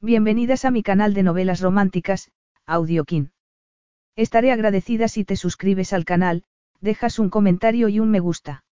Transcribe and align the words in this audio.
Bienvenidas 0.00 0.64
a 0.64 0.70
mi 0.70 0.84
canal 0.84 1.12
de 1.12 1.24
novelas 1.24 1.60
románticas, 1.60 2.30
Audiokin. 2.66 3.32
Estaré 4.14 4.52
agradecida 4.52 5.08
si 5.08 5.24
te 5.24 5.34
suscribes 5.34 5.92
al 5.92 6.04
canal, 6.04 6.44
dejas 6.80 7.18
un 7.18 7.30
comentario 7.30 7.88
y 7.88 7.98
un 7.98 8.08
me 8.08 8.20
gusta. 8.20 8.62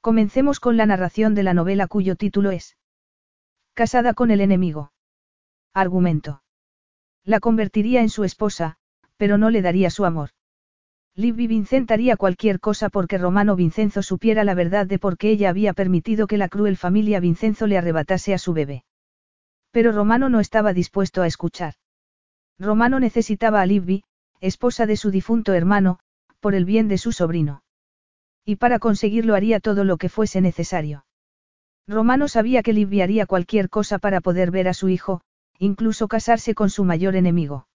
Comencemos 0.00 0.58
con 0.58 0.76
la 0.76 0.86
narración 0.86 1.36
de 1.36 1.44
la 1.44 1.54
novela 1.54 1.86
cuyo 1.86 2.16
título 2.16 2.50
es 2.50 2.76
Casada 3.74 4.12
con 4.12 4.32
el 4.32 4.40
enemigo. 4.40 4.90
Argumento. 5.72 6.42
La 7.24 7.38
convertiría 7.38 8.00
en 8.00 8.08
su 8.08 8.24
esposa, 8.24 8.76
pero 9.16 9.38
no 9.38 9.50
le 9.50 9.62
daría 9.62 9.88
su 9.88 10.04
amor. 10.04 10.30
Libby 11.14 11.46
Vincent 11.46 11.92
haría 11.92 12.16
cualquier 12.16 12.58
cosa 12.58 12.88
porque 12.88 13.18
Romano 13.18 13.54
Vincenzo 13.54 14.02
supiera 14.02 14.42
la 14.42 14.54
verdad 14.54 14.88
de 14.88 14.98
por 14.98 15.16
qué 15.16 15.30
ella 15.30 15.48
había 15.48 15.74
permitido 15.74 16.26
que 16.26 16.38
la 16.38 16.48
cruel 16.48 16.76
familia 16.76 17.20
Vincenzo 17.20 17.68
le 17.68 17.78
arrebatase 17.78 18.34
a 18.34 18.38
su 18.38 18.52
bebé. 18.52 18.82
Pero 19.70 19.92
Romano 19.92 20.28
no 20.28 20.40
estaba 20.40 20.72
dispuesto 20.72 21.22
a 21.22 21.26
escuchar. 21.26 21.74
Romano 22.58 23.00
necesitaba 23.00 23.60
a 23.60 23.66
Libby, 23.66 24.04
esposa 24.40 24.86
de 24.86 24.96
su 24.96 25.10
difunto 25.10 25.52
hermano, 25.54 25.98
por 26.40 26.54
el 26.54 26.64
bien 26.64 26.88
de 26.88 26.98
su 26.98 27.12
sobrino. 27.12 27.62
Y 28.44 28.56
para 28.56 28.78
conseguirlo 28.78 29.34
haría 29.34 29.60
todo 29.60 29.84
lo 29.84 29.96
que 29.96 30.08
fuese 30.08 30.40
necesario. 30.40 31.04
Romano 31.86 32.28
sabía 32.28 32.62
que 32.62 32.72
Libby 32.72 33.00
haría 33.00 33.26
cualquier 33.26 33.68
cosa 33.68 33.98
para 33.98 34.20
poder 34.20 34.50
ver 34.50 34.68
a 34.68 34.74
su 34.74 34.88
hijo, 34.88 35.22
incluso 35.58 36.08
casarse 36.08 36.54
con 36.54 36.70
su 36.70 36.84
mayor 36.84 37.16
enemigo. 37.16 37.68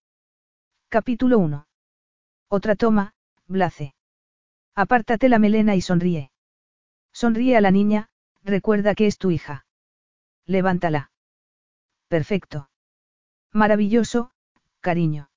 Capítulo 0.90 1.40
1. 1.40 1.68
Otra 2.50 2.76
toma, 2.76 3.14
Blace. 3.48 3.94
Apártate 4.76 5.30
la 5.30 5.40
melena 5.40 5.76
y 5.76 5.82
sonríe. 5.82 6.32
Sonríe 7.14 7.58
a 7.58 7.62
la 7.62 7.72
niña, 7.72 8.10
recuerda 8.44 8.96
que 8.96 9.08
es 9.08 9.18
tu 9.18 9.32
hija. 9.32 9.66
Levántala. 10.46 11.12
Perfecto. 12.08 12.70
Maravilloso, 13.52 14.32
cariño. 14.82 15.30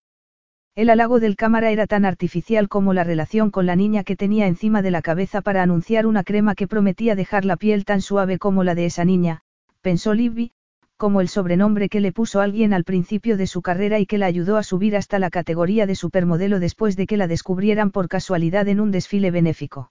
El 0.75 0.91
halago 0.91 1.19
del 1.19 1.35
cámara 1.35 1.71
era 1.71 1.87
tan 1.87 2.05
artificial 2.05 2.69
como 2.69 2.93
la 2.95 3.03
relación 3.03 3.51
con 3.51 3.67
la 3.67 3.75
niña 3.75 4.05
que 4.05 4.15
tenía 4.15 4.47
encima 4.47 4.81
de 4.81 4.93
la 4.93 5.03
cabeza 5.03 5.41
para 5.41 5.63
anunciar 5.63 6.07
una 6.07 6.23
crema 6.23 6.55
que 6.55 6.69
prometía 6.69 7.17
dejar 7.17 7.45
la 7.45 7.57
piel 7.57 7.85
tan 7.85 8.01
suave 8.01 8.39
como 8.39 8.63
la 8.63 8.77
de 8.77 8.87
esa 8.87 9.05
niña, 9.05 9.41
pensó 9.81 10.15
Libby, 10.15 10.53
como 10.97 11.21
el 11.21 11.29
sobrenombre 11.29 11.89
que 11.89 12.01
le 12.01 12.13
puso 12.13 12.41
alguien 12.41 12.73
al 12.73 12.85
principio 12.85 13.37
de 13.37 13.47
su 13.47 13.63
carrera 13.63 13.99
y 13.99 14.07
que 14.07 14.19
la 14.19 14.27
ayudó 14.27 14.57
a 14.57 14.63
subir 14.63 14.97
hasta 14.97 15.19
la 15.19 15.31
categoría 15.31 15.87
de 15.87 15.95
supermodelo 15.95 16.61
después 16.61 16.97
de 16.97 17.07
que 17.07 17.17
la 17.17 17.27
descubrieran 17.27 17.91
por 17.91 18.09
casualidad 18.09 18.69
en 18.69 18.81
un 18.81 18.91
desfile 18.91 19.31
benéfico. 19.31 19.91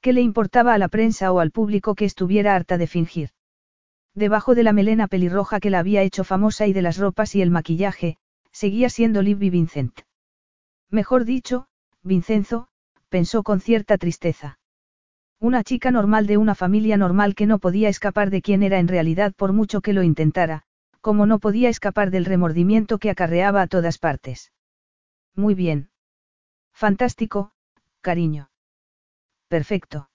¿Qué 0.00 0.12
le 0.12 0.20
importaba 0.20 0.74
a 0.74 0.78
la 0.78 0.88
prensa 0.88 1.30
o 1.32 1.38
al 1.38 1.52
público 1.52 1.94
que 1.94 2.06
estuviera 2.06 2.56
harta 2.56 2.78
de 2.78 2.86
fingir? 2.88 3.30
Debajo 4.14 4.54
de 4.54 4.62
la 4.62 4.72
melena 4.72 5.08
pelirroja 5.08 5.58
que 5.58 5.70
la 5.70 5.78
había 5.78 6.02
hecho 6.02 6.24
famosa 6.24 6.66
y 6.66 6.72
de 6.72 6.82
las 6.82 6.98
ropas 6.98 7.34
y 7.34 7.42
el 7.42 7.50
maquillaje, 7.50 8.18
seguía 8.50 8.90
siendo 8.90 9.22
Libby 9.22 9.48
Vincent. 9.48 10.00
Mejor 10.90 11.24
dicho, 11.24 11.66
Vincenzo, 12.02 12.68
pensó 13.08 13.42
con 13.42 13.60
cierta 13.60 13.96
tristeza. 13.96 14.58
Una 15.40 15.64
chica 15.64 15.90
normal 15.90 16.26
de 16.26 16.36
una 16.36 16.54
familia 16.54 16.96
normal 16.96 17.34
que 17.34 17.46
no 17.46 17.58
podía 17.58 17.88
escapar 17.88 18.30
de 18.30 18.42
quien 18.42 18.62
era 18.62 18.78
en 18.78 18.88
realidad 18.88 19.32
por 19.34 19.52
mucho 19.52 19.80
que 19.80 19.92
lo 19.92 20.02
intentara, 20.02 20.62
como 21.00 21.26
no 21.26 21.38
podía 21.38 21.68
escapar 21.68 22.10
del 22.10 22.26
remordimiento 22.26 22.98
que 22.98 23.10
acarreaba 23.10 23.62
a 23.62 23.66
todas 23.66 23.98
partes. 23.98 24.52
Muy 25.34 25.54
bien. 25.54 25.90
Fantástico, 26.72 27.52
cariño. 28.02 28.50
Perfecto. 29.48 30.10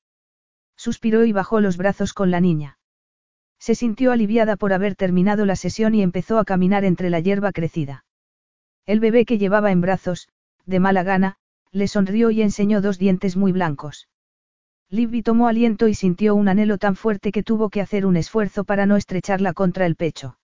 Suspiró 0.76 1.26
y 1.26 1.32
bajó 1.32 1.60
los 1.60 1.78
brazos 1.78 2.14
con 2.14 2.32
la 2.32 2.40
niña. 2.40 2.77
Se 3.60 3.76
sintió 3.76 4.12
aliviada 4.12 4.56
por 4.56 4.74
haber 4.74 4.96
terminado 4.96 5.46
la 5.46 5.56
sesión 5.56 5.96
y 5.96 6.02
empezó 6.02 6.40
a 6.40 6.46
caminar 6.46 6.86
entre 6.86 7.10
la 7.10 7.20
hierba 7.20 7.52
crecida. 7.52 8.06
El 8.86 9.00
bebé 9.00 9.26
que 9.26 9.38
llevaba 9.38 9.72
en 9.72 9.82
brazos, 9.82 10.30
de 10.66 10.80
mala 10.80 11.04
gana, 11.04 11.38
le 11.72 11.88
sonrió 11.88 12.32
y 12.32 12.42
enseñó 12.42 12.82
dos 12.82 12.98
dientes 12.98 13.36
muy 13.36 13.52
blancos. 13.52 14.08
Libby 14.90 15.22
tomó 15.22 15.48
aliento 15.48 15.90
y 15.90 15.94
sintió 15.94 16.34
un 16.36 16.48
anhelo 16.48 16.78
tan 16.78 16.96
fuerte 16.96 17.32
que 17.34 17.44
tuvo 17.44 17.70
que 17.70 17.82
hacer 17.82 18.06
un 18.06 18.16
esfuerzo 18.16 18.64
para 18.64 18.86
no 18.86 18.96
estrecharla 18.96 19.54
contra 19.54 19.86
el 19.86 19.96
pecho. 19.96 20.38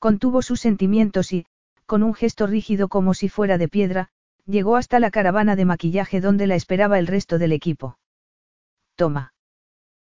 Contuvo 0.00 0.42
sus 0.42 0.60
sentimientos 0.60 1.32
y, 1.32 1.46
con 1.86 2.02
un 2.02 2.14
gesto 2.14 2.48
rígido 2.48 2.88
como 2.88 3.14
si 3.14 3.28
fuera 3.28 3.58
de 3.58 3.68
piedra, 3.68 4.08
llegó 4.46 4.76
hasta 4.76 4.98
la 4.98 5.12
caravana 5.12 5.54
de 5.54 5.64
maquillaje 5.64 6.20
donde 6.20 6.48
la 6.48 6.56
esperaba 6.56 6.98
el 6.98 7.06
resto 7.06 7.38
del 7.38 7.52
equipo. 7.52 7.98
Toma. 8.96 9.32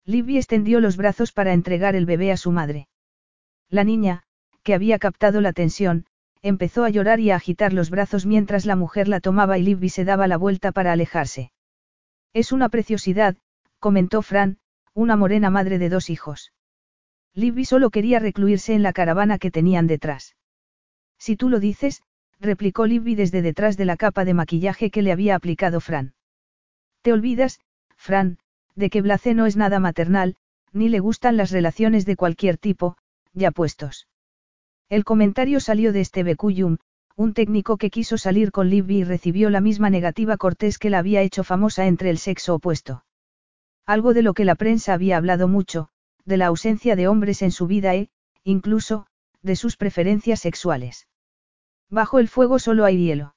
Libby 0.05 0.37
extendió 0.37 0.79
los 0.79 0.97
brazos 0.97 1.31
para 1.31 1.53
entregar 1.53 1.95
el 1.95 2.05
bebé 2.05 2.31
a 2.31 2.37
su 2.37 2.51
madre. 2.51 2.87
La 3.69 3.83
niña, 3.83 4.23
que 4.63 4.73
había 4.73 4.99
captado 4.99 5.39
la 5.41 5.53
tensión, 5.53 6.05
empezó 6.41 6.83
a 6.83 6.89
llorar 6.89 7.19
y 7.21 7.31
a 7.31 7.37
agitar 7.37 7.71
los 7.71 7.89
brazos 7.89 8.25
mientras 8.25 8.65
la 8.65 8.75
mujer 8.75 9.07
la 9.07 9.21
tomaba 9.21 9.57
y 9.57 9.63
Libby 9.63 9.89
se 9.89 10.03
daba 10.03 10.27
la 10.27 10.37
vuelta 10.37 10.71
para 10.73 10.91
alejarse. 10.91 11.51
Es 12.33 12.51
una 12.51 12.67
preciosidad, 12.69 13.37
comentó 13.79 14.21
Fran, 14.21 14.57
una 14.93 15.15
morena 15.15 15.49
madre 15.49 15.79
de 15.79 15.89
dos 15.89 16.09
hijos. 16.09 16.51
Libby 17.33 17.65
solo 17.65 17.89
quería 17.89 18.19
recluirse 18.19 18.73
en 18.73 18.83
la 18.83 18.93
caravana 18.93 19.39
que 19.39 19.51
tenían 19.51 19.87
detrás. 19.87 20.35
Si 21.17 21.37
tú 21.37 21.49
lo 21.49 21.59
dices, 21.59 22.03
replicó 22.39 22.85
Libby 22.85 23.15
desde 23.15 23.41
detrás 23.41 23.77
de 23.77 23.85
la 23.85 23.95
capa 23.95 24.25
de 24.25 24.33
maquillaje 24.33 24.91
que 24.91 25.01
le 25.01 25.13
había 25.13 25.35
aplicado 25.35 25.79
Fran. 25.79 26.13
Te 27.01 27.13
olvidas, 27.13 27.59
Fran, 27.95 28.37
de 28.75 28.89
que 28.89 29.01
Blace 29.01 29.33
no 29.33 29.45
es 29.45 29.55
nada 29.55 29.79
maternal, 29.79 30.35
ni 30.71 30.89
le 30.89 30.99
gustan 30.99 31.37
las 31.37 31.51
relaciones 31.51 32.05
de 32.05 32.15
cualquier 32.15 32.57
tipo, 32.57 32.97
ya 33.33 33.51
puestos. 33.51 34.07
El 34.89 35.03
comentario 35.03 35.59
salió 35.59 35.93
de 35.93 36.01
Esteve 36.01 36.35
Cuyum, 36.35 36.77
un 37.15 37.33
técnico 37.33 37.77
que 37.77 37.89
quiso 37.89 38.17
salir 38.17 38.51
con 38.51 38.69
Libby 38.69 38.97
y 38.97 39.03
recibió 39.03 39.49
la 39.49 39.61
misma 39.61 39.89
negativa 39.89 40.37
cortés 40.37 40.79
que 40.79 40.89
la 40.89 40.99
había 40.99 41.21
hecho 41.21 41.43
famosa 41.43 41.85
entre 41.85 42.09
el 42.09 42.17
sexo 42.17 42.55
opuesto. 42.55 43.05
Algo 43.85 44.13
de 44.13 44.23
lo 44.23 44.33
que 44.33 44.45
la 44.45 44.55
prensa 44.55 44.93
había 44.93 45.17
hablado 45.17 45.47
mucho, 45.47 45.89
de 46.25 46.37
la 46.37 46.47
ausencia 46.47 46.95
de 46.95 47.07
hombres 47.07 47.41
en 47.41 47.51
su 47.51 47.67
vida 47.67 47.95
e, 47.95 48.09
incluso, 48.43 49.05
de 49.41 49.55
sus 49.55 49.77
preferencias 49.77 50.39
sexuales. 50.39 51.07
Bajo 51.89 52.17
el 52.17 52.27
fuego 52.27 52.59
solo 52.59 52.85
hay 52.85 52.97
hielo. 52.97 53.35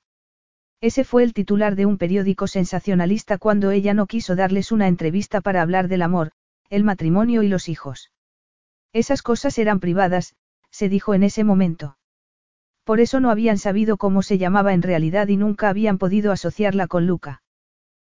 Ese 0.81 1.05
fue 1.05 1.23
el 1.23 1.33
titular 1.33 1.75
de 1.75 1.87
un 1.87 1.97
periódico 1.97 2.47
sensacionalista 2.47 3.39
cuando 3.39 3.71
ella 3.71 3.95
no 3.95 4.07
quiso 4.07 4.37
darles 4.37 4.73
una 4.73 4.89
entrevista 4.89 5.41
para 5.41 5.63
hablar 5.63 5.89
del 5.89 6.03
amor, 6.03 6.33
el 6.69 6.85
matrimonio 6.85 7.43
y 7.43 7.49
los 7.49 7.69
hijos. 7.69 8.13
Esas 8.93 9.23
cosas 9.23 9.59
eran 9.59 9.81
privadas, 9.81 10.35
se 10.71 10.89
dijo 10.89 11.15
en 11.15 11.23
ese 11.23 11.45
momento. 11.45 11.97
Por 12.85 13.01
eso 13.01 13.21
no 13.21 13.31
habían 13.31 13.59
sabido 13.59 13.97
cómo 13.97 14.23
se 14.23 14.39
llamaba 14.39 14.73
en 14.73 14.83
realidad 14.83 15.29
y 15.29 15.37
nunca 15.37 15.69
habían 15.69 15.99
podido 15.99 16.31
asociarla 16.31 16.87
con 16.87 17.07
Luca. 17.07 17.43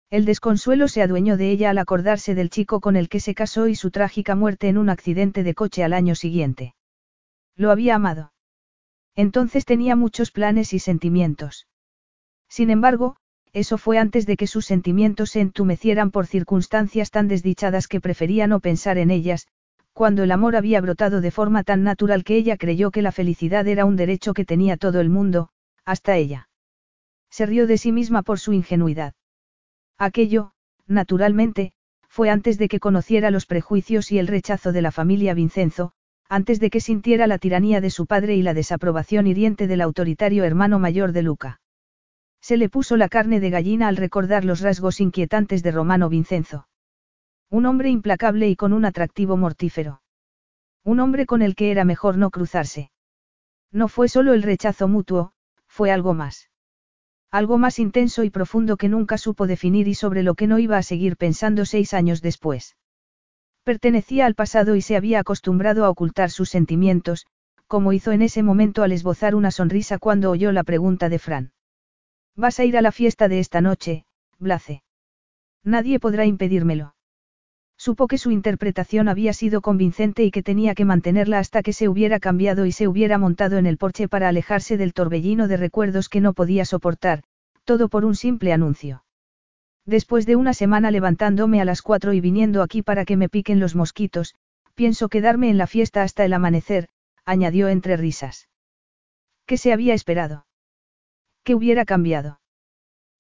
El 0.10 0.26
desconsuelo 0.26 0.88
se 0.88 1.02
adueñó 1.02 1.38
de 1.38 1.52
ella 1.52 1.72
al 1.72 1.78
acordarse 1.78 2.36
del 2.36 2.50
chico 2.50 2.80
con 2.80 2.96
el 2.96 3.10
que 3.10 3.20
se 3.20 3.36
casó 3.36 3.68
y 3.68 3.76
su 3.76 3.92
trágica 3.92 4.36
muerte 4.36 4.70
en 4.70 4.78
un 4.78 4.90
accidente 4.90 5.44
de 5.44 5.54
coche 5.54 5.84
al 5.84 5.94
año 5.94 6.16
siguiente. 6.16 6.76
Lo 7.56 7.72
había 7.72 7.96
amado. 7.96 8.32
Entonces 9.16 9.66
tenía 9.66 9.96
muchos 9.96 10.32
planes 10.32 10.74
y 10.74 10.80
sentimientos. 10.80 11.68
Sin 12.54 12.70
embargo, 12.70 13.16
eso 13.52 13.80
fue 13.80 13.98
antes 13.98 14.28
de 14.28 14.38
que 14.38 14.46
sus 14.46 14.68
sentimientos 14.68 15.32
se 15.32 15.42
entumecieran 15.42 16.12
por 16.12 16.28
circunstancias 16.28 17.10
tan 17.10 17.28
desdichadas 17.28 17.88
que 17.88 18.00
prefería 18.00 18.46
no 18.46 18.60
pensar 18.60 19.00
en 19.00 19.10
ellas, 19.10 19.48
cuando 19.92 20.22
el 20.22 20.32
amor 20.32 20.56
había 20.56 20.80
brotado 20.80 21.20
de 21.20 21.32
forma 21.32 21.64
tan 21.64 21.82
natural 21.82 22.24
que 22.24 22.36
ella 22.36 22.56
creyó 22.58 22.92
que 22.92 23.02
la 23.02 23.12
felicidad 23.12 23.68
era 23.68 23.86
un 23.86 23.96
derecho 23.96 24.36
que 24.36 24.46
tenía 24.46 24.78
todo 24.78 25.02
el 25.02 25.10
mundo, 25.10 25.50
hasta 25.84 26.16
ella. 26.16 26.48
Se 27.32 27.48
rió 27.48 27.66
de 27.66 27.80
sí 27.80 27.92
misma 27.92 28.22
por 28.22 28.40
su 28.40 28.54
ingenuidad. 28.54 29.16
Aquello, 29.98 30.52
naturalmente, 30.86 31.72
fue 32.08 32.30
antes 32.30 32.60
de 32.60 32.68
que 32.68 32.80
conociera 32.80 33.32
los 33.32 33.48
prejuicios 33.48 34.12
y 34.12 34.20
el 34.20 34.28
rechazo 34.28 34.72
de 34.72 34.84
la 34.84 34.92
familia 34.92 35.34
Vincenzo, 35.34 35.94
antes 36.30 36.60
de 36.60 36.70
que 36.70 36.82
sintiera 36.82 37.26
la 37.26 37.40
tiranía 37.40 37.82
de 37.82 37.90
su 37.90 38.06
padre 38.06 38.36
y 38.36 38.44
la 38.44 38.54
desaprobación 38.54 39.26
hiriente 39.26 39.66
del 39.66 39.82
autoritario 39.82 40.44
hermano 40.44 40.78
mayor 40.78 41.14
de 41.14 41.24
Luca. 41.24 41.62
Se 42.44 42.58
le 42.58 42.68
puso 42.68 42.98
la 42.98 43.08
carne 43.08 43.40
de 43.40 43.50
gallina 43.50 43.88
al 43.88 43.96
recordar 43.96 44.44
los 44.44 44.60
rasgos 44.60 45.00
inquietantes 45.00 45.64
de 45.64 45.72
Romano 45.72 46.10
Vincenzo. 46.10 46.68
Un 47.50 47.66
hombre 47.66 47.90
implacable 47.90 48.50
y 48.50 48.58
con 48.58 48.74
un 48.74 48.84
atractivo 48.84 49.38
mortífero. 49.38 50.02
Un 50.84 51.00
hombre 51.00 51.26
con 51.26 51.42
el 51.42 51.56
que 51.56 51.72
era 51.72 51.86
mejor 51.86 52.18
no 52.18 52.32
cruzarse. 52.32 52.92
No 53.72 53.88
fue 53.88 54.10
solo 54.10 54.34
el 54.34 54.44
rechazo 54.44 54.90
mutuo, 54.90 55.32
fue 55.68 55.90
algo 55.90 56.14
más. 56.14 56.50
Algo 57.32 57.58
más 57.58 57.80
intenso 57.80 58.26
y 58.26 58.30
profundo 58.30 58.76
que 58.76 58.90
nunca 58.90 59.18
supo 59.18 59.48
definir 59.48 59.88
y 59.88 59.96
sobre 59.96 60.22
lo 60.22 60.36
que 60.36 60.48
no 60.48 60.60
iba 60.60 60.78
a 60.78 60.84
seguir 60.84 61.16
pensando 61.16 61.64
seis 61.64 61.94
años 61.94 62.22
después. 62.22 62.76
Pertenecía 63.64 64.26
al 64.26 64.36
pasado 64.36 64.76
y 64.76 64.82
se 64.82 64.98
había 64.98 65.20
acostumbrado 65.20 65.86
a 65.86 65.90
ocultar 65.90 66.30
sus 66.30 66.50
sentimientos, 66.50 67.26
como 67.68 67.94
hizo 67.94 68.12
en 68.12 68.22
ese 68.22 68.44
momento 68.44 68.84
al 68.84 68.92
esbozar 68.92 69.34
una 69.34 69.50
sonrisa 69.50 69.98
cuando 69.98 70.30
oyó 70.30 70.52
la 70.52 70.66
pregunta 70.66 71.08
de 71.08 71.20
Fran. 71.20 71.54
Vas 72.36 72.60
a 72.60 72.66
ir 72.66 72.78
a 72.78 72.82
la 72.82 72.92
fiesta 72.92 73.28
de 73.28 73.40
esta 73.40 73.62
noche, 73.62 74.06
Blace. 74.40 74.84
Nadie 75.64 76.00
podrá 76.00 76.26
impedírmelo. 76.26 76.96
Supo 77.78 78.08
que 78.08 78.18
su 78.18 78.32
interpretación 78.32 79.08
había 79.08 79.34
sido 79.34 79.62
convincente 79.62 80.24
y 80.24 80.32
que 80.32 80.42
tenía 80.42 80.74
que 80.74 80.86
mantenerla 80.86 81.40
hasta 81.40 81.62
que 81.62 81.74
se 81.74 81.90
hubiera 81.90 82.20
cambiado 82.20 82.66
y 82.66 82.72
se 82.72 82.88
hubiera 82.88 83.18
montado 83.18 83.58
en 83.58 83.66
el 83.66 83.78
porche 83.78 84.08
para 84.08 84.30
alejarse 84.30 84.78
del 84.78 84.94
torbellino 84.94 85.48
de 85.48 85.58
recuerdos 85.58 86.10
que 86.10 86.22
no 86.22 86.34
podía 86.34 86.66
soportar, 86.66 87.24
todo 87.66 87.90
por 87.90 88.06
un 88.06 88.16
simple 88.16 88.54
anuncio. 88.54 89.04
Después 89.86 90.26
de 90.26 90.36
una 90.36 90.54
semana 90.54 90.92
levantándome 90.92 91.62
a 91.62 91.66
las 91.66 91.82
cuatro 91.82 92.14
y 92.14 92.22
viniendo 92.22 92.62
aquí 92.62 92.82
para 92.82 93.06
que 93.06 93.18
me 93.18 93.30
piquen 93.30 93.60
los 93.60 93.76
mosquitos, 93.76 94.36
pienso 94.76 95.10
quedarme 95.10 95.50
en 95.50 95.58
la 95.58 95.68
fiesta 95.68 96.04
hasta 96.04 96.26
el 96.26 96.34
amanecer, 96.34 96.90
añadió 97.26 97.68
entre 97.68 97.98
risas. 97.98 98.50
¿Qué 99.46 99.58
se 99.58 99.74
había 99.74 99.94
esperado? 99.94 100.46
¿Qué 101.44 101.56
hubiera 101.56 101.84
cambiado? 101.86 102.40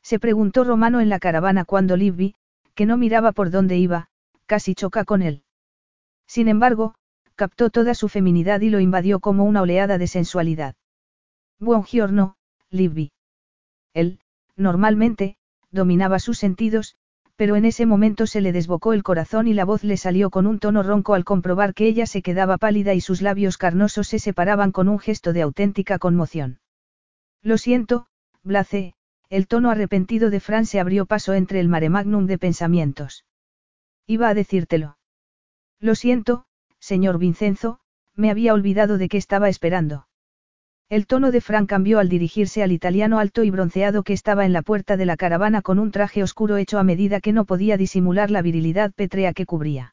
Se 0.02 0.20
preguntó 0.20 0.64
Romano 0.64 1.02
en 1.02 1.10
la 1.10 1.20
caravana 1.20 1.66
cuando 1.66 1.98
Libby, 1.98 2.36
que 2.74 2.86
no 2.86 2.98
miraba 2.98 3.32
por 3.32 3.52
dónde 3.52 3.78
iba, 3.78 4.10
casi 4.46 4.76
choca 4.76 5.04
con 5.04 5.22
él. 5.22 5.44
Sin 6.26 6.48
embargo, 6.48 6.96
captó 7.36 7.70
toda 7.70 7.94
su 7.94 8.10
feminidad 8.10 8.62
y 8.62 8.70
lo 8.70 8.80
invadió 8.80 9.20
como 9.20 9.44
una 9.44 9.62
oleada 9.62 9.98
de 9.98 10.08
sensualidad. 10.08 10.76
Buongiorno, 11.60 12.36
Libby. 12.70 13.12
Él, 13.94 14.20
normalmente, 14.56 15.36
dominaba 15.72 16.20
sus 16.20 16.38
sentidos, 16.38 16.96
pero 17.36 17.56
en 17.56 17.66
ese 17.66 17.86
momento 17.86 18.28
se 18.28 18.42
le 18.42 18.52
desbocó 18.52 18.94
el 18.94 19.04
corazón 19.04 19.48
y 19.48 19.54
la 19.54 19.66
voz 19.66 19.84
le 19.84 19.98
salió 19.98 20.30
con 20.30 20.48
un 20.48 20.60
tono 20.60 20.84
ronco 20.84 21.14
al 21.14 21.26
comprobar 21.26 21.74
que 21.74 21.88
ella 21.88 22.06
se 22.06 22.22
quedaba 22.22 22.58
pálida 22.58 22.94
y 22.94 23.02
sus 23.02 23.22
labios 23.22 23.58
carnosos 23.58 24.08
se 24.08 24.20
separaban 24.20 24.72
con 24.72 24.88
un 24.88 25.00
gesto 25.00 25.34
de 25.34 25.42
auténtica 25.42 26.00
conmoción. 26.00 26.60
Lo 27.42 27.58
siento, 27.58 28.08
Blace, 28.44 28.94
el 29.30 29.48
tono 29.48 29.70
arrepentido 29.70 30.30
de 30.30 30.40
Fran 30.40 30.66
se 30.66 30.80
abrió 30.80 31.06
paso 31.06 31.34
entre 31.34 31.60
el 31.60 31.70
mare 31.70 31.90
magnum 31.90 32.26
de 32.28 32.38
pensamientos. 32.38 33.26
Iba 34.06 34.28
a 34.28 34.34
decírtelo. 34.34 34.98
Lo 35.80 35.96
siento, 35.96 36.46
señor 36.80 37.18
Vincenzo, 37.18 37.80
me 38.16 38.30
había 38.30 38.54
olvidado 38.54 38.98
de 38.98 39.08
que 39.08 39.18
estaba 39.18 39.50
esperando. 39.50 40.08
El 40.90 41.08
tono 41.08 41.32
de 41.32 41.42
Fran 41.42 41.66
cambió 41.66 42.00
al 42.00 42.10
dirigirse 42.10 42.62
al 42.62 42.72
italiano 42.72 43.18
alto 43.18 43.44
y 43.44 43.50
bronceado 43.50 44.04
que 44.04 44.14
estaba 44.14 44.46
en 44.46 44.54
la 44.54 44.62
puerta 44.62 44.98
de 44.98 45.06
la 45.06 45.18
caravana 45.18 45.62
con 45.62 45.80
un 45.80 45.92
traje 45.92 46.22
oscuro 46.22 46.58
hecho 46.58 46.78
a 46.78 46.84
medida 46.84 47.22
que 47.22 47.32
no 47.32 47.46
podía 47.46 47.78
disimular 47.78 48.30
la 48.30 48.42
virilidad 48.42 48.92
pétrea 48.94 49.34
que 49.34 49.46
cubría. 49.46 49.93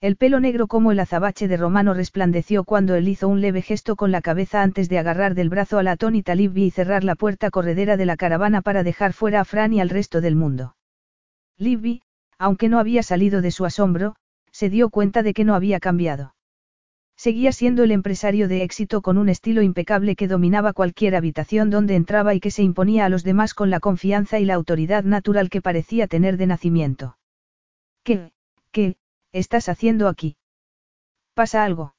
El 0.00 0.14
pelo 0.14 0.38
negro 0.38 0.68
como 0.68 0.92
el 0.92 1.00
azabache 1.00 1.48
de 1.48 1.56
Romano 1.56 1.92
resplandeció 1.92 2.62
cuando 2.62 2.94
él 2.94 3.08
hizo 3.08 3.26
un 3.26 3.40
leve 3.40 3.62
gesto 3.62 3.96
con 3.96 4.12
la 4.12 4.20
cabeza 4.22 4.62
antes 4.62 4.88
de 4.88 4.96
agarrar 4.98 5.34
del 5.34 5.48
brazo 5.48 5.76
a 5.76 5.82
la 5.82 5.92
atónita 5.92 6.36
Libby 6.36 6.66
y 6.66 6.70
cerrar 6.70 7.02
la 7.02 7.16
puerta 7.16 7.50
corredera 7.50 7.96
de 7.96 8.06
la 8.06 8.16
caravana 8.16 8.62
para 8.62 8.84
dejar 8.84 9.12
fuera 9.12 9.40
a 9.40 9.44
Fran 9.44 9.72
y 9.72 9.80
al 9.80 9.88
resto 9.88 10.20
del 10.20 10.36
mundo. 10.36 10.76
Libby, 11.56 12.02
aunque 12.38 12.68
no 12.68 12.78
había 12.78 13.02
salido 13.02 13.42
de 13.42 13.50
su 13.50 13.64
asombro, 13.64 14.14
se 14.52 14.70
dio 14.70 14.88
cuenta 14.88 15.24
de 15.24 15.34
que 15.34 15.42
no 15.42 15.56
había 15.56 15.80
cambiado. 15.80 16.36
Seguía 17.16 17.50
siendo 17.50 17.82
el 17.82 17.90
empresario 17.90 18.46
de 18.46 18.62
éxito 18.62 19.02
con 19.02 19.18
un 19.18 19.28
estilo 19.28 19.62
impecable 19.62 20.14
que 20.14 20.28
dominaba 20.28 20.72
cualquier 20.72 21.16
habitación 21.16 21.70
donde 21.70 21.96
entraba 21.96 22.36
y 22.36 22.38
que 22.38 22.52
se 22.52 22.62
imponía 22.62 23.04
a 23.04 23.08
los 23.08 23.24
demás 23.24 23.52
con 23.52 23.70
la 23.70 23.80
confianza 23.80 24.38
y 24.38 24.44
la 24.44 24.54
autoridad 24.54 25.02
natural 25.02 25.50
que 25.50 25.60
parecía 25.60 26.06
tener 26.06 26.36
de 26.36 26.46
nacimiento. 26.46 27.18
¿Qué, 28.04 28.30
qué, 28.70 28.94
estás 29.32 29.68
haciendo 29.68 30.08
aquí? 30.08 30.36
¿Pasa 31.34 31.64
algo? 31.64 31.94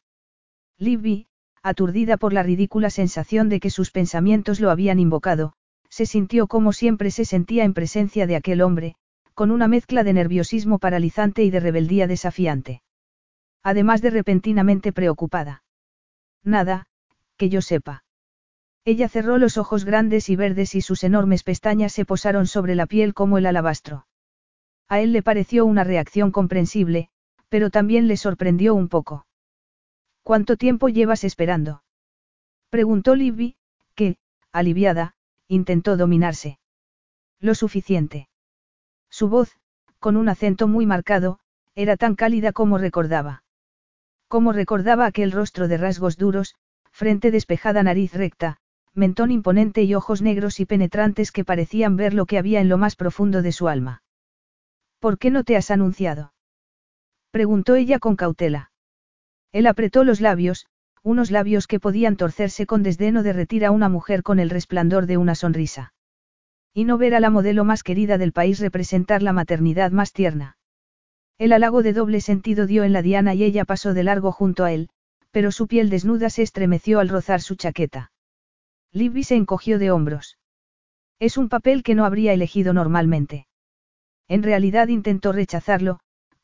Libby, 0.77 1.27
aturdida 1.61 2.17
por 2.17 2.33
la 2.33 2.43
ridícula 2.43 2.89
sensación 2.89 3.49
de 3.49 3.59
que 3.59 3.69
sus 3.69 3.91
pensamientos 3.91 4.59
lo 4.59 4.71
habían 4.71 4.99
invocado, 4.99 5.53
se 5.89 6.05
sintió 6.05 6.47
como 6.47 6.73
siempre 6.73 7.11
se 7.11 7.25
sentía 7.25 7.63
en 7.63 7.73
presencia 7.73 8.27
de 8.27 8.35
aquel 8.35 8.61
hombre, 8.61 8.95
con 9.33 9.51
una 9.51 9.67
mezcla 9.67 10.03
de 10.03 10.13
nerviosismo 10.13 10.79
paralizante 10.79 11.43
y 11.43 11.49
de 11.49 11.59
rebeldía 11.59 12.07
desafiante. 12.07 12.81
Además 13.63 14.01
de 14.01 14.09
repentinamente 14.09 14.93
preocupada. 14.93 15.63
Nada, 16.43 16.87
que 17.37 17.49
yo 17.49 17.61
sepa. 17.61 18.03
Ella 18.85 19.09
cerró 19.09 19.37
los 19.37 19.57
ojos 19.57 19.85
grandes 19.85 20.29
y 20.29 20.35
verdes 20.35 20.75
y 20.75 20.81
sus 20.81 21.03
enormes 21.03 21.43
pestañas 21.43 21.93
se 21.93 22.05
posaron 22.05 22.47
sobre 22.47 22.75
la 22.75 22.85
piel 22.85 23.13
como 23.13 23.37
el 23.37 23.45
alabastro. 23.45 24.07
A 24.87 25.01
él 25.01 25.11
le 25.13 25.21
pareció 25.21 25.65
una 25.65 25.83
reacción 25.83 26.31
comprensible, 26.31 27.09
pero 27.49 27.69
también 27.69 28.07
le 28.07 28.17
sorprendió 28.17 28.73
un 28.75 28.87
poco. 28.87 29.25
¿Cuánto 30.23 30.57
tiempo 30.57 30.89
llevas 30.89 31.23
esperando? 31.23 31.83
Preguntó 32.69 33.15
Libby, 33.15 33.55
que, 33.95 34.17
aliviada, 34.51 35.15
intentó 35.47 35.97
dominarse. 35.97 36.59
Lo 37.39 37.55
suficiente. 37.55 38.29
Su 39.09 39.27
voz, 39.27 39.57
con 39.99 40.15
un 40.15 40.29
acento 40.29 40.67
muy 40.67 40.85
marcado, 40.85 41.39
era 41.75 41.97
tan 41.97 42.15
cálida 42.15 42.51
como 42.51 42.77
recordaba. 42.77 43.43
Como 44.27 44.53
recordaba 44.53 45.05
aquel 45.05 45.31
rostro 45.31 45.67
de 45.67 45.77
rasgos 45.77 46.17
duros, 46.17 46.55
frente 46.91 47.31
despejada, 47.31 47.81
nariz 47.81 48.13
recta, 48.13 48.57
mentón 48.93 49.31
imponente 49.31 49.83
y 49.83 49.95
ojos 49.95 50.21
negros 50.21 50.59
y 50.59 50.65
penetrantes 50.65 51.31
que 51.31 51.45
parecían 51.45 51.95
ver 51.95 52.13
lo 52.13 52.25
que 52.25 52.37
había 52.37 52.61
en 52.61 52.69
lo 52.69 52.77
más 52.77 52.95
profundo 52.95 53.41
de 53.41 53.51
su 53.51 53.67
alma. 53.67 54.03
¿Por 54.99 55.17
qué 55.17 55.31
no 55.31 55.43
te 55.43 55.55
has 55.55 55.71
anunciado? 55.71 56.33
Preguntó 57.31 57.75
ella 57.75 57.99
con 57.99 58.15
cautela. 58.15 58.71
Él 59.51 59.67
apretó 59.67 60.03
los 60.03 60.21
labios, 60.21 60.67
unos 61.03 61.31
labios 61.31 61.67
que 61.67 61.79
podían 61.79 62.17
torcerse 62.17 62.65
con 62.65 62.83
desdén 62.83 63.17
o 63.17 63.23
derretir 63.23 63.65
a 63.65 63.71
una 63.71 63.89
mujer 63.89 64.23
con 64.23 64.39
el 64.39 64.49
resplandor 64.49 65.05
de 65.05 65.17
una 65.17 65.35
sonrisa. 65.35 65.93
Y 66.73 66.85
no 66.85 66.97
ver 66.97 67.15
a 67.15 67.19
la 67.19 67.29
modelo 67.29 67.63
más 67.63 67.83
querida 67.83 68.17
del 68.17 68.31
país 68.31 68.59
representar 68.59 69.23
la 69.23 69.33
maternidad 69.33 69.91
más 69.91 70.13
tierna. 70.13 70.57
El 71.37 71.53
halago 71.53 71.83
de 71.83 71.93
doble 71.93 72.21
sentido 72.21 72.67
dio 72.67 72.83
en 72.83 72.93
la 72.93 73.01
diana 73.01 73.33
y 73.33 73.43
ella 73.43 73.65
pasó 73.65 73.93
de 73.93 74.03
largo 74.03 74.31
junto 74.31 74.65
a 74.65 74.71
él, 74.71 74.89
pero 75.31 75.51
su 75.51 75.67
piel 75.67 75.89
desnuda 75.89 76.29
se 76.29 76.43
estremeció 76.43 76.99
al 76.99 77.09
rozar 77.09 77.41
su 77.41 77.55
chaqueta. 77.55 78.11
Libby 78.91 79.23
se 79.23 79.35
encogió 79.35 79.79
de 79.79 79.91
hombros. 79.91 80.37
Es 81.19 81.37
un 81.37 81.49
papel 81.49 81.83
que 81.83 81.95
no 81.95 82.05
habría 82.05 82.33
elegido 82.33 82.73
normalmente. 82.73 83.47
En 84.27 84.43
realidad 84.43 84.87
intentó 84.87 85.31
rechazarlo, 85.31 85.99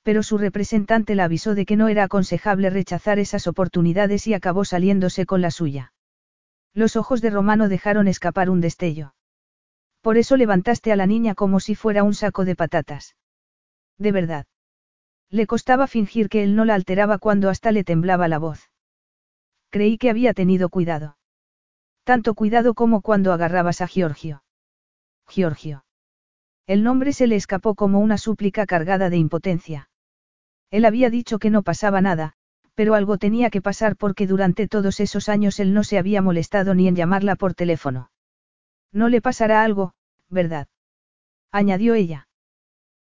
pero 0.06 0.22
su 0.22 0.38
representante 0.38 1.16
la 1.16 1.24
avisó 1.24 1.56
de 1.56 1.66
que 1.66 1.76
no 1.76 1.88
era 1.88 2.04
aconsejable 2.04 2.70
rechazar 2.70 3.18
esas 3.18 3.48
oportunidades 3.48 4.28
y 4.28 4.36
acabó 4.36 4.64
saliéndose 4.64 5.26
con 5.26 5.42
la 5.42 5.50
suya. 5.50 5.94
Los 6.76 6.96
ojos 6.96 7.22
de 7.22 7.32
Romano 7.32 7.70
dejaron 7.70 8.08
escapar 8.08 8.52
un 8.52 8.62
destello. 8.62 9.16
Por 10.02 10.18
eso 10.18 10.38
levantaste 10.38 10.92
a 10.92 10.96
la 10.96 11.08
niña 11.08 11.34
como 11.34 11.60
si 11.60 11.74
fuera 11.74 12.04
un 12.04 12.14
saco 12.14 12.46
de 12.46 12.56
patatas. 12.56 13.16
De 13.98 14.12
verdad. 14.12 14.46
Le 15.32 15.48
costaba 15.48 15.88
fingir 15.88 16.30
que 16.30 16.44
él 16.44 16.56
no 16.56 16.66
la 16.66 16.76
alteraba 16.76 17.18
cuando 17.18 17.50
hasta 17.50 17.72
le 17.72 17.84
temblaba 17.84 18.28
la 18.28 18.38
voz. 18.38 18.70
Creí 19.72 19.98
que 19.98 20.12
había 20.12 20.36
tenido 20.36 20.70
cuidado. 20.70 21.18
Tanto 22.04 22.36
cuidado 22.36 22.76
como 22.76 23.02
cuando 23.02 23.34
agarrabas 23.34 23.82
a 23.82 23.88
Giorgio. 23.88 24.44
Giorgio. 25.28 25.84
El 26.68 26.84
nombre 26.84 27.12
se 27.12 27.26
le 27.26 27.38
escapó 27.38 27.74
como 27.74 28.00
una 28.02 28.20
súplica 28.20 28.68
cargada 28.68 29.10
de 29.10 29.18
impotencia. 29.18 29.90
Él 30.76 30.84
había 30.84 31.10
dicho 31.10 31.40
que 31.40 31.50
no 31.50 31.64
pasaba 31.64 32.02
nada, 32.02 32.34
pero 32.74 32.96
algo 32.96 33.18
tenía 33.18 33.50
que 33.50 33.62
pasar 33.62 33.96
porque 33.96 34.28
durante 34.28 34.68
todos 34.68 35.00
esos 35.00 35.30
años 35.30 35.62
él 35.62 35.74
no 35.74 35.86
se 35.86 35.98
había 35.98 36.22
molestado 36.22 36.76
ni 36.76 36.90
en 36.90 36.98
llamarla 36.98 37.38
por 37.38 37.54
teléfono. 37.54 38.12
No 38.92 39.08
le 39.08 39.22
pasará 39.22 39.64
algo, 39.64 39.94
¿verdad? 40.30 40.68
añadió 41.50 41.94
ella. 41.94 42.28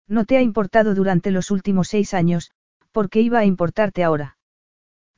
No 0.06 0.24
te 0.24 0.36
ha 0.36 0.40
importado 0.40 0.94
durante 0.94 1.32
los 1.32 1.50
últimos 1.50 1.88
seis 1.88 2.14
años, 2.14 2.52
¿por 2.92 3.10
qué 3.10 3.22
iba 3.22 3.40
a 3.40 3.44
importarte 3.44 4.04
ahora? 4.04 4.38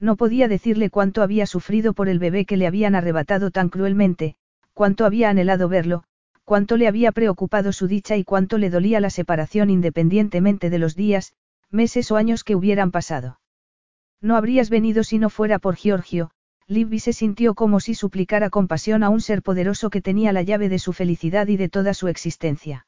No 0.01 0.17
podía 0.17 0.49
decirle 0.49 0.89
cuánto 0.89 1.21
había 1.21 1.45
sufrido 1.45 1.93
por 1.93 2.09
el 2.09 2.19
bebé 2.19 2.47
que 2.47 2.57
le 2.57 2.67
habían 2.67 2.95
arrebatado 2.95 3.51
tan 3.51 3.69
cruelmente, 3.69 4.37
cuánto 4.73 5.05
había 5.05 5.29
anhelado 5.29 5.69
verlo, 5.69 6.05
cuánto 6.47 6.79
le 6.79 6.89
había 6.89 7.13
preocupado 7.13 7.75
su 7.75 7.87
dicha 7.87 8.17
y 8.17 8.25
cuánto 8.25 8.57
le 8.57 8.71
dolía 8.71 8.99
la 9.01 9.11
separación 9.11 9.69
independientemente 9.69 10.71
de 10.71 10.79
los 10.79 10.97
días, 10.97 11.35
meses 11.71 12.11
o 12.11 12.17
años 12.17 12.45
que 12.45 12.57
hubieran 12.57 12.91
pasado. 12.91 13.41
No 14.21 14.37
habrías 14.37 14.71
venido 14.71 15.05
si 15.05 15.19
no 15.19 15.31
fuera 15.31 15.59
por 15.59 15.77
Giorgio, 15.77 16.31
Libby 16.69 16.99
se 16.99 17.13
sintió 17.13 17.55
como 17.55 17.79
si 17.79 17.95
suplicara 17.95 18.51
compasión 18.51 19.05
a 19.05 19.09
un 19.09 19.21
ser 19.21 19.43
poderoso 19.43 19.89
que 19.89 20.03
tenía 20.03 20.33
la 20.33 20.43
llave 20.43 20.69
de 20.69 20.79
su 20.79 20.93
felicidad 20.93 21.47
y 21.47 21.57
de 21.57 21.69
toda 21.69 21.95
su 21.95 22.09
existencia. 22.09 22.87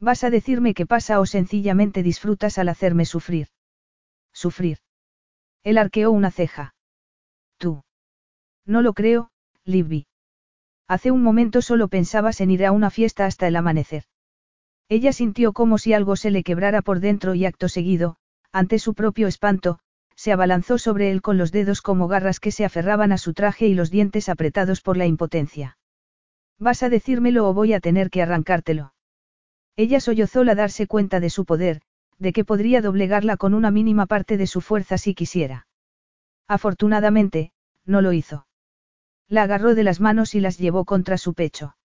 ¿Vas 0.00 0.24
a 0.24 0.30
decirme 0.30 0.74
qué 0.74 0.86
pasa 0.86 1.20
o 1.20 1.26
sencillamente 1.26 2.02
disfrutas 2.02 2.58
al 2.58 2.68
hacerme 2.68 3.04
sufrir? 3.04 3.48
Sufrir. 4.32 4.78
Él 5.62 5.78
arqueó 5.78 6.10
una 6.10 6.30
ceja. 6.30 6.74
Tú. 7.56 7.82
No 8.64 8.82
lo 8.82 8.94
creo, 8.94 9.30
Libby. 9.64 10.06
Hace 10.88 11.10
un 11.10 11.22
momento 11.22 11.62
solo 11.62 11.88
pensabas 11.88 12.40
en 12.40 12.50
ir 12.50 12.64
a 12.64 12.72
una 12.72 12.90
fiesta 12.90 13.26
hasta 13.26 13.46
el 13.46 13.56
amanecer. 13.56 14.04
Ella 14.88 15.12
sintió 15.12 15.52
como 15.52 15.78
si 15.78 15.92
algo 15.92 16.16
se 16.16 16.30
le 16.30 16.42
quebrara 16.42 16.82
por 16.82 17.00
dentro 17.00 17.34
y 17.34 17.44
acto 17.44 17.68
seguido, 17.68 18.16
ante 18.52 18.78
su 18.78 18.94
propio 18.94 19.26
espanto, 19.26 19.78
se 20.16 20.32
abalanzó 20.32 20.78
sobre 20.78 21.10
él 21.10 21.22
con 21.22 21.38
los 21.38 21.52
dedos 21.52 21.82
como 21.82 22.08
garras 22.08 22.40
que 22.40 22.50
se 22.50 22.64
aferraban 22.64 23.12
a 23.12 23.18
su 23.18 23.34
traje 23.34 23.66
y 23.68 23.74
los 23.74 23.90
dientes 23.90 24.28
apretados 24.28 24.80
por 24.80 24.96
la 24.96 25.06
impotencia. 25.06 25.78
Vas 26.58 26.82
a 26.82 26.88
decírmelo 26.88 27.48
o 27.48 27.54
voy 27.54 27.72
a 27.72 27.80
tener 27.80 28.10
que 28.10 28.22
arrancártelo. 28.22 28.94
Ella 29.76 30.00
sollozó 30.00 30.40
al 30.40 30.56
darse 30.56 30.88
cuenta 30.88 31.20
de 31.20 31.30
su 31.30 31.44
poder, 31.44 31.82
de 32.18 32.32
que 32.32 32.44
podría 32.44 32.82
doblegarla 32.82 33.36
con 33.36 33.54
una 33.54 33.70
mínima 33.70 34.06
parte 34.06 34.36
de 34.36 34.48
su 34.48 34.60
fuerza 34.60 34.98
si 34.98 35.14
quisiera. 35.14 35.68
Afortunadamente, 36.48 37.52
no 37.84 38.00
lo 38.00 38.12
hizo. 38.12 38.48
La 39.28 39.42
agarró 39.42 39.76
de 39.76 39.84
las 39.84 40.00
manos 40.00 40.34
y 40.34 40.40
las 40.40 40.58
llevó 40.58 40.84
contra 40.84 41.16
su 41.16 41.34
pecho. 41.34 41.76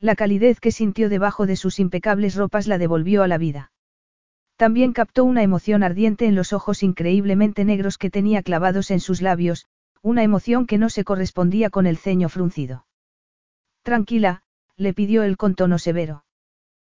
La 0.00 0.14
calidez 0.14 0.60
que 0.60 0.72
sintió 0.72 1.10
debajo 1.10 1.46
de 1.46 1.56
sus 1.56 1.78
impecables 1.78 2.34
ropas 2.34 2.66
la 2.66 2.78
devolvió 2.78 3.22
a 3.22 3.28
la 3.28 3.36
vida. 3.36 3.70
También 4.56 4.92
captó 4.92 5.24
una 5.24 5.42
emoción 5.42 5.82
ardiente 5.82 6.26
en 6.26 6.34
los 6.34 6.52
ojos 6.54 6.82
increíblemente 6.82 7.64
negros 7.64 7.98
que 7.98 8.10
tenía 8.10 8.42
clavados 8.42 8.90
en 8.90 9.00
sus 9.00 9.20
labios, 9.20 9.66
una 10.02 10.22
emoción 10.22 10.66
que 10.66 10.78
no 10.78 10.88
se 10.88 11.04
correspondía 11.04 11.68
con 11.68 11.86
el 11.86 11.98
ceño 11.98 12.30
fruncido. 12.30 12.86
Tranquila, 13.82 14.42
le 14.76 14.94
pidió 14.94 15.22
él 15.22 15.36
con 15.36 15.54
tono 15.54 15.78
severo. 15.78 16.24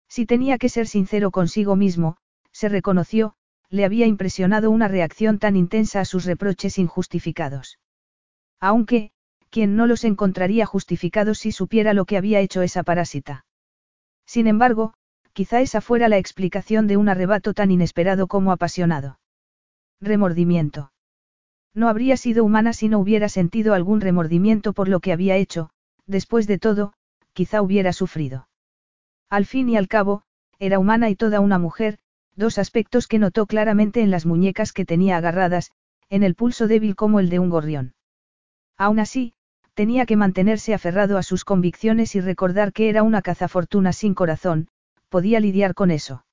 Si 0.09 0.25
tenía 0.25 0.59
que 0.59 0.69
ser 0.69 0.87
sincero 0.87 1.33
consigo 1.33 1.75
mismo, 1.75 2.17
se 2.53 2.69
reconoció, 2.69 3.35
le 3.69 3.85
había 3.85 4.07
impresionado 4.07 4.71
una 4.71 4.87
reacción 4.87 5.39
tan 5.39 5.57
intensa 5.57 6.01
a 6.01 6.05
sus 6.05 6.25
reproches 6.25 6.79
injustificados. 6.79 7.79
Aunque, 8.61 9.11
quien 9.53 9.77
no 9.77 9.87
los 9.87 10.05
encontraría 10.05 10.65
justificados 10.65 11.39
si 11.39 11.53
supiera 11.53 11.93
lo 11.93 12.07
que 12.07 12.17
había 12.17 12.41
hecho 12.41 12.63
esa 12.63 12.83
parásita. 12.83 13.45
Sin 14.27 14.47
embargo, 14.47 14.95
quizá 15.35 15.61
esa 15.61 15.83
fuera 15.83 16.09
la 16.09 16.17
explicación 16.17 16.87
de 16.87 16.97
un 16.97 17.11
arrebato 17.11 17.53
tan 17.53 17.71
inesperado 17.71 18.29
como 18.29 18.51
apasionado. 18.51 19.21
Remordimiento. 20.01 20.93
No 21.75 21.89
habría 21.89 22.17
sido 22.17 22.45
humana 22.45 22.73
si 22.73 22.89
no 22.89 22.99
hubiera 22.99 23.29
sentido 23.29 23.75
algún 23.75 24.01
remordimiento 24.01 24.73
por 24.73 24.89
lo 24.89 25.01
que 25.01 25.13
había 25.13 25.37
hecho, 25.37 25.69
después 26.07 26.47
de 26.47 26.59
todo, 26.59 26.95
quizá 27.35 27.61
hubiera 27.61 27.93
sufrido. 27.93 28.49
Al 29.29 29.45
fin 29.45 29.69
y 29.69 29.77
al 29.77 29.87
cabo, 29.87 30.23
era 30.59 30.79
humana 30.79 31.11
y 31.11 31.15
toda 31.15 31.41
una 31.41 31.59
mujer, 31.59 31.99
dos 32.37 32.57
aspectos 32.57 33.07
que 33.07 33.19
notó 33.19 33.45
claramente 33.45 34.01
en 34.01 34.11
las 34.11 34.25
muñecas 34.25 34.73
que 34.73 34.87
tenía 34.87 35.19
agarradas, 35.19 35.73
en 36.09 36.23
el 36.23 36.35
pulso 36.35 36.69
débil 36.69 36.97
como 36.97 37.21
el 37.21 37.29
de 37.29 37.39
un 37.39 37.51
gorrión. 37.51 37.95
Aún 38.79 38.99
así, 38.99 39.35
tenía 39.75 40.07
que 40.07 40.17
mantenerse 40.17 40.75
aferrado 40.75 41.19
a 41.19 41.23
sus 41.23 41.45
convicciones 41.45 42.15
y 42.15 42.21
recordar 42.21 42.73
que 42.73 42.89
era 42.89 43.03
una 43.03 43.23
cazafortuna 43.23 43.93
sin 43.93 44.15
corazón, 44.15 44.69
podía 45.09 45.41
lidiar 45.41 45.75
con 45.75 45.91
eso. 45.91 46.25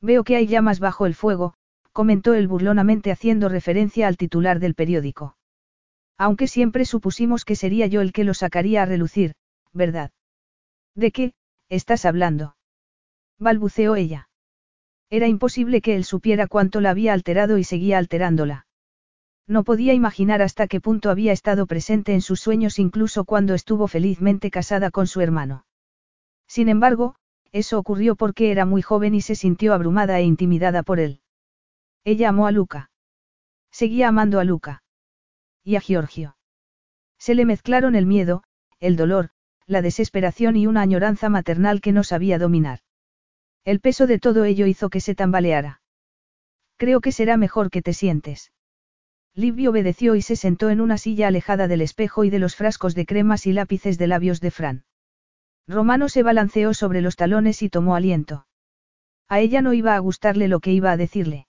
Veo 0.00 0.24
que 0.24 0.36
hay 0.36 0.46
llamas 0.46 0.80
bajo 0.80 1.06
el 1.06 1.14
fuego, 1.14 1.54
comentó 1.92 2.34
él 2.34 2.48
burlonamente 2.48 3.10
haciendo 3.10 3.48
referencia 3.48 4.06
al 4.06 4.16
titular 4.16 4.60
del 4.60 4.74
periódico. 4.74 5.36
Aunque 6.18 6.48
siempre 6.48 6.84
supusimos 6.84 7.44
que 7.44 7.56
sería 7.56 7.86
yo 7.86 8.00
el 8.00 8.12
que 8.12 8.24
lo 8.24 8.34
sacaría 8.34 8.82
a 8.82 8.86
relucir, 8.86 9.34
¿verdad? 9.72 10.10
¿De 10.94 11.10
qué, 11.10 11.34
estás 11.68 12.04
hablando? 12.04 12.56
balbuceó 13.38 13.96
ella. 13.96 14.28
Era 15.10 15.28
imposible 15.28 15.80
que 15.80 15.94
él 15.94 16.04
supiera 16.04 16.46
cuánto 16.46 16.80
la 16.80 16.90
había 16.90 17.12
alterado 17.12 17.58
y 17.58 17.64
seguía 17.64 17.98
alterándola. 17.98 18.65
No 19.48 19.62
podía 19.62 19.94
imaginar 19.94 20.42
hasta 20.42 20.66
qué 20.66 20.80
punto 20.80 21.08
había 21.10 21.32
estado 21.32 21.66
presente 21.66 22.14
en 22.14 22.20
sus 22.20 22.40
sueños 22.40 22.78
incluso 22.78 23.24
cuando 23.24 23.54
estuvo 23.54 23.86
felizmente 23.86 24.50
casada 24.50 24.90
con 24.90 25.06
su 25.06 25.20
hermano. 25.20 25.66
Sin 26.48 26.68
embargo, 26.68 27.14
eso 27.52 27.78
ocurrió 27.78 28.16
porque 28.16 28.50
era 28.50 28.64
muy 28.66 28.82
joven 28.82 29.14
y 29.14 29.20
se 29.20 29.36
sintió 29.36 29.72
abrumada 29.72 30.18
e 30.18 30.24
intimidada 30.24 30.82
por 30.82 30.98
él. 30.98 31.20
Ella 32.04 32.30
amó 32.30 32.46
a 32.46 32.52
Luca. 32.52 32.90
Seguía 33.70 34.08
amando 34.08 34.40
a 34.40 34.44
Luca. 34.44 34.82
Y 35.62 35.76
a 35.76 35.80
Giorgio. 35.80 36.36
Se 37.18 37.34
le 37.34 37.44
mezclaron 37.44 37.94
el 37.94 38.06
miedo, 38.06 38.42
el 38.80 38.96
dolor, 38.96 39.30
la 39.66 39.82
desesperación 39.82 40.56
y 40.56 40.66
una 40.66 40.82
añoranza 40.82 41.28
maternal 41.28 41.80
que 41.80 41.92
no 41.92 42.04
sabía 42.04 42.38
dominar. 42.38 42.80
El 43.64 43.80
peso 43.80 44.06
de 44.06 44.18
todo 44.18 44.44
ello 44.44 44.66
hizo 44.66 44.90
que 44.90 45.00
se 45.00 45.14
tambaleara. 45.14 45.80
Creo 46.76 47.00
que 47.00 47.10
será 47.10 47.36
mejor 47.36 47.70
que 47.70 47.82
te 47.82 47.94
sientes. 47.94 48.52
Libby 49.38 49.66
obedeció 49.66 50.14
y 50.14 50.22
se 50.22 50.34
sentó 50.34 50.70
en 50.70 50.80
una 50.80 50.96
silla 50.96 51.28
alejada 51.28 51.68
del 51.68 51.82
espejo 51.82 52.24
y 52.24 52.30
de 52.30 52.38
los 52.38 52.56
frascos 52.56 52.94
de 52.94 53.04
cremas 53.04 53.46
y 53.46 53.52
lápices 53.52 53.98
de 53.98 54.06
labios 54.06 54.40
de 54.40 54.50
Fran. 54.50 54.84
Romano 55.68 56.08
se 56.08 56.22
balanceó 56.22 56.72
sobre 56.72 57.02
los 57.02 57.16
talones 57.16 57.60
y 57.60 57.68
tomó 57.68 57.96
aliento. 57.96 58.46
A 59.28 59.40
ella 59.40 59.60
no 59.60 59.74
iba 59.74 59.94
a 59.94 59.98
gustarle 59.98 60.48
lo 60.48 60.60
que 60.60 60.72
iba 60.72 60.90
a 60.90 60.96
decirle. 60.96 61.48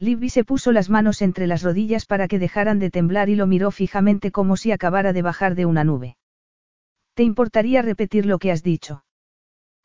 Libby 0.00 0.30
se 0.30 0.42
puso 0.42 0.72
las 0.72 0.90
manos 0.90 1.22
entre 1.22 1.46
las 1.46 1.62
rodillas 1.62 2.06
para 2.06 2.26
que 2.26 2.40
dejaran 2.40 2.80
de 2.80 2.90
temblar 2.90 3.28
y 3.28 3.36
lo 3.36 3.46
miró 3.46 3.70
fijamente 3.70 4.32
como 4.32 4.56
si 4.56 4.72
acabara 4.72 5.12
de 5.12 5.22
bajar 5.22 5.54
de 5.54 5.64
una 5.64 5.84
nube. 5.84 6.16
¿Te 7.14 7.22
importaría 7.22 7.82
repetir 7.82 8.26
lo 8.26 8.40
que 8.40 8.50
has 8.50 8.64
dicho? 8.64 9.04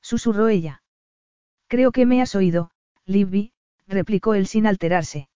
Susurró 0.02 0.48
ella. 0.48 0.82
Creo 1.68 1.92
que 1.92 2.08
me 2.08 2.20
has 2.22 2.34
oído, 2.34 2.72
Libby, 3.06 3.54
replicó 3.88 4.34
él 4.34 4.48
sin 4.48 4.66
alterarse. 4.66 5.30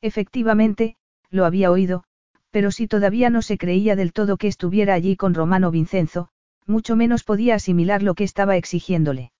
Efectivamente, 0.00 0.96
lo 1.32 1.44
había 1.46 1.70
oído, 1.70 2.04
pero 2.50 2.70
si 2.70 2.86
todavía 2.86 3.30
no 3.30 3.42
se 3.42 3.58
creía 3.58 3.96
del 3.96 4.12
todo 4.12 4.36
que 4.36 4.46
estuviera 4.46 4.94
allí 4.94 5.16
con 5.16 5.34
Romano 5.34 5.70
Vincenzo, 5.70 6.28
mucho 6.66 6.94
menos 6.94 7.24
podía 7.24 7.54
asimilar 7.54 8.02
lo 8.02 8.14
que 8.14 8.24
estaba 8.24 8.56
exigiéndole. 8.56 9.32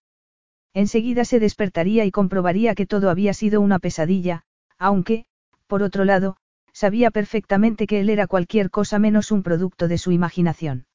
Enseguida 0.74 1.24
se 1.26 1.38
despertaría 1.38 2.06
y 2.06 2.10
comprobaría 2.10 2.74
que 2.74 2.86
todo 2.86 3.10
había 3.10 3.34
sido 3.34 3.60
una 3.60 3.78
pesadilla, 3.78 4.42
aunque, 4.78 5.26
por 5.66 5.82
otro 5.82 6.04
lado, 6.04 6.36
sabía 6.72 7.10
perfectamente 7.10 7.86
que 7.86 8.00
él 8.00 8.08
era 8.08 8.26
cualquier 8.26 8.70
cosa 8.70 8.98
menos 8.98 9.30
un 9.30 9.42
producto 9.42 9.86
de 9.86 9.98
su 9.98 10.10
imaginación. 10.10 10.86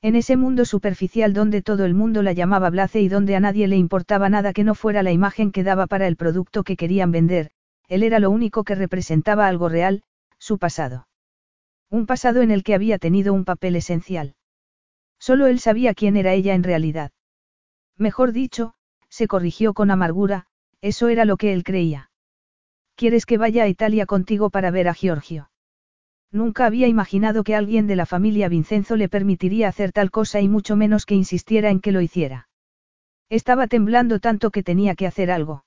En 0.00 0.16
ese 0.16 0.36
mundo 0.36 0.64
superficial 0.64 1.34
donde 1.34 1.62
todo 1.62 1.84
el 1.84 1.94
mundo 1.94 2.22
la 2.22 2.32
llamaba 2.32 2.70
Blace 2.70 3.00
y 3.00 3.08
donde 3.08 3.36
a 3.36 3.40
nadie 3.40 3.68
le 3.68 3.76
importaba 3.76 4.30
nada 4.30 4.54
que 4.54 4.64
no 4.64 4.74
fuera 4.74 5.02
la 5.02 5.12
imagen 5.12 5.52
que 5.52 5.64
daba 5.64 5.86
para 5.86 6.06
el 6.06 6.16
producto 6.16 6.62
que 6.62 6.76
querían 6.76 7.10
vender, 7.10 7.50
él 7.88 8.02
era 8.02 8.18
lo 8.18 8.30
único 8.30 8.64
que 8.64 8.74
representaba 8.74 9.46
algo 9.46 9.68
real, 9.68 10.02
su 10.44 10.58
pasado. 10.58 11.08
Un 11.88 12.04
pasado 12.04 12.42
en 12.42 12.50
el 12.50 12.64
que 12.64 12.74
había 12.74 12.98
tenido 12.98 13.32
un 13.32 13.46
papel 13.46 13.76
esencial. 13.76 14.34
Solo 15.18 15.46
él 15.46 15.58
sabía 15.58 15.94
quién 15.94 16.18
era 16.18 16.34
ella 16.34 16.54
en 16.54 16.62
realidad. 16.62 17.12
Mejor 17.96 18.32
dicho, 18.32 18.74
se 19.08 19.26
corrigió 19.26 19.72
con 19.72 19.90
amargura, 19.90 20.44
eso 20.82 21.08
era 21.08 21.24
lo 21.24 21.38
que 21.38 21.54
él 21.54 21.64
creía. 21.64 22.10
¿Quieres 22.94 23.24
que 23.24 23.38
vaya 23.38 23.62
a 23.62 23.68
Italia 23.68 24.04
contigo 24.04 24.50
para 24.50 24.70
ver 24.70 24.86
a 24.88 24.92
Giorgio? 24.92 25.50
Nunca 26.30 26.66
había 26.66 26.88
imaginado 26.88 27.42
que 27.42 27.54
alguien 27.54 27.86
de 27.86 27.96
la 27.96 28.04
familia 28.04 28.50
Vincenzo 28.50 28.96
le 28.96 29.08
permitiría 29.08 29.68
hacer 29.68 29.92
tal 29.92 30.10
cosa 30.10 30.42
y 30.42 30.48
mucho 30.48 30.76
menos 30.76 31.06
que 31.06 31.14
insistiera 31.14 31.70
en 31.70 31.80
que 31.80 31.90
lo 31.90 32.02
hiciera. 32.02 32.50
Estaba 33.30 33.66
temblando 33.66 34.20
tanto 34.20 34.50
que 34.50 34.62
tenía 34.62 34.94
que 34.94 35.06
hacer 35.06 35.30
algo. 35.30 35.64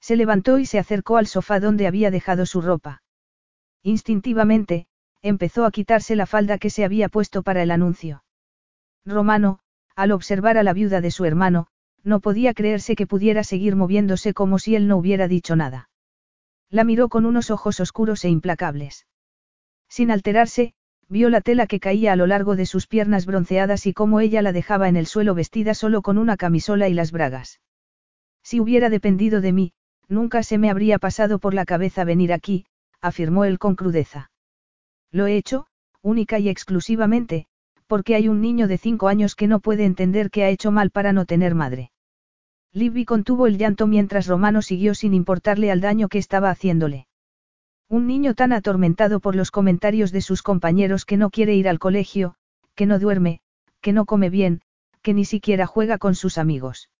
Se 0.00 0.14
levantó 0.14 0.60
y 0.60 0.66
se 0.66 0.78
acercó 0.78 1.16
al 1.16 1.26
sofá 1.26 1.58
donde 1.58 1.88
había 1.88 2.12
dejado 2.12 2.46
su 2.46 2.60
ropa. 2.60 3.02
Instintivamente, 3.82 4.86
empezó 5.22 5.64
a 5.64 5.70
quitarse 5.70 6.16
la 6.16 6.26
falda 6.26 6.58
que 6.58 6.70
se 6.70 6.84
había 6.84 7.08
puesto 7.08 7.42
para 7.42 7.62
el 7.62 7.70
anuncio. 7.70 8.24
Romano, 9.04 9.60
al 9.96 10.12
observar 10.12 10.58
a 10.58 10.62
la 10.62 10.72
viuda 10.72 11.00
de 11.00 11.10
su 11.10 11.24
hermano, 11.24 11.66
no 12.04 12.20
podía 12.20 12.54
creerse 12.54 12.94
que 12.96 13.06
pudiera 13.06 13.44
seguir 13.44 13.76
moviéndose 13.76 14.34
como 14.34 14.58
si 14.58 14.76
él 14.76 14.86
no 14.86 14.96
hubiera 14.96 15.28
dicho 15.28 15.56
nada. 15.56 15.90
La 16.70 16.84
miró 16.84 17.08
con 17.08 17.26
unos 17.26 17.50
ojos 17.50 17.80
oscuros 17.80 18.24
e 18.24 18.28
implacables. 18.28 19.06
Sin 19.88 20.10
alterarse, 20.10 20.74
vio 21.08 21.30
la 21.30 21.40
tela 21.40 21.66
que 21.66 21.80
caía 21.80 22.12
a 22.12 22.16
lo 22.16 22.26
largo 22.26 22.54
de 22.54 22.66
sus 22.66 22.86
piernas 22.86 23.26
bronceadas 23.26 23.86
y 23.86 23.94
cómo 23.94 24.20
ella 24.20 24.42
la 24.42 24.52
dejaba 24.52 24.88
en 24.88 24.96
el 24.96 25.06
suelo 25.06 25.34
vestida 25.34 25.74
solo 25.74 26.02
con 26.02 26.18
una 26.18 26.36
camisola 26.36 26.88
y 26.88 26.94
las 26.94 27.10
bragas. 27.10 27.60
Si 28.42 28.60
hubiera 28.60 28.90
dependido 28.90 29.40
de 29.40 29.52
mí, 29.52 29.72
nunca 30.08 30.42
se 30.42 30.58
me 30.58 30.70
habría 30.70 30.98
pasado 30.98 31.38
por 31.38 31.54
la 31.54 31.64
cabeza 31.64 32.04
venir 32.04 32.32
aquí, 32.32 32.66
afirmó 33.00 33.44
él 33.44 33.58
con 33.58 33.74
crudeza. 33.74 34.30
Lo 35.10 35.26
he 35.26 35.36
hecho, 35.36 35.66
única 36.02 36.38
y 36.38 36.48
exclusivamente, 36.48 37.46
porque 37.86 38.14
hay 38.14 38.28
un 38.28 38.40
niño 38.40 38.68
de 38.68 38.78
cinco 38.78 39.08
años 39.08 39.34
que 39.34 39.46
no 39.46 39.60
puede 39.60 39.84
entender 39.84 40.30
que 40.30 40.44
ha 40.44 40.50
hecho 40.50 40.70
mal 40.70 40.90
para 40.90 41.12
no 41.12 41.24
tener 41.24 41.54
madre. 41.54 41.90
Libby 42.72 43.04
contuvo 43.04 43.46
el 43.46 43.56
llanto 43.56 43.86
mientras 43.86 44.26
Romano 44.26 44.60
siguió 44.60 44.94
sin 44.94 45.14
importarle 45.14 45.70
al 45.70 45.80
daño 45.80 46.08
que 46.08 46.18
estaba 46.18 46.50
haciéndole. 46.50 47.06
Un 47.88 48.06
niño 48.06 48.34
tan 48.34 48.52
atormentado 48.52 49.20
por 49.20 49.34
los 49.34 49.50
comentarios 49.50 50.12
de 50.12 50.20
sus 50.20 50.42
compañeros 50.42 51.06
que 51.06 51.16
no 51.16 51.30
quiere 51.30 51.54
ir 51.54 51.68
al 51.68 51.78
colegio, 51.78 52.34
que 52.74 52.84
no 52.84 52.98
duerme, 52.98 53.40
que 53.80 53.94
no 53.94 54.04
come 54.04 54.28
bien, 54.28 54.60
que 55.00 55.14
ni 55.14 55.24
siquiera 55.24 55.66
juega 55.66 55.96
con 55.96 56.14
sus 56.14 56.36
amigos. 56.36 56.90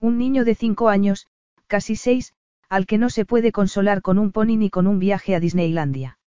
Un 0.00 0.16
niño 0.16 0.44
de 0.44 0.54
cinco 0.54 0.88
años, 0.88 1.26
casi 1.66 1.96
seis, 1.96 2.32
al 2.68 2.86
que 2.86 2.98
no 2.98 3.10
se 3.10 3.24
puede 3.24 3.52
consolar 3.52 4.02
con 4.02 4.18
un 4.18 4.32
pony 4.32 4.56
ni 4.56 4.70
con 4.70 4.86
un 4.86 4.98
viaje 4.98 5.34
a 5.34 5.40
Disneylandia. 5.40 6.18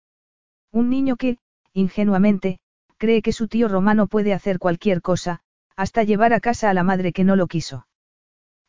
Un 0.73 0.91
niño 0.91 1.17
que, 1.17 1.39
ingenuamente, 1.73 2.59
cree 2.97 3.23
que 3.23 3.33
su 3.33 3.49
tío 3.49 3.69
romano 3.69 4.07
puede 4.07 4.35
hacer 4.35 4.59
cualquier 4.59 5.03
cosa, 5.03 5.41
hasta 5.77 6.03
llevar 6.03 6.33
a 6.33 6.41
casa 6.41 6.71
a 6.71 6.75
la 6.75 6.83
madre 6.83 7.13
que 7.13 7.25
no 7.25 7.37
lo 7.37 7.47
quiso. 7.47 7.87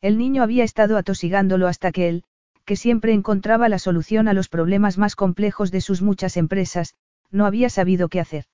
El 0.00 0.16
niño 0.16 0.42
había 0.42 0.64
estado 0.64 0.96
atosigándolo 0.96 1.66
hasta 1.66 1.92
que 1.92 2.08
él, 2.08 2.24
que 2.64 2.76
siempre 2.76 3.12
encontraba 3.12 3.68
la 3.68 3.78
solución 3.78 4.28
a 4.28 4.32
los 4.32 4.48
problemas 4.48 4.96
más 4.96 5.16
complejos 5.16 5.70
de 5.70 5.80
sus 5.80 6.02
muchas 6.02 6.36
empresas, 6.36 6.94
no 7.30 7.46
había 7.46 7.68
sabido 7.68 8.08
qué 8.08 8.20
hacer. 8.20 8.44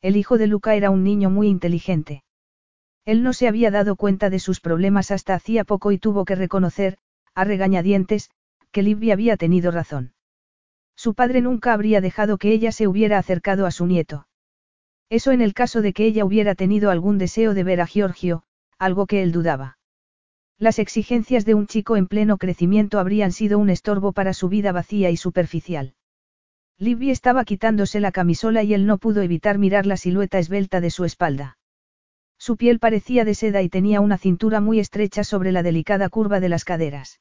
El 0.00 0.16
hijo 0.16 0.38
de 0.38 0.46
Luca 0.46 0.74
era 0.74 0.90
un 0.90 1.04
niño 1.04 1.30
muy 1.30 1.48
inteligente. 1.48 2.22
Él 3.04 3.22
no 3.22 3.32
se 3.32 3.48
había 3.48 3.70
dado 3.70 3.96
cuenta 3.96 4.30
de 4.30 4.38
sus 4.38 4.60
problemas 4.60 5.10
hasta 5.10 5.34
hacía 5.34 5.64
poco 5.64 5.92
y 5.92 5.98
tuvo 5.98 6.24
que 6.24 6.36
reconocer, 6.36 6.98
a 7.34 7.44
regañadientes, 7.44 8.30
que 8.70 8.82
Libby 8.82 9.10
había 9.10 9.36
tenido 9.36 9.70
razón. 9.70 10.12
Su 10.96 11.14
padre 11.14 11.40
nunca 11.40 11.72
habría 11.72 12.00
dejado 12.00 12.38
que 12.38 12.52
ella 12.52 12.72
se 12.72 12.86
hubiera 12.86 13.18
acercado 13.18 13.66
a 13.66 13.70
su 13.70 13.86
nieto. 13.86 14.26
Eso 15.10 15.30
en 15.30 15.40
el 15.42 15.54
caso 15.54 15.82
de 15.82 15.92
que 15.92 16.06
ella 16.06 16.24
hubiera 16.24 16.54
tenido 16.54 16.90
algún 16.90 17.18
deseo 17.18 17.54
de 17.54 17.64
ver 17.64 17.80
a 17.80 17.86
Giorgio, 17.86 18.44
algo 18.78 19.06
que 19.06 19.22
él 19.22 19.32
dudaba. 19.32 19.78
Las 20.58 20.78
exigencias 20.78 21.44
de 21.44 21.54
un 21.54 21.66
chico 21.66 21.96
en 21.96 22.06
pleno 22.06 22.38
crecimiento 22.38 22.98
habrían 22.98 23.32
sido 23.32 23.58
un 23.58 23.68
estorbo 23.68 24.12
para 24.12 24.32
su 24.32 24.48
vida 24.48 24.72
vacía 24.72 25.10
y 25.10 25.16
superficial. 25.16 25.94
Libby 26.78 27.10
estaba 27.10 27.44
quitándose 27.44 28.00
la 28.00 28.12
camisola 28.12 28.62
y 28.62 28.74
él 28.74 28.86
no 28.86 28.98
pudo 28.98 29.22
evitar 29.22 29.58
mirar 29.58 29.86
la 29.86 29.96
silueta 29.96 30.38
esbelta 30.38 30.80
de 30.80 30.90
su 30.90 31.04
espalda. 31.04 31.58
Su 32.42 32.56
piel 32.56 32.80
parecía 32.80 33.24
de 33.24 33.36
seda 33.36 33.62
y 33.62 33.68
tenía 33.68 34.00
una 34.00 34.18
cintura 34.18 34.60
muy 34.60 34.80
estrecha 34.80 35.22
sobre 35.22 35.52
la 35.52 35.62
delicada 35.62 36.08
curva 36.08 36.40
de 36.40 36.48
las 36.48 36.64
caderas. 36.64 37.20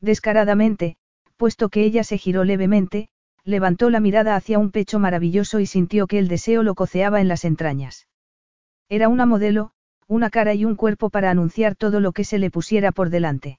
Descaradamente, 0.00 0.96
puesto 1.36 1.68
que 1.68 1.84
ella 1.84 2.04
se 2.04 2.16
giró 2.16 2.44
levemente, 2.44 3.10
levantó 3.44 3.90
la 3.90 4.00
mirada 4.00 4.36
hacia 4.36 4.58
un 4.58 4.70
pecho 4.70 4.98
maravilloso 4.98 5.60
y 5.60 5.66
sintió 5.66 6.06
que 6.06 6.18
el 6.18 6.28
deseo 6.28 6.62
lo 6.62 6.74
coceaba 6.74 7.20
en 7.20 7.28
las 7.28 7.44
entrañas. 7.44 8.08
Era 8.88 9.10
una 9.10 9.26
modelo, 9.26 9.72
una 10.06 10.30
cara 10.30 10.54
y 10.54 10.64
un 10.64 10.74
cuerpo 10.74 11.10
para 11.10 11.30
anunciar 11.30 11.76
todo 11.76 12.00
lo 12.00 12.12
que 12.12 12.24
se 12.24 12.38
le 12.38 12.50
pusiera 12.50 12.92
por 12.92 13.10
delante. 13.10 13.58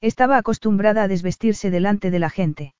Estaba 0.00 0.38
acostumbrada 0.38 1.02
a 1.02 1.08
desvestirse 1.08 1.70
delante 1.70 2.10
de 2.10 2.20
la 2.20 2.30
gente. 2.30 2.74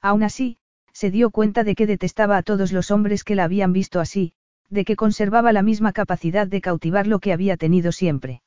Aún 0.00 0.22
así, 0.22 0.58
se 0.92 1.10
dio 1.10 1.30
cuenta 1.30 1.64
de 1.64 1.74
que 1.74 1.88
detestaba 1.88 2.36
a 2.36 2.44
todos 2.44 2.70
los 2.70 2.92
hombres 2.92 3.24
que 3.24 3.34
la 3.34 3.42
habían 3.42 3.72
visto 3.72 3.98
así, 3.98 4.32
de 4.68 4.84
que 4.84 4.96
conservaba 4.96 5.52
la 5.52 5.62
misma 5.62 5.92
capacidad 5.92 6.46
de 6.46 6.60
cautivar 6.60 7.06
lo 7.06 7.18
que 7.18 7.32
había 7.32 7.56
tenido 7.56 7.92
siempre. 7.92 8.42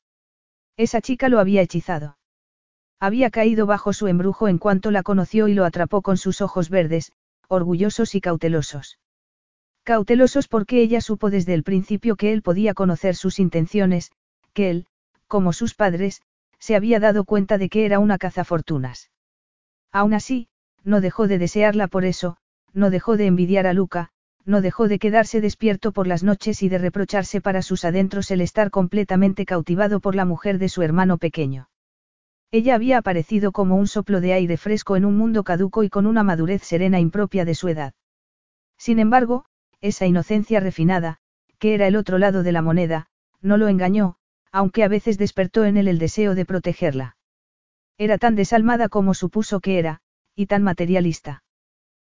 Esa 0.77 1.01
chica 1.01 1.29
lo 1.29 1.39
había 1.39 1.61
hechizado. 1.61 2.17
Había 2.99 3.29
caído 3.29 3.65
bajo 3.65 3.93
su 3.93 4.07
embrujo 4.07 4.47
en 4.47 4.57
cuanto 4.57 4.91
la 4.91 5.03
conoció 5.03 5.47
y 5.47 5.53
lo 5.53 5.65
atrapó 5.65 6.01
con 6.01 6.17
sus 6.17 6.41
ojos 6.41 6.69
verdes, 6.69 7.13
orgullosos 7.47 8.13
y 8.15 8.21
cautelosos. 8.21 8.99
Cautelosos 9.83 10.47
porque 10.47 10.81
ella 10.81 11.01
supo 11.01 11.29
desde 11.29 11.53
el 11.53 11.63
principio 11.63 12.15
que 12.15 12.33
él 12.33 12.41
podía 12.41 12.73
conocer 12.73 13.15
sus 13.15 13.39
intenciones, 13.39 14.11
que 14.53 14.69
él, 14.69 14.85
como 15.27 15.53
sus 15.53 15.75
padres, 15.75 16.21
se 16.59 16.75
había 16.75 16.99
dado 16.99 17.23
cuenta 17.23 17.57
de 17.57 17.69
que 17.69 17.85
era 17.85 17.99
una 17.99 18.17
cazafortunas. 18.17 19.09
Aún 19.91 20.13
así, 20.13 20.49
no 20.83 21.01
dejó 21.01 21.27
de 21.27 21.37
desearla 21.37 21.87
por 21.87 22.03
eso, 22.05 22.37
no 22.73 22.89
dejó 22.89 23.17
de 23.17 23.25
envidiar 23.25 23.65
a 23.65 23.73
Luca, 23.73 24.11
no 24.49 24.61
dejó 24.61 24.87
de 24.87 24.97
quedarse 24.97 25.41
despierto 25.41 25.91
por 25.91 26.07
las 26.07 26.23
noches 26.23 26.63
y 26.63 26.69
de 26.69 26.79
reprocharse 26.79 27.39
para 27.39 27.61
sus 27.61 27.85
adentros 27.85 28.31
el 28.31 28.41
estar 28.41 28.71
completamente 28.71 29.45
cautivado 29.45 29.99
por 29.99 30.15
la 30.15 30.25
mujer 30.25 30.57
de 30.57 30.69
su 30.69 30.81
hermano 30.81 31.19
pequeño. 31.19 31.69
Ella 32.51 32.73
había 32.73 32.97
aparecido 32.97 33.51
como 33.51 33.75
un 33.75 33.85
soplo 33.85 34.21
de 34.21 34.33
aire 34.33 34.57
fresco 34.57 34.95
en 34.95 35.05
un 35.05 35.15
mundo 35.15 35.43
caduco 35.43 35.83
y 35.83 35.89
con 35.89 36.07
una 36.07 36.23
madurez 36.23 36.63
serena 36.63 36.99
impropia 36.99 37.45
de 37.45 37.53
su 37.53 37.67
edad. 37.67 37.93
Sin 38.75 38.97
embargo, 38.97 39.45
esa 39.81 40.07
inocencia 40.07 40.59
refinada, 40.59 41.19
que 41.59 41.75
era 41.75 41.85
el 41.85 41.95
otro 41.95 42.17
lado 42.17 42.41
de 42.41 42.51
la 42.51 42.63
moneda, 42.63 43.05
no 43.41 43.57
lo 43.57 43.67
engañó, 43.67 44.15
aunque 44.51 44.83
a 44.83 44.87
veces 44.87 45.19
despertó 45.19 45.63
en 45.63 45.77
él 45.77 45.87
el 45.87 45.99
deseo 45.99 46.33
de 46.33 46.45
protegerla. 46.45 47.17
Era 47.99 48.17
tan 48.17 48.35
desalmada 48.35 48.89
como 48.89 49.13
supuso 49.13 49.59
que 49.59 49.77
era, 49.77 50.01
y 50.33 50.47
tan 50.47 50.63
materialista. 50.63 51.43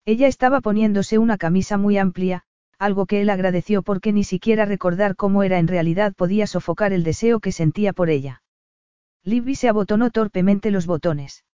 Ella 0.04 0.26
estaba 0.26 0.60
poniéndose 0.60 1.18
una 1.18 1.36
camisa 1.36 1.76
muy 1.76 1.98
amplia, 1.98 2.44
algo 2.78 3.06
que 3.06 3.20
él 3.20 3.30
agradeció 3.30 3.82
porque 3.82 4.12
ni 4.12 4.24
siquiera 4.24 4.64
recordar 4.64 5.14
cómo 5.14 5.42
era 5.42 5.58
en 5.58 5.68
realidad 5.68 6.14
podía 6.14 6.46
sofocar 6.46 6.92
el 6.92 7.04
deseo 7.04 7.40
que 7.40 7.52
sentía 7.52 7.92
por 7.92 8.08
ella. 8.08 8.42
Libby 9.22 9.54
se 9.54 9.68
abotonó 9.68 10.10
torpemente 10.10 10.70
los 10.70 10.86
botones. 10.86 11.44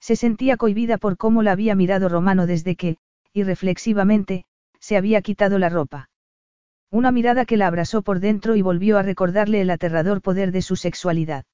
Se 0.00 0.14
sentía 0.14 0.56
cohibida 0.56 0.98
por 0.98 1.16
cómo 1.16 1.42
la 1.42 1.52
había 1.52 1.74
mirado 1.74 2.08
Romano 2.08 2.46
desde 2.46 2.76
que, 2.76 2.98
irreflexivamente, 3.32 4.44
se 4.78 4.96
había 4.96 5.22
quitado 5.22 5.58
la 5.58 5.68
ropa. 5.68 6.08
Una 6.90 7.10
mirada 7.10 7.44
que 7.44 7.56
la 7.56 7.66
abrasó 7.66 8.02
por 8.02 8.20
dentro 8.20 8.54
y 8.54 8.62
volvió 8.62 8.98
a 8.98 9.02
recordarle 9.02 9.60
el 9.60 9.70
aterrador 9.70 10.22
poder 10.22 10.52
de 10.52 10.62
su 10.62 10.76
sexualidad. 10.76 11.44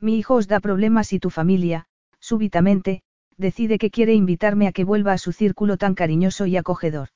Mi 0.00 0.16
hijo 0.16 0.34
os 0.34 0.48
da 0.48 0.60
problemas 0.60 1.12
y 1.12 1.18
tu 1.18 1.28
familia, 1.28 1.86
súbitamente, 2.20 3.02
decide 3.36 3.78
que 3.78 3.90
quiere 3.90 4.14
invitarme 4.14 4.66
a 4.66 4.72
que 4.72 4.84
vuelva 4.84 5.12
a 5.12 5.18
su 5.18 5.32
círculo 5.32 5.76
tan 5.76 5.94
cariñoso 5.94 6.46
y 6.46 6.56
acogedor. 6.56 7.08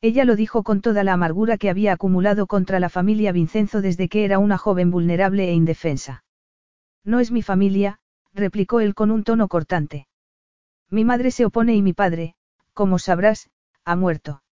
Ella 0.00 0.24
lo 0.24 0.34
dijo 0.34 0.62
con 0.64 0.80
toda 0.80 1.04
la 1.04 1.12
amargura 1.12 1.58
que 1.58 1.70
había 1.70 1.92
acumulado 1.92 2.46
contra 2.46 2.80
la 2.80 2.88
familia 2.88 3.30
Vincenzo 3.32 3.80
desde 3.80 4.08
que 4.08 4.24
era 4.24 4.38
una 4.38 4.58
joven 4.58 4.90
vulnerable 4.90 5.48
e 5.48 5.52
indefensa. 5.52 6.24
No 7.04 7.20
es 7.20 7.30
mi 7.30 7.42
familia, 7.42 8.00
replicó 8.32 8.80
él 8.80 8.94
con 8.94 9.10
un 9.10 9.24
tono 9.24 9.48
cortante. 9.48 10.08
Mi 10.90 11.04
madre 11.04 11.30
se 11.30 11.44
opone 11.44 11.74
y 11.74 11.82
mi 11.82 11.92
padre, 11.92 12.34
como 12.72 12.98
sabrás, 12.98 13.48
ha 13.84 13.96
muerto. 13.96 14.42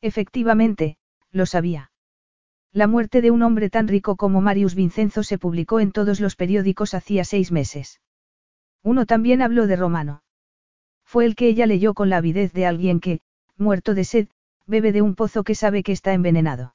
Efectivamente, 0.00 0.96
lo 1.30 1.44
sabía. 1.44 1.90
La 2.72 2.86
muerte 2.86 3.20
de 3.22 3.30
un 3.30 3.42
hombre 3.42 3.70
tan 3.70 3.88
rico 3.88 4.16
como 4.16 4.40
Marius 4.40 4.74
Vincenzo 4.74 5.22
se 5.22 5.38
publicó 5.38 5.80
en 5.80 5.90
todos 5.90 6.20
los 6.20 6.36
periódicos 6.36 6.94
hacía 6.94 7.24
seis 7.24 7.50
meses. 7.50 8.00
Uno 8.82 9.06
también 9.06 9.42
habló 9.42 9.66
de 9.66 9.76
Romano. 9.76 10.22
Fue 11.04 11.24
el 11.24 11.34
que 11.36 11.48
ella 11.48 11.66
leyó 11.66 11.94
con 11.94 12.10
la 12.10 12.18
avidez 12.18 12.52
de 12.52 12.66
alguien 12.66 13.00
que, 13.00 13.20
muerto 13.56 13.94
de 13.94 14.04
sed, 14.04 14.28
bebe 14.66 14.92
de 14.92 15.02
un 15.02 15.14
pozo 15.14 15.42
que 15.42 15.54
sabe 15.54 15.82
que 15.82 15.92
está 15.92 16.12
envenenado. 16.12 16.74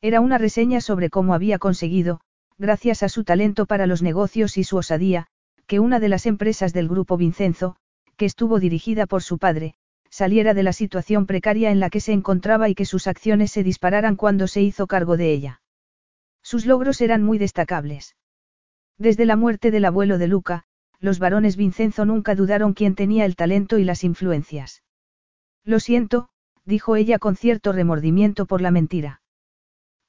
Era 0.00 0.20
una 0.20 0.38
reseña 0.38 0.80
sobre 0.80 1.10
cómo 1.10 1.34
había 1.34 1.58
conseguido, 1.58 2.20
gracias 2.58 3.02
a 3.02 3.08
su 3.08 3.24
talento 3.24 3.66
para 3.66 3.86
los 3.86 4.02
negocios 4.02 4.56
y 4.56 4.64
su 4.64 4.76
osadía, 4.76 5.26
que 5.66 5.80
una 5.80 6.00
de 6.00 6.08
las 6.08 6.26
empresas 6.26 6.72
del 6.72 6.88
grupo 6.88 7.16
Vincenzo, 7.16 7.76
que 8.16 8.24
estuvo 8.24 8.58
dirigida 8.58 9.06
por 9.06 9.22
su 9.22 9.38
padre, 9.38 9.74
saliera 10.10 10.54
de 10.54 10.62
la 10.62 10.72
situación 10.72 11.26
precaria 11.26 11.70
en 11.70 11.80
la 11.80 11.88
que 11.88 12.00
se 12.00 12.12
encontraba 12.12 12.68
y 12.68 12.74
que 12.74 12.84
sus 12.84 13.06
acciones 13.06 13.52
se 13.52 13.62
dispararan 13.62 14.16
cuando 14.16 14.46
se 14.46 14.60
hizo 14.60 14.86
cargo 14.86 15.16
de 15.16 15.32
ella. 15.32 15.62
Sus 16.42 16.66
logros 16.66 17.00
eran 17.00 17.22
muy 17.22 17.38
destacables. 17.38 18.16
Desde 18.98 19.24
la 19.24 19.36
muerte 19.36 19.70
del 19.70 19.84
abuelo 19.84 20.18
de 20.18 20.28
Luca, 20.28 20.64
los 21.02 21.18
varones 21.18 21.56
Vincenzo 21.56 22.04
nunca 22.04 22.36
dudaron 22.36 22.74
quién 22.74 22.94
tenía 22.94 23.24
el 23.24 23.34
talento 23.34 23.76
y 23.76 23.84
las 23.84 24.04
influencias. 24.04 24.84
Lo 25.64 25.80
siento, 25.80 26.28
dijo 26.64 26.94
ella 26.94 27.18
con 27.18 27.34
cierto 27.34 27.72
remordimiento 27.72 28.46
por 28.46 28.60
la 28.60 28.70
mentira. 28.70 29.20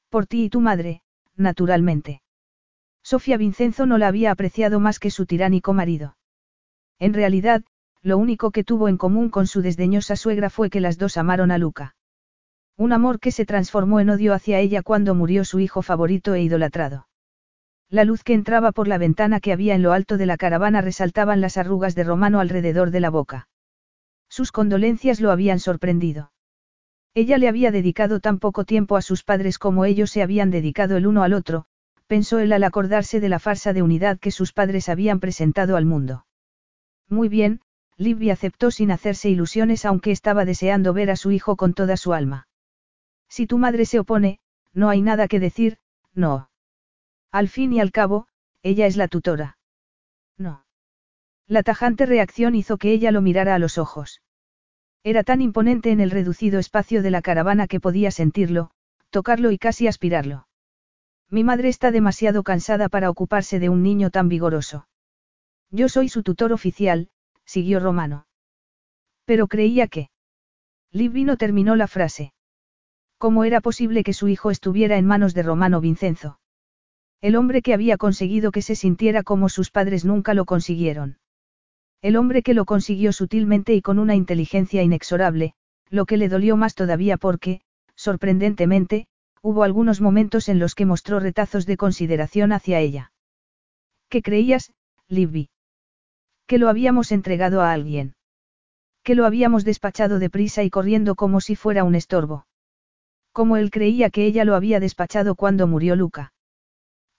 Por 0.10 0.28
ti 0.28 0.44
y 0.46 0.50
tu 0.50 0.62
madre, 0.62 1.02
naturalmente. 1.36 2.22
Sofía 3.02 3.38
Vincenzo 3.38 3.88
no 3.88 3.98
la 3.98 4.08
había 4.08 4.30
apreciado 4.30 4.80
más 4.80 5.00
que 5.00 5.10
su 5.10 5.26
tiránico 5.26 5.74
marido. 5.74 6.16
En 7.00 7.16
realidad, 7.16 7.64
lo 8.04 8.20
único 8.20 8.52
que 8.52 8.64
tuvo 8.64 8.88
en 8.88 8.98
común 8.98 9.30
con 9.30 9.48
su 9.48 9.64
desdeñosa 9.64 10.16
suegra 10.16 10.52
fue 10.52 10.70
que 10.70 10.80
las 10.80 11.00
dos 11.00 11.18
amaron 11.18 11.50
a 11.50 11.58
Luca. 11.58 11.96
Un 12.78 12.94
amor 12.94 13.20
que 13.20 13.32
se 13.32 13.46
transformó 13.46 14.00
en 14.00 14.12
odio 14.12 14.34
hacia 14.34 14.60
ella 14.60 14.84
cuando 14.84 15.16
murió 15.16 15.44
su 15.44 15.60
hijo 15.60 15.82
favorito 15.82 16.36
e 16.36 16.44
idolatrado. 16.44 17.08
La 17.90 18.04
luz 18.04 18.24
que 18.24 18.34
entraba 18.34 18.72
por 18.72 18.88
la 18.88 18.98
ventana 18.98 19.40
que 19.40 19.54
había 19.54 19.76
en 19.76 19.84
lo 19.84 19.94
alto 19.94 20.18
de 20.18 20.26
la 20.26 20.38
caravana 20.38 20.82
resaltaban 20.82 21.42
las 21.42 21.58
arrugas 21.58 21.96
de 21.96 22.04
Romano 22.04 22.40
alrededor 22.40 22.92
de 22.92 23.00
la 23.00 23.10
boca. 23.10 23.48
Sus 24.30 24.52
condolencias 24.52 25.22
lo 25.22 25.32
habían 25.32 25.60
sorprendido. 25.60 26.32
Ella 27.14 27.38
le 27.38 27.48
había 27.48 27.72
dedicado 27.72 28.20
tan 28.20 28.40
poco 28.40 28.66
tiempo 28.66 28.98
a 28.98 29.04
sus 29.04 29.24
padres 29.24 29.60
como 29.60 29.86
ellos 29.86 30.10
se 30.10 30.24
habían 30.24 30.50
dedicado 30.50 30.98
el 30.98 31.06
uno 31.06 31.22
al 31.22 31.34
otro, 31.34 31.66
pensó 32.08 32.40
él 32.40 32.52
al 32.54 32.64
acordarse 32.64 33.20
de 33.20 33.30
la 33.30 33.38
farsa 33.40 33.74
de 33.74 33.84
unidad 33.84 34.20
que 34.20 34.32
sus 34.32 34.54
padres 34.54 34.90
habían 34.90 35.20
presentado 35.20 35.78
al 35.78 35.86
mundo. 35.86 36.26
Muy 37.10 37.30
bien, 37.30 37.62
Libby 37.98 38.32
aceptó 38.32 38.72
sin 38.72 38.90
hacerse 38.90 39.30
ilusiones 39.30 39.86
aunque 39.86 40.12
estaba 40.12 40.46
deseando 40.46 40.94
ver 40.94 41.12
a 41.12 41.16
su 41.16 41.32
hijo 41.32 41.56
con 41.56 41.74
toda 41.74 41.98
su 41.98 42.14
alma. 42.14 42.48
Si 43.30 43.46
tu 43.46 43.60
madre 43.60 43.86
se 43.86 44.00
opone, 44.00 44.40
no 44.74 44.90
hay 44.90 45.02
nada 45.02 45.28
que 45.28 45.40
decir, 45.40 45.78
no. 46.16 46.50
Al 47.34 47.50
fin 47.50 47.74
y 47.74 47.80
al 47.80 47.92
cabo, 47.92 48.28
ella 48.62 48.86
es 48.86 48.96
la 48.96 49.08
tutora. 49.08 49.58
No. 50.38 50.66
La 51.48 51.64
tajante 51.64 52.06
reacción 52.06 52.54
hizo 52.54 52.78
que 52.78 52.92
ella 52.92 53.12
lo 53.12 53.22
mirara 53.22 53.56
a 53.56 53.60
los 53.60 53.80
ojos. 53.80 54.22
Era 55.04 55.24
tan 55.24 55.42
imponente 55.42 55.90
en 55.90 56.00
el 56.00 56.12
reducido 56.12 56.60
espacio 56.60 57.02
de 57.02 57.10
la 57.10 57.24
caravana 57.24 57.68
que 57.68 57.80
podía 57.80 58.12
sentirlo, 58.12 58.70
tocarlo 59.10 59.50
y 59.50 59.58
casi 59.58 59.88
aspirarlo. 59.88 60.48
Mi 61.28 61.44
madre 61.44 61.70
está 61.70 61.90
demasiado 61.90 62.44
cansada 62.44 62.88
para 62.88 63.10
ocuparse 63.10 63.60
de 63.60 63.68
un 63.68 63.82
niño 63.82 64.12
tan 64.12 64.30
vigoroso. 64.30 64.88
Yo 65.72 65.90
soy 65.90 66.10
su 66.10 66.22
tutor 66.22 66.54
oficial, 66.54 67.10
siguió 67.46 67.80
Romano. 67.80 68.28
Pero 69.26 69.48
creía 69.48 69.88
que... 69.88 70.12
Libby 70.92 71.24
no 71.24 71.38
terminó 71.38 71.76
la 71.76 71.88
frase. 71.88 72.32
¿Cómo 73.18 73.44
era 73.44 73.60
posible 73.60 74.04
que 74.04 74.14
su 74.14 74.28
hijo 74.28 74.52
estuviera 74.52 74.98
en 74.98 75.08
manos 75.08 75.34
de 75.34 75.42
Romano 75.42 75.82
Vincenzo? 75.82 76.38
El 77.24 77.38
hombre 77.38 77.62
que 77.62 77.74
había 77.74 77.96
conseguido 77.96 78.52
que 78.52 78.62
se 78.62 78.76
sintiera 78.76 79.24
como 79.24 79.48
sus 79.48 79.72
padres 79.72 80.04
nunca 80.04 80.34
lo 80.34 80.44
consiguieron. 80.44 81.20
El 82.02 82.18
hombre 82.18 82.44
que 82.44 82.54
lo 82.54 82.66
consiguió 82.66 83.14
sutilmente 83.14 83.74
y 83.74 83.82
con 83.82 83.98
una 83.98 84.14
inteligencia 84.14 84.84
inexorable, 84.84 85.54
lo 85.90 86.06
que 86.06 86.18
le 86.18 86.28
dolió 86.28 86.58
más 86.58 86.76
todavía 86.76 87.16
porque, 87.16 87.62
sorprendentemente, 87.96 89.08
hubo 89.42 89.64
algunos 89.64 90.02
momentos 90.02 90.50
en 90.50 90.60
los 90.60 90.76
que 90.76 90.86
mostró 90.86 91.22
retazos 91.22 91.66
de 91.66 91.78
consideración 91.78 92.52
hacia 92.52 92.82
ella. 92.82 93.14
¿Qué 94.10 94.22
creías, 94.22 94.74
Libby. 95.08 95.50
Que 96.46 96.58
lo 96.58 96.68
habíamos 96.68 97.14
entregado 97.14 97.62
a 97.62 97.72
alguien. 97.72 98.16
Que 99.02 99.16
lo 99.16 99.26
habíamos 99.26 99.64
despachado 99.64 100.20
deprisa 100.20 100.62
y 100.64 100.70
corriendo 100.70 101.16
como 101.16 101.40
si 101.40 101.56
fuera 101.56 101.86
un 101.86 101.96
estorbo. 101.96 102.48
Como 103.32 103.56
él 103.56 103.72
creía 103.72 104.10
que 104.10 104.26
ella 104.26 104.44
lo 104.44 104.56
había 104.56 104.82
despachado 104.82 105.36
cuando 105.36 105.68
murió 105.68 105.96
Luca. 105.96 106.34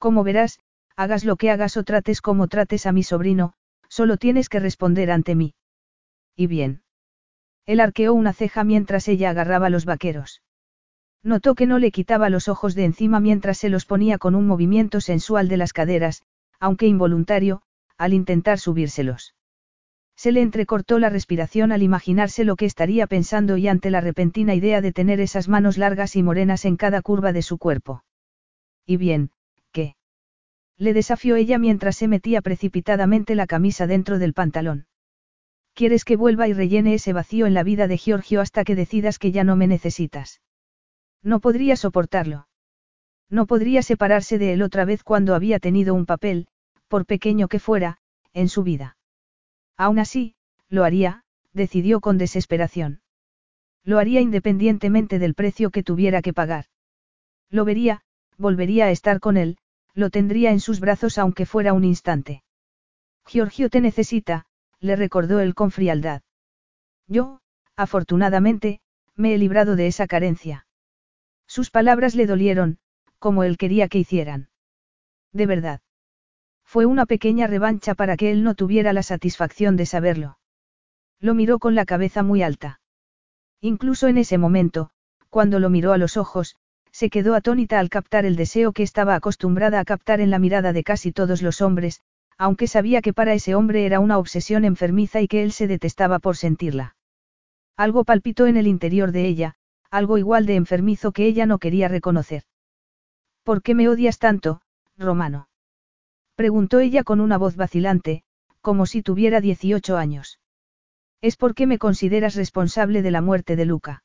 Como 0.05 0.23
verás, 0.23 0.59
hagas 0.97 1.25
lo 1.25 1.37
que 1.37 1.51
hagas 1.51 1.79
o 1.79 1.83
trates 1.83 2.21
como 2.21 2.47
trates 2.47 2.85
a 2.85 2.93
mi 2.93 3.03
sobrino, 3.03 3.55
solo 3.89 4.19
tienes 4.19 4.51
que 4.51 4.61
responder 4.61 5.11
ante 5.11 5.35
mí. 5.35 5.55
Y 6.37 6.47
bien. 6.47 6.83
Él 7.65 7.81
arqueó 7.81 8.13
una 8.13 8.35
ceja 8.35 8.65
mientras 8.65 9.09
ella 9.09 9.31
agarraba 9.31 9.71
los 9.71 9.87
vaqueros. 9.87 10.43
Notó 11.23 11.55
que 11.55 11.65
no 11.65 11.79
le 11.79 11.91
quitaba 11.91 12.29
los 12.29 12.49
ojos 12.49 12.75
de 12.75 12.85
encima 12.85 13.19
mientras 13.19 13.57
se 13.57 13.71
los 13.71 13.87
ponía 13.87 14.19
con 14.19 14.35
un 14.35 14.47
movimiento 14.47 15.01
sensual 15.01 15.49
de 15.49 15.57
las 15.57 15.73
caderas, 15.73 16.23
aunque 16.61 16.87
involuntario, 16.87 17.63
al 17.97 18.13
intentar 18.13 18.59
subírselos. 18.59 19.35
Se 20.17 20.33
le 20.33 20.43
entrecortó 20.43 20.99
la 20.99 21.09
respiración 21.09 21.73
al 21.73 21.83
imaginarse 21.83 22.45
lo 22.45 22.57
que 22.57 22.67
estaría 22.67 23.07
pensando 23.07 23.57
y 23.57 23.69
ante 23.69 23.89
la 23.89 24.03
repentina 24.03 24.55
idea 24.55 24.83
de 24.83 24.93
tener 24.93 25.19
esas 25.21 25.49
manos 25.49 25.79
largas 25.79 26.15
y 26.15 26.23
morenas 26.23 26.67
en 26.67 26.77
cada 26.77 27.01
curva 27.01 27.33
de 27.33 27.41
su 27.41 27.57
cuerpo. 27.57 28.05
Y 28.85 28.99
bien. 28.99 29.31
Le 30.79 30.93
desafió 30.93 31.37
ella 31.37 31.59
mientras 31.59 31.97
se 31.97 32.09
metía 32.09 32.43
precipitadamente 32.43 33.35
la 33.35 33.47
camisa 33.47 33.87
dentro 33.87 34.19
del 34.19 34.35
pantalón. 34.35 34.87
¿Quieres 35.75 36.05
que 36.05 36.17
vuelva 36.17 36.49
y 36.49 36.53
rellene 36.53 36.95
ese 36.95 37.13
vacío 37.13 37.47
en 37.47 37.55
la 37.55 37.63
vida 37.63 37.89
de 37.89 37.99
Giorgio 37.99 38.41
hasta 38.41 38.65
que 38.65 38.75
decidas 38.75 39.19
que 39.19 39.33
ya 39.33 39.45
no 39.45 39.57
me 39.57 39.67
necesitas? 39.67 40.41
No 41.23 41.41
podría 41.41 41.77
soportarlo. 41.77 42.49
No 43.31 43.47
podría 43.47 43.83
separarse 43.83 44.39
de 44.39 44.53
él 44.53 44.63
otra 44.63 44.85
vez 44.85 45.03
cuando 45.03 45.35
había 45.35 45.59
tenido 45.59 45.95
un 45.95 46.07
papel, 46.07 46.47
por 46.89 47.07
pequeño 47.07 47.49
que 47.49 47.59
fuera, 47.59 47.99
en 48.33 48.49
su 48.49 48.63
vida. 48.63 48.97
Aún 49.77 49.99
así, 49.99 50.37
lo 50.69 50.85
haría, 50.85 51.25
decidió 51.53 52.01
con 52.01 52.19
desesperación. 52.19 53.01
Lo 53.85 53.99
haría 53.99 54.21
independientemente 54.21 55.19
del 55.19 55.35
precio 55.35 55.71
que 55.71 55.83
tuviera 55.83 56.23
que 56.23 56.33
pagar. 56.33 56.67
Lo 57.51 57.65
vería, 57.65 58.03
volvería 58.39 58.87
a 58.87 58.91
estar 58.91 59.21
con 59.21 59.37
él, 59.37 59.57
lo 59.95 60.11
tendría 60.11 60.51
en 60.51 60.61
sus 60.61 60.81
brazos 60.81 61.19
aunque 61.19 61.47
fuera 61.47 61.73
un 61.73 61.85
instante. 61.85 62.43
Giorgio 63.27 63.71
te 63.71 63.81
necesita, 63.81 64.47
le 64.81 64.97
recordó 64.97 65.41
él 65.41 65.55
con 65.55 65.71
frialdad. 65.71 66.23
Yo, 67.07 67.41
afortunadamente, 67.77 68.81
me 69.15 69.35
he 69.35 69.39
librado 69.39 69.77
de 69.77 69.87
esa 69.87 70.07
carencia. 70.07 70.67
Sus 71.47 71.71
palabras 71.71 72.15
le 72.15 72.27
dolieron, 72.27 72.79
como 73.19 73.45
él 73.45 73.57
quería 73.57 73.89
que 73.89 73.99
hicieran. 73.99 74.49
De 75.33 75.47
verdad. 75.47 75.81
Fue 76.65 76.87
una 76.87 77.07
pequeña 77.07 77.47
revancha 77.47 77.95
para 77.95 78.17
que 78.17 78.31
él 78.31 78.43
no 78.43 78.55
tuviera 78.55 78.93
la 78.93 79.03
satisfacción 79.03 79.77
de 79.77 79.87
saberlo. 79.87 80.39
Lo 81.21 81.35
miró 81.35 81.59
con 81.59 81.75
la 81.75 81.85
cabeza 81.85 82.23
muy 82.23 82.43
alta. 82.43 82.81
Incluso 83.61 84.09
en 84.09 84.19
ese 84.19 84.39
momento, 84.39 84.91
cuando 85.31 85.59
lo 85.59 85.71
miró 85.71 85.93
a 85.93 85.99
los 85.99 86.17
ojos, 86.17 86.57
se 86.95 87.11
quedó 87.11 87.35
atónita 87.35 87.81
al 87.81 87.91
captar 87.91 88.25
el 88.25 88.37
deseo 88.37 88.73
que 88.73 88.85
estaba 88.85 89.17
acostumbrada 89.17 89.81
a 89.81 89.85
captar 89.85 90.21
en 90.21 90.31
la 90.31 90.39
mirada 90.39 90.73
de 90.73 90.85
casi 90.85 91.11
todos 91.11 91.43
los 91.43 91.61
hombres, 91.61 92.01
aunque 92.39 92.69
sabía 92.69 93.03
que 93.03 93.13
para 93.13 93.35
ese 93.35 93.57
hombre 93.57 93.85
era 93.85 93.99
una 93.99 94.17
obsesión 94.17 94.65
enfermiza 94.65 95.21
y 95.21 95.27
que 95.27 95.43
él 95.43 95.51
se 95.51 95.67
detestaba 95.67 96.21
por 96.21 96.37
sentirla. 96.37 96.95
Algo 97.77 98.05
palpitó 98.05 98.47
en 98.47 98.57
el 98.57 98.69
interior 98.69 99.11
de 99.11 99.27
ella, 99.27 99.57
algo 99.91 100.19
igual 100.19 100.47
de 100.47 100.55
enfermizo 100.55 101.11
que 101.11 101.27
ella 101.27 101.47
no 101.47 101.59
quería 101.59 101.89
reconocer. 101.89 102.45
¿Por 103.43 103.61
qué 103.63 103.75
me 103.75 103.89
odias 103.89 104.21
tanto, 104.21 104.61
Romano? 104.97 105.49
Preguntó 106.37 106.79
ella 106.79 107.03
con 107.03 107.21
una 107.21 107.39
voz 107.39 107.57
vacilante, 107.57 108.23
como 108.61 108.87
si 108.87 109.03
tuviera 109.03 109.41
18 109.41 109.97
años. 109.97 110.39
Es 111.21 111.37
porque 111.37 111.67
me 111.67 111.79
consideras 111.79 112.37
responsable 112.37 113.03
de 113.03 113.11
la 113.11 113.21
muerte 113.21 113.57
de 113.57 113.65
Luca. 113.65 114.04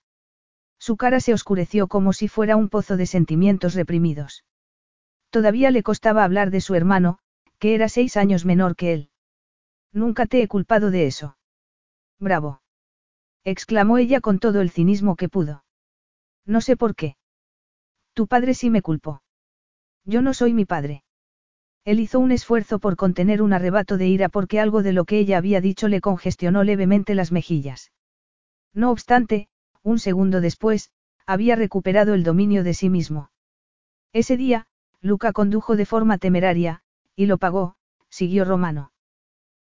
Su 0.79 0.97
cara 0.97 1.19
se 1.19 1.33
oscureció 1.33 1.87
como 1.87 2.13
si 2.13 2.27
fuera 2.27 2.55
un 2.55 2.69
pozo 2.69 2.97
de 2.97 3.05
sentimientos 3.05 3.75
reprimidos. 3.75 4.45
Todavía 5.29 5.69
le 5.71 5.83
costaba 5.83 6.23
hablar 6.23 6.49
de 6.49 6.61
su 6.61 6.73
hermano, 6.73 7.19
que 7.59 7.75
era 7.75 7.89
seis 7.89 8.17
años 8.17 8.45
menor 8.45 8.75
que 8.75 8.93
él. 8.93 9.09
Nunca 9.91 10.25
te 10.25 10.41
he 10.41 10.47
culpado 10.47 10.89
de 10.91 11.05
eso. 11.05 11.37
Bravo. 12.17 12.61
exclamó 13.43 13.97
ella 13.97 14.21
con 14.21 14.39
todo 14.39 14.61
el 14.61 14.71
cinismo 14.71 15.15
que 15.15 15.29
pudo. 15.29 15.63
No 16.45 16.61
sé 16.61 16.77
por 16.77 16.95
qué. 16.95 17.17
Tu 18.13 18.27
padre 18.27 18.53
sí 18.53 18.69
me 18.69 18.81
culpó. 18.81 19.21
Yo 20.05 20.21
no 20.21 20.33
soy 20.33 20.53
mi 20.53 20.65
padre. 20.65 21.03
Él 21.85 21.99
hizo 21.99 22.19
un 22.19 22.31
esfuerzo 22.31 22.79
por 22.79 22.95
contener 22.95 23.41
un 23.41 23.53
arrebato 23.53 23.97
de 23.97 24.07
ira 24.07 24.29
porque 24.29 24.59
algo 24.59 24.83
de 24.83 24.93
lo 24.93 25.05
que 25.05 25.19
ella 25.19 25.37
había 25.37 25.61
dicho 25.61 25.87
le 25.87 26.01
congestionó 26.01 26.63
levemente 26.63 27.15
las 27.15 27.31
mejillas. 27.31 27.91
No 28.73 28.91
obstante, 28.91 29.47
un 29.83 29.99
segundo 29.99 30.41
después, 30.41 30.91
había 31.25 31.55
recuperado 31.55 32.13
el 32.13 32.23
dominio 32.23 32.63
de 32.63 32.73
sí 32.73 32.89
mismo. 32.89 33.31
Ese 34.13 34.37
día, 34.37 34.67
Luca 35.01 35.31
condujo 35.31 35.75
de 35.75 35.85
forma 35.85 36.17
temeraria, 36.17 36.81
y 37.15 37.25
lo 37.25 37.37
pagó, 37.37 37.75
siguió 38.09 38.45
Romano. 38.45 38.91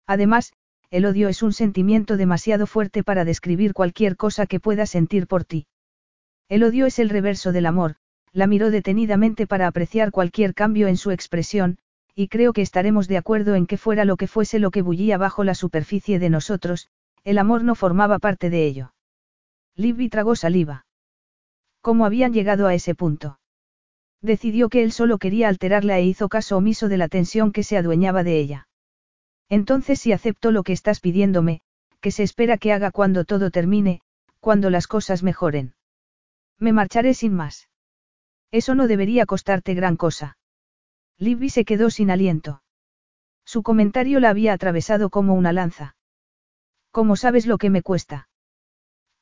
Además, 0.07 0.53
el 0.91 1.07
odio 1.07 1.29
es 1.29 1.43
un 1.43 1.53
sentimiento 1.53 2.17
demasiado 2.17 2.67
fuerte 2.67 3.03
para 3.03 3.25
describir 3.25 3.73
cualquier 3.73 4.17
cosa 4.17 4.47
que 4.47 4.61
pueda 4.61 4.85
sentir 4.85 5.27
por 5.27 5.45
ti. 5.45 5.67
El 6.49 6.65
odio 6.65 6.85
es 6.87 6.99
el 6.99 7.09
reverso 7.09 7.53
del 7.53 7.67
amor, 7.67 7.97
la 8.33 8.47
miró 8.47 8.71
detenidamente 8.71 9.47
para 9.47 9.67
apreciar 9.67 10.11
cualquier 10.11 10.55
cambio 10.55 10.89
en 10.89 10.97
su 10.97 11.11
expresión, 11.11 11.79
y 12.15 12.29
creo 12.29 12.53
que 12.53 12.63
estaremos 12.63 13.09
de 13.09 13.17
acuerdo 13.17 13.55
en 13.55 13.67
que 13.67 13.79
fuera 13.79 14.05
lo 14.05 14.17
que 14.17 14.27
fuese 14.27 14.59
lo 14.59 14.71
que 14.71 14.83
bullía 14.83 15.17
bajo 15.17 15.45
la 15.45 15.55
superficie 15.55 16.19
de 16.19 16.29
nosotros, 16.29 16.89
el 17.25 17.39
amor 17.39 17.65
no 17.65 17.75
formaba 17.75 18.19
parte 18.19 18.51
de 18.51 18.67
ello. 18.67 18.93
Libby 19.77 20.09
tragó 20.09 20.37
saliva. 20.37 20.87
¿Cómo 21.81 22.05
habían 22.07 22.33
llegado 22.33 22.67
a 22.67 22.75
ese 22.75 22.95
punto? 22.95 23.39
Decidió 24.21 24.69
que 24.69 24.83
él 24.83 24.93
solo 24.93 25.19
quería 25.19 25.49
alterarla 25.49 25.99
e 25.99 26.05
hizo 26.05 26.29
caso 26.29 26.57
omiso 26.57 26.89
de 26.89 26.97
la 26.97 27.09
tensión 27.09 27.53
que 27.53 27.65
se 27.65 27.77
adueñaba 27.77 28.23
de 28.23 28.39
ella. 28.39 28.69
Entonces 29.49 30.01
si 30.01 30.13
acepto 30.13 30.53
lo 30.53 30.63
que 30.63 30.73
estás 30.73 31.01
pidiéndome, 31.01 31.61
que 32.01 32.11
se 32.11 32.23
espera 32.23 32.57
que 32.59 32.73
haga 32.73 32.91
cuando 32.91 33.25
todo 33.25 33.51
termine, 33.51 34.01
cuando 34.41 34.71
las 34.71 34.87
cosas 34.87 35.23
mejoren. 35.23 35.75
Me 36.59 36.73
marcharé 36.73 37.15
sin 37.15 37.35
más. 37.35 37.69
Eso 38.51 38.75
no 38.75 38.87
debería 38.87 39.27
costarte 39.27 39.75
gran 39.75 39.97
cosa. 39.97 40.37
Libby 41.19 41.49
se 41.49 41.65
quedó 41.65 41.91
sin 41.91 42.11
aliento. 42.11 42.63
Su 43.45 43.63
comentario 43.63 44.21
la 44.21 44.31
había 44.31 44.53
atravesado 44.53 45.11
como 45.11 45.35
una 45.35 45.53
lanza. 45.53 45.97
¿Cómo 46.91 47.17
sabes 47.17 47.47
lo 47.47 47.59
que 47.59 47.71
me 47.71 47.83
cuesta? 47.83 48.29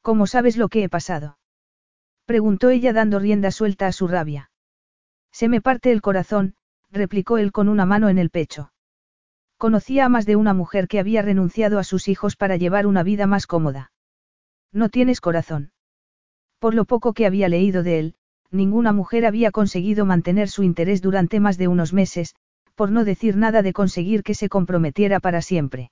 ¿Cómo 0.02 0.26
sabes 0.26 0.56
lo 0.56 0.68
que 0.68 0.84
he 0.84 0.88
pasado? 0.88 1.38
Preguntó 2.24 2.70
ella 2.70 2.92
dando 2.92 3.18
rienda 3.18 3.50
suelta 3.50 3.86
a 3.86 3.92
su 3.92 4.08
rabia. 4.08 4.50
Se 5.32 5.48
me 5.48 5.60
parte 5.60 5.92
el 5.92 6.00
corazón, 6.00 6.54
replicó 6.90 7.38
él 7.38 7.52
con 7.52 7.68
una 7.68 7.86
mano 7.86 8.08
en 8.08 8.18
el 8.18 8.30
pecho. 8.30 8.72
Conocía 9.58 10.06
a 10.06 10.08
más 10.08 10.26
de 10.26 10.36
una 10.36 10.54
mujer 10.54 10.88
que 10.88 10.98
había 10.98 11.22
renunciado 11.22 11.78
a 11.78 11.84
sus 11.84 12.08
hijos 12.08 12.36
para 12.36 12.56
llevar 12.56 12.86
una 12.86 13.02
vida 13.02 13.26
más 13.26 13.46
cómoda. 13.46 13.92
No 14.72 14.88
tienes 14.88 15.20
corazón. 15.20 15.72
Por 16.58 16.74
lo 16.74 16.84
poco 16.84 17.12
que 17.12 17.26
había 17.26 17.48
leído 17.48 17.82
de 17.82 17.98
él, 17.98 18.14
ninguna 18.50 18.92
mujer 18.92 19.26
había 19.26 19.50
conseguido 19.50 20.06
mantener 20.06 20.48
su 20.48 20.62
interés 20.62 21.02
durante 21.02 21.40
más 21.40 21.58
de 21.58 21.68
unos 21.68 21.92
meses, 21.92 22.34
por 22.74 22.90
no 22.90 23.04
decir 23.04 23.36
nada 23.36 23.62
de 23.62 23.72
conseguir 23.72 24.22
que 24.22 24.34
se 24.34 24.48
comprometiera 24.48 25.20
para 25.20 25.42
siempre. 25.42 25.90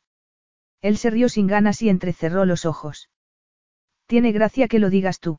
Él 0.81 0.97
se 0.97 1.11
rió 1.11 1.29
sin 1.29 1.47
ganas 1.47 1.83
y 1.83 1.89
entrecerró 1.89 2.45
los 2.45 2.65
ojos. 2.65 3.11
Tiene 4.09 4.33
gracia 4.33 4.69
que 4.69 4.79
lo 4.79 4.89
digas 4.89 5.21
tú. 5.21 5.39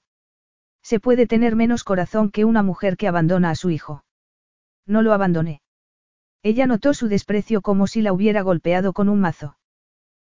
Se 0.84 1.00
puede 1.00 1.26
tener 1.26 1.56
menos 1.56 1.84
corazón 1.84 2.30
que 2.30 2.46
una 2.46 2.62
mujer 2.62 2.98
que 2.98 3.08
abandona 3.08 3.50
a 3.50 3.56
su 3.56 3.72
hijo. 3.72 4.06
No 4.86 5.02
lo 5.02 5.12
abandoné. 5.12 5.62
Ella 6.44 6.68
notó 6.68 6.94
su 6.94 7.08
desprecio 7.08 7.62
como 7.62 7.88
si 7.88 8.04
la 8.04 8.14
hubiera 8.14 8.44
golpeado 8.44 8.94
con 8.94 9.10
un 9.10 9.20
mazo. 9.20 9.58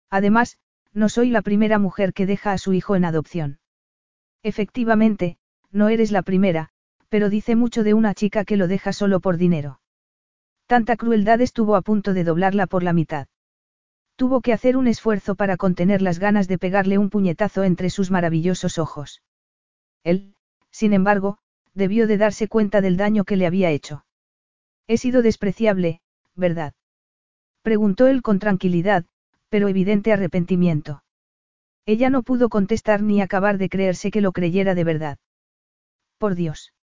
Además, 0.09 0.59
no 0.95 1.11
soy 1.11 1.29
la 1.29 1.43
primera 1.43 1.79
mujer 1.79 2.15
que 2.15 2.25
deja 2.25 2.53
a 2.53 2.59
su 2.59 2.73
hijo 2.73 2.97
en 2.97 3.05
adopción. 3.05 3.61
Efectivamente, 4.43 5.37
no 5.71 5.91
eres 5.91 6.11
la 6.11 6.23
primera, 6.23 6.71
pero 7.11 7.29
dice 7.29 7.57
mucho 7.57 7.85
de 7.85 7.93
una 7.93 8.15
chica 8.15 8.47
que 8.47 8.57
lo 8.57 8.69
deja 8.69 8.95
solo 8.95 9.21
por 9.21 9.37
dinero. 9.37 9.81
Tanta 10.67 10.97
crueldad 10.97 11.43
estuvo 11.43 11.77
a 11.77 11.83
punto 11.83 12.15
de 12.15 12.25
doblarla 12.25 12.67
por 12.67 12.83
la 12.83 12.95
mitad. 12.95 13.29
Tuvo 14.21 14.43
que 14.43 14.53
hacer 14.53 14.77
un 14.77 14.87
esfuerzo 14.87 15.35
para 15.35 15.57
contener 15.57 16.03
las 16.03 16.19
ganas 16.19 16.47
de 16.47 16.59
pegarle 16.59 16.99
un 16.99 17.09
puñetazo 17.09 17.65
entre 17.65 17.89
sus 17.89 18.11
maravillosos 18.11 18.77
ojos. 18.77 19.23
Él, 20.05 20.35
sin 20.71 20.93
embargo, 20.93 21.39
debió 21.73 22.07
de 22.07 22.19
darse 22.19 22.47
cuenta 22.47 22.83
del 22.83 22.99
daño 22.99 23.25
que 23.25 23.39
le 23.39 23.47
había 23.47 23.71
hecho. 23.71 24.05
He 24.87 24.99
sido 24.99 25.23
despreciable, 25.23 26.03
¿verdad? 26.35 26.75
Preguntó 27.63 28.09
él 28.09 28.21
con 28.21 28.39
tranquilidad, 28.41 29.07
pero 29.49 29.69
evidente 29.69 30.13
arrepentimiento. 30.13 31.03
Ella 31.87 32.11
no 32.11 32.23
pudo 32.23 32.51
contestar 32.51 33.01
ni 33.01 33.23
acabar 33.23 33.57
de 33.57 33.71
creerse 33.71 34.11
que 34.11 34.21
lo 34.21 34.33
creyera 34.33 34.75
de 34.75 34.85
verdad. 34.85 35.19
Por 36.19 36.35
Dios. 36.35 36.75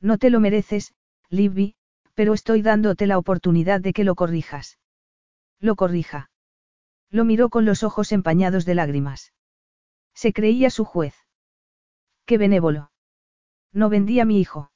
No 0.00 0.18
te 0.18 0.30
lo 0.30 0.40
mereces, 0.40 0.96
Libby, 1.30 1.76
pero 2.14 2.34
estoy 2.34 2.62
dándote 2.62 3.06
la 3.06 3.18
oportunidad 3.18 3.80
de 3.80 3.92
que 3.92 4.02
lo 4.02 4.16
corrijas. 4.16 4.80
Lo 5.60 5.76
corrija. 5.76 6.28
Lo 7.10 7.24
miró 7.24 7.48
con 7.48 7.64
los 7.64 7.82
ojos 7.82 8.12
empañados 8.12 8.64
de 8.64 8.74
lágrimas. 8.74 9.32
Se 10.14 10.32
creía 10.32 10.70
su 10.70 10.84
juez. 10.84 11.14
Qué 12.24 12.38
benévolo. 12.38 12.90
No 13.72 13.88
vendía 13.88 14.24
mi 14.24 14.40
hijo. 14.40 14.70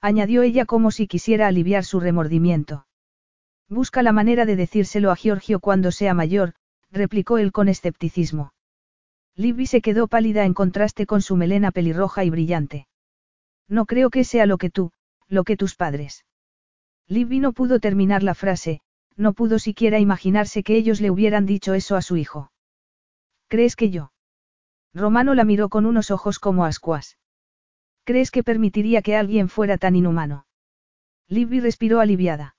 Añadió 0.00 0.42
ella 0.42 0.64
como 0.64 0.90
si 0.90 1.06
quisiera 1.06 1.46
aliviar 1.46 1.84
su 1.84 2.00
remordimiento. 2.00 2.86
Busca 3.68 4.02
la 4.02 4.12
manera 4.12 4.44
de 4.44 4.56
decírselo 4.56 5.10
a 5.10 5.16
Giorgio 5.16 5.60
cuando 5.60 5.90
sea 5.92 6.14
mayor, 6.14 6.54
replicó 6.90 7.38
él 7.38 7.52
con 7.52 7.68
escepticismo. 7.68 8.52
Libby 9.36 9.66
se 9.66 9.80
quedó 9.80 10.06
pálida 10.06 10.44
en 10.44 10.54
contraste 10.54 11.06
con 11.06 11.22
su 11.22 11.36
melena 11.36 11.72
pelirroja 11.72 12.24
y 12.24 12.30
brillante. 12.30 12.86
No 13.68 13.86
creo 13.86 14.10
que 14.10 14.24
sea 14.24 14.46
lo 14.46 14.58
que 14.58 14.70
tú, 14.70 14.92
lo 15.26 15.44
que 15.44 15.56
tus 15.56 15.74
padres. 15.74 16.24
Libby 17.08 17.40
no 17.40 17.52
pudo 17.52 17.80
terminar 17.80 18.22
la 18.22 18.34
frase, 18.34 18.80
no 19.16 19.32
pudo 19.32 19.58
siquiera 19.58 19.98
imaginarse 19.98 20.62
que 20.62 20.76
ellos 20.76 21.00
le 21.00 21.10
hubieran 21.10 21.46
dicho 21.46 21.74
eso 21.74 21.96
a 21.96 22.02
su 22.02 22.16
hijo. 22.16 22.50
¿Crees 23.48 23.76
que 23.76 23.90
yo? 23.90 24.12
Romano 24.92 25.34
la 25.34 25.44
miró 25.44 25.68
con 25.68 25.86
unos 25.86 26.10
ojos 26.10 26.38
como 26.38 26.64
ascuas. 26.64 27.18
¿Crees 28.04 28.30
que 28.30 28.42
permitiría 28.42 29.02
que 29.02 29.16
alguien 29.16 29.48
fuera 29.48 29.78
tan 29.78 29.96
inhumano? 29.96 30.46
Libby 31.28 31.60
respiró 31.60 32.00
aliviada. 32.00 32.56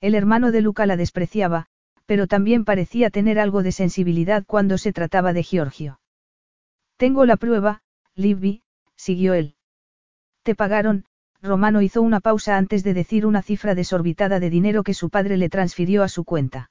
El 0.00 0.14
hermano 0.14 0.52
de 0.52 0.60
Luca 0.60 0.86
la 0.86 0.96
despreciaba, 0.96 1.66
pero 2.06 2.26
también 2.26 2.64
parecía 2.64 3.10
tener 3.10 3.38
algo 3.38 3.62
de 3.62 3.72
sensibilidad 3.72 4.44
cuando 4.46 4.78
se 4.78 4.92
trataba 4.92 5.32
de 5.32 5.42
Giorgio. 5.42 6.00
Tengo 6.96 7.26
la 7.26 7.36
prueba, 7.36 7.82
Libby, 8.14 8.62
siguió 8.96 9.34
él. 9.34 9.56
Te 10.42 10.54
pagaron, 10.54 11.04
Romano 11.42 11.82
hizo 11.82 12.02
una 12.02 12.20
pausa 12.20 12.56
antes 12.56 12.82
de 12.82 12.94
decir 12.94 13.24
una 13.24 13.42
cifra 13.42 13.74
desorbitada 13.74 14.40
de 14.40 14.50
dinero 14.50 14.82
que 14.82 14.94
su 14.94 15.08
padre 15.08 15.36
le 15.36 15.48
transfirió 15.48 16.02
a 16.02 16.08
su 16.08 16.24
cuenta. 16.24 16.70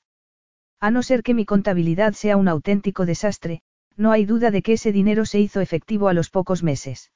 A 0.79 0.91
no 0.91 1.03
ser 1.03 1.23
que 1.23 1.33
mi 1.33 1.45
contabilidad 1.45 2.13
sea 2.13 2.37
un 2.37 2.47
auténtico 2.47 3.05
desastre, 3.05 3.61
no 3.95 4.11
hay 4.11 4.25
duda 4.25 4.51
de 4.51 4.61
que 4.61 4.73
ese 4.73 4.91
dinero 4.91 5.25
se 5.25 5.39
hizo 5.39 5.61
efectivo 5.61 6.07
a 6.07 6.13
los 6.13 6.29
pocos 6.29 6.63
meses. 6.63 7.11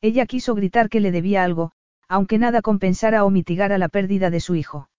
Ella 0.00 0.26
quiso 0.26 0.54
gritar 0.54 0.90
que 0.90 1.00
le 1.00 1.12
debía 1.12 1.44
algo, 1.44 1.72
aunque 2.08 2.38
nada 2.38 2.60
compensara 2.60 3.24
o 3.24 3.30
mitigara 3.30 3.78
la 3.78 3.88
pérdida 3.88 4.30
de 4.30 4.40
su 4.40 4.54
hijo. 4.54 4.90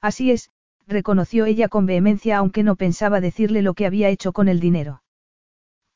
Así 0.00 0.32
es, 0.32 0.50
reconoció 0.86 1.44
ella 1.44 1.68
con 1.68 1.86
vehemencia 1.86 2.38
aunque 2.38 2.62
no 2.62 2.76
pensaba 2.76 3.20
decirle 3.20 3.62
lo 3.62 3.74
que 3.74 3.86
había 3.86 4.08
hecho 4.08 4.32
con 4.32 4.48
el 4.48 4.58
dinero. 4.58 5.02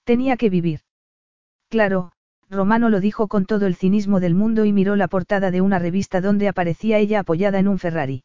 Tenía 0.05 0.37
que 0.37 0.51
vivir. 0.51 0.81
Claro, 1.69 2.13
Romano 2.51 2.89
lo 2.89 3.01
dijo 3.01 3.29
con 3.29 3.45
todo 3.45 3.67
el 3.67 3.75
cinismo 3.75 4.21
del 4.21 4.35
mundo 4.35 4.65
y 4.65 4.73
miró 4.73 4.97
la 4.97 5.09
portada 5.09 5.51
de 5.51 5.61
una 5.61 5.79
revista 5.79 6.21
donde 6.21 6.49
aparecía 6.49 6.99
ella 6.99 7.21
apoyada 7.21 7.59
en 7.59 7.69
un 7.69 7.79
Ferrari. 7.79 8.25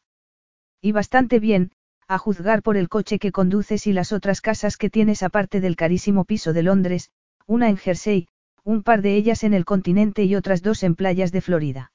Y 0.80 0.92
bastante 0.92 1.40
bien, 1.40 1.72
a 2.08 2.18
juzgar 2.18 2.62
por 2.62 2.76
el 2.76 2.88
coche 2.88 3.18
que 3.18 3.32
conduces 3.32 3.86
y 3.86 3.92
las 3.92 4.12
otras 4.12 4.40
casas 4.40 4.76
que 4.76 4.90
tienes 4.90 5.22
aparte 5.22 5.60
del 5.60 5.76
carísimo 5.76 6.24
piso 6.24 6.52
de 6.52 6.62
Londres, 6.62 7.10
una 7.46 7.68
en 7.68 7.76
Jersey, 7.76 8.28
un 8.62 8.82
par 8.82 9.02
de 9.02 9.14
ellas 9.16 9.44
en 9.44 9.52
el 9.52 9.64
continente 9.64 10.24
y 10.24 10.34
otras 10.34 10.62
dos 10.62 10.82
en 10.82 10.94
playas 10.94 11.32
de 11.32 11.40
Florida. 11.40 11.92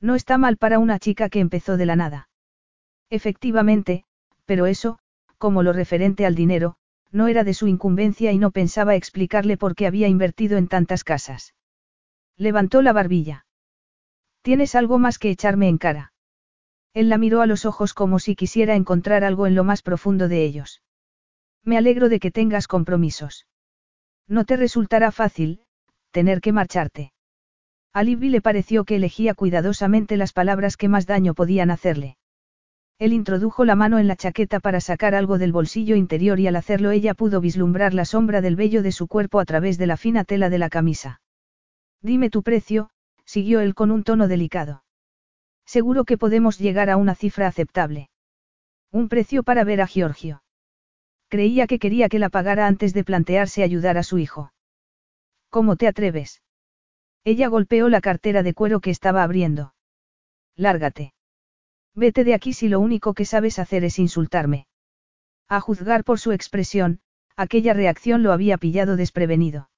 No 0.00 0.14
está 0.14 0.38
mal 0.38 0.56
para 0.56 0.78
una 0.78 0.98
chica 0.98 1.28
que 1.28 1.40
empezó 1.40 1.76
de 1.76 1.86
la 1.86 1.96
nada. 1.96 2.28
Efectivamente, 3.10 4.04
pero 4.46 4.66
eso, 4.66 4.98
como 5.38 5.62
lo 5.62 5.72
referente 5.72 6.24
al 6.24 6.34
dinero, 6.34 6.76
no 7.12 7.28
era 7.28 7.44
de 7.44 7.54
su 7.54 7.68
incumbencia 7.68 8.32
y 8.32 8.38
no 8.38 8.50
pensaba 8.50 8.96
explicarle 8.96 9.56
por 9.56 9.74
qué 9.74 9.86
había 9.86 10.08
invertido 10.08 10.58
en 10.58 10.66
tantas 10.66 11.04
casas. 11.04 11.54
Levantó 12.36 12.82
la 12.82 12.92
barbilla. 12.92 13.46
¿Tienes 14.40 14.74
algo 14.74 14.98
más 14.98 15.18
que 15.18 15.30
echarme 15.30 15.68
en 15.68 15.78
cara? 15.78 16.12
Él 16.94 17.08
la 17.08 17.18
miró 17.18 17.42
a 17.42 17.46
los 17.46 17.64
ojos 17.64 17.94
como 17.94 18.18
si 18.18 18.34
quisiera 18.34 18.74
encontrar 18.74 19.24
algo 19.24 19.46
en 19.46 19.54
lo 19.54 19.64
más 19.64 19.82
profundo 19.82 20.28
de 20.28 20.44
ellos. 20.44 20.82
Me 21.62 21.78
alegro 21.78 22.08
de 22.08 22.18
que 22.18 22.30
tengas 22.30 22.66
compromisos. 22.66 23.46
No 24.26 24.44
te 24.44 24.56
resultará 24.56 25.12
fácil, 25.12 25.60
tener 26.10 26.40
que 26.40 26.52
marcharte. 26.52 27.12
A 27.92 28.02
Libby 28.02 28.30
le 28.30 28.40
pareció 28.40 28.84
que 28.84 28.96
elegía 28.96 29.34
cuidadosamente 29.34 30.16
las 30.16 30.32
palabras 30.32 30.76
que 30.76 30.88
más 30.88 31.06
daño 31.06 31.34
podían 31.34 31.70
hacerle. 31.70 32.16
Él 32.98 33.12
introdujo 33.12 33.64
la 33.64 33.74
mano 33.74 33.98
en 33.98 34.06
la 34.06 34.16
chaqueta 34.16 34.60
para 34.60 34.80
sacar 34.80 35.14
algo 35.14 35.38
del 35.38 35.52
bolsillo 35.52 35.96
interior 35.96 36.38
y 36.38 36.46
al 36.46 36.56
hacerlo 36.56 36.90
ella 36.90 37.14
pudo 37.14 37.40
vislumbrar 37.40 37.94
la 37.94 38.04
sombra 38.04 38.40
del 38.40 38.56
vello 38.56 38.82
de 38.82 38.92
su 38.92 39.08
cuerpo 39.08 39.40
a 39.40 39.44
través 39.44 39.78
de 39.78 39.86
la 39.86 39.96
fina 39.96 40.24
tela 40.24 40.50
de 40.50 40.58
la 40.58 40.68
camisa. 40.68 41.20
Dime 42.00 42.30
tu 42.30 42.42
precio, 42.42 42.90
siguió 43.24 43.60
él 43.60 43.74
con 43.74 43.90
un 43.90 44.04
tono 44.04 44.28
delicado. 44.28 44.84
Seguro 45.64 46.04
que 46.04 46.18
podemos 46.18 46.58
llegar 46.58 46.90
a 46.90 46.96
una 46.96 47.14
cifra 47.14 47.46
aceptable. 47.46 48.10
Un 48.90 49.08
precio 49.08 49.42
para 49.42 49.64
ver 49.64 49.80
a 49.80 49.86
Giorgio. 49.86 50.42
Creía 51.28 51.66
que 51.66 51.78
quería 51.78 52.08
que 52.08 52.18
la 52.18 52.28
pagara 52.28 52.66
antes 52.66 52.92
de 52.92 53.04
plantearse 53.04 53.62
ayudar 53.62 53.96
a 53.96 54.02
su 54.02 54.18
hijo. 54.18 54.52
¿Cómo 55.48 55.76
te 55.76 55.86
atreves? 55.86 56.42
Ella 57.24 57.48
golpeó 57.48 57.88
la 57.88 58.00
cartera 58.00 58.42
de 58.42 58.52
cuero 58.52 58.80
que 58.80 58.90
estaba 58.90 59.22
abriendo. 59.22 59.74
Lárgate. 60.56 61.14
Vete 61.94 62.24
de 62.24 62.34
aquí 62.34 62.52
si 62.52 62.68
lo 62.68 62.80
único 62.80 63.14
que 63.14 63.24
sabes 63.24 63.58
hacer 63.58 63.84
es 63.84 63.98
insultarme. 63.98 64.66
A 65.48 65.60
juzgar 65.60 66.04
por 66.04 66.18
su 66.18 66.32
expresión, 66.32 67.00
aquella 67.36 67.74
reacción 67.74 68.22
lo 68.22 68.32
había 68.32 68.56
pillado 68.56 68.96
desprevenido. 68.96 69.68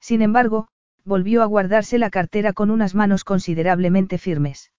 Sin 0.00 0.22
embargo, 0.22 0.68
volvió 1.04 1.42
a 1.42 1.46
guardarse 1.46 1.98
la 1.98 2.10
cartera 2.10 2.52
con 2.52 2.70
unas 2.70 2.94
manos 2.94 3.24
considerablemente 3.24 4.18
firmes. 4.18 4.72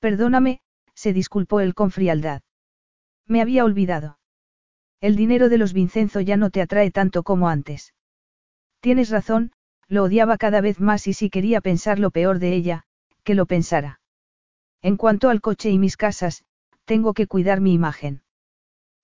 Perdóname, 0.00 0.60
se 0.94 1.12
disculpó 1.12 1.60
él 1.60 1.74
con 1.74 1.90
frialdad. 1.90 2.42
Me 3.26 3.40
había 3.40 3.64
olvidado. 3.64 4.18
El 5.00 5.16
dinero 5.16 5.48
de 5.48 5.58
los 5.58 5.72
Vincenzo 5.72 6.20
ya 6.20 6.36
no 6.36 6.50
te 6.50 6.60
atrae 6.60 6.90
tanto 6.90 7.22
como 7.22 7.48
antes. 7.48 7.94
Tienes 8.80 9.10
razón, 9.10 9.52
lo 9.88 10.04
odiaba 10.04 10.36
cada 10.36 10.60
vez 10.60 10.80
más 10.80 11.06
y 11.06 11.12
si 11.12 11.30
quería 11.30 11.60
pensar 11.60 11.98
lo 11.98 12.10
peor 12.10 12.38
de 12.38 12.54
ella, 12.54 12.84
que 13.24 13.34
lo 13.34 13.46
pensara. 13.46 14.00
En 14.82 14.96
cuanto 14.96 15.28
al 15.28 15.40
coche 15.40 15.70
y 15.70 15.78
mis 15.78 15.96
casas, 15.96 16.44
tengo 16.84 17.14
que 17.14 17.26
cuidar 17.26 17.60
mi 17.60 17.72
imagen. 17.74 18.22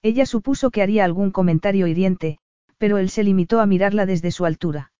Ella 0.03 0.27
supuso 0.27 0.71
que 0.71 0.83
haría 0.83 1.05
algún 1.05 1.31
comentario 1.31 1.87
hiriente, 1.87 2.39
pero 2.79 2.99
él 2.99 3.11
se 3.11 3.25
limitó 3.25 3.61
a 3.61 3.67
mirarla 3.67 4.07
desde 4.07 4.31
su 4.31 4.45
altura. 4.45 4.93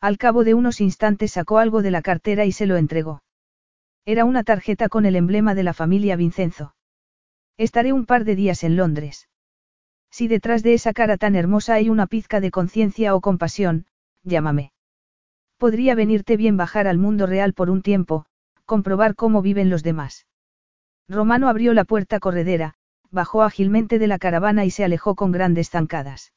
Al 0.00 0.18
cabo 0.18 0.44
de 0.44 0.54
unos 0.54 0.80
instantes 0.80 1.32
sacó 1.32 1.58
algo 1.58 1.82
de 1.82 1.90
la 1.90 2.02
cartera 2.02 2.44
y 2.44 2.52
se 2.52 2.66
lo 2.66 2.76
entregó. 2.76 3.22
Era 4.04 4.24
una 4.24 4.44
tarjeta 4.44 4.88
con 4.88 5.06
el 5.06 5.16
emblema 5.16 5.54
de 5.54 5.62
la 5.62 5.72
familia 5.72 6.16
Vincenzo. 6.16 6.74
Estaré 7.56 7.92
un 7.92 8.04
par 8.04 8.24
de 8.24 8.36
días 8.36 8.64
en 8.64 8.76
Londres. 8.76 9.28
Si 10.10 10.28
detrás 10.28 10.62
de 10.62 10.74
esa 10.74 10.92
cara 10.92 11.16
tan 11.16 11.34
hermosa 11.34 11.74
hay 11.74 11.88
una 11.88 12.06
pizca 12.06 12.40
de 12.40 12.50
conciencia 12.50 13.14
o 13.14 13.20
compasión, 13.20 13.86
llámame. 14.22 14.72
Podría 15.56 15.94
venirte 15.94 16.36
bien 16.36 16.56
bajar 16.56 16.86
al 16.86 16.98
mundo 16.98 17.26
real 17.26 17.54
por 17.54 17.70
un 17.70 17.80
tiempo, 17.80 18.26
comprobar 18.64 19.14
cómo 19.14 19.42
viven 19.42 19.70
los 19.70 19.82
demás. 19.82 20.26
Romano 21.08 21.48
abrió 21.48 21.74
la 21.74 21.84
puerta 21.84 22.20
corredera, 22.20 22.74
bajó 23.10 23.42
ágilmente 23.42 23.98
de 23.98 24.06
la 24.06 24.18
caravana 24.18 24.64
y 24.64 24.70
se 24.70 24.84
alejó 24.84 25.14
con 25.14 25.32
grandes 25.32 25.70
zancadas. 25.70 26.32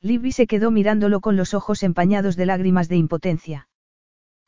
Libby 0.00 0.32
se 0.32 0.46
quedó 0.46 0.70
mirándolo 0.70 1.20
con 1.20 1.36
los 1.36 1.52
ojos 1.52 1.82
empañados 1.82 2.36
de 2.36 2.46
lágrimas 2.46 2.88
de 2.88 2.96
impotencia. 2.96 3.68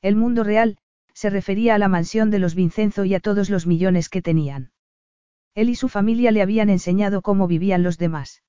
El 0.01 0.17
mundo 0.17 0.45
real, 0.45 0.79
se 1.13 1.29
refería 1.29 1.75
a 1.75 1.79
la 1.79 1.89
mansión 1.89 2.31
de 2.31 2.39
los 2.39 2.55
Vincenzo 2.55 3.05
y 3.05 3.15
a 3.15 3.21
todos 3.21 3.51
los 3.51 3.67
millones 3.67 4.09
que 4.09 4.23
tenían. 4.23 4.73
Él 5.55 5.69
y 5.69 5.75
su 5.75 5.89
familia 5.89 6.31
le 6.31 6.41
habían 6.41 6.71
enseñado 6.71 7.21
cómo 7.21 7.47
vivían 7.47 7.83
los 7.83 7.99
demás. 7.99 8.43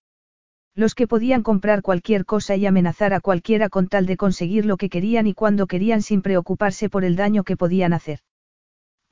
Los 0.76 0.96
que 0.96 1.08
podían 1.08 1.44
comprar 1.44 1.82
cualquier 1.82 2.26
cosa 2.26 2.56
y 2.56 2.66
amenazar 2.66 3.14
a 3.14 3.20
cualquiera 3.20 3.70
con 3.70 3.88
tal 3.88 4.06
de 4.06 4.18
conseguir 4.18 4.66
lo 4.66 4.78
que 4.78 4.90
querían 4.90 5.28
y 5.28 5.34
cuando 5.34 5.68
querían 5.68 6.02
sin 6.02 6.22
preocuparse 6.22 6.90
por 6.90 7.04
el 7.04 7.16
daño 7.16 7.44
que 7.44 7.58
podían 7.58 7.94
hacer. 7.94 8.20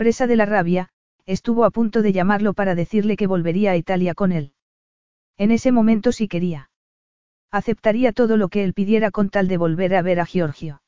Presa 0.02 0.26
de 0.26 0.36
la 0.36 0.48
rabia, 0.48 0.90
estuvo 1.28 1.64
a 1.64 1.70
punto 1.70 2.02
de 2.02 2.12
llamarlo 2.12 2.56
para 2.56 2.74
decirle 2.74 3.16
que 3.16 3.28
volvería 3.28 3.70
a 3.70 3.78
Italia 3.78 4.16
con 4.16 4.32
él. 4.32 4.54
En 5.38 5.52
ese 5.52 5.72
momento 5.72 6.12
sí 6.12 6.28
quería. 6.28 6.72
Aceptaría 7.52 8.12
todo 8.12 8.36
lo 8.36 8.50
que 8.50 8.64
él 8.64 8.74
pidiera 8.74 9.12
con 9.12 9.30
tal 9.30 9.48
de 9.48 9.58
volver 9.58 9.94
a 9.94 10.02
ver 10.02 10.20
a 10.20 10.26
Giorgio. 10.26 10.82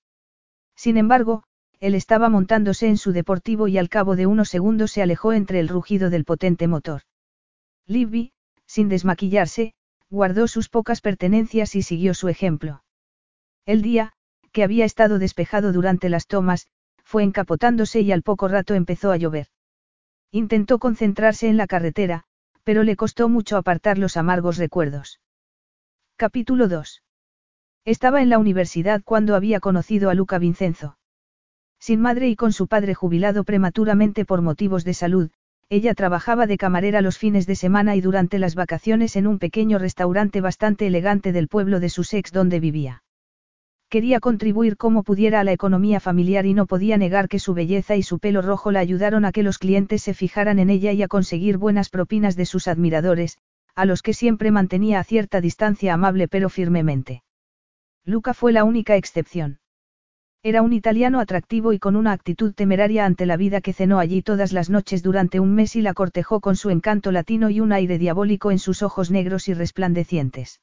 Sin 0.75 0.97
embargo, 0.97 1.43
él 1.79 1.93
estaba 1.93 2.27
montándose 2.29 2.87
en 2.87 2.97
su 2.97 3.11
deportivo 3.11 3.67
y 3.67 3.77
al 3.77 3.87
cabo 3.87 4.15
de 4.15 4.25
unos 4.25 4.49
segundos 4.49 4.91
se 4.91 5.03
alejó 5.03 5.31
entre 5.31 5.59
el 5.59 5.67
rugido 5.67 6.09
del 6.09 6.25
potente 6.25 6.67
motor. 6.67 7.03
Libby, 7.85 8.31
sin 8.65 8.89
desmaquillarse, 8.89 9.75
guardó 10.09 10.47
sus 10.47 10.69
pocas 10.69 11.01
pertenencias 11.01 11.75
y 11.75 11.83
siguió 11.83 12.15
su 12.15 12.29
ejemplo. 12.29 12.83
El 13.67 13.83
día, 13.83 14.13
que 14.51 14.63
había 14.63 14.85
estado 14.85 15.19
despejado 15.19 15.71
durante 15.71 16.09
las 16.09 16.25
tomas, 16.25 16.65
fue 17.13 17.21
encapotándose 17.21 18.01
y 18.01 18.11
al 18.11 18.23
poco 18.23 18.47
rato 18.47 18.73
empezó 18.73 19.11
a 19.11 19.17
llover. 19.17 19.45
Intentó 20.31 20.79
concentrarse 20.79 21.47
en 21.47 21.57
la 21.57 21.67
carretera, 21.67 22.23
pero 22.63 22.81
le 22.81 22.95
costó 22.95 23.29
mucho 23.29 23.55
apartar 23.55 23.99
los 23.99 24.17
amargos 24.17 24.57
recuerdos. 24.57 25.21
Capítulo 26.15 26.67
2. 26.67 27.03
Estaba 27.85 28.23
en 28.23 28.31
la 28.31 28.39
universidad 28.39 29.03
cuando 29.05 29.35
había 29.35 29.59
conocido 29.59 30.09
a 30.09 30.15
Luca 30.15 30.39
Vincenzo. 30.39 30.97
Sin 31.79 32.01
madre 32.01 32.29
y 32.29 32.35
con 32.35 32.51
su 32.51 32.65
padre 32.65 32.95
jubilado 32.95 33.43
prematuramente 33.43 34.25
por 34.25 34.41
motivos 34.41 34.83
de 34.83 34.95
salud, 34.95 35.29
ella 35.69 35.93
trabajaba 35.93 36.47
de 36.47 36.57
camarera 36.57 37.01
los 37.01 37.19
fines 37.19 37.45
de 37.45 37.55
semana 37.55 37.95
y 37.95 38.01
durante 38.01 38.39
las 38.39 38.55
vacaciones 38.55 39.15
en 39.17 39.27
un 39.27 39.37
pequeño 39.37 39.77
restaurante 39.77 40.41
bastante 40.41 40.87
elegante 40.87 41.31
del 41.31 41.47
pueblo 41.47 41.79
de 41.79 41.89
Sussex 41.89 42.31
donde 42.31 42.59
vivía. 42.59 43.02
Quería 43.93 44.19
contribuir 44.19 44.75
como 44.75 45.03
pudiera 45.03 45.39
a 45.39 45.43
la 45.43 45.51
economía 45.51 45.99
familiar 45.99 46.47
y 46.47 46.55
no 46.55 46.65
podía 46.65 46.97
negar 46.97 47.29
que 47.29 47.37
su 47.37 47.53
belleza 47.53 47.95
y 47.95 48.01
su 48.01 48.17
pelo 48.17 48.41
rojo 48.41 48.71
la 48.71 48.79
ayudaron 48.79 49.23
a 49.23 49.31
que 49.31 49.43
los 49.43 49.59
clientes 49.59 50.01
se 50.01 50.15
fijaran 50.15 50.57
en 50.57 50.71
ella 50.71 50.93
y 50.93 51.03
a 51.03 51.07
conseguir 51.07 51.57
buenas 51.59 51.91
propinas 51.91 52.35
de 52.35 52.47
sus 52.47 52.67
admiradores, 52.67 53.37
a 53.75 53.85
los 53.85 54.01
que 54.01 54.13
siempre 54.13 54.49
mantenía 54.49 54.99
a 54.99 55.03
cierta 55.03 55.41
distancia 55.41 55.93
amable 55.93 56.27
pero 56.27 56.49
firmemente. 56.49 57.21
Luca 58.03 58.33
fue 58.33 58.51
la 58.51 58.63
única 58.63 58.95
excepción. 58.95 59.59
Era 60.41 60.63
un 60.63 60.73
italiano 60.73 61.19
atractivo 61.19 61.71
y 61.71 61.77
con 61.77 61.95
una 61.95 62.13
actitud 62.13 62.51
temeraria 62.55 63.05
ante 63.05 63.27
la 63.27 63.37
vida 63.37 63.61
que 63.61 63.73
cenó 63.73 63.99
allí 63.99 64.23
todas 64.23 64.53
las 64.53 64.71
noches 64.71 65.03
durante 65.03 65.39
un 65.39 65.53
mes 65.53 65.75
y 65.75 65.83
la 65.83 65.93
cortejó 65.93 66.39
con 66.39 66.55
su 66.55 66.71
encanto 66.71 67.11
latino 67.11 67.51
y 67.51 67.59
un 67.59 67.71
aire 67.71 67.99
diabólico 67.99 68.49
en 68.49 68.57
sus 68.57 68.81
ojos 68.81 69.11
negros 69.11 69.47
y 69.49 69.53
resplandecientes. 69.53 70.61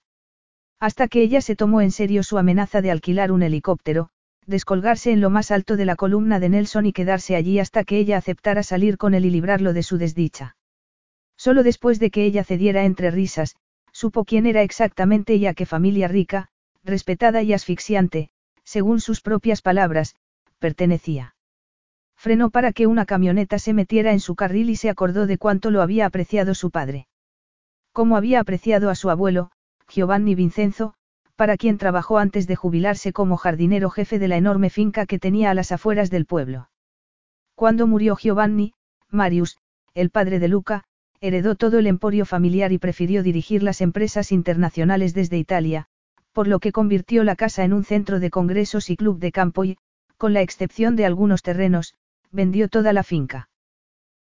Hasta 0.81 1.09
que 1.09 1.23
ella 1.23 1.43
se 1.43 1.57
tomó 1.57 1.83
en 1.83 1.91
serio 1.91 2.23
su 2.23 2.39
amenaza 2.39 2.81
de 2.81 2.91
alquilar 2.91 3.33
un 3.33 3.43
helicóptero, 3.43 4.09
descolgarse 4.47 5.13
en 5.13 5.21
lo 5.21 5.29
más 5.29 5.51
alto 5.51 5.77
de 5.77 5.85
la 5.85 5.95
columna 5.95 6.41
de 6.41 6.49
Nelson 6.49 6.87
y 6.87 6.95
quedarse 6.95 7.37
allí 7.37 7.59
hasta 7.59 7.85
que 7.85 7.99
ella 7.99 8.17
aceptara 8.17 8.63
salir 8.63 8.97
con 8.97 9.13
él 9.13 9.27
y 9.27 9.31
librarlo 9.31 9.75
de 9.75 9.83
su 9.83 9.99
desdicha. 9.99 10.57
Solo 11.37 11.63
después 11.63 11.99
de 12.01 12.11
que 12.11 12.25
ella 12.25 12.45
cediera 12.45 12.85
entre 12.85 13.11
risas, 13.11 13.57
supo 13.93 14.25
quién 14.25 14.47
era 14.47 14.63
exactamente 14.63 15.35
ella 15.35 15.53
qué 15.53 15.67
familia 15.67 16.09
rica, 16.09 16.49
respetada 16.83 17.43
y 17.43 17.53
asfixiante, 17.53 18.31
según 18.65 19.01
sus 19.01 19.21
propias 19.21 19.61
palabras, 19.61 20.17
pertenecía. 20.59 21.35
Frenó 22.17 22.51
para 22.51 22.73
que 22.73 22.87
una 22.87 23.07
camioneta 23.07 23.59
se 23.59 23.75
metiera 23.75 24.13
en 24.13 24.21
su 24.21 24.35
carril 24.35 24.71
y 24.71 24.77
se 24.77 24.91
acordó 24.91 25.27
de 25.27 25.39
cuánto 25.39 25.71
lo 25.71 25.83
había 25.83 26.07
apreciado 26.07 26.55
su 26.55 26.71
padre. 26.71 27.07
Cómo 27.93 28.17
había 28.17 28.41
apreciado 28.41 28.91
a 28.91 28.95
su 28.95 29.11
abuelo, 29.11 29.51
Giovanni 29.91 30.35
Vincenzo, 30.35 30.95
para 31.37 31.57
quien 31.57 31.79
trabajó 31.79 32.19
antes 32.19 32.47
de 32.47 32.57
jubilarse 32.57 33.13
como 33.13 33.37
jardinero 33.37 33.91
jefe 33.91 34.19
de 34.19 34.29
la 34.29 34.37
enorme 34.37 34.71
finca 34.71 35.07
que 35.07 35.19
tenía 35.19 35.51
a 35.51 35.55
las 35.55 35.73
afueras 35.73 36.11
del 36.11 36.27
pueblo. 36.27 36.71
Cuando 37.55 37.87
murió 37.87 38.17
Giovanni, 38.17 38.75
Marius, 39.11 39.59
el 39.95 40.11
padre 40.11 40.39
de 40.39 40.49
Luca, 40.49 40.85
heredó 41.21 41.55
todo 41.55 41.79
el 41.79 41.87
emporio 41.87 42.25
familiar 42.25 42.73
y 42.73 42.79
prefirió 42.79 43.23
dirigir 43.23 43.63
las 43.63 43.81
empresas 43.81 44.33
internacionales 44.33 45.13
desde 45.13 45.39
Italia, 45.39 45.87
por 46.33 46.47
lo 46.47 46.61
que 46.61 46.73
convirtió 46.73 47.25
la 47.25 47.37
casa 47.37 47.65
en 47.65 47.73
un 47.73 47.85
centro 47.85 48.21
de 48.21 48.31
congresos 48.31 48.89
y 48.89 48.97
club 48.97 49.19
de 49.19 49.33
campo 49.33 49.65
y, 49.65 49.77
con 50.17 50.33
la 50.33 50.43
excepción 50.43 50.97
de 50.97 51.07
algunos 51.07 51.43
terrenos, 51.43 51.95
vendió 52.31 52.69
toda 52.69 52.93
la 52.93 53.03
finca. 53.03 53.49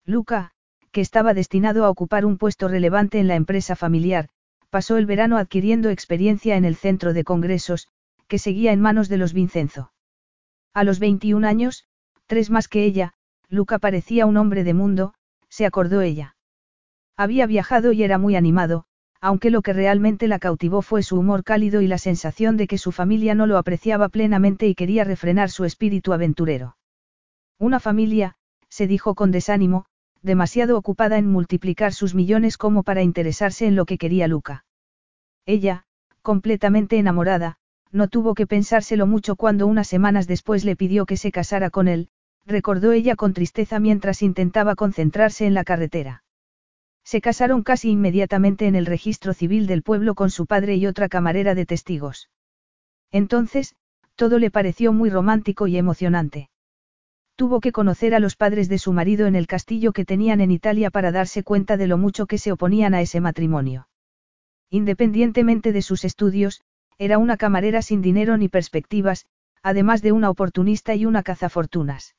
Luca, 0.05 0.51
que 0.91 1.01
estaba 1.01 1.33
destinado 1.33 1.83
a 1.85 1.89
ocupar 1.89 2.25
un 2.25 2.37
puesto 2.37 2.67
relevante 2.67 3.19
en 3.19 3.27
la 3.27 3.35
empresa 3.35 3.75
familiar, 3.75 4.29
pasó 4.75 4.97
el 4.97 5.05
verano 5.05 5.37
adquiriendo 5.37 5.89
experiencia 5.89 6.57
en 6.57 6.65
el 6.65 6.75
centro 6.75 7.13
de 7.13 7.23
congresos, 7.23 7.87
que 8.27 8.37
seguía 8.37 8.73
en 8.73 8.81
manos 8.81 9.07
de 9.07 9.15
los 9.15 9.31
Vincenzo. 9.31 9.93
A 10.73 10.83
los 10.83 10.99
21 10.99 11.47
años, 11.47 11.85
tres 12.25 12.49
más 12.49 12.67
que 12.67 12.83
ella, 12.83 13.13
Luca 13.47 13.79
parecía 13.79 14.25
un 14.25 14.35
hombre 14.35 14.65
de 14.65 14.73
mundo, 14.73 15.13
se 15.47 15.65
acordó 15.65 16.01
ella. 16.01 16.35
Había 17.15 17.45
viajado 17.45 17.93
y 17.93 18.03
era 18.03 18.17
muy 18.17 18.35
animado, 18.35 18.83
aunque 19.21 19.49
lo 19.49 19.61
que 19.61 19.71
realmente 19.71 20.27
la 20.27 20.39
cautivó 20.39 20.81
fue 20.81 21.03
su 21.03 21.17
humor 21.17 21.45
cálido 21.45 21.79
y 21.79 21.87
la 21.87 21.97
sensación 21.97 22.57
de 22.57 22.67
que 22.67 22.77
su 22.77 22.91
familia 22.91 23.33
no 23.33 23.47
lo 23.47 23.57
apreciaba 23.57 24.09
plenamente 24.09 24.67
y 24.67 24.75
quería 24.75 25.05
refrenar 25.05 25.51
su 25.51 25.63
espíritu 25.63 26.11
aventurero. 26.11 26.75
Una 27.57 27.79
familia, 27.79 28.35
se 28.67 28.87
dijo 28.87 29.15
con 29.15 29.31
desánimo, 29.31 29.85
demasiado 30.25 30.77
ocupada 30.77 31.17
en 31.17 31.27
multiplicar 31.27 31.93
sus 31.93 32.15
millones 32.15 32.57
como 32.57 32.83
para 32.83 33.03
interesarse 33.03 33.67
en 33.67 33.75
lo 33.75 33.85
que 33.85 33.99
quería 33.99 34.27
Luca. 34.27 34.65
Ella, 35.45 35.83
completamente 36.23 36.97
enamorada, 36.97 37.57
no 37.91 38.07
tuvo 38.07 38.33
que 38.33 38.47
pensárselo 38.47 39.05
mucho 39.05 39.35
cuando 39.35 39.67
unas 39.67 39.87
semanas 39.87 40.25
después 40.27 40.65
le 40.65 40.75
pidió 40.75 41.05
que 41.05 41.15
se 41.15 41.31
casara 41.31 41.69
con 41.69 41.87
él, 41.87 42.09
recordó 42.45 42.91
ella 42.91 43.15
con 43.15 43.33
tristeza 43.33 43.79
mientras 43.79 44.23
intentaba 44.23 44.75
concentrarse 44.75 45.45
en 45.45 45.53
la 45.53 45.63
carretera. 45.63 46.23
Se 47.03 47.21
casaron 47.21 47.61
casi 47.61 47.91
inmediatamente 47.91 48.65
en 48.65 48.73
el 48.73 48.87
registro 48.87 49.33
civil 49.33 49.67
del 49.67 49.83
pueblo 49.83 50.15
con 50.15 50.31
su 50.31 50.47
padre 50.47 50.75
y 50.75 50.87
otra 50.87 51.07
camarera 51.07 51.53
de 51.53 51.67
testigos. 51.67 52.31
Entonces, 53.11 53.75
todo 54.15 54.39
le 54.39 54.49
pareció 54.49 54.91
muy 54.91 55.11
romántico 55.11 55.67
y 55.67 55.77
emocionante. 55.77 56.49
Tuvo 57.35 57.59
que 57.59 57.73
conocer 57.73 58.15
a 58.15 58.19
los 58.19 58.35
padres 58.35 58.69
de 58.69 58.77
su 58.77 58.93
marido 58.93 59.27
en 59.27 59.35
el 59.35 59.47
castillo 59.47 59.91
que 59.91 60.05
tenían 60.05 60.39
en 60.39 60.51
Italia 60.51 60.89
para 60.89 61.11
darse 61.11 61.43
cuenta 61.43 61.75
de 61.75 61.87
lo 61.87 61.97
mucho 61.97 62.27
que 62.27 62.37
se 62.37 62.51
oponían 62.51 62.93
a 62.93 63.01
ese 63.01 63.19
matrimonio. 63.19 63.89
Independientemente 64.69 65.73
de 65.73 65.81
sus 65.81 66.05
estudios, 66.05 66.61
era 66.97 67.17
una 67.17 67.35
camarera 67.35 67.81
sin 67.81 68.01
dinero 68.01 68.37
ni 68.37 68.47
perspectivas, 68.47 69.25
además 69.61 70.01
de 70.01 70.13
una 70.13 70.29
oportunista 70.29 70.95
y 70.95 71.05
una 71.05 71.23
cazafortunas. 71.23 72.15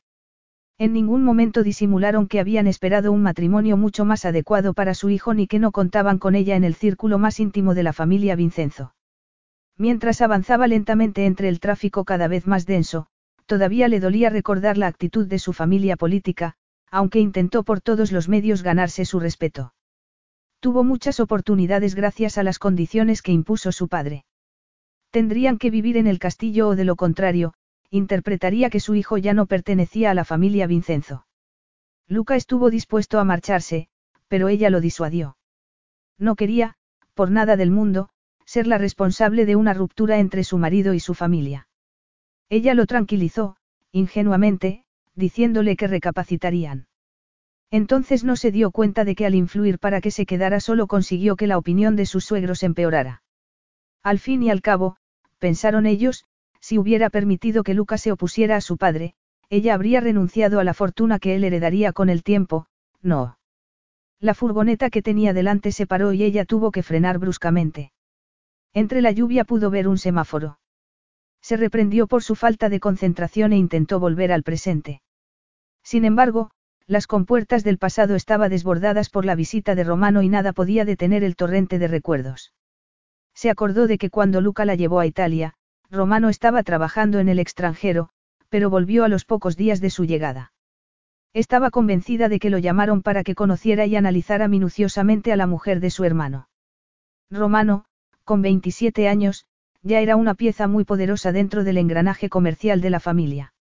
En 0.78 0.92
ningún 0.92 1.24
momento 1.24 1.62
disimularon 1.62 2.28
que 2.28 2.38
habían 2.38 2.66
esperado 2.66 3.10
un 3.10 3.22
matrimonio 3.22 3.78
mucho 3.78 4.04
más 4.04 4.26
adecuado 4.26 4.74
para 4.74 4.92
su 4.92 5.08
hijo 5.08 5.32
ni 5.32 5.46
que 5.46 5.58
no 5.58 5.72
contaban 5.72 6.18
con 6.18 6.34
ella 6.34 6.56
en 6.56 6.64
el 6.64 6.74
círculo 6.74 7.18
más 7.18 7.40
íntimo 7.40 7.74
de 7.74 7.82
la 7.82 7.94
familia 7.94 8.36
Vincenzo. 8.36 8.94
Mientras 9.78 10.20
avanzaba 10.20 10.66
lentamente 10.66 11.24
entre 11.24 11.48
el 11.48 11.60
tráfico 11.60 12.04
cada 12.04 12.28
vez 12.28 12.46
más 12.46 12.66
denso, 12.66 13.06
todavía 13.46 13.88
le 13.88 14.00
dolía 14.00 14.30
recordar 14.30 14.76
la 14.76 14.86
actitud 14.86 15.26
de 15.26 15.38
su 15.38 15.52
familia 15.52 15.96
política, 15.96 16.54
aunque 16.90 17.20
intentó 17.20 17.62
por 17.62 17.80
todos 17.80 18.12
los 18.12 18.28
medios 18.28 18.62
ganarse 18.62 19.04
su 19.04 19.20
respeto. 19.20 19.72
Tuvo 20.60 20.84
muchas 20.84 21.20
oportunidades 21.20 21.94
gracias 21.94 22.38
a 22.38 22.42
las 22.42 22.58
condiciones 22.58 23.22
que 23.22 23.32
impuso 23.32 23.72
su 23.72 23.88
padre. 23.88 24.24
Tendrían 25.10 25.58
que 25.58 25.70
vivir 25.70 25.96
en 25.96 26.06
el 26.06 26.18
castillo 26.18 26.68
o 26.68 26.76
de 26.76 26.84
lo 26.84 26.96
contrario, 26.96 27.54
interpretaría 27.90 28.70
que 28.70 28.80
su 28.80 28.94
hijo 28.94 29.18
ya 29.18 29.34
no 29.34 29.46
pertenecía 29.46 30.10
a 30.10 30.14
la 30.14 30.24
familia 30.24 30.66
Vincenzo. 30.66 31.26
Luca 32.08 32.36
estuvo 32.36 32.70
dispuesto 32.70 33.18
a 33.18 33.24
marcharse, 33.24 33.88
pero 34.28 34.48
ella 34.48 34.70
lo 34.70 34.80
disuadió. 34.80 35.36
No 36.18 36.34
quería, 36.34 36.74
por 37.14 37.30
nada 37.30 37.56
del 37.56 37.70
mundo, 37.70 38.08
ser 38.44 38.66
la 38.66 38.78
responsable 38.78 39.46
de 39.46 39.56
una 39.56 39.74
ruptura 39.74 40.18
entre 40.18 40.44
su 40.44 40.58
marido 40.58 40.94
y 40.94 41.00
su 41.00 41.14
familia. 41.14 41.65
Ella 42.48 42.74
lo 42.74 42.86
tranquilizó, 42.86 43.56
ingenuamente, 43.92 44.84
diciéndole 45.14 45.76
que 45.76 45.88
recapacitarían. 45.88 46.86
Entonces 47.70 48.22
no 48.22 48.36
se 48.36 48.52
dio 48.52 48.70
cuenta 48.70 49.04
de 49.04 49.14
que 49.16 49.26
al 49.26 49.34
influir 49.34 49.78
para 49.78 50.00
que 50.00 50.10
se 50.10 50.26
quedara 50.26 50.60
solo 50.60 50.86
consiguió 50.86 51.36
que 51.36 51.48
la 51.48 51.58
opinión 51.58 51.96
de 51.96 52.06
sus 52.06 52.24
suegros 52.24 52.62
empeorara. 52.62 53.22
Al 54.02 54.20
fin 54.20 54.42
y 54.42 54.50
al 54.50 54.62
cabo, 54.62 54.96
pensaron 55.38 55.86
ellos, 55.86 56.24
si 56.60 56.78
hubiera 56.78 57.10
permitido 57.10 57.64
que 57.64 57.74
Lucas 57.74 58.02
se 58.02 58.12
opusiera 58.12 58.56
a 58.56 58.60
su 58.60 58.76
padre, 58.76 59.14
ella 59.48 59.74
habría 59.74 60.00
renunciado 60.00 60.60
a 60.60 60.64
la 60.64 60.74
fortuna 60.74 61.18
que 61.18 61.34
él 61.34 61.44
heredaría 61.44 61.92
con 61.92 62.08
el 62.08 62.22
tiempo, 62.22 62.66
no. 63.02 63.38
La 64.20 64.34
furgoneta 64.34 64.90
que 64.90 65.02
tenía 65.02 65.32
delante 65.32 65.72
se 65.72 65.86
paró 65.86 66.12
y 66.12 66.22
ella 66.22 66.44
tuvo 66.44 66.70
que 66.70 66.82
frenar 66.82 67.18
bruscamente. 67.18 67.92
Entre 68.72 69.02
la 69.02 69.10
lluvia 69.10 69.44
pudo 69.44 69.70
ver 69.70 69.88
un 69.88 69.98
semáforo. 69.98 70.58
Se 71.40 71.56
reprendió 71.56 72.06
por 72.06 72.22
su 72.22 72.34
falta 72.34 72.68
de 72.68 72.80
concentración 72.80 73.52
e 73.52 73.56
intentó 73.56 74.00
volver 74.00 74.32
al 74.32 74.42
presente. 74.42 75.02
Sin 75.82 76.04
embargo, 76.04 76.50
las 76.86 77.06
compuertas 77.06 77.64
del 77.64 77.78
pasado 77.78 78.14
estaban 78.14 78.50
desbordadas 78.50 79.10
por 79.10 79.24
la 79.24 79.34
visita 79.34 79.74
de 79.74 79.84
Romano 79.84 80.22
y 80.22 80.28
nada 80.28 80.52
podía 80.52 80.84
detener 80.84 81.24
el 81.24 81.36
torrente 81.36 81.78
de 81.78 81.88
recuerdos. 81.88 82.52
Se 83.34 83.50
acordó 83.50 83.86
de 83.86 83.98
que 83.98 84.10
cuando 84.10 84.40
Luca 84.40 84.64
la 84.64 84.76
llevó 84.76 85.00
a 85.00 85.06
Italia, 85.06 85.54
Romano 85.90 86.28
estaba 86.28 86.62
trabajando 86.62 87.18
en 87.18 87.28
el 87.28 87.38
extranjero, 87.38 88.08
pero 88.48 88.70
volvió 88.70 89.04
a 89.04 89.08
los 89.08 89.24
pocos 89.24 89.56
días 89.56 89.80
de 89.80 89.90
su 89.90 90.04
llegada. 90.04 90.52
Estaba 91.32 91.70
convencida 91.70 92.28
de 92.28 92.38
que 92.38 92.50
lo 92.50 92.58
llamaron 92.58 93.02
para 93.02 93.22
que 93.22 93.34
conociera 93.34 93.84
y 93.84 93.94
analizara 93.94 94.48
minuciosamente 94.48 95.32
a 95.32 95.36
la 95.36 95.46
mujer 95.46 95.80
de 95.80 95.90
su 95.90 96.04
hermano. 96.04 96.48
Romano, 97.30 97.84
con 98.24 98.42
27 98.42 99.08
años, 99.08 99.44
ya 99.86 100.00
era 100.00 100.16
una 100.16 100.34
pieza 100.34 100.66
muy 100.66 100.84
poderosa 100.84 101.30
dentro 101.30 101.62
del 101.62 101.78
engranaje 101.78 102.28
comercial 102.28 102.80
de 102.80 102.90
la 102.90 102.98
familia. 102.98 103.54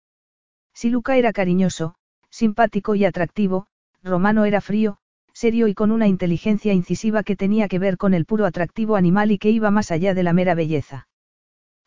Si 0.74 0.90
Luca 0.90 1.18
era 1.18 1.32
cariñoso, 1.32 1.96
simpático 2.32 2.96
y 2.96 3.06
atractivo, 3.06 3.68
Romano 4.02 4.46
era 4.46 4.60
frío, 4.60 4.98
serio 5.34 5.68
y 5.68 5.76
con 5.76 5.92
una 5.92 6.08
inteligencia 6.08 6.74
incisiva 6.74 7.22
que 7.22 7.36
tenía 7.36 7.68
que 7.68 7.78
ver 7.78 7.98
con 7.98 8.16
el 8.16 8.26
puro 8.26 8.46
atractivo 8.48 8.96
animal 8.96 9.32
y 9.32 9.38
que 9.38 9.52
iba 9.52 9.70
más 9.70 9.92
allá 9.92 10.16
de 10.16 10.24
la 10.24 10.34
mera 10.34 10.56
belleza. 10.56 11.08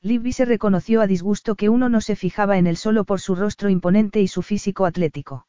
Libby 0.03 0.31
se 0.33 0.45
reconoció 0.45 1.01
a 1.01 1.09
disgusto 1.09 1.57
que 1.57 1.69
uno 1.69 1.89
no 1.89 2.01
se 2.01 2.15
fijaba 2.15 2.59
en 2.59 2.69
él 2.69 2.77
solo 2.77 3.05
por 3.05 3.21
su 3.21 3.35
rostro 3.35 3.69
imponente 3.71 4.21
y 4.21 4.29
su 4.29 4.43
físico 4.43 4.87
atlético. 4.87 5.49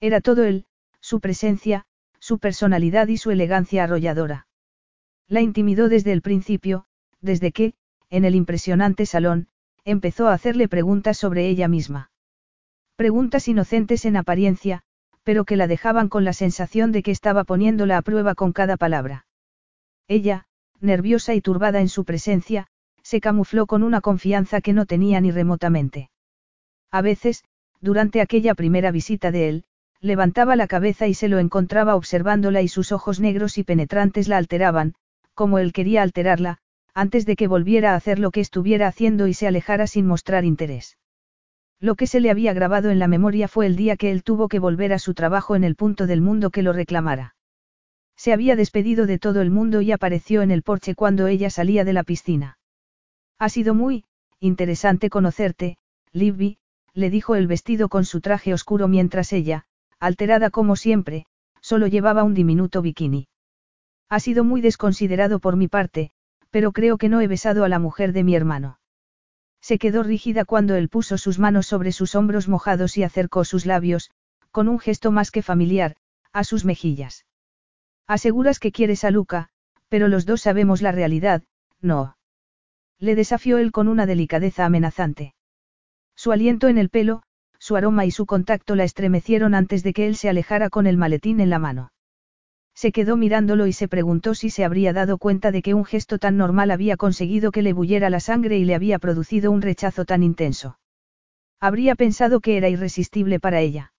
Era 0.00 0.20
todo 0.20 0.42
él, 0.42 0.66
su 1.00 1.20
presencia, 1.20 1.84
su 2.18 2.40
personalidad 2.40 3.06
y 3.06 3.18
su 3.18 3.30
elegancia 3.30 3.84
arrolladora. 3.84 4.48
La 5.28 5.42
intimidó 5.42 5.88
desde 5.88 6.10
el 6.10 6.22
principio, 6.22 6.86
desde 7.20 7.52
que, 7.52 7.74
en 8.10 8.24
el 8.24 8.34
impresionante 8.34 9.06
salón, 9.06 9.48
empezó 9.84 10.28
a 10.28 10.34
hacerle 10.34 10.68
preguntas 10.68 11.16
sobre 11.16 11.48
ella 11.48 11.68
misma. 11.68 12.10
Preguntas 12.96 13.48
inocentes 13.48 14.04
en 14.04 14.16
apariencia, 14.16 14.82
pero 15.22 15.44
que 15.44 15.56
la 15.56 15.66
dejaban 15.66 16.08
con 16.08 16.24
la 16.24 16.32
sensación 16.32 16.92
de 16.92 17.02
que 17.02 17.10
estaba 17.10 17.44
poniéndola 17.44 17.96
a 17.96 18.02
prueba 18.02 18.34
con 18.34 18.52
cada 18.52 18.76
palabra. 18.76 19.26
Ella, 20.08 20.46
nerviosa 20.80 21.34
y 21.34 21.40
turbada 21.40 21.80
en 21.80 21.88
su 21.88 22.04
presencia, 22.04 22.66
se 23.02 23.20
camufló 23.20 23.66
con 23.66 23.82
una 23.82 24.00
confianza 24.00 24.60
que 24.60 24.72
no 24.72 24.86
tenía 24.86 25.20
ni 25.20 25.30
remotamente. 25.30 26.10
A 26.90 27.02
veces, 27.02 27.44
durante 27.80 28.20
aquella 28.20 28.54
primera 28.54 28.90
visita 28.90 29.30
de 29.30 29.48
él, 29.48 29.64
levantaba 30.00 30.56
la 30.56 30.66
cabeza 30.66 31.06
y 31.06 31.14
se 31.14 31.28
lo 31.28 31.38
encontraba 31.38 31.94
observándola 31.94 32.62
y 32.62 32.68
sus 32.68 32.92
ojos 32.92 33.20
negros 33.20 33.58
y 33.58 33.64
penetrantes 33.64 34.28
la 34.28 34.36
alteraban, 34.36 34.94
como 35.34 35.58
él 35.58 35.72
quería 35.72 36.02
alterarla, 36.02 36.58
antes 36.94 37.26
de 37.26 37.36
que 37.36 37.48
volviera 37.48 37.92
a 37.92 37.96
hacer 37.96 38.18
lo 38.18 38.30
que 38.30 38.40
estuviera 38.40 38.86
haciendo 38.86 39.26
y 39.26 39.34
se 39.34 39.46
alejara 39.46 39.86
sin 39.86 40.06
mostrar 40.06 40.44
interés. 40.44 40.96
Lo 41.80 41.94
que 41.94 42.06
se 42.06 42.20
le 42.20 42.30
había 42.30 42.52
grabado 42.52 42.90
en 42.90 42.98
la 42.98 43.08
memoria 43.08 43.48
fue 43.48 43.66
el 43.66 43.76
día 43.76 43.96
que 43.96 44.10
él 44.10 44.22
tuvo 44.22 44.48
que 44.48 44.58
volver 44.58 44.92
a 44.92 44.98
su 44.98 45.14
trabajo 45.14 45.56
en 45.56 45.64
el 45.64 45.76
punto 45.76 46.06
del 46.06 46.20
mundo 46.20 46.50
que 46.50 46.62
lo 46.62 46.72
reclamara. 46.72 47.34
Se 48.16 48.34
había 48.34 48.54
despedido 48.54 49.06
de 49.06 49.18
todo 49.18 49.40
el 49.40 49.50
mundo 49.50 49.80
y 49.80 49.92
apareció 49.92 50.42
en 50.42 50.50
el 50.50 50.62
porche 50.62 50.94
cuando 50.94 51.26
ella 51.26 51.48
salía 51.48 51.84
de 51.84 51.94
la 51.94 52.04
piscina. 52.04 52.58
Ha 53.38 53.48
sido 53.48 53.74
muy, 53.74 54.04
interesante 54.40 55.08
conocerte, 55.08 55.78
Libby, 56.12 56.58
le 56.92 57.08
dijo 57.08 57.34
el 57.34 57.46
vestido 57.46 57.88
con 57.88 58.04
su 58.04 58.20
traje 58.20 58.52
oscuro 58.52 58.88
mientras 58.88 59.32
ella, 59.32 59.64
alterada 59.98 60.50
como 60.50 60.76
siempre, 60.76 61.24
solo 61.62 61.86
llevaba 61.86 62.24
un 62.24 62.34
diminuto 62.34 62.82
bikini. 62.82 63.28
Ha 64.10 64.20
sido 64.20 64.44
muy 64.44 64.60
desconsiderado 64.60 65.38
por 65.38 65.56
mi 65.56 65.68
parte, 65.68 66.10
pero 66.50 66.72
creo 66.72 66.98
que 66.98 67.08
no 67.08 67.20
he 67.20 67.26
besado 67.26 67.64
a 67.64 67.68
la 67.68 67.78
mujer 67.78 68.12
de 68.12 68.24
mi 68.24 68.34
hermano. 68.34 68.78
Se 69.60 69.78
quedó 69.78 70.02
rígida 70.02 70.44
cuando 70.44 70.74
él 70.74 70.88
puso 70.88 71.18
sus 71.18 71.38
manos 71.38 71.66
sobre 71.66 71.92
sus 71.92 72.14
hombros 72.14 72.48
mojados 72.48 72.96
y 72.96 73.02
acercó 73.02 73.44
sus 73.44 73.66
labios, 73.66 74.10
con 74.50 74.68
un 74.68 74.78
gesto 74.78 75.12
más 75.12 75.30
que 75.30 75.42
familiar, 75.42 75.96
a 76.32 76.44
sus 76.44 76.64
mejillas. 76.64 77.26
Aseguras 78.06 78.58
que 78.58 78.72
quieres 78.72 79.04
a 79.04 79.10
Luca, 79.10 79.50
pero 79.88 80.08
los 80.08 80.26
dos 80.26 80.40
sabemos 80.40 80.82
la 80.82 80.92
realidad, 80.92 81.42
no. 81.80 82.16
Le 82.98 83.14
desafió 83.14 83.58
él 83.58 83.72
con 83.72 83.88
una 83.88 84.06
delicadeza 84.06 84.64
amenazante. 84.64 85.34
Su 86.16 86.32
aliento 86.32 86.68
en 86.68 86.78
el 86.78 86.90
pelo, 86.90 87.22
su 87.58 87.76
aroma 87.76 88.04
y 88.06 88.10
su 88.10 88.26
contacto 88.26 88.74
la 88.74 88.84
estremecieron 88.84 89.54
antes 89.54 89.82
de 89.82 89.92
que 89.92 90.06
él 90.06 90.16
se 90.16 90.28
alejara 90.28 90.70
con 90.70 90.86
el 90.86 90.96
maletín 90.96 91.40
en 91.40 91.50
la 91.50 91.58
mano. 91.58 91.92
Se 92.80 92.92
quedó 92.92 93.18
mirándolo 93.18 93.66
y 93.66 93.74
se 93.74 93.88
preguntó 93.88 94.34
si 94.34 94.48
se 94.48 94.64
habría 94.64 94.94
dado 94.94 95.18
cuenta 95.18 95.52
de 95.52 95.60
que 95.60 95.74
un 95.74 95.84
gesto 95.84 96.18
tan 96.18 96.38
normal 96.38 96.70
había 96.70 96.96
conseguido 96.96 97.52
que 97.52 97.60
le 97.60 97.74
bulliera 97.74 98.08
la 98.08 98.20
sangre 98.20 98.56
y 98.56 98.64
le 98.64 98.74
había 98.74 98.98
producido 98.98 99.50
un 99.50 99.60
rechazo 99.60 100.06
tan 100.06 100.22
intenso. 100.22 100.78
Habría 101.60 101.94
pensado 101.94 102.40
que 102.40 102.56
era 102.56 102.70
irresistible 102.70 103.38
para 103.38 103.60
ella. 103.60 103.92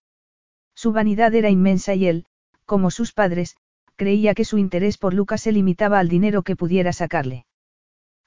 Su 0.74 0.94
vanidad 0.94 1.36
era 1.36 1.52
inmensa 1.52 1.94
y 1.94 2.08
él, 2.08 2.26
como 2.66 2.90
sus 2.90 3.14
padres, 3.14 3.56
creía 3.98 4.34
que 4.34 4.46
su 4.46 4.58
interés 4.58 4.98
por 4.98 5.14
Lucas 5.14 5.42
se 5.42 5.52
limitaba 5.52 6.00
al 6.00 6.10
dinero 6.10 6.42
que 6.42 6.56
pudiera 6.56 6.92
sacarle. 6.92 7.46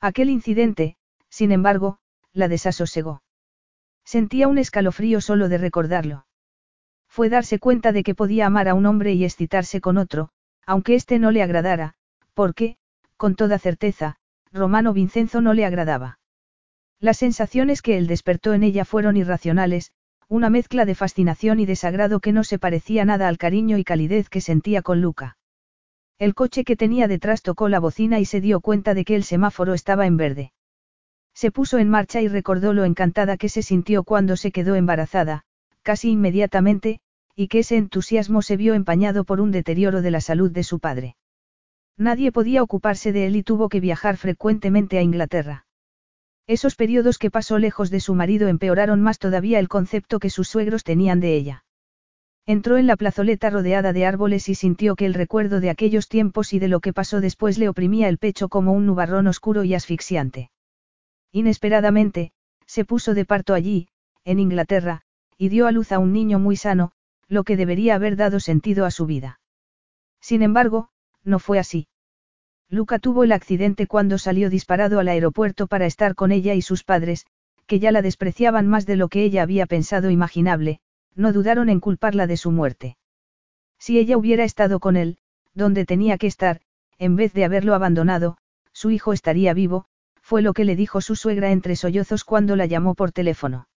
Aquel 0.00 0.30
incidente, 0.30 0.96
sin 1.28 1.50
embargo, 1.50 1.98
la 2.32 2.46
desasosegó. 2.46 3.24
Sentía 4.04 4.46
un 4.46 4.58
escalofrío 4.58 5.20
solo 5.20 5.48
de 5.48 5.58
recordarlo. 5.58 6.26
Fue 7.08 7.28
darse 7.28 7.58
cuenta 7.58 7.90
de 7.90 8.04
que 8.04 8.14
podía 8.14 8.46
amar 8.46 8.68
a 8.68 8.74
un 8.74 8.86
hombre 8.86 9.14
y 9.14 9.24
excitarse 9.24 9.80
con 9.80 9.98
otro, 9.98 10.30
aunque 10.66 10.94
éste 10.94 11.18
no 11.18 11.30
le 11.30 11.42
agradara, 11.42 11.94
porque, 12.34 12.76
con 13.16 13.34
toda 13.34 13.58
certeza, 13.58 14.16
Romano 14.52 14.92
Vincenzo 14.92 15.40
no 15.40 15.54
le 15.54 15.64
agradaba. 15.64 16.18
Las 17.00 17.18
sensaciones 17.18 17.82
que 17.82 17.96
él 17.96 18.06
despertó 18.06 18.54
en 18.54 18.62
ella 18.62 18.84
fueron 18.84 19.16
irracionales, 19.16 19.92
una 20.28 20.50
mezcla 20.50 20.84
de 20.84 20.94
fascinación 20.94 21.60
y 21.60 21.66
desagrado 21.66 22.20
que 22.20 22.32
no 22.32 22.44
se 22.44 22.58
parecía 22.58 23.04
nada 23.04 23.28
al 23.28 23.38
cariño 23.38 23.78
y 23.78 23.84
calidez 23.84 24.28
que 24.28 24.40
sentía 24.40 24.82
con 24.82 25.00
Luca. 25.00 25.36
El 26.18 26.34
coche 26.34 26.64
que 26.64 26.76
tenía 26.76 27.08
detrás 27.08 27.42
tocó 27.42 27.68
la 27.68 27.80
bocina 27.80 28.20
y 28.20 28.24
se 28.24 28.40
dio 28.40 28.60
cuenta 28.60 28.94
de 28.94 29.04
que 29.04 29.16
el 29.16 29.24
semáforo 29.24 29.74
estaba 29.74 30.06
en 30.06 30.16
verde. 30.16 30.52
Se 31.34 31.50
puso 31.50 31.78
en 31.78 31.90
marcha 31.90 32.22
y 32.22 32.28
recordó 32.28 32.72
lo 32.72 32.84
encantada 32.84 33.36
que 33.36 33.48
se 33.48 33.62
sintió 33.62 34.04
cuando 34.04 34.36
se 34.36 34.52
quedó 34.52 34.76
embarazada, 34.76 35.44
casi 35.82 36.10
inmediatamente, 36.10 37.00
y 37.36 37.48
que 37.48 37.60
ese 37.60 37.76
entusiasmo 37.76 38.42
se 38.42 38.56
vio 38.56 38.74
empañado 38.74 39.24
por 39.24 39.40
un 39.40 39.50
deterioro 39.50 40.02
de 40.02 40.10
la 40.10 40.20
salud 40.20 40.50
de 40.50 40.62
su 40.62 40.78
padre. 40.78 41.16
Nadie 41.96 42.32
podía 42.32 42.62
ocuparse 42.62 43.12
de 43.12 43.26
él 43.26 43.36
y 43.36 43.42
tuvo 43.42 43.68
que 43.68 43.80
viajar 43.80 44.16
frecuentemente 44.16 44.98
a 44.98 45.02
Inglaterra. 45.02 45.66
Esos 46.46 46.76
periodos 46.76 47.18
que 47.18 47.30
pasó 47.30 47.58
lejos 47.58 47.90
de 47.90 48.00
su 48.00 48.14
marido 48.14 48.48
empeoraron 48.48 49.00
más 49.00 49.18
todavía 49.18 49.58
el 49.58 49.68
concepto 49.68 50.18
que 50.18 50.30
sus 50.30 50.48
suegros 50.48 50.84
tenían 50.84 51.20
de 51.20 51.36
ella. 51.36 51.64
Entró 52.46 52.76
en 52.76 52.86
la 52.86 52.96
plazoleta 52.96 53.48
rodeada 53.48 53.94
de 53.94 54.04
árboles 54.04 54.50
y 54.50 54.54
sintió 54.54 54.96
que 54.96 55.06
el 55.06 55.14
recuerdo 55.14 55.60
de 55.60 55.70
aquellos 55.70 56.08
tiempos 56.08 56.52
y 56.52 56.58
de 56.58 56.68
lo 56.68 56.80
que 56.80 56.92
pasó 56.92 57.22
después 57.22 57.56
le 57.56 57.70
oprimía 57.70 58.08
el 58.08 58.18
pecho 58.18 58.50
como 58.50 58.72
un 58.72 58.84
nubarrón 58.84 59.26
oscuro 59.26 59.64
y 59.64 59.72
asfixiante. 59.72 60.50
Inesperadamente, 61.32 62.32
se 62.66 62.84
puso 62.84 63.14
de 63.14 63.24
parto 63.24 63.54
allí, 63.54 63.88
en 64.24 64.38
Inglaterra, 64.40 65.00
y 65.38 65.48
dio 65.48 65.66
a 65.66 65.72
luz 65.72 65.90
a 65.90 65.98
un 65.98 66.12
niño 66.12 66.38
muy 66.38 66.56
sano, 66.56 66.92
lo 67.28 67.44
que 67.44 67.56
debería 67.56 67.94
haber 67.94 68.16
dado 68.16 68.40
sentido 68.40 68.84
a 68.84 68.90
su 68.90 69.06
vida. 69.06 69.40
Sin 70.20 70.42
embargo, 70.42 70.88
no 71.22 71.38
fue 71.38 71.58
así. 71.58 71.88
Luca 72.68 72.98
tuvo 72.98 73.24
el 73.24 73.32
accidente 73.32 73.86
cuando 73.86 74.18
salió 74.18 74.50
disparado 74.50 74.98
al 74.98 75.08
aeropuerto 75.08 75.66
para 75.66 75.86
estar 75.86 76.14
con 76.14 76.32
ella 76.32 76.54
y 76.54 76.62
sus 76.62 76.84
padres, 76.84 77.26
que 77.66 77.78
ya 77.78 77.92
la 77.92 78.02
despreciaban 78.02 78.66
más 78.66 78.86
de 78.86 78.96
lo 78.96 79.08
que 79.08 79.24
ella 79.24 79.42
había 79.42 79.66
pensado 79.66 80.10
imaginable, 80.10 80.80
no 81.14 81.32
dudaron 81.32 81.68
en 81.68 81.80
culparla 81.80 82.26
de 82.26 82.36
su 82.36 82.50
muerte. 82.50 82.96
Si 83.78 83.98
ella 83.98 84.16
hubiera 84.16 84.44
estado 84.44 84.80
con 84.80 84.96
él, 84.96 85.18
donde 85.54 85.84
tenía 85.84 86.18
que 86.18 86.26
estar, 86.26 86.60
en 86.98 87.16
vez 87.16 87.32
de 87.32 87.44
haberlo 87.44 87.74
abandonado, 87.74 88.36
su 88.72 88.90
hijo 88.90 89.12
estaría 89.12 89.54
vivo, 89.54 89.86
fue 90.20 90.42
lo 90.42 90.52
que 90.52 90.64
le 90.64 90.74
dijo 90.74 91.00
su 91.00 91.16
suegra 91.16 91.52
entre 91.52 91.76
sollozos 91.76 92.24
cuando 92.24 92.56
la 92.56 92.66
llamó 92.66 92.94
por 92.94 93.12
teléfono. 93.12 93.68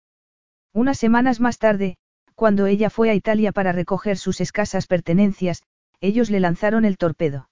Unas 0.73 0.97
semanas 0.97 1.39
más 1.39 1.59
tarde, 1.59 1.97
cuando 2.37 2.67
ella 2.67 2.91
fue 2.91 3.09
a 3.09 3.15
Italia 3.15 3.51
para 3.51 3.71
recoger 3.71 4.15
sus 4.15 4.41
escasas 4.41 4.85
pertenencias, 4.85 5.63
ellos 6.01 6.29
le 6.29 6.39
lanzaron 6.39 6.85
el 6.85 6.95
torpedo. 6.95 7.49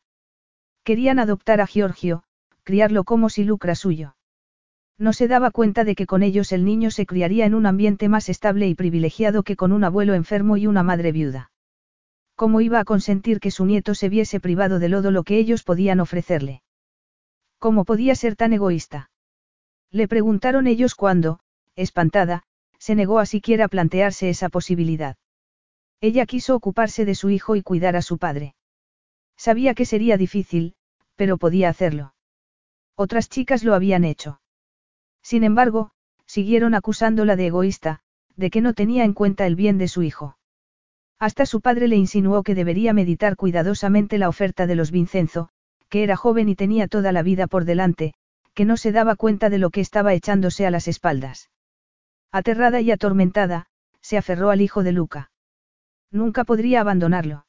Querían 0.83 1.17
adoptar 1.17 1.59
a 1.59 1.65
Giorgio, 1.65 2.21
criarlo 2.61 3.03
como 3.03 3.29
si 3.29 3.43
lucra 3.43 3.73
suyo. 3.73 4.15
No 4.99 5.11
se 5.11 5.27
daba 5.27 5.49
cuenta 5.49 5.85
de 5.85 5.95
que 5.95 6.05
con 6.05 6.21
ellos 6.21 6.51
el 6.51 6.65
niño 6.65 6.91
se 6.91 7.07
criaría 7.07 7.47
en 7.47 7.55
un 7.55 7.65
ambiente 7.65 8.09
más 8.09 8.29
estable 8.29 8.67
y 8.67 8.75
privilegiado 8.75 9.41
que 9.41 9.55
con 9.55 9.71
un 9.71 9.83
abuelo 9.83 10.13
enfermo 10.13 10.55
y 10.55 10.67
una 10.67 10.83
madre 10.83 11.11
viuda. 11.11 11.51
¿Cómo 12.35 12.61
iba 12.61 12.79
a 12.79 12.85
consentir 12.85 13.39
que 13.39 13.49
su 13.49 13.65
nieto 13.65 13.95
se 13.95 14.07
viese 14.07 14.39
privado 14.39 14.77
de 14.77 14.87
todo 14.91 15.09
lo 15.09 15.23
que 15.23 15.39
ellos 15.39 15.63
podían 15.63 15.99
ofrecerle? 15.99 16.61
¿Cómo 17.57 17.85
podía 17.85 18.13
ser 18.13 18.35
tan 18.35 18.53
egoísta? 18.53 19.09
Le 19.89 20.07
preguntaron 20.07 20.67
ellos 20.67 20.93
cuando, 20.93 21.39
espantada, 21.75 22.43
se 22.85 22.93
negó 22.93 23.17
a 23.17 23.25
siquiera 23.25 23.67
plantearse 23.67 24.29
esa 24.29 24.47
posibilidad. 24.47 25.17
Ella 26.01 26.27
quiso 26.27 26.55
ocuparse 26.55 27.03
de 27.03 27.15
su 27.15 27.31
hijo 27.31 27.55
y 27.55 27.63
cuidar 27.63 27.95
a 27.95 28.03
su 28.03 28.19
padre. 28.19 28.53
Sabía 29.35 29.73
que 29.73 29.85
sería 29.87 30.17
difícil, 30.17 30.75
pero 31.15 31.39
podía 31.39 31.69
hacerlo. 31.69 32.13
Otras 32.95 33.27
chicas 33.27 33.63
lo 33.63 33.73
habían 33.73 34.03
hecho. 34.03 34.39
Sin 35.23 35.43
embargo, 35.43 35.93
siguieron 36.27 36.75
acusándola 36.75 37.35
de 37.35 37.47
egoísta, 37.47 38.01
de 38.35 38.51
que 38.51 38.61
no 38.61 38.75
tenía 38.75 39.03
en 39.03 39.13
cuenta 39.13 39.47
el 39.47 39.55
bien 39.55 39.79
de 39.79 39.87
su 39.87 40.03
hijo. 40.03 40.37
Hasta 41.17 41.47
su 41.47 41.61
padre 41.61 41.87
le 41.87 41.95
insinuó 41.95 42.43
que 42.43 42.53
debería 42.53 42.93
meditar 42.93 43.35
cuidadosamente 43.35 44.19
la 44.19 44.29
oferta 44.29 44.67
de 44.67 44.75
los 44.75 44.91
Vincenzo, 44.91 45.49
que 45.89 46.03
era 46.03 46.17
joven 46.17 46.49
y 46.49 46.55
tenía 46.55 46.87
toda 46.87 47.11
la 47.11 47.23
vida 47.23 47.47
por 47.47 47.65
delante, 47.65 48.13
que 48.53 48.63
no 48.63 48.77
se 48.77 48.91
daba 48.91 49.15
cuenta 49.15 49.49
de 49.49 49.57
lo 49.57 49.71
que 49.71 49.81
estaba 49.81 50.13
echándose 50.13 50.67
a 50.67 50.69
las 50.69 50.87
espaldas. 50.87 51.49
Aterrada 52.31 52.81
y 52.81 52.91
atormentada, 52.91 53.67
se 54.01 54.17
aferró 54.17 54.49
al 54.49 54.61
hijo 54.61 54.83
de 54.83 54.91
Luca. 54.91 55.31
Nunca 56.11 56.43
podría 56.43 56.81
abandonarlo. 56.81 57.45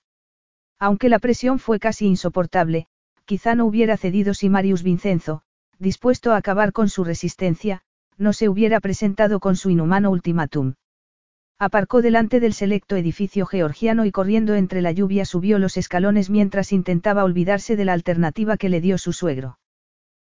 Aunque 0.78 1.08
la 1.08 1.18
presión 1.18 1.58
fue 1.58 1.78
casi 1.78 2.06
insoportable, 2.06 2.86
quizá 3.24 3.54
no 3.54 3.66
hubiera 3.66 3.96
cedido 3.96 4.34
si 4.34 4.48
Marius 4.48 4.82
Vincenzo, 4.82 5.42
dispuesto 5.78 6.32
a 6.32 6.36
acabar 6.36 6.72
con 6.72 6.88
su 6.88 7.04
resistencia, 7.04 7.82
no 8.18 8.32
se 8.32 8.48
hubiera 8.48 8.80
presentado 8.80 9.40
con 9.40 9.56
su 9.56 9.70
inhumano 9.70 10.10
ultimátum. 10.10 10.74
Aparcó 11.58 12.02
delante 12.02 12.38
del 12.38 12.52
selecto 12.52 12.96
edificio 12.96 13.46
georgiano 13.46 14.04
y 14.04 14.12
corriendo 14.12 14.54
entre 14.54 14.82
la 14.82 14.92
lluvia 14.92 15.24
subió 15.24 15.58
los 15.58 15.76
escalones 15.76 16.28
mientras 16.28 16.72
intentaba 16.72 17.24
olvidarse 17.24 17.76
de 17.76 17.84
la 17.86 17.94
alternativa 17.94 18.56
que 18.56 18.68
le 18.68 18.80
dio 18.80 18.98
su 18.98 19.12
suegro. 19.12 19.58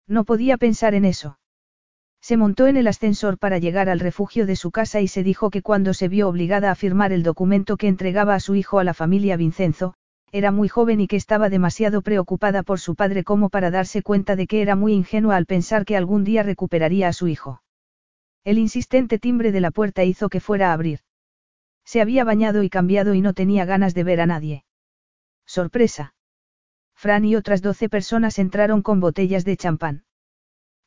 No 0.05 0.25
podía 0.25 0.57
pensar 0.57 0.95
en 0.95 1.05
eso. 1.05 1.39
Se 2.23 2.37
montó 2.37 2.67
en 2.67 2.77
el 2.77 2.87
ascensor 2.87 3.37
para 3.37 3.57
llegar 3.57 3.89
al 3.89 3.99
refugio 3.99 4.45
de 4.45 4.55
su 4.55 4.71
casa 4.71 5.01
y 5.01 5.09
se 5.09 5.23
dijo 5.23 5.49
que 5.49 5.61
cuando 5.61 5.93
se 5.93 6.07
vio 6.07 6.29
obligada 6.29 6.71
a 6.71 6.75
firmar 6.75 7.11
el 7.11 7.21
documento 7.21 7.75
que 7.75 7.89
entregaba 7.89 8.33
a 8.33 8.39
su 8.39 8.55
hijo 8.55 8.79
a 8.79 8.85
la 8.85 8.93
familia 8.93 9.35
Vincenzo, 9.35 9.95
era 10.31 10.49
muy 10.49 10.69
joven 10.69 11.01
y 11.01 11.07
que 11.07 11.17
estaba 11.17 11.49
demasiado 11.49 12.01
preocupada 12.01 12.63
por 12.63 12.79
su 12.79 12.95
padre 12.95 13.25
como 13.25 13.49
para 13.49 13.71
darse 13.71 14.03
cuenta 14.03 14.37
de 14.37 14.47
que 14.47 14.61
era 14.61 14.77
muy 14.77 14.93
ingenua 14.93 15.35
al 15.35 15.45
pensar 15.45 15.83
que 15.83 15.97
algún 15.97 16.23
día 16.23 16.43
recuperaría 16.43 17.09
a 17.09 17.13
su 17.13 17.27
hijo. 17.27 17.61
El 18.45 18.57
insistente 18.57 19.19
timbre 19.19 19.51
de 19.51 19.59
la 19.59 19.71
puerta 19.71 20.05
hizo 20.05 20.29
que 20.29 20.39
fuera 20.39 20.69
a 20.69 20.73
abrir. 20.73 21.01
Se 21.83 21.99
había 21.99 22.23
bañado 22.23 22.63
y 22.63 22.69
cambiado 22.69 23.15
y 23.15 23.19
no 23.19 23.33
tenía 23.33 23.65
ganas 23.65 23.93
de 23.95 24.05
ver 24.05 24.21
a 24.21 24.27
nadie. 24.27 24.63
Sorpresa. 25.45 26.15
Fran 26.95 27.25
y 27.25 27.35
otras 27.35 27.61
doce 27.61 27.89
personas 27.89 28.39
entraron 28.39 28.81
con 28.81 29.01
botellas 29.01 29.43
de 29.43 29.57
champán. 29.57 30.05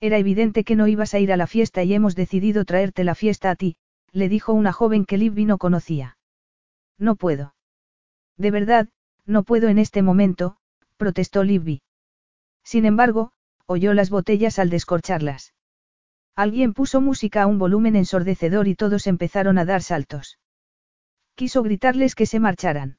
Era 0.00 0.18
evidente 0.18 0.64
que 0.64 0.76
no 0.76 0.88
ibas 0.88 1.14
a 1.14 1.18
ir 1.18 1.32
a 1.32 1.36
la 1.36 1.46
fiesta 1.46 1.82
y 1.82 1.94
hemos 1.94 2.14
decidido 2.14 2.64
traerte 2.64 3.04
la 3.04 3.14
fiesta 3.14 3.50
a 3.50 3.56
ti, 3.56 3.76
le 4.12 4.28
dijo 4.28 4.52
una 4.52 4.72
joven 4.72 5.04
que 5.04 5.16
Libby 5.18 5.44
no 5.44 5.58
conocía. 5.58 6.18
No 6.98 7.16
puedo. 7.16 7.54
De 8.36 8.50
verdad, 8.50 8.88
no 9.24 9.42
puedo 9.42 9.68
en 9.68 9.78
este 9.78 10.02
momento, 10.02 10.56
protestó 10.96 11.44
Libby. 11.44 11.82
Sin 12.62 12.84
embargo, 12.84 13.32
oyó 13.66 13.94
las 13.94 14.10
botellas 14.10 14.58
al 14.58 14.70
descorcharlas. 14.70 15.54
Alguien 16.34 16.74
puso 16.74 17.00
música 17.00 17.42
a 17.42 17.46
un 17.46 17.58
volumen 17.58 17.96
ensordecedor 17.96 18.68
y 18.68 18.74
todos 18.74 19.06
empezaron 19.06 19.56
a 19.56 19.64
dar 19.64 19.82
saltos. 19.82 20.38
Quiso 21.34 21.62
gritarles 21.62 22.14
que 22.14 22.26
se 22.26 22.40
marcharan. 22.40 22.98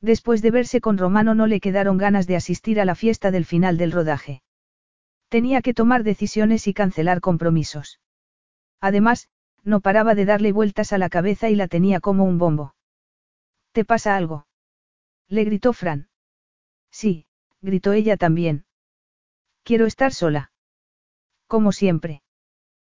Después 0.00 0.40
de 0.40 0.50
verse 0.50 0.80
con 0.80 0.98
Romano 0.98 1.34
no 1.34 1.46
le 1.46 1.60
quedaron 1.60 1.98
ganas 1.98 2.26
de 2.26 2.36
asistir 2.36 2.80
a 2.80 2.84
la 2.84 2.94
fiesta 2.94 3.30
del 3.30 3.44
final 3.44 3.76
del 3.76 3.92
rodaje. 3.92 4.42
Tenía 5.28 5.60
que 5.62 5.74
tomar 5.74 6.04
decisiones 6.04 6.66
y 6.66 6.74
cancelar 6.74 7.20
compromisos. 7.20 8.00
Además, 8.80 9.28
no 9.64 9.80
paraba 9.80 10.14
de 10.14 10.24
darle 10.24 10.52
vueltas 10.52 10.92
a 10.92 10.98
la 10.98 11.08
cabeza 11.08 11.48
y 11.50 11.56
la 11.56 11.66
tenía 11.66 12.00
como 12.00 12.24
un 12.24 12.38
bombo. 12.38 12.74
¿Te 13.72 13.84
pasa 13.84 14.16
algo? 14.16 14.46
Le 15.28 15.44
gritó 15.44 15.72
Fran. 15.72 16.08
Sí, 16.90 17.26
gritó 17.60 17.92
ella 17.92 18.16
también. 18.16 18.64
Quiero 19.64 19.86
estar 19.86 20.12
sola. 20.12 20.52
Como 21.48 21.72
siempre. 21.72 22.22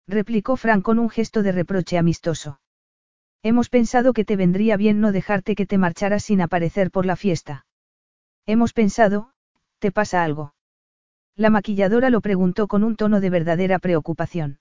Replicó 0.07 0.57
Fran 0.57 0.83
con 0.83 0.99
un 0.99 1.11
gesto 1.11 1.43
de 1.43 1.53
reproche 1.53 1.99
amistoso. 1.99 2.61
Hemos 3.43 3.69
pensado 3.69 4.13
que 4.13 4.25
te 4.25 4.37
vendría 4.37 4.77
bien 4.77 5.01
no 5.01 5.13
dejarte 5.13 5.55
que 5.55 5.67
te 5.67 5.79
marcharas 5.79 6.25
sin 6.25 6.41
aparecer 6.41 6.91
por 6.91 7.07
la 7.07 7.17
fiesta. 7.17 7.67
Hemos 8.47 8.73
pensado, 8.73 9.33
¿te 9.79 9.91
pasa 9.93 10.23
algo? 10.23 10.55
La 11.37 11.51
maquilladora 11.51 12.11
lo 12.11 12.21
preguntó 12.21 12.69
con 12.69 12.85
un 12.85 12.97
tono 12.97 13.21
de 13.21 13.31
verdadera 13.31 13.79
preocupación. 13.79 14.59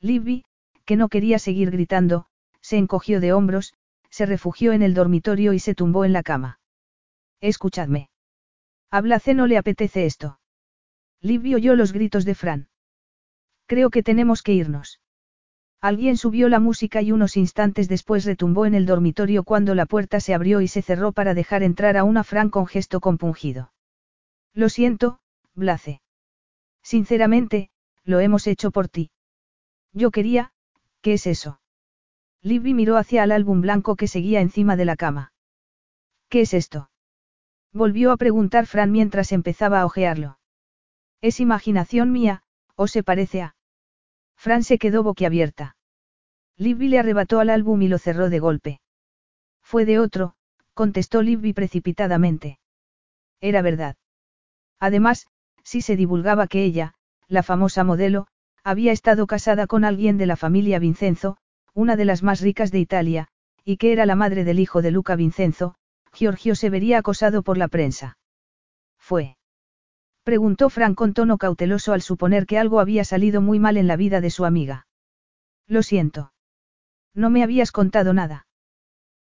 Libby, 0.00 0.44
que 0.84 0.96
no 0.96 1.08
quería 1.08 1.38
seguir 1.38 1.70
gritando, 1.70 2.26
se 2.60 2.76
encogió 2.76 3.20
de 3.20 3.32
hombros, 3.32 3.74
se 4.10 4.26
refugió 4.26 4.72
en 4.72 4.82
el 4.82 4.94
dormitorio 4.94 5.52
y 5.52 5.58
se 5.58 5.74
tumbó 5.74 6.04
en 6.04 6.12
la 6.12 6.22
cama. 6.22 6.60
Escuchadme. 7.40 8.10
A 8.90 9.02
no 9.02 9.46
le 9.46 9.58
apetece 9.58 10.06
esto. 10.06 10.40
Libby 11.20 11.54
oyó 11.54 11.74
los 11.76 11.92
gritos 11.92 12.24
de 12.24 12.34
Fran. 12.34 12.68
Creo 13.66 13.90
que 13.90 14.02
tenemos 14.02 14.42
que 14.42 14.54
irnos. 14.54 15.00
Alguien 15.80 16.16
subió 16.16 16.48
la 16.48 16.58
música 16.58 17.02
y 17.02 17.12
unos 17.12 17.36
instantes 17.36 17.88
después 17.88 18.24
retumbó 18.24 18.66
en 18.66 18.74
el 18.74 18.86
dormitorio 18.86 19.44
cuando 19.44 19.74
la 19.74 19.86
puerta 19.86 20.20
se 20.20 20.34
abrió 20.34 20.60
y 20.60 20.68
se 20.68 20.82
cerró 20.82 21.12
para 21.12 21.34
dejar 21.34 21.62
entrar 21.62 21.96
a 21.96 22.04
una 22.04 22.24
Fran 22.24 22.50
con 22.50 22.66
gesto 22.66 23.00
compungido. 23.00 23.72
Lo 24.54 24.68
siento, 24.68 25.20
Blace. 25.58 26.00
Sinceramente, 26.82 27.70
lo 28.04 28.20
hemos 28.20 28.46
hecho 28.46 28.70
por 28.70 28.88
ti. 28.88 29.10
Yo 29.92 30.12
quería, 30.12 30.52
¿qué 31.02 31.14
es 31.14 31.26
eso? 31.26 31.60
Libby 32.42 32.74
miró 32.74 32.96
hacia 32.96 33.24
el 33.24 33.32
álbum 33.32 33.60
blanco 33.60 33.96
que 33.96 34.06
seguía 34.06 34.40
encima 34.40 34.76
de 34.76 34.84
la 34.84 34.94
cama. 34.94 35.32
¿Qué 36.28 36.42
es 36.42 36.54
esto? 36.54 36.90
Volvió 37.72 38.12
a 38.12 38.16
preguntar 38.16 38.66
Fran 38.66 38.92
mientras 38.92 39.32
empezaba 39.32 39.80
a 39.80 39.86
ojearlo. 39.86 40.38
¿Es 41.20 41.40
imaginación 41.40 42.12
mía, 42.12 42.44
o 42.76 42.86
se 42.86 43.02
parece 43.02 43.42
a? 43.42 43.56
Fran 44.36 44.62
se 44.62 44.78
quedó 44.78 45.02
boquiabierta. 45.02 45.76
Libby 46.56 46.88
le 46.88 47.00
arrebató 47.00 47.40
al 47.40 47.50
álbum 47.50 47.82
y 47.82 47.88
lo 47.88 47.98
cerró 47.98 48.30
de 48.30 48.38
golpe. 48.38 48.80
Fue 49.60 49.84
de 49.84 49.98
otro, 49.98 50.36
contestó 50.74 51.22
Libby 51.22 51.52
precipitadamente. 51.52 52.60
Era 53.40 53.60
verdad. 53.62 53.96
Además, 54.78 55.26
si 55.68 55.82
se 55.82 55.96
divulgaba 55.96 56.46
que 56.46 56.64
ella, 56.64 56.94
la 57.28 57.42
famosa 57.42 57.84
modelo, 57.84 58.26
había 58.64 58.90
estado 58.90 59.26
casada 59.26 59.66
con 59.66 59.84
alguien 59.84 60.16
de 60.16 60.24
la 60.24 60.36
familia 60.36 60.78
Vincenzo, 60.78 61.36
una 61.74 61.94
de 61.94 62.06
las 62.06 62.22
más 62.22 62.40
ricas 62.40 62.70
de 62.72 62.78
Italia, 62.78 63.28
y 63.66 63.76
que 63.76 63.92
era 63.92 64.06
la 64.06 64.14
madre 64.14 64.44
del 64.44 64.60
hijo 64.60 64.80
de 64.80 64.92
Luca 64.92 65.14
Vincenzo, 65.14 65.74
Giorgio 66.14 66.54
se 66.54 66.70
vería 66.70 66.96
acosado 66.96 67.42
por 67.42 67.58
la 67.58 67.68
prensa. 67.68 68.16
¿Fue? 68.98 69.36
Preguntó 70.22 70.70
Frank 70.70 70.94
con 70.94 71.12
tono 71.12 71.36
cauteloso 71.36 71.92
al 71.92 72.00
suponer 72.00 72.46
que 72.46 72.58
algo 72.58 72.80
había 72.80 73.04
salido 73.04 73.42
muy 73.42 73.58
mal 73.58 73.76
en 73.76 73.88
la 73.88 73.96
vida 73.96 74.22
de 74.22 74.30
su 74.30 74.46
amiga. 74.46 74.86
Lo 75.66 75.82
siento. 75.82 76.32
No 77.12 77.28
me 77.28 77.42
habías 77.42 77.72
contado 77.72 78.14
nada. 78.14 78.46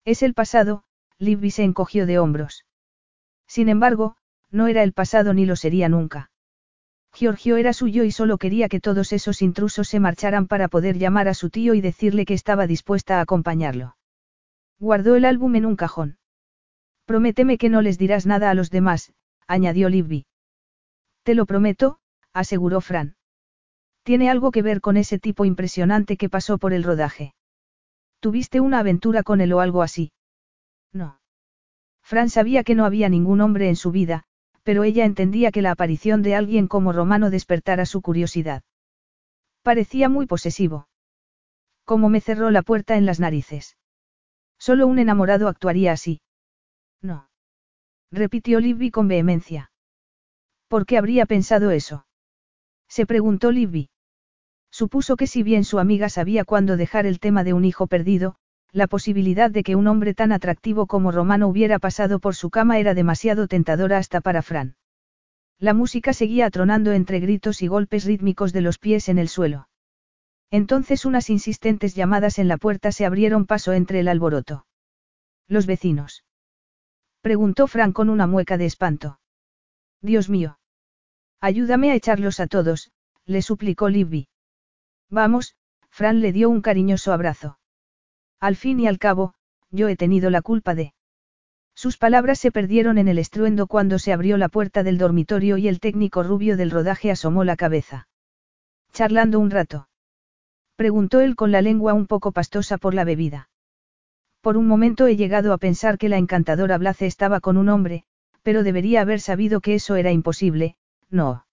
Es 0.03 0.21
el 0.21 0.35
pasado, 0.35 0.83
Libby 1.17 1.49
se 1.49 1.63
encogió 1.63 2.05
de 2.05 2.19
hombros. 2.19 2.67
Sin 3.47 3.67
embargo, 3.67 4.15
no 4.51 4.67
era 4.67 4.83
el 4.83 4.93
pasado 4.93 5.33
ni 5.33 5.47
lo 5.47 5.55
sería 5.55 5.89
nunca. 5.89 6.29
Giorgio 7.15 7.55
era 7.55 7.71
suyo 7.71 8.03
y 8.03 8.11
solo 8.11 8.37
quería 8.37 8.67
que 8.67 8.81
todos 8.81 9.13
esos 9.13 9.41
intrusos 9.41 9.87
se 9.87 10.01
marcharan 10.01 10.47
para 10.47 10.67
poder 10.67 10.97
llamar 10.97 11.29
a 11.29 11.33
su 11.33 11.49
tío 11.49 11.73
y 11.73 11.79
decirle 11.79 12.25
que 12.25 12.33
estaba 12.33 12.67
dispuesta 12.67 13.19
a 13.19 13.21
acompañarlo. 13.21 13.95
Guardó 14.79 15.15
el 15.15 15.23
álbum 15.23 15.55
en 15.55 15.65
un 15.65 15.77
cajón. 15.77 16.17
Prométeme 17.05 17.57
que 17.57 17.69
no 17.69 17.81
les 17.81 17.97
dirás 17.97 18.25
nada 18.25 18.49
a 18.49 18.53
los 18.53 18.69
demás, 18.69 19.13
añadió 19.47 19.87
Libby. 19.87 20.25
Te 21.23 21.35
lo 21.35 21.45
prometo, 21.45 21.99
aseguró 22.33 22.81
Fran. 22.81 23.15
Tiene 24.03 24.29
algo 24.29 24.51
que 24.51 24.61
ver 24.61 24.81
con 24.81 24.97
ese 24.97 25.17
tipo 25.17 25.45
impresionante 25.45 26.17
que 26.17 26.27
pasó 26.29 26.57
por 26.57 26.73
el 26.73 26.83
rodaje. 26.83 27.33
¿Tuviste 28.19 28.59
una 28.59 28.79
aventura 28.79 29.23
con 29.23 29.39
él 29.39 29.53
o 29.53 29.61
algo 29.61 29.83
así? 29.83 30.11
No. 30.91 31.21
Fran 32.03 32.29
sabía 32.29 32.65
que 32.65 32.75
no 32.75 32.83
había 32.83 33.07
ningún 33.07 33.39
hombre 33.39 33.69
en 33.69 33.77
su 33.77 33.91
vida, 33.91 34.25
pero 34.65 34.83
ella 34.83 35.05
entendía 35.05 35.51
que 35.51 35.61
la 35.61 35.69
aparición 35.69 36.23
de 36.23 36.33
alguien 36.33 36.67
como 36.67 36.91
Romano 36.91 37.29
despertara 37.29 37.85
su 37.85 38.01
curiosidad. 38.01 38.63
Parecía 39.61 40.09
muy 40.09 40.25
posesivo. 40.25 40.87
Como 41.85 42.09
me 42.09 42.19
cerró 42.19 42.49
la 42.49 42.63
puerta 42.63 42.97
en 42.97 43.05
las 43.05 43.19
narices. 43.19 43.77
Solo 44.57 44.87
un 44.87 44.97
enamorado 44.97 45.47
actuaría 45.49 45.91
así. 45.91 46.19
No. 46.99 47.29
Repitió 48.11 48.59
Libby 48.59 48.89
con 48.89 49.07
vehemencia. 49.07 49.71
¿Por 50.67 50.87
qué 50.87 50.97
habría 50.97 51.27
pensado 51.27 51.69
eso? 51.69 52.07
Se 52.87 53.05
preguntó 53.05 53.51
Libby. 53.51 53.91
Supuso 54.71 55.15
que 55.15 55.27
si 55.27 55.43
bien 55.43 55.63
su 55.63 55.77
amiga 55.77 56.09
sabía 56.09 56.43
cuándo 56.43 56.75
dejar 56.75 57.05
el 57.05 57.19
tema 57.19 57.43
de 57.43 57.53
un 57.53 57.65
hijo 57.65 57.85
perdido, 57.85 58.37
la 58.75 58.87
posibilidad 58.87 59.49
de 59.49 59.63
que 59.63 59.77
un 59.77 59.87
hombre 59.87 60.13
tan 60.13 60.33
atractivo 60.33 60.85
como 60.85 61.09
Romano 61.09 61.47
hubiera 61.47 61.79
pasado 61.79 62.19
por 62.19 62.35
su 62.35 62.49
cama 62.49 62.77
era 62.77 62.93
demasiado 62.93 63.47
tentadora 63.47 63.97
hasta 63.97 64.19
para 64.19 64.41
Fran. 64.41 64.75
La 65.59 65.73
música 65.73 66.11
seguía 66.11 66.45
atronando 66.45 66.91
entre 66.91 67.21
gritos 67.21 67.61
y 67.61 67.67
golpes 67.67 68.03
rítmicos 68.03 68.51
de 68.51 68.59
los 68.59 68.77
pies 68.77 69.07
en 69.07 69.17
el 69.17 69.29
suelo. 69.29 69.69
Entonces 70.51 71.05
unas 71.05 71.29
insistentes 71.29 71.95
llamadas 71.95 72.37
en 72.37 72.49
la 72.49 72.57
puerta 72.57 72.91
se 72.91 73.05
abrieron 73.05 73.45
paso 73.45 73.71
entre 73.71 74.01
el 74.01 74.09
alboroto. 74.09 74.65
Los 75.47 75.67
vecinos. 75.67 76.25
Preguntó 77.21 77.67
Fran 77.67 77.93
con 77.93 78.09
una 78.09 78.27
mueca 78.27 78.57
de 78.57 78.65
espanto. 78.65 79.21
Dios 80.01 80.29
mío. 80.29 80.59
Ayúdame 81.39 81.91
a 81.91 81.95
echarlos 81.95 82.41
a 82.41 82.47
todos, 82.47 82.91
le 83.25 83.41
suplicó 83.41 83.87
Libby. 83.87 84.27
Vamos, 85.09 85.55
Fran 85.89 86.19
le 86.19 86.33
dio 86.33 86.49
un 86.49 86.59
cariñoso 86.59 87.13
abrazo. 87.13 87.57
Al 88.39 88.55
fin 88.55 88.79
y 88.79 88.87
al 88.87 88.99
cabo, 88.99 89.33
yo 89.71 89.87
he 89.87 89.95
tenido 89.95 90.29
la 90.29 90.41
culpa 90.41 90.75
de... 90.75 90.93
Sus 91.73 91.97
palabras 91.97 92.39
se 92.39 92.51
perdieron 92.51 92.97
en 92.97 93.07
el 93.07 93.19
estruendo 93.19 93.67
cuando 93.67 93.99
se 93.99 94.13
abrió 94.13 94.37
la 94.37 94.49
puerta 94.49 94.83
del 94.83 94.97
dormitorio 94.97 95.57
y 95.57 95.67
el 95.67 95.79
técnico 95.79 96.23
rubio 96.23 96.55
del 96.55 96.71
rodaje 96.71 97.11
asomó 97.11 97.43
la 97.43 97.57
cabeza. 97.57 98.07
Charlando 98.93 99.39
un 99.39 99.51
rato. 99.51 99.89
Preguntó 100.77 101.19
él 101.19 101.35
con 101.35 101.51
la 101.51 101.61
lengua 101.61 101.93
un 101.93 102.07
poco 102.07 102.31
pastosa 102.31 102.77
por 102.77 102.93
la 102.93 103.03
bebida. 103.03 103.49
Por 104.39 104.57
un 104.57 104.67
momento 104.67 105.07
he 105.07 105.17
llegado 105.17 105.51
a 105.51 105.57
pensar 105.57 105.97
que 105.97 106.07
la 106.07 106.17
encantadora 106.17 106.77
Blace 106.77 107.07
estaba 107.07 107.39
con 107.41 107.57
un 107.57 107.67
hombre, 107.67 108.03
pero 108.41 108.63
debería 108.63 109.01
haber 109.01 109.19
sabido 109.19 109.59
que 109.59 109.75
eso 109.75 109.95
era 109.95 110.11
imposible, 110.11 110.77
no. 111.09 111.45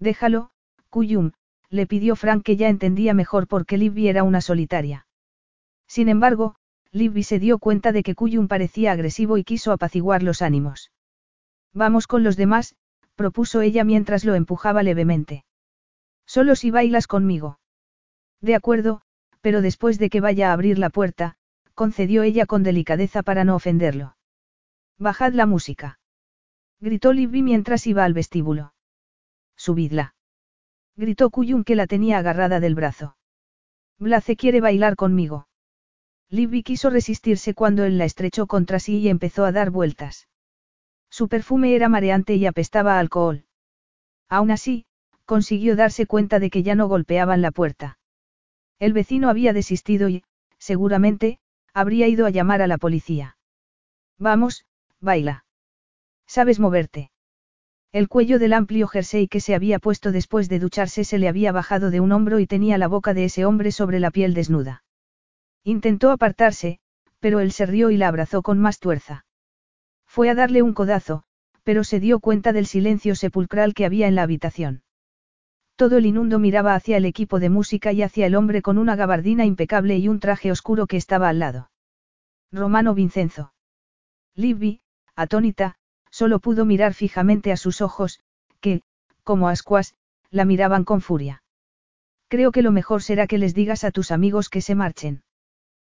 Déjalo, 0.00 0.50
Cuyum, 0.90 1.32
le 1.68 1.86
pidió 1.86 2.16
Frank 2.16 2.42
que 2.42 2.56
ya 2.56 2.68
entendía 2.68 3.14
mejor 3.14 3.46
por 3.46 3.66
qué 3.66 3.76
Libby 3.76 4.08
era 4.08 4.22
una 4.22 4.40
solitaria. 4.40 5.05
Sin 5.86 6.08
embargo, 6.08 6.56
Libby 6.92 7.22
se 7.22 7.38
dio 7.38 7.58
cuenta 7.58 7.92
de 7.92 8.02
que 8.02 8.14
Cuyum 8.14 8.48
parecía 8.48 8.92
agresivo 8.92 9.38
y 9.38 9.44
quiso 9.44 9.72
apaciguar 9.72 10.22
los 10.22 10.42
ánimos. 10.42 10.90
Vamos 11.72 12.06
con 12.06 12.22
los 12.22 12.36
demás, 12.36 12.74
propuso 13.14 13.60
ella 13.60 13.84
mientras 13.84 14.24
lo 14.24 14.34
empujaba 14.34 14.82
levemente. 14.82 15.44
Solo 16.26 16.56
si 16.56 16.70
bailas 16.70 17.06
conmigo. 17.06 17.60
De 18.40 18.54
acuerdo, 18.54 19.02
pero 19.40 19.62
después 19.62 19.98
de 19.98 20.10
que 20.10 20.20
vaya 20.20 20.50
a 20.50 20.52
abrir 20.52 20.78
la 20.78 20.90
puerta, 20.90 21.36
concedió 21.74 22.22
ella 22.22 22.46
con 22.46 22.62
delicadeza 22.62 23.22
para 23.22 23.44
no 23.44 23.54
ofenderlo. 23.54 24.16
Bajad 24.98 25.32
la 25.34 25.46
música. 25.46 25.98
Gritó 26.80 27.12
Libby 27.12 27.42
mientras 27.42 27.86
iba 27.86 28.04
al 28.04 28.14
vestíbulo. 28.14 28.74
Subidla. 29.56 30.14
Gritó 30.96 31.30
Cuyum 31.30 31.64
que 31.64 31.76
la 31.76 31.86
tenía 31.86 32.18
agarrada 32.18 32.60
del 32.60 32.74
brazo. 32.74 33.16
Blace 33.98 34.36
quiere 34.36 34.60
bailar 34.60 34.96
conmigo. 34.96 35.46
Libby 36.30 36.62
quiso 36.62 36.90
resistirse 36.90 37.54
cuando 37.54 37.84
él 37.84 37.98
la 37.98 38.04
estrechó 38.04 38.46
contra 38.46 38.80
sí 38.80 38.98
y 38.98 39.08
empezó 39.08 39.44
a 39.44 39.52
dar 39.52 39.70
vueltas. 39.70 40.28
Su 41.08 41.28
perfume 41.28 41.74
era 41.74 41.88
mareante 41.88 42.34
y 42.34 42.46
apestaba 42.46 42.98
alcohol. 42.98 43.44
Aún 44.28 44.50
así, 44.50 44.86
consiguió 45.24 45.76
darse 45.76 46.06
cuenta 46.06 46.38
de 46.40 46.50
que 46.50 46.62
ya 46.62 46.74
no 46.74 46.88
golpeaban 46.88 47.42
la 47.42 47.52
puerta. 47.52 47.98
El 48.78 48.92
vecino 48.92 49.28
había 49.28 49.52
desistido 49.52 50.08
y, 50.08 50.24
seguramente, 50.58 51.38
habría 51.72 52.08
ido 52.08 52.26
a 52.26 52.30
llamar 52.30 52.60
a 52.60 52.66
la 52.66 52.78
policía. 52.78 53.36
Vamos, 54.18 54.64
baila. 55.00 55.44
¿Sabes 56.26 56.58
moverte? 56.58 57.10
El 57.92 58.08
cuello 58.08 58.38
del 58.38 58.52
amplio 58.52 58.88
jersey 58.88 59.28
que 59.28 59.40
se 59.40 59.54
había 59.54 59.78
puesto 59.78 60.10
después 60.10 60.48
de 60.48 60.58
ducharse 60.58 61.04
se 61.04 61.18
le 61.18 61.28
había 61.28 61.52
bajado 61.52 61.90
de 61.90 62.00
un 62.00 62.12
hombro 62.12 62.40
y 62.40 62.46
tenía 62.46 62.78
la 62.78 62.88
boca 62.88 63.14
de 63.14 63.24
ese 63.24 63.44
hombre 63.44 63.70
sobre 63.72 64.00
la 64.00 64.10
piel 64.10 64.34
desnuda. 64.34 64.82
Intentó 65.68 66.12
apartarse, 66.12 66.78
pero 67.18 67.40
él 67.40 67.50
se 67.50 67.66
rió 67.66 67.90
y 67.90 67.96
la 67.96 68.06
abrazó 68.06 68.40
con 68.40 68.60
más 68.60 68.78
tuerza. 68.78 69.26
Fue 70.06 70.30
a 70.30 70.36
darle 70.36 70.62
un 70.62 70.74
codazo, 70.74 71.24
pero 71.64 71.82
se 71.82 71.98
dio 71.98 72.20
cuenta 72.20 72.52
del 72.52 72.66
silencio 72.66 73.16
sepulcral 73.16 73.74
que 73.74 73.84
había 73.84 74.06
en 74.06 74.14
la 74.14 74.22
habitación. 74.22 74.84
Todo 75.74 75.96
el 75.96 76.06
inundo 76.06 76.38
miraba 76.38 76.76
hacia 76.76 76.98
el 76.98 77.04
equipo 77.04 77.40
de 77.40 77.50
música 77.50 77.90
y 77.90 78.02
hacia 78.02 78.26
el 78.26 78.36
hombre 78.36 78.62
con 78.62 78.78
una 78.78 78.94
gabardina 78.94 79.44
impecable 79.44 79.98
y 79.98 80.06
un 80.06 80.20
traje 80.20 80.52
oscuro 80.52 80.86
que 80.86 80.98
estaba 80.98 81.28
al 81.28 81.40
lado. 81.40 81.68
Romano 82.52 82.94
Vincenzo. 82.94 83.52
Libby, 84.36 84.82
atónita, 85.16 85.74
solo 86.12 86.38
pudo 86.38 86.64
mirar 86.64 86.94
fijamente 86.94 87.50
a 87.50 87.56
sus 87.56 87.80
ojos, 87.80 88.20
que, 88.60 88.82
como 89.24 89.48
ascuas, 89.48 89.96
la 90.30 90.44
miraban 90.44 90.84
con 90.84 91.00
furia. 91.00 91.42
Creo 92.28 92.52
que 92.52 92.62
lo 92.62 92.70
mejor 92.70 93.02
será 93.02 93.26
que 93.26 93.38
les 93.38 93.52
digas 93.52 93.82
a 93.82 93.90
tus 93.90 94.12
amigos 94.12 94.48
que 94.48 94.60
se 94.60 94.76
marchen. 94.76 95.24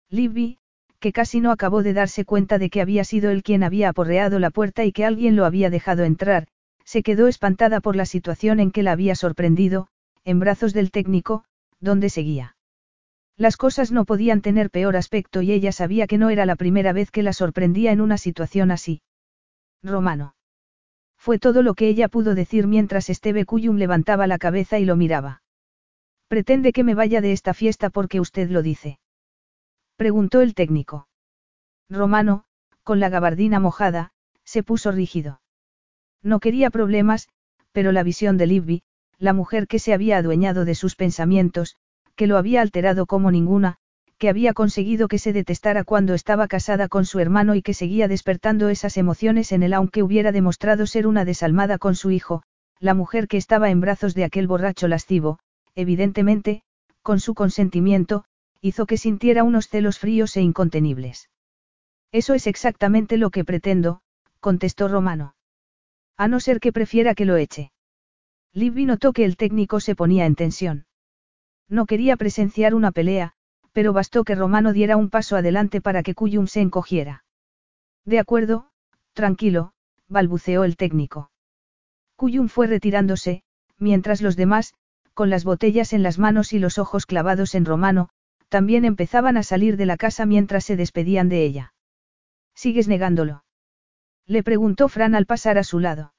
Libby, 0.10 0.58
que 1.00 1.14
casi 1.14 1.40
no 1.40 1.52
acabó 1.52 1.84
de 1.84 1.94
darse 1.94 2.26
cuenta 2.26 2.58
de 2.58 2.70
que 2.70 2.82
había 2.82 3.04
sido 3.04 3.30
él 3.30 3.44
quien 3.44 3.64
había 3.64 3.90
aporreado 3.90 4.40
la 4.40 4.50
puerta 4.50 4.84
y 4.86 4.92
que 4.92 5.06
alguien 5.06 5.36
lo 5.36 5.46
había 5.46 5.70
dejado 5.70 6.04
entrar, 6.04 6.48
se 6.84 7.04
quedó 7.04 7.28
espantada 7.28 7.80
por 7.80 7.96
la 7.96 8.06
situación 8.06 8.60
en 8.60 8.72
que 8.72 8.84
la 8.84 8.92
había 8.92 9.16
sorprendido, 9.16 9.88
en 10.26 10.40
brazos 10.40 10.74
del 10.74 10.92
técnico, 10.92 11.46
donde 11.80 12.10
seguía. 12.10 12.56
Las 13.38 13.56
cosas 13.56 13.92
no 13.92 14.04
podían 14.04 14.42
tener 14.42 14.70
peor 14.70 14.98
aspecto 14.98 15.42
y 15.42 15.52
ella 15.52 15.72
sabía 15.72 16.08
que 16.08 16.18
no 16.18 16.30
era 16.30 16.46
la 16.46 16.56
primera 16.56 16.92
vez 16.92 17.12
que 17.12 17.24
la 17.24 17.32
sorprendía 17.32 17.92
en 17.92 18.02
una 18.02 18.18
situación 18.18 18.72
así. 18.72 19.02
Romano. 19.82 20.36
Fue 21.18 21.40
todo 21.40 21.62
lo 21.62 21.74
que 21.74 21.88
ella 21.88 22.10
pudo 22.10 22.36
decir 22.36 22.68
mientras 22.68 23.10
Esteve 23.10 23.46
Cuyum 23.46 23.78
levantaba 23.78 24.28
la 24.28 24.40
cabeza 24.40 24.80
y 24.80 24.86
lo 24.86 24.96
miraba. 24.96 25.42
Pretende 26.28 26.74
que 26.74 26.84
me 26.84 26.96
vaya 26.96 27.22
de 27.22 27.32
esta 27.32 27.54
fiesta 27.54 27.90
porque 27.90 28.20
usted 28.20 28.50
lo 28.50 28.62
dice. 28.62 29.00
Preguntó 30.00 30.40
el 30.40 30.54
técnico. 30.54 31.10
Romano, 31.90 32.46
con 32.84 33.02
la 33.02 33.10
gabardina 33.10 33.60
mojada, 33.60 34.12
se 34.46 34.64
puso 34.64 34.94
rígido. 34.94 35.42
No 36.24 36.40
quería 36.40 36.70
problemas, 36.70 37.28
pero 37.74 37.92
la 37.92 38.02
visión 38.02 38.38
de 38.38 38.48
Libby, 38.48 38.82
la 39.18 39.34
mujer 39.34 39.68
que 39.68 39.78
se 39.78 39.94
había 39.94 40.16
adueñado 40.16 40.64
de 40.64 40.74
sus 40.74 40.96
pensamientos, 40.96 41.76
que 42.16 42.28
lo 42.28 42.38
había 42.38 42.62
alterado 42.62 43.08
como 43.08 43.30
ninguna, 43.30 43.76
que 44.18 44.30
había 44.30 44.54
conseguido 44.54 45.10
que 45.10 45.20
se 45.20 45.34
detestara 45.34 45.84
cuando 45.84 46.14
estaba 46.14 46.48
casada 46.48 46.88
con 46.88 47.04
su 47.06 47.20
hermano 47.20 47.54
y 47.56 47.62
que 47.62 47.74
seguía 47.74 48.08
despertando 48.08 48.70
esas 48.70 48.96
emociones 48.96 49.52
en 49.52 49.64
él 49.64 49.74
aunque 49.74 50.02
hubiera 50.02 50.32
demostrado 50.32 50.88
ser 50.88 51.08
una 51.08 51.26
desalmada 51.26 51.78
con 51.78 51.96
su 51.96 52.10
hijo, 52.12 52.44
la 52.80 52.94
mujer 52.94 53.28
que 53.28 53.36
estaba 53.36 53.70
en 53.70 53.82
brazos 53.82 54.16
de 54.16 54.24
aquel 54.24 54.48
borracho 54.48 54.88
lascivo, 54.88 55.40
evidentemente, 55.76 56.62
con 57.02 57.20
su 57.20 57.34
consentimiento, 57.34 58.24
hizo 58.62 58.86
que 58.86 58.98
sintiera 58.98 59.44
unos 59.44 59.68
celos 59.68 60.00
fríos 60.00 60.36
e 60.38 60.42
incontenibles. 60.42 61.30
Eso 62.12 62.34
es 62.34 62.48
exactamente 62.48 63.18
lo 63.18 63.30
que 63.30 63.46
pretendo, 63.46 64.02
contestó 64.40 64.88
Romano. 64.88 65.36
A 66.18 66.28
no 66.28 66.40
ser 66.40 66.60
que 66.60 66.74
prefiera 66.74 67.16
que 67.16 67.26
lo 67.26 67.38
eche. 67.38 67.72
Libby 68.54 68.86
notó 68.86 69.14
que 69.14 69.26
el 69.26 69.38
técnico 69.38 69.80
se 69.80 69.96
ponía 69.96 70.26
en 70.26 70.36
tensión. 70.36 70.86
No 71.70 71.86
quería 71.86 72.18
presenciar 72.18 72.74
una 72.74 72.92
pelea, 72.92 73.34
pero 73.72 73.94
bastó 73.94 74.24
que 74.24 74.36
Romano 74.36 74.74
diera 74.74 74.98
un 74.98 75.10
paso 75.10 75.36
adelante 75.36 75.82
para 75.82 76.02
que 76.02 76.16
Cuyum 76.16 76.48
se 76.48 76.62
encogiera. 76.62 77.24
De 78.06 78.20
acuerdo, 78.20 78.72
tranquilo, 79.14 79.74
balbuceó 80.08 80.64
el 80.64 80.78
técnico. 80.78 81.32
Cuyum 82.16 82.50
fue 82.50 82.68
retirándose, 82.68 83.44
mientras 83.78 84.22
los 84.22 84.36
demás, 84.36 84.74
con 85.14 85.30
las 85.30 85.44
botellas 85.44 85.94
en 85.94 86.02
las 86.02 86.18
manos 86.18 86.54
y 86.54 86.60
los 86.60 86.80
ojos 86.80 87.06
clavados 87.06 87.54
en 87.54 87.66
Romano, 87.66 88.10
también 88.50 88.84
empezaban 88.84 89.38
a 89.38 89.44
salir 89.44 89.78
de 89.78 89.86
la 89.86 89.98
casa 89.98 90.26
mientras 90.26 90.66
se 90.66 90.76
despedían 90.76 91.30
de 91.30 91.44
ella. 91.44 91.74
¿Sigues 92.56 92.88
negándolo? 92.88 93.46
Le 94.26 94.44
preguntó 94.44 94.90
Fran 94.90 95.16
al 95.16 95.26
pasar 95.26 95.58
a 95.58 95.64
su 95.64 95.80
lado. 95.80 96.14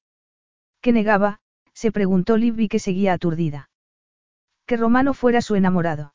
¿Qué 0.81 0.93
negaba? 0.93 1.41
se 1.75 1.93
preguntó 1.93 2.37
Libby 2.37 2.69
que 2.69 2.79
seguía 2.79 3.13
aturdida. 3.13 3.71
Que 4.67 4.77
Romano 4.77 5.15
fuera 5.15 5.43
su 5.43 5.55
enamorado. 5.55 6.15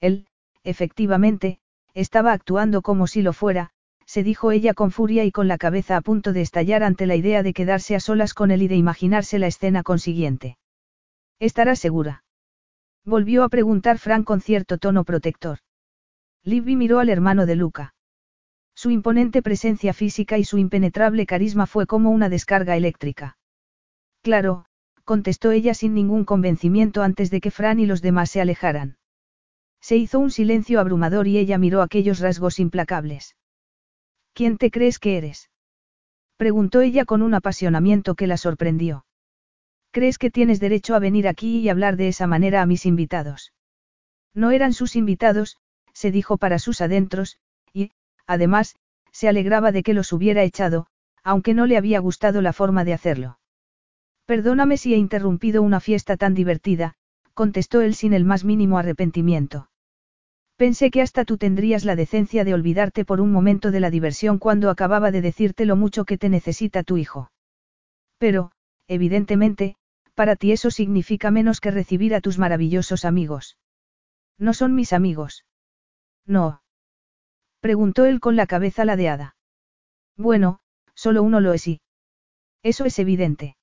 Él, 0.00 0.26
efectivamente, 0.62 1.58
estaba 1.94 2.32
actuando 2.32 2.82
como 2.82 3.06
si 3.06 3.22
lo 3.22 3.32
fuera, 3.32 3.70
se 4.06 4.22
dijo 4.22 4.50
ella 4.50 4.74
con 4.74 4.90
furia 4.90 5.24
y 5.24 5.32
con 5.32 5.48
la 5.48 5.58
cabeza 5.58 5.96
a 5.96 6.00
punto 6.00 6.32
de 6.32 6.42
estallar 6.42 6.82
ante 6.82 7.06
la 7.06 7.16
idea 7.16 7.42
de 7.42 7.52
quedarse 7.52 7.94
a 7.94 8.00
solas 8.00 8.34
con 8.34 8.50
él 8.50 8.62
y 8.62 8.68
de 8.68 8.76
imaginarse 8.76 9.38
la 9.38 9.46
escena 9.46 9.82
consiguiente. 9.82 10.58
¿Estará 11.38 11.76
segura? 11.76 12.23
Volvió 13.04 13.44
a 13.44 13.48
preguntar 13.48 13.98
Frank 13.98 14.24
con 14.24 14.40
cierto 14.40 14.78
tono 14.78 15.04
protector. 15.04 15.58
Libby 16.42 16.76
miró 16.76 17.00
al 17.00 17.10
hermano 17.10 17.46
de 17.46 17.56
Luca. 17.56 17.94
Su 18.74 18.90
imponente 18.90 19.42
presencia 19.42 19.92
física 19.92 20.38
y 20.38 20.44
su 20.44 20.58
impenetrable 20.58 21.26
carisma 21.26 21.66
fue 21.66 21.86
como 21.86 22.10
una 22.10 22.28
descarga 22.28 22.76
eléctrica. 22.76 23.36
Claro, 24.22 24.64
contestó 25.04 25.50
ella 25.52 25.74
sin 25.74 25.94
ningún 25.94 26.24
convencimiento 26.24 27.02
antes 27.02 27.30
de 27.30 27.40
que 27.40 27.50
Fran 27.50 27.78
y 27.78 27.86
los 27.86 28.02
demás 28.02 28.30
se 28.30 28.40
alejaran. 28.40 28.96
Se 29.80 29.96
hizo 29.96 30.18
un 30.18 30.30
silencio 30.30 30.80
abrumador 30.80 31.28
y 31.28 31.36
ella 31.36 31.58
miró 31.58 31.82
aquellos 31.82 32.20
rasgos 32.20 32.58
implacables. 32.58 33.36
¿Quién 34.32 34.56
te 34.56 34.70
crees 34.70 34.98
que 34.98 35.18
eres? 35.18 35.50
preguntó 36.36 36.80
ella 36.80 37.04
con 37.04 37.22
un 37.22 37.34
apasionamiento 37.34 38.14
que 38.14 38.26
la 38.26 38.38
sorprendió. 38.38 39.04
¿Crees 39.94 40.18
que 40.18 40.28
tienes 40.28 40.58
derecho 40.58 40.96
a 40.96 40.98
venir 40.98 41.28
aquí 41.28 41.60
y 41.60 41.68
hablar 41.68 41.96
de 41.96 42.08
esa 42.08 42.26
manera 42.26 42.62
a 42.62 42.66
mis 42.66 42.84
invitados? 42.84 43.52
No 44.34 44.50
eran 44.50 44.72
sus 44.72 44.96
invitados, 44.96 45.56
se 45.92 46.10
dijo 46.10 46.36
para 46.36 46.58
sus 46.58 46.80
adentros, 46.80 47.38
y, 47.72 47.92
además, 48.26 48.74
se 49.12 49.28
alegraba 49.28 49.70
de 49.70 49.84
que 49.84 49.94
los 49.94 50.12
hubiera 50.12 50.42
echado, 50.42 50.88
aunque 51.22 51.54
no 51.54 51.66
le 51.66 51.76
había 51.76 52.00
gustado 52.00 52.42
la 52.42 52.52
forma 52.52 52.84
de 52.84 52.92
hacerlo. 52.92 53.38
Perdóname 54.26 54.78
si 54.78 54.94
he 54.94 54.96
interrumpido 54.96 55.62
una 55.62 55.78
fiesta 55.78 56.16
tan 56.16 56.34
divertida, 56.34 56.94
contestó 57.32 57.80
él 57.80 57.94
sin 57.94 58.14
el 58.14 58.24
más 58.24 58.44
mínimo 58.44 58.78
arrepentimiento. 58.78 59.68
Pensé 60.56 60.90
que 60.90 61.02
hasta 61.02 61.24
tú 61.24 61.38
tendrías 61.38 61.84
la 61.84 61.94
decencia 61.94 62.42
de 62.42 62.52
olvidarte 62.52 63.04
por 63.04 63.20
un 63.20 63.30
momento 63.30 63.70
de 63.70 63.78
la 63.78 63.90
diversión 63.90 64.40
cuando 64.40 64.70
acababa 64.70 65.12
de 65.12 65.22
decirte 65.22 65.66
lo 65.66 65.76
mucho 65.76 66.04
que 66.04 66.18
te 66.18 66.28
necesita 66.28 66.82
tu 66.82 66.96
hijo. 66.96 67.30
Pero, 68.18 68.50
evidentemente, 68.88 69.76
para 70.14 70.36
ti 70.36 70.52
eso 70.52 70.70
significa 70.70 71.30
menos 71.30 71.60
que 71.60 71.70
recibir 71.70 72.14
a 72.14 72.20
tus 72.20 72.38
maravillosos 72.38 73.04
amigos. 73.04 73.58
No 74.38 74.54
son 74.54 74.74
mis 74.74 74.92
amigos. 74.92 75.44
No. 76.26 76.62
Preguntó 77.60 78.04
él 78.04 78.20
con 78.20 78.36
la 78.36 78.46
cabeza 78.46 78.84
ladeada. 78.84 79.36
Bueno, 80.16 80.60
solo 80.94 81.22
uno 81.22 81.40
lo 81.40 81.52
es 81.52 81.66
y. 81.66 81.80
Eso 82.62 82.84
es 82.84 82.98
evidente. 82.98 83.56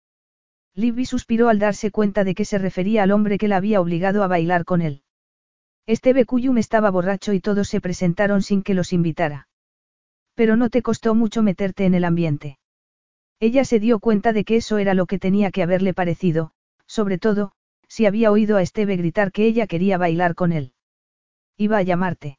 Libby 0.74 1.06
suspiró 1.06 1.50
al 1.50 1.60
darse 1.60 1.92
cuenta 1.92 2.24
de 2.24 2.34
que 2.34 2.46
se 2.46 2.58
refería 2.58 3.04
al 3.04 3.12
hombre 3.12 3.38
que 3.38 3.48
la 3.48 3.58
había 3.58 3.82
obligado 3.82 4.24
a 4.24 4.28
bailar 4.28 4.64
con 4.64 4.82
él. 4.82 5.04
Este 5.86 6.14
Becuyum 6.14 6.58
estaba 6.58 6.90
borracho 6.90 7.34
y 7.34 7.42
todos 7.42 7.68
se 7.68 7.82
presentaron 7.82 8.42
sin 8.42 8.64
que 8.64 8.74
los 8.74 8.94
invitara. 8.94 9.48
Pero 10.36 10.56
no 10.56 10.70
te 10.70 10.82
costó 10.82 11.16
mucho 11.16 11.44
meterte 11.44 11.86
en 11.86 11.96
el 11.96 12.06
ambiente. 12.06 12.58
Ella 13.42 13.66
se 13.66 13.80
dio 13.80 14.00
cuenta 14.00 14.34
de 14.34 14.44
que 14.44 14.56
eso 14.58 14.78
era 14.78 14.94
lo 14.94 15.08
que 15.08 15.18
tenía 15.18 15.50
que 15.50 15.64
haberle 15.64 15.96
parecido, 15.96 16.52
sobre 16.86 17.18
todo, 17.18 17.54
si 17.88 18.06
había 18.06 18.32
oído 18.32 18.56
a 18.56 18.62
Esteve 18.62 18.96
gritar 18.98 19.32
que 19.32 19.46
ella 19.46 19.66
quería 19.66 19.98
bailar 19.98 20.36
con 20.36 20.52
él. 20.52 20.74
Iba 21.58 21.78
a 21.78 21.82
llamarte. 21.82 22.38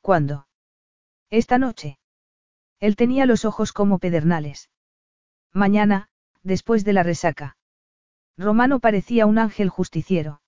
¿Cuándo? 0.00 0.48
Esta 1.28 1.58
noche. 1.58 1.98
Él 2.80 2.96
tenía 2.96 3.26
los 3.26 3.44
ojos 3.44 3.74
como 3.74 3.98
pedernales. 3.98 4.70
Mañana, 5.52 6.08
después 6.42 6.86
de 6.86 6.94
la 6.94 7.02
resaca. 7.02 7.58
Romano 8.38 8.80
parecía 8.80 9.26
un 9.26 9.36
ángel 9.36 9.68
justiciero. 9.68 10.40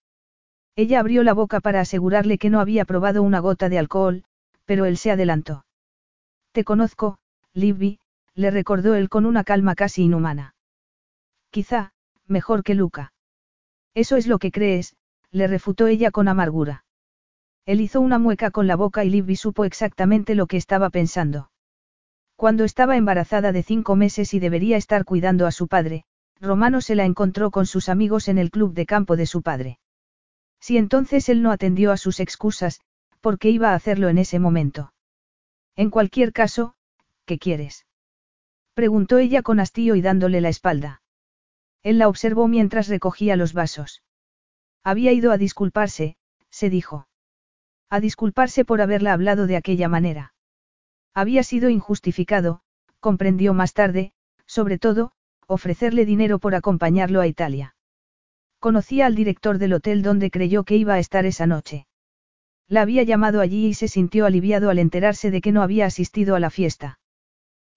Ella 0.74 1.00
abrió 1.00 1.22
la 1.22 1.34
boca 1.34 1.60
para 1.60 1.80
asegurarle 1.80 2.38
que 2.38 2.48
no 2.48 2.60
había 2.60 2.86
probado 2.86 3.22
una 3.22 3.40
gota 3.40 3.68
de 3.68 3.78
alcohol, 3.78 4.24
pero 4.64 4.86
él 4.86 4.96
se 4.96 5.10
adelantó. 5.10 5.66
Te 6.52 6.64
conozco, 6.64 7.18
Libby, 7.52 8.00
le 8.34 8.50
recordó 8.50 8.94
él 8.94 9.08
con 9.08 9.26
una 9.26 9.44
calma 9.44 9.74
casi 9.74 10.02
inhumana. 10.04 10.54
Quizá, 11.50 11.92
mejor 12.26 12.62
que 12.62 12.74
Luca. 12.74 13.12
Eso 13.94 14.16
es 14.16 14.26
lo 14.26 14.38
que 14.38 14.52
crees, 14.52 14.96
le 15.30 15.46
refutó 15.46 15.86
ella 15.86 16.10
con 16.10 16.28
amargura. 16.28 16.84
Él 17.66 17.80
hizo 17.80 18.00
una 18.00 18.18
mueca 18.18 18.50
con 18.50 18.66
la 18.66 18.76
boca 18.76 19.04
y 19.04 19.10
Libby 19.10 19.36
supo 19.36 19.64
exactamente 19.64 20.34
lo 20.34 20.46
que 20.46 20.56
estaba 20.56 20.90
pensando. 20.90 21.50
Cuando 22.36 22.64
estaba 22.64 22.96
embarazada 22.96 23.52
de 23.52 23.62
cinco 23.62 23.96
meses 23.96 24.32
y 24.32 24.40
debería 24.40 24.76
estar 24.76 25.04
cuidando 25.04 25.46
a 25.46 25.52
su 25.52 25.68
padre, 25.68 26.04
Romano 26.40 26.80
se 26.80 26.94
la 26.94 27.04
encontró 27.04 27.50
con 27.50 27.66
sus 27.66 27.88
amigos 27.88 28.28
en 28.28 28.38
el 28.38 28.50
club 28.50 28.72
de 28.72 28.86
campo 28.86 29.16
de 29.16 29.26
su 29.26 29.42
padre. 29.42 29.78
Si 30.58 30.78
entonces 30.78 31.28
él 31.28 31.42
no 31.42 31.50
atendió 31.50 31.92
a 31.92 31.96
sus 31.96 32.18
excusas, 32.18 32.80
¿por 33.20 33.38
qué 33.38 33.50
iba 33.50 33.70
a 33.70 33.74
hacerlo 33.74 34.08
en 34.08 34.18
ese 34.18 34.38
momento? 34.38 34.92
En 35.76 35.90
cualquier 35.90 36.32
caso, 36.32 36.74
¿qué 37.26 37.38
quieres? 37.38 37.86
Preguntó 38.80 39.18
ella 39.18 39.42
con 39.42 39.60
hastío 39.60 39.94
y 39.94 40.00
dándole 40.00 40.40
la 40.40 40.48
espalda. 40.48 41.02
Él 41.82 41.98
la 41.98 42.08
observó 42.08 42.48
mientras 42.48 42.88
recogía 42.88 43.36
los 43.36 43.52
vasos. 43.52 44.02
Había 44.82 45.12
ido 45.12 45.32
a 45.32 45.36
disculparse, 45.36 46.16
se 46.48 46.70
dijo. 46.70 47.06
A 47.90 48.00
disculparse 48.00 48.64
por 48.64 48.80
haberla 48.80 49.12
hablado 49.12 49.46
de 49.46 49.56
aquella 49.56 49.90
manera. 49.90 50.32
Había 51.12 51.42
sido 51.42 51.68
injustificado, 51.68 52.62
comprendió 53.00 53.52
más 53.52 53.74
tarde, 53.74 54.14
sobre 54.46 54.78
todo, 54.78 55.12
ofrecerle 55.46 56.06
dinero 56.06 56.38
por 56.38 56.54
acompañarlo 56.54 57.20
a 57.20 57.26
Italia. 57.26 57.76
Conocía 58.60 59.04
al 59.04 59.14
director 59.14 59.58
del 59.58 59.74
hotel 59.74 60.00
donde 60.00 60.30
creyó 60.30 60.64
que 60.64 60.76
iba 60.76 60.94
a 60.94 61.00
estar 61.00 61.26
esa 61.26 61.46
noche. 61.46 61.86
La 62.66 62.80
había 62.80 63.02
llamado 63.02 63.42
allí 63.42 63.66
y 63.66 63.74
se 63.74 63.88
sintió 63.88 64.24
aliviado 64.24 64.70
al 64.70 64.78
enterarse 64.78 65.30
de 65.30 65.42
que 65.42 65.52
no 65.52 65.60
había 65.60 65.84
asistido 65.84 66.34
a 66.34 66.40
la 66.40 66.48
fiesta. 66.48 66.99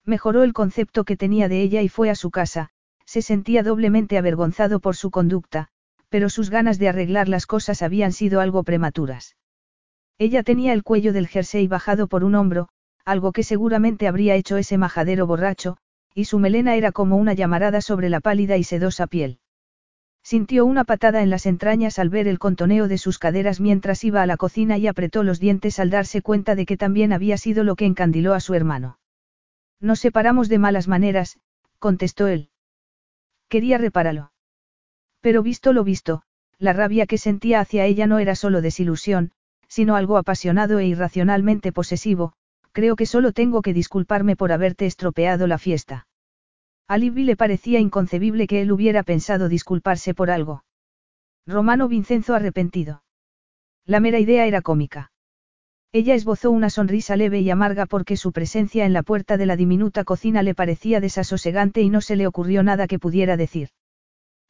Mejoró 0.06 0.42
el 0.42 0.52
concepto 0.52 1.04
que 1.04 1.16
tenía 1.16 1.48
de 1.48 1.62
ella 1.62 1.80
y 1.82 1.88
fue 1.88 2.10
a 2.10 2.14
su 2.14 2.30
casa, 2.30 2.70
se 3.06 3.22
sentía 3.22 3.62
doblemente 3.62 4.18
avergonzado 4.18 4.80
por 4.80 4.96
su 4.96 5.10
conducta, 5.10 5.68
pero 6.08 6.28
sus 6.28 6.50
ganas 6.50 6.78
de 6.78 6.88
arreglar 6.88 7.28
las 7.28 7.46
cosas 7.46 7.82
habían 7.82 8.12
sido 8.12 8.40
algo 8.40 8.62
prematuras. 8.62 9.36
Ella 10.18 10.42
tenía 10.42 10.72
el 10.72 10.82
cuello 10.82 11.12
del 11.12 11.26
jersey 11.26 11.66
bajado 11.66 12.06
por 12.06 12.22
un 12.22 12.34
hombro, 12.34 12.68
algo 13.04 13.32
que 13.32 13.42
seguramente 13.42 14.06
habría 14.06 14.34
hecho 14.34 14.56
ese 14.56 14.78
majadero 14.78 15.26
borracho, 15.26 15.76
y 16.14 16.26
su 16.26 16.38
melena 16.38 16.76
era 16.76 16.92
como 16.92 17.16
una 17.16 17.32
llamarada 17.32 17.80
sobre 17.80 18.08
la 18.08 18.20
pálida 18.20 18.56
y 18.56 18.64
sedosa 18.64 19.06
piel. 19.06 19.38
Sintió 20.22 20.64
una 20.64 20.84
patada 20.84 21.22
en 21.22 21.30
las 21.30 21.46
entrañas 21.46 21.98
al 21.98 22.08
ver 22.08 22.28
el 22.28 22.38
contoneo 22.38 22.88
de 22.88 22.98
sus 22.98 23.18
caderas 23.18 23.60
mientras 23.60 24.04
iba 24.04 24.22
a 24.22 24.26
la 24.26 24.36
cocina 24.36 24.78
y 24.78 24.86
apretó 24.86 25.22
los 25.22 25.40
dientes 25.40 25.78
al 25.78 25.90
darse 25.90 26.22
cuenta 26.22 26.54
de 26.54 26.64
que 26.64 26.76
también 26.76 27.12
había 27.12 27.36
sido 27.36 27.64
lo 27.64 27.74
que 27.74 27.86
encandiló 27.86 28.34
a 28.34 28.40
su 28.40 28.54
hermano. 28.54 28.98
Nos 29.84 30.00
separamos 30.00 30.48
de 30.48 30.58
malas 30.58 30.88
maneras, 30.88 31.38
contestó 31.78 32.26
él. 32.26 32.48
Quería 33.50 33.76
repararlo. 33.76 34.32
Pero 35.20 35.42
visto 35.42 35.74
lo 35.74 35.84
visto, 35.84 36.22
la 36.58 36.72
rabia 36.72 37.04
que 37.04 37.18
sentía 37.18 37.60
hacia 37.60 37.84
ella 37.84 38.06
no 38.06 38.18
era 38.18 38.34
solo 38.34 38.62
desilusión, 38.62 39.32
sino 39.68 39.94
algo 39.94 40.16
apasionado 40.16 40.78
e 40.78 40.86
irracionalmente 40.86 41.70
posesivo, 41.70 42.32
creo 42.72 42.96
que 42.96 43.04
solo 43.04 43.32
tengo 43.32 43.60
que 43.60 43.74
disculparme 43.74 44.36
por 44.36 44.52
haberte 44.52 44.86
estropeado 44.86 45.46
la 45.46 45.58
fiesta. 45.58 46.06
A 46.88 46.96
Libby 46.96 47.24
le 47.24 47.36
parecía 47.36 47.78
inconcebible 47.78 48.46
que 48.46 48.62
él 48.62 48.72
hubiera 48.72 49.02
pensado 49.02 49.50
disculparse 49.50 50.14
por 50.14 50.30
algo. 50.30 50.64
Romano 51.46 51.88
Vincenzo 51.88 52.34
arrepentido. 52.34 53.02
La 53.84 54.00
mera 54.00 54.18
idea 54.18 54.46
era 54.46 54.62
cómica. 54.62 55.12
Ella 55.94 56.16
esbozó 56.16 56.50
una 56.50 56.70
sonrisa 56.70 57.14
leve 57.14 57.38
y 57.38 57.50
amarga 57.50 57.86
porque 57.86 58.16
su 58.16 58.32
presencia 58.32 58.84
en 58.84 58.92
la 58.92 59.04
puerta 59.04 59.36
de 59.36 59.46
la 59.46 59.54
diminuta 59.54 60.02
cocina 60.02 60.42
le 60.42 60.52
parecía 60.52 60.98
desasosegante 60.98 61.82
y 61.82 61.88
no 61.88 62.00
se 62.00 62.16
le 62.16 62.26
ocurrió 62.26 62.64
nada 62.64 62.88
que 62.88 62.98
pudiera 62.98 63.36
decir. 63.36 63.68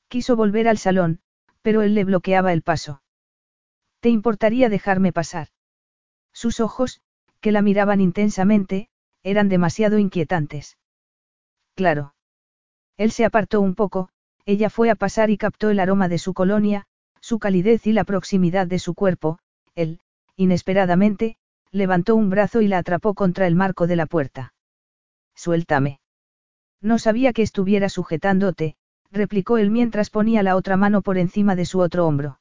Quiso 0.09 0.37
volver 0.37 0.69
al 0.69 0.79
salón, 0.79 1.21
pero 1.61 1.83
él 1.83 1.95
le 1.95 2.05
bloqueaba 2.05 2.55
el 2.55 2.63
paso. 2.63 3.03
¿Te 4.01 4.09
importaría 4.09 4.71
dejarme 4.71 5.13
pasar? 5.13 5.49
Sus 6.33 6.61
ojos, 6.61 7.03
que 7.43 7.53
la 7.53 7.61
miraban 7.61 8.01
intensamente, 8.01 8.89
eran 9.23 9.51
demasiado 9.51 9.99
inquietantes. 9.99 10.79
Claro. 11.75 12.15
Él 12.97 13.11
se 13.11 13.27
apartó 13.27 13.61
un 13.61 13.75
poco, 13.75 14.09
ella 14.47 14.71
fue 14.71 14.89
a 14.89 14.95
pasar 14.95 15.29
y 15.29 15.37
captó 15.37 15.69
el 15.69 15.79
aroma 15.79 16.09
de 16.09 16.17
su 16.17 16.33
colonia, 16.33 16.87
su 17.21 17.39
calidez 17.39 17.87
y 17.87 17.93
la 17.93 18.05
proximidad 18.05 18.67
de 18.67 18.79
su 18.79 18.95
cuerpo, 18.95 19.41
él, 19.75 20.01
inesperadamente, 20.37 21.37
levantó 21.71 22.17
un 22.17 22.31
brazo 22.31 22.61
y 22.61 22.69
la 22.69 22.79
atrapó 22.79 23.15
contra 23.15 23.47
el 23.47 23.55
marco 23.55 23.87
de 23.87 23.97
la 23.97 24.07
puerta. 24.07 24.55
Suéltame. 25.35 26.01
No 26.81 26.99
sabía 26.99 27.33
que 27.33 27.43
estuviera 27.43 27.89
sujetándote, 27.89 28.77
replicó 29.11 29.59
él 29.59 29.71
mientras 29.71 30.11
ponía 30.11 30.43
la 30.43 30.57
otra 30.57 30.77
mano 30.77 31.03
por 31.03 31.19
encima 31.19 31.57
de 31.57 31.65
su 31.65 31.81
otro 31.81 32.07
hombro. 32.07 32.41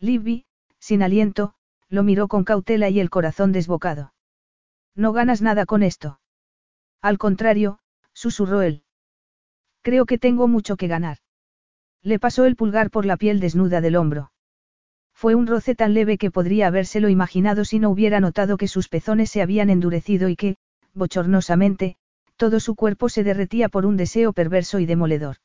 Libby, 0.00 0.44
sin 0.78 1.02
aliento, 1.02 1.54
lo 1.88 2.02
miró 2.02 2.26
con 2.28 2.44
cautela 2.44 2.88
y 2.88 2.98
el 2.98 3.10
corazón 3.10 3.52
desbocado. 3.52 4.14
No 4.94 5.12
ganas 5.12 5.42
nada 5.42 5.64
con 5.64 5.82
esto. 5.82 6.20
Al 7.00 7.18
contrario, 7.18 7.78
susurró 8.12 8.62
él. 8.62 8.82
Creo 9.82 10.06
que 10.06 10.18
tengo 10.18 10.48
mucho 10.48 10.76
que 10.76 10.88
ganar. 10.88 11.18
Le 12.02 12.18
pasó 12.18 12.44
el 12.44 12.56
pulgar 12.56 12.90
por 12.90 13.06
la 13.06 13.16
piel 13.16 13.40
desnuda 13.40 13.80
del 13.80 13.96
hombro. 13.96 14.31
Fue 15.22 15.36
un 15.36 15.46
roce 15.46 15.76
tan 15.76 15.94
leve 15.94 16.18
que 16.18 16.32
podría 16.32 16.66
habérselo 16.66 17.08
imaginado 17.08 17.64
si 17.64 17.78
no 17.78 17.90
hubiera 17.90 18.18
notado 18.18 18.56
que 18.56 18.66
sus 18.66 18.88
pezones 18.88 19.30
se 19.30 19.40
habían 19.40 19.70
endurecido 19.70 20.28
y 20.28 20.34
que, 20.34 20.56
bochornosamente, 20.94 21.94
todo 22.36 22.58
su 22.58 22.74
cuerpo 22.74 23.08
se 23.08 23.22
derretía 23.22 23.68
por 23.68 23.86
un 23.86 23.96
deseo 23.96 24.32
perverso 24.32 24.80
y 24.80 24.84
demoledor. 24.84 25.36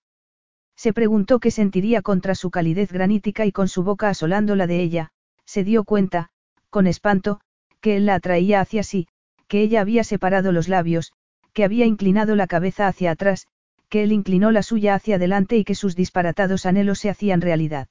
Se 0.75 0.93
preguntó 0.93 1.37
qué 1.37 1.51
sentiría 1.51 2.01
contra 2.01 2.33
su 2.33 2.49
calidez 2.49 2.91
granítica 2.91 3.45
y 3.45 3.51
con 3.51 3.67
su 3.67 3.83
boca 3.83 4.09
asolando 4.09 4.55
la 4.55 4.65
de 4.65 4.81
ella, 4.81 5.11
se 5.45 5.63
dio 5.63 5.83
cuenta, 5.83 6.31
con 6.71 6.87
espanto, 6.87 7.39
que 7.79 7.97
él 7.97 8.07
la 8.07 8.15
atraía 8.15 8.61
hacia 8.61 8.81
sí, 8.81 9.07
que 9.47 9.61
ella 9.61 9.81
había 9.81 10.03
separado 10.03 10.51
los 10.51 10.69
labios, 10.69 11.13
que 11.53 11.63
había 11.63 11.85
inclinado 11.85 12.35
la 12.35 12.47
cabeza 12.47 12.87
hacia 12.87 13.11
atrás, 13.11 13.45
que 13.89 14.01
él 14.01 14.11
inclinó 14.11 14.49
la 14.49 14.63
suya 14.63 14.95
hacia 14.95 15.17
adelante 15.17 15.55
y 15.55 15.63
que 15.63 15.75
sus 15.75 15.95
disparatados 15.95 16.65
anhelos 16.65 16.97
se 16.97 17.11
hacían 17.11 17.41
realidad. 17.41 17.87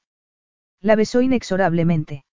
La 0.80 0.96
besó 0.96 1.20
inexorablemente. 1.20 2.24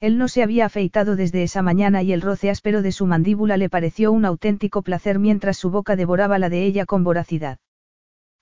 Él 0.00 0.16
no 0.16 0.28
se 0.28 0.42
había 0.42 0.66
afeitado 0.66 1.14
desde 1.14 1.42
esa 1.42 1.60
mañana 1.62 2.02
y 2.02 2.12
el 2.12 2.22
roce 2.22 2.50
áspero 2.50 2.80
de 2.80 2.92
su 2.92 3.06
mandíbula 3.06 3.56
le 3.56 3.68
pareció 3.68 4.12
un 4.12 4.24
auténtico 4.24 4.82
placer 4.82 5.18
mientras 5.18 5.58
su 5.58 5.70
boca 5.70 5.94
devoraba 5.94 6.38
la 6.38 6.48
de 6.48 6.64
ella 6.64 6.86
con 6.86 7.04
voracidad. 7.04 7.58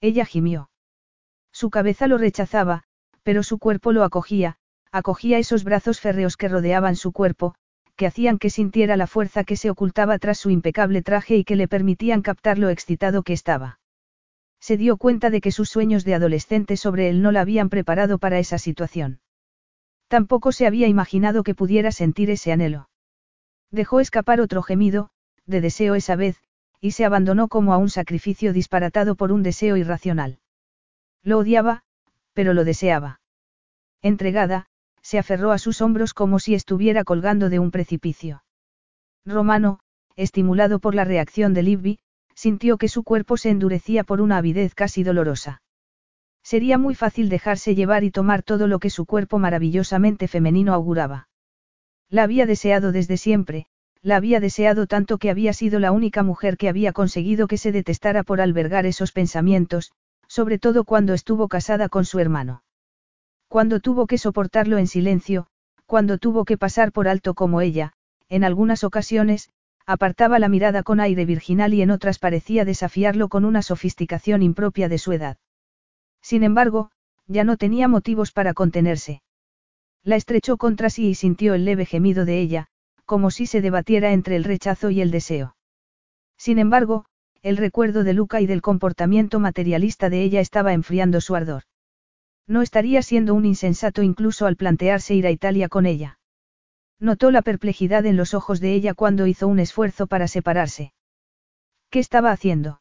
Ella 0.01 0.24
gimió. 0.24 0.70
Su 1.53 1.70
cabeza 1.70 2.07
lo 2.07 2.18
rechazaba, 2.18 2.85
pero 3.24 3.43
su 3.43 3.59
cuerpo 3.59 3.93
lo 3.93 4.05
acogía, 4.05 4.57
acogía 4.93 5.39
esos 5.39 5.64
brazos 5.64 6.01
férreos 6.01 6.37
que 6.37 6.49
rodeaban 6.49 6.95
su 6.95 7.12
cuerpo, 7.12 7.55
que 7.97 8.07
hacían 8.07 8.39
que 8.39 8.51
sintiera 8.51 8.97
la 8.97 9.09
fuerza 9.09 9.43
que 9.43 9.57
se 9.57 9.70
ocultaba 9.70 10.18
tras 10.20 10.39
su 10.39 10.51
impecable 10.51 11.03
traje 11.03 11.37
y 11.37 11.45
que 11.45 11.57
le 11.57 11.66
permitían 11.66 12.22
captar 12.22 12.59
lo 12.59 12.68
excitado 12.68 13.24
que 13.24 13.33
estaba. 13.33 13.78
Se 14.61 14.77
dio 14.77 14.97
cuenta 14.97 15.31
de 15.31 15.41
que 15.41 15.53
sus 15.53 15.69
sueños 15.71 16.05
de 16.05 16.15
adolescente 16.15 16.77
sobre 16.77 17.09
él 17.09 17.23
no 17.23 17.33
la 17.33 17.41
habían 17.41 17.69
preparado 17.69 18.19
para 18.19 18.39
esa 18.39 18.59
situación. 18.59 19.21
Tampoco 20.09 20.53
se 20.53 20.67
había 20.67 20.89
imaginado 20.89 21.43
que 21.43 21.55
pudiera 21.55 21.93
sentir 21.93 22.31
ese 22.31 22.53
anhelo. 22.53 22.89
Dejó 23.71 24.01
escapar 24.01 24.41
otro 24.41 24.63
gemido, 24.63 25.11
de 25.47 25.61
deseo 25.61 25.95
esa 25.95 26.17
vez, 26.17 26.41
y 26.81 26.93
se 26.93 27.05
abandonó 27.05 27.49
como 27.49 27.73
a 27.73 27.79
un 27.79 27.91
sacrificio 27.91 28.53
disparatado 28.53 29.17
por 29.17 29.33
un 29.33 29.43
deseo 29.43 29.77
irracional. 29.77 30.39
Lo 31.23 31.39
odiaba, 31.39 31.83
pero 32.33 32.55
lo 32.55 32.65
deseaba. 32.65 33.21
Entregada, 34.01 34.67
se 35.03 35.19
aferró 35.19 35.53
a 35.53 35.59
sus 35.59 35.81
hombros 35.81 36.15
como 36.15 36.39
si 36.39 36.55
estuviera 36.55 37.05
colgando 37.05 37.51
de 37.51 37.59
un 37.59 37.71
precipicio. 37.71 38.45
Romano, 39.25 39.81
estimulado 40.17 40.79
por 40.79 40.95
la 40.95 41.05
reacción 41.05 41.53
de 41.55 41.63
Libby, 41.63 41.99
sintió 42.39 42.78
que 42.78 42.86
su 42.86 43.03
cuerpo 43.03 43.36
se 43.36 43.51
endurecía 43.51 44.05
por 44.05 44.20
una 44.20 44.36
avidez 44.36 44.72
casi 44.72 45.03
dolorosa. 45.03 45.61
Sería 46.45 46.78
muy 46.78 46.95
fácil 46.95 47.30
dejarse 47.30 47.74
llevar 47.74 48.05
y 48.05 48.12
tomar 48.12 48.45
todo 48.45 48.68
lo 48.68 48.78
que 48.78 48.91
su 48.91 49.07
cuerpo 49.07 49.41
maravillosamente 49.41 50.28
femenino 50.28 50.72
auguraba. 50.72 51.28
La 52.09 52.22
había 52.22 52.47
deseado 52.47 52.93
desde 52.93 53.16
siempre, 53.16 53.66
la 54.03 54.14
había 54.14 54.39
deseado 54.39 54.86
tanto 54.86 55.18
que 55.18 55.30
había 55.30 55.53
sido 55.53 55.80
la 55.80 55.91
única 55.91 56.22
mujer 56.22 56.57
que 56.57 56.68
había 56.68 56.93
conseguido 56.93 57.49
que 57.49 57.59
se 57.59 57.72
detestara 57.72 58.22
por 58.22 58.41
albergar 58.41 58.86
esos 58.86 59.11
pensamientos, 59.11 59.91
sobre 60.28 60.61
todo 60.61 60.84
cuando 60.84 61.14
estuvo 61.14 61.49
casada 61.49 61.89
con 61.89 62.05
su 62.05 62.20
hermano. 62.20 62.62
Cuando 63.49 63.80
tuvo 63.80 64.07
que 64.07 64.16
soportarlo 64.16 64.78
en 64.78 64.86
silencio, 64.86 65.49
cuando 65.86 66.18
tuvo 66.18 66.45
que 66.45 66.57
pasar 66.57 66.93
por 66.93 67.09
alto 67.09 67.34
como 67.34 67.62
ella, 67.62 67.95
en 68.28 68.45
algunas 68.45 68.84
ocasiones, 68.84 69.51
apartaba 69.89 70.39
la 70.39 70.51
mirada 70.51 70.82
con 70.82 71.01
aire 71.01 71.24
virginal 71.24 71.72
y 71.72 71.80
en 71.80 71.91
otras 71.91 72.18
parecía 72.18 72.66
desafiarlo 72.66 73.28
con 73.28 73.47
una 73.47 73.62
sofisticación 73.62 74.43
impropia 74.43 74.86
de 74.86 74.99
su 74.99 75.12
edad. 75.12 75.39
Sin 76.20 76.43
embargo, 76.43 76.91
ya 77.26 77.43
no 77.43 77.57
tenía 77.57 77.89
motivos 77.89 78.30
para 78.30 78.53
contenerse. 78.53 79.22
La 80.05 80.16
estrechó 80.16 80.59
contra 80.59 80.91
sí 80.91 81.09
y 81.09 81.14
sintió 81.14 81.55
el 81.55 81.64
leve 81.64 81.86
gemido 81.86 82.26
de 82.26 82.39
ella, 82.39 82.66
como 83.07 83.30
si 83.30 83.47
se 83.47 83.62
debatiera 83.62 84.12
entre 84.12 84.36
el 84.36 84.45
rechazo 84.45 84.91
y 84.91 85.01
el 85.01 85.11
deseo. 85.11 85.57
Sin 86.36 86.59
embargo, 86.59 87.07
el 87.41 87.57
recuerdo 87.57 88.05
de 88.05 88.12
Luca 88.12 88.43
y 88.43 88.47
del 88.47 88.61
comportamiento 88.61 89.41
materialista 89.41 90.11
de 90.11 90.22
ella 90.22 90.41
estaba 90.41 90.74
enfriando 90.74 91.22
su 91.22 91.34
ardor. 91.34 91.62
No 92.47 92.61
estaría 92.61 93.01
siendo 93.01 93.32
un 93.32 93.47
insensato 93.47 94.03
incluso 94.03 94.45
al 94.45 94.57
plantearse 94.57 95.14
ir 95.14 95.26
a 95.26 95.30
Italia 95.30 95.70
con 95.70 95.86
ella. 95.86 96.18
Notó 97.01 97.30
la 97.30 97.42
perplejidad 97.42 98.07
en 98.07 98.16
los 98.16 98.34
ojos 98.34 98.61
de 98.61 98.74
ella 98.74 98.94
cuando 98.94 99.26
hizo 99.26 99.46
un 99.46 99.61
esfuerzo 99.61 100.07
para 100.07 100.26
separarse. 100.26 100.92
¿Qué 101.90 102.01
estaba 102.01 102.32
haciendo? 102.32 102.80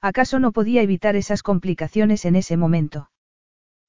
¿Acaso 0.00 0.38
no 0.38 0.52
podía 0.52 0.82
evitar 0.82 1.16
esas 1.16 1.42
complicaciones 1.42 2.24
en 2.24 2.36
ese 2.36 2.56
momento? 2.56 3.10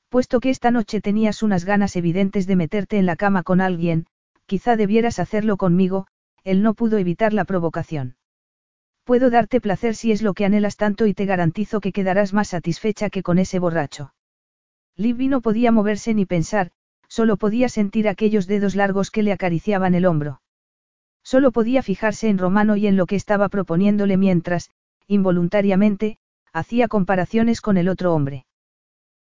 Puesto 0.10 0.40
que 0.40 0.50
esta 0.50 0.72
noche 0.72 1.02
tenías 1.02 1.44
unas 1.44 1.66
ganas 1.66 1.96
evidentes 1.96 2.48
de 2.48 2.56
meterte 2.56 2.98
en 2.98 3.06
la 3.06 3.16
cama 3.16 3.44
con 3.44 3.62
alguien, 3.62 4.08
quizá 4.46 4.76
debieras 4.76 5.20
hacerlo 5.20 5.58
conmigo, 5.58 6.08
él 6.44 6.64
no 6.64 6.74
pudo 6.74 6.98
evitar 6.98 7.34
la 7.34 7.46
provocación. 7.46 8.16
Puedo 9.04 9.30
darte 9.30 9.62
placer 9.62 9.96
si 9.96 10.12
es 10.12 10.22
lo 10.22 10.34
que 10.34 10.46
anhelas 10.46 10.76
tanto 10.76 11.08
y 11.08 11.14
te 11.14 11.26
garantizo 11.26 11.80
que 11.80 11.92
quedarás 11.94 12.34
más 12.34 12.50
satisfecha 12.50 13.10
que 13.10 13.24
con 13.24 13.40
ese 13.40 13.60
borracho. 13.60 14.14
Libby 14.96 15.28
no 15.28 15.42
podía 15.42 15.72
moverse 15.72 16.14
ni 16.14 16.26
pensar, 16.26 16.72
solo 17.08 17.38
podía 17.38 17.70
sentir 17.70 18.08
aquellos 18.08 18.48
dedos 18.48 18.76
largos 18.76 19.12
que 19.12 19.24
le 19.24 19.32
acariciaban 19.32 19.96
el 19.96 20.06
hombro. 20.06 20.42
Solo 21.24 21.52
podía 21.52 21.84
fijarse 21.84 22.30
en 22.30 22.38
Romano 22.38 22.76
y 22.78 22.88
en 22.88 22.96
lo 22.96 23.06
que 23.06 23.16
estaba 23.16 23.50
proponiéndole 23.50 24.18
mientras, 24.18 24.70
involuntariamente, 25.08 26.20
hacía 26.54 26.88
comparaciones 26.88 27.62
con 27.62 27.78
el 27.78 27.90
otro 27.90 28.14
hombre. 28.14 28.46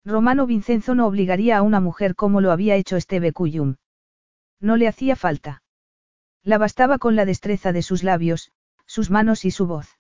Romano 0.03 0.45
Vincenzo 0.45 0.93
no 0.93 1.07
obligaría 1.07 1.57
a 1.57 1.63
una 1.63 1.79
mujer 1.79 2.15
como 2.15 2.41
lo 2.41 2.51
había 2.51 2.75
hecho 2.75 2.95
Esteve 2.95 3.33
Cuyum. 3.33 3.75
No 4.59 4.77
le 4.77 4.87
hacía 4.87 5.15
falta. 5.15 5.63
La 6.43 6.59
bastaba 6.59 6.99
con 6.99 7.15
la 7.15 7.25
destreza 7.25 7.71
de 7.71 7.81
sus 7.81 8.03
labios, 8.03 8.51
sus 8.85 9.09
manos 9.09 9.45
y 9.45 9.51
su 9.51 9.65
voz. 9.65 9.97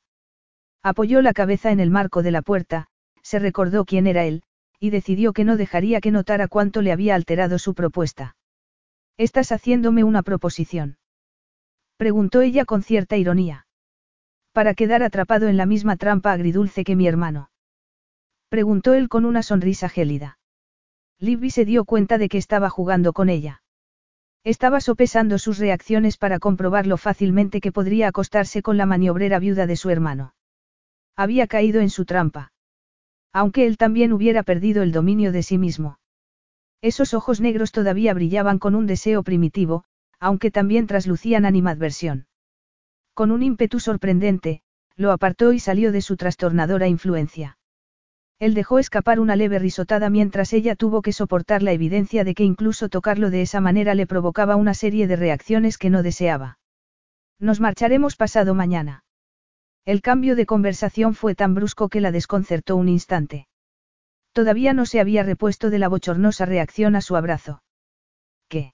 Apoyó 0.83 1.23
la 1.23 1.33
cabeza 1.33 1.71
en 1.71 1.79
el 1.79 1.89
marco 1.89 2.21
de 2.21 2.31
la 2.31 2.43
puerta, 2.43 2.87
se 3.23 3.39
recordó 3.39 3.85
quién 3.85 4.05
era 4.05 4.25
él, 4.25 4.43
y 4.79 4.89
decidió 4.89 5.33
que 5.33 5.43
no 5.43 5.57
dejaría 5.57 6.01
que 6.01 6.11
notara 6.11 6.47
cuánto 6.47 6.81
le 6.81 6.91
había 6.91 7.15
alterado 7.15 7.59
su 7.59 7.73
propuesta. 7.73 8.35
¿Estás 9.17 9.51
haciéndome 9.51 10.03
una 10.03 10.23
proposición? 10.23 10.97
Preguntó 11.97 12.41
ella 12.41 12.65
con 12.65 12.83
cierta 12.83 13.15
ironía. 13.17 13.67
Para 14.51 14.73
quedar 14.73 15.03
atrapado 15.03 15.47
en 15.47 15.57
la 15.57 15.65
misma 15.65 15.95
trampa 15.95 16.31
agridulce 16.31 16.83
que 16.83 16.95
mi 16.95 17.07
hermano. 17.07 17.49
Preguntó 18.49 18.93
él 18.93 19.09
con 19.09 19.25
una 19.25 19.43
sonrisa 19.43 19.89
gélida. 19.89 20.39
Libby 21.19 21.49
se 21.49 21.65
dio 21.65 21.85
cuenta 21.85 22.17
de 22.17 22.29
que 22.29 22.37
estaba 22.37 22.69
jugando 22.69 23.13
con 23.13 23.29
ella. 23.29 23.61
Estaba 24.43 24.79
sopesando 24.79 25.39
sus 25.39 25.57
reacciones 25.57 26.17
para 26.17 26.39
comprobar 26.39 26.85
lo 26.85 26.97
fácilmente 26.97 27.61
que 27.61 27.71
podría 27.71 28.09
acostarse 28.09 28.61
con 28.61 28.77
la 28.77 28.85
maniobrera 28.85 29.39
viuda 29.39 29.65
de 29.65 29.75
su 29.75 29.89
hermano. 29.89 30.35
Había 31.15 31.47
caído 31.47 31.81
en 31.81 31.89
su 31.89 32.05
trampa. 32.05 32.51
Aunque 33.35 33.67
él 33.67 33.75
también 33.75 34.13
hubiera 34.13 34.43
perdido 34.43 34.81
el 34.81 34.93
dominio 34.93 35.33
de 35.33 35.43
sí 35.43 35.57
mismo. 35.57 35.99
Esos 36.81 37.13
ojos 37.13 37.41
negros 37.41 37.73
todavía 37.73 38.13
brillaban 38.13 38.59
con 38.59 38.75
un 38.75 38.87
deseo 38.87 39.23
primitivo, 39.23 39.83
aunque 40.21 40.51
también 40.51 40.87
traslucían 40.87 41.43
animadversión. 41.43 42.27
Con 43.13 43.31
un 43.31 43.43
ímpetu 43.43 43.81
sorprendente, 43.81 44.61
lo 44.95 45.11
apartó 45.11 45.51
y 45.51 45.59
salió 45.59 45.91
de 45.91 45.99
su 45.99 46.15
trastornadora 46.15 46.87
influencia. 46.87 47.57
Él 48.39 48.53
dejó 48.53 48.79
escapar 48.79 49.19
una 49.19 49.35
leve 49.35 49.59
risotada 49.59 50.09
mientras 50.09 50.53
ella 50.53 50.77
tuvo 50.77 51.01
que 51.01 51.11
soportar 51.11 51.61
la 51.61 51.73
evidencia 51.73 52.23
de 52.23 52.35
que 52.35 52.45
incluso 52.45 52.87
tocarlo 52.87 53.31
de 53.31 53.41
esa 53.41 53.59
manera 53.59 53.95
le 53.95 54.07
provocaba 54.07 54.55
una 54.55 54.73
serie 54.73 55.07
de 55.07 55.17
reacciones 55.17 55.77
que 55.77 55.89
no 55.89 56.03
deseaba. 56.03 56.57
Nos 57.37 57.59
marcharemos 57.59 58.15
pasado 58.15 58.55
mañana. 58.55 59.04
El 59.85 60.01
cambio 60.01 60.35
de 60.35 60.47
conversación 60.47 61.13
fue 61.13 61.35
tan 61.35 61.53
brusco 61.53 61.89
que 61.89 62.01
la 62.01 62.11
desconcertó 62.11 62.75
un 62.75 62.89
instante. 62.89 63.47
Todavía 64.33 64.73
no 64.73 64.87
se 64.87 64.99
había 64.99 65.21
repuesto 65.21 65.69
de 65.69 65.77
la 65.77 65.87
bochornosa 65.87 66.45
reacción 66.45 66.95
a 66.95 67.01
su 67.01 67.15
abrazo. 67.15 67.61
¿Qué? 68.49 68.73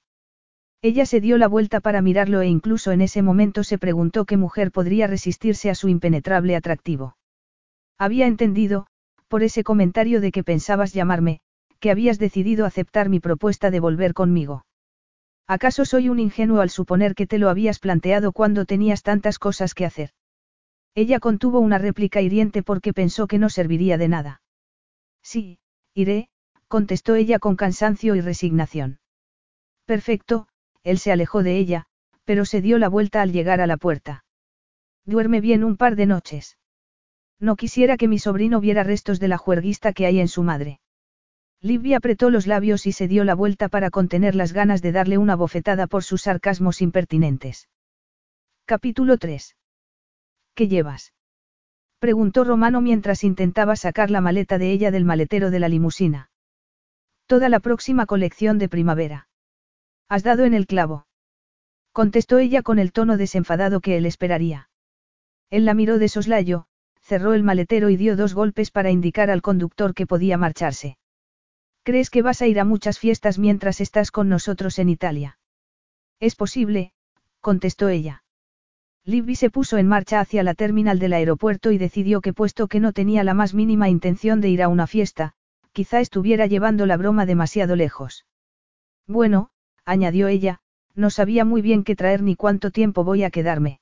Ella 0.81 1.05
se 1.05 1.19
dio 1.19 1.37
la 1.37 1.49
vuelta 1.49 1.81
para 1.81 2.01
mirarlo 2.01 2.39
e 2.39 2.47
incluso 2.47 2.93
en 2.93 3.01
ese 3.01 3.21
momento 3.21 3.65
se 3.65 3.77
preguntó 3.77 4.23
qué 4.23 4.37
mujer 4.37 4.71
podría 4.71 5.05
resistirse 5.05 5.69
a 5.69 5.75
su 5.75 5.89
impenetrable 5.89 6.55
atractivo. 6.55 7.17
Había 7.99 8.25
entendido, 8.25 8.87
por 9.27 9.43
ese 9.43 9.65
comentario 9.65 10.21
de 10.21 10.31
que 10.31 10.45
pensabas 10.45 10.93
llamarme, 10.93 11.41
que 11.81 11.91
habías 11.91 12.19
decidido 12.19 12.65
aceptar 12.65 13.09
mi 13.09 13.19
propuesta 13.19 13.69
de 13.69 13.81
volver 13.81 14.13
conmigo. 14.13 14.63
¿Acaso 15.45 15.83
soy 15.83 16.07
un 16.07 16.19
ingenuo 16.19 16.61
al 16.61 16.69
suponer 16.69 17.15
que 17.15 17.27
te 17.27 17.37
lo 17.37 17.49
habías 17.49 17.79
planteado 17.79 18.31
cuando 18.31 18.65
tenías 18.65 19.03
tantas 19.03 19.39
cosas 19.39 19.73
que 19.73 19.85
hacer? 19.85 20.11
Ella 20.93 21.19
contuvo 21.19 21.59
una 21.59 21.77
réplica 21.77 22.21
hiriente 22.21 22.63
porque 22.63 22.93
pensó 22.93 23.27
que 23.27 23.39
no 23.39 23.49
serviría 23.49 23.97
de 23.97 24.07
nada. 24.09 24.41
Sí, 25.23 25.59
iré, 25.93 26.29
contestó 26.67 27.15
ella 27.15 27.39
con 27.39 27.55
cansancio 27.55 28.15
y 28.15 28.21
resignación. 28.21 28.99
Perfecto, 29.85 30.47
él 30.83 30.99
se 30.99 31.11
alejó 31.11 31.43
de 31.43 31.57
ella, 31.57 31.85
pero 32.25 32.45
se 32.45 32.61
dio 32.61 32.77
la 32.77 32.89
vuelta 32.89 33.21
al 33.21 33.31
llegar 33.31 33.61
a 33.61 33.67
la 33.67 33.77
puerta. 33.77 34.25
Duerme 35.05 35.41
bien 35.41 35.63
un 35.63 35.77
par 35.77 35.95
de 35.95 36.05
noches. 36.05 36.57
No 37.39 37.55
quisiera 37.55 37.97
que 37.97 38.07
mi 38.07 38.19
sobrino 38.19 38.59
viera 38.59 38.83
restos 38.83 39.19
de 39.19 39.27
la 39.27 39.37
juerguista 39.37 39.93
que 39.93 40.05
hay 40.05 40.19
en 40.19 40.27
su 40.27 40.43
madre. 40.43 40.79
Libby 41.61 41.93
apretó 41.93 42.29
los 42.29 42.47
labios 42.47 42.85
y 42.85 42.91
se 42.91 43.07
dio 43.07 43.23
la 43.23 43.35
vuelta 43.35 43.69
para 43.69 43.89
contener 43.89 44.35
las 44.35 44.51
ganas 44.51 44.81
de 44.81 44.91
darle 44.91 45.17
una 45.17 45.35
bofetada 45.35 45.87
por 45.87 46.03
sus 46.03 46.23
sarcasmos 46.23 46.81
impertinentes. 46.81 47.69
Capítulo 48.65 49.17
3. 49.17 49.55
¿Qué 50.55 50.67
llevas? 50.67 51.13
Preguntó 51.99 52.43
Romano 52.43 52.81
mientras 52.81 53.23
intentaba 53.23 53.75
sacar 53.75 54.09
la 54.09 54.21
maleta 54.21 54.57
de 54.57 54.71
ella 54.71 54.91
del 54.91 55.05
maletero 55.05 55.51
de 55.51 55.59
la 55.59 55.69
limusina. 55.69 56.31
Toda 57.27 57.47
la 57.47 57.59
próxima 57.59 58.05
colección 58.05 58.57
de 58.57 58.67
primavera. 58.67 59.27
Has 60.09 60.23
dado 60.23 60.43
en 60.43 60.53
el 60.53 60.67
clavo. 60.67 61.07
Contestó 61.93 62.39
ella 62.39 62.63
con 62.63 62.79
el 62.79 62.91
tono 62.91 63.17
desenfadado 63.17 63.81
que 63.81 63.97
él 63.97 64.05
esperaría. 64.05 64.69
Él 65.49 65.65
la 65.65 65.73
miró 65.73 65.99
de 65.99 66.09
soslayo, 66.09 66.65
cerró 67.01 67.33
el 67.33 67.43
maletero 67.43 67.89
y 67.89 67.97
dio 67.97 68.15
dos 68.15 68.33
golpes 68.33 68.71
para 68.71 68.91
indicar 68.91 69.29
al 69.29 69.41
conductor 69.41 69.93
que 69.93 70.07
podía 70.07 70.37
marcharse. 70.37 70.97
¿Crees 71.83 72.09
que 72.09 72.21
vas 72.21 72.41
a 72.41 72.47
ir 72.47 72.59
a 72.59 72.65
muchas 72.65 72.99
fiestas 72.99 73.39
mientras 73.39 73.81
estás 73.81 74.11
con 74.11 74.29
nosotros 74.29 74.79
en 74.79 74.89
Italia? 74.89 75.39
Es 76.19 76.35
posible, 76.35 76.93
contestó 77.41 77.89
ella. 77.89 78.20
Libby 79.03 79.35
se 79.35 79.49
puso 79.49 79.77
en 79.77 79.87
marcha 79.87 80.19
hacia 80.19 80.43
la 80.43 80.53
terminal 80.53 80.99
del 80.99 81.13
aeropuerto 81.13 81.71
y 81.71 81.77
decidió 81.77 82.21
que 82.21 82.33
puesto 82.33 82.67
que 82.67 82.79
no 82.79 82.93
tenía 82.93 83.23
la 83.23 83.33
más 83.33 83.53
mínima 83.53 83.89
intención 83.89 84.41
de 84.41 84.49
ir 84.49 84.61
a 84.61 84.67
una 84.67 84.85
fiesta, 84.85 85.33
quizá 85.71 85.99
estuviera 85.99 86.45
llevando 86.45 86.85
la 86.85 86.97
broma 86.97 87.25
demasiado 87.25 87.75
lejos. 87.75 88.25
Bueno, 89.07 89.49
añadió 89.85 90.27
ella, 90.27 90.59
no 90.93 91.09
sabía 91.09 91.45
muy 91.45 91.61
bien 91.61 91.83
qué 91.83 91.95
traer 91.95 92.21
ni 92.21 92.35
cuánto 92.35 92.69
tiempo 92.69 93.03
voy 93.03 93.23
a 93.23 93.31
quedarme. 93.31 93.79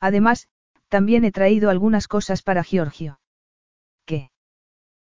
Además, 0.00 0.48
también 0.88 1.24
he 1.24 1.32
traído 1.32 1.68
algunas 1.68 2.08
cosas 2.08 2.42
para 2.42 2.64
Giorgio. 2.64 3.20
¿Qué? 4.06 4.30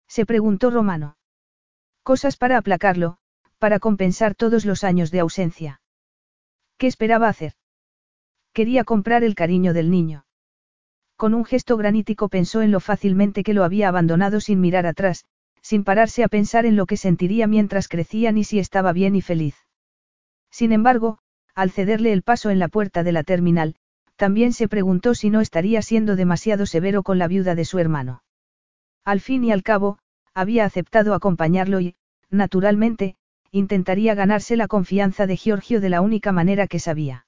Se 0.08 0.26
preguntó 0.26 0.72
Romano. 0.72 1.18
Cosas 2.04 2.38
para 2.38 2.58
aplacarlo, 2.58 3.18
para 3.60 3.80
compensar 3.80 4.36
todos 4.36 4.64
los 4.66 4.84
años 4.84 5.12
de 5.12 5.20
ausencia. 5.20 5.82
¿Qué 6.78 6.88
esperaba 6.88 7.28
hacer? 7.28 7.54
Quería 8.56 8.86
comprar 8.86 9.26
el 9.26 9.36
cariño 9.36 9.74
del 9.74 9.92
niño. 9.92 10.26
Con 11.18 11.34
un 11.34 11.44
gesto 11.44 11.76
granítico 11.76 12.30
pensó 12.30 12.62
en 12.62 12.72
lo 12.72 12.80
fácilmente 12.80 13.44
que 13.44 13.54
lo 13.54 13.66
había 13.66 13.90
abandonado 13.90 14.40
sin 14.40 14.62
mirar 14.62 14.86
atrás, 14.86 15.26
sin 15.62 15.84
pararse 15.84 16.24
a 16.24 16.30
pensar 16.30 16.66
en 16.66 16.78
lo 16.78 16.86
que 16.86 16.96
sentiría 16.96 17.48
mientras 17.48 17.90
crecía 17.90 18.32
ni 18.32 18.46
si 18.46 18.60
estaba 18.60 18.94
bien 18.94 19.14
y 19.14 19.22
feliz. 19.22 19.58
Sin 20.50 20.72
embargo, 20.72 21.18
al 21.54 21.70
cederle 21.70 22.14
el 22.14 22.22
paso 22.22 22.50
en 22.50 22.60
la 22.60 22.70
puerta 22.70 23.04
de 23.04 23.12
la 23.12 23.24
terminal, 23.24 23.76
también 24.16 24.54
se 24.54 24.70
preguntó 24.70 25.16
si 25.16 25.30
no 25.30 25.42
estaría 25.42 25.82
siendo 25.82 26.16
demasiado 26.16 26.66
severo 26.66 27.04
con 27.04 27.20
la 27.20 27.28
viuda 27.28 27.56
de 27.56 27.66
su 27.66 27.78
hermano. 27.80 28.24
Al 29.04 29.20
fin 29.20 29.44
y 29.44 29.52
al 29.52 29.64
cabo, 29.64 30.00
había 30.34 30.64
aceptado 30.64 31.14
acompañarlo 31.14 31.82
y, 31.82 31.96
naturalmente, 32.30 33.18
intentaría 33.52 34.16
ganarse 34.16 34.56
la 34.56 34.70
confianza 34.70 35.28
de 35.28 35.36
Giorgio 35.36 35.82
de 35.82 35.90
la 35.90 36.00
única 36.00 36.32
manera 36.32 36.68
que 36.68 36.80
sabía. 36.80 37.25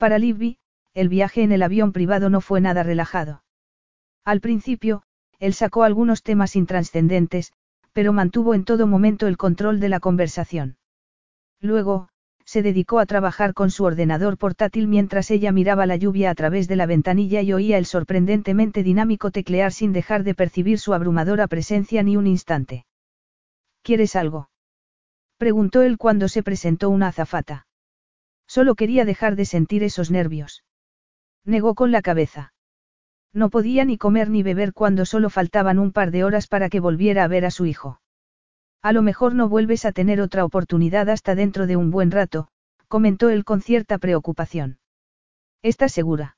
Para 0.00 0.18
Libby, 0.18 0.56
el 0.94 1.10
viaje 1.10 1.42
en 1.42 1.52
el 1.52 1.62
avión 1.62 1.92
privado 1.92 2.30
no 2.30 2.40
fue 2.40 2.62
nada 2.62 2.82
relajado. 2.82 3.42
Al 4.24 4.40
principio, 4.40 5.02
él 5.38 5.52
sacó 5.52 5.82
algunos 5.84 6.22
temas 6.22 6.56
intranscendentes, 6.56 7.52
pero 7.92 8.14
mantuvo 8.14 8.54
en 8.54 8.64
todo 8.64 8.86
momento 8.86 9.26
el 9.26 9.36
control 9.36 9.78
de 9.78 9.90
la 9.90 10.00
conversación. 10.00 10.78
Luego, 11.60 12.08
se 12.46 12.62
dedicó 12.62 12.98
a 12.98 13.04
trabajar 13.04 13.52
con 13.52 13.70
su 13.70 13.84
ordenador 13.84 14.38
portátil 14.38 14.88
mientras 14.88 15.30
ella 15.30 15.52
miraba 15.52 15.84
la 15.84 15.96
lluvia 15.96 16.30
a 16.30 16.34
través 16.34 16.66
de 16.66 16.76
la 16.76 16.86
ventanilla 16.86 17.42
y 17.42 17.52
oía 17.52 17.76
el 17.76 17.84
sorprendentemente 17.84 18.82
dinámico 18.82 19.30
teclear 19.30 19.70
sin 19.70 19.92
dejar 19.92 20.24
de 20.24 20.34
percibir 20.34 20.78
su 20.78 20.94
abrumadora 20.94 21.46
presencia 21.46 22.02
ni 22.02 22.16
un 22.16 22.26
instante. 22.26 22.86
¿Quieres 23.82 24.16
algo? 24.16 24.48
preguntó 25.36 25.82
él 25.82 25.98
cuando 25.98 26.26
se 26.28 26.42
presentó 26.42 26.88
una 26.88 27.08
azafata. 27.08 27.66
Solo 28.50 28.74
quería 28.74 29.04
dejar 29.04 29.36
de 29.36 29.44
sentir 29.44 29.84
esos 29.84 30.10
nervios. 30.10 30.64
Negó 31.44 31.76
con 31.76 31.92
la 31.92 32.02
cabeza. 32.02 32.52
No 33.32 33.48
podía 33.48 33.84
ni 33.84 33.96
comer 33.96 34.28
ni 34.28 34.42
beber 34.42 34.72
cuando 34.72 35.06
solo 35.06 35.30
faltaban 35.30 35.78
un 35.78 35.92
par 35.92 36.10
de 36.10 36.24
horas 36.24 36.48
para 36.48 36.68
que 36.68 36.80
volviera 36.80 37.22
a 37.22 37.28
ver 37.28 37.44
a 37.44 37.52
su 37.52 37.66
hijo. 37.66 38.00
A 38.82 38.90
lo 38.90 39.02
mejor 39.02 39.36
no 39.36 39.48
vuelves 39.48 39.84
a 39.84 39.92
tener 39.92 40.20
otra 40.20 40.44
oportunidad 40.44 41.08
hasta 41.10 41.36
dentro 41.36 41.68
de 41.68 41.76
un 41.76 41.92
buen 41.92 42.10
rato, 42.10 42.48
comentó 42.88 43.28
él 43.28 43.44
con 43.44 43.62
cierta 43.62 43.98
preocupación. 43.98 44.80
¿Estás 45.62 45.92
segura? 45.92 46.36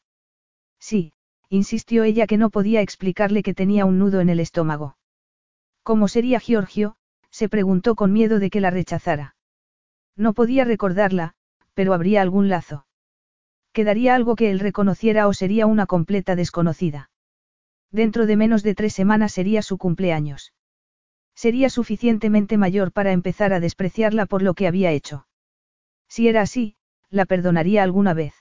Sí, 0.78 1.14
insistió 1.48 2.04
ella 2.04 2.26
que 2.26 2.36
no 2.36 2.50
podía 2.50 2.82
explicarle 2.82 3.42
que 3.42 3.54
tenía 3.54 3.86
un 3.86 3.98
nudo 3.98 4.20
en 4.20 4.28
el 4.28 4.40
estómago. 4.40 4.98
¿Cómo 5.82 6.08
sería 6.08 6.40
Giorgio? 6.40 6.98
se 7.30 7.48
preguntó 7.48 7.94
con 7.94 8.12
miedo 8.12 8.38
de 8.38 8.50
que 8.50 8.60
la 8.60 8.68
rechazara. 8.68 9.34
No 10.14 10.34
podía 10.34 10.66
recordarla, 10.66 11.36
pero 11.74 11.94
habría 11.94 12.22
algún 12.22 12.48
lazo. 12.48 12.86
Quedaría 13.72 14.14
algo 14.14 14.36
que 14.36 14.50
él 14.50 14.60
reconociera 14.60 15.26
o 15.26 15.32
sería 15.32 15.66
una 15.66 15.86
completa 15.86 16.36
desconocida. 16.36 17.10
Dentro 17.90 18.26
de 18.26 18.36
menos 18.36 18.62
de 18.62 18.74
tres 18.74 18.92
semanas 18.92 19.32
sería 19.32 19.62
su 19.62 19.78
cumpleaños. 19.78 20.52
Sería 21.34 21.70
suficientemente 21.70 22.58
mayor 22.58 22.92
para 22.92 23.12
empezar 23.12 23.52
a 23.52 23.60
despreciarla 23.60 24.26
por 24.26 24.42
lo 24.42 24.54
que 24.54 24.66
había 24.66 24.90
hecho. 24.90 25.26
Si 26.08 26.28
era 26.28 26.42
así, 26.42 26.76
la 27.08 27.24
perdonaría 27.24 27.82
alguna 27.82 28.12
vez. 28.14 28.34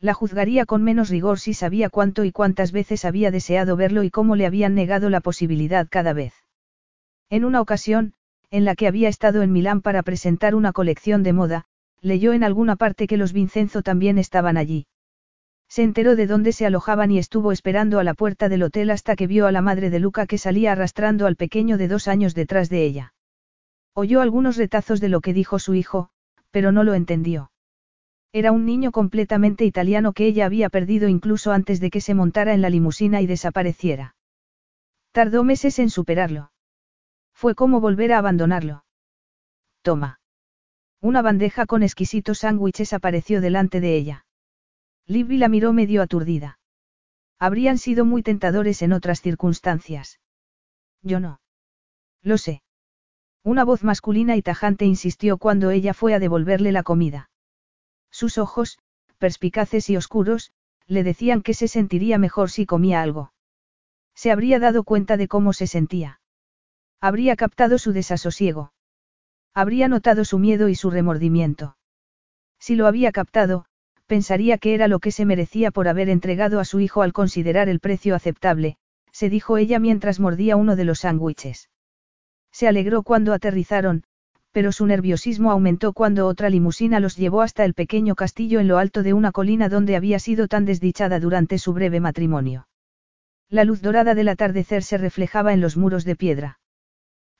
La 0.00 0.14
juzgaría 0.14 0.66
con 0.66 0.82
menos 0.82 1.10
rigor 1.10 1.38
si 1.38 1.54
sabía 1.54 1.88
cuánto 1.88 2.24
y 2.24 2.32
cuántas 2.32 2.72
veces 2.72 3.04
había 3.04 3.30
deseado 3.30 3.76
verlo 3.76 4.02
y 4.02 4.10
cómo 4.10 4.34
le 4.34 4.46
habían 4.46 4.74
negado 4.74 5.10
la 5.10 5.20
posibilidad 5.20 5.86
cada 5.88 6.12
vez. 6.12 6.34
En 7.30 7.44
una 7.44 7.60
ocasión, 7.60 8.14
en 8.50 8.64
la 8.64 8.74
que 8.74 8.88
había 8.88 9.08
estado 9.08 9.42
en 9.42 9.52
Milán 9.52 9.80
para 9.80 10.02
presentar 10.02 10.56
una 10.56 10.72
colección 10.72 11.22
de 11.22 11.32
moda, 11.32 11.66
leyó 12.02 12.32
en 12.32 12.44
alguna 12.44 12.76
parte 12.76 13.06
que 13.06 13.16
los 13.16 13.32
Vincenzo 13.32 13.82
también 13.82 14.18
estaban 14.18 14.56
allí. 14.56 14.86
Se 15.68 15.82
enteró 15.82 16.16
de 16.16 16.26
dónde 16.26 16.52
se 16.52 16.66
alojaban 16.66 17.10
y 17.10 17.18
estuvo 17.18 17.50
esperando 17.50 17.98
a 17.98 18.04
la 18.04 18.12
puerta 18.12 18.50
del 18.50 18.64
hotel 18.64 18.90
hasta 18.90 19.16
que 19.16 19.26
vio 19.26 19.46
a 19.46 19.52
la 19.52 19.62
madre 19.62 19.88
de 19.88 20.00
Luca 20.00 20.26
que 20.26 20.36
salía 20.36 20.72
arrastrando 20.72 21.26
al 21.26 21.36
pequeño 21.36 21.78
de 21.78 21.88
dos 21.88 22.08
años 22.08 22.34
detrás 22.34 22.68
de 22.68 22.84
ella. 22.84 23.14
Oyó 23.94 24.20
algunos 24.20 24.56
retazos 24.56 25.00
de 25.00 25.08
lo 25.08 25.20
que 25.20 25.32
dijo 25.32 25.58
su 25.58 25.74
hijo, 25.74 26.10
pero 26.50 26.72
no 26.72 26.84
lo 26.84 26.92
entendió. 26.92 27.52
Era 28.32 28.52
un 28.52 28.64
niño 28.64 28.92
completamente 28.92 29.64
italiano 29.64 30.12
que 30.12 30.26
ella 30.26 30.46
había 30.46 30.70
perdido 30.70 31.08
incluso 31.08 31.52
antes 31.52 31.80
de 31.80 31.90
que 31.90 32.00
se 32.00 32.14
montara 32.14 32.54
en 32.54 32.62
la 32.62 32.70
limusina 32.70 33.20
y 33.20 33.26
desapareciera. 33.26 34.16
Tardó 35.12 35.44
meses 35.44 35.78
en 35.78 35.90
superarlo. 35.90 36.52
Fue 37.34 37.54
como 37.54 37.80
volver 37.80 38.12
a 38.12 38.18
abandonarlo. 38.18 38.84
Toma. 39.82 40.21
Una 41.02 41.20
bandeja 41.20 41.66
con 41.66 41.82
exquisitos 41.82 42.38
sándwiches 42.38 42.92
apareció 42.92 43.40
delante 43.40 43.80
de 43.80 43.96
ella. 43.96 44.24
Libby 45.06 45.36
la 45.36 45.48
miró 45.48 45.72
medio 45.72 46.00
aturdida. 46.00 46.60
Habrían 47.40 47.78
sido 47.78 48.04
muy 48.04 48.22
tentadores 48.22 48.82
en 48.82 48.92
otras 48.92 49.20
circunstancias. 49.20 50.20
Yo 51.02 51.18
no. 51.18 51.40
Lo 52.22 52.38
sé. 52.38 52.62
Una 53.42 53.64
voz 53.64 53.82
masculina 53.82 54.36
y 54.36 54.42
tajante 54.42 54.84
insistió 54.84 55.38
cuando 55.38 55.72
ella 55.72 55.92
fue 55.92 56.14
a 56.14 56.20
devolverle 56.20 56.70
la 56.70 56.84
comida. 56.84 57.30
Sus 58.12 58.38
ojos, 58.38 58.78
perspicaces 59.18 59.90
y 59.90 59.96
oscuros, 59.96 60.52
le 60.86 61.02
decían 61.02 61.42
que 61.42 61.54
se 61.54 61.66
sentiría 61.66 62.16
mejor 62.16 62.48
si 62.48 62.64
comía 62.64 63.02
algo. 63.02 63.32
Se 64.14 64.30
habría 64.30 64.60
dado 64.60 64.84
cuenta 64.84 65.16
de 65.16 65.26
cómo 65.26 65.52
se 65.52 65.66
sentía. 65.66 66.20
Habría 67.00 67.34
captado 67.34 67.78
su 67.78 67.92
desasosiego. 67.92 68.72
Habría 69.54 69.88
notado 69.88 70.24
su 70.24 70.38
miedo 70.38 70.68
y 70.68 70.74
su 70.74 70.90
remordimiento. 70.90 71.76
Si 72.58 72.74
lo 72.74 72.86
había 72.86 73.12
captado, 73.12 73.66
pensaría 74.06 74.58
que 74.58 74.74
era 74.74 74.88
lo 74.88 74.98
que 74.98 75.10
se 75.10 75.24
merecía 75.24 75.70
por 75.70 75.88
haber 75.88 76.08
entregado 76.08 76.60
a 76.60 76.64
su 76.64 76.80
hijo 76.80 77.02
al 77.02 77.12
considerar 77.12 77.68
el 77.68 77.80
precio 77.80 78.14
aceptable, 78.14 78.76
se 79.10 79.28
dijo 79.28 79.58
ella 79.58 79.78
mientras 79.78 80.20
mordía 80.20 80.56
uno 80.56 80.76
de 80.76 80.84
los 80.84 81.00
sándwiches. 81.00 81.68
Se 82.50 82.68
alegró 82.68 83.02
cuando 83.02 83.32
aterrizaron, 83.32 84.04
pero 84.52 84.72
su 84.72 84.86
nerviosismo 84.86 85.50
aumentó 85.50 85.92
cuando 85.92 86.26
otra 86.26 86.50
limusina 86.50 87.00
los 87.00 87.16
llevó 87.16 87.42
hasta 87.42 87.64
el 87.64 87.74
pequeño 87.74 88.14
castillo 88.14 88.60
en 88.60 88.68
lo 88.68 88.78
alto 88.78 89.02
de 89.02 89.12
una 89.12 89.32
colina 89.32 89.68
donde 89.68 89.96
había 89.96 90.18
sido 90.18 90.48
tan 90.48 90.64
desdichada 90.64 91.20
durante 91.20 91.58
su 91.58 91.72
breve 91.72 92.00
matrimonio. 92.00 92.68
La 93.48 93.64
luz 93.64 93.82
dorada 93.82 94.14
del 94.14 94.28
atardecer 94.28 94.82
se 94.82 94.98
reflejaba 94.98 95.52
en 95.52 95.60
los 95.60 95.76
muros 95.76 96.04
de 96.04 96.16
piedra. 96.16 96.58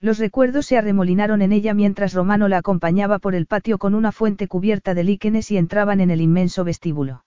Los 0.02 0.18
recuerdos 0.18 0.66
se 0.66 0.76
arremolinaron 0.76 1.42
en 1.42 1.52
ella 1.52 1.74
mientras 1.74 2.12
Romano 2.12 2.48
la 2.48 2.58
acompañaba 2.58 3.20
por 3.20 3.36
el 3.36 3.46
patio 3.46 3.78
con 3.78 3.94
una 3.94 4.10
fuente 4.10 4.48
cubierta 4.48 4.94
de 4.94 5.04
líquenes 5.04 5.52
y 5.52 5.56
entraban 5.56 6.00
en 6.00 6.10
el 6.10 6.20
inmenso 6.20 6.64
vestíbulo. 6.64 7.24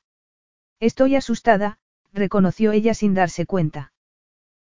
Estoy 0.82 1.16
asustada, 1.16 1.80
reconoció 2.12 2.74
ella 2.74 2.94
sin 2.94 3.14
darse 3.14 3.46
cuenta. 3.46 3.94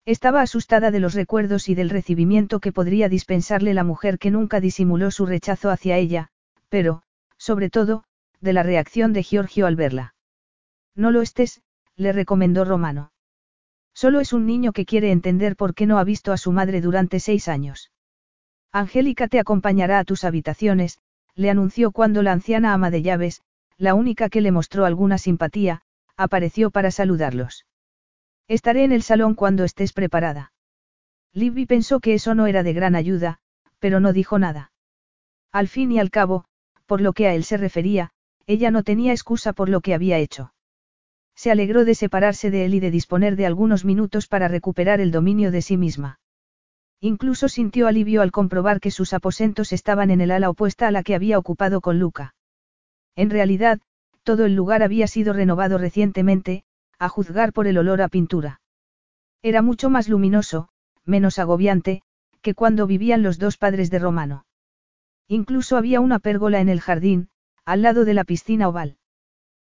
Estaba 0.06 0.42
asustada 0.42 0.90
de 0.90 1.02
los 1.02 1.16
recuerdos 1.16 1.68
y 1.68 1.76
del 1.76 1.90
recibimiento 1.90 2.62
que 2.62 2.72
podría 2.72 3.10
dispensarle 3.10 3.74
la 3.74 3.84
mujer 3.84 4.20
que 4.20 4.32
nunca 4.32 4.62
disimuló 4.62 5.12
su 5.12 5.26
rechazo 5.26 5.70
hacia 5.70 5.98
ella, 5.98 6.30
pero, 6.70 7.04
sobre 7.38 7.70
todo, 7.70 8.06
de 8.40 8.54
la 8.54 8.64
reacción 8.64 9.12
de 9.12 9.24
Giorgio 9.24 9.66
al 9.66 9.76
verla. 9.76 10.16
No 10.96 11.12
lo 11.12 11.22
estés, 11.22 11.62
le 11.98 12.14
recomendó 12.14 12.64
Romano. 12.64 13.12
Solo 13.94 14.22
es 14.22 14.32
un 14.32 14.46
niño 14.46 14.72
que 14.72 14.86
quiere 14.86 15.12
entender 15.12 15.58
por 15.58 15.74
qué 15.74 15.86
no 15.88 16.00
ha 16.00 16.06
visto 16.06 16.32
a 16.32 16.38
su 16.38 16.54
madre 16.54 16.80
durante 16.80 17.20
seis 17.20 17.50
años. 17.50 17.92
Angélica 18.72 19.28
te 19.28 19.40
acompañará 19.40 20.00
a 20.00 20.04
tus 20.04 20.24
habitaciones, 20.24 21.00
le 21.36 21.50
anunció 21.50 21.92
cuando 21.92 22.24
la 22.24 22.32
anciana 22.32 22.74
ama 22.74 22.92
de 22.92 23.02
llaves, 23.02 23.42
la 23.78 23.94
única 23.94 24.30
que 24.30 24.42
le 24.42 24.52
mostró 24.52 24.86
alguna 24.86 25.18
simpatía, 25.18 25.82
apareció 26.16 26.72
para 26.72 26.92
saludarlos. 26.92 27.66
Estaré 28.48 28.84
en 28.84 28.92
el 28.92 29.04
salón 29.04 29.36
cuando 29.36 29.64
estés 29.64 29.94
preparada. 29.94 30.52
Libby 31.34 31.66
pensó 31.66 32.00
que 32.00 32.14
eso 32.14 32.34
no 32.34 32.48
era 32.48 32.64
de 32.64 32.74
gran 32.74 32.96
ayuda, 32.96 33.40
pero 33.80 34.00
no 34.00 34.14
dijo 34.14 34.40
nada. 34.40 34.72
Al 35.52 35.68
fin 35.68 35.92
y 35.92 36.00
al 36.00 36.10
cabo, 36.10 36.46
por 36.86 37.02
lo 37.02 37.14
que 37.14 37.28
a 37.28 37.34
él 37.34 37.44
se 37.44 37.58
refería, 37.58 38.12
ella 38.48 38.72
no 38.72 38.84
tenía 38.84 39.12
excusa 39.12 39.54
por 39.54 39.70
lo 39.70 39.82
que 39.82 39.94
había 39.94 40.18
hecho. 40.18 40.54
Se 41.36 41.52
alegró 41.52 41.86
de 41.86 41.94
separarse 41.94 42.50
de 42.50 42.66
él 42.66 42.74
y 42.74 42.80
de 42.80 42.90
disponer 42.90 43.36
de 43.36 43.46
algunos 43.46 43.86
minutos 43.86 44.28
para 44.28 44.48
recuperar 44.48 45.02
el 45.02 45.12
dominio 45.12 45.52
de 45.52 45.62
sí 45.62 45.78
misma. 45.78 46.20
Incluso 47.00 47.48
sintió 47.48 47.88
alivio 47.88 48.22
al 48.22 48.32
comprobar 48.32 48.80
que 48.80 48.92
sus 48.92 49.14
aposentos 49.14 49.72
estaban 49.72 50.10
en 50.10 50.22
el 50.22 50.32
ala 50.32 50.50
opuesta 50.50 50.88
a 50.88 50.92
la 50.92 51.04
que 51.04 51.16
había 51.16 51.38
ocupado 51.38 51.80
con 51.80 52.00
Luca. 52.00 52.34
En 53.16 53.30
realidad, 53.30 53.80
todo 54.24 54.46
el 54.46 54.56
lugar 54.56 54.84
había 54.84 55.08
sido 55.08 55.34
renovado 55.34 55.78
recientemente, 55.78 56.64
a 57.00 57.08
juzgar 57.10 57.54
por 57.54 57.68
el 57.68 57.78
olor 57.78 58.02
a 58.02 58.08
pintura. 58.08 58.62
Era 59.44 59.62
mucho 59.62 59.90
más 59.90 60.10
luminoso, 60.10 60.70
menos 61.06 61.40
agobiante, 61.40 62.02
que 62.42 62.56
cuando 62.56 62.88
vivían 62.88 63.24
los 63.24 63.38
dos 63.38 63.58
padres 63.58 63.92
de 63.92 64.00
Romano. 64.00 64.46
Incluso 65.28 65.78
había 65.78 66.00
una 66.00 66.20
pérgola 66.20 66.62
en 66.62 66.70
el 66.70 66.82
jardín, 66.82 67.30
al 67.66 67.84
lado 67.84 68.06
de 68.06 68.14
la 68.14 68.24
piscina 68.24 68.68
oval. 68.68 68.98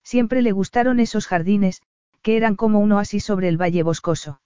Siempre 0.03 0.43
le 0.43 0.53
gustaron 0.53 1.01
esos 1.01 1.27
jardines, 1.27 1.83
que 2.23 2.37
eran 2.37 2.57
como 2.57 2.81
un 2.81 2.93
oasis 2.93 3.25
sobre 3.25 3.49
el 3.49 3.61
valle 3.61 3.83
boscoso. 3.83 4.41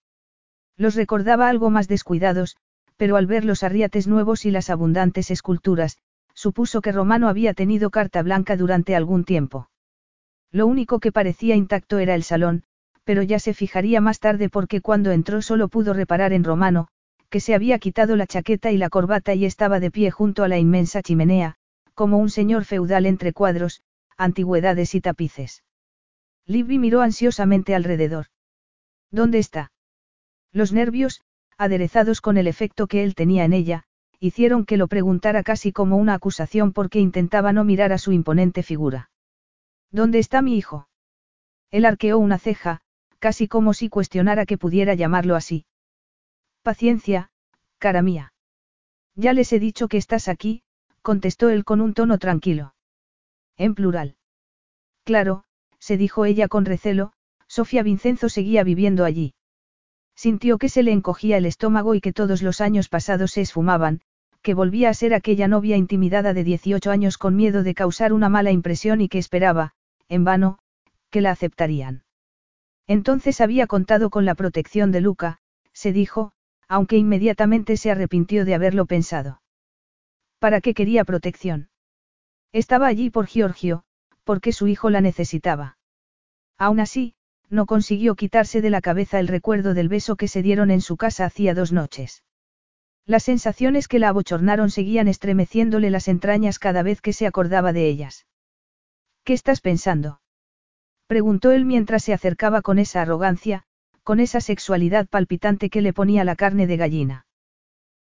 Los 0.77 0.95
recordaba 0.95 1.49
algo 1.49 1.71
más 1.71 1.87
descuidados, 1.87 2.57
pero 2.97 3.17
al 3.17 3.27
ver 3.27 3.45
los 3.45 3.63
arriates 3.63 4.07
nuevos 4.07 4.45
y 4.45 4.51
las 4.51 4.71
abundantes 4.71 5.31
esculturas, 5.31 5.99
supuso 6.35 6.81
que 6.81 6.93
Romano 6.93 7.29
había 7.29 7.55
tenido 7.55 7.91
carta 7.91 8.23
blanca 8.23 8.57
durante 8.57 8.95
algún 8.95 9.25
tiempo. 9.25 9.71
Lo 10.51 10.67
único 10.67 11.01
que 11.01 11.13
parecía 11.13 11.57
intacto 11.57 11.99
era 11.99 12.15
el 12.15 12.23
salón, 12.23 12.65
pero 13.05 13.23
ya 13.23 13.39
se 13.39 13.55
fijaría 13.55 14.01
más 14.01 14.21
tarde 14.21 14.49
porque 14.49 14.81
cuando 14.81 15.11
entró 15.11 15.43
solo 15.43 15.69
pudo 15.69 15.93
reparar 15.93 16.33
en 16.33 16.45
Romano, 16.45 16.89
que 17.29 17.41
se 17.41 17.55
había 17.55 17.79
quitado 17.79 18.17
la 18.17 18.27
chaqueta 18.27 18.71
y 18.71 18.79
la 18.79 18.91
corbata 18.91 19.35
y 19.35 19.45
estaba 19.45 19.81
de 19.81 19.91
pie 19.91 20.11
junto 20.11 20.45
a 20.45 20.49
la 20.49 20.59
inmensa 20.59 21.03
chimenea, 21.03 21.57
como 21.95 22.19
un 22.19 22.31
señor 22.31 22.65
feudal 22.65 23.07
entre 23.07 23.33
cuadros, 23.33 23.83
antigüedades 24.17 24.95
y 24.95 25.01
tapices. 25.01 25.65
Libby 26.47 26.79
miró 26.79 27.01
ansiosamente 27.01 27.75
alrededor. 27.75 28.27
¿Dónde 29.11 29.39
está? 29.39 29.73
Los 30.53 30.73
nervios, 30.73 31.23
aderezados 31.59 32.21
con 32.21 32.37
el 32.37 32.47
efecto 32.47 32.87
que 32.87 33.05
él 33.05 33.15
tenía 33.15 33.45
en 33.45 33.53
ella, 33.53 33.85
hicieron 34.21 34.65
que 34.65 34.77
lo 34.77 34.89
preguntara 34.89 35.43
casi 35.43 35.73
como 35.73 35.97
una 35.97 36.15
acusación 36.15 36.73
porque 36.73 37.01
intentaba 37.01 37.53
no 37.53 37.65
mirar 37.65 37.93
a 37.93 37.99
su 37.99 38.13
imponente 38.13 38.63
figura. 38.63 39.11
¿Dónde 39.91 40.19
está 40.19 40.43
mi 40.43 40.57
hijo? 40.57 40.89
Él 41.71 41.85
arqueó 41.85 42.19
una 42.19 42.39
ceja, 42.39 42.81
casi 43.19 43.49
como 43.49 43.75
si 43.75 43.89
cuestionara 43.89 44.47
que 44.47 44.59
pudiera 44.59 44.95
llamarlo 44.95 45.37
así. 45.37 45.67
Paciencia, 46.63 47.31
cara 47.79 48.03
mía. 48.03 48.33
Ya 49.15 49.33
les 49.33 49.53
he 49.53 49.59
dicho 49.59 49.89
que 49.89 49.97
estás 49.97 50.29
aquí, 50.29 50.63
contestó 51.03 51.51
él 51.51 51.65
con 51.65 51.81
un 51.81 51.95
tono 51.95 52.19
tranquilo. 52.19 52.75
En 53.57 53.75
plural. 53.75 54.17
Claro, 55.05 55.45
se 55.79 55.97
dijo 55.97 56.25
ella 56.25 56.49
con 56.49 56.65
recelo, 56.65 57.13
Sofía 57.47 57.83
Vincenzo 57.83 58.29
seguía 58.29 58.65
viviendo 58.65 59.05
allí. 59.05 59.35
Sintió 60.17 60.59
que 60.59 60.69
se 60.69 60.83
le 60.83 60.93
encogía 60.93 61.37
el 61.37 61.47
estómago 61.47 61.95
y 61.95 62.01
que 62.01 62.13
todos 62.13 62.43
los 62.43 62.61
años 62.61 62.89
pasados 62.89 63.33
se 63.33 63.41
esfumaban, 63.41 64.01
que 64.43 64.55
volvía 64.55 64.91
a 64.91 64.95
ser 64.95 65.15
aquella 65.15 65.49
novia 65.49 65.77
intimidada 65.77 66.35
de 66.35 66.45
18 66.45 66.91
años 66.91 67.19
con 67.19 67.35
miedo 67.35 67.63
de 67.63 67.75
causar 67.75 68.13
una 68.13 68.29
mala 68.29 68.53
impresión 68.53 69.01
y 69.01 69.09
que 69.09 69.19
esperaba, 69.19 69.73
en 70.09 70.25
vano, 70.25 70.59
que 71.11 71.21
la 71.21 71.31
aceptarían. 71.31 72.05
Entonces 72.87 73.41
había 73.41 73.67
contado 73.67 74.11
con 74.11 74.25
la 74.25 74.35
protección 74.35 74.93
de 74.93 75.01
Luca, 75.01 75.39
se 75.73 75.93
dijo, 75.93 76.33
aunque 76.69 76.97
inmediatamente 76.97 77.77
se 77.77 77.91
arrepintió 77.91 78.45
de 78.45 78.55
haberlo 78.55 78.87
pensado. 78.87 79.41
¿Para 80.39 80.61
qué 80.61 80.75
quería 80.75 81.05
protección? 81.05 81.71
Estaba 82.53 82.87
allí 82.87 83.11
por 83.11 83.27
Giorgio, 83.27 83.85
porque 84.25 84.53
su 84.53 84.69
hijo 84.69 84.91
la 84.91 85.01
necesitaba. 85.01 85.79
Aún 86.59 86.81
así, 86.81 87.15
no 87.51 87.67
consiguió 87.67 88.15
quitarse 88.15 88.61
de 88.61 88.71
la 88.71 88.81
cabeza 88.81 89.21
el 89.21 89.29
recuerdo 89.29 89.75
del 89.75 89.89
beso 89.89 90.17
que 90.17 90.29
se 90.29 90.43
dieron 90.43 90.71
en 90.71 90.81
su 90.81 90.97
casa 90.97 91.25
hacía 91.25 91.55
dos 91.55 91.73
noches. 91.73 92.23
Las 93.07 93.25
sensaciones 93.25 93.87
que 93.87 93.99
la 93.99 94.09
abochornaron 94.09 94.71
seguían 94.71 95.09
estremeciéndole 95.09 95.91
las 95.91 96.09
entrañas 96.09 96.59
cada 96.59 96.83
vez 96.83 97.01
que 97.01 97.13
se 97.13 97.27
acordaba 97.27 97.73
de 97.73 97.87
ellas. 97.87 98.27
¿Qué 99.25 99.35
estás 99.35 99.61
pensando? 99.61 100.21
preguntó 101.07 101.53
él 101.53 101.67
mientras 101.67 102.03
se 102.03 102.15
acercaba 102.15 102.63
con 102.63 102.79
esa 102.79 103.03
arrogancia, 103.03 103.65
con 104.03 104.21
esa 104.21 104.41
sexualidad 104.41 105.07
palpitante 105.07 105.69
que 105.69 105.83
le 105.83 105.93
ponía 105.93 106.25
la 106.25 106.37
carne 106.37 106.67
de 106.67 106.79
gallina. 106.79 107.27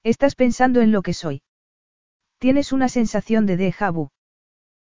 ¿Estás 0.02 0.34
pensando 0.34 0.80
en 0.80 0.92
lo 0.92 1.02
que 1.02 1.14
soy? 1.14 1.42
¿Tienes 2.38 2.72
una 2.72 2.88
sensación 2.88 3.46
de 3.46 3.58
déjà? 3.58 4.10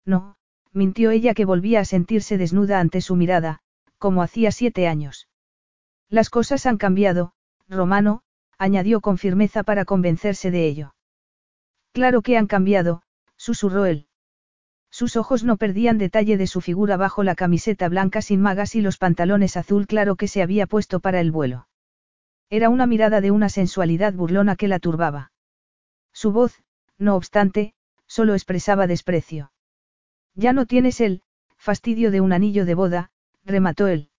No, 0.05 0.37
mintió 0.71 1.11
ella 1.11 1.33
que 1.33 1.45
volvía 1.45 1.79
a 1.79 1.85
sentirse 1.85 2.37
desnuda 2.37 2.79
ante 2.79 3.01
su 3.01 3.15
mirada, 3.15 3.62
como 4.03 4.21
hacía 4.21 4.51
siete 4.51 4.85
años. 4.89 5.29
Las 6.09 6.29
cosas 6.29 6.65
han 6.65 6.75
cambiado, 6.75 7.31
Romano, 7.69 8.21
añadió 8.57 8.99
con 8.99 9.17
firmeza 9.17 9.63
para 9.63 9.85
convencerse 9.85 10.51
de 10.51 10.67
ello. 10.67 10.93
Claro 11.93 12.21
que 12.21 12.35
han 12.35 12.47
cambiado, 12.47 13.03
susurró 13.37 13.85
él. 13.85 14.07
Sus 14.91 15.15
ojos 15.15 15.45
no 15.45 15.55
perdían 15.55 15.97
detalle 15.97 16.35
de 16.35 16.47
su 16.47 16.59
figura 16.59 16.97
bajo 16.97 17.23
la 17.23 17.33
camiseta 17.33 17.87
blanca 17.87 18.21
sin 18.21 18.41
magas 18.41 18.75
y 18.75 18.81
los 18.81 18.97
pantalones 18.97 19.55
azul 19.55 19.87
claro 19.87 20.17
que 20.17 20.27
se 20.27 20.41
había 20.41 20.67
puesto 20.67 20.99
para 20.99 21.21
el 21.21 21.31
vuelo. 21.31 21.69
Era 22.49 22.67
una 22.67 22.85
mirada 22.85 23.21
de 23.21 23.31
una 23.31 23.47
sensualidad 23.47 24.11
burlona 24.11 24.57
que 24.57 24.67
la 24.67 24.79
turbaba. 24.79 25.31
Su 26.11 26.33
voz, 26.33 26.61
no 26.97 27.15
obstante, 27.15 27.73
solo 28.05 28.33
expresaba 28.33 28.85
desprecio. 28.85 29.53
Ya 30.35 30.51
no 30.51 30.65
tienes 30.65 30.99
el 30.99 31.21
fastidio 31.55 32.11
de 32.11 32.19
un 32.19 32.33
anillo 32.33 32.65
de 32.65 32.75
boda, 32.75 33.11
remató 33.45 33.87
él. 33.87 34.09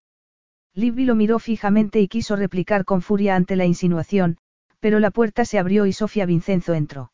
Libby 0.74 1.04
lo 1.04 1.14
miró 1.14 1.38
fijamente 1.38 2.00
y 2.00 2.08
quiso 2.08 2.36
replicar 2.36 2.84
con 2.84 3.00
furia 3.00 3.36
ante 3.36 3.56
la 3.56 3.64
insinuación, 3.64 4.38
pero 4.80 4.98
la 4.98 5.10
puerta 5.10 5.44
se 5.44 5.58
abrió 5.58 5.86
y 5.86 5.92
Sofía 5.92 6.26
Vincenzo 6.26 6.74
entró. 6.74 7.12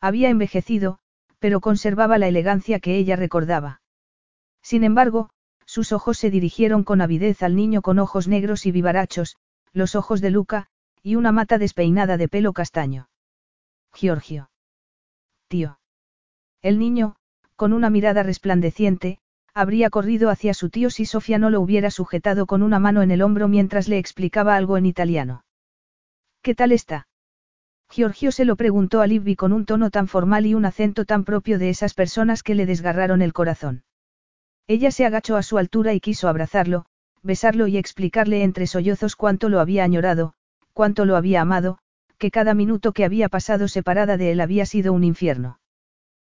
Había 0.00 0.30
envejecido, 0.30 0.98
pero 1.38 1.60
conservaba 1.60 2.18
la 2.18 2.28
elegancia 2.28 2.80
que 2.80 2.96
ella 2.96 3.16
recordaba. 3.16 3.80
Sin 4.62 4.84
embargo, 4.84 5.30
sus 5.64 5.92
ojos 5.92 6.18
se 6.18 6.30
dirigieron 6.30 6.84
con 6.84 7.00
avidez 7.00 7.42
al 7.42 7.56
niño 7.56 7.82
con 7.82 7.98
ojos 7.98 8.28
negros 8.28 8.66
y 8.66 8.72
vivarachos, 8.72 9.36
los 9.72 9.94
ojos 9.94 10.20
de 10.20 10.30
Luca, 10.30 10.66
y 11.02 11.14
una 11.14 11.32
mata 11.32 11.56
despeinada 11.58 12.16
de 12.16 12.28
pelo 12.28 12.52
castaño. 12.52 13.08
Giorgio. 13.94 14.50
Tío. 15.48 15.78
El 16.60 16.78
niño, 16.78 17.16
con 17.56 17.72
una 17.72 17.90
mirada 17.90 18.22
resplandeciente, 18.22 19.18
habría 19.54 19.90
corrido 19.90 20.30
hacia 20.30 20.54
su 20.54 20.70
tío 20.70 20.90
si 20.90 21.04
Sofía 21.04 21.38
no 21.38 21.50
lo 21.50 21.60
hubiera 21.60 21.90
sujetado 21.90 22.46
con 22.46 22.62
una 22.62 22.78
mano 22.78 23.02
en 23.02 23.10
el 23.10 23.22
hombro 23.22 23.48
mientras 23.48 23.88
le 23.88 23.98
explicaba 23.98 24.56
algo 24.56 24.76
en 24.76 24.86
italiano. 24.86 25.44
¿Qué 26.42 26.54
tal 26.54 26.72
está? 26.72 27.06
Giorgio 27.90 28.32
se 28.32 28.46
lo 28.46 28.56
preguntó 28.56 29.02
a 29.02 29.06
Libby 29.06 29.36
con 29.36 29.52
un 29.52 29.66
tono 29.66 29.90
tan 29.90 30.08
formal 30.08 30.46
y 30.46 30.54
un 30.54 30.64
acento 30.64 31.04
tan 31.04 31.24
propio 31.24 31.58
de 31.58 31.68
esas 31.68 31.92
personas 31.92 32.42
que 32.42 32.54
le 32.54 32.64
desgarraron 32.64 33.20
el 33.20 33.34
corazón. 33.34 33.84
Ella 34.66 34.90
se 34.90 35.04
agachó 35.04 35.36
a 35.36 35.42
su 35.42 35.58
altura 35.58 35.92
y 35.92 36.00
quiso 36.00 36.28
abrazarlo, 36.28 36.86
besarlo 37.22 37.66
y 37.66 37.76
explicarle 37.76 38.44
entre 38.44 38.66
sollozos 38.66 39.14
cuánto 39.14 39.50
lo 39.50 39.60
había 39.60 39.84
añorado, 39.84 40.32
cuánto 40.72 41.04
lo 41.04 41.16
había 41.16 41.42
amado, 41.42 41.78
que 42.16 42.30
cada 42.30 42.54
minuto 42.54 42.92
que 42.92 43.04
había 43.04 43.28
pasado 43.28 43.68
separada 43.68 44.16
de 44.16 44.32
él 44.32 44.40
había 44.40 44.64
sido 44.64 44.92
un 44.92 45.04
infierno. 45.04 45.58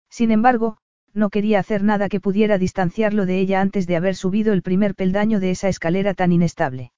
Sin 0.08 0.30
embargo, 0.30 0.78
no 1.12 1.30
quería 1.30 1.58
hacer 1.58 1.82
nada 1.82 2.08
que 2.08 2.20
pudiera 2.20 2.58
distanciarlo 2.58 3.26
de 3.26 3.38
ella 3.40 3.60
antes 3.60 3.86
de 3.86 3.96
haber 3.96 4.14
subido 4.14 4.52
el 4.52 4.62
primer 4.62 4.94
peldaño 4.94 5.40
de 5.40 5.50
esa 5.50 5.68
escalera 5.68 6.14
tan 6.14 6.32
inestable. 6.32 6.92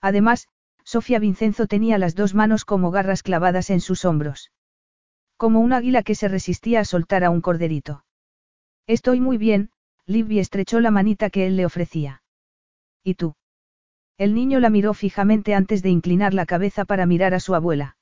Además, 0.00 0.48
Sofía 0.84 1.18
Vincenzo 1.18 1.66
tenía 1.66 1.98
las 1.98 2.14
dos 2.14 2.34
manos 2.34 2.64
como 2.64 2.90
garras 2.90 3.22
clavadas 3.22 3.70
en 3.70 3.80
sus 3.80 4.04
hombros. 4.04 4.52
Como 5.36 5.60
un 5.60 5.72
águila 5.72 6.02
que 6.02 6.14
se 6.14 6.28
resistía 6.28 6.80
a 6.80 6.84
soltar 6.84 7.24
a 7.24 7.30
un 7.30 7.40
corderito. 7.40 8.04
Estoy 8.86 9.20
muy 9.20 9.36
bien, 9.36 9.70
Libby 10.06 10.38
estrechó 10.38 10.80
la 10.80 10.90
manita 10.90 11.28
que 11.30 11.46
él 11.46 11.56
le 11.56 11.66
ofrecía. 11.66 12.22
¿Y 13.04 13.14
tú? 13.14 13.34
El 14.16 14.34
niño 14.34 14.58
la 14.58 14.70
miró 14.70 14.94
fijamente 14.94 15.54
antes 15.54 15.82
de 15.82 15.90
inclinar 15.90 16.34
la 16.34 16.46
cabeza 16.46 16.84
para 16.84 17.06
mirar 17.06 17.34
a 17.34 17.40
su 17.40 17.54
abuela. 17.54 17.96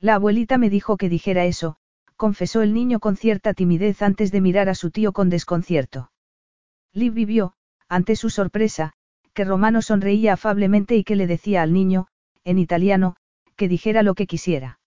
La 0.00 0.16
abuelita 0.16 0.58
me 0.58 0.68
dijo 0.68 0.96
que 0.96 1.08
dijera 1.08 1.44
eso, 1.44 1.76
confesó 2.20 2.60
el 2.60 2.74
niño 2.74 3.00
con 3.00 3.16
cierta 3.16 3.54
timidez 3.54 4.02
antes 4.02 4.30
de 4.30 4.42
mirar 4.42 4.68
a 4.68 4.74
su 4.74 4.90
tío 4.90 5.12
con 5.12 5.30
desconcierto. 5.30 6.12
Liv 6.92 7.14
vivió, 7.14 7.54
ante 7.88 8.14
su 8.14 8.28
sorpresa, 8.28 8.92
que 9.32 9.46
Romano 9.46 9.80
sonreía 9.80 10.34
afablemente 10.34 10.96
y 10.96 11.02
que 11.02 11.16
le 11.16 11.26
decía 11.26 11.62
al 11.62 11.72
niño, 11.72 12.08
en 12.44 12.58
italiano, 12.58 13.16
que 13.56 13.68
dijera 13.68 14.02
lo 14.02 14.14
que 14.14 14.26
quisiera. 14.26 14.80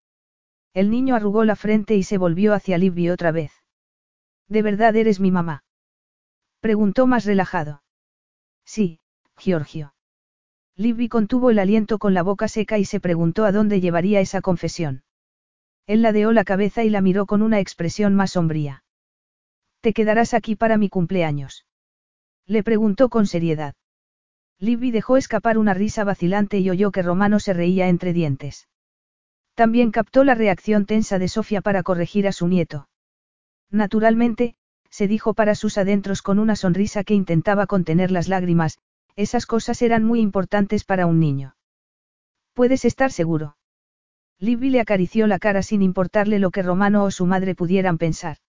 El 0.75 0.91
niño 0.91 1.15
arrugó 1.15 1.43
la 1.43 1.55
frente 1.55 1.95
y 1.95 2.03
se 2.03 2.19
volvió 2.19 2.53
hacia 2.53 2.77
Libby 2.77 3.09
otra 3.09 3.31
vez. 3.31 3.51
¿De 4.47 4.61
verdad 4.61 4.95
eres 4.95 5.19
mi 5.19 5.31
mamá? 5.31 5.63
Preguntó 6.59 7.07
más 7.07 7.25
relajado. 7.25 7.81
Sí, 8.63 8.99
Giorgio. 9.39 9.95
Libby 10.75 11.09
contuvo 11.09 11.49
el 11.49 11.57
aliento 11.57 11.97
con 11.97 12.13
la 12.13 12.21
boca 12.21 12.47
seca 12.47 12.77
y 12.77 12.85
se 12.85 12.99
preguntó 12.99 13.43
a 13.45 13.51
dónde 13.51 13.81
llevaría 13.81 14.19
esa 14.19 14.41
confesión. 14.41 15.01
Él 15.85 16.01
ladeó 16.01 16.31
la 16.31 16.43
cabeza 16.43 16.83
y 16.83 16.89
la 16.89 17.01
miró 17.01 17.25
con 17.25 17.41
una 17.41 17.59
expresión 17.59 18.15
más 18.15 18.31
sombría. 18.31 18.83
¿Te 19.81 19.93
quedarás 19.93 20.33
aquí 20.33 20.55
para 20.55 20.77
mi 20.77 20.89
cumpleaños? 20.89 21.65
Le 22.45 22.63
preguntó 22.63 23.09
con 23.09 23.27
seriedad. 23.27 23.75
Libby 24.59 24.91
dejó 24.91 25.17
escapar 25.17 25.57
una 25.57 25.73
risa 25.73 26.03
vacilante 26.03 26.59
y 26.59 26.69
oyó 26.69 26.91
que 26.91 27.01
Romano 27.01 27.39
se 27.39 27.53
reía 27.53 27.89
entre 27.89 28.13
dientes. 28.13 28.69
También 29.55 29.91
captó 29.91 30.23
la 30.23 30.35
reacción 30.35 30.85
tensa 30.85 31.19
de 31.19 31.27
Sofía 31.27 31.61
para 31.61 31.83
corregir 31.83 32.27
a 32.27 32.31
su 32.31 32.47
nieto. 32.47 32.87
Naturalmente, 33.69 34.55
se 34.89 35.07
dijo 35.07 35.33
para 35.33 35.55
sus 35.55 35.77
adentros 35.77 36.21
con 36.21 36.39
una 36.39 36.55
sonrisa 36.55 37.03
que 37.03 37.13
intentaba 37.13 37.67
contener 37.67 38.09
las 38.11 38.27
lágrimas, 38.27 38.79
esas 39.15 39.45
cosas 39.45 39.81
eran 39.81 40.03
muy 40.03 40.21
importantes 40.21 40.85
para 40.85 41.07
un 41.07 41.19
niño. 41.19 41.55
Puedes 42.53 42.85
estar 42.85 43.11
seguro. 43.11 43.57
Libby 44.43 44.69
le 44.71 44.81
acarició 44.81 45.25
la 45.25 45.39
cara 45.39 45.63
sin 45.63 45.81
importarle 45.81 46.37
lo 46.37 46.51
que 46.51 46.63
Romano 46.63 47.05
o 47.05 47.11
su 47.11 47.25
madre 47.25 47.55
pudieran 47.55 47.97
pensar. 47.97 48.39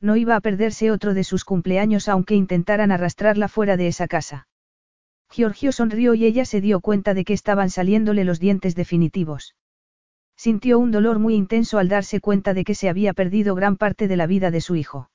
No 0.00 0.16
iba 0.16 0.34
a 0.34 0.40
perderse 0.40 0.90
otro 0.90 1.14
de 1.14 1.22
sus 1.22 1.44
cumpleaños 1.44 2.08
aunque 2.08 2.34
intentaran 2.34 2.90
arrastrarla 2.90 3.46
fuera 3.46 3.76
de 3.76 3.86
esa 3.86 4.08
casa. 4.08 4.48
Giorgio 5.30 5.70
sonrió 5.70 6.14
y 6.14 6.24
ella 6.24 6.44
se 6.44 6.60
dio 6.60 6.80
cuenta 6.80 7.14
de 7.14 7.24
que 7.24 7.34
estaban 7.34 7.70
saliéndole 7.70 8.24
los 8.24 8.40
dientes 8.40 8.74
definitivos. 8.74 9.54
Sintió 10.36 10.80
un 10.80 10.90
dolor 10.90 11.20
muy 11.20 11.36
intenso 11.36 11.78
al 11.78 11.88
darse 11.88 12.18
cuenta 12.18 12.52
de 12.52 12.64
que 12.64 12.74
se 12.74 12.88
había 12.88 13.12
perdido 13.12 13.54
gran 13.54 13.76
parte 13.76 14.08
de 14.08 14.16
la 14.16 14.26
vida 14.26 14.50
de 14.50 14.60
su 14.60 14.74
hijo. 14.74 15.08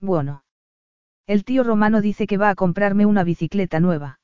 Bueno. 0.00 0.42
El 1.28 1.44
tío 1.44 1.62
Romano 1.62 2.00
dice 2.00 2.26
que 2.26 2.36
va 2.36 2.50
a 2.50 2.56
comprarme 2.56 3.06
una 3.06 3.22
bicicleta 3.22 3.78
nueva. 3.78 4.18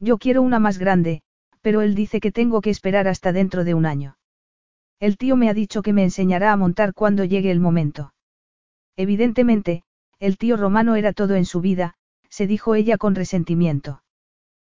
Yo 0.00 0.18
quiero 0.18 0.42
una 0.42 0.58
más 0.58 0.76
grande, 0.76 1.22
pero 1.62 1.80
él 1.80 1.94
dice 1.94 2.20
que 2.20 2.30
tengo 2.30 2.60
que 2.60 2.68
esperar 2.68 3.08
hasta 3.08 3.32
dentro 3.32 3.64
de 3.64 3.72
un 3.72 3.86
año. 3.86 4.17
El 5.00 5.16
tío 5.16 5.36
me 5.36 5.48
ha 5.48 5.54
dicho 5.54 5.82
que 5.82 5.92
me 5.92 6.02
enseñará 6.02 6.52
a 6.52 6.56
montar 6.56 6.92
cuando 6.92 7.24
llegue 7.24 7.50
el 7.50 7.60
momento. 7.60 8.12
Evidentemente, 8.96 9.84
el 10.18 10.38
tío 10.38 10.56
romano 10.56 10.96
era 10.96 11.12
todo 11.12 11.36
en 11.36 11.44
su 11.44 11.60
vida, 11.60 11.94
se 12.28 12.46
dijo 12.46 12.74
ella 12.74 12.98
con 12.98 13.14
resentimiento. 13.14 14.02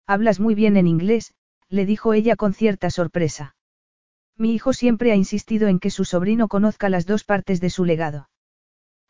Hablas 0.06 0.38
muy 0.38 0.54
bien 0.54 0.76
en 0.76 0.86
inglés, 0.86 1.32
le 1.68 1.86
dijo 1.86 2.12
ella 2.12 2.36
con 2.36 2.52
cierta 2.52 2.90
sorpresa. 2.90 3.54
Mi 4.36 4.52
hijo 4.54 4.72
siempre 4.72 5.12
ha 5.12 5.16
insistido 5.16 5.68
en 5.68 5.78
que 5.78 5.90
su 5.90 6.04
sobrino 6.04 6.48
conozca 6.48 6.88
las 6.88 7.06
dos 7.06 7.24
partes 7.24 7.60
de 7.60 7.70
su 7.70 7.84
legado. 7.84 8.28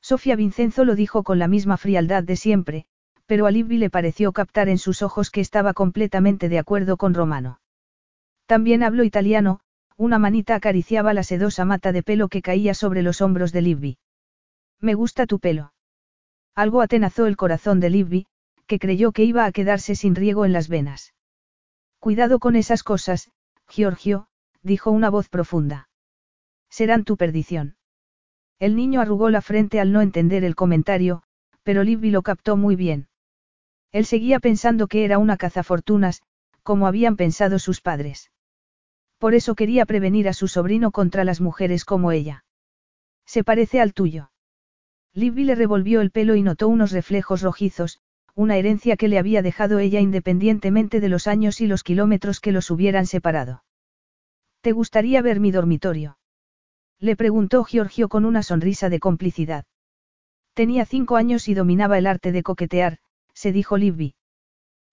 Sofía 0.01 0.37
Vincenzo 0.37 0.85
lo 0.85 0.95
dijo 0.95 1.25
con 1.25 1.39
la 1.39 1.49
misma 1.49 1.77
frialdad 1.77 2.23
de 2.23 2.37
siempre, 2.37 2.87
pero 3.27 3.47
a 3.47 3.51
Libby 3.51 3.79
le 3.79 3.91
pareció 3.91 4.33
captar 4.33 4.69
en 4.69 4.79
sus 4.79 5.03
ojos 5.03 5.31
que 5.31 5.41
estaba 5.41 5.75
completamente 5.75 6.49
de 6.49 6.59
acuerdo 6.59 6.97
con 6.97 7.15
Romano. 7.15 7.61
También 8.47 8.83
habló 8.83 9.05
italiano, 9.05 9.61
una 10.01 10.19
manita 10.19 10.55
acariciaba 10.55 11.13
la 11.13 11.23
sedosa 11.23 11.67
mata 11.67 11.93
de 11.93 12.03
pelo 12.03 12.29
que 12.29 12.41
caía 12.41 12.73
sobre 12.73 13.03
los 13.03 13.21
hombros 13.21 13.53
de 13.53 13.61
Libby. 13.61 13.99
Me 14.81 14.95
gusta 14.95 15.27
tu 15.27 15.39
pelo. 15.39 15.75
Algo 16.55 16.81
atenazó 16.81 17.27
el 17.27 17.37
corazón 17.37 17.81
de 17.81 17.91
Libby, 17.91 18.27
que 18.67 18.79
creyó 18.79 19.13
que 19.13 19.25
iba 19.25 19.45
a 19.45 19.53
quedarse 19.53 19.95
sin 19.95 20.15
riego 20.15 20.47
en 20.47 20.55
las 20.55 20.69
venas. 20.69 21.13
Cuidado 21.99 22.39
con 22.39 22.57
esas 22.57 22.83
cosas, 22.83 23.31
Giorgio, 23.69 24.27
dijo 24.63 24.91
una 24.91 25.11
voz 25.11 25.29
profunda. 25.29 25.91
Serán 26.71 27.05
tu 27.05 27.19
perdición. 27.19 27.77
El 28.59 28.77
niño 28.77 29.03
arrugó 29.03 29.29
la 29.29 29.43
frente 29.43 29.81
al 29.81 29.93
no 29.93 30.01
entender 30.01 30.45
el 30.45 30.55
comentario, 30.55 31.25
pero 31.63 31.85
Libby 31.85 32.11
lo 32.11 32.23
captó 32.23 32.57
muy 32.57 32.75
bien. 32.75 33.09
Él 33.93 34.07
seguía 34.07 34.41
pensando 34.41 34.87
que 34.87 35.05
era 35.05 35.19
una 35.19 35.37
cazafortunas, 35.37 36.23
como 36.63 36.87
habían 36.87 37.17
pensado 37.17 37.59
sus 37.59 37.83
padres. 37.83 38.31
Por 39.21 39.35
eso 39.35 39.55
quería 39.55 39.85
prevenir 39.85 40.31
a 40.31 40.33
su 40.33 40.49
sobrino 40.49 40.93
contra 40.93 41.25
las 41.25 41.43
mujeres 41.43 41.85
como 41.85 42.11
ella. 42.11 42.47
Se 43.27 43.45
parece 43.45 43.79
al 43.79 43.93
tuyo. 43.93 44.33
Libby 45.13 45.45
le 45.45 45.55
revolvió 45.55 46.01
el 46.01 46.11
pelo 46.11 46.37
y 46.37 46.43
notó 46.43 46.69
unos 46.69 46.91
reflejos 46.91 47.43
rojizos, 47.43 48.01
una 48.35 48.57
herencia 48.57 48.97
que 48.97 49.09
le 49.09 49.19
había 49.19 49.43
dejado 49.43 49.79
ella 49.79 50.01
independientemente 50.01 51.01
de 51.01 51.11
los 51.11 51.27
años 51.27 51.61
y 51.61 51.67
los 51.67 51.83
kilómetros 51.83 52.41
que 52.41 52.51
los 52.51 52.71
hubieran 52.71 53.05
separado. 53.05 53.63
¿Te 54.63 54.73
gustaría 54.73 55.21
ver 55.21 55.39
mi 55.39 55.51
dormitorio? 55.51 56.17
Le 56.99 57.15
preguntó 57.15 57.63
Giorgio 57.65 58.09
con 58.09 58.25
una 58.25 58.43
sonrisa 58.43 58.89
de 58.89 59.01
complicidad. 59.01 59.67
Tenía 60.55 60.87
cinco 60.87 61.17
años 61.17 61.47
y 61.47 61.53
dominaba 61.53 61.99
el 61.99 62.07
arte 62.07 62.33
de 62.33 62.43
coquetear, 62.43 63.01
se 63.35 63.53
dijo 63.53 63.77
Libby. 63.77 64.15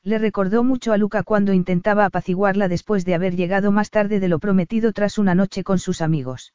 Le 0.07 0.19
recordó 0.19 0.63
mucho 0.63 0.93
a 0.93 0.97
Luca 0.97 1.21
cuando 1.21 1.51
intentaba 1.51 2.05
apaciguarla 2.05 2.69
después 2.69 3.03
de 3.03 3.13
haber 3.13 3.35
llegado 3.35 3.73
más 3.73 3.89
tarde 3.89 4.21
de 4.21 4.29
lo 4.29 4.39
prometido 4.39 4.93
tras 4.93 5.17
una 5.17 5.35
noche 5.35 5.65
con 5.65 5.79
sus 5.79 6.01
amigos. 6.01 6.53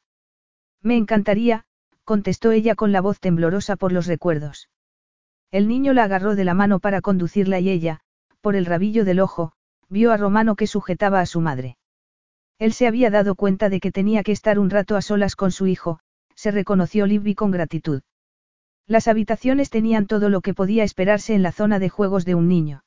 Me 0.81 0.97
encantaría, 0.97 1.63
contestó 2.03 2.49
ella 2.49 2.73
con 2.73 2.91
la 2.91 2.99
voz 2.99 3.19
temblorosa 3.19 3.75
por 3.75 3.91
los 3.91 4.07
recuerdos. 4.07 4.69
El 5.51 5.67
niño 5.67 5.93
la 5.93 6.05
agarró 6.05 6.35
de 6.35 6.45
la 6.45 6.55
mano 6.55 6.79
para 6.79 7.01
conducirla 7.01 7.59
y 7.59 7.69
ella, 7.69 7.99
por 8.41 8.55
el 8.55 8.65
rabillo 8.65 9.05
del 9.05 9.19
ojo, 9.19 9.51
vio 9.87 10.11
a 10.11 10.17
Romano 10.17 10.55
que 10.55 10.65
sujetaba 10.65 11.19
a 11.19 11.27
su 11.27 11.39
madre. 11.39 11.77
Él 12.57 12.73
se 12.73 12.87
había 12.87 13.11
dado 13.11 13.35
cuenta 13.35 13.69
de 13.69 13.79
que 13.79 13.91
tenía 13.91 14.23
que 14.23 14.31
estar 14.31 14.57
un 14.57 14.71
rato 14.71 14.95
a 14.95 15.03
solas 15.03 15.35
con 15.35 15.51
su 15.51 15.67
hijo, 15.67 15.99
se 16.33 16.49
reconoció 16.49 17.05
Libby 17.05 17.35
con 17.35 17.51
gratitud. 17.51 18.01
Las 18.87 19.07
habitaciones 19.07 19.69
tenían 19.69 20.07
todo 20.07 20.29
lo 20.29 20.41
que 20.41 20.55
podía 20.55 20.83
esperarse 20.83 21.35
en 21.35 21.43
la 21.43 21.51
zona 21.51 21.77
de 21.77 21.89
juegos 21.89 22.25
de 22.25 22.33
un 22.33 22.47
niño. 22.47 22.83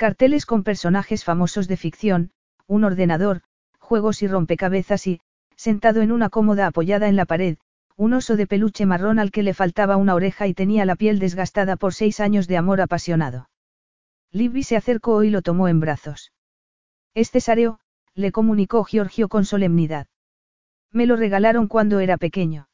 Carteles 0.00 0.46
con 0.46 0.62
personajes 0.62 1.24
famosos 1.24 1.68
de 1.68 1.76
ficción, 1.76 2.30
un 2.66 2.84
ordenador, 2.84 3.42
juegos 3.78 4.22
y 4.22 4.28
rompecabezas 4.28 5.06
y, 5.06 5.20
sentado 5.56 6.00
en 6.00 6.10
una 6.10 6.30
cómoda 6.30 6.68
apoyada 6.68 7.06
en 7.06 7.16
la 7.16 7.26
pared, 7.26 7.58
un 7.96 8.14
oso 8.14 8.36
de 8.36 8.46
peluche 8.46 8.86
marrón 8.86 9.18
al 9.18 9.30
que 9.30 9.42
le 9.42 9.52
faltaba 9.52 9.98
una 9.98 10.14
oreja 10.14 10.46
y 10.46 10.54
tenía 10.54 10.86
la 10.86 10.96
piel 10.96 11.18
desgastada 11.18 11.76
por 11.76 11.92
seis 11.92 12.18
años 12.18 12.48
de 12.48 12.56
amor 12.56 12.80
apasionado. 12.80 13.50
Libby 14.32 14.62
se 14.62 14.76
acercó 14.76 15.22
y 15.22 15.28
lo 15.28 15.42
tomó 15.42 15.68
en 15.68 15.80
brazos. 15.80 16.32
Es 17.12 17.30
Cesareo, 17.30 17.78
le 18.14 18.32
comunicó 18.32 18.84
Giorgio 18.84 19.28
con 19.28 19.44
solemnidad. 19.44 20.06
Me 20.90 21.04
lo 21.04 21.14
regalaron 21.16 21.68
cuando 21.68 22.00
era 22.00 22.16
pequeño. 22.16 22.70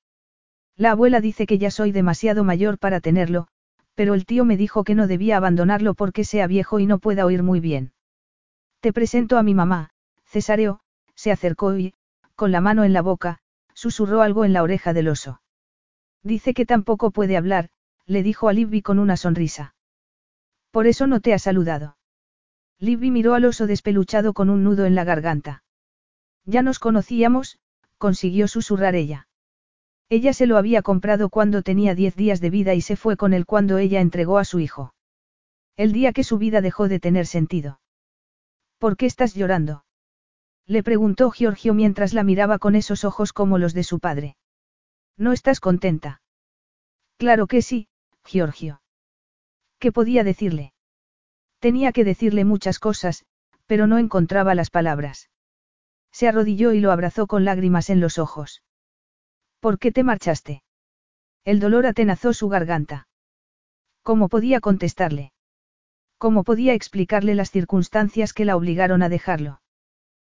La 0.77 0.93
abuela 0.93 1.21
dice 1.21 1.49
que 1.49 1.59
ya 1.59 1.73
soy 1.73 1.91
demasiado 1.91 2.45
mayor 2.45 2.79
para 2.79 3.01
tenerlo, 3.01 3.49
pero 3.97 4.15
el 4.15 4.27
tío 4.27 4.45
me 4.45 4.57
dijo 4.57 4.85
que 4.85 4.95
no 4.95 5.09
debía 5.09 5.39
abandonarlo 5.39 5.95
porque 5.95 6.23
sea 6.23 6.47
viejo 6.47 6.79
y 6.79 6.87
no 6.87 6.99
pueda 6.99 7.25
oír 7.25 7.43
muy 7.43 7.61
bien. 7.61 7.93
Te 8.81 8.93
presento 8.93 9.39
a 9.39 9.43
mi 9.43 9.55
mamá, 9.55 9.91
Cesareo, 10.27 10.81
se 11.15 11.33
acercó 11.33 11.77
y, 11.77 11.95
con 12.37 12.53
la 12.53 12.61
mano 12.61 12.85
en 12.85 12.93
la 12.93 13.01
boca, 13.01 13.41
susurró 13.73 14.21
algo 14.21 14.45
en 14.45 14.53
la 14.53 14.63
oreja 14.63 14.93
del 14.93 15.09
oso. 15.09 15.41
Dice 16.23 16.53
que 16.53 16.67
tampoco 16.67 17.11
puede 17.11 17.39
hablar, 17.39 17.71
le 18.05 18.23
dijo 18.23 18.49
a 18.49 18.53
Libby 18.53 18.83
con 18.83 18.99
una 18.99 19.17
sonrisa. 19.17 19.75
Por 20.71 20.87
eso 20.87 21.07
no 21.07 21.21
te 21.21 21.33
ha 21.33 21.39
saludado. 21.39 21.97
Libby 22.79 23.11
miró 23.11 23.35
al 23.35 23.47
oso 23.47 23.67
despeluchado 23.67 24.35
con 24.35 24.51
un 24.51 24.63
nudo 24.63 24.85
en 24.85 24.95
la 24.95 25.05
garganta. 25.05 25.65
Ya 26.45 26.61
nos 26.61 26.79
conocíamos, 26.79 27.59
consiguió 27.97 28.47
susurrar 28.47 28.95
ella. 28.95 29.27
Ella 30.09 30.33
se 30.33 30.47
lo 30.47 30.57
había 30.57 30.83
comprado 30.83 31.31
cuando 31.31 31.63
tenía 31.63 31.95
diez 31.95 32.15
días 32.15 32.41
de 32.41 32.51
vida 32.51 32.75
y 32.75 32.81
se 32.81 32.97
fue 32.97 33.17
con 33.17 33.33
él 33.35 33.45
cuando 33.45 33.79
ella 33.79 34.01
entregó 34.01 34.39
a 34.39 34.45
su 34.45 34.61
hijo. 34.61 34.95
El 35.77 35.93
día 35.93 36.13
que 36.13 36.25
su 36.25 36.39
vida 36.39 36.61
dejó 36.61 36.89
de 36.89 37.01
tener 37.01 37.27
sentido. 37.27 37.81
¿Por 38.79 38.97
qué 38.97 39.07
estás 39.07 39.35
llorando? 39.35 39.85
Le 40.67 40.83
preguntó 40.83 41.31
Giorgio 41.31 41.75
mientras 41.75 42.13
la 42.13 42.23
miraba 42.23 42.59
con 42.59 42.77
esos 42.77 43.05
ojos 43.05 43.33
como 43.33 43.59
los 43.59 43.75
de 43.75 43.85
su 43.85 43.99
padre. 43.99 44.37
¿No 45.17 45.33
estás 45.33 45.61
contenta? 45.61 46.23
Claro 47.19 47.47
que 47.47 47.63
sí, 47.63 47.89
Giorgio. 48.25 48.83
¿Qué 49.79 49.93
podía 49.93 50.25
decirle? 50.25 50.73
Tenía 51.59 51.93
que 51.93 52.05
decirle 52.05 52.45
muchas 52.45 52.79
cosas, 52.79 53.25
pero 53.67 53.87
no 53.87 53.99
encontraba 53.99 54.55
las 54.55 54.71
palabras. 54.71 55.31
Se 56.13 56.29
arrodilló 56.29 56.73
y 56.73 56.81
lo 56.81 56.93
abrazó 56.93 57.27
con 57.27 57.45
lágrimas 57.45 57.91
en 57.91 58.01
los 58.01 58.19
ojos. 58.19 58.63
¿Por 59.67 59.81
qué 59.81 59.91
te 59.91 60.05
marchaste? 60.05 60.63
El 61.45 61.59
dolor 61.59 61.87
atenazó 61.87 62.33
su 62.33 62.49
garganta. 62.49 63.09
¿Cómo 64.05 64.29
podía 64.29 64.61
contestarle? 64.61 65.33
¿Cómo 66.19 66.45
podía 66.45 66.73
explicarle 66.73 67.35
las 67.35 67.51
circunstancias 67.51 68.33
que 68.33 68.45
la 68.45 68.55
obligaron 68.55 69.03
a 69.03 69.09
dejarlo? 69.09 69.61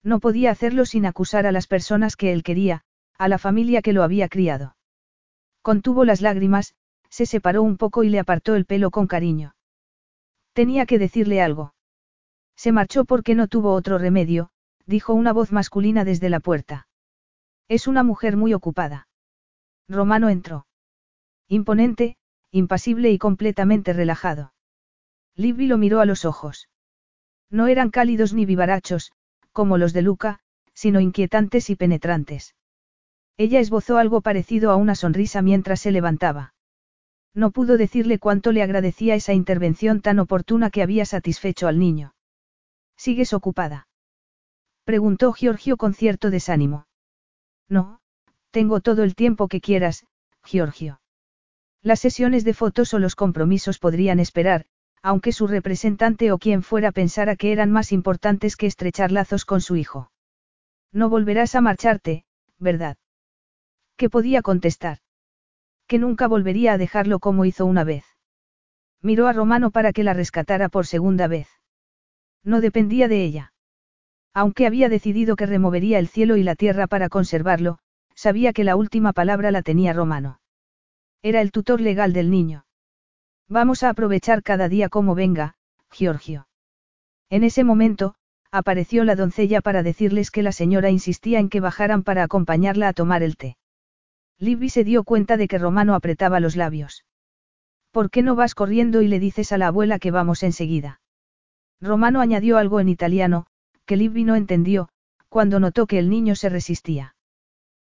No 0.05 0.21
podía 0.21 0.53
hacerlo 0.53 0.85
sin 0.85 1.07
acusar 1.07 1.45
a 1.45 1.51
las 1.51 1.67
personas 1.67 2.15
que 2.15 2.33
él 2.33 2.45
quería, 2.45 2.83
a 3.19 3.27
la 3.27 3.39
familia 3.39 3.83
que 3.83 3.93
lo 3.93 4.05
había 4.05 4.29
criado. 4.29 4.77
Contuvo 5.61 6.05
las 6.05 6.21
lágrimas, 6.21 6.77
se 7.11 7.27
separó 7.27 7.65
un 7.65 7.79
poco 7.79 8.05
y 8.05 8.11
le 8.11 8.21
apartó 8.21 8.55
el 8.55 8.65
pelo 8.65 8.93
con 8.93 9.09
cariño. 9.09 9.57
Tenía 10.53 10.87
que 10.87 11.01
decirle 11.01 11.43
algo. 11.43 11.75
Se 12.55 12.71
marchó 12.71 13.05
porque 13.05 13.35
no 13.35 13.49
tuvo 13.49 13.73
otro 13.73 13.99
remedio, 13.99 14.51
dijo 14.87 15.15
una 15.15 15.33
voz 15.33 15.51
masculina 15.51 16.05
desde 16.05 16.29
la 16.29 16.39
puerta. 16.39 16.87
Es 17.67 17.89
una 17.89 18.05
mujer 18.05 18.37
muy 18.37 18.55
ocupada. 18.55 19.06
Romano 19.89 20.29
entró. 20.29 20.67
Imponente, 21.49 22.17
impasible 22.51 23.11
y 23.11 23.19
completamente 23.19 23.93
relajado. 23.93 24.53
Libby 25.35 25.67
lo 25.67 25.79
miró 25.79 26.01
a 26.01 26.07
los 26.07 26.25
ojos. 26.25 26.69
No 27.51 27.69
eran 27.69 27.91
cálidos 27.91 28.33
ni 28.33 28.47
vivarachos, 28.47 29.13
como 29.53 29.79
los 29.79 29.93
de 29.93 30.03
Luca, 30.03 30.41
sino 30.75 31.01
inquietantes 31.01 31.71
y 31.71 31.77
penetrantes. 31.77 32.55
Ella 33.37 33.61
esbozó 33.61 33.99
algo 33.99 34.23
parecido 34.23 34.71
a 34.71 34.77
una 34.77 34.95
sonrisa 34.95 35.43
mientras 35.43 35.81
se 35.81 35.93
levantaba. 35.93 36.55
No 37.35 37.51
pudo 37.51 37.77
decirle 37.77 38.19
cuánto 38.19 38.51
le 38.51 38.63
agradecía 38.63 39.15
esa 39.15 39.35
intervención 39.35 40.01
tan 40.01 40.19
oportuna 40.19 40.71
que 40.71 40.83
había 40.83 41.05
satisfecho 41.05 41.69
al 41.69 41.79
niño. 41.79 42.15
¿Sigues 42.97 43.35
ocupada? 43.35 43.89
Preguntó 44.85 45.33
Giorgio 45.33 45.77
con 45.77 45.93
cierto 45.93 46.31
desánimo. 46.31 46.87
No, 47.69 48.01
tengo 48.57 48.81
todo 48.81 49.03
el 49.03 49.15
tiempo 49.15 49.49
que 49.49 49.61
quieras, 49.61 50.07
Giorgio. 50.43 50.99
Las 51.83 52.01
sesiones 52.01 52.43
de 52.43 52.55
fotos 52.55 52.95
o 52.95 52.99
los 52.99 53.15
compromisos 53.15 53.79
podrían 53.79 54.19
esperar, 54.19 54.65
aunque 55.03 55.33
su 55.33 55.47
representante 55.47 56.33
o 56.33 56.39
quien 56.39 56.63
fuera 56.63 56.91
pensara 56.91 57.37
que 57.37 57.53
eran 57.53 57.71
más 57.71 57.93
importantes 57.93 58.57
que 58.57 58.65
estrechar 58.65 59.13
lazos 59.13 59.45
con 59.45 59.61
su 59.61 59.77
hijo. 59.77 60.11
No 60.91 61.11
volverás 61.11 61.55
a 61.55 61.61
marcharte, 61.61 62.25
¿verdad? 62.59 62.97
¿Qué 63.99 64.09
podía 64.09 64.41
contestar? 64.41 65.01
Que 65.87 65.99
nunca 65.99 66.27
volvería 66.27 66.73
a 66.73 66.79
dejarlo 66.79 67.19
como 67.19 67.45
hizo 67.45 67.67
una 67.67 67.85
vez. 67.85 68.07
Miró 69.03 69.27
a 69.27 69.35
Romano 69.35 69.71
para 69.71 69.93
que 69.93 70.03
la 70.03 70.15
rescatara 70.15 70.71
por 70.71 70.87
segunda 70.87 71.29
vez. 71.29 71.49
No 72.43 72.63
dependía 72.63 73.07
de 73.07 73.23
ella. 73.23 73.53
Aunque 74.33 74.67
había 74.67 74.89
decidido 74.89 75.37
que 75.37 75.45
removería 75.45 75.99
el 75.99 76.09
cielo 76.09 76.39
y 76.39 76.43
la 76.43 76.55
tierra 76.55 76.87
para 76.87 77.11
conservarlo, 77.11 77.81
sabía 78.17 78.53
que 78.53 78.65
la 78.65 78.75
última 78.75 79.13
palabra 79.13 79.53
la 79.53 79.63
tenía 79.63 79.93
Romano. 79.93 80.41
Era 81.23 81.41
el 81.41 81.53
tutor 81.53 81.81
legal 81.81 82.13
del 82.13 82.31
niño. 82.31 82.65
Vamos 83.49 83.85
a 83.85 83.91
aprovechar 83.91 84.43
cada 84.43 84.69
día 84.69 84.89
como 84.89 85.15
venga, 85.15 85.55
Giorgio. 85.93 86.49
En 87.31 87.45
ese 87.45 87.63
momento, 87.63 88.15
apareció 88.51 89.05
la 89.05 89.17
doncella 89.17 89.61
para 89.61 89.83
decirles 89.83 90.31
que 90.31 90.43
la 90.43 90.53
señora 90.53 90.91
insistía 90.91 91.39
en 91.39 91.49
que 91.49 91.61
bajaran 91.61 92.03
para 92.03 92.23
acompañarla 92.23 92.89
a 92.89 92.93
tomar 92.93 93.23
el 93.23 93.37
té. 93.37 93.57
Libby 94.39 94.69
se 94.69 94.85
dio 94.85 95.05
cuenta 95.05 95.37
de 95.37 95.49
que 95.49 95.59
Romano 95.59 95.95
apretaba 95.95 96.41
los 96.41 96.57
labios. 96.57 97.05
¿Por 97.91 98.11
qué 98.11 98.23
no 98.23 98.35
vas 98.35 98.55
corriendo 98.55 99.03
y 99.03 99.09
le 99.09 99.19
dices 99.19 99.53
a 99.53 99.59
la 99.59 99.69
abuela 99.69 99.99
que 99.99 100.11
vamos 100.11 100.43
enseguida? 100.43 101.01
Romano 101.81 102.21
añadió 102.21 102.59
algo 102.59 102.81
en 102.81 102.89
italiano, 102.89 103.47
que 103.85 103.97
Libby 103.97 104.25
no 104.25 104.37
entendió, 104.37 104.89
cuando 105.29 105.61
notó 105.61 105.87
que 105.87 105.99
el 105.99 106.11
niño 106.11 106.35
se 106.37 106.49
resistía. 106.49 107.16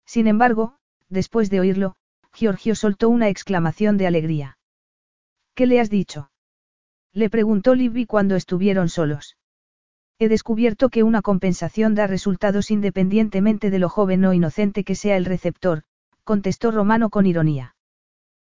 Sin 0.05 0.27
embargo, 0.27 0.75
después 1.09 1.49
de 1.49 1.59
oírlo, 1.59 1.95
Giorgio 2.33 2.75
soltó 2.75 3.09
una 3.09 3.29
exclamación 3.29 3.97
de 3.97 4.07
alegría. 4.07 4.57
¿Qué 5.55 5.65
le 5.65 5.79
has 5.79 5.89
dicho? 5.89 6.31
Le 7.13 7.29
preguntó 7.29 7.75
Libby 7.75 8.05
cuando 8.05 8.35
estuvieron 8.35 8.89
solos. 8.89 9.37
He 10.19 10.29
descubierto 10.29 10.89
que 10.89 11.03
una 11.03 11.21
compensación 11.21 11.95
da 11.95 12.07
resultados 12.07 12.71
independientemente 12.71 13.69
de 13.69 13.79
lo 13.79 13.89
joven 13.89 14.23
o 14.25 14.33
inocente 14.33 14.83
que 14.83 14.95
sea 14.95 15.17
el 15.17 15.25
receptor, 15.25 15.83
contestó 16.23 16.71
Romano 16.71 17.09
con 17.09 17.25
ironía. 17.25 17.75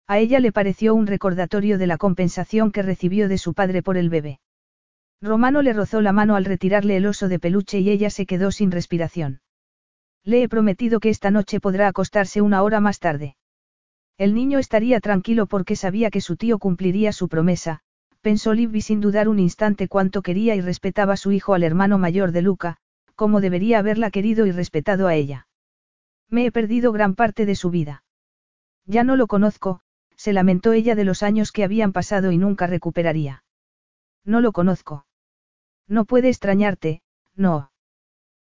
A 0.08 0.18
ella 0.18 0.38
le 0.38 0.52
pareció 0.52 0.94
un 0.94 1.06
recordatorio 1.06 1.78
de 1.78 1.86
la 1.88 1.96
compensación 1.96 2.70
que 2.70 2.82
recibió 2.82 3.28
de 3.28 3.38
su 3.38 3.54
padre 3.54 3.82
por 3.82 3.96
el 3.96 4.10
bebé. 4.10 4.40
Romano 5.20 5.62
le 5.62 5.72
rozó 5.72 6.00
la 6.00 6.12
mano 6.12 6.36
al 6.36 6.44
retirarle 6.44 6.96
el 6.96 7.06
oso 7.06 7.28
de 7.28 7.40
peluche 7.40 7.80
y 7.80 7.90
ella 7.90 8.10
se 8.10 8.26
quedó 8.26 8.52
sin 8.52 8.70
respiración. 8.70 9.40
Le 10.26 10.42
he 10.42 10.48
prometido 10.48 10.98
que 10.98 11.08
esta 11.08 11.30
noche 11.30 11.60
podrá 11.60 11.86
acostarse 11.86 12.42
una 12.42 12.64
hora 12.64 12.80
más 12.80 12.98
tarde. 12.98 13.36
El 14.18 14.34
niño 14.34 14.58
estaría 14.58 14.98
tranquilo 14.98 15.46
porque 15.46 15.76
sabía 15.76 16.10
que 16.10 16.20
su 16.20 16.36
tío 16.36 16.58
cumpliría 16.58 17.12
su 17.12 17.28
promesa, 17.28 17.80
pensó 18.22 18.52
Libby 18.52 18.80
sin 18.80 19.00
dudar 19.00 19.28
un 19.28 19.38
instante 19.38 19.86
cuánto 19.86 20.22
quería 20.22 20.56
y 20.56 20.60
respetaba 20.60 21.12
a 21.12 21.16
su 21.16 21.30
hijo 21.30 21.54
al 21.54 21.62
hermano 21.62 21.96
mayor 21.96 22.32
de 22.32 22.42
Luca, 22.42 22.78
como 23.14 23.40
debería 23.40 23.78
haberla 23.78 24.10
querido 24.10 24.46
y 24.46 24.50
respetado 24.50 25.06
a 25.06 25.14
ella. 25.14 25.46
Me 26.28 26.44
he 26.44 26.50
perdido 26.50 26.90
gran 26.90 27.14
parte 27.14 27.46
de 27.46 27.54
su 27.54 27.70
vida. 27.70 28.02
Ya 28.84 29.04
no 29.04 29.14
lo 29.14 29.28
conozco, 29.28 29.80
se 30.16 30.32
lamentó 30.32 30.72
ella 30.72 30.96
de 30.96 31.04
los 31.04 31.22
años 31.22 31.52
que 31.52 31.62
habían 31.62 31.92
pasado 31.92 32.32
y 32.32 32.38
nunca 32.38 32.66
recuperaría. 32.66 33.44
No 34.24 34.40
lo 34.40 34.50
conozco. 34.50 35.06
No 35.86 36.04
puede 36.04 36.30
extrañarte, 36.30 37.02
no. 37.36 37.70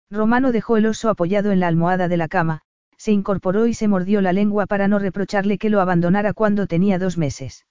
Romano 0.10 0.52
dejó 0.52 0.78
el 0.78 0.86
oso 0.86 1.10
apoyado 1.10 1.52
en 1.52 1.60
la 1.60 1.68
almohada 1.68 2.08
de 2.08 2.18
la 2.18 2.28
cama, 2.28 2.62
se 2.98 3.12
incorporó 3.12 3.68
y 3.68 3.74
se 3.74 3.88
mordió 3.88 4.22
la 4.22 4.34
lengua 4.34 4.66
para 4.66 4.88
no 4.88 5.00
reprocharle 5.00 5.58
que 5.58 5.70
lo 5.70 5.82
abandonara 5.82 6.34
cuando 6.34 6.68
tenía 6.68 7.00
dos 7.00 7.18
meses. 7.18 7.66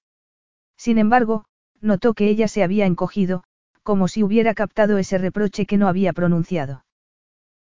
Sin 0.77 0.99
embargo, 0.99 1.45
notó 1.81 2.15
que 2.15 2.29
ella 2.29 2.49
se 2.49 2.63
había 2.63 2.87
encogido, 2.87 3.45
como 3.83 4.09
si 4.09 4.23
hubiera 4.23 4.55
captado 4.55 4.99
ese 4.99 5.19
reproche 5.19 5.67
que 5.67 5.77
no 5.77 5.89
había 5.89 6.13
pronunciado. 6.13 6.85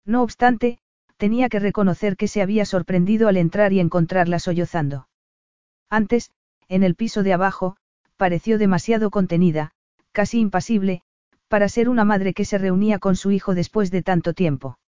No 0.05 0.21
obstante, 0.23 0.79
tenía 1.17 1.49
que 1.49 1.59
reconocer 1.59 2.17
que 2.17 2.27
se 2.27 2.41
había 2.41 2.65
sorprendido 2.65 3.27
al 3.27 3.37
entrar 3.37 3.73
y 3.73 3.79
encontrarla 3.79 4.39
sollozando. 4.39 5.07
Antes, 5.89 6.31
en 6.67 6.83
el 6.83 6.95
piso 6.95 7.21
de 7.23 7.33
abajo, 7.33 7.77
pareció 8.17 8.57
demasiado 8.57 9.11
contenida, 9.11 9.71
casi 10.11 10.39
impasible, 10.39 11.03
para 11.51 11.67
ser 11.67 11.89
una 11.89 12.05
madre 12.05 12.33
que 12.33 12.45
se 12.45 12.57
reunía 12.57 12.97
con 12.97 13.17
su 13.17 13.29
hijo 13.29 13.53
después 13.53 13.91
de 13.91 14.01
tanto 14.01 14.33
tiempo. 14.33 14.79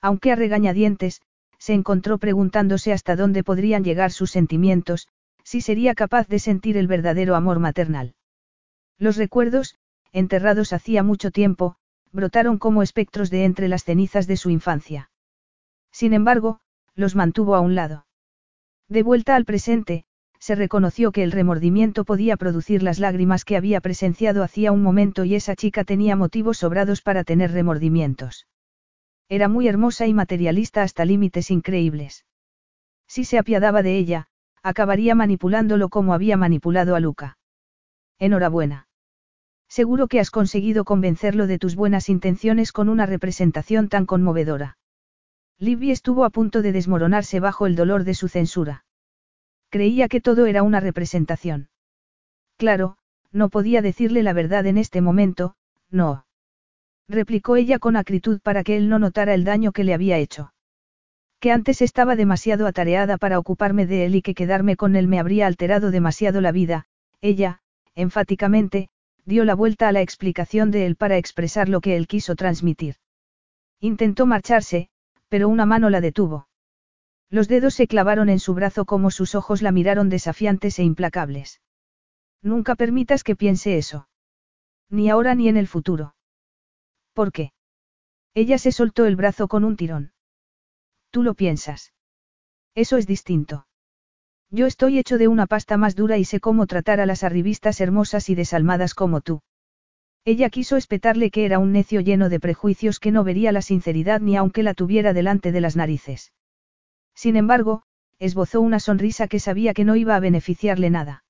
Aunque 0.00 0.32
a 0.32 0.36
regañadientes, 0.36 1.20
se 1.58 1.74
encontró 1.74 2.16
preguntándose 2.16 2.94
hasta 2.94 3.14
dónde 3.14 3.44
podrían 3.44 3.84
llegar 3.84 4.10
sus 4.10 4.30
sentimientos, 4.30 5.08
si 5.44 5.60
sería 5.60 5.94
capaz 5.94 6.28
de 6.28 6.38
sentir 6.38 6.78
el 6.78 6.86
verdadero 6.86 7.36
amor 7.36 7.58
maternal. 7.58 8.14
Los 8.98 9.18
recuerdos, 9.18 9.76
enterrados 10.12 10.72
hacía 10.72 11.02
mucho 11.02 11.30
tiempo, 11.30 11.76
brotaron 12.10 12.56
como 12.56 12.82
espectros 12.82 13.28
de 13.28 13.44
entre 13.44 13.68
las 13.68 13.84
cenizas 13.84 14.26
de 14.26 14.38
su 14.38 14.48
infancia. 14.48 15.10
Sin 15.90 16.14
embargo, 16.14 16.60
los 16.94 17.14
mantuvo 17.14 17.54
a 17.54 17.60
un 17.60 17.74
lado. 17.74 18.06
De 18.88 19.02
vuelta 19.02 19.36
al 19.36 19.44
presente, 19.44 20.06
se 20.42 20.56
reconoció 20.56 21.12
que 21.12 21.22
el 21.22 21.30
remordimiento 21.30 22.04
podía 22.04 22.36
producir 22.36 22.82
las 22.82 22.98
lágrimas 22.98 23.44
que 23.44 23.56
había 23.56 23.80
presenciado 23.80 24.42
hacía 24.42 24.72
un 24.72 24.82
momento 24.82 25.24
y 25.24 25.36
esa 25.36 25.54
chica 25.54 25.84
tenía 25.84 26.16
motivos 26.16 26.58
sobrados 26.58 27.00
para 27.00 27.22
tener 27.22 27.52
remordimientos. 27.52 28.48
Era 29.28 29.46
muy 29.46 29.68
hermosa 29.68 30.08
y 30.08 30.14
materialista 30.14 30.82
hasta 30.82 31.04
límites 31.04 31.52
increíbles. 31.52 32.26
Si 33.06 33.22
se 33.24 33.38
apiadaba 33.38 33.84
de 33.84 33.96
ella, 33.96 34.26
acabaría 34.64 35.14
manipulándolo 35.14 35.88
como 35.90 36.12
había 36.12 36.36
manipulado 36.36 36.96
a 36.96 37.00
Luca. 37.00 37.38
Enhorabuena. 38.18 38.88
Seguro 39.68 40.08
que 40.08 40.18
has 40.18 40.32
conseguido 40.32 40.82
convencerlo 40.82 41.46
de 41.46 41.60
tus 41.60 41.76
buenas 41.76 42.08
intenciones 42.08 42.72
con 42.72 42.88
una 42.88 43.06
representación 43.06 43.88
tan 43.88 44.06
conmovedora. 44.06 44.76
Libby 45.60 45.92
estuvo 45.92 46.24
a 46.24 46.30
punto 46.30 46.62
de 46.62 46.72
desmoronarse 46.72 47.38
bajo 47.38 47.68
el 47.68 47.76
dolor 47.76 48.02
de 48.02 48.14
su 48.14 48.26
censura. 48.26 48.84
Creía 49.72 50.06
que 50.08 50.20
todo 50.20 50.44
era 50.44 50.62
una 50.62 50.80
representación. 50.80 51.70
Claro, 52.58 52.98
no 53.32 53.48
podía 53.48 53.80
decirle 53.80 54.22
la 54.22 54.34
verdad 54.34 54.66
en 54.66 54.76
este 54.76 55.00
momento, 55.00 55.54
no. 55.90 56.26
Replicó 57.08 57.56
ella 57.56 57.78
con 57.78 57.96
acritud 57.96 58.38
para 58.42 58.64
que 58.64 58.76
él 58.76 58.90
no 58.90 58.98
notara 58.98 59.32
el 59.32 59.44
daño 59.44 59.72
que 59.72 59.82
le 59.82 59.94
había 59.94 60.18
hecho. 60.18 60.52
Que 61.40 61.52
antes 61.52 61.80
estaba 61.80 62.16
demasiado 62.16 62.66
atareada 62.66 63.16
para 63.16 63.38
ocuparme 63.38 63.86
de 63.86 64.04
él 64.04 64.14
y 64.14 64.20
que 64.20 64.34
quedarme 64.34 64.76
con 64.76 64.94
él 64.94 65.08
me 65.08 65.18
habría 65.18 65.46
alterado 65.46 65.90
demasiado 65.90 66.42
la 66.42 66.52
vida, 66.52 66.84
ella, 67.22 67.60
enfáticamente, 67.94 68.90
dio 69.24 69.46
la 69.46 69.54
vuelta 69.54 69.88
a 69.88 69.92
la 69.92 70.02
explicación 70.02 70.70
de 70.70 70.84
él 70.84 70.96
para 70.96 71.16
expresar 71.16 71.70
lo 71.70 71.80
que 71.80 71.96
él 71.96 72.08
quiso 72.08 72.36
transmitir. 72.36 72.96
Intentó 73.80 74.26
marcharse, 74.26 74.90
pero 75.30 75.48
una 75.48 75.64
mano 75.64 75.88
la 75.88 76.02
detuvo. 76.02 76.46
Los 77.32 77.48
dedos 77.48 77.72
se 77.72 77.86
clavaron 77.86 78.28
en 78.28 78.38
su 78.38 78.52
brazo 78.52 78.84
como 78.84 79.10
sus 79.10 79.34
ojos 79.34 79.62
la 79.62 79.72
miraron 79.72 80.10
desafiantes 80.10 80.78
e 80.78 80.82
implacables. 80.82 81.62
Nunca 82.42 82.74
permitas 82.74 83.24
que 83.24 83.36
piense 83.36 83.78
eso. 83.78 84.06
Ni 84.90 85.08
ahora 85.08 85.34
ni 85.34 85.48
en 85.48 85.56
el 85.56 85.66
futuro. 85.66 86.14
¿Por 87.14 87.32
qué? 87.32 87.52
Ella 88.34 88.58
se 88.58 88.70
soltó 88.70 89.06
el 89.06 89.16
brazo 89.16 89.48
con 89.48 89.64
un 89.64 89.78
tirón. 89.78 90.12
Tú 91.10 91.22
lo 91.22 91.32
piensas. 91.32 91.94
Eso 92.74 92.98
es 92.98 93.06
distinto. 93.06 93.66
Yo 94.50 94.66
estoy 94.66 94.98
hecho 94.98 95.16
de 95.16 95.28
una 95.28 95.46
pasta 95.46 95.78
más 95.78 95.96
dura 95.96 96.18
y 96.18 96.26
sé 96.26 96.38
cómo 96.38 96.66
tratar 96.66 97.00
a 97.00 97.06
las 97.06 97.24
arribistas 97.24 97.80
hermosas 97.80 98.28
y 98.28 98.34
desalmadas 98.34 98.92
como 98.92 99.22
tú. 99.22 99.40
Ella 100.26 100.50
quiso 100.50 100.76
espetarle 100.76 101.30
que 101.30 101.46
era 101.46 101.58
un 101.58 101.72
necio 101.72 102.02
lleno 102.02 102.28
de 102.28 102.40
prejuicios 102.40 103.00
que 103.00 103.10
no 103.10 103.24
vería 103.24 103.52
la 103.52 103.62
sinceridad 103.62 104.20
ni 104.20 104.36
aunque 104.36 104.62
la 104.62 104.74
tuviera 104.74 105.14
delante 105.14 105.50
de 105.50 105.62
las 105.62 105.76
narices. 105.76 106.30
Sin 107.14 107.36
embargo, 107.36 107.82
esbozó 108.18 108.60
una 108.60 108.80
sonrisa 108.80 109.28
que 109.28 109.40
sabía 109.40 109.74
que 109.74 109.84
no 109.84 109.96
iba 109.96 110.16
a 110.16 110.20
beneficiarle 110.20 110.90
nada. 110.90 111.24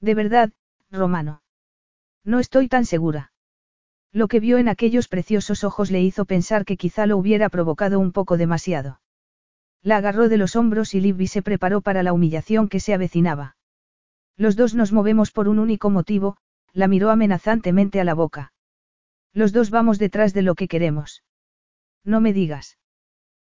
De 0.00 0.14
verdad, 0.14 0.52
Romano. 0.90 1.42
No 2.24 2.38
estoy 2.38 2.68
tan 2.68 2.84
segura. 2.84 3.32
Lo 4.12 4.28
que 4.28 4.40
vio 4.40 4.58
en 4.58 4.68
aquellos 4.68 5.08
preciosos 5.08 5.64
ojos 5.64 5.90
le 5.90 6.02
hizo 6.02 6.24
pensar 6.24 6.64
que 6.64 6.76
quizá 6.76 7.06
lo 7.06 7.16
hubiera 7.16 7.48
provocado 7.48 8.00
un 8.00 8.12
poco 8.12 8.36
demasiado. 8.36 9.00
La 9.82 9.98
agarró 9.98 10.28
de 10.28 10.38
los 10.38 10.56
hombros 10.56 10.94
y 10.94 11.00
Libby 11.00 11.26
se 11.26 11.42
preparó 11.42 11.80
para 11.82 12.02
la 12.02 12.12
humillación 12.12 12.68
que 12.68 12.80
se 12.80 12.94
avecinaba. 12.94 13.56
Los 14.36 14.56
dos 14.56 14.74
nos 14.74 14.92
movemos 14.92 15.30
por 15.30 15.48
un 15.48 15.58
único 15.58 15.90
motivo, 15.90 16.36
la 16.72 16.88
miró 16.88 17.10
amenazantemente 17.10 18.00
a 18.00 18.04
la 18.04 18.14
boca. 18.14 18.52
Los 19.32 19.52
dos 19.52 19.70
vamos 19.70 19.98
detrás 19.98 20.32
de 20.32 20.42
lo 20.42 20.54
que 20.54 20.68
queremos. 20.68 21.22
No 22.04 22.20
me 22.20 22.32
digas 22.32 22.77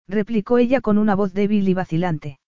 replicó 0.07 0.57
ella 0.57 0.81
con 0.81 0.97
una 0.97 1.15
voz 1.15 1.33
débil 1.33 1.67
y 1.67 1.73
vacilante. 1.73 2.39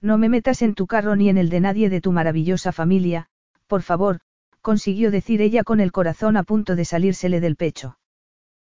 No 0.00 0.16
me 0.16 0.28
metas 0.28 0.62
en 0.62 0.74
tu 0.74 0.86
carro 0.86 1.16
ni 1.16 1.28
en 1.28 1.38
el 1.38 1.48
de 1.50 1.60
nadie 1.60 1.90
de 1.90 2.00
tu 2.00 2.12
maravillosa 2.12 2.72
familia, 2.72 3.28
por 3.66 3.82
favor, 3.82 4.20
consiguió 4.60 5.10
decir 5.10 5.42
ella 5.42 5.64
con 5.64 5.80
el 5.80 5.92
corazón 5.92 6.36
a 6.36 6.44
punto 6.44 6.76
de 6.76 6.84
salírsele 6.84 7.40
del 7.40 7.56
pecho. 7.56 7.98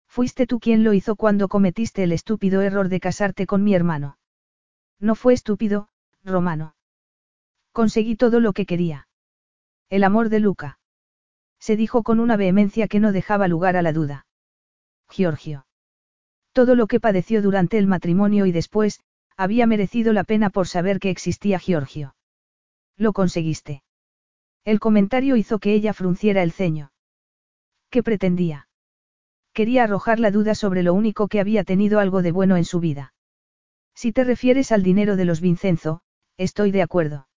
Fuiste 0.08 0.46
tú 0.46 0.60
quien 0.60 0.84
lo 0.84 0.94
hizo 0.94 1.16
cuando 1.16 1.48
cometiste 1.48 2.02
el 2.02 2.12
estúpido 2.12 2.62
error 2.62 2.88
de 2.88 3.00
casarte 3.00 3.46
con 3.46 3.62
mi 3.62 3.74
hermano. 3.74 4.18
No 4.98 5.14
fue 5.14 5.34
estúpido, 5.34 5.88
Romano. 6.24 6.74
Conseguí 7.72 8.16
todo 8.16 8.40
lo 8.40 8.52
que 8.52 8.64
quería. 8.64 9.08
El 9.90 10.04
amor 10.04 10.30
de 10.30 10.40
Luca. 10.40 10.78
Se 11.58 11.76
dijo 11.76 12.02
con 12.02 12.20
una 12.20 12.36
vehemencia 12.36 12.88
que 12.88 13.00
no 13.00 13.12
dejaba 13.12 13.48
lugar 13.48 13.76
a 13.76 13.82
la 13.82 13.92
duda. 13.92 14.26
Giorgio. 15.10 15.65
Todo 16.56 16.74
lo 16.74 16.86
que 16.86 17.00
padeció 17.00 17.42
durante 17.42 17.76
el 17.76 17.86
matrimonio 17.86 18.46
y 18.46 18.50
después, 18.50 19.00
había 19.36 19.66
merecido 19.66 20.14
la 20.14 20.24
pena 20.24 20.48
por 20.48 20.66
saber 20.66 21.00
que 21.00 21.10
existía 21.10 21.58
Giorgio. 21.58 22.16
Lo 22.96 23.12
conseguiste. 23.12 23.82
El 24.64 24.80
comentario 24.80 25.36
hizo 25.36 25.58
que 25.58 25.74
ella 25.74 25.92
frunciera 25.92 26.42
el 26.42 26.52
ceño. 26.52 26.92
¿Qué 27.90 28.02
pretendía? 28.02 28.68
Quería 29.52 29.84
arrojar 29.84 30.18
la 30.18 30.30
duda 30.30 30.54
sobre 30.54 30.82
lo 30.82 30.94
único 30.94 31.28
que 31.28 31.40
había 31.40 31.62
tenido 31.62 32.00
algo 32.00 32.22
de 32.22 32.32
bueno 32.32 32.56
en 32.56 32.64
su 32.64 32.80
vida. 32.80 33.12
Si 33.94 34.12
te 34.12 34.24
refieres 34.24 34.72
al 34.72 34.82
dinero 34.82 35.16
de 35.16 35.26
los 35.26 35.42
Vincenzo, 35.42 36.00
estoy 36.38 36.70
de 36.70 36.80
acuerdo. 36.80 37.28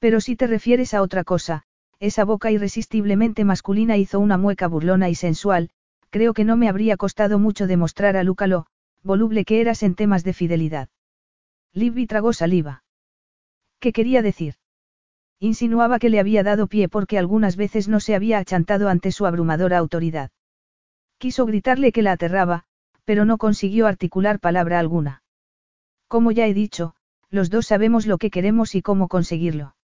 Pero 0.00 0.20
si 0.20 0.34
te 0.34 0.48
refieres 0.48 0.94
a 0.94 1.02
otra 1.02 1.22
cosa, 1.22 1.62
esa 2.00 2.24
boca 2.24 2.50
irresistiblemente 2.50 3.44
masculina 3.44 3.98
hizo 3.98 4.18
una 4.18 4.36
mueca 4.36 4.66
burlona 4.66 5.08
y 5.10 5.14
sensual, 5.14 5.70
creo 6.12 6.34
que 6.34 6.44
no 6.44 6.56
me 6.58 6.68
habría 6.68 6.98
costado 6.98 7.38
mucho 7.38 7.66
demostrar 7.66 8.16
a 8.18 8.22
Luca 8.22 8.46
lo 8.46 8.66
voluble 9.02 9.44
que 9.46 9.62
eras 9.62 9.82
en 9.82 9.94
temas 9.94 10.22
de 10.24 10.34
fidelidad. 10.34 10.90
Libby 11.72 12.06
tragó 12.06 12.34
saliva. 12.34 12.84
¿Qué 13.80 13.92
quería 13.92 14.20
decir? 14.20 14.56
Insinuaba 15.40 15.98
que 15.98 16.10
le 16.10 16.20
había 16.20 16.42
dado 16.42 16.66
pie 16.66 16.88
porque 16.88 17.18
algunas 17.18 17.56
veces 17.56 17.88
no 17.88 17.98
se 17.98 18.14
había 18.14 18.38
achantado 18.38 18.90
ante 18.90 19.10
su 19.10 19.24
abrumadora 19.24 19.78
autoridad. 19.78 20.30
Quiso 21.18 21.46
gritarle 21.46 21.92
que 21.92 22.02
la 22.02 22.12
aterraba, 22.12 22.64
pero 23.04 23.24
no 23.24 23.38
consiguió 23.38 23.86
articular 23.86 24.38
palabra 24.38 24.78
alguna. 24.78 25.22
Como 26.08 26.30
ya 26.30 26.46
he 26.46 26.52
dicho, 26.52 26.94
los 27.30 27.48
dos 27.48 27.66
sabemos 27.66 28.06
lo 28.06 28.18
que 28.18 28.30
queremos 28.30 28.74
y 28.74 28.82
cómo 28.82 29.08
conseguirlo. 29.08 29.76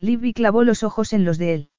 Libby 0.00 0.32
clavó 0.32 0.64
los 0.64 0.82
ojos 0.82 1.12
en 1.12 1.24
los 1.24 1.38
de 1.38 1.54
él. 1.54 1.70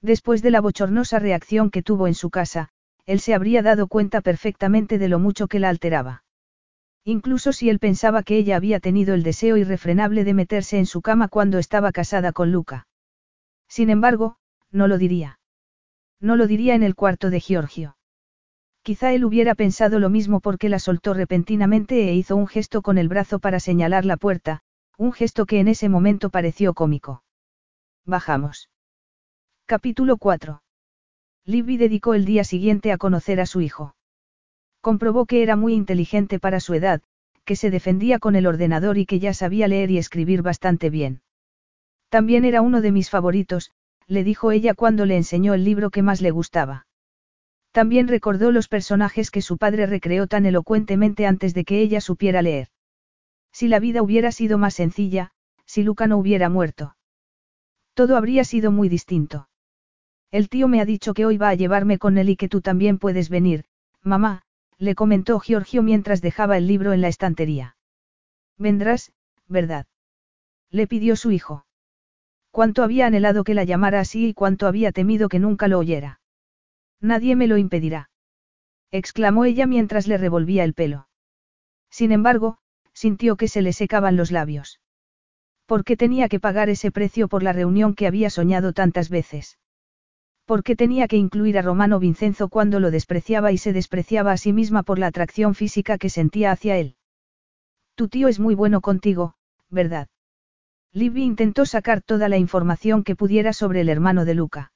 Después 0.00 0.40
de 0.40 0.52
la 0.52 0.60
bochornosa 0.60 1.18
reacción 1.18 1.70
que 1.70 1.82
tuvo 1.82 2.06
en 2.06 2.14
su 2.14 2.30
casa, 2.30 2.70
él 3.06 3.20
se 3.20 3.34
habría 3.34 3.62
dado 3.62 3.86
cuenta 3.88 4.20
perfectamente 4.20 4.98
de 4.98 5.08
lo 5.08 5.18
mucho 5.18 5.48
que 5.48 5.58
la 5.58 5.68
alteraba. 5.68 6.24
Incluso 7.04 7.52
si 7.52 7.68
él 7.68 7.78
pensaba 7.78 8.22
que 8.22 8.36
ella 8.36 8.56
había 8.56 8.78
tenido 8.78 9.14
el 9.14 9.22
deseo 9.22 9.56
irrefrenable 9.56 10.24
de 10.24 10.34
meterse 10.34 10.78
en 10.78 10.86
su 10.86 11.02
cama 11.02 11.28
cuando 11.28 11.58
estaba 11.58 11.90
casada 11.90 12.32
con 12.32 12.52
Luca. 12.52 12.86
Sin 13.68 13.90
embargo, 13.90 14.36
no 14.70 14.86
lo 14.86 14.98
diría. 14.98 15.40
No 16.20 16.36
lo 16.36 16.46
diría 16.46 16.74
en 16.74 16.84
el 16.84 16.94
cuarto 16.94 17.30
de 17.30 17.40
Giorgio. 17.40 17.96
Quizá 18.82 19.12
él 19.12 19.24
hubiera 19.24 19.54
pensado 19.54 19.98
lo 19.98 20.10
mismo 20.10 20.40
porque 20.40 20.68
la 20.68 20.78
soltó 20.78 21.14
repentinamente 21.14 22.08
e 22.08 22.14
hizo 22.14 22.36
un 22.36 22.46
gesto 22.46 22.82
con 22.82 22.98
el 22.98 23.08
brazo 23.08 23.38
para 23.38 23.60
señalar 23.60 24.04
la 24.04 24.16
puerta, 24.16 24.62
un 24.96 25.12
gesto 25.12 25.46
que 25.46 25.58
en 25.58 25.68
ese 25.68 25.88
momento 25.88 26.30
pareció 26.30 26.74
cómico. 26.74 27.24
Bajamos. 28.04 28.70
Capítulo 29.66 30.16
4. 30.16 30.62
Libby 31.44 31.76
dedicó 31.76 32.14
el 32.14 32.24
día 32.24 32.44
siguiente 32.44 32.92
a 32.92 32.98
conocer 32.98 33.40
a 33.40 33.46
su 33.46 33.60
hijo. 33.60 33.96
Comprobó 34.80 35.26
que 35.26 35.42
era 35.42 35.56
muy 35.56 35.74
inteligente 35.74 36.38
para 36.38 36.60
su 36.60 36.74
edad, 36.74 37.02
que 37.44 37.56
se 37.56 37.70
defendía 37.70 38.18
con 38.18 38.36
el 38.36 38.46
ordenador 38.46 38.98
y 38.98 39.06
que 39.06 39.18
ya 39.18 39.34
sabía 39.34 39.66
leer 39.66 39.90
y 39.90 39.98
escribir 39.98 40.42
bastante 40.42 40.90
bien. 40.90 41.22
También 42.08 42.44
era 42.44 42.60
uno 42.60 42.80
de 42.80 42.92
mis 42.92 43.10
favoritos, 43.10 43.72
le 44.06 44.22
dijo 44.22 44.52
ella 44.52 44.74
cuando 44.74 45.06
le 45.06 45.16
enseñó 45.16 45.54
el 45.54 45.64
libro 45.64 45.90
que 45.90 46.02
más 46.02 46.20
le 46.20 46.30
gustaba. 46.30 46.86
También 47.72 48.06
recordó 48.06 48.52
los 48.52 48.68
personajes 48.68 49.30
que 49.30 49.42
su 49.42 49.56
padre 49.56 49.86
recreó 49.86 50.26
tan 50.26 50.46
elocuentemente 50.46 51.26
antes 51.26 51.54
de 51.54 51.64
que 51.64 51.80
ella 51.80 52.00
supiera 52.00 52.42
leer. 52.42 52.68
Si 53.50 53.66
la 53.66 53.80
vida 53.80 54.02
hubiera 54.02 54.30
sido 54.30 54.58
más 54.58 54.74
sencilla, 54.74 55.32
si 55.64 55.82
Luca 55.82 56.06
no 56.06 56.18
hubiera 56.18 56.48
muerto. 56.48 56.96
Todo 57.94 58.16
habría 58.16 58.44
sido 58.44 58.70
muy 58.70 58.88
distinto. 58.88 59.48
El 60.32 60.48
tío 60.48 60.66
me 60.66 60.80
ha 60.80 60.86
dicho 60.86 61.12
que 61.12 61.26
hoy 61.26 61.36
va 61.36 61.50
a 61.50 61.54
llevarme 61.54 61.98
con 61.98 62.16
él 62.16 62.30
y 62.30 62.36
que 62.36 62.48
tú 62.48 62.62
también 62.62 62.98
puedes 62.98 63.28
venir, 63.28 63.66
mamá, 64.02 64.42
le 64.78 64.94
comentó 64.94 65.38
Giorgio 65.38 65.82
mientras 65.82 66.22
dejaba 66.22 66.56
el 66.56 66.66
libro 66.66 66.94
en 66.94 67.02
la 67.02 67.08
estantería. 67.08 67.76
Vendrás, 68.56 69.12
¿verdad? 69.46 69.86
Le 70.70 70.86
pidió 70.86 71.16
su 71.16 71.32
hijo. 71.32 71.66
Cuánto 72.50 72.82
había 72.82 73.06
anhelado 73.06 73.44
que 73.44 73.52
la 73.52 73.64
llamara 73.64 74.00
así 74.00 74.28
y 74.28 74.34
cuánto 74.34 74.66
había 74.66 74.90
temido 74.90 75.28
que 75.28 75.38
nunca 75.38 75.68
lo 75.68 75.78
oyera. 75.78 76.20
Nadie 76.98 77.36
me 77.36 77.46
lo 77.46 77.58
impedirá. 77.58 78.08
exclamó 78.90 79.44
ella 79.44 79.66
mientras 79.66 80.06
le 80.06 80.16
revolvía 80.16 80.64
el 80.64 80.72
pelo. 80.72 81.08
Sin 81.90 82.10
embargo, 82.10 82.56
sintió 82.94 83.36
que 83.36 83.48
se 83.48 83.60
le 83.60 83.74
secaban 83.74 84.16
los 84.16 84.30
labios. 84.30 84.80
¿Por 85.66 85.84
qué 85.84 85.98
tenía 85.98 86.30
que 86.30 86.40
pagar 86.40 86.70
ese 86.70 86.90
precio 86.90 87.28
por 87.28 87.42
la 87.42 87.52
reunión 87.52 87.94
que 87.94 88.06
había 88.06 88.30
soñado 88.30 88.72
tantas 88.72 89.10
veces? 89.10 89.58
¿Por 90.44 90.62
qué 90.64 90.76
tenía 90.76 91.08
que 91.08 91.16
incluir 91.16 91.58
a 91.58 91.62
Romano 91.62 91.98
Vincenzo 91.98 92.48
cuando 92.48 92.80
lo 92.80 92.90
despreciaba 92.90 93.52
y 93.52 93.58
se 93.58 93.72
despreciaba 93.72 94.32
a 94.32 94.36
sí 94.36 94.52
misma 94.52 94.82
por 94.82 94.98
la 94.98 95.06
atracción 95.06 95.54
física 95.54 95.98
que 95.98 96.10
sentía 96.10 96.50
hacia 96.50 96.76
él? 96.76 96.96
Tu 97.94 98.08
tío 98.08 98.28
es 98.28 98.40
muy 98.40 98.54
bueno 98.54 98.80
contigo, 98.80 99.34
¿verdad? 99.70 100.08
Libby 100.92 101.22
intentó 101.22 101.64
sacar 101.64 102.02
toda 102.02 102.28
la 102.28 102.38
información 102.38 103.04
que 103.04 103.16
pudiera 103.16 103.52
sobre 103.52 103.80
el 103.80 103.88
hermano 103.88 104.24
de 104.24 104.34
Luca. 104.34 104.72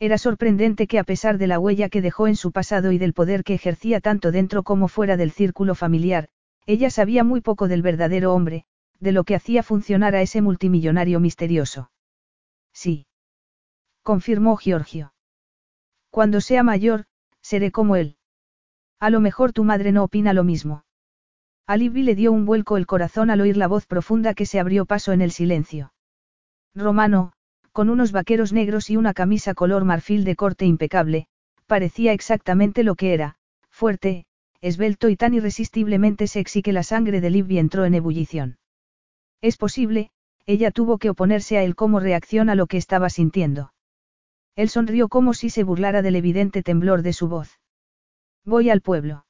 Era 0.00 0.16
sorprendente 0.16 0.86
que 0.86 0.98
a 0.98 1.04
pesar 1.04 1.38
de 1.38 1.48
la 1.48 1.58
huella 1.58 1.88
que 1.88 2.00
dejó 2.00 2.28
en 2.28 2.36
su 2.36 2.52
pasado 2.52 2.92
y 2.92 2.98
del 2.98 3.12
poder 3.12 3.42
que 3.42 3.54
ejercía 3.54 4.00
tanto 4.00 4.30
dentro 4.30 4.62
como 4.62 4.86
fuera 4.86 5.16
del 5.16 5.32
círculo 5.32 5.74
familiar, 5.74 6.28
ella 6.66 6.90
sabía 6.90 7.24
muy 7.24 7.40
poco 7.40 7.66
del 7.66 7.82
verdadero 7.82 8.32
hombre, 8.32 8.64
de 9.00 9.12
lo 9.12 9.24
que 9.24 9.34
hacía 9.34 9.62
funcionar 9.62 10.14
a 10.14 10.22
ese 10.22 10.40
multimillonario 10.40 11.18
misterioso. 11.18 11.90
Sí. 12.72 13.07
Confirmó 14.08 14.56
Giorgio. 14.56 15.12
Cuando 16.08 16.40
sea 16.40 16.62
mayor, 16.62 17.04
seré 17.42 17.70
como 17.70 17.94
él. 17.94 18.16
A 18.98 19.10
lo 19.10 19.20
mejor 19.20 19.52
tu 19.52 19.64
madre 19.64 19.92
no 19.92 20.02
opina 20.02 20.32
lo 20.32 20.44
mismo. 20.44 20.86
A 21.66 21.76
Libby 21.76 22.02
le 22.04 22.14
dio 22.14 22.32
un 22.32 22.46
vuelco 22.46 22.78
el 22.78 22.86
corazón 22.86 23.28
al 23.28 23.42
oír 23.42 23.58
la 23.58 23.66
voz 23.66 23.84
profunda 23.84 24.32
que 24.32 24.46
se 24.46 24.60
abrió 24.60 24.86
paso 24.86 25.12
en 25.12 25.20
el 25.20 25.30
silencio. 25.30 25.92
Romano, 26.74 27.34
con 27.72 27.90
unos 27.90 28.10
vaqueros 28.10 28.50
negros 28.50 28.88
y 28.88 28.96
una 28.96 29.12
camisa 29.12 29.52
color 29.52 29.84
marfil 29.84 30.24
de 30.24 30.36
corte 30.36 30.64
impecable, 30.64 31.26
parecía 31.66 32.14
exactamente 32.14 32.84
lo 32.84 32.94
que 32.94 33.12
era, 33.12 33.36
fuerte, 33.68 34.24
esbelto 34.62 35.10
y 35.10 35.16
tan 35.16 35.34
irresistiblemente 35.34 36.28
sexy 36.28 36.62
que 36.62 36.72
la 36.72 36.82
sangre 36.82 37.20
de 37.20 37.28
Libby 37.28 37.58
entró 37.58 37.84
en 37.84 37.92
ebullición. 37.92 38.56
Es 39.42 39.58
posible, 39.58 40.08
ella 40.46 40.70
tuvo 40.70 40.96
que 40.96 41.10
oponerse 41.10 41.58
a 41.58 41.62
él 41.62 41.76
como 41.76 42.00
reacción 42.00 42.48
a 42.48 42.54
lo 42.54 42.68
que 42.68 42.78
estaba 42.78 43.10
sintiendo. 43.10 43.70
Él 44.58 44.70
sonrió 44.70 45.06
como 45.08 45.34
si 45.34 45.50
se 45.50 45.62
burlara 45.62 46.02
del 46.02 46.16
evidente 46.16 46.64
temblor 46.64 47.02
de 47.02 47.12
su 47.12 47.28
voz. 47.28 47.60
Voy 48.44 48.70
al 48.70 48.80
pueblo. 48.80 49.24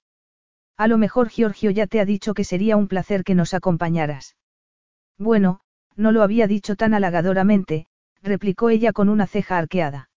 A 0.78 0.88
lo 0.88 0.96
mejor 0.96 1.28
Giorgio 1.28 1.70
ya 1.70 1.86
te 1.86 2.00
ha 2.00 2.06
dicho 2.06 2.32
que 2.32 2.44
sería 2.44 2.78
un 2.78 2.88
placer 2.88 3.24
que 3.24 3.34
nos 3.34 3.52
acompañaras. 3.52 4.36
Bueno, 5.18 5.60
no 5.96 6.12
lo 6.12 6.22
había 6.22 6.46
dicho 6.46 6.76
tan 6.76 6.94
halagadoramente, 6.94 7.88
replicó 8.22 8.70
ella 8.70 8.94
con 8.94 9.10
una 9.10 9.26
ceja 9.26 9.58
arqueada. 9.58 10.08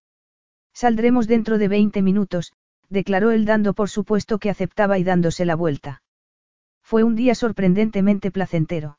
Saldremos 0.73 1.27
dentro 1.27 1.57
de 1.57 1.67
veinte 1.67 2.01
minutos, 2.01 2.53
declaró 2.87 3.31
él 3.31 3.43
dando 3.43 3.73
por 3.73 3.89
supuesto 3.89 4.39
que 4.39 4.49
aceptaba 4.49 4.97
y 4.97 5.03
dándose 5.03 5.43
la 5.43 5.55
vuelta. 5.55 6.03
Fue 6.81 7.03
un 7.03 7.17
día 7.17 7.35
sorprendentemente 7.35 8.31
placentero. 8.31 8.97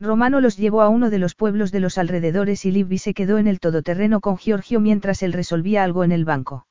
Romano 0.00 0.40
los 0.40 0.56
llevó 0.56 0.80
a 0.80 0.88
uno 0.88 1.10
de 1.10 1.18
los 1.18 1.34
pueblos 1.34 1.72
de 1.72 1.80
los 1.80 1.98
alrededores 1.98 2.64
y 2.64 2.70
Libby 2.70 2.96
se 2.96 3.12
quedó 3.12 3.36
en 3.36 3.46
el 3.46 3.60
todoterreno 3.60 4.20
con 4.20 4.38
Giorgio 4.38 4.80
mientras 4.80 5.22
él 5.22 5.34
resolvía 5.34 5.84
algo 5.84 6.04
en 6.04 6.12
el 6.12 6.24
banco. 6.24 6.66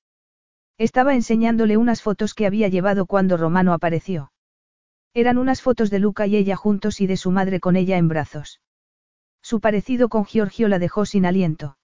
Estaba 0.79 1.13
enseñándole 1.13 1.77
unas 1.77 2.01
fotos 2.01 2.33
que 2.33 2.47
había 2.47 2.69
llevado 2.69 3.05
cuando 3.05 3.37
Romano 3.37 3.73
apareció. 3.73 4.31
Eran 5.13 5.37
unas 5.37 5.61
fotos 5.61 5.91
de 5.91 5.99
Luca 5.99 6.25
y 6.25 6.37
ella 6.37 6.55
juntos 6.55 7.01
y 7.01 7.07
de 7.07 7.17
su 7.17 7.29
madre 7.29 7.59
con 7.59 7.75
ella 7.75 7.97
en 7.97 8.07
brazos. 8.07 8.61
Su 9.43 9.59
parecido 9.59 10.09
con 10.09 10.25
Giorgio 10.25 10.67
la 10.67 10.79
dejó 10.79 11.05
sin 11.05 11.27
aliento. 11.27 11.77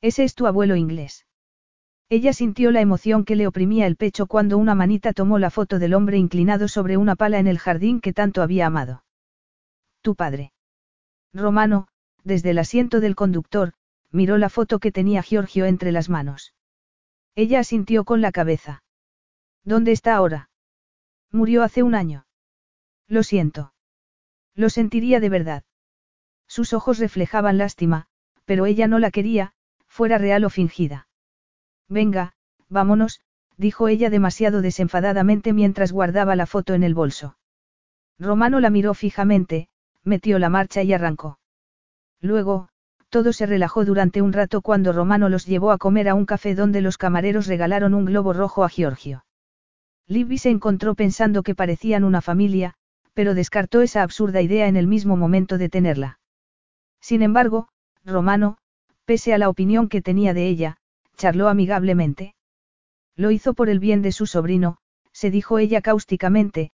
Ese 0.00 0.22
es 0.22 0.36
tu 0.36 0.46
abuelo 0.46 0.76
inglés. 0.76 1.26
Ella 2.08 2.32
sintió 2.32 2.70
la 2.70 2.80
emoción 2.80 3.24
que 3.24 3.34
le 3.34 3.48
oprimía 3.48 3.86
el 3.86 3.96
pecho 3.96 4.26
cuando 4.26 4.56
una 4.56 4.76
manita 4.76 5.12
tomó 5.14 5.40
la 5.40 5.50
foto 5.50 5.80
del 5.80 5.94
hombre 5.94 6.16
inclinado 6.16 6.68
sobre 6.68 6.96
una 6.96 7.16
pala 7.16 7.40
en 7.40 7.48
el 7.48 7.58
jardín 7.58 8.00
que 8.00 8.12
tanto 8.12 8.42
había 8.42 8.66
amado. 8.66 9.02
Tu 10.02 10.14
padre. 10.14 10.52
Romano, 11.32 11.88
desde 12.24 12.50
el 12.50 12.58
asiento 12.58 13.00
del 13.00 13.14
conductor, 13.14 13.72
miró 14.10 14.38
la 14.38 14.48
foto 14.48 14.78
que 14.78 14.92
tenía 14.92 15.22
Giorgio 15.22 15.64
entre 15.66 15.92
las 15.92 16.08
manos. 16.08 16.54
Ella 17.34 17.60
asintió 17.60 18.04
con 18.04 18.20
la 18.20 18.32
cabeza. 18.32 18.82
¿Dónde 19.64 19.92
está 19.92 20.16
ahora? 20.16 20.50
Murió 21.30 21.62
hace 21.62 21.82
un 21.82 21.94
año. 21.94 22.26
Lo 23.06 23.22
siento. 23.22 23.72
Lo 24.54 24.68
sentiría 24.68 25.20
de 25.20 25.28
verdad. 25.28 25.64
Sus 26.48 26.72
ojos 26.72 26.98
reflejaban 26.98 27.58
lástima, 27.58 28.06
pero 28.44 28.66
ella 28.66 28.88
no 28.88 28.98
la 28.98 29.10
quería, 29.10 29.52
fuera 29.86 30.18
real 30.18 30.44
o 30.44 30.50
fingida. 30.50 31.08
Venga, 31.88 32.34
vámonos, 32.68 33.20
dijo 33.56 33.88
ella 33.88 34.10
demasiado 34.10 34.60
desenfadadamente 34.60 35.52
mientras 35.52 35.92
guardaba 35.92 36.34
la 36.34 36.46
foto 36.46 36.74
en 36.74 36.82
el 36.82 36.94
bolso. 36.94 37.36
Romano 38.18 38.60
la 38.60 38.70
miró 38.70 38.94
fijamente, 38.94 39.68
metió 40.04 40.38
la 40.38 40.48
marcha 40.48 40.82
y 40.82 40.92
arrancó. 40.92 41.38
Luego, 42.20 42.68
todo 43.08 43.32
se 43.32 43.46
relajó 43.46 43.84
durante 43.84 44.22
un 44.22 44.32
rato 44.32 44.62
cuando 44.62 44.92
Romano 44.92 45.28
los 45.28 45.46
llevó 45.46 45.72
a 45.72 45.78
comer 45.78 46.08
a 46.08 46.14
un 46.14 46.26
café 46.26 46.54
donde 46.54 46.80
los 46.80 46.96
camareros 46.96 47.46
regalaron 47.46 47.94
un 47.94 48.04
globo 48.04 48.32
rojo 48.32 48.64
a 48.64 48.68
Giorgio. 48.68 49.24
Libby 50.06 50.38
se 50.38 50.50
encontró 50.50 50.94
pensando 50.94 51.42
que 51.42 51.54
parecían 51.54 52.04
una 52.04 52.20
familia, 52.20 52.74
pero 53.14 53.34
descartó 53.34 53.82
esa 53.82 54.02
absurda 54.02 54.42
idea 54.42 54.68
en 54.68 54.76
el 54.76 54.86
mismo 54.86 55.16
momento 55.16 55.58
de 55.58 55.68
tenerla. 55.68 56.18
Sin 57.00 57.22
embargo, 57.22 57.68
Romano, 58.04 58.58
pese 59.04 59.34
a 59.34 59.38
la 59.38 59.48
opinión 59.48 59.88
que 59.88 60.02
tenía 60.02 60.34
de 60.34 60.46
ella, 60.46 60.76
charló 61.16 61.48
amigablemente. 61.48 62.34
Lo 63.16 63.30
hizo 63.30 63.54
por 63.54 63.68
el 63.68 63.80
bien 63.80 64.02
de 64.02 64.12
su 64.12 64.26
sobrino, 64.26 64.78
se 65.12 65.30
dijo 65.30 65.58
ella 65.58 65.80
cáusticamente, 65.80 66.70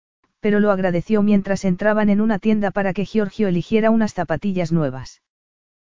pero 0.42 0.58
lo 0.58 0.72
agradeció 0.72 1.22
mientras 1.22 1.64
entraban 1.64 2.10
en 2.10 2.20
una 2.20 2.40
tienda 2.40 2.72
para 2.72 2.92
que 2.92 3.06
Giorgio 3.06 3.46
eligiera 3.46 3.92
unas 3.92 4.12
zapatillas 4.12 4.72
nuevas. 4.72 5.22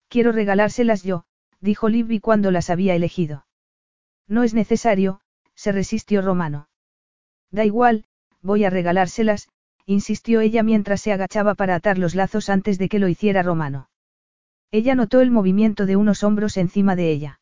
Quiero 0.09 0.33
regalárselas 0.33 1.05
yo, 1.05 1.25
dijo 1.61 1.89
Libby 1.89 2.19
cuando 2.19 2.51
las 2.51 2.69
había 2.69 2.97
elegido. 2.97 3.47
No 4.27 4.43
es 4.43 4.53
necesario, 4.53 5.21
se 5.55 5.71
resistió 5.71 6.23
Romano. 6.23 6.69
Da 7.53 7.65
igual, 7.65 8.05
voy 8.41 8.65
a 8.65 8.71
regalárselas, 8.71 9.49
insistió 9.87 10.41
ella 10.41 10.65
mientras 10.65 11.01
se 11.01 11.13
agachaba 11.13 11.55
para 11.55 11.77
atar 11.77 11.97
los 11.97 12.17
lazos 12.17 12.49
antes 12.49 12.79
de 12.79 12.89
que 12.89 12.99
lo 12.99 13.07
hiciera 13.07 13.45
Romano. 13.45 13.91
Ella 14.73 14.97
notó 14.97 15.21
el 15.21 15.31
movimiento 15.31 15.87
de 15.87 15.95
unos 15.95 16.25
hombros 16.25 16.57
encima 16.57 16.97
de 16.97 17.13
ella. 17.13 17.41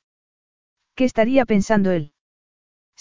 ¿Qué 0.95 1.07
estaría 1.07 1.47
pensando 1.47 1.93
él? 1.93 2.13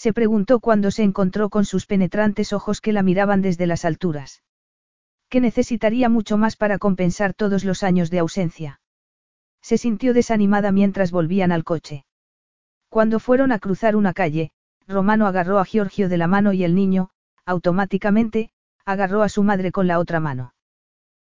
Se 0.00 0.14
preguntó 0.14 0.60
cuando 0.60 0.90
se 0.90 1.02
encontró 1.02 1.50
con 1.50 1.66
sus 1.66 1.84
penetrantes 1.84 2.54
ojos 2.54 2.80
que 2.80 2.94
la 2.94 3.02
miraban 3.02 3.42
desde 3.42 3.66
las 3.66 3.84
alturas. 3.84 4.42
¿Qué 5.28 5.42
necesitaría 5.42 6.08
mucho 6.08 6.38
más 6.38 6.56
para 6.56 6.78
compensar 6.78 7.34
todos 7.34 7.66
los 7.66 7.82
años 7.82 8.08
de 8.08 8.20
ausencia? 8.20 8.80
Se 9.60 9.76
sintió 9.76 10.14
desanimada 10.14 10.72
mientras 10.72 11.10
volvían 11.10 11.52
al 11.52 11.64
coche. 11.64 12.06
Cuando 12.88 13.20
fueron 13.20 13.52
a 13.52 13.58
cruzar 13.58 13.94
una 13.94 14.14
calle, 14.14 14.52
Romano 14.88 15.26
agarró 15.26 15.58
a 15.58 15.66
Giorgio 15.66 16.08
de 16.08 16.16
la 16.16 16.28
mano 16.28 16.54
y 16.54 16.64
el 16.64 16.74
niño, 16.74 17.10
automáticamente, 17.44 18.52
agarró 18.86 19.22
a 19.22 19.28
su 19.28 19.42
madre 19.42 19.70
con 19.70 19.86
la 19.86 19.98
otra 19.98 20.18
mano. 20.18 20.54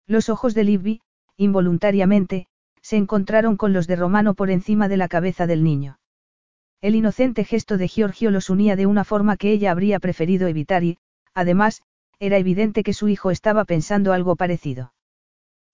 Los 0.08 0.30
ojos 0.30 0.54
de 0.54 0.64
Libby, 0.64 1.02
involuntariamente, 1.36 2.48
se 2.82 2.96
encontraron 2.96 3.58
con 3.58 3.74
los 3.74 3.86
de 3.86 3.98
Romano 3.98 4.34
por 4.34 4.50
encima 4.50 4.88
de 4.88 4.96
la 4.96 5.10
cabeza 5.10 5.46
del 5.46 5.62
niño. 5.62 6.00
El 6.82 6.96
inocente 6.96 7.44
gesto 7.44 7.78
de 7.78 7.88
Giorgio 7.88 8.32
los 8.32 8.50
unía 8.50 8.76
de 8.76 8.88
una 8.88 9.04
forma 9.04 9.38
que 9.38 9.52
ella 9.52 9.70
habría 9.70 10.00
preferido 10.00 10.48
evitar 10.48 10.84
y, 10.84 10.98
además, 11.36 11.84
era 12.20 12.38
evidente 12.38 12.84
que 12.84 12.94
su 12.94 13.08
hijo 13.08 13.30
estaba 13.30 13.66
pensando 13.66 14.14
algo 14.14 14.36
parecido. 14.36 14.94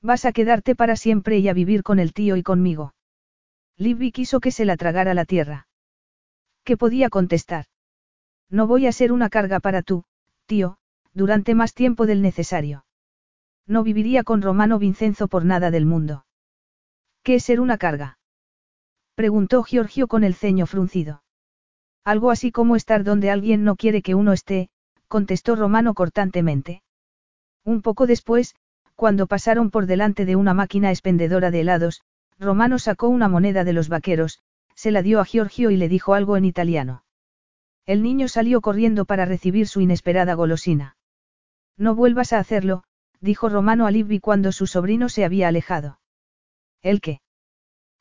Vas 0.01 0.25
a 0.25 0.33
quedarte 0.33 0.75
para 0.75 0.97
siempre 0.97 1.39
y 1.39 1.47
a 1.47 1.53
vivir 1.53 1.83
con 1.83 1.99
el 1.99 2.13
tío 2.13 2.35
y 2.35 2.43
conmigo. 2.43 2.93
Libby 3.77 4.11
quiso 4.11 4.41
que 4.41 4.51
se 4.51 4.65
la 4.65 4.75
tragara 4.75 5.13
la 5.13 5.25
tierra. 5.25 5.67
¿Qué 6.65 6.75
podía 6.75 7.09
contestar? 7.09 7.65
No 8.49 8.67
voy 8.67 8.87
a 8.87 8.91
ser 8.91 9.11
una 9.13 9.29
carga 9.29 9.59
para 9.61 9.81
tú, 9.81 10.03
tío, 10.45 10.77
durante 11.13 11.55
más 11.55 11.73
tiempo 11.73 12.05
del 12.05 12.21
necesario. 12.21 12.85
No 13.65 13.83
viviría 13.83 14.23
con 14.23 14.41
Romano 14.41 14.77
Vincenzo 14.77 15.27
por 15.27 15.45
nada 15.45 15.71
del 15.71 15.85
mundo. 15.85 16.25
¿Qué 17.23 17.35
es 17.35 17.43
ser 17.43 17.59
una 17.59 17.77
carga? 17.77 18.16
Preguntó 19.17 19.63
Giorgio 19.63 20.07
con 20.07 20.23
el 20.23 20.35
ceño 20.35 20.67
fruncido. 20.67 21.23
Algo 22.05 22.29
así 22.29 22.51
como 22.51 22.75
estar 22.75 23.03
donde 23.03 23.31
alguien 23.31 23.63
no 23.63 23.75
quiere 23.75 24.03
que 24.03 24.13
uno 24.13 24.31
esté, 24.31 24.69
contestó 25.07 25.55
Romano 25.55 25.95
cortantemente. 25.95 26.83
Un 27.65 27.81
poco 27.81 28.05
después, 28.05 28.53
cuando 28.93 29.25
pasaron 29.25 29.71
por 29.71 29.87
delante 29.87 30.25
de 30.25 30.35
una 30.35 30.53
máquina 30.53 30.91
expendedora 30.91 31.49
de 31.49 31.61
helados, 31.61 32.03
Romano 32.37 32.77
sacó 32.77 33.07
una 33.07 33.27
moneda 33.27 33.63
de 33.63 33.73
los 33.73 33.89
vaqueros, 33.89 34.43
se 34.75 34.91
la 34.91 35.01
dio 35.01 35.19
a 35.19 35.25
Giorgio 35.25 35.71
y 35.71 35.77
le 35.77 35.89
dijo 35.89 36.13
algo 36.13 36.37
en 36.37 36.45
italiano. 36.45 37.03
El 37.87 38.03
niño 38.03 38.27
salió 38.27 38.61
corriendo 38.61 39.05
para 39.05 39.25
recibir 39.25 39.67
su 39.67 39.81
inesperada 39.81 40.35
golosina. 40.35 40.95
No 41.75 41.95
vuelvas 41.95 42.33
a 42.33 42.37
hacerlo, 42.37 42.83
dijo 43.19 43.49
Romano 43.49 43.87
a 43.87 43.91
Libby 43.91 44.19
cuando 44.19 44.51
su 44.51 44.67
sobrino 44.67 45.09
se 45.09 45.25
había 45.25 45.47
alejado. 45.47 45.99
¿El 46.83 47.01
qué? 47.01 47.19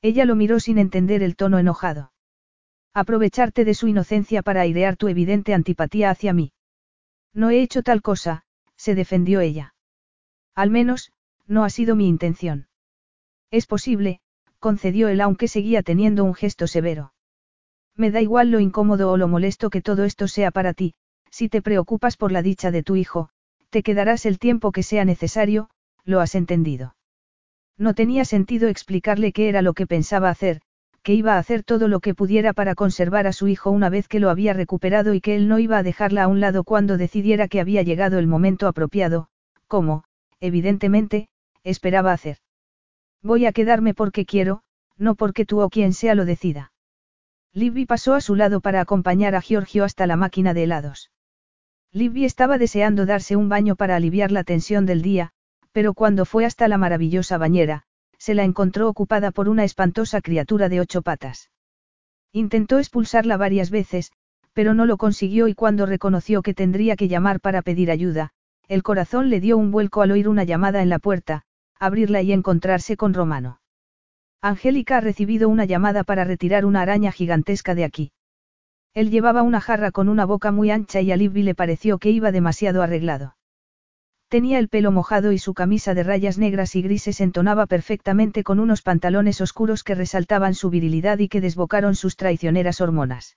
Ella 0.03 0.25
lo 0.25 0.37
miró 0.37 0.61
sin 0.61 0.79
entender 0.79 1.23
el 1.23 1.37
tono 1.37 1.59
enojado. 1.59 2.13
Aprovecharte 2.95 3.65
de 3.65 3.75
su 3.75 3.89
inocencia 3.89 4.43
para 4.43 4.63
airear 4.63 4.97
tu 4.97 5.09
evidente 5.09 5.55
antipatía 5.55 6.11
hacia 6.11 6.33
mí. 6.33 6.53
No 7.35 7.51
he 7.51 7.61
hecho 7.61 7.83
tal 7.83 8.03
cosa, 8.03 8.45
se 8.77 8.95
defendió 8.95 9.41
ella. 9.41 9.75
Al 10.55 10.71
menos, 10.71 11.13
no 11.47 11.65
ha 11.65 11.71
sido 11.71 11.97
mi 11.97 12.09
intención. 12.09 12.69
Es 13.51 13.67
posible, 13.67 14.21
concedió 14.59 15.09
él 15.09 15.21
aunque 15.21 15.49
seguía 15.49 15.83
teniendo 15.83 16.25
un 16.25 16.35
gesto 16.35 16.67
severo. 16.67 17.13
Me 17.95 18.11
da 18.11 18.21
igual 18.21 18.51
lo 18.51 18.61
incómodo 18.61 19.11
o 19.11 19.17
lo 19.17 19.29
molesto 19.29 19.71
que 19.71 19.83
todo 19.83 20.05
esto 20.05 20.29
sea 20.29 20.51
para 20.51 20.75
ti, 20.75 20.95
si 21.31 21.49
te 21.49 21.63
preocupas 21.63 22.17
por 22.17 22.33
la 22.33 22.43
dicha 22.43 22.71
de 22.71 22.83
tu 22.83 22.97
hijo, 22.97 23.31
te 23.71 23.83
quedarás 23.83 24.27
el 24.27 24.39
tiempo 24.39 24.73
que 24.73 24.83
sea 24.83 25.05
necesario, 25.05 25.71
lo 26.05 26.21
has 26.21 26.35
entendido. 26.35 26.96
No 27.79 27.95
tenía 27.95 28.25
sentido 28.25 28.69
explicarle 28.69 29.33
qué 29.33 29.49
era 29.49 29.63
lo 29.63 29.75
que 29.75 29.87
pensaba 29.87 30.31
hacer, 30.31 30.61
que 31.03 31.15
iba 31.15 31.35
a 31.35 31.39
hacer 31.39 31.63
todo 31.63 31.89
lo 31.89 32.01
que 32.01 32.15
pudiera 32.15 32.53
para 32.53 32.75
conservar 32.75 33.27
a 33.27 33.33
su 33.33 33.49
hijo 33.49 33.71
una 33.71 33.91
vez 33.91 34.09
que 34.09 34.19
lo 34.19 34.31
había 34.31 34.55
recuperado 34.55 35.15
y 35.15 35.21
que 35.21 35.37
él 35.37 35.47
no 35.47 35.59
iba 35.59 35.79
a 35.79 35.83
dejarla 35.83 36.25
a 36.25 36.29
un 36.29 36.41
lado 36.41 36.65
cuando 36.65 36.97
decidiera 36.97 37.49
que 37.49 37.61
había 37.61 37.83
llegado 37.83 38.19
el 38.19 38.27
momento 38.27 38.67
apropiado, 38.67 39.29
como, 39.69 40.05
evidentemente, 40.41 41.29
esperaba 41.65 42.13
hacer. 42.13 42.39
Voy 43.23 43.47
a 43.47 43.53
quedarme 43.53 43.95
porque 43.95 44.25
quiero, 44.25 44.63
no 44.97 45.15
porque 45.15 45.45
tú 45.45 45.61
o 45.61 45.69
quien 45.69 45.93
sea 45.93 46.15
lo 46.15 46.25
decida. 46.25 46.73
Libby 47.53 47.87
pasó 47.87 48.15
a 48.15 48.21
su 48.21 48.35
lado 48.35 48.61
para 48.61 48.81
acompañar 48.81 49.35
a 49.35 49.41
Giorgio 49.41 49.85
hasta 49.85 50.07
la 50.07 50.17
máquina 50.17 50.55
de 50.55 50.65
helados. 50.65 51.11
Libby 51.93 52.25
estaba 52.25 52.59
deseando 52.59 53.07
darse 53.07 53.37
un 53.37 53.49
baño 53.49 53.77
para 53.77 53.97
aliviar 53.97 54.33
la 54.33 54.45
tensión 54.45 54.87
del 54.87 55.03
día, 55.03 55.33
pero 55.77 55.93
cuando 55.93 56.25
fue 56.25 56.47
hasta 56.47 56.69
la 56.69 56.79
maravillosa 56.79 57.37
bañera, 57.37 57.83
se 58.17 58.33
la 58.33 58.45
encontró 58.45 58.89
ocupada 58.89 59.31
por 59.31 59.47
una 59.47 59.63
espantosa 59.63 60.23
criatura 60.23 60.71
de 60.71 60.81
ocho 60.81 61.03
patas. 61.03 61.51
Intentó 62.33 62.79
expulsarla 62.79 63.37
varias 63.37 63.69
veces, 63.69 64.11
pero 64.55 64.73
no 64.73 64.87
lo 64.87 64.97
consiguió 64.97 65.49
y 65.49 65.55
cuando 65.55 65.85
reconoció 65.85 66.41
que 66.41 66.55
tendría 66.55 66.97
que 66.97 67.09
llamar 67.09 67.41
para 67.41 67.61
pedir 67.61 67.91
ayuda, 67.91 68.31
el 68.69 68.83
corazón 68.83 69.29
le 69.29 69.39
dio 69.39 69.59
un 69.59 69.71
vuelco 69.71 70.01
al 70.01 70.13
oír 70.13 70.31
una 70.31 70.45
llamada 70.45 70.81
en 70.81 70.89
la 70.89 70.99
puerta, 70.99 71.43
abrirla 71.79 72.23
y 72.23 72.33
encontrarse 72.33 72.97
con 72.97 73.13
Romano. 73.13 73.61
Angélica 74.41 74.97
ha 74.97 75.01
recibido 75.03 75.51
una 75.51 75.67
llamada 75.67 76.05
para 76.05 76.25
retirar 76.25 76.65
una 76.65 76.81
araña 76.81 77.13
gigantesca 77.13 77.75
de 77.75 77.85
aquí. 77.85 78.13
Él 78.95 79.11
llevaba 79.11 79.43
una 79.43 79.61
jarra 79.61 79.91
con 79.91 80.09
una 80.09 80.25
boca 80.25 80.53
muy 80.53 80.71
ancha 80.71 81.03
y 81.03 81.13
a 81.13 81.19
Libby 81.19 81.43
le 81.43 81.55
pareció 81.55 81.99
que 81.99 82.09
iba 82.09 82.33
demasiado 82.33 82.81
arreglado. 82.81 83.37
Tenía 84.29 84.59
el 84.59 84.69
pelo 84.69 84.91
mojado 84.91 85.31
y 85.31 85.39
su 85.39 85.55
camisa 85.55 85.95
de 85.95 86.03
rayas 86.03 86.37
negras 86.37 86.75
y 86.75 86.83
grises 86.83 87.21
entonaba 87.21 87.67
perfectamente 87.67 88.43
con 88.43 88.59
unos 88.59 88.83
pantalones 88.83 89.41
oscuros 89.41 89.85
que 89.85 89.95
resaltaban 89.95 90.55
su 90.55 90.69
virilidad 90.69 91.19
y 91.21 91.29
que 91.29 91.41
desbocaron 91.41 91.95
sus 91.95 92.17
traicioneras 92.17 92.81
hormonas. 92.81 93.37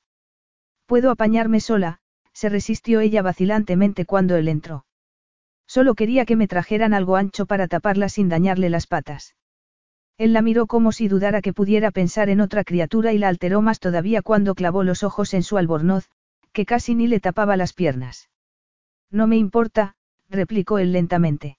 Puedo 0.87 1.11
apañarme 1.11 1.59
sola, 1.59 1.99
se 2.33 2.49
resistió 2.49 3.01
ella 3.01 3.21
vacilantemente 3.21 4.05
cuando 4.05 4.35
él 4.35 4.47
entró. 4.47 4.85
Solo 5.67 5.93
quería 5.93 6.25
que 6.25 6.35
me 6.35 6.47
trajeran 6.47 6.95
algo 6.95 7.15
ancho 7.15 7.45
para 7.45 7.67
taparla 7.67 8.09
sin 8.09 8.27
dañarle 8.27 8.71
las 8.71 8.87
patas. 8.87 9.35
Él 10.17 10.33
la 10.33 10.41
miró 10.41 10.65
como 10.65 10.91
si 10.91 11.07
dudara 11.07 11.43
que 11.43 11.53
pudiera 11.53 11.91
pensar 11.91 12.29
en 12.29 12.41
otra 12.41 12.63
criatura 12.63 13.13
y 13.13 13.19
la 13.19 13.27
alteró 13.27 13.61
más 13.61 13.79
todavía 13.79 14.23
cuando 14.23 14.55
clavó 14.55 14.83
los 14.83 15.03
ojos 15.03 15.35
en 15.35 15.43
su 15.43 15.59
albornoz, 15.59 16.09
que 16.51 16.65
casi 16.65 16.95
ni 16.95 17.05
le 17.05 17.19
tapaba 17.19 17.55
las 17.55 17.73
piernas. 17.73 18.29
No 19.11 19.27
me 19.27 19.37
importa, 19.37 19.95
replicó 20.29 20.79
él 20.79 20.93
lentamente. 20.93 21.57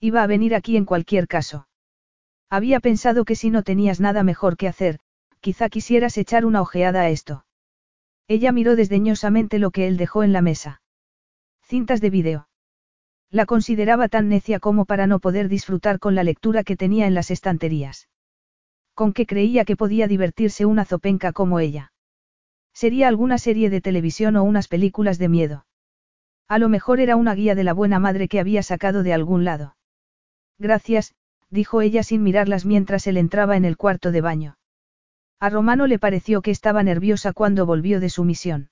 Iba 0.00 0.22
a 0.22 0.26
venir 0.26 0.54
aquí 0.54 0.76
en 0.76 0.84
cualquier 0.84 1.28
caso. 1.28 1.68
Había 2.48 2.80
pensado 2.80 3.24
que 3.24 3.36
si 3.36 3.50
no 3.50 3.62
tenías 3.62 4.00
nada 4.00 4.22
mejor 4.22 4.56
que 4.56 4.68
hacer, 4.68 4.98
quizá 5.40 5.68
quisieras 5.68 6.16
echar 6.18 6.44
una 6.44 6.62
ojeada 6.62 7.02
a 7.02 7.10
esto. 7.10 7.44
Ella 8.28 8.52
miró 8.52 8.76
desdeñosamente 8.76 9.58
lo 9.58 9.70
que 9.70 9.86
él 9.86 9.96
dejó 9.96 10.22
en 10.22 10.32
la 10.32 10.42
mesa. 10.42 10.82
Cintas 11.62 12.00
de 12.00 12.10
vídeo. 12.10 12.48
La 13.30 13.46
consideraba 13.46 14.08
tan 14.08 14.28
necia 14.28 14.58
como 14.58 14.84
para 14.84 15.06
no 15.06 15.20
poder 15.20 15.48
disfrutar 15.48 15.98
con 16.00 16.14
la 16.14 16.24
lectura 16.24 16.64
que 16.64 16.76
tenía 16.76 17.06
en 17.06 17.14
las 17.14 17.30
estanterías. 17.30 18.08
Con 18.94 19.12
qué 19.12 19.26
creía 19.26 19.64
que 19.64 19.76
podía 19.76 20.08
divertirse 20.08 20.66
una 20.66 20.84
zopenca 20.84 21.32
como 21.32 21.60
ella. 21.60 21.92
Sería 22.72 23.08
alguna 23.08 23.38
serie 23.38 23.70
de 23.70 23.80
televisión 23.80 24.36
o 24.36 24.42
unas 24.42 24.68
películas 24.68 25.18
de 25.18 25.28
miedo. 25.28 25.66
A 26.50 26.58
lo 26.58 26.68
mejor 26.68 26.98
era 26.98 27.14
una 27.14 27.36
guía 27.36 27.54
de 27.54 27.62
la 27.62 27.72
buena 27.72 28.00
madre 28.00 28.26
que 28.26 28.40
había 28.40 28.64
sacado 28.64 29.04
de 29.04 29.12
algún 29.12 29.44
lado. 29.44 29.76
Gracias, 30.58 31.14
dijo 31.48 31.80
ella 31.80 32.02
sin 32.02 32.24
mirarlas 32.24 32.66
mientras 32.66 33.06
él 33.06 33.18
entraba 33.18 33.56
en 33.56 33.64
el 33.64 33.76
cuarto 33.76 34.10
de 34.10 34.20
baño. 34.20 34.58
A 35.38 35.48
Romano 35.48 35.86
le 35.86 36.00
pareció 36.00 36.42
que 36.42 36.50
estaba 36.50 36.82
nerviosa 36.82 37.32
cuando 37.32 37.66
volvió 37.66 38.00
de 38.00 38.10
su 38.10 38.24
misión. 38.24 38.68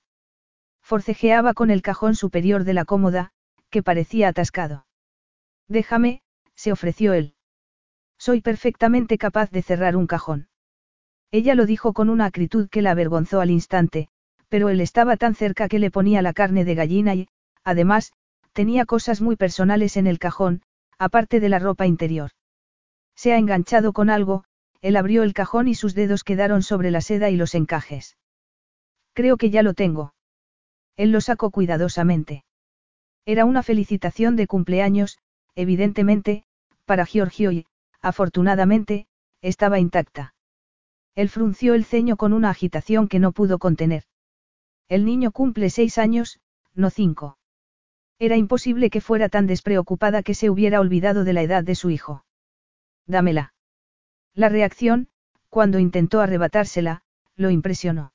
Forcejeaba 0.81 1.53
con 1.53 1.71
el 1.71 1.81
cajón 1.81 2.15
superior 2.15 2.65
de 2.65 2.73
la 2.73 2.83
cómoda, 2.83 3.31
que 3.69 3.81
parecía 3.81 4.27
atascado. 4.27 4.85
Déjame, 5.69 6.21
se 6.55 6.73
ofreció 6.73 7.13
él. 7.13 7.33
Soy 8.17 8.41
perfectamente 8.41 9.17
capaz 9.17 9.51
de 9.51 9.61
cerrar 9.61 9.95
un 9.95 10.05
cajón. 10.05 10.49
Ella 11.31 11.55
lo 11.55 11.65
dijo 11.65 11.93
con 11.93 12.09
una 12.09 12.25
acritud 12.25 12.67
que 12.67 12.81
la 12.81 12.91
avergonzó 12.91 13.39
al 13.39 13.51
instante, 13.51 14.09
pero 14.49 14.67
él 14.67 14.81
estaba 14.81 15.15
tan 15.15 15.33
cerca 15.33 15.69
que 15.69 15.79
le 15.79 15.91
ponía 15.91 16.21
la 16.21 16.33
carne 16.33 16.65
de 16.65 16.75
gallina 16.75 17.15
y, 17.15 17.29
además, 17.69 18.11
tenía 18.53 18.85
cosas 18.85 19.21
muy 19.21 19.35
personales 19.35 19.95
en 19.97 20.07
el 20.07 20.19
cajón, 20.19 20.61
aparte 20.97 21.39
de 21.39 21.49
la 21.49 21.59
ropa 21.59 21.87
interior. 21.87 22.31
Se 23.15 23.33
ha 23.33 23.37
enganchado 23.37 23.93
con 23.93 24.09
algo, 24.09 24.43
él 24.81 24.95
abrió 24.95 25.23
el 25.23 25.33
cajón 25.33 25.67
y 25.67 25.75
sus 25.75 25.93
dedos 25.95 26.23
quedaron 26.23 26.61
sobre 26.61 26.91
la 26.91 27.01
seda 27.01 27.29
y 27.29 27.35
los 27.35 27.55
encajes. 27.55 28.17
Creo 29.13 29.37
que 29.37 29.49
ya 29.49 29.63
lo 29.63 29.73
tengo. 29.73 30.13
Él 30.95 31.11
lo 31.11 31.21
sacó 31.21 31.51
cuidadosamente. 31.51 32.43
Era 33.25 33.45
una 33.45 33.63
felicitación 33.63 34.35
de 34.35 34.47
cumpleaños, 34.47 35.19
evidentemente, 35.55 36.45
para 36.85 37.05
Giorgio 37.05 37.51
y, 37.51 37.65
afortunadamente, 38.01 39.07
estaba 39.41 39.79
intacta. 39.79 40.33
Él 41.15 41.29
frunció 41.29 41.73
el 41.73 41.85
ceño 41.85 42.17
con 42.17 42.33
una 42.33 42.49
agitación 42.49 43.07
que 43.07 43.19
no 43.19 43.31
pudo 43.31 43.59
contener. 43.59 44.03
El 44.87 45.05
niño 45.05 45.31
cumple 45.31 45.69
seis 45.69 45.97
años, 45.97 46.39
no 46.73 46.89
cinco. 46.89 47.38
Era 48.19 48.35
imposible 48.35 48.89
que 48.89 48.99
fuera 48.99 49.29
tan 49.29 49.47
despreocupada 49.47 50.23
que 50.23 50.33
se 50.33 50.49
hubiera 50.49 50.81
olvidado 50.81 51.23
de 51.23 51.33
la 51.33 51.41
edad 51.41 51.63
de 51.63 51.75
su 51.75 51.89
hijo. 51.89 52.25
Dámela. 53.07 53.53
La 54.35 54.49
reacción, 54.49 55.07
cuando 55.47 55.79
intentó 55.79 56.19
arrebatársela, 56.19 57.01
lo 57.35 57.49
impresionó. 57.49 58.11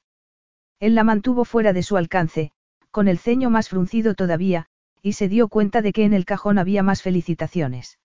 Él 0.79 0.95
la 0.95 1.05
mantuvo 1.05 1.47
fuera 1.47 1.73
de 1.73 1.83
su 1.83 1.97
alcance, 1.97 2.53
con 2.91 3.09
el 3.09 3.19
ceño 3.19 3.49
más 3.49 3.71
fruncido 3.71 4.15
todavía, 4.15 4.67
y 5.01 5.15
se 5.15 5.29
dio 5.29 5.49
cuenta 5.49 5.81
de 5.81 5.93
que 5.93 6.05
en 6.05 6.13
el 6.13 6.27
cajón 6.27 6.59
había 6.59 6.83
más 6.83 7.03
felicitaciones. 7.03 7.99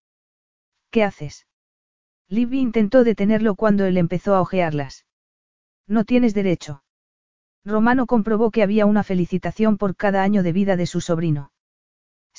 ¿Qué 0.89 1.03
haces? 1.03 1.47
Libby 2.29 2.59
intentó 2.59 3.03
detenerlo 3.03 3.55
cuando 3.55 3.85
él 3.85 3.97
empezó 3.97 4.35
a 4.35 4.41
ojearlas. 4.41 5.05
No 5.85 6.05
tienes 6.05 6.33
derecho. 6.33 6.83
Romano 7.65 8.05
comprobó 8.05 8.51
que 8.51 8.63
había 8.63 8.85
una 8.85 9.03
felicitación 9.03 9.77
por 9.77 9.95
cada 9.95 10.23
año 10.23 10.43
de 10.43 10.53
vida 10.53 10.77
de 10.77 10.85
su 10.85 11.01
sobrino. 11.01 11.51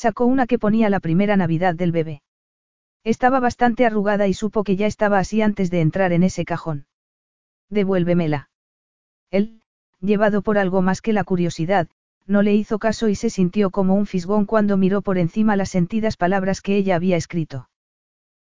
Sacó 0.02 0.24
una 0.24 0.46
que 0.46 0.58
ponía 0.58 0.88
la 0.88 0.98
primera 0.98 1.36
Navidad 1.36 1.74
del 1.74 1.92
bebé. 1.92 2.22
Estaba 3.04 3.38
bastante 3.38 3.84
arrugada 3.84 4.28
y 4.28 4.32
supo 4.32 4.64
que 4.64 4.74
ya 4.74 4.86
estaba 4.86 5.18
así 5.18 5.42
antes 5.42 5.70
de 5.70 5.82
entrar 5.82 6.14
en 6.14 6.22
ese 6.22 6.46
cajón. 6.46 6.86
Devuélvemela. 7.68 8.48
Él, 9.30 9.60
llevado 10.00 10.40
por 10.40 10.56
algo 10.56 10.80
más 10.80 11.02
que 11.02 11.12
la 11.12 11.22
curiosidad, 11.22 11.90
no 12.26 12.40
le 12.40 12.54
hizo 12.54 12.78
caso 12.78 13.10
y 13.10 13.14
se 13.14 13.28
sintió 13.28 13.68
como 13.68 13.94
un 13.94 14.06
fisgón 14.06 14.46
cuando 14.46 14.78
miró 14.78 15.02
por 15.02 15.18
encima 15.18 15.54
las 15.54 15.68
sentidas 15.68 16.16
palabras 16.16 16.62
que 16.62 16.78
ella 16.78 16.96
había 16.96 17.18
escrito. 17.18 17.68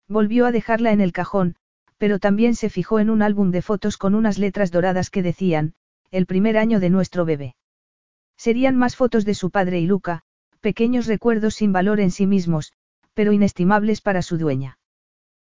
Volvió 0.07 0.45
a 0.45 0.51
dejarla 0.51 0.91
en 0.91 1.01
el 1.01 1.11
cajón, 1.11 1.55
pero 1.97 2.19
también 2.19 2.53
se 2.53 2.69
fijó 2.69 2.99
en 2.99 3.09
un 3.09 3.23
álbum 3.23 3.49
de 3.49 3.63
fotos 3.63 3.97
con 3.97 4.13
unas 4.13 4.37
letras 4.37 4.69
doradas 4.69 5.09
que 5.09 5.23
decían, 5.23 5.73
el 6.11 6.27
primer 6.27 6.55
año 6.55 6.79
de 6.79 6.91
nuestro 6.91 7.25
bebé. 7.25 7.55
Serían 8.37 8.75
más 8.75 8.95
fotos 8.95 9.25
de 9.25 9.33
su 9.33 9.49
padre 9.49 9.79
y 9.79 9.87
Luca, 9.87 10.23
pequeños 10.57 11.07
recuerdos 11.07 11.55
sin 11.55 11.71
valor 11.71 11.99
en 11.99 12.11
sí 12.11 12.25
mismos, 12.27 12.73
pero 13.13 13.31
inestimables 13.31 14.01
para 14.01 14.21
su 14.21 14.37
dueña. 14.37 14.77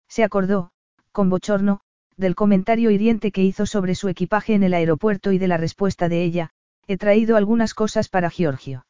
Se 0.07 0.23
acordó, 0.23 0.71
con 1.11 1.29
bochorno, 1.29 1.81
del 2.17 2.35
comentario 2.35 2.91
hiriente 2.91 3.31
que 3.31 3.43
hizo 3.43 3.65
sobre 3.65 3.95
su 3.95 4.07
equipaje 4.07 4.53
en 4.53 4.63
el 4.63 4.73
aeropuerto 4.73 5.31
y 5.31 5.37
de 5.37 5.47
la 5.47 5.57
respuesta 5.57 6.07
de 6.07 6.23
ella, 6.23 6.51
he 6.87 6.97
traído 6.97 7.35
algunas 7.35 7.73
cosas 7.73 8.09
para 8.09 8.29
Giorgio. 8.29 8.85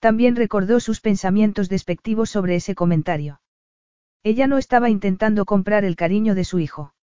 También 0.00 0.34
recordó 0.34 0.80
sus 0.80 1.00
pensamientos 1.00 1.68
despectivos 1.68 2.30
sobre 2.30 2.56
ese 2.56 2.74
comentario. 2.74 3.40
Ella 4.24 4.46
no 4.46 4.58
estaba 4.58 4.90
intentando 4.90 5.44
comprar 5.44 5.84
el 5.84 5.96
cariño 5.96 6.34
de 6.34 6.44
su 6.44 6.58
hijo. 6.58 6.94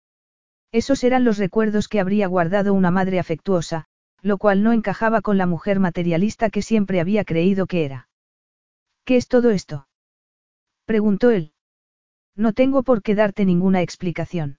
Esos 0.73 1.05
eran 1.05 1.25
los 1.25 1.39
recuerdos 1.39 1.89
que 1.89 2.01
habría 2.01 2.27
guardado 2.27 2.75
una 2.75 2.91
madre 2.91 3.19
afectuosa, 3.19 3.87
lo 4.21 4.39
cual 4.39 4.63
no 4.63 4.73
encajaba 4.73 5.21
con 5.21 5.39
la 5.39 5.47
mujer 5.47 5.81
materialista 5.81 6.51
que 6.51 6.63
siempre 6.63 7.01
había 7.01 7.25
creído 7.25 7.67
que 7.67 7.85
era. 7.85 8.08
¿Qué 9.09 9.17
es 9.17 9.27
todo 9.27 9.49
esto? 9.49 9.89
preguntó 10.85 11.31
él. 11.31 11.55
No 12.37 12.53
tengo 12.53 12.83
por 12.83 13.03
qué 13.03 13.15
darte 13.15 13.47
ninguna 13.47 13.81
explicación. 13.81 14.59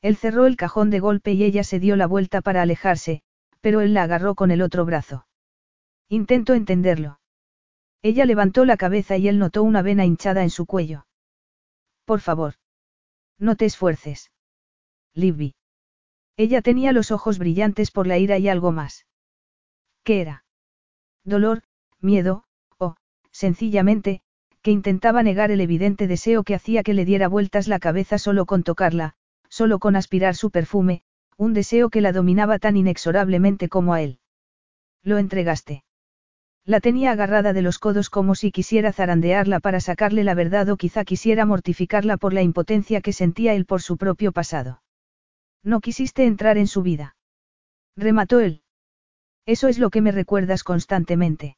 Él 0.00 0.16
cerró 0.16 0.46
el 0.46 0.56
cajón 0.56 0.88
de 0.88 1.00
golpe 1.00 1.32
y 1.32 1.44
ella 1.44 1.62
se 1.64 1.78
dio 1.78 1.94
la 1.94 2.06
vuelta 2.06 2.40
para 2.40 2.62
alejarse, 2.62 3.20
pero 3.60 3.82
él 3.82 3.92
la 3.92 4.04
agarró 4.04 4.34
con 4.34 4.50
el 4.52 4.62
otro 4.62 4.86
brazo. 4.86 5.26
Intento 6.08 6.54
entenderlo. 6.54 7.20
Ella 8.00 8.24
levantó 8.24 8.64
la 8.64 8.78
cabeza 8.78 9.18
y 9.18 9.28
él 9.28 9.38
notó 9.38 9.62
una 9.64 9.82
vena 9.82 10.06
hinchada 10.06 10.42
en 10.42 10.50
su 10.50 10.64
cuello. 10.64 11.06
Por 12.06 12.20
favor. 12.20 12.54
No 13.36 13.54
te 13.54 13.66
esfuerces. 13.66 14.32
Libby. 15.12 15.56
Ella 16.38 16.62
tenía 16.62 16.92
los 16.92 17.10
ojos 17.10 17.38
brillantes 17.38 17.90
por 17.90 18.06
la 18.06 18.16
ira 18.16 18.38
y 18.38 18.48
algo 18.48 18.72
más. 18.72 19.06
¿Qué 20.04 20.22
era? 20.22 20.46
Dolor, 21.22 21.64
miedo, 22.00 22.47
sencillamente, 23.38 24.20
que 24.62 24.72
intentaba 24.72 25.22
negar 25.22 25.52
el 25.52 25.60
evidente 25.60 26.08
deseo 26.08 26.42
que 26.42 26.56
hacía 26.56 26.82
que 26.82 26.92
le 26.92 27.04
diera 27.04 27.28
vueltas 27.28 27.68
la 27.68 27.78
cabeza 27.78 28.18
solo 28.18 28.46
con 28.46 28.64
tocarla, 28.64 29.14
solo 29.48 29.78
con 29.78 29.94
aspirar 29.94 30.34
su 30.34 30.50
perfume, 30.50 31.02
un 31.36 31.54
deseo 31.54 31.88
que 31.88 32.00
la 32.00 32.12
dominaba 32.12 32.58
tan 32.58 32.76
inexorablemente 32.76 33.68
como 33.68 33.94
a 33.94 34.02
él. 34.02 34.18
Lo 35.04 35.18
entregaste. 35.18 35.84
La 36.64 36.80
tenía 36.80 37.12
agarrada 37.12 37.52
de 37.52 37.62
los 37.62 37.78
codos 37.78 38.10
como 38.10 38.34
si 38.34 38.50
quisiera 38.50 38.92
zarandearla 38.92 39.60
para 39.60 39.78
sacarle 39.78 40.24
la 40.24 40.34
verdad 40.34 40.68
o 40.68 40.76
quizá 40.76 41.04
quisiera 41.04 41.46
mortificarla 41.46 42.16
por 42.16 42.34
la 42.34 42.42
impotencia 42.42 43.00
que 43.00 43.12
sentía 43.12 43.54
él 43.54 43.66
por 43.66 43.82
su 43.82 43.96
propio 43.96 44.32
pasado. 44.32 44.82
No 45.62 45.80
quisiste 45.80 46.26
entrar 46.26 46.58
en 46.58 46.66
su 46.66 46.82
vida. 46.82 47.16
Remató 47.96 48.40
él. 48.40 48.62
Eso 49.46 49.68
es 49.68 49.78
lo 49.78 49.90
que 49.90 50.02
me 50.02 50.10
recuerdas 50.10 50.64
constantemente. 50.64 51.57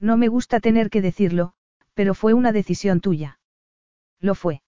No 0.00 0.16
me 0.16 0.28
gusta 0.28 0.60
tener 0.60 0.88
que 0.90 1.02
decirlo, 1.02 1.52
pero 1.94 2.14
fue 2.14 2.32
una 2.32 2.52
decisión 2.52 3.00
tuya. 3.00 3.38
Lo 4.18 4.34
fue. 4.34 4.62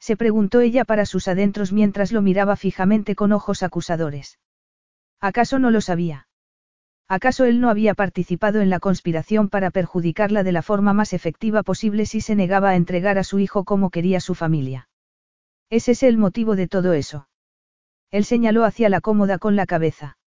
Se 0.00 0.16
preguntó 0.16 0.60
ella 0.60 0.84
para 0.84 1.06
sus 1.06 1.28
adentros 1.28 1.72
mientras 1.72 2.12
lo 2.12 2.22
miraba 2.22 2.56
fijamente 2.56 3.14
con 3.14 3.32
ojos 3.32 3.62
acusadores. 3.62 4.38
¿Acaso 5.20 5.58
no 5.58 5.70
lo 5.70 5.80
sabía? 5.80 6.28
¿Acaso 7.08 7.44
él 7.44 7.60
no 7.60 7.70
había 7.70 7.94
participado 7.94 8.60
en 8.60 8.70
la 8.70 8.80
conspiración 8.80 9.48
para 9.48 9.70
perjudicarla 9.70 10.42
de 10.42 10.52
la 10.52 10.62
forma 10.62 10.92
más 10.92 11.12
efectiva 11.12 11.62
posible 11.62 12.04
si 12.04 12.20
se 12.20 12.34
negaba 12.34 12.70
a 12.70 12.76
entregar 12.76 13.18
a 13.18 13.24
su 13.24 13.38
hijo 13.38 13.64
como 13.64 13.90
quería 13.90 14.20
su 14.20 14.34
familia? 14.34 14.88
¿Ese 15.70 15.92
es 15.92 16.02
el 16.02 16.18
motivo 16.18 16.56
de 16.56 16.68
todo 16.68 16.94
eso? 16.94 17.28
Él 18.10 18.24
señaló 18.24 18.64
hacia 18.64 18.88
la 18.88 19.00
cómoda 19.00 19.38
con 19.38 19.56
la 19.56 19.66
cabeza. 19.66 20.18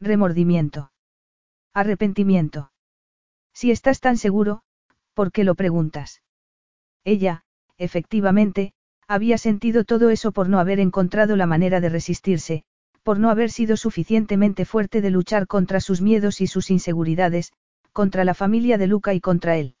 Remordimiento. 0.00 0.92
Arrepentimiento. 1.74 2.70
Si 3.60 3.72
estás 3.72 3.98
tan 3.98 4.18
seguro, 4.18 4.62
¿por 5.14 5.32
qué 5.32 5.42
lo 5.42 5.56
preguntas? 5.56 6.22
Ella, 7.02 7.42
efectivamente, 7.76 8.72
había 9.08 9.36
sentido 9.36 9.82
todo 9.82 10.10
eso 10.10 10.30
por 10.30 10.48
no 10.48 10.60
haber 10.60 10.78
encontrado 10.78 11.34
la 11.34 11.46
manera 11.46 11.80
de 11.80 11.88
resistirse, 11.88 12.62
por 13.02 13.18
no 13.18 13.30
haber 13.30 13.50
sido 13.50 13.76
suficientemente 13.76 14.64
fuerte 14.64 15.00
de 15.00 15.10
luchar 15.10 15.48
contra 15.48 15.80
sus 15.80 16.00
miedos 16.00 16.40
y 16.40 16.46
sus 16.46 16.70
inseguridades, 16.70 17.52
contra 17.92 18.22
la 18.22 18.34
familia 18.34 18.78
de 18.78 18.86
Luca 18.86 19.12
y 19.12 19.20
contra 19.20 19.56
él. 19.56 19.74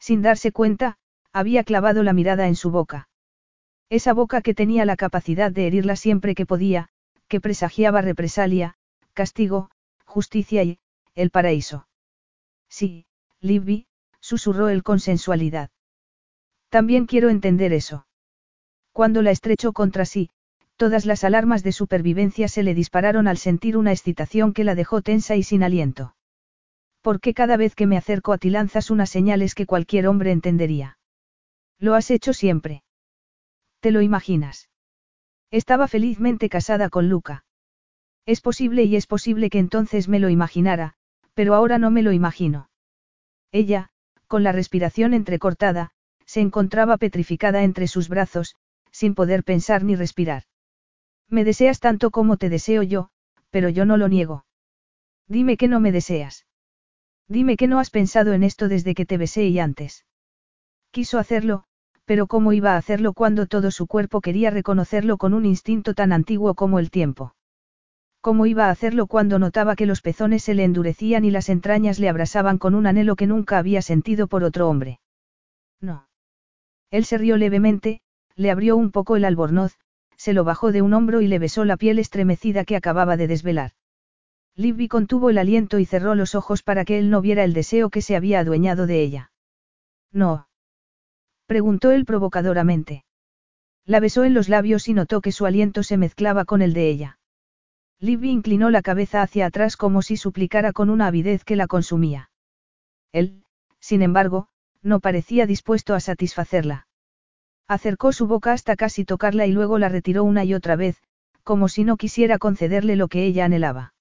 Sin 0.00 0.20
darse 0.20 0.50
cuenta, 0.50 0.98
había 1.32 1.62
clavado 1.62 2.02
la 2.02 2.12
mirada 2.12 2.48
en 2.48 2.56
su 2.56 2.72
boca. 2.72 3.08
Esa 3.90 4.12
boca 4.12 4.42
que 4.42 4.54
tenía 4.54 4.84
la 4.84 4.96
capacidad 4.96 5.52
de 5.52 5.68
herirla 5.68 5.94
siempre 5.94 6.34
que 6.34 6.46
podía, 6.46 6.88
que 7.28 7.40
presagiaba 7.40 8.02
represalia, 8.02 8.74
castigo, 9.12 9.70
justicia 10.04 10.64
y, 10.64 10.80
el 11.14 11.30
paraíso. 11.30 11.87
Sí, 12.68 13.06
Libby, 13.40 13.86
susurró 14.20 14.68
él 14.68 14.82
con 14.82 15.00
sensualidad. 15.00 15.70
También 16.68 17.06
quiero 17.06 17.30
entender 17.30 17.72
eso. 17.72 18.06
Cuando 18.92 19.22
la 19.22 19.30
estrechó 19.30 19.72
contra 19.72 20.04
sí, 20.04 20.30
todas 20.76 21.06
las 21.06 21.24
alarmas 21.24 21.62
de 21.62 21.72
supervivencia 21.72 22.48
se 22.48 22.62
le 22.62 22.74
dispararon 22.74 23.26
al 23.26 23.38
sentir 23.38 23.76
una 23.76 23.92
excitación 23.92 24.52
que 24.52 24.64
la 24.64 24.74
dejó 24.74 25.02
tensa 25.02 25.36
y 25.36 25.42
sin 25.42 25.62
aliento. 25.62 26.14
Porque 27.00 27.32
cada 27.32 27.56
vez 27.56 27.74
que 27.74 27.86
me 27.86 27.96
acerco 27.96 28.32
a 28.32 28.38
ti 28.38 28.50
lanzas 28.50 28.90
unas 28.90 29.08
señales 29.08 29.54
que 29.54 29.66
cualquier 29.66 30.06
hombre 30.08 30.30
entendería? 30.30 30.98
Lo 31.78 31.94
has 31.94 32.10
hecho 32.10 32.32
siempre. 32.32 32.82
¿Te 33.80 33.92
lo 33.92 34.02
imaginas? 34.02 34.68
Estaba 35.50 35.88
felizmente 35.88 36.48
casada 36.48 36.90
con 36.90 37.08
Luca. 37.08 37.44
Es 38.26 38.40
posible 38.40 38.82
y 38.82 38.96
es 38.96 39.06
posible 39.06 39.48
que 39.48 39.58
entonces 39.58 40.08
me 40.08 40.18
lo 40.18 40.28
imaginara, 40.28 40.97
pero 41.38 41.54
ahora 41.54 41.78
no 41.78 41.92
me 41.92 42.02
lo 42.02 42.10
imagino. 42.10 42.68
Ella, 43.52 43.90
con 44.26 44.42
la 44.42 44.50
respiración 44.50 45.14
entrecortada, 45.14 45.92
se 46.26 46.40
encontraba 46.40 46.96
petrificada 46.96 47.62
entre 47.62 47.86
sus 47.86 48.08
brazos, 48.08 48.56
sin 48.90 49.14
poder 49.14 49.44
pensar 49.44 49.84
ni 49.84 49.94
respirar. 49.94 50.42
Me 51.28 51.44
deseas 51.44 51.78
tanto 51.78 52.10
como 52.10 52.38
te 52.38 52.48
deseo 52.48 52.82
yo, 52.82 53.10
pero 53.50 53.68
yo 53.68 53.84
no 53.84 53.96
lo 53.96 54.08
niego. 54.08 54.46
Dime 55.28 55.56
que 55.56 55.68
no 55.68 55.78
me 55.78 55.92
deseas. 55.92 56.44
Dime 57.28 57.56
que 57.56 57.68
no 57.68 57.78
has 57.78 57.90
pensado 57.90 58.32
en 58.32 58.42
esto 58.42 58.66
desde 58.66 58.96
que 58.96 59.06
te 59.06 59.16
besé 59.16 59.44
y 59.44 59.60
antes. 59.60 60.06
Quiso 60.90 61.20
hacerlo, 61.20 61.62
pero 62.04 62.26
¿cómo 62.26 62.52
iba 62.52 62.72
a 62.72 62.78
hacerlo 62.78 63.12
cuando 63.12 63.46
todo 63.46 63.70
su 63.70 63.86
cuerpo 63.86 64.20
quería 64.20 64.50
reconocerlo 64.50 65.18
con 65.18 65.34
un 65.34 65.46
instinto 65.46 65.94
tan 65.94 66.10
antiguo 66.10 66.56
como 66.56 66.80
el 66.80 66.90
tiempo? 66.90 67.36
¿Cómo 68.20 68.46
iba 68.46 68.66
a 68.66 68.70
hacerlo 68.70 69.06
cuando 69.06 69.38
notaba 69.38 69.76
que 69.76 69.86
los 69.86 70.02
pezones 70.02 70.42
se 70.42 70.54
le 70.54 70.64
endurecían 70.64 71.24
y 71.24 71.30
las 71.30 71.48
entrañas 71.48 71.98
le 71.98 72.08
abrasaban 72.08 72.58
con 72.58 72.74
un 72.74 72.86
anhelo 72.86 73.16
que 73.16 73.26
nunca 73.26 73.58
había 73.58 73.80
sentido 73.80 74.26
por 74.26 74.44
otro 74.44 74.68
hombre? 74.68 75.00
No. 75.80 76.08
Él 76.90 77.04
se 77.04 77.18
rió 77.18 77.36
levemente, 77.36 78.00
le 78.34 78.50
abrió 78.50 78.76
un 78.76 78.90
poco 78.90 79.16
el 79.16 79.24
albornoz, 79.24 79.78
se 80.16 80.32
lo 80.32 80.42
bajó 80.42 80.72
de 80.72 80.82
un 80.82 80.94
hombro 80.94 81.20
y 81.20 81.28
le 81.28 81.38
besó 81.38 81.64
la 81.64 81.76
piel 81.76 81.98
estremecida 81.98 82.64
que 82.64 82.76
acababa 82.76 83.16
de 83.16 83.28
desvelar. 83.28 83.72
Libby 84.56 84.88
contuvo 84.88 85.30
el 85.30 85.38
aliento 85.38 85.78
y 85.78 85.84
cerró 85.84 86.16
los 86.16 86.34
ojos 86.34 86.64
para 86.64 86.84
que 86.84 86.98
él 86.98 87.10
no 87.10 87.20
viera 87.20 87.44
el 87.44 87.52
deseo 87.52 87.90
que 87.90 88.02
se 88.02 88.16
había 88.16 88.40
adueñado 88.40 88.88
de 88.88 89.00
ella. 89.00 89.30
No. 90.12 90.48
Preguntó 91.46 91.92
él 91.92 92.04
provocadoramente. 92.04 93.04
La 93.86 94.00
besó 94.00 94.24
en 94.24 94.34
los 94.34 94.48
labios 94.48 94.88
y 94.88 94.94
notó 94.94 95.20
que 95.20 95.30
su 95.30 95.46
aliento 95.46 95.84
se 95.84 95.96
mezclaba 95.96 96.44
con 96.44 96.60
el 96.60 96.72
de 96.72 96.90
ella. 96.90 97.17
Libby 98.00 98.30
inclinó 98.30 98.70
la 98.70 98.82
cabeza 98.82 99.22
hacia 99.22 99.46
atrás 99.46 99.76
como 99.76 100.02
si 100.02 100.16
suplicara 100.16 100.72
con 100.72 100.88
una 100.88 101.08
avidez 101.08 101.44
que 101.44 101.56
la 101.56 101.66
consumía. 101.66 102.30
Él, 103.12 103.42
sin 103.80 104.02
embargo, 104.02 104.48
no 104.82 105.00
parecía 105.00 105.46
dispuesto 105.46 105.94
a 105.94 106.00
satisfacerla. 106.00 106.86
Acercó 107.66 108.12
su 108.12 108.26
boca 108.26 108.52
hasta 108.52 108.76
casi 108.76 109.04
tocarla 109.04 109.46
y 109.46 109.52
luego 109.52 109.78
la 109.78 109.88
retiró 109.88 110.24
una 110.24 110.44
y 110.44 110.54
otra 110.54 110.76
vez, 110.76 111.02
como 111.42 111.68
si 111.68 111.82
no 111.82 111.96
quisiera 111.96 112.38
concederle 112.38 112.94
lo 112.94 113.08
que 113.08 113.24
ella 113.24 113.44
anhelaba. 113.44 113.94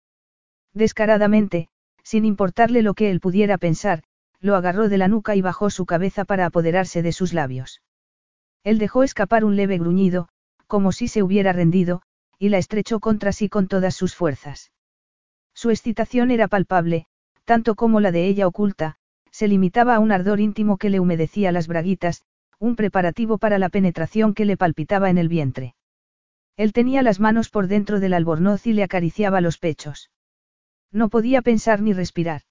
Descaradamente, 0.74 1.70
sin 2.04 2.24
importarle 2.24 2.84
lo 2.84 2.94
que 2.94 3.10
él 3.10 3.20
pudiera 3.20 3.58
pensar, 3.58 4.04
lo 4.40 4.56
agarró 4.56 4.90
de 4.90 4.98
la 4.98 5.08
nuca 5.08 5.36
y 5.36 5.42
bajó 5.42 5.70
su 5.70 5.86
cabeza 5.86 6.24
para 6.24 6.46
apoderarse 6.46 7.02
de 7.02 7.12
sus 7.12 7.34
labios. 7.34 7.82
Él 8.64 8.78
dejó 8.78 9.04
escapar 9.04 9.44
un 9.44 9.56
leve 9.56 9.80
gruñido, 9.80 10.30
como 10.68 10.92
si 10.92 11.08
se 11.08 11.24
hubiera 11.24 11.52
rendido, 11.52 12.04
y 12.40 12.50
la 12.50 12.58
estrechó 12.58 13.00
contra 13.00 13.32
sí 13.32 13.50
con 13.50 13.68
todas 13.68 13.96
sus 13.96 14.16
fuerzas. 14.16 14.72
Su 15.54 15.70
excitación 15.70 16.32
era 16.32 16.48
palpable, 16.48 17.08
tanto 17.46 17.76
como 17.76 18.00
la 18.00 18.12
de 18.12 18.28
ella 18.28 18.48
oculta, 18.48 18.98
se 19.32 19.48
limitaba 19.48 19.96
a 19.96 20.00
un 20.00 20.12
ardor 20.12 20.40
íntimo 20.40 20.78
que 20.78 20.90
le 20.90 21.00
humedecía 21.00 21.52
las 21.52 21.68
braguitas, 21.68 22.24
un 22.60 22.76
preparativo 22.76 23.38
para 23.38 23.60
la 23.60 23.70
penetración 23.70 24.34
que 24.34 24.46
le 24.46 24.58
palpitaba 24.58 25.10
en 25.10 25.18
el 25.18 25.30
vientre. 25.30 25.76
Él 26.56 26.74
tenía 26.74 27.04
las 27.04 27.20
manos 27.20 27.50
por 27.50 27.68
dentro 27.68 28.00
del 28.00 28.14
albornoz 28.14 28.66
y 28.66 28.74
le 28.74 28.84
acariciaba 28.84 29.42
los 29.42 29.58
pechos. 29.58 30.12
No 30.92 31.10
podía 31.10 31.42
pensar 31.42 31.82
ni 31.82 31.94
respirar. 31.94 32.42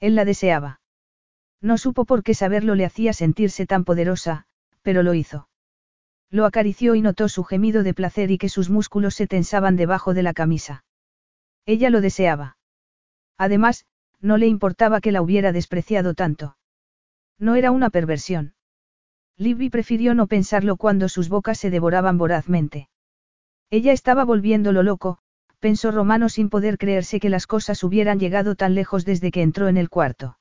Él 0.00 0.14
la 0.14 0.24
deseaba. 0.24 0.80
No 1.60 1.78
supo 1.78 2.06
por 2.06 2.22
qué 2.22 2.34
saberlo 2.34 2.74
le 2.74 2.86
hacía 2.86 3.12
sentirse 3.12 3.66
tan 3.66 3.84
poderosa, 3.84 4.46
pero 4.82 5.02
lo 5.02 5.14
hizo. 5.14 5.49
Lo 6.30 6.46
acarició 6.46 6.94
y 6.94 7.02
notó 7.02 7.28
su 7.28 7.42
gemido 7.42 7.82
de 7.82 7.92
placer 7.92 8.30
y 8.30 8.38
que 8.38 8.48
sus 8.48 8.70
músculos 8.70 9.14
se 9.14 9.26
tensaban 9.26 9.76
debajo 9.76 10.14
de 10.14 10.22
la 10.22 10.32
camisa. 10.32 10.84
Ella 11.66 11.90
lo 11.90 12.00
deseaba. 12.00 12.56
Además, 13.36 13.84
no 14.20 14.36
le 14.36 14.46
importaba 14.46 15.00
que 15.00 15.12
la 15.12 15.22
hubiera 15.22 15.50
despreciado 15.52 16.14
tanto. 16.14 16.56
No 17.38 17.56
era 17.56 17.70
una 17.70 17.90
perversión. 17.90 18.54
Libby 19.36 19.70
prefirió 19.70 20.14
no 20.14 20.26
pensarlo 20.26 20.76
cuando 20.76 21.08
sus 21.08 21.28
bocas 21.28 21.58
se 21.58 21.70
devoraban 21.70 22.18
vorazmente. 22.18 22.88
Ella 23.70 23.92
estaba 23.92 24.24
volviéndolo 24.24 24.82
loco, 24.82 25.18
pensó 25.58 25.90
Romano 25.90 26.28
sin 26.28 26.50
poder 26.50 26.76
creerse 26.76 27.20
que 27.20 27.30
las 27.30 27.46
cosas 27.46 27.82
hubieran 27.82 28.20
llegado 28.20 28.54
tan 28.54 28.74
lejos 28.74 29.04
desde 29.04 29.30
que 29.30 29.42
entró 29.42 29.68
en 29.68 29.78
el 29.78 29.88
cuarto. 29.88 30.38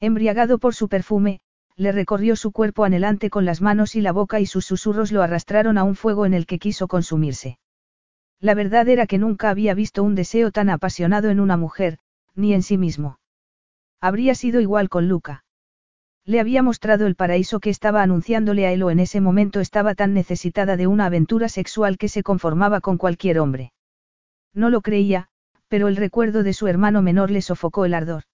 Embriagado 0.00 0.58
por 0.58 0.74
su 0.74 0.88
perfume, 0.88 1.40
le 1.76 1.92
recorrió 1.92 2.36
su 2.36 2.52
cuerpo 2.52 2.84
anhelante 2.84 3.30
con 3.30 3.44
las 3.44 3.60
manos 3.60 3.96
y 3.96 4.00
la 4.00 4.12
boca 4.12 4.40
y 4.40 4.46
sus 4.46 4.66
susurros 4.66 5.12
lo 5.12 5.22
arrastraron 5.22 5.78
a 5.78 5.84
un 5.84 5.96
fuego 5.96 6.26
en 6.26 6.34
el 6.34 6.46
que 6.46 6.58
quiso 6.58 6.88
consumirse. 6.88 7.58
La 8.40 8.54
verdad 8.54 8.88
era 8.88 9.06
que 9.06 9.18
nunca 9.18 9.50
había 9.50 9.74
visto 9.74 10.02
un 10.02 10.14
deseo 10.14 10.50
tan 10.50 10.70
apasionado 10.70 11.30
en 11.30 11.40
una 11.40 11.56
mujer, 11.56 11.98
ni 12.34 12.54
en 12.54 12.62
sí 12.62 12.78
mismo. 12.78 13.18
Habría 14.00 14.34
sido 14.34 14.60
igual 14.60 14.88
con 14.88 15.08
Luca. 15.08 15.44
Le 16.24 16.40
había 16.40 16.62
mostrado 16.62 17.06
el 17.06 17.16
paraíso 17.16 17.60
que 17.60 17.70
estaba 17.70 18.02
anunciándole 18.02 18.66
a 18.66 18.72
él 18.72 18.82
o 18.82 18.90
en 18.90 19.00
ese 19.00 19.20
momento 19.20 19.60
estaba 19.60 19.94
tan 19.94 20.14
necesitada 20.14 20.76
de 20.76 20.86
una 20.86 21.06
aventura 21.06 21.48
sexual 21.48 21.98
que 21.98 22.08
se 22.08 22.22
conformaba 22.22 22.80
con 22.80 22.98
cualquier 22.98 23.38
hombre. 23.40 23.72
No 24.54 24.70
lo 24.70 24.80
creía, 24.80 25.28
pero 25.68 25.88
el 25.88 25.96
recuerdo 25.96 26.42
de 26.42 26.52
su 26.52 26.66
hermano 26.66 27.02
menor 27.02 27.30
le 27.30 27.42
sofocó 27.42 27.84
el 27.84 27.94
ardor. 27.94 28.24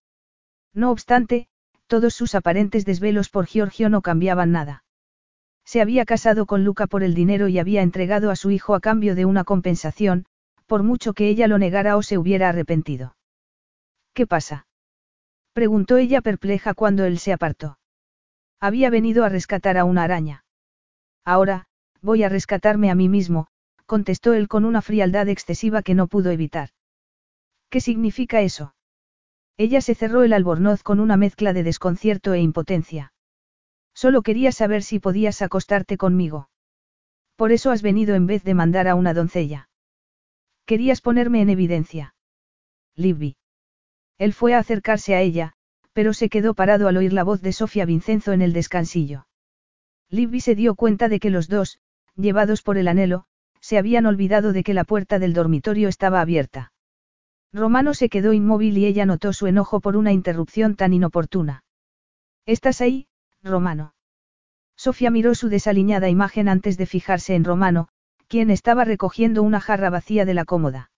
No 0.73 0.91
obstante, 0.91 1.49
todos 1.87 2.15
sus 2.15 2.35
aparentes 2.35 2.85
desvelos 2.85 3.29
por 3.29 3.47
Giorgio 3.47 3.89
no 3.89 4.03
cambiaban 4.03 4.53
nada. 4.53 4.85
Se 5.65 5.81
había 5.81 6.05
casado 6.05 6.47
con 6.47 6.65
Luca 6.65 6.87
por 6.87 7.03
el 7.03 7.15
dinero 7.15 7.49
y 7.49 7.59
había 7.59 7.83
entregado 7.83 8.31
a 8.31 8.37
su 8.37 8.51
hijo 8.51 8.75
a 8.75 8.81
cambio 8.81 9.15
de 9.15 9.25
una 9.25 9.45
compensación, 9.45 10.27
por 10.67 10.83
mucho 10.83 11.13
que 11.13 11.29
ella 11.29 11.49
lo 11.49 11.59
negara 11.59 11.97
o 11.97 12.03
se 12.03 12.19
hubiera 12.19 12.49
arrepentido. 12.49 13.17
¿Qué 14.15 14.27
pasa? 14.27 14.67
preguntó 15.53 15.97
ella 15.97 16.21
perpleja 16.21 16.75
cuando 16.75 17.05
él 17.05 17.19
se 17.19 17.33
apartó. 17.33 17.79
Había 18.61 18.91
venido 18.91 19.25
a 19.25 19.29
rescatar 19.29 19.77
a 19.77 19.85
una 19.85 20.05
araña. 20.05 20.45
Ahora, 21.25 21.67
voy 22.01 22.23
a 22.23 22.29
rescatarme 22.29 22.91
a 22.91 22.95
mí 22.95 23.09
mismo, 23.09 23.49
contestó 23.87 24.35
él 24.35 24.49
con 24.49 24.65
una 24.65 24.83
frialdad 24.83 25.29
excesiva 25.29 25.83
que 25.83 25.95
no 25.95 26.07
pudo 26.07 26.31
evitar. 26.31 26.71
¿Qué 27.71 27.81
significa 27.81 28.41
eso? 28.41 28.76
Ella 29.59 29.81
se 29.81 29.95
cerró 29.95 30.23
el 30.23 30.33
albornoz 30.33 30.83
con 30.83 31.01
una 31.01 31.17
mezcla 31.17 31.53
de 31.53 31.63
desconcierto 31.63 32.35
e 32.35 32.41
impotencia. 32.41 33.13
Solo 33.95 34.23
quería 34.23 34.53
saber 34.53 34.83
si 34.83 34.99
podías 34.99 35.41
acostarte 35.41 35.97
conmigo. 35.97 36.51
Por 37.37 37.53
eso 37.53 37.71
has 37.71 37.81
venido 37.81 38.15
en 38.15 38.27
vez 38.27 38.45
de 38.45 38.55
mandar 38.55 38.89
a 38.89 38.95
una 38.95 39.15
doncella. 39.15 39.69
Querías 40.67 41.01
ponerme 41.01 41.41
en 41.41 41.49
evidencia. 41.49 42.15
Libby. 42.95 43.37
Él 44.19 44.33
fue 44.33 44.55
a 44.55 44.59
acercarse 44.59 45.15
a 45.15 45.21
ella, 45.21 45.53
pero 45.93 46.13
se 46.13 46.29
quedó 46.29 46.55
parado 46.55 46.89
al 46.89 46.97
oír 46.99 47.13
la 47.15 47.25
voz 47.25 47.41
de 47.41 47.53
Sofía 47.53 47.87
Vincenzo 47.87 48.33
en 48.33 48.43
el 48.43 48.53
descansillo. 48.53 49.27
Libby 50.11 50.41
se 50.41 50.55
dio 50.55 50.75
cuenta 50.75 51.09
de 51.09 51.19
que 51.19 51.31
los 51.31 51.49
dos, 51.49 51.79
llevados 52.17 52.63
por 52.63 52.77
el 52.77 52.89
anhelo, 52.89 53.25
se 53.61 53.79
habían 53.79 54.07
olvidado 54.07 54.53
de 54.53 54.63
que 54.63 54.75
la 54.75 54.85
puerta 54.85 55.19
del 55.19 55.33
dormitorio 55.33 55.89
estaba 55.89 56.21
abierta. 56.21 56.73
Romano 57.53 57.95
se 57.95 58.09
quedó 58.09 58.33
inmóvil 58.33 58.77
y 58.79 58.87
ella 58.87 59.07
notó 59.07 59.33
su 59.33 59.47
enojo 59.47 59.81
por 59.81 59.97
una 59.97 60.13
interrupción 60.13 60.75
tan 60.77 60.93
inoportuna. 60.93 61.65
¿Estás 62.45 62.81
ahí, 62.81 63.07
Romano? 63.43 63.95
Sofía 64.77 65.11
miró 65.11 65.35
su 65.35 65.49
desaliñada 65.49 66.09
imagen 66.09 66.49
antes 66.49 66.77
de 66.77 66.87
fijarse 66.87 67.35
en 67.35 67.45
Romano, 67.45 67.89
quien 68.29 68.51
estaba 68.51 68.85
recogiendo 68.85 69.43
una 69.43 69.61
jarra 69.61 69.91
vacía 69.91 70.25
de 70.25 70.35
la 70.35 70.45
cómoda. 70.45 70.91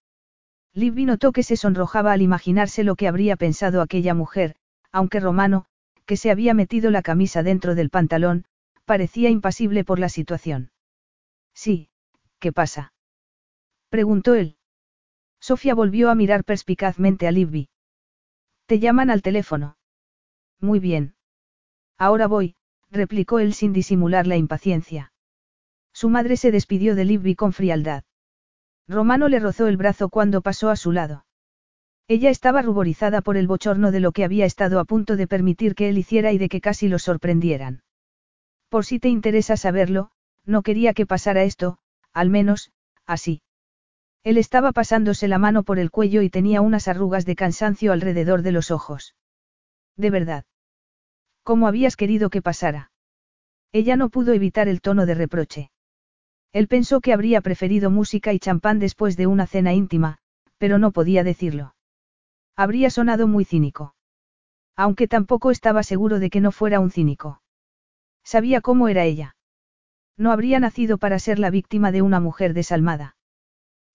Libby 0.75 1.05
notó 1.05 1.33
que 1.33 1.43
se 1.43 1.57
sonrojaba 1.57 2.13
al 2.13 2.23
imaginarse 2.23 2.85
lo 2.85 2.97
que 2.97 3.09
habría 3.09 3.37
pensado 3.37 3.81
aquella 3.81 4.15
mujer, 4.15 4.57
aunque 4.93 5.21
Romano, 5.21 5.67
que 6.07 6.17
se 6.17 6.31
había 6.31 6.55
metido 6.55 6.91
la 6.91 7.03
camisa 7.03 7.43
dentro 7.43 7.75
del 7.75 7.91
pantalón, 7.91 8.45
parecía 8.85 9.31
impasible 9.31 9.85
por 9.85 9.99
la 9.99 10.09
situación. 10.09 10.71
Sí, 11.55 11.91
¿Qué 12.41 12.53
pasa? 12.53 12.93
preguntó 13.91 14.35
él. 14.35 14.58
Sofía 15.41 15.75
volvió 15.75 16.11
a 16.11 16.15
mirar 16.15 16.45
perspicazmente 16.45 17.27
a 17.27 17.33
Libby. 17.33 17.69
Te 18.67 18.79
llaman 18.79 19.11
al 19.11 19.23
teléfono. 19.23 19.77
Muy 20.61 20.81
bien. 20.81 21.15
Ahora 21.97 22.27
voy, 22.27 22.55
replicó 22.91 23.39
él 23.39 23.55
sin 23.55 23.73
disimular 23.73 24.27
la 24.27 24.37
impaciencia. 24.37 25.13
Su 25.93 26.11
madre 26.11 26.37
se 26.37 26.51
despidió 26.51 26.95
de 26.95 27.05
Libby 27.05 27.35
con 27.35 27.53
frialdad. 27.53 28.05
Romano 28.87 29.29
le 29.29 29.39
rozó 29.39 29.67
el 29.67 29.77
brazo 29.77 30.09
cuando 30.09 30.41
pasó 30.41 30.71
a 30.71 30.77
su 30.77 30.93
lado. 30.93 31.27
Ella 32.09 32.31
estaba 32.31 32.63
ruborizada 32.63 33.21
por 33.21 33.37
el 33.37 33.47
bochorno 33.47 33.91
de 33.91 34.01
lo 34.01 34.13
que 34.13 34.25
había 34.25 34.47
estado 34.47 34.81
a 34.81 34.85
punto 34.85 35.17
de 35.17 35.27
permitir 35.27 35.75
que 35.75 35.91
él 35.91 35.99
hiciera 35.99 36.33
y 36.33 36.39
de 36.39 36.49
que 36.49 36.61
casi 36.61 36.89
lo 36.89 36.99
sorprendieran. 36.99 37.83
Por 38.71 38.87
si 38.87 38.99
te 38.99 39.09
interesa 39.09 39.57
saberlo, 39.57 40.11
no 40.45 40.63
quería 40.63 40.95
que 40.95 41.05
pasara 41.05 41.43
esto, 41.43 41.79
al 42.13 42.31
menos, 42.31 42.73
así. 43.07 43.43
Él 44.25 44.39
estaba 44.39 44.73
pasándose 44.73 45.29
la 45.29 45.39
mano 45.39 45.63
por 45.63 45.79
el 45.79 45.91
cuello 45.91 46.23
y 46.23 46.31
tenía 46.31 46.61
unas 46.61 46.89
arrugas 46.89 47.25
de 47.25 47.37
cansancio 47.37 47.93
alrededor 47.93 48.43
de 48.43 48.53
los 48.53 48.71
ojos. 48.71 49.15
De 49.97 50.11
verdad. 50.11 50.45
¿Cómo 51.43 51.67
habías 51.67 51.97
querido 51.97 52.31
que 52.31 52.43
pasara? 52.43 52.91
Ella 53.73 53.97
no 53.97 54.09
pudo 54.09 54.33
evitar 54.33 54.69
el 54.69 54.81
tono 54.81 55.07
de 55.07 55.15
reproche. 55.15 55.71
Él 56.53 56.69
pensó 56.69 57.01
que 57.01 57.13
habría 57.13 57.41
preferido 57.41 57.91
música 57.91 58.33
y 58.33 58.39
champán 58.39 58.79
después 58.79 59.17
de 59.17 59.27
una 59.27 59.47
cena 59.47 59.75
íntima, 59.75 60.19
pero 60.57 60.79
no 60.79 60.93
podía 60.93 61.23
decirlo. 61.25 61.75
Habría 62.57 62.91
sonado 62.91 63.29
muy 63.29 63.45
cínico. 63.45 63.95
Aunque 64.75 65.09
tampoco 65.09 65.51
estaba 65.51 65.83
seguro 65.83 66.19
de 66.19 66.31
que 66.31 66.41
no 66.41 66.53
fuera 66.53 66.81
un 66.81 66.91
cínico. 66.91 67.43
Sabía 68.25 68.61
cómo 68.61 68.89
era 68.89 69.05
ella. 69.05 69.37
No 70.17 70.33
habría 70.33 70.59
nacido 70.59 70.99
para 70.99 71.19
ser 71.19 71.39
la 71.39 71.51
víctima 71.51 71.93
de 71.93 72.03
una 72.03 72.21
mujer 72.21 72.55
desalmada. 72.55 73.17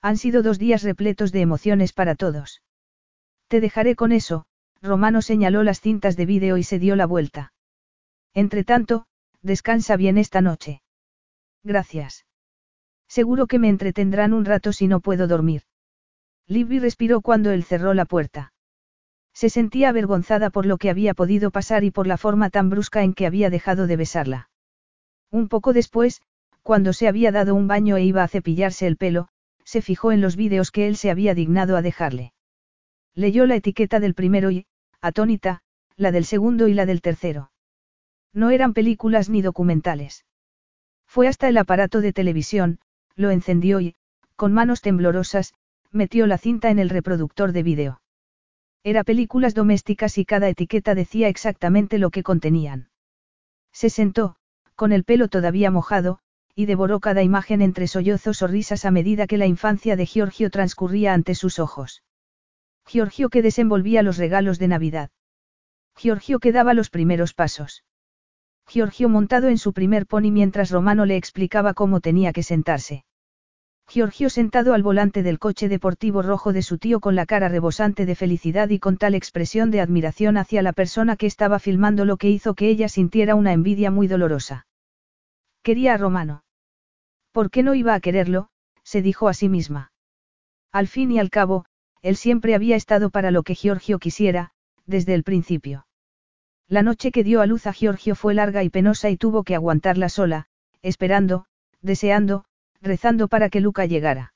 Han 0.04 0.18
sido 0.18 0.44
dos 0.44 0.60
días 0.60 0.84
repletos 0.84 1.32
de 1.32 1.40
emociones 1.40 1.94
para 1.94 2.16
todos. 2.16 2.62
Te 3.48 3.62
dejaré 3.62 3.96
con 3.96 4.12
eso, 4.12 4.46
Romano 4.82 5.22
señaló 5.22 5.64
las 5.64 5.80
cintas 5.80 6.18
de 6.18 6.26
vídeo 6.26 6.58
y 6.58 6.64
se 6.64 6.78
dio 6.78 6.98
la 6.98 7.06
vuelta. 7.06 7.54
Entretanto, 8.34 9.06
descansa 9.42 9.96
bien 9.96 10.18
esta 10.18 10.42
noche. 10.42 10.82
Gracias. 11.64 12.26
Seguro 13.08 13.48
que 13.48 13.60
me 13.60 13.70
entretendrán 13.70 14.34
un 14.34 14.44
rato 14.44 14.74
si 14.74 14.88
no 14.88 15.00
puedo 15.00 15.26
dormir. 15.26 15.62
Libby 16.48 16.80
respiró 16.80 17.22
cuando 17.22 17.52
él 17.52 17.64
cerró 17.64 17.94
la 17.94 18.04
puerta. 18.04 18.52
Se 19.34 19.50
sentía 19.50 19.88
avergonzada 19.88 20.50
por 20.50 20.66
lo 20.66 20.78
que 20.78 20.90
había 20.90 21.14
podido 21.14 21.50
pasar 21.50 21.86
y 21.86 21.92
por 21.92 22.08
la 22.08 22.18
forma 22.18 22.50
tan 22.50 22.70
brusca 22.70 23.04
en 23.04 23.14
que 23.14 23.26
había 23.26 23.50
dejado 23.50 23.88
de 23.88 23.96
besarla. 23.96 24.50
Un 25.32 25.48
poco 25.48 25.72
después, 25.72 26.22
cuando 26.62 26.92
se 26.92 27.08
había 27.08 27.32
dado 27.32 27.56
un 27.56 27.68
baño 27.70 27.96
e 27.96 28.04
iba 28.04 28.24
a 28.24 28.28
cepillarse 28.28 28.86
el 28.86 28.98
pelo, 28.98 29.30
se 29.66 29.82
fijó 29.82 30.12
en 30.12 30.22
los 30.22 30.36
vídeos 30.36 30.72
que 30.72 30.88
él 30.88 30.96
se 30.98 31.12
había 31.12 31.34
dignado 31.34 31.78
a 31.78 31.82
dejarle. 31.82 32.34
Leyó 33.16 33.46
la 33.46 33.56
etiqueta 33.56 34.00
del 34.00 34.14
primero 34.14 34.52
y, 34.52 34.66
atónita, 35.02 35.62
la 35.96 36.12
del 36.12 36.26
segundo 36.26 36.68
y 36.68 36.74
la 36.74 36.86
del 36.86 37.02
tercero. 37.02 37.52
No 38.34 38.50
eran 38.50 38.74
películas 38.74 39.30
ni 39.30 39.42
documentales. 39.42 40.26
Fue 41.06 41.28
hasta 41.28 41.48
el 41.48 41.58
aparato 41.58 42.02
de 42.02 42.14
televisión, 42.14 42.80
lo 43.16 43.30
encendió 43.30 43.80
y, 43.80 43.96
con 44.36 44.54
manos 44.54 44.82
temblorosas, 44.82 45.54
metió 45.92 46.26
la 46.26 46.40
cinta 46.40 46.72
en 46.72 46.80
el 46.80 46.90
reproductor 46.90 47.52
de 47.52 47.64
vídeo. 47.64 48.02
Era 48.84 49.04
películas 49.04 49.54
domésticas 49.54 50.18
y 50.18 50.26
cada 50.26 50.50
etiqueta 50.50 50.96
decía 50.96 51.28
exactamente 51.28 52.00
lo 52.00 52.10
que 52.10 52.24
contenían. 52.24 52.90
Se 53.72 53.90
sentó, 53.90 54.36
con 54.76 54.92
el 54.92 55.04
pelo 55.04 55.28
todavía 55.28 55.72
mojado, 55.72 56.20
y 56.56 56.66
devoró 56.66 57.00
cada 57.00 57.24
imagen 57.24 57.62
entre 57.62 57.88
sollozos 57.88 58.42
o 58.42 58.48
risas 58.48 58.86
a 58.86 58.92
medida 58.92 59.28
que 59.28 59.38
la 59.38 59.48
infancia 59.48 59.96
de 59.96 60.06
Giorgio 60.06 60.50
transcurría 60.50 61.14
ante 61.14 61.36
sus 61.36 61.60
ojos. 61.60 62.04
Giorgio 62.86 63.30
que 63.30 63.42
desenvolvía 63.42 64.04
los 64.04 64.18
regalos 64.18 64.60
de 64.60 64.68
Navidad. 64.68 65.10
Giorgio 65.96 66.40
que 66.40 66.52
daba 66.52 66.74
los 66.74 66.90
primeros 66.90 67.34
pasos. 67.34 67.84
Giorgio 68.68 69.10
montado 69.10 69.48
en 69.48 69.58
su 69.58 69.74
primer 69.74 70.06
pony 70.06 70.32
mientras 70.32 70.72
Romano 70.72 71.06
le 71.06 71.18
explicaba 71.18 71.74
cómo 71.74 72.02
tenía 72.02 72.34
que 72.34 72.44
sentarse. 72.44 73.06
Giorgio 73.88 74.30
sentado 74.30 74.74
al 74.74 74.82
volante 74.82 75.24
del 75.24 75.40
coche 75.40 75.68
deportivo 75.68 76.22
rojo 76.22 76.54
de 76.54 76.62
su 76.62 76.78
tío 76.78 77.00
con 77.00 77.16
la 77.16 77.26
cara 77.26 77.50
rebosante 77.50 78.06
de 78.06 78.16
felicidad 78.16 78.70
y 78.70 78.80
con 78.80 78.98
tal 78.98 79.14
expresión 79.14 79.72
de 79.72 79.82
admiración 79.82 80.38
hacia 80.38 80.62
la 80.62 80.74
persona 80.74 81.16
que 81.16 81.28
estaba 81.28 81.60
filmando 81.60 82.06
lo 82.06 82.18
que 82.18 82.30
hizo 82.30 82.54
que 82.54 82.70
ella 82.70 82.90
sintiera 82.90 83.36
una 83.36 83.54
envidia 83.54 83.92
muy 83.92 84.08
dolorosa. 84.08 84.66
Quería 85.64 85.94
a 85.94 85.98
Romano. 85.98 86.44
¿Por 87.32 87.50
qué 87.50 87.64
no 87.64 87.74
iba 87.74 87.94
a 87.94 88.02
quererlo? 88.02 88.50
se 88.84 89.02
dijo 89.02 89.30
a 89.30 89.34
sí 89.34 89.48
misma. 89.48 89.94
Al 90.74 90.88
fin 90.88 91.10
y 91.10 91.20
al 91.20 91.30
cabo, 91.30 91.66
él 92.02 92.18
siempre 92.18 92.54
había 92.54 92.76
estado 92.76 93.10
para 93.10 93.32
lo 93.32 93.44
que 93.44 93.56
Giorgio 93.56 93.98
quisiera, 93.98 94.52
desde 94.86 95.14
el 95.14 95.24
principio. 95.24 95.88
La 96.68 96.84
noche 96.84 97.12
que 97.12 97.24
dio 97.24 97.40
a 97.40 97.46
luz 97.46 97.66
a 97.66 97.72
Giorgio 97.72 98.16
fue 98.16 98.34
larga 98.34 98.62
y 98.64 98.70
penosa 98.70 99.10
y 99.10 99.16
tuvo 99.16 99.44
que 99.44 99.56
aguantarla 99.56 100.10
sola, 100.10 100.48
esperando, 100.82 101.46
deseando, 101.82 102.44
rezando 102.82 103.30
para 103.30 103.50
que 103.50 103.62
Luca 103.62 103.86
llegara. 103.86 104.34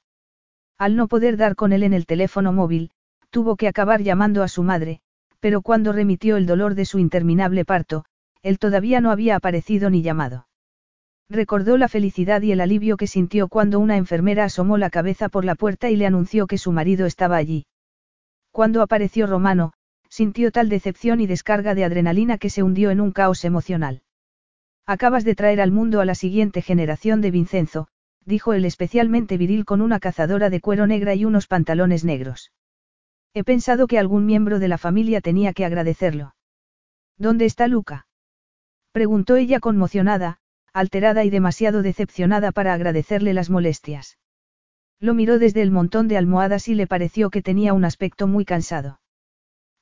Al 0.77 0.95
no 0.95 1.09
poder 1.09 1.35
dar 1.35 1.55
con 1.55 1.73
él 1.73 1.83
en 1.83 1.93
el 1.93 2.05
teléfono 2.05 2.53
móvil, 2.53 2.91
tuvo 3.31 3.57
que 3.57 3.67
acabar 3.67 4.01
llamando 4.01 4.43
a 4.43 4.47
su 4.47 4.63
madre, 4.63 5.01
pero 5.41 5.61
cuando 5.61 5.91
remitió 5.91 6.37
el 6.37 6.45
dolor 6.45 6.73
de 6.73 6.85
su 6.85 6.99
interminable 6.99 7.65
parto, 7.65 8.05
él 8.43 8.59
todavía 8.59 9.01
no 9.01 9.11
había 9.11 9.35
aparecido 9.35 9.89
ni 9.89 10.01
llamado. 10.01 10.46
Recordó 11.29 11.77
la 11.77 11.89
felicidad 11.89 12.41
y 12.41 12.51
el 12.53 12.61
alivio 12.61 12.95
que 12.95 13.07
sintió 13.07 13.49
cuando 13.49 13.79
una 13.79 13.97
enfermera 13.97 14.45
asomó 14.45 14.77
la 14.77 14.89
cabeza 14.89 15.27
por 15.27 15.43
la 15.43 15.55
puerta 15.55 15.89
y 15.89 15.97
le 15.97 16.05
anunció 16.05 16.47
que 16.47 16.57
su 16.57 16.71
marido 16.71 17.05
estaba 17.05 17.35
allí. 17.35 17.65
Cuando 18.51 18.81
apareció 18.81 19.27
Romano, 19.27 19.73
sintió 20.09 20.51
tal 20.51 20.69
decepción 20.69 21.19
y 21.19 21.27
descarga 21.27 21.75
de 21.75 21.83
adrenalina 21.83 22.37
que 22.37 22.49
se 22.49 22.63
hundió 22.63 22.91
en 22.91 23.01
un 23.01 23.11
caos 23.11 23.43
emocional. 23.43 24.03
Acabas 24.85 25.25
de 25.25 25.35
traer 25.35 25.59
al 25.59 25.71
mundo 25.71 25.99
a 25.99 26.05
la 26.05 26.15
siguiente 26.15 26.61
generación 26.61 27.19
de 27.19 27.31
Vincenzo, 27.31 27.89
dijo 28.23 28.53
él 28.53 28.63
especialmente 28.63 29.37
viril 29.37 29.65
con 29.65 29.81
una 29.81 29.99
cazadora 29.99 30.49
de 30.49 30.61
cuero 30.61 30.87
negra 30.87 31.13
y 31.13 31.25
unos 31.25 31.47
pantalones 31.47 32.05
negros. 32.05 32.51
He 33.33 33.43
pensado 33.43 33.87
que 33.87 33.99
algún 33.99 34.25
miembro 34.25 34.59
de 34.59 34.69
la 34.69 34.77
familia 34.77 35.19
tenía 35.19 35.51
que 35.51 35.65
agradecerlo. 35.65 36.35
¿Dónde 37.17 37.45
está 37.45 37.67
Luca? 37.67 38.07
preguntó 38.93 39.35
ella 39.35 39.59
conmocionada, 39.59 40.39
alterada 40.79 41.23
y 41.23 41.29
demasiado 41.29 41.81
decepcionada 41.81 42.51
para 42.51 42.73
agradecerle 42.73 43.33
las 43.33 43.49
molestias. 43.49 44.17
Lo 44.99 45.13
miró 45.13 45.39
desde 45.39 45.61
el 45.61 45.71
montón 45.71 46.07
de 46.07 46.17
almohadas 46.17 46.67
y 46.67 46.75
le 46.75 46.87
pareció 46.87 47.29
que 47.29 47.41
tenía 47.41 47.73
un 47.73 47.85
aspecto 47.85 48.27
muy 48.27 48.45
cansado. 48.45 48.99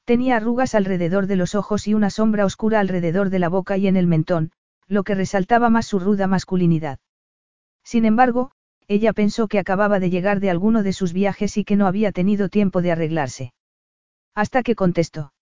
Tenía 0.06 0.38
arrugas 0.38 0.76
alrededor 0.76 1.28
de 1.28 1.36
los 1.36 1.56
ojos 1.56 1.88
y 1.88 1.94
una 1.94 2.10
sombra 2.10 2.46
oscura 2.46 2.80
alrededor 2.80 3.30
de 3.30 3.40
la 3.40 3.50
boca 3.50 3.78
y 3.78 3.88
en 3.88 3.98
el 3.98 4.08
mentón, 4.08 4.52
lo 4.88 5.04
que 5.04 5.16
resaltaba 5.16 5.70
más 5.70 5.88
su 5.88 6.00
ruda 6.00 6.28
masculinidad. 6.28 7.00
Sin 7.84 8.06
embargo, 8.06 8.52
ella 8.88 9.14
pensó 9.14 9.48
que 9.48 9.60
acababa 9.60 10.00
de 10.00 10.10
llegar 10.10 10.40
de 10.40 10.52
alguno 10.52 10.84
de 10.84 10.94
sus 10.94 11.12
viajes 11.12 11.58
y 11.58 11.64
que 11.64 11.76
no 11.76 11.88
había 11.88 12.12
tenido 12.12 12.50
tiempo 12.50 12.82
de 12.82 12.92
arreglarse. 12.92 13.54
Hasta 14.36 14.64
que 14.64 14.76
contestó. 14.76 15.34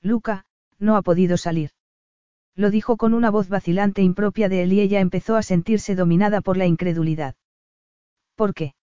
Luca, 0.00 0.46
no 0.78 0.96
ha 0.96 1.02
podido 1.02 1.36
salir. 1.36 1.70
Lo 2.54 2.70
dijo 2.70 2.96
con 2.96 3.14
una 3.14 3.30
voz 3.30 3.48
vacilante 3.48 4.02
impropia 4.02 4.48
de 4.48 4.62
él 4.62 4.72
y 4.72 4.80
ella 4.80 5.00
empezó 5.00 5.36
a 5.36 5.42
sentirse 5.42 5.94
dominada 5.94 6.40
por 6.40 6.56
la 6.56 6.66
incredulidad. 6.66 7.34
¿Por 8.34 8.54
qué? 8.54 8.74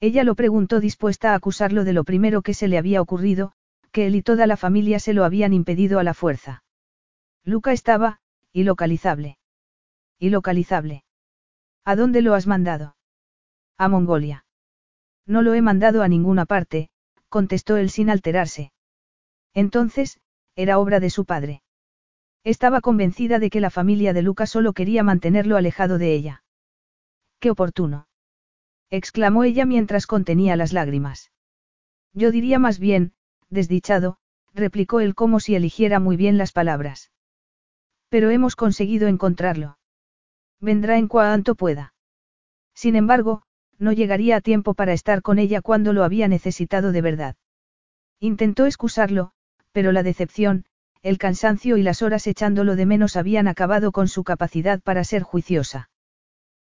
Ella 0.00 0.24
lo 0.24 0.34
preguntó 0.34 0.80
dispuesta 0.80 1.32
a 1.32 1.34
acusarlo 1.34 1.84
de 1.84 1.92
lo 1.92 2.04
primero 2.04 2.42
que 2.42 2.54
se 2.54 2.68
le 2.68 2.78
había 2.78 3.00
ocurrido, 3.00 3.52
que 3.92 4.06
él 4.06 4.14
y 4.14 4.22
toda 4.22 4.46
la 4.46 4.56
familia 4.56 4.98
se 4.98 5.14
lo 5.14 5.24
habían 5.24 5.52
impedido 5.52 5.98
a 5.98 6.04
la 6.04 6.14
fuerza. 6.14 6.62
Luca 7.44 7.72
estaba, 7.72 8.20
ilocalizable. 8.52 9.38
Ilocalizable. 10.18 11.04
¿A 11.84 11.96
dónde 11.96 12.22
lo 12.22 12.34
has 12.34 12.46
mandado? 12.46 12.96
A 13.78 13.88
Mongolia. 13.88 14.44
No 15.26 15.42
lo 15.42 15.54
he 15.54 15.62
mandado 15.62 16.02
a 16.02 16.08
ninguna 16.08 16.46
parte, 16.46 16.88
contestó 17.28 17.76
él 17.76 17.90
sin 17.90 18.10
alterarse. 18.10 18.72
Entonces, 19.54 20.20
era 20.54 20.78
obra 20.78 21.00
de 21.00 21.10
su 21.10 21.24
padre. 21.24 21.62
Estaba 22.46 22.80
convencida 22.80 23.40
de 23.40 23.50
que 23.50 23.60
la 23.60 23.70
familia 23.70 24.12
de 24.12 24.22
Luca 24.22 24.46
solo 24.46 24.72
quería 24.72 25.02
mantenerlo 25.02 25.56
alejado 25.56 25.98
de 25.98 26.14
ella. 26.14 26.44
¡Qué 27.40 27.50
oportuno! 27.50 28.06
exclamó 28.88 29.42
ella 29.42 29.66
mientras 29.66 30.06
contenía 30.06 30.54
las 30.54 30.72
lágrimas. 30.72 31.32
Yo 32.12 32.30
diría 32.30 32.60
más 32.60 32.78
bien, 32.78 33.14
desdichado, 33.50 34.18
replicó 34.54 35.00
él 35.00 35.16
como 35.16 35.40
si 35.40 35.56
eligiera 35.56 35.98
muy 35.98 36.16
bien 36.16 36.38
las 36.38 36.52
palabras. 36.52 37.10
Pero 38.10 38.30
hemos 38.30 38.54
conseguido 38.54 39.08
encontrarlo. 39.08 39.78
Vendrá 40.60 40.98
en 40.98 41.08
cuanto 41.08 41.56
pueda. 41.56 41.94
Sin 42.74 42.94
embargo, 42.94 43.42
no 43.76 43.90
llegaría 43.90 44.36
a 44.36 44.40
tiempo 44.40 44.74
para 44.74 44.92
estar 44.92 45.20
con 45.20 45.40
ella 45.40 45.62
cuando 45.62 45.92
lo 45.92 46.04
había 46.04 46.28
necesitado 46.28 46.92
de 46.92 47.02
verdad. 47.02 47.34
Intentó 48.20 48.66
excusarlo, 48.66 49.32
pero 49.72 49.90
la 49.90 50.04
decepción, 50.04 50.64
el 51.06 51.18
cansancio 51.18 51.76
y 51.76 51.84
las 51.84 52.02
horas 52.02 52.26
echándolo 52.26 52.74
de 52.74 52.84
menos 52.84 53.16
habían 53.16 53.46
acabado 53.46 53.92
con 53.92 54.08
su 54.08 54.24
capacidad 54.24 54.80
para 54.80 55.04
ser 55.04 55.22
juiciosa. 55.22 55.88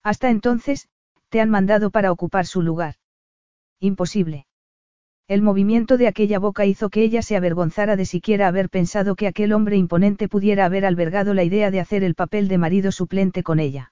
Hasta 0.02 0.30
entonces, 0.30 0.88
te 1.28 1.42
han 1.42 1.50
mandado 1.50 1.92
para 1.92 2.10
ocupar 2.10 2.46
su 2.46 2.62
lugar. 2.62 2.96
Imposible. 3.82 4.48
El 5.28 5.42
movimiento 5.42 5.98
de 5.98 6.08
aquella 6.08 6.40
boca 6.40 6.66
hizo 6.66 6.90
que 6.90 7.04
ella 7.04 7.22
se 7.22 7.36
avergonzara 7.36 7.98
de 7.98 8.06
siquiera 8.06 8.48
haber 8.48 8.70
pensado 8.70 9.18
que 9.18 9.28
aquel 9.28 9.52
hombre 9.52 9.76
imponente 9.76 10.30
pudiera 10.30 10.64
haber 10.64 10.86
albergado 10.86 11.34
la 11.34 11.44
idea 11.44 11.70
de 11.70 11.82
hacer 11.82 12.06
el 12.06 12.16
papel 12.16 12.48
de 12.48 12.58
marido 12.58 12.94
suplente 12.94 13.44
con 13.44 13.60
ella. 13.60 13.92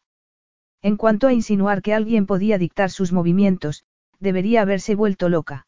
En 0.82 0.96
cuanto 0.96 1.28
a 1.28 1.34
insinuar 1.34 1.82
que 1.82 1.94
alguien 1.94 2.26
podía 2.26 2.58
dictar 2.58 2.90
sus 2.90 3.12
movimientos, 3.12 3.84
debería 4.22 4.62
haberse 4.62 4.96
vuelto 4.96 5.28
loca. 5.28 5.68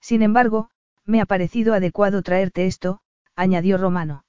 Sin 0.00 0.22
embargo, 0.22 0.70
me 1.04 1.20
ha 1.20 1.26
parecido 1.26 1.74
adecuado 1.74 2.22
traerte 2.22 2.64
esto, 2.64 3.02
añadió 3.40 3.78
Romano. 3.78 4.24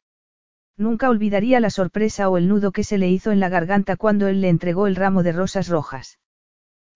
Nunca 0.77 1.09
olvidaría 1.09 1.59
la 1.59 1.69
sorpresa 1.69 2.29
o 2.29 2.37
el 2.37 2.47
nudo 2.47 2.71
que 2.71 2.85
se 2.85 2.97
le 2.97 3.09
hizo 3.09 3.31
en 3.31 3.39
la 3.39 3.49
garganta 3.49 3.97
cuando 3.97 4.27
él 4.27 4.39
le 4.39 4.49
entregó 4.49 4.87
el 4.87 4.95
ramo 4.95 5.21
de 5.21 5.33
rosas 5.33 5.67
rojas. 5.67 6.17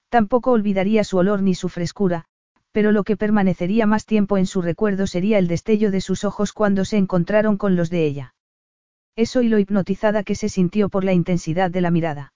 Tampoco 0.10 0.52
olvidaría 0.52 1.04
su 1.04 1.18
olor 1.18 1.42
ni 1.42 1.56
su 1.56 1.68
frescura, 1.68 2.26
pero 2.72 2.94
lo 2.94 3.04
que 3.04 3.18
permanecería 3.18 3.86
más 3.86 4.06
tiempo 4.06 4.38
en 4.38 4.46
su 4.46 4.62
recuerdo 4.62 5.08
sería 5.08 5.38
el 5.40 5.48
destello 5.48 5.92
de 5.92 6.00
sus 6.00 6.24
ojos 6.24 6.54
cuando 6.54 6.86
se 6.86 6.98
encontraron 6.98 7.58
con 7.58 7.76
los 7.76 7.90
de 7.90 8.06
ella. 8.06 8.34
Eso 9.18 9.42
y 9.42 9.50
lo 9.50 9.60
hipnotizada 9.60 10.24
que 10.24 10.36
se 10.36 10.50
sintió 10.50 10.90
por 10.90 11.04
la 11.04 11.14
intensidad 11.14 11.70
de 11.70 11.82
la 11.82 11.92
mirada. 11.92 12.34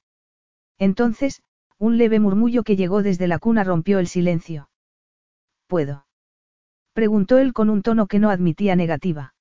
Entonces, 0.77 1.41
un 1.77 1.97
leve 1.97 2.19
murmullo 2.19 2.63
que 2.63 2.75
llegó 2.75 3.01
desde 3.01 3.27
la 3.27 3.39
cuna 3.39 3.63
rompió 3.63 3.99
el 3.99 4.07
silencio. 4.07 4.69
¿Puedo? 5.67 6.05
Preguntó 6.93 7.37
él 7.37 7.53
con 7.53 7.69
un 7.69 7.81
tono 7.81 8.07
que 8.07 8.19
no 8.19 8.29
admitía 8.29 8.75
negativa. 8.75 9.33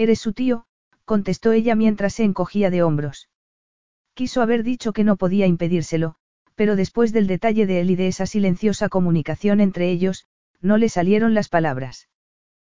Eres 0.00 0.18
su 0.20 0.32
tío, 0.32 0.64
contestó 1.04 1.52
ella 1.52 1.74
mientras 1.74 2.14
se 2.14 2.24
encogía 2.24 2.70
de 2.70 2.82
hombros. 2.82 3.28
Quiso 4.14 4.40
haber 4.40 4.62
dicho 4.62 4.94
que 4.94 5.04
no 5.04 5.16
podía 5.16 5.46
impedírselo, 5.46 6.14
pero 6.54 6.74
después 6.74 7.12
del 7.12 7.26
detalle 7.26 7.66
de 7.66 7.82
él 7.82 7.90
y 7.90 7.96
de 7.96 8.06
esa 8.06 8.24
silenciosa 8.24 8.88
comunicación 8.88 9.60
entre 9.60 9.90
ellos, 9.90 10.24
no 10.62 10.78
le 10.78 10.88
salieron 10.88 11.34
las 11.34 11.50
palabras. 11.50 12.08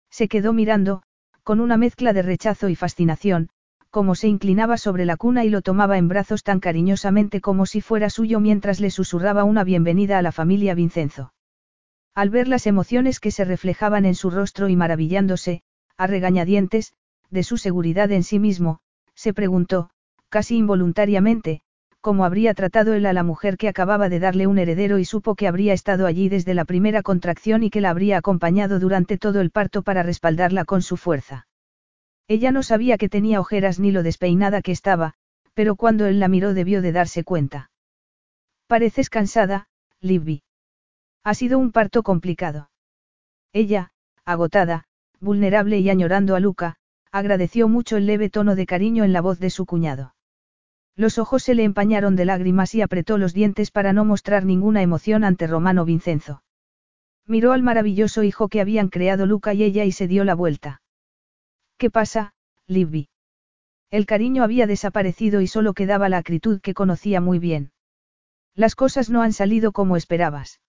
Se 0.09 0.29
quedó 0.29 0.55
mirando, 0.55 1.03
con 1.43 1.61
una 1.61 1.77
mezcla 1.77 2.15
de 2.15 2.23
rechazo 2.23 2.71
y 2.71 2.75
fascinación, 2.75 3.51
como 3.91 4.15
se 4.15 4.29
inclinaba 4.29 4.79
sobre 4.79 5.05
la 5.05 5.19
cuna 5.19 5.45
y 5.45 5.51
lo 5.51 5.61
tomaba 5.61 5.99
en 5.99 6.09
brazos 6.09 6.43
tan 6.43 6.59
cariñosamente 6.59 7.43
como 7.43 7.67
si 7.67 7.83
fuera 7.83 8.09
suyo 8.09 8.41
mientras 8.41 8.81
le 8.81 8.91
susurraba 8.91 9.45
una 9.45 9.63
bienvenida 9.63 10.17
a 10.17 10.23
la 10.23 10.33
familia 10.33 10.75
Vincenzo. 10.75 11.35
Al 12.15 12.31
ver 12.31 12.49
las 12.49 12.67
emociones 12.67 13.21
que 13.21 13.31
se 13.31 13.45
reflejaban 13.45 14.07
en 14.07 14.15
su 14.15 14.31
rostro 14.31 14.71
y 14.71 14.77
maravillándose, 14.77 15.61
a 15.99 16.07
regañadientes, 16.07 16.95
de 17.31 17.43
su 17.43 17.57
seguridad 17.57 18.11
en 18.13 18.23
sí 18.23 18.39
mismo, 18.39 18.81
se 19.15 19.33
preguntó, 19.33 19.91
casi 20.29 20.57
involuntariamente, 20.57 21.63
cómo 22.01 22.25
habría 22.25 22.55
tratado 22.55 22.95
él 22.95 23.07
a 23.07 23.13
la 23.13 23.23
mujer 23.23 23.57
que 23.57 23.69
acababa 23.69 24.09
de 24.09 24.21
darle 24.21 24.47
un 24.47 24.59
heredero 24.59 24.99
y 24.99 25.05
supo 25.05 25.35
que 25.35 25.47
habría 25.47 25.73
estado 25.73 26.07
allí 26.07 26.29
desde 26.29 26.55
la 26.55 26.65
primera 26.65 27.03
contracción 27.03 27.63
y 27.63 27.71
que 27.71 27.81
la 27.81 27.91
habría 27.91 28.19
acompañado 28.19 28.81
durante 28.81 29.19
todo 29.19 29.41
el 29.41 29.51
parto 29.51 29.83
para 29.83 30.03
respaldarla 30.03 30.65
con 30.65 30.83
su 30.83 30.97
fuerza. 30.97 31.47
Ella 32.27 32.53
no 32.53 32.63
sabía 32.63 32.97
que 32.97 33.09
tenía 33.09 33.41
ojeras 33.41 33.79
ni 33.81 33.91
lo 33.91 34.03
despeinada 34.03 34.63
que 34.63 34.73
estaba, 34.73 35.15
pero 35.53 35.77
cuando 35.77 36.07
él 36.07 36.21
la 36.21 36.29
miró 36.29 36.55
debió 36.55 36.81
de 36.81 36.93
darse 36.93 37.25
cuenta. 37.25 37.71
Pareces 38.67 39.11
cansada, 39.11 39.69
Libby. 40.01 40.43
Ha 41.25 41.35
sido 41.35 41.59
un 41.59 41.73
parto 41.73 42.03
complicado. 42.03 42.71
Ella, 43.53 43.91
agotada, 44.25 44.85
vulnerable 45.21 45.81
y 45.81 45.91
añorando 45.91 46.35
a 46.37 46.41
Luca, 46.41 46.77
agradeció 47.13 47.69
mucho 47.69 47.97
el 47.97 48.07
leve 48.07 48.31
tono 48.31 48.55
de 48.55 48.67
cariño 48.67 49.05
en 49.05 49.13
la 49.13 49.21
voz 49.21 49.39
de 49.39 49.51
su 49.51 49.67
cuñado. 49.67 50.15
Los 50.97 51.19
ojos 51.19 51.43
se 51.43 51.55
le 51.55 51.65
empañaron 51.65 52.17
de 52.17 52.25
lágrimas 52.25 52.75
y 52.75 52.83
apretó 52.83 53.19
los 53.19 53.33
dientes 53.33 53.71
para 53.71 53.93
no 53.93 54.05
mostrar 54.05 54.45
ninguna 54.45 54.83
emoción 54.83 55.25
ante 55.25 55.47
Romano 55.47 55.85
Vincenzo. 55.85 56.43
Miró 57.27 57.53
al 57.53 57.63
maravilloso 57.63 58.23
hijo 58.23 58.49
que 58.49 58.61
habían 58.61 58.89
creado 58.89 59.27
Luca 59.27 59.55
y 59.55 59.63
ella 59.63 59.85
y 59.85 59.93
se 59.93 60.09
dio 60.09 60.25
la 60.25 60.35
vuelta. 60.35 60.83
¿Qué 61.79 61.91
pasa, 61.91 62.35
Libby? 62.67 63.09
El 63.91 64.07
cariño 64.07 64.45
había 64.45 64.67
desaparecido 64.67 65.41
y 65.41 65.47
solo 65.47 65.75
quedaba 65.75 66.09
la 66.09 66.19
acritud 66.19 66.61
que 66.61 66.75
conocía 66.75 67.21
muy 67.21 67.39
bien. 67.39 67.73
Las 68.55 68.75
cosas 68.75 69.11
no 69.11 69.23
han 69.23 69.33
salido 69.33 69.73
como 69.73 69.97
esperabas. 69.97 70.61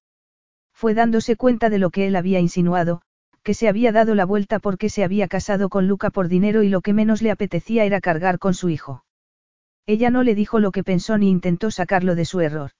Fue 0.73 0.93
dándose 0.93 1.35
cuenta 1.35 1.69
de 1.69 1.77
lo 1.77 1.89
que 1.89 2.07
él 2.07 2.15
había 2.15 2.39
insinuado, 2.39 3.01
que 3.43 3.53
se 3.53 3.67
había 3.67 3.91
dado 3.91 4.15
la 4.15 4.25
vuelta 4.25 4.59
porque 4.59 4.89
se 4.89 5.03
había 5.03 5.27
casado 5.27 5.69
con 5.69 5.87
Luca 5.87 6.09
por 6.09 6.27
dinero 6.27 6.63
y 6.63 6.69
lo 6.69 6.81
que 6.81 6.93
menos 6.93 7.21
le 7.21 7.31
apetecía 7.31 7.85
era 7.85 8.01
cargar 8.01 8.39
con 8.39 8.53
su 8.53 8.69
hijo. 8.69 9.03
Ella 9.85 10.09
no 10.09 10.23
le 10.23 10.35
dijo 10.35 10.59
lo 10.59 10.71
que 10.71 10.83
pensó 10.83 11.17
ni 11.17 11.29
intentó 11.29 11.71
sacarlo 11.71 12.15
de 12.15 12.25
su 12.25 12.39
error. 12.39 12.71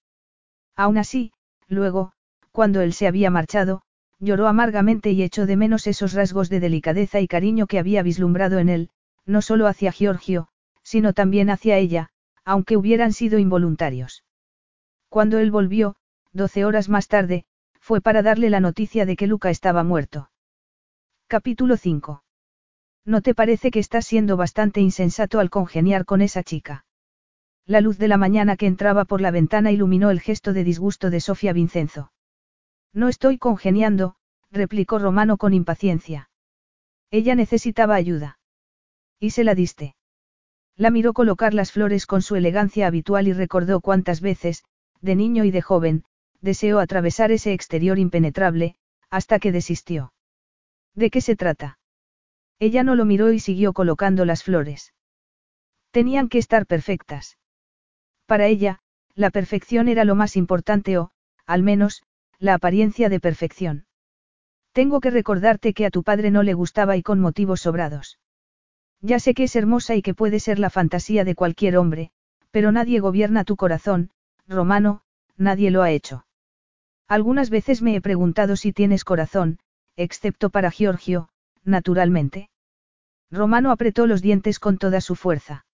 Aún 0.75 0.97
así, 0.97 1.33
luego, 1.67 2.13
cuando 2.51 2.81
él 2.81 2.93
se 2.93 3.07
había 3.07 3.29
marchado, 3.29 3.81
lloró 4.19 4.47
amargamente 4.47 5.11
y 5.11 5.23
echó 5.23 5.45
de 5.45 5.57
menos 5.57 5.87
esos 5.87 6.13
rasgos 6.13 6.49
de 6.49 6.59
delicadeza 6.59 7.19
y 7.19 7.27
cariño 7.27 7.67
que 7.67 7.79
había 7.79 8.03
vislumbrado 8.03 8.59
en 8.59 8.69
él, 8.69 8.89
no 9.25 9.41
solo 9.41 9.67
hacia 9.67 9.91
Giorgio, 9.91 10.47
sino 10.83 11.13
también 11.13 11.49
hacia 11.49 11.77
ella, 11.77 12.09
aunque 12.45 12.77
hubieran 12.77 13.13
sido 13.13 13.39
involuntarios. 13.39 14.23
Cuando 15.09 15.39
él 15.39 15.51
volvió, 15.51 15.95
doce 16.33 16.65
horas 16.65 16.87
más 16.87 17.07
tarde, 17.07 17.45
fue 17.79 17.99
para 17.99 18.21
darle 18.21 18.49
la 18.49 18.59
noticia 18.59 19.05
de 19.05 19.15
que 19.15 19.27
Luca 19.27 19.49
estaba 19.49 19.83
muerto. 19.83 20.30
Capítulo 21.31 21.77
5. 21.77 22.25
¿No 23.05 23.21
te 23.21 23.33
parece 23.33 23.71
que 23.71 23.79
estás 23.79 24.05
siendo 24.05 24.35
bastante 24.35 24.81
insensato 24.81 25.39
al 25.39 25.49
congeniar 25.49 26.03
con 26.03 26.21
esa 26.21 26.43
chica? 26.43 26.85
La 27.65 27.79
luz 27.79 27.97
de 27.97 28.09
la 28.09 28.17
mañana 28.17 28.57
que 28.57 28.65
entraba 28.65 29.05
por 29.05 29.21
la 29.21 29.31
ventana 29.31 29.71
iluminó 29.71 30.11
el 30.11 30.19
gesto 30.19 30.51
de 30.51 30.65
disgusto 30.65 31.09
de 31.09 31.21
Sofía 31.21 31.53
Vincenzo. 31.53 32.11
No 32.91 33.07
estoy 33.07 33.37
congeniando, 33.37 34.15
replicó 34.51 34.99
Romano 34.99 35.37
con 35.37 35.53
impaciencia. 35.53 36.29
Ella 37.11 37.33
necesitaba 37.33 37.95
ayuda. 37.95 38.37
Y 39.17 39.29
se 39.29 39.45
la 39.45 39.55
diste. 39.55 39.95
La 40.75 40.91
miró 40.91 41.13
colocar 41.13 41.53
las 41.53 41.71
flores 41.71 42.07
con 42.07 42.21
su 42.21 42.35
elegancia 42.35 42.87
habitual 42.87 43.29
y 43.29 43.31
recordó 43.31 43.79
cuántas 43.79 44.19
veces, 44.19 44.65
de 44.99 45.15
niño 45.15 45.45
y 45.45 45.51
de 45.51 45.61
joven, 45.61 46.03
deseó 46.41 46.79
atravesar 46.79 47.31
ese 47.31 47.53
exterior 47.53 47.99
impenetrable, 47.99 48.75
hasta 49.09 49.39
que 49.39 49.53
desistió. 49.53 50.11
¿De 50.95 51.09
qué 51.09 51.21
se 51.21 51.35
trata? 51.35 51.79
Ella 52.59 52.83
no 52.83 52.95
lo 52.95 53.05
miró 53.05 53.31
y 53.31 53.39
siguió 53.39 53.73
colocando 53.73 54.25
las 54.25 54.43
flores. 54.43 54.93
Tenían 55.91 56.29
que 56.29 56.37
estar 56.37 56.65
perfectas. 56.65 57.37
Para 58.25 58.47
ella, 58.47 58.79
la 59.15 59.29
perfección 59.29 59.87
era 59.87 60.05
lo 60.05 60.15
más 60.15 60.37
importante 60.37 60.97
o, 60.97 61.11
al 61.45 61.63
menos, 61.63 62.03
la 62.39 62.53
apariencia 62.53 63.09
de 63.09 63.19
perfección. 63.19 63.85
Tengo 64.73 65.01
que 65.01 65.09
recordarte 65.09 65.73
que 65.73 65.85
a 65.85 65.89
tu 65.89 66.03
padre 66.03 66.31
no 66.31 66.43
le 66.43 66.53
gustaba 66.53 66.95
y 66.95 67.03
con 67.03 67.19
motivos 67.19 67.61
sobrados. 67.61 68.19
Ya 69.01 69.19
sé 69.19 69.33
que 69.33 69.43
es 69.43 69.55
hermosa 69.55 69.95
y 69.95 70.01
que 70.01 70.13
puede 70.13 70.39
ser 70.39 70.59
la 70.59 70.69
fantasía 70.69 71.25
de 71.25 71.35
cualquier 71.35 71.77
hombre, 71.77 72.11
pero 72.51 72.71
nadie 72.71 72.99
gobierna 72.99 73.43
tu 73.43 73.57
corazón, 73.57 74.11
Romano, 74.47 75.01
nadie 75.35 75.71
lo 75.71 75.81
ha 75.81 75.91
hecho. 75.91 76.25
Algunas 77.07 77.49
veces 77.49 77.81
me 77.81 77.95
he 77.95 78.01
preguntado 78.01 78.55
si 78.55 78.71
tienes 78.71 79.03
corazón, 79.03 79.59
excepto 79.95 80.49
para 80.49 80.71
Giorgio, 80.71 81.29
naturalmente. 81.63 82.49
Romano 83.29 83.71
apretó 83.71 84.07
los 84.07 84.21
dientes 84.21 84.59
con 84.59 84.77
toda 84.77 85.01
su 85.01 85.15
fuerza. 85.15 85.65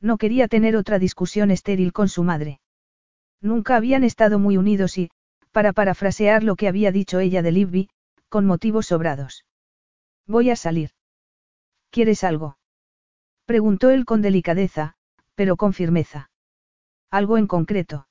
No 0.00 0.18
quería 0.18 0.48
tener 0.48 0.76
otra 0.76 0.98
discusión 0.98 1.50
estéril 1.50 1.92
con 1.92 2.08
su 2.08 2.22
madre. 2.22 2.60
Nunca 3.40 3.76
habían 3.76 4.04
estado 4.04 4.38
muy 4.38 4.56
unidos 4.56 4.98
y, 4.98 5.10
para 5.52 5.72
parafrasear 5.72 6.42
lo 6.42 6.56
que 6.56 6.68
había 6.68 6.92
dicho 6.92 7.18
ella 7.18 7.42
de 7.42 7.52
Libby, 7.52 7.90
con 8.28 8.46
motivos 8.46 8.86
sobrados. 8.86 9.44
Voy 10.26 10.50
a 10.50 10.56
salir. 10.56 10.90
¿Quieres 11.90 12.24
algo? 12.24 12.58
Preguntó 13.46 13.90
él 13.90 14.04
con 14.04 14.22
delicadeza, 14.22 14.94
pero 15.34 15.56
con 15.56 15.72
firmeza. 15.72 16.30
¿Algo 17.10 17.38
en 17.38 17.46
concreto? 17.46 18.08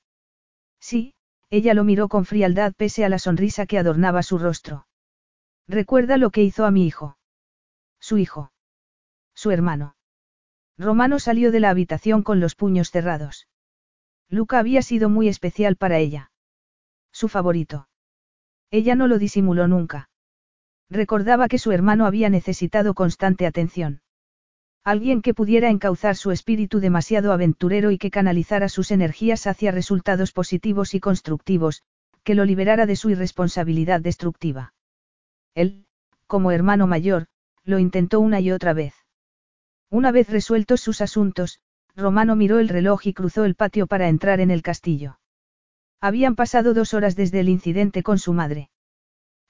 Sí, 0.80 1.14
ella 1.50 1.74
lo 1.74 1.84
miró 1.84 2.08
con 2.08 2.24
frialdad 2.24 2.72
pese 2.76 3.04
a 3.04 3.08
la 3.08 3.18
sonrisa 3.18 3.66
que 3.66 3.78
adornaba 3.78 4.22
su 4.22 4.38
rostro. 4.38 4.85
Recuerda 5.68 6.16
lo 6.16 6.30
que 6.30 6.42
hizo 6.42 6.64
a 6.64 6.70
mi 6.70 6.86
hijo. 6.86 7.18
Su 8.00 8.18
hijo. 8.18 8.52
Su 9.34 9.50
hermano. 9.50 9.96
Romano 10.78 11.18
salió 11.18 11.50
de 11.50 11.60
la 11.60 11.70
habitación 11.70 12.22
con 12.22 12.38
los 12.38 12.54
puños 12.54 12.90
cerrados. 12.90 13.48
Luca 14.28 14.58
había 14.58 14.82
sido 14.82 15.08
muy 15.08 15.28
especial 15.28 15.76
para 15.76 15.98
ella. 15.98 16.30
Su 17.12 17.28
favorito. 17.28 17.88
Ella 18.70 18.94
no 18.94 19.08
lo 19.08 19.18
disimuló 19.18 19.66
nunca. 19.68 20.10
Recordaba 20.88 21.48
que 21.48 21.58
su 21.58 21.72
hermano 21.72 22.06
había 22.06 22.30
necesitado 22.30 22.94
constante 22.94 23.46
atención. 23.46 24.02
Alguien 24.84 25.20
que 25.20 25.34
pudiera 25.34 25.68
encauzar 25.70 26.14
su 26.14 26.30
espíritu 26.30 26.78
demasiado 26.78 27.32
aventurero 27.32 27.90
y 27.90 27.98
que 27.98 28.12
canalizara 28.12 28.68
sus 28.68 28.92
energías 28.92 29.48
hacia 29.48 29.72
resultados 29.72 30.30
positivos 30.30 30.94
y 30.94 31.00
constructivos, 31.00 31.82
que 32.22 32.36
lo 32.36 32.44
liberara 32.44 32.86
de 32.86 32.94
su 32.94 33.10
irresponsabilidad 33.10 34.00
destructiva. 34.00 34.74
Él, 35.56 35.86
como 36.26 36.52
hermano 36.52 36.86
mayor, 36.86 37.26
lo 37.64 37.78
intentó 37.78 38.20
una 38.20 38.40
y 38.40 38.52
otra 38.52 38.74
vez. 38.74 38.94
Una 39.90 40.12
vez 40.12 40.28
resueltos 40.28 40.82
sus 40.82 41.00
asuntos, 41.00 41.60
Romano 41.96 42.36
miró 42.36 42.58
el 42.58 42.68
reloj 42.68 43.06
y 43.06 43.14
cruzó 43.14 43.46
el 43.46 43.54
patio 43.54 43.86
para 43.86 44.08
entrar 44.08 44.40
en 44.40 44.50
el 44.50 44.60
castillo. 44.60 45.18
Habían 45.98 46.36
pasado 46.36 46.74
dos 46.74 46.92
horas 46.92 47.16
desde 47.16 47.40
el 47.40 47.48
incidente 47.48 48.02
con 48.02 48.18
su 48.18 48.34
madre. 48.34 48.68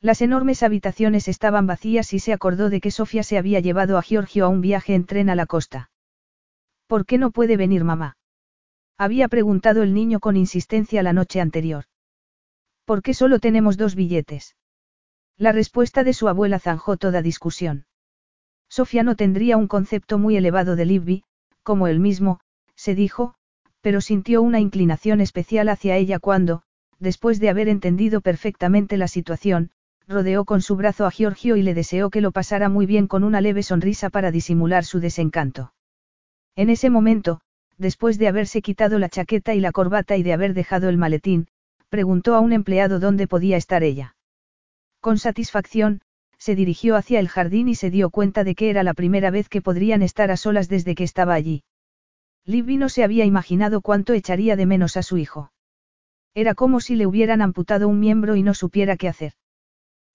Las 0.01 0.23
enormes 0.23 0.63
habitaciones 0.63 1.27
estaban 1.27 1.67
vacías 1.67 2.13
y 2.13 2.21
se 2.21 2.33
acordó 2.33 2.71
de 2.71 2.81
que 2.81 2.93
Sofía 2.93 3.25
se 3.25 3.37
había 3.37 3.59
llevado 3.59 3.99
a 3.99 4.03
Giorgio 4.03 4.45
a 4.45 4.49
un 4.49 4.61
viaje 4.61 4.95
en 4.95 5.07
tren 5.07 5.29
a 5.29 5.35
la 5.35 5.47
costa. 5.47 5.91
¿Por 6.87 7.05
qué 7.05 7.19
no 7.19 7.33
puede 7.33 7.57
venir 7.57 7.83
mamá? 7.83 8.17
Había 8.97 9.27
preguntado 9.27 9.83
el 9.83 9.93
niño 9.93 10.21
con 10.21 10.37
insistencia 10.37 11.03
la 11.03 11.13
noche 11.13 11.41
anterior. 11.41 11.87
¿Por 12.85 13.03
qué 13.03 13.13
solo 13.13 13.41
tenemos 13.41 13.77
dos 13.77 13.97
billetes? 13.97 14.55
La 15.39 15.53
respuesta 15.53 16.03
de 16.03 16.15
su 16.15 16.29
abuela 16.29 16.59
zanjó 16.59 16.97
toda 16.97 17.21
discusión. 17.21 17.85
Sofía 18.71 19.03
no 19.03 19.17
tendría 19.17 19.59
un 19.59 19.69
concepto 19.69 20.17
muy 20.17 20.37
elevado 20.37 20.77
de 20.77 20.87
Libby, 20.87 21.25
como 21.63 21.89
él 21.89 22.01
mismo, 22.01 22.41
se 22.75 22.95
dijo, 22.95 23.35
pero 23.83 24.01
sintió 24.01 24.41
una 24.41 24.61
inclinación 24.61 25.21
especial 25.21 25.69
hacia 25.69 25.97
ella 25.97 26.19
cuando, 26.19 26.63
después 26.99 27.39
de 27.39 27.51
haber 27.51 27.69
entendido 27.69 28.23
perfectamente 28.23 28.97
la 28.97 29.09
situación, 29.09 29.71
rodeó 30.09 30.47
con 30.47 30.63
su 30.63 30.75
brazo 30.75 31.05
a 31.05 31.11
Giorgio 31.11 31.57
y 31.57 31.63
le 31.63 31.75
deseó 31.75 32.09
que 32.09 32.23
lo 32.23 32.33
pasara 32.33 32.71
muy 32.71 32.87
bien 32.87 33.07
con 33.07 33.23
una 33.23 33.43
leve 33.43 33.63
sonrisa 33.63 34.09
para 34.09 34.31
disimular 34.31 34.85
su 34.85 35.01
desencanto. 35.01 35.75
En 36.55 36.71
ese 36.71 36.89
momento, 36.89 37.43
después 37.77 38.19
de 38.19 38.29
haberse 38.29 38.63
quitado 38.63 38.99
la 38.99 39.11
chaqueta 39.11 39.55
y 39.55 39.61
la 39.61 39.73
corbata 39.73 40.17
y 40.17 40.23
de 40.23 40.33
haber 40.33 40.55
dejado 40.55 40.89
el 40.89 40.97
maletín, 40.97 41.49
preguntó 41.91 42.35
a 42.35 42.41
un 42.41 42.55
empleado 42.55 43.01
dónde 43.01 43.29
podía 43.29 43.59
estar 43.59 43.83
ella. 43.83 44.16
Con 45.07 45.19
satisfacción, 45.19 46.01
se 46.37 46.57
dirigió 46.57 46.97
hacia 46.97 47.21
el 47.21 47.29
jardín 47.29 47.69
y 47.69 47.77
se 47.77 47.93
dio 47.93 48.11
cuenta 48.11 48.43
de 48.43 48.57
que 48.57 48.71
era 48.71 48.83
la 48.83 48.93
primera 48.93 49.31
vez 49.31 49.49
que 49.49 49.63
podrían 49.63 50.03
estar 50.03 50.33
a 50.33 50.37
solas 50.37 50.69
desde 50.69 50.97
que 50.97 51.05
estaba 51.05 51.35
allí. 51.35 51.63
Libby 52.45 52.77
no 52.77 52.89
se 52.89 53.05
había 53.05 53.25
imaginado 53.25 53.83
cuánto 53.83 54.15
echaría 54.15 54.57
de 54.57 54.67
menos 54.67 54.97
a 54.97 55.05
su 55.05 55.17
hijo. 55.17 55.53
Era 56.35 56.57
como 56.57 56.81
si 56.81 56.97
le 56.97 57.07
hubieran 57.07 57.41
amputado 57.41 57.87
un 57.87 58.01
miembro 58.01 58.35
y 58.35 58.43
no 58.43 58.53
supiera 58.53 58.97
qué 58.97 59.07
hacer. 59.07 59.35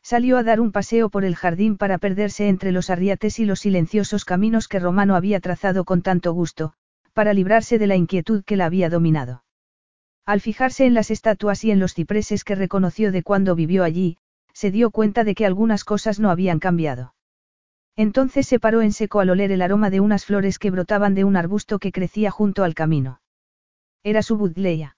Salió 0.03 0.37
a 0.37 0.43
dar 0.43 0.59
un 0.59 0.73
paseo 0.73 1.09
por 1.09 1.23
el 1.23 1.37
jardín 1.37 1.77
para 1.77 1.97
perderse 1.97 2.49
entre 2.49 2.73
los 2.73 2.89
arriates 2.89 3.39
y 3.39 3.45
los 3.45 3.61
silenciosos 3.61 4.25
caminos 4.25 4.67
que 4.67 4.79
Romano 4.79 5.15
había 5.15 5.39
trazado 5.39 5.85
con 5.85 6.01
tanto 6.01 6.33
gusto, 6.33 6.73
para 7.13 7.33
librarse 7.33 7.79
de 7.79 7.87
la 7.87 7.95
inquietud 7.95 8.43
que 8.43 8.57
la 8.57 8.65
había 8.65 8.89
dominado. 8.89 9.45
Al 10.25 10.41
fijarse 10.41 10.85
en 10.85 10.95
las 10.95 11.11
estatuas 11.11 11.63
y 11.63 11.71
en 11.71 11.79
los 11.79 11.93
cipreses 11.93 12.43
que 12.43 12.55
reconoció 12.55 13.13
de 13.13 13.23
cuando 13.23 13.55
vivió 13.55 13.85
allí, 13.85 14.17
se 14.53 14.71
dio 14.71 14.91
cuenta 14.91 15.23
de 15.23 15.35
que 15.35 15.45
algunas 15.45 15.83
cosas 15.83 16.19
no 16.19 16.29
habían 16.29 16.59
cambiado. 16.59 17.13
Entonces 17.95 18.47
se 18.47 18.59
paró 18.59 18.81
en 18.81 18.93
seco 18.93 19.19
al 19.19 19.29
oler 19.29 19.51
el 19.51 19.61
aroma 19.61 19.89
de 19.89 19.99
unas 19.99 20.25
flores 20.25 20.59
que 20.59 20.71
brotaban 20.71 21.13
de 21.13 21.23
un 21.23 21.35
arbusto 21.35 21.79
que 21.79 21.91
crecía 21.91 22.31
junto 22.31 22.63
al 22.63 22.73
camino. 22.73 23.21
Era 24.03 24.23
su 24.23 24.37
budleia. 24.37 24.97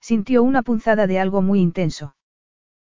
Sintió 0.00 0.42
una 0.42 0.62
punzada 0.62 1.06
de 1.06 1.18
algo 1.18 1.42
muy 1.42 1.60
intenso. 1.60 2.16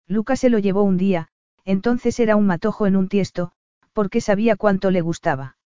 Lucas 0.07 0.39
se 0.39 0.49
lo 0.49 0.59
llevó 0.59 0.83
un 0.83 0.97
día, 0.97 1.29
entonces 1.65 2.19
era 2.19 2.35
un 2.35 2.45
matojo 2.45 2.87
en 2.87 2.95
un 2.95 3.07
tiesto, 3.07 3.51
porque 3.93 4.21
sabía 4.21 4.55
cuánto 4.55 4.91
le 4.91 5.01
gustaba. 5.01 5.57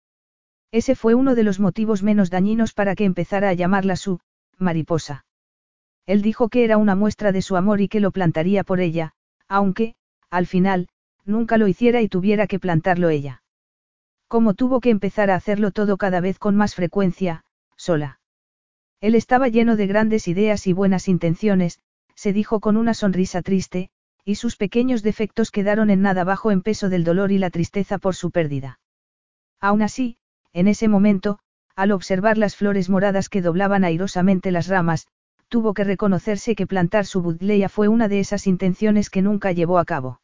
Ese 0.71 0.95
fue 0.95 1.15
uno 1.15 1.33
de 1.33 1.43
los 1.43 1.59
motivos 1.59 2.03
menos 2.03 2.29
dañinos 2.29 2.73
para 2.73 2.95
que 2.95 3.05
empezara 3.05 3.49
a 3.49 3.53
llamarla 3.53 3.95
su 3.95 4.19
mariposa. 4.57 5.25
Él 6.05 6.21
dijo 6.21 6.49
que 6.49 6.63
era 6.63 6.77
una 6.77 6.95
muestra 6.95 7.31
de 7.31 7.41
su 7.41 7.55
amor 7.55 7.81
y 7.81 7.87
que 7.87 7.99
lo 7.99 8.11
plantaría 8.11 8.63
por 8.63 8.79
ella, 8.79 9.13
aunque, 9.47 9.95
al 10.29 10.47
final, 10.47 10.87
nunca 11.25 11.57
lo 11.57 11.67
hiciera 11.67 12.01
y 12.01 12.09
tuviera 12.09 12.47
que 12.47 12.59
plantarlo 12.59 13.09
ella. 13.09 13.43
Como 14.27 14.53
tuvo 14.53 14.79
que 14.81 14.89
empezar 14.89 15.29
a 15.29 15.35
hacerlo 15.35 15.71
todo 15.71 15.97
cada 15.97 16.19
vez 16.19 16.39
con 16.39 16.55
más 16.55 16.75
frecuencia, 16.75 17.43
sola. 17.75 18.19
Él 18.99 19.15
estaba 19.15 19.47
lleno 19.47 19.75
de 19.75 19.87
grandes 19.87 20.27
ideas 20.27 20.67
y 20.67 20.73
buenas 20.73 21.07
intenciones, 21.07 21.79
se 22.15 22.33
dijo 22.33 22.59
con 22.59 22.77
una 22.77 22.93
sonrisa 22.93 23.41
triste, 23.41 23.89
y 24.25 24.35
sus 24.35 24.57
pequeños 24.57 25.03
defectos 25.03 25.51
quedaron 25.51 25.89
en 25.89 26.01
nada 26.01 26.23
bajo 26.23 26.51
en 26.51 26.61
peso 26.61 26.89
del 26.89 27.03
dolor 27.03 27.31
y 27.31 27.37
la 27.37 27.49
tristeza 27.49 27.97
por 27.97 28.15
su 28.15 28.31
pérdida. 28.31 28.79
Aún 29.61 29.81
así, 29.81 30.17
en 30.51 30.67
ese 30.67 30.87
momento, 30.87 31.39
al 31.75 31.91
observar 31.91 32.37
las 32.37 32.55
flores 32.55 32.89
moradas 32.89 33.29
que 33.29 33.41
doblaban 33.41 33.83
airosamente 33.83 34.51
las 34.51 34.67
ramas, 34.67 35.07
tuvo 35.49 35.73
que 35.73 35.83
reconocerse 35.83 36.55
que 36.55 36.67
plantar 36.67 37.05
su 37.05 37.21
budleia 37.21 37.69
fue 37.69 37.87
una 37.87 38.07
de 38.07 38.19
esas 38.19 38.47
intenciones 38.47 39.09
que 39.09 39.21
nunca 39.21 39.51
llevó 39.51 39.79
a 39.79 39.85
cabo. 39.85 40.21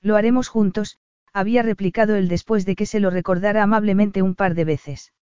Lo 0.00 0.16
haremos 0.16 0.48
juntos, 0.48 0.98
había 1.32 1.62
replicado 1.62 2.16
él 2.16 2.28
después 2.28 2.64
de 2.64 2.76
que 2.76 2.86
se 2.86 3.00
lo 3.00 3.10
recordara 3.10 3.62
amablemente 3.62 4.22
un 4.22 4.34
par 4.34 4.54
de 4.54 4.64
veces. 4.64 5.12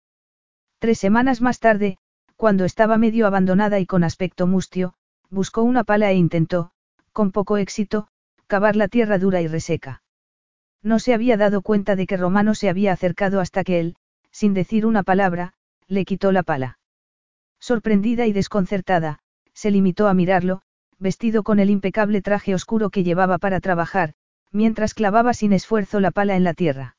Tres 0.79 0.99
semanas 0.99 1.41
más 1.41 1.59
tarde, 1.59 1.99
cuando 2.37 2.65
estaba 2.65 2.99
medio 2.99 3.27
abandonada 3.27 3.81
y 3.81 3.87
con 3.87 4.05
aspecto 4.05 4.47
mustio, 4.47 4.95
buscó 5.31 5.63
una 5.63 5.85
pala 5.85 6.11
e 6.11 6.15
intentó, 6.15 6.73
con 7.13 7.33
poco 7.33 7.57
éxito, 7.57 8.09
cavar 8.47 8.77
la 8.77 8.89
tierra 8.89 9.19
dura 9.19 9.41
y 9.41 9.49
reseca. 9.49 10.03
No 10.83 10.99
se 10.99 11.15
había 11.15 11.37
dado 11.37 11.63
cuenta 11.63 11.97
de 11.97 12.07
que 12.07 12.17
Romano 12.17 12.55
se 12.55 12.69
había 12.69 12.93
acercado 12.93 13.41
hasta 13.41 13.65
que 13.65 13.81
él, 13.81 13.97
sin 14.31 14.53
decir 14.53 14.85
una 14.85 15.03
palabra, 15.03 15.55
le 15.89 16.05
quitó 16.05 16.31
la 16.31 16.43
pala. 16.43 16.79
Sorprendida 17.67 18.27
y 18.27 18.35
desconcertada, 18.35 19.21
se 19.55 19.71
limitó 19.71 20.07
a 20.09 20.13
mirarlo, 20.13 20.61
vestido 20.99 21.43
con 21.43 21.59
el 21.61 21.71
impecable 21.71 22.21
traje 22.21 22.55
oscuro 22.55 22.91
que 22.91 23.05
llevaba 23.05 23.39
para 23.39 23.59
trabajar, 23.61 24.13
mientras 24.53 24.93
clavaba 24.93 25.33
sin 25.33 25.55
esfuerzo 25.55 25.99
la 25.99 26.11
pala 26.11 26.37
en 26.37 26.45
la 26.45 26.53
tierra. 26.53 26.99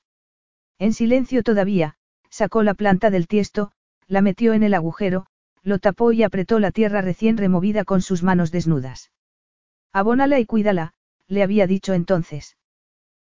En 0.80 0.94
silencio 0.94 1.44
todavía, 1.44 1.98
sacó 2.32 2.64
la 2.64 2.74
planta 2.74 3.12
del 3.12 3.28
tiesto, 3.28 3.74
la 4.08 4.22
metió 4.22 4.54
en 4.54 4.64
el 4.64 4.74
agujero, 4.74 5.28
Lo 5.62 5.78
tapó 5.78 6.12
y 6.14 6.24
apretó 6.24 6.58
la 6.58 6.72
tierra 6.72 7.02
recién 7.02 7.38
removida 7.38 7.86
con 7.86 8.02
sus 8.02 8.24
manos 8.24 8.52
desnudas. 8.52 9.12
Abónala 9.94 10.40
y 10.40 10.48
cuídala, 10.48 10.94
le 11.28 11.44
había 11.44 11.68
dicho 11.68 11.94
entonces. 11.94 12.58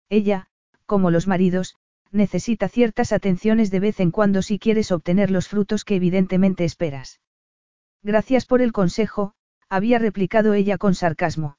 Ella, 0.07 0.47
como 0.85 1.11
los 1.11 1.27
maridos, 1.27 1.75
necesita 2.13 2.69
ciertas 2.69 3.11
atenciones 3.11 3.71
de 3.71 3.81
vez 3.81 3.99
en 3.99 4.11
cuando 4.11 4.41
si 4.41 4.57
quieres 4.57 4.93
obtener 4.93 5.31
los 5.31 5.49
frutos 5.49 5.83
que 5.83 5.97
evidentemente 5.97 6.63
esperas. 6.63 7.19
Gracias 8.05 8.45
por 8.45 8.61
el 8.61 8.71
consejo, 8.71 9.33
había 9.67 9.97
replicado 9.97 10.53
ella 10.53 10.77
con 10.77 10.93
sarcasmo. 10.93 11.57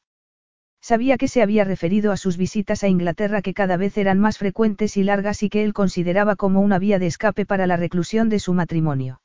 Sabía 0.80 1.18
que 1.18 1.26
se 1.26 1.42
había 1.42 1.64
referido 1.64 2.12
a 2.12 2.16
sus 2.16 2.36
visitas 2.36 2.84
a 2.84 2.88
Inglaterra 2.88 3.42
que 3.42 3.52
cada 3.52 3.76
vez 3.76 3.98
eran 3.98 4.20
más 4.20 4.38
frecuentes 4.38 4.96
y 4.96 5.02
largas 5.02 5.42
y 5.42 5.48
que 5.48 5.64
él 5.64 5.72
consideraba 5.72 6.36
como 6.36 6.60
una 6.60 6.78
vía 6.78 7.00
de 7.00 7.08
escape 7.08 7.46
para 7.46 7.66
la 7.66 7.76
reclusión 7.76 8.28
de 8.28 8.38
su 8.38 8.54
matrimonio. 8.54 9.20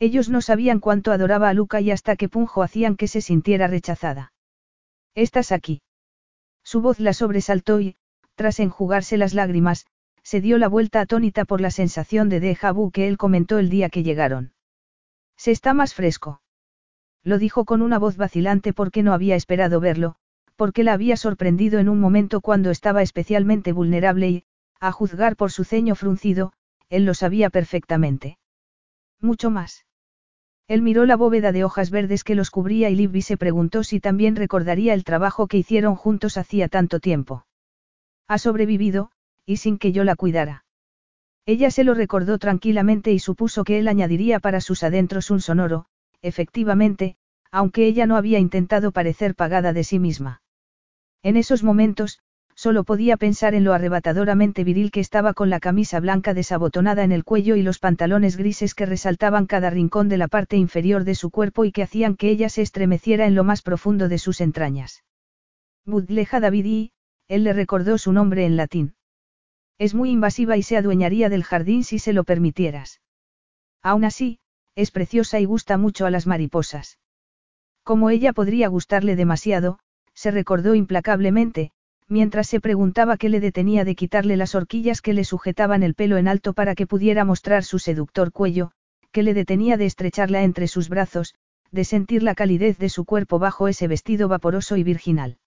Ellos 0.00 0.28
no 0.30 0.40
sabían 0.40 0.80
cuánto 0.80 1.12
adoraba 1.12 1.48
a 1.48 1.54
Luca 1.54 1.80
y 1.80 1.92
hasta 1.92 2.16
qué 2.16 2.28
punjo 2.28 2.64
hacían 2.64 2.96
que 2.96 3.06
se 3.06 3.20
sintiera 3.20 3.68
rechazada. 3.68 4.32
¿Estás 5.14 5.52
aquí? 5.52 5.80
Su 6.64 6.80
voz 6.80 6.98
la 6.98 7.12
sobresaltó 7.12 7.78
y, 7.78 7.94
tras 8.34 8.58
enjugarse 8.58 9.16
las 9.16 9.32
lágrimas, 9.32 9.86
se 10.24 10.40
dio 10.40 10.58
la 10.58 10.66
vuelta 10.66 11.02
atónita 11.02 11.44
por 11.44 11.60
la 11.60 11.70
sensación 11.70 12.28
de 12.28 12.42
déjà 12.42 12.74
vu 12.74 12.90
que 12.90 13.06
él 13.06 13.16
comentó 13.16 13.60
el 13.60 13.70
día 13.70 13.90
que 13.90 14.02
llegaron. 14.02 14.54
Se 15.36 15.50
está 15.50 15.74
más 15.74 15.94
fresco. 15.94 16.40
Lo 17.24 17.38
dijo 17.38 17.64
con 17.64 17.82
una 17.82 17.98
voz 17.98 18.16
vacilante 18.16 18.72
porque 18.72 19.02
no 19.02 19.12
había 19.12 19.36
esperado 19.36 19.80
verlo, 19.80 20.16
porque 20.56 20.84
la 20.84 20.92
había 20.92 21.16
sorprendido 21.16 21.78
en 21.78 21.88
un 21.88 22.00
momento 22.00 22.40
cuando 22.40 22.70
estaba 22.70 23.02
especialmente 23.02 23.72
vulnerable 23.72 24.28
y, 24.28 24.44
a 24.80 24.92
juzgar 24.92 25.36
por 25.36 25.52
su 25.52 25.64
ceño 25.64 25.94
fruncido, 25.94 26.52
él 26.88 27.04
lo 27.04 27.14
sabía 27.14 27.50
perfectamente. 27.50 28.38
Mucho 29.20 29.50
más. 29.50 29.86
Él 30.68 30.82
miró 30.82 31.06
la 31.06 31.16
bóveda 31.16 31.52
de 31.52 31.64
hojas 31.64 31.90
verdes 31.90 32.24
que 32.24 32.34
los 32.34 32.50
cubría 32.50 32.90
y 32.90 32.96
Libby 32.96 33.22
se 33.22 33.36
preguntó 33.36 33.84
si 33.84 34.00
también 34.00 34.36
recordaría 34.36 34.94
el 34.94 35.04
trabajo 35.04 35.46
que 35.46 35.58
hicieron 35.58 35.96
juntos 35.96 36.36
hacía 36.36 36.68
tanto 36.68 36.98
tiempo. 36.98 37.46
Ha 38.26 38.38
sobrevivido, 38.38 39.10
y 39.44 39.58
sin 39.58 39.78
que 39.78 39.92
yo 39.92 40.04
la 40.04 40.16
cuidara. 40.16 40.64
Ella 41.44 41.70
se 41.70 41.82
lo 41.82 41.94
recordó 41.94 42.38
tranquilamente 42.38 43.12
y 43.12 43.18
supuso 43.18 43.64
que 43.64 43.78
él 43.78 43.88
añadiría 43.88 44.38
para 44.38 44.60
sus 44.60 44.82
adentros 44.82 45.30
un 45.30 45.40
sonoro, 45.40 45.86
efectivamente, 46.22 47.16
aunque 47.50 47.86
ella 47.86 48.06
no 48.06 48.16
había 48.16 48.38
intentado 48.38 48.92
parecer 48.92 49.34
pagada 49.34 49.72
de 49.72 49.84
sí 49.84 49.98
misma. 49.98 50.42
En 51.22 51.36
esos 51.36 51.62
momentos, 51.62 52.20
solo 52.54 52.84
podía 52.84 53.16
pensar 53.16 53.54
en 53.54 53.64
lo 53.64 53.72
arrebatadoramente 53.72 54.62
viril 54.62 54.90
que 54.90 55.00
estaba 55.00 55.34
con 55.34 55.50
la 55.50 55.58
camisa 55.58 55.98
blanca 56.00 56.32
desabotonada 56.32 57.02
en 57.02 57.10
el 57.10 57.24
cuello 57.24 57.56
y 57.56 57.62
los 57.62 57.78
pantalones 57.78 58.36
grises 58.36 58.74
que 58.74 58.86
resaltaban 58.86 59.46
cada 59.46 59.70
rincón 59.70 60.08
de 60.08 60.18
la 60.18 60.28
parte 60.28 60.56
inferior 60.56 61.04
de 61.04 61.14
su 61.14 61.30
cuerpo 61.30 61.64
y 61.64 61.72
que 61.72 61.82
hacían 61.82 62.16
que 62.16 62.30
ella 62.30 62.48
se 62.48 62.62
estremeciera 62.62 63.26
en 63.26 63.34
lo 63.34 63.42
más 63.42 63.62
profundo 63.62 64.08
de 64.08 64.18
sus 64.18 64.40
entrañas. 64.40 65.02
Budleja 65.84 66.38
David 66.38 66.64
y, 66.64 66.92
él 67.26 67.44
le 67.44 67.52
recordó 67.52 67.98
su 67.98 68.12
nombre 68.12 68.44
en 68.44 68.56
latín. 68.56 68.94
Es 69.78 69.94
muy 69.94 70.10
invasiva 70.10 70.56
y 70.56 70.62
se 70.62 70.76
adueñaría 70.76 71.28
del 71.28 71.44
jardín 71.44 71.84
si 71.84 71.98
se 71.98 72.12
lo 72.12 72.24
permitieras. 72.24 73.00
Aún 73.82 74.04
así, 74.04 74.38
es 74.74 74.90
preciosa 74.90 75.40
y 75.40 75.44
gusta 75.44 75.76
mucho 75.76 76.06
a 76.06 76.10
las 76.10 76.26
mariposas. 76.26 76.98
Como 77.82 78.10
ella 78.10 78.32
podría 78.32 78.68
gustarle 78.68 79.16
demasiado, 79.16 79.78
se 80.14 80.30
recordó 80.30 80.74
implacablemente, 80.74 81.72
mientras 82.08 82.46
se 82.46 82.60
preguntaba 82.60 83.16
qué 83.16 83.28
le 83.28 83.40
detenía 83.40 83.84
de 83.84 83.94
quitarle 83.94 84.36
las 84.36 84.54
horquillas 84.54 85.00
que 85.00 85.14
le 85.14 85.24
sujetaban 85.24 85.82
el 85.82 85.94
pelo 85.94 86.16
en 86.16 86.28
alto 86.28 86.52
para 86.52 86.74
que 86.74 86.86
pudiera 86.86 87.24
mostrar 87.24 87.64
su 87.64 87.78
seductor 87.78 88.32
cuello, 88.32 88.72
qué 89.10 89.22
le 89.22 89.34
detenía 89.34 89.76
de 89.76 89.86
estrecharla 89.86 90.42
entre 90.42 90.68
sus 90.68 90.88
brazos, 90.88 91.34
de 91.70 91.84
sentir 91.84 92.22
la 92.22 92.34
calidez 92.34 92.78
de 92.78 92.88
su 92.88 93.04
cuerpo 93.04 93.38
bajo 93.38 93.66
ese 93.66 93.88
vestido 93.88 94.28
vaporoso 94.28 94.76
y 94.76 94.84
virginal. 94.84 95.38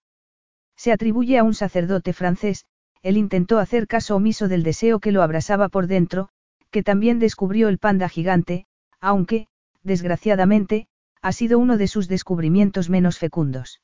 Se 0.76 0.92
atribuye 0.92 1.38
a 1.38 1.44
un 1.44 1.54
sacerdote 1.54 2.12
francés, 2.12 2.66
él 3.02 3.16
intentó 3.16 3.58
hacer 3.58 3.86
caso 3.86 4.16
omiso 4.16 4.48
del 4.48 4.62
deseo 4.62 5.00
que 5.00 5.12
lo 5.12 5.22
abrasaba 5.22 5.68
por 5.68 5.86
dentro, 5.86 6.28
que 6.70 6.82
también 6.82 7.18
descubrió 7.18 7.68
el 7.68 7.78
panda 7.78 8.08
gigante, 8.08 8.66
aunque, 9.00 9.48
desgraciadamente, 9.82 10.88
ha 11.22 11.32
sido 11.32 11.58
uno 11.58 11.76
de 11.76 11.88
sus 11.88 12.08
descubrimientos 12.08 12.90
menos 12.90 13.18
fecundos. 13.18 13.80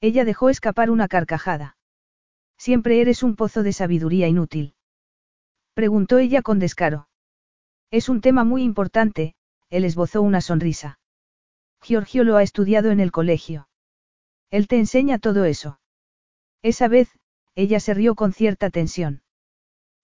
Ella 0.00 0.24
dejó 0.24 0.50
escapar 0.50 0.90
una 0.90 1.08
carcajada. 1.08 1.76
Siempre 2.58 3.00
eres 3.00 3.22
un 3.22 3.36
pozo 3.36 3.62
de 3.62 3.72
sabiduría 3.72 4.28
inútil. 4.28 4.74
Preguntó 5.74 6.18
ella 6.18 6.42
con 6.42 6.58
descaro. 6.58 7.08
Es 7.90 8.08
un 8.08 8.20
tema 8.20 8.44
muy 8.44 8.62
importante, 8.62 9.34
él 9.70 9.84
esbozó 9.84 10.22
una 10.22 10.40
sonrisa. 10.40 10.98
Giorgio 11.82 12.24
lo 12.24 12.36
ha 12.36 12.42
estudiado 12.42 12.90
en 12.90 13.00
el 13.00 13.12
colegio. 13.12 13.68
Él 14.50 14.68
te 14.68 14.78
enseña 14.78 15.18
todo 15.18 15.44
eso. 15.44 15.80
Esa 16.62 16.88
vez, 16.88 17.08
ella 17.54 17.80
se 17.80 17.94
rió 17.94 18.14
con 18.14 18.32
cierta 18.32 18.70
tensión. 18.70 19.22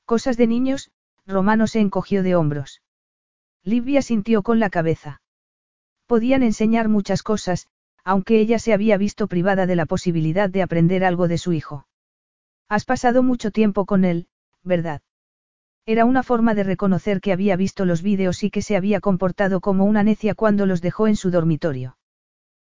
Cosas 0.05 0.37
de 0.37 0.47
niños, 0.47 0.91
Romano 1.27 1.67
se 1.67 1.81
encogió 1.81 2.23
de 2.23 2.35
hombros. 2.35 2.83
Livia 3.63 4.03
sintió 4.03 4.43
con 4.43 4.59
la 4.59 4.71
cabeza. 4.71 5.23
Podían 6.07 6.43
enseñar 6.43 6.89
muchas 6.89 7.23
cosas, 7.23 7.69
aunque 8.05 8.41
ella 8.41 8.59
se 8.59 8.73
había 8.73 8.97
visto 8.97 9.29
privada 9.29 9.67
de 9.67 9.77
la 9.77 9.87
posibilidad 9.87 10.51
de 10.51 10.63
aprender 10.63 11.05
algo 11.05 11.29
de 11.29 11.39
su 11.39 11.53
hijo. 11.53 11.87
Has 12.69 12.85
pasado 12.85 13.23
mucho 13.23 13.51
tiempo 13.51 13.85
con 13.85 14.05
él, 14.05 14.29
¿verdad? 14.63 15.03
Era 15.87 16.05
una 16.05 16.23
forma 16.23 16.55
de 16.55 16.65
reconocer 16.65 17.21
que 17.21 17.33
había 17.33 17.57
visto 17.57 17.85
los 17.85 18.03
vídeos 18.03 18.43
y 18.43 18.51
que 18.51 18.63
se 18.63 18.77
había 18.77 19.01
comportado 19.01 19.61
como 19.61 19.85
una 19.85 20.03
necia 20.03 20.35
cuando 20.35 20.67
los 20.67 20.81
dejó 20.81 21.09
en 21.09 21.17
su 21.17 21.31
dormitorio. 21.31 21.97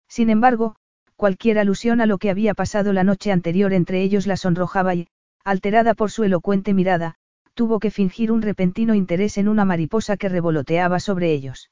Sin 0.07 0.29
embargo, 0.29 0.75
cualquier 1.19 1.59
alusión 1.59 1.99
a 1.99 2.05
lo 2.05 2.17
que 2.17 2.29
había 2.29 2.53
pasado 2.53 2.93
la 2.93 3.03
noche 3.03 3.33
anterior 3.33 3.73
entre 3.73 4.01
ellos 4.01 4.25
la 4.25 4.37
sonrojaba 4.37 4.95
y, 4.95 5.09
alterada 5.43 5.93
por 5.93 6.11
su 6.11 6.23
elocuente 6.23 6.73
mirada, 6.73 7.15
tuvo 7.55 7.79
que 7.81 7.91
fingir 7.91 8.31
un 8.31 8.41
repentino 8.41 8.95
interés 8.95 9.37
en 9.37 9.49
una 9.49 9.65
mariposa 9.65 10.15
que 10.15 10.29
revoloteaba 10.29 11.01
sobre 11.01 11.33
ellos. 11.33 11.71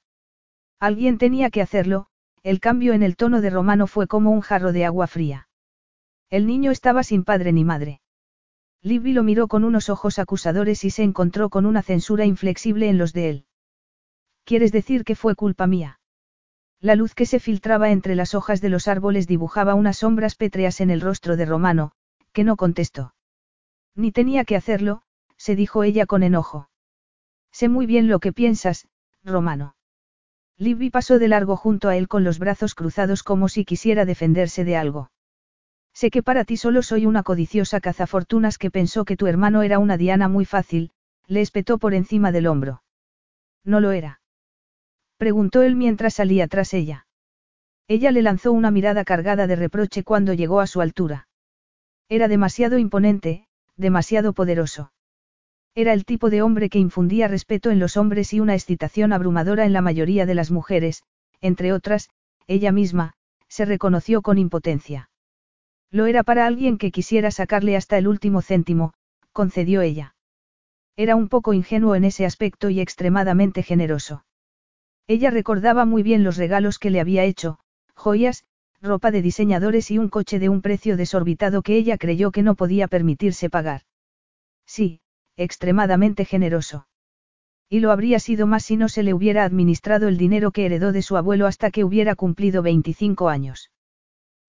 Alguien 0.82 1.18
tenía 1.18 1.50
que 1.50 1.62
hacerlo, 1.62 2.08
el 2.44 2.60
cambio 2.60 2.92
en 2.92 3.04
el 3.04 3.16
tono 3.16 3.40
de 3.40 3.50
Romano 3.50 3.88
fue 3.88 4.06
como 4.06 4.32
un 4.32 4.42
jarro 4.42 4.74
de 4.74 4.84
agua 4.84 5.08
fría. 5.08 5.48
El 6.30 6.46
niño 6.46 6.72
estaba 6.72 7.04
sin 7.04 7.24
padre 7.24 7.54
ni 7.54 7.64
madre. 7.64 8.02
Libby 8.82 9.14
lo 9.14 9.24
miró 9.24 9.48
con 9.48 9.64
unos 9.64 9.90
ojos 9.90 10.20
acusadores 10.20 10.84
y 10.84 10.90
se 10.90 11.04
encontró 11.04 11.50
con 11.50 11.66
una 11.66 11.84
censura 11.84 12.26
inflexible 12.26 12.90
en 12.90 12.98
los 12.98 13.14
de 13.14 13.30
él. 13.30 13.46
¿Quieres 14.44 14.74
decir 14.74 15.06
que 15.06 15.16
fue 15.16 15.36
culpa 15.36 15.68
mía? 15.68 16.02
La 16.80 16.96
luz 16.96 17.16
que 17.16 17.26
se 17.26 17.40
filtraba 17.40 17.90
entre 17.90 18.16
las 18.16 18.36
hojas 18.36 18.62
de 18.62 18.70
los 18.70 18.88
árboles 18.88 19.28
dibujaba 19.28 19.74
unas 19.74 19.98
sombras 19.98 20.36
pétreas 20.36 20.80
en 20.80 20.92
el 20.92 21.02
rostro 21.02 21.36
de 21.36 21.46
Romano, 21.46 21.92
que 22.34 22.44
no 22.44 22.56
contestó. 22.56 23.16
Ni 23.96 24.12
tenía 24.12 24.46
que 24.46 24.56
hacerlo, 24.56 25.02
se 25.38 25.56
dijo 25.56 25.84
ella 25.84 26.06
con 26.06 26.22
enojo. 26.22 26.70
Sé 27.52 27.68
muy 27.68 27.88
bien 27.88 28.08
lo 28.08 28.20
que 28.20 28.32
piensas, 28.32 28.88
Romano. 29.24 29.76
Libby 30.60 30.92
pasó 30.92 31.18
de 31.18 31.28
largo 31.28 31.56
junto 31.56 31.90
a 31.90 31.98
él 31.98 32.08
con 32.08 32.24
los 32.24 32.38
brazos 32.38 32.76
cruzados 32.76 33.24
como 33.24 33.50
si 33.50 33.66
quisiera 33.66 34.06
defenderse 34.06 34.64
de 34.64 34.76
algo. 34.76 35.12
Sé 35.94 36.12
que 36.12 36.22
para 36.22 36.46
ti 36.46 36.58
solo 36.58 36.84
soy 36.84 37.08
una 37.08 37.24
codiciosa 37.24 37.80
cazafortunas 37.80 38.60
que 38.60 38.70
pensó 38.70 39.04
que 39.04 39.18
tu 39.18 39.26
hermano 39.26 39.64
era 39.64 39.80
una 39.80 39.98
diana 39.98 40.28
muy 40.28 40.46
fácil, 40.46 40.92
le 41.26 41.42
espetó 41.42 41.80
por 41.80 41.96
encima 41.96 42.32
del 42.32 42.46
hombro. 42.46 42.84
No 43.64 43.80
lo 43.80 43.92
era. 43.92 44.22
Preguntó 45.18 45.64
él 45.64 45.76
mientras 45.76 46.16
salía 46.16 46.48
tras 46.48 46.74
ella. 46.74 47.08
Ella 47.88 48.12
le 48.12 48.22
lanzó 48.22 48.52
una 48.52 48.70
mirada 48.70 49.04
cargada 49.04 49.48
de 49.48 49.56
reproche 49.56 50.04
cuando 50.04 50.34
llegó 50.34 50.60
a 50.60 50.68
su 50.68 50.82
altura. 50.82 51.28
Era 52.10 52.28
demasiado 52.28 52.78
imponente, 52.78 53.48
demasiado 53.76 54.34
poderoso. 54.34 54.92
Era 55.76 55.94
el 55.94 56.06
tipo 56.06 56.30
de 56.30 56.42
hombre 56.42 56.70
que 56.70 56.80
infundía 56.80 57.28
respeto 57.28 57.70
en 57.72 57.80
los 57.80 57.98
hombres 57.98 58.34
y 58.34 58.40
una 58.40 58.56
excitación 58.56 59.14
abrumadora 59.14 59.66
en 59.66 59.74
la 59.74 59.82
mayoría 59.82 60.26
de 60.26 60.36
las 60.36 60.52
mujeres, 60.52 61.04
entre 61.40 61.72
otras, 61.72 62.10
ella 62.48 62.72
misma, 62.72 63.14
se 63.48 63.66
reconoció 63.66 64.22
con 64.22 64.38
impotencia. 64.38 65.10
Lo 65.92 66.06
era 66.06 66.24
para 66.24 66.46
alguien 66.46 66.78
que 66.78 66.92
quisiera 66.92 67.32
sacarle 67.32 67.76
hasta 67.76 67.98
el 67.98 68.08
último 68.08 68.42
céntimo, 68.42 68.94
concedió 69.32 69.82
ella. 69.82 70.16
Era 70.96 71.16
un 71.16 71.30
poco 71.30 71.54
ingenuo 71.54 71.96
en 71.96 72.04
ese 72.04 72.26
aspecto 72.26 72.70
y 72.70 72.80
extremadamente 72.80 73.64
generoso. 73.64 74.26
Ella 75.08 75.32
recordaba 75.32 75.86
muy 75.86 76.04
bien 76.04 76.24
los 76.24 76.36
regalos 76.36 76.80
que 76.80 76.90
le 76.90 77.00
había 77.00 77.24
hecho, 77.24 77.60
joyas, 77.96 78.44
ropa 78.82 79.10
de 79.10 79.22
diseñadores 79.22 79.90
y 79.90 79.98
un 79.98 80.10
coche 80.10 80.38
de 80.38 80.50
un 80.50 80.62
precio 80.62 80.98
desorbitado 80.98 81.62
que 81.62 81.78
ella 81.78 81.98
creyó 81.98 82.32
que 82.32 82.44
no 82.44 82.56
podía 82.56 82.88
permitirse 82.88 83.50
pagar. 83.50 83.84
Sí, 84.66 85.00
extremadamente 85.38 86.26
generoso. 86.26 86.88
Y 87.70 87.80
lo 87.80 87.92
habría 87.92 88.20
sido 88.20 88.48
más 88.48 88.64
si 88.64 88.78
no 88.78 88.90
se 88.90 89.04
le 89.04 89.14
hubiera 89.14 89.46
administrado 89.46 90.08
el 90.08 90.18
dinero 90.18 90.52
que 90.52 90.66
heredó 90.66 90.92
de 90.92 91.02
su 91.02 91.16
abuelo 91.18 91.48
hasta 91.48 91.72
que 91.72 91.84
hubiera 91.84 92.16
cumplido 92.16 92.62
25 92.62 93.30
años. 93.30 93.72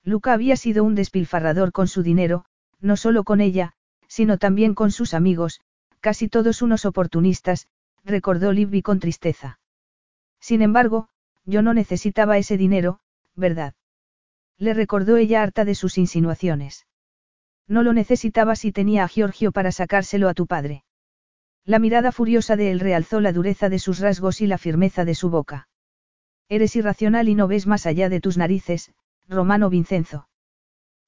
Luca 0.04 0.32
había 0.32 0.56
sido 0.56 0.84
un 0.84 0.94
despilfarrador 0.94 1.72
con 1.72 1.86
su 1.86 2.02
dinero, 2.02 2.44
no 2.80 2.96
solo 2.96 3.24
con 3.24 3.40
ella, 3.40 3.74
sino 4.08 4.38
también 4.38 4.74
con 4.74 4.90
sus 4.90 5.14
amigos, 5.14 5.60
casi 6.00 6.28
todos 6.28 6.62
unos 6.62 6.84
oportunistas, 6.84 7.68
recordó 8.04 8.52
Libby 8.52 8.82
con 8.82 9.00
tristeza. 9.00 9.58
Sin 10.40 10.62
embargo, 10.62 11.08
Yo 11.44 11.62
no 11.62 11.72
necesitaba 11.72 12.36
ese 12.36 12.58
dinero, 12.58 13.00
¿verdad? 13.34 13.72
Le 14.58 14.74
recordó 14.74 15.16
ella 15.16 15.42
harta 15.42 15.64
de 15.64 15.74
sus 15.74 15.96
insinuaciones. 15.96 16.86
No 17.66 17.82
lo 17.82 17.94
necesitaba 17.94 18.54
si 18.54 18.70
tenía 18.70 19.04
a 19.04 19.08
Giorgio 19.08 19.50
para 19.50 19.72
sacárselo 19.72 20.28
a 20.28 20.34
tu 20.34 20.46
padre. 20.46 20.84
La 21.64 21.78
mirada 21.78 22.12
furiosa 22.12 22.56
de 22.56 22.70
él 22.70 22.80
realzó 22.80 23.20
la 23.20 23.32
dureza 23.32 23.70
de 23.70 23.78
sus 23.78 23.98
rasgos 23.98 24.42
y 24.42 24.46
la 24.46 24.58
firmeza 24.58 25.06
de 25.06 25.14
su 25.14 25.30
boca. 25.30 25.68
Eres 26.50 26.76
irracional 26.76 27.28
y 27.30 27.34
no 27.34 27.48
ves 27.48 27.66
más 27.66 27.86
allá 27.86 28.10
de 28.10 28.20
tus 28.20 28.36
narices, 28.36 28.92
Romano 29.26 29.70
Vincenzo. 29.70 30.28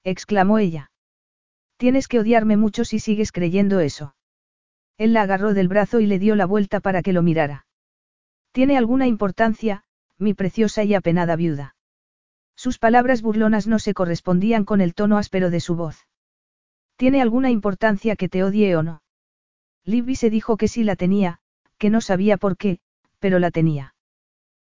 exclamó 0.03 0.57
ella. 0.57 0.91
Tienes 1.77 2.07
que 2.07 2.19
odiarme 2.19 2.57
mucho 2.57 2.83
si 2.83 2.99
sigues 2.99 3.31
creyendo 3.31 3.79
eso. 3.79 4.15
Él 4.97 5.13
la 5.13 5.23
agarró 5.23 5.53
del 5.53 5.67
brazo 5.67 5.99
y 5.99 6.05
le 6.05 6.17
dio 6.19 6.35
la 6.35 6.45
vuelta 6.45 6.79
para 6.79 7.01
que 7.01 7.13
lo 7.13 7.21
mirara. 7.21 7.65
¿Tiene 8.51 8.77
alguna 8.77 9.07
importancia, 9.07 9.83
mi 10.17 10.33
preciosa 10.33 10.83
y 10.83 10.93
apenada 10.93 11.35
viuda? 11.35 11.75
Sus 12.55 12.79
palabras 12.79 13.21
burlonas 13.21 13.65
no 13.65 13.79
se 13.79 13.93
correspondían 13.93 14.65
con 14.65 14.81
el 14.81 14.93
tono 14.93 15.17
áspero 15.17 15.49
de 15.49 15.61
su 15.61 15.75
voz. 15.75 16.05
¿Tiene 16.97 17.21
alguna 17.21 17.49
importancia 17.49 18.15
que 18.15 18.29
te 18.29 18.43
odie 18.43 18.75
o 18.75 18.83
no? 18.83 19.01
Libby 19.85 20.15
se 20.15 20.29
dijo 20.29 20.57
que 20.57 20.67
sí 20.67 20.83
la 20.83 20.95
tenía, 20.95 21.39
que 21.77 21.89
no 21.89 22.01
sabía 22.01 22.37
por 22.37 22.57
qué, 22.57 22.79
pero 23.19 23.39
la 23.39 23.51
tenía. 23.51 23.95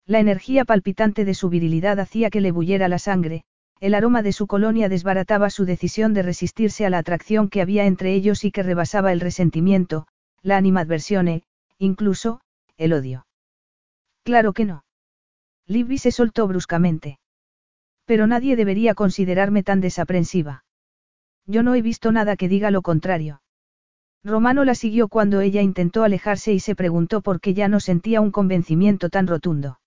La 0.05 0.19
energía 0.19 0.63
palpitante 0.63 1.25
de 1.25 1.33
su 1.33 1.49
virilidad 1.49 1.99
hacía 1.99 2.29
que 2.29 2.39
le 2.39 2.51
bulliera 2.51 2.87
la 2.87 2.99
sangre, 2.99 3.43
el 3.79 3.95
aroma 3.95 4.21
de 4.21 4.31
su 4.31 4.45
colonia 4.45 4.89
desbarataba 4.89 5.49
su 5.49 5.65
decisión 5.65 6.13
de 6.13 6.21
resistirse 6.21 6.85
a 6.85 6.91
la 6.91 6.99
atracción 6.99 7.49
que 7.49 7.61
había 7.61 7.85
entre 7.85 8.13
ellos 8.13 8.45
y 8.45 8.51
que 8.51 8.61
rebasaba 8.61 9.11
el 9.11 9.19
resentimiento, 9.19 10.07
la 10.43 10.57
animadversión 10.57 11.27
e, 11.27 11.43
incluso, 11.79 12.41
el 12.77 12.93
odio. 12.93 13.25
Claro 14.23 14.53
que 14.53 14.65
no. 14.65 14.83
Libby 15.67 15.97
se 15.97 16.11
soltó 16.11 16.47
bruscamente. 16.47 17.19
Pero 18.05 18.27
nadie 18.27 18.55
debería 18.55 18.93
considerarme 18.93 19.63
tan 19.63 19.81
desaprensiva. 19.81 20.63
Yo 21.45 21.63
no 21.63 21.75
he 21.75 21.81
visto 21.81 22.11
nada 22.11 22.35
que 22.35 22.47
diga 22.47 22.71
lo 22.71 22.81
contrario. 22.81 23.41
Romano 24.23 24.65
la 24.65 24.75
siguió 24.75 25.07
cuando 25.07 25.41
ella 25.41 25.61
intentó 25.61 26.03
alejarse 26.03 26.53
y 26.53 26.59
se 26.59 26.75
preguntó 26.75 27.21
por 27.21 27.41
qué 27.41 27.53
ya 27.53 27.67
no 27.67 27.79
sentía 27.79 28.21
un 28.21 28.31
convencimiento 28.31 29.09
tan 29.09 29.25
rotundo. 29.27 29.79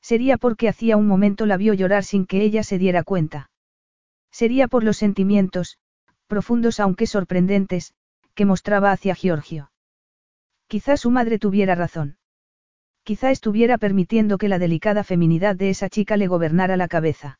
Sería 0.00 0.38
porque 0.38 0.68
hacía 0.68 0.96
un 0.96 1.06
momento 1.06 1.44
la 1.44 1.58
vio 1.58 1.74
llorar 1.74 2.04
sin 2.04 2.24
que 2.24 2.42
ella 2.42 2.62
se 2.62 2.78
diera 2.78 3.02
cuenta. 3.02 3.50
Sería 4.30 4.66
por 4.68 4.82
los 4.82 4.96
sentimientos, 4.96 5.78
profundos 6.26 6.80
aunque 6.80 7.06
sorprendentes, 7.06 7.92
que 8.34 8.46
mostraba 8.46 8.92
hacia 8.92 9.14
Giorgio. 9.14 9.72
Quizá 10.68 10.96
su 10.96 11.10
madre 11.10 11.38
tuviera 11.38 11.74
razón. 11.74 12.16
Quizá 13.02 13.30
estuviera 13.30 13.78
permitiendo 13.78 14.38
que 14.38 14.48
la 14.48 14.58
delicada 14.58 15.04
feminidad 15.04 15.56
de 15.56 15.70
esa 15.70 15.88
chica 15.88 16.16
le 16.16 16.26
gobernara 16.26 16.76
la 16.76 16.88
cabeza. 16.88 17.38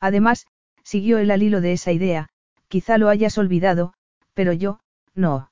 Además, 0.00 0.46
siguió 0.82 1.18
el 1.18 1.30
al 1.30 1.42
hilo 1.42 1.60
de 1.60 1.72
esa 1.72 1.92
idea, 1.92 2.28
quizá 2.68 2.98
lo 2.98 3.08
hayas 3.08 3.36
olvidado, 3.38 3.92
pero 4.34 4.52
yo, 4.52 4.80
no. 5.14 5.50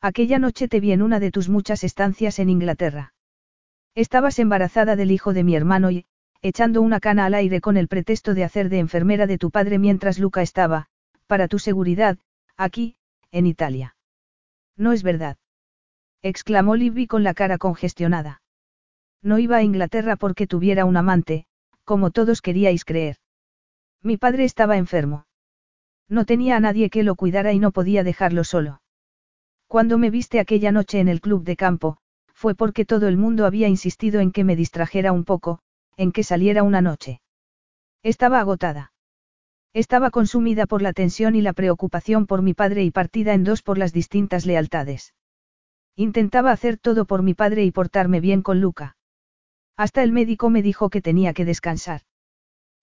Aquella 0.00 0.38
noche 0.38 0.68
te 0.68 0.80
vi 0.80 0.92
en 0.92 1.02
una 1.02 1.20
de 1.20 1.30
tus 1.30 1.48
muchas 1.48 1.84
estancias 1.84 2.38
en 2.38 2.48
Inglaterra. 2.48 3.12
Estabas 3.94 4.38
embarazada 4.38 4.96
del 4.96 5.10
hijo 5.10 5.32
de 5.32 5.44
mi 5.44 5.56
hermano 5.56 5.90
y, 5.90 6.06
echando 6.40 6.82
una 6.82 7.00
cana 7.00 7.26
al 7.26 7.34
aire 7.34 7.60
con 7.60 7.76
el 7.76 7.88
pretexto 7.88 8.34
de 8.34 8.44
hacer 8.44 8.68
de 8.68 8.78
enfermera 8.78 9.26
de 9.26 9.38
tu 9.38 9.50
padre 9.50 9.78
mientras 9.78 10.18
Luca 10.18 10.40
estaba, 10.40 10.86
para 11.26 11.48
tu 11.48 11.58
seguridad, 11.58 12.16
aquí, 12.56 12.96
en 13.32 13.46
Italia. 13.46 13.96
No 14.76 14.92
es 14.92 15.02
verdad. 15.02 15.36
Exclamó 16.22 16.76
Libby 16.76 17.06
con 17.06 17.22
la 17.24 17.34
cara 17.34 17.58
congestionada. 17.58 18.42
No 19.22 19.38
iba 19.38 19.56
a 19.56 19.62
Inglaterra 19.62 20.16
porque 20.16 20.46
tuviera 20.46 20.84
un 20.84 20.96
amante, 20.96 21.46
como 21.84 22.10
todos 22.10 22.42
queríais 22.42 22.84
creer. 22.84 23.16
Mi 24.02 24.16
padre 24.16 24.44
estaba 24.44 24.76
enfermo. 24.76 25.26
No 26.08 26.24
tenía 26.24 26.56
a 26.56 26.60
nadie 26.60 26.90
que 26.90 27.02
lo 27.02 27.14
cuidara 27.14 27.52
y 27.52 27.58
no 27.58 27.70
podía 27.72 28.04
dejarlo 28.04 28.44
solo. 28.44 28.80
Cuando 29.66 29.98
me 29.98 30.10
viste 30.10 30.40
aquella 30.40 30.72
noche 30.72 31.00
en 31.00 31.08
el 31.08 31.20
club 31.20 31.44
de 31.44 31.56
campo, 31.56 31.98
fue 32.32 32.54
porque 32.54 32.84
todo 32.84 33.08
el 33.08 33.16
mundo 33.16 33.44
había 33.44 33.68
insistido 33.68 34.20
en 34.20 34.32
que 34.32 34.44
me 34.44 34.56
distrajera 34.56 35.12
un 35.12 35.24
poco, 35.24 35.58
en 35.96 36.12
que 36.12 36.22
saliera 36.22 36.62
una 36.62 36.80
noche. 36.80 37.20
Estaba 38.02 38.40
agotada. 38.40 38.92
Estaba 39.74 40.10
consumida 40.10 40.66
por 40.66 40.80
la 40.80 40.92
tensión 40.92 41.34
y 41.34 41.42
la 41.42 41.52
preocupación 41.52 42.26
por 42.26 42.42
mi 42.42 42.54
padre 42.54 42.84
y 42.84 42.90
partida 42.90 43.34
en 43.34 43.44
dos 43.44 43.62
por 43.62 43.76
las 43.76 43.92
distintas 43.92 44.46
lealtades. 44.46 45.12
Intentaba 46.00 46.52
hacer 46.52 46.78
todo 46.78 47.06
por 47.06 47.24
mi 47.24 47.34
padre 47.34 47.64
y 47.64 47.72
portarme 47.72 48.20
bien 48.20 48.40
con 48.40 48.60
Luca. 48.60 48.96
Hasta 49.76 50.04
el 50.04 50.12
médico 50.12 50.48
me 50.48 50.62
dijo 50.62 50.90
que 50.90 51.02
tenía 51.02 51.34
que 51.34 51.44
descansar. 51.44 52.02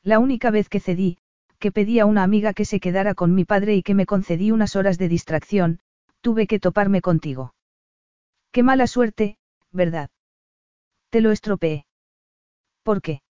La 0.04 0.20
única 0.20 0.52
vez 0.52 0.68
que 0.68 0.82
cedí, 0.82 1.18
que 1.58 1.72
pedí 1.72 2.00
a 2.00 2.06
una 2.06 2.24
amiga 2.24 2.52
que 2.52 2.66
se 2.66 2.82
quedara 2.82 3.16
con 3.16 3.34
mi 3.34 3.46
padre 3.46 3.74
y 3.78 3.84
que 3.84 3.94
me 3.94 4.06
concedí 4.06 4.52
unas 4.52 4.76
horas 4.76 4.98
de 4.98 5.08
distracción, 5.08 5.80
tuve 6.20 6.46
que 6.46 6.60
toparme 6.60 7.00
contigo. 7.00 7.56
Qué 8.52 8.64
mala 8.64 8.86
suerte, 8.86 9.38
¿verdad? 9.72 10.10
Te 11.10 11.22
lo 11.22 11.32
estropeé. 11.32 11.86
¿Por 12.84 13.02
qué? 13.02 13.22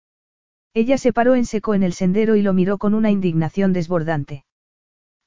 Ella 0.73 0.97
se 0.97 1.13
paró 1.13 1.35
en 1.35 1.45
seco 1.45 1.75
en 1.75 1.83
el 1.83 1.93
sendero 1.93 2.35
y 2.35 2.41
lo 2.41 2.53
miró 2.53 2.79
con 2.79 2.95
una 2.95 3.11
indignación 3.11 3.71
desbordante. 3.71 4.45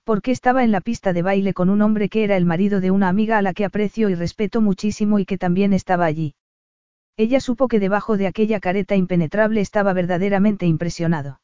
Porque 0.08 0.30
estaba 0.30 0.64
en 0.64 0.72
la 0.72 0.80
pista 0.80 1.12
de 1.12 1.20
baile 1.20 1.52
con 1.52 1.68
un 1.68 1.82
hombre 1.82 2.08
que 2.08 2.24
era 2.24 2.38
el 2.38 2.46
marido 2.46 2.80
de 2.80 2.90
una 2.90 3.10
amiga 3.10 3.36
a 3.36 3.42
la 3.42 3.52
que 3.52 3.66
aprecio 3.66 4.08
y 4.08 4.14
respeto 4.14 4.62
muchísimo 4.62 5.18
y 5.18 5.26
que 5.26 5.36
también 5.36 5.74
estaba 5.74 6.06
allí. 6.06 6.34
Ella 7.18 7.40
supo 7.40 7.68
que 7.68 7.78
debajo 7.78 8.16
de 8.16 8.26
aquella 8.26 8.58
careta 8.58 8.96
impenetrable 8.96 9.60
estaba 9.60 9.92
verdaderamente 9.92 10.64
impresionado. 10.64 11.42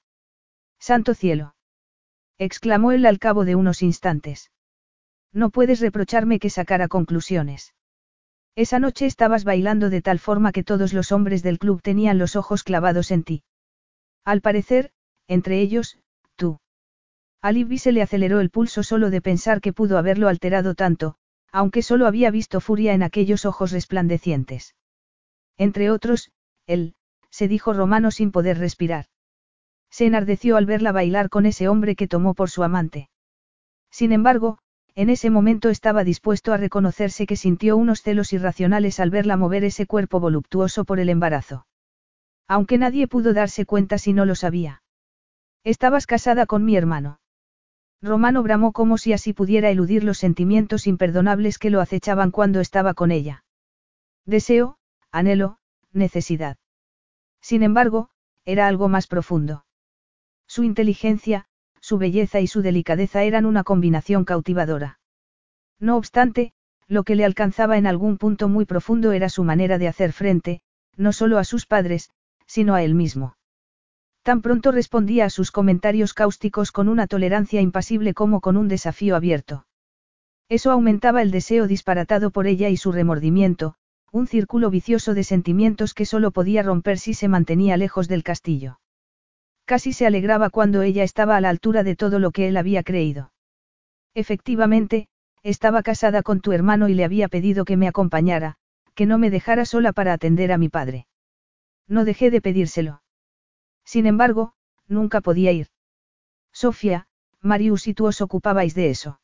Santo 0.79 1.13
cielo 1.13 1.57
exclamó 2.39 2.93
él 2.93 3.05
al 3.05 3.19
cabo 3.19 3.45
de 3.45 3.55
unos 3.55 3.83
instantes. 3.83 4.51
No 5.31 5.51
puedes 5.51 5.81
reprocharme 5.81 6.39
que 6.39 6.49
sacara 6.49 6.89
conclusiones. 6.89 7.75
Esa 8.57 8.79
noche 8.79 9.05
estabas 9.05 9.45
bailando 9.45 9.91
de 9.91 10.01
tal 10.01 10.19
forma 10.19 10.53
que 10.53 10.65
todos 10.65 10.95
los 10.95 11.13
hombres 11.13 11.43
del 11.43 11.59
club 11.59 11.83
tenían 11.83 12.17
los 12.17 12.35
ojos 12.35 12.65
clavados 12.65 13.11
en 13.11 13.25
ti. 13.25 13.43
Al 14.25 14.41
parecer, 14.41 14.91
entre 15.29 15.61
ellos. 15.61 15.99
A 17.45 17.53
se 17.53 17.93
le 17.93 18.01
aceleró 18.01 18.41
el 18.41 18.49
pulso 18.49 18.83
solo 18.83 19.11
de 19.11 19.21
pensar 19.21 19.61
que 19.61 19.75
pudo 19.75 19.99
haberlo 19.99 20.29
alterado 20.29 20.75
tanto, 20.75 21.17
aunque 21.53 21.83
solo 21.83 22.07
había 22.07 22.31
visto 22.31 22.59
furia 22.59 22.95
en 22.95 23.03
aquellos 23.03 23.45
ojos 23.45 23.71
resplandecientes. 23.71 24.75
Entre 25.59 25.91
otros, 25.91 26.33
él, 26.67 26.95
se 27.29 27.47
dijo 27.47 27.75
Romano 27.75 28.11
sin 28.11 28.33
poder 28.33 28.57
respirar. 28.57 29.09
Se 29.91 30.07
enardeció 30.07 30.57
al 30.57 30.65
verla 30.65 30.91
bailar 30.91 31.29
con 31.29 31.45
ese 31.45 31.69
hombre 31.69 31.97
que 31.97 32.09
tomó 32.09 32.33
por 32.33 32.49
su 32.49 32.63
amante. 32.63 33.11
Sin 33.91 34.13
embargo, 34.13 34.57
en 34.95 35.11
ese 35.11 35.29
momento 35.29 35.69
estaba 35.69 36.03
dispuesto 36.03 36.55
a 36.55 36.57
reconocerse 36.57 37.27
que 37.27 37.37
sintió 37.37 37.77
unos 37.77 38.01
celos 38.01 38.33
irracionales 38.33 39.01
al 39.01 39.11
verla 39.11 39.37
mover 39.37 39.65
ese 39.65 39.85
cuerpo 39.87 40.19
voluptuoso 40.19 40.87
por 40.87 40.99
el 40.99 41.11
embarazo. 41.11 41.67
Aunque 42.49 42.79
nadie 42.79 43.07
pudo 43.07 43.35
darse 43.35 43.67
cuenta 43.67 43.99
si 43.99 44.15
no 44.15 44.25
lo 44.25 44.35
sabía. 44.35 44.83
Estabas 45.63 46.07
casada 46.07 46.47
con 46.47 46.65
mi 46.65 46.75
hermano. 46.77 47.19
Romano 48.03 48.43
bramó 48.43 48.73
como 48.73 48.99
si 48.99 49.13
así 49.13 49.33
pudiera 49.33 49.71
eludir 49.71 50.05
los 50.05 50.19
sentimientos 50.19 50.87
imperdonables 50.87 51.59
que 51.59 51.71
lo 51.71 51.81
acechaban 51.81 52.31
cuando 52.31 52.61
estaba 52.61 52.95
con 52.95 53.11
ella. 53.11 53.45
Deseo, 54.27 54.79
anhelo, 55.11 55.59
necesidad. 55.93 56.57
Sin 57.41 57.63
embargo, 57.63 58.11
era 58.45 58.67
algo 58.67 58.89
más 58.89 59.07
profundo. 59.07 59.65
Su 60.47 60.65
inteligencia, 60.65 61.47
su 61.81 61.99
belleza 61.99 62.41
y 62.41 62.47
su 62.47 62.63
delicadeza 62.63 63.23
eran 63.23 63.47
una 63.47 63.65
combinación 63.65 64.25
cautivadora. 64.25 64.99
No 65.79 65.97
obstante, 65.97 66.53
lo 66.87 67.05
que 67.05 67.15
le 67.15 67.25
alcanzaba 67.25 67.77
en 67.79 67.87
algún 67.87 68.19
punto 68.19 68.49
muy 68.49 68.65
profundo 68.65 69.13
era 69.13 69.29
su 69.29 69.45
manera 69.45 69.79
de 69.79 69.89
hacer 69.89 70.13
frente, 70.13 70.61
no 70.97 71.13
solo 71.13 71.39
a 71.39 71.45
sus 71.45 71.67
padres, 71.67 72.11
sino 72.47 72.75
a 72.75 72.83
él 72.83 72.95
mismo. 72.95 73.37
Tan 74.25 74.41
pronto 74.41 74.73
respondía 74.73 75.27
a 75.27 75.31
sus 75.31 75.53
comentarios 75.53 76.15
cáusticos 76.15 76.73
con 76.73 76.89
una 76.89 77.07
tolerancia 77.07 77.61
impasible 77.61 78.15
como 78.15 78.41
con 78.41 78.57
un 78.57 78.69
desafío 78.69 79.17
abierto. 79.17 79.67
Eso 80.49 80.71
aumentaba 80.71 81.21
el 81.21 81.31
deseo 81.31 81.67
disparatado 81.67 82.31
por 82.31 82.47
ella 82.47 82.71
y 82.71 82.79
su 82.79 82.91
remordimiento, 82.91 83.75
un 84.13 84.27
círculo 84.27 84.71
vicioso 84.71 85.13
de 85.13 85.25
sentimientos 85.25 85.93
que 85.93 86.07
solo 86.07 86.31
podía 86.31 86.63
romper 86.63 86.99
si 86.99 87.13
se 87.13 87.29
mantenía 87.29 87.77
lejos 87.77 88.09
del 88.09 88.23
castillo. 88.23 88.81
Casi 89.67 89.93
se 89.93 90.07
alegraba 90.07 90.49
cuando 90.49 90.81
ella 90.81 91.05
estaba 91.05 91.37
a 91.37 91.43
la 91.43 91.51
altura 91.51 91.83
de 91.83 91.95
todo 91.95 92.19
lo 92.19 92.31
que 92.31 92.49
él 92.49 92.57
había 92.57 92.83
creído. 92.83 93.31
Efectivamente, 94.15 95.09
estaba 95.43 95.83
casada 95.83 96.23
con 96.23 96.41
tu 96.41 96.53
hermano 96.53 96.89
y 96.89 96.95
le 96.95 97.05
había 97.05 97.29
pedido 97.29 97.67
que 97.67 97.77
me 97.77 97.89
acompañara, 97.89 98.55
que 98.95 99.05
no 99.05 99.19
me 99.19 99.29
dejara 99.29 99.67
sola 99.67 99.93
para 99.93 100.15
atender 100.15 100.51
a 100.51 100.57
mi 100.57 100.71
padre. 100.71 101.09
No 101.87 102.07
dejé 102.07 102.31
de 102.31 102.41
pedírselo. 102.41 103.04
Sin 103.85 104.07
embargo, 104.07 104.55
nunca 104.89 105.21
podía 105.21 105.53
ir. 105.53 105.69
Sofía, 106.53 107.07
Marius 107.41 107.89
y 107.89 107.95
tú 107.95 108.07
os 108.07 108.21
ocupabais 108.21 108.75
de 108.75 108.91
eso. 108.91 109.21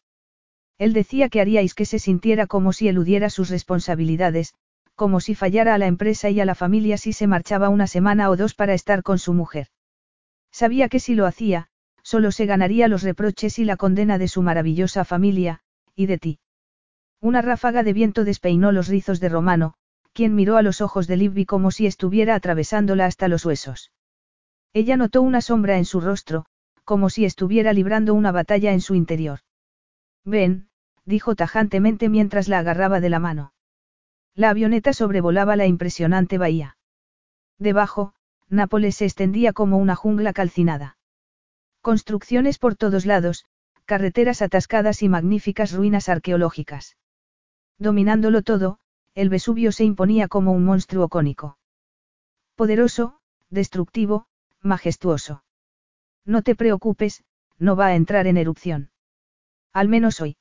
Él 0.78 0.93
decía 0.93 1.28
que 1.28 1.41
haríais 1.41 1.74
que 1.74 1.87
se 1.87 1.99
sintiera 1.99 2.47
como 2.47 2.73
si 2.73 2.89
eludiera 2.89 3.31
sus 3.31 3.51
responsabilidades, 3.51 4.55
como 4.95 5.20
si 5.20 5.35
fallara 5.35 5.74
a 5.74 5.78
la 5.78 5.87
empresa 5.87 6.31
y 6.31 6.41
a 6.41 6.45
la 6.45 6.55
familia 6.55 6.99
si 6.99 7.12
se 7.12 7.27
marchaba 7.27 7.69
una 7.69 7.87
semana 7.87 8.31
o 8.31 8.37
dos 8.37 8.55
para 8.55 8.74
estar 8.74 9.03
con 9.03 9.19
su 9.19 9.32
mujer. 9.32 9.69
Sabía 10.51 10.89
que 10.89 11.01
si 11.01 11.15
lo 11.15 11.27
hacía, 11.27 11.69
solo 12.03 12.32
se 12.32 12.47
ganaría 12.47 12.89
los 12.89 13.03
reproches 13.03 13.59
y 13.59 13.65
la 13.65 13.77
condena 13.77 14.19
de 14.19 14.28
su 14.28 14.43
maravillosa 14.43 15.05
familia, 15.05 15.61
y 15.95 16.07
de 16.07 16.19
ti. 16.19 16.39
Una 17.20 17.43
ráfaga 17.43 17.82
de 17.82 17.93
viento 17.93 18.24
despeinó 18.24 18.73
los 18.73 18.89
rizos 18.89 19.20
de 19.20 19.28
Romano, 19.28 19.74
quien 20.12 20.35
miró 20.35 20.57
a 20.57 20.62
los 20.62 20.81
ojos 20.81 21.07
de 21.07 21.16
Libby 21.16 21.47
como 21.47 21.70
si 21.70 21.87
estuviera 21.87 22.35
atravesándola 22.35 23.07
hasta 23.07 23.28
los 23.28 23.45
huesos. 23.45 23.93
Ella 24.72 24.97
notó 24.97 25.22
una 25.22 25.40
sombra 25.40 25.78
en 25.78 25.84
su 25.84 26.01
rostro, 26.01 26.47
como 26.84 27.10
si 27.10 27.24
estuviera 27.24 27.72
librando 27.72 28.14
una 28.14 28.32
batalla 28.32 28.72
en 28.72 28.80
su 28.80 28.94
interior. 28.94 29.40
Ven, 30.24 30.68
dijo 31.05 31.34
tajantemente 31.34 32.09
mientras 32.09 32.48
la 32.48 32.59
agarraba 32.59 33.01
de 33.01 33.10
la 33.10 33.18
mano. 33.18 33.52
La 34.34 34.51
avioneta 34.51 34.92
sobrevolaba 34.92 35.56
la 35.56 35.66
impresionante 35.66 36.38
bahía. 36.38 36.76
Debajo, 37.59 38.14
Nápoles 38.51 38.97
se 38.97 39.05
extendía 39.05 39.52
como 39.52 39.78
una 39.78 39.94
jungla 39.94 40.32
calcinada. 40.32 40.98
Construcciones 41.80 42.59
por 42.59 42.74
todos 42.74 43.06
lados, 43.06 43.44
carreteras 43.84 44.42
atascadas 44.42 45.02
y 45.02 45.09
magníficas 45.09 45.72
ruinas 45.72 46.09
arqueológicas. 46.09 46.97
Dominándolo 47.78 48.42
todo, 48.42 48.80
el 49.14 49.28
Vesubio 49.28 49.70
se 49.70 49.84
imponía 49.84 50.26
como 50.26 50.51
un 50.52 50.64
monstruo 50.64 51.09
cónico. 51.09 51.59
Poderoso, 52.56 53.20
destructivo, 53.51 54.26
majestuoso. 54.62 55.45
No 56.24 56.43
te 56.43 56.55
preocupes, 56.55 57.24
no 57.59 57.77
va 57.77 57.87
a 57.87 57.95
entrar 57.95 58.27
en 58.27 58.37
erupción. 58.37 58.91
Al 59.73 59.89
menos 59.89 60.20
hoy. 60.20 60.37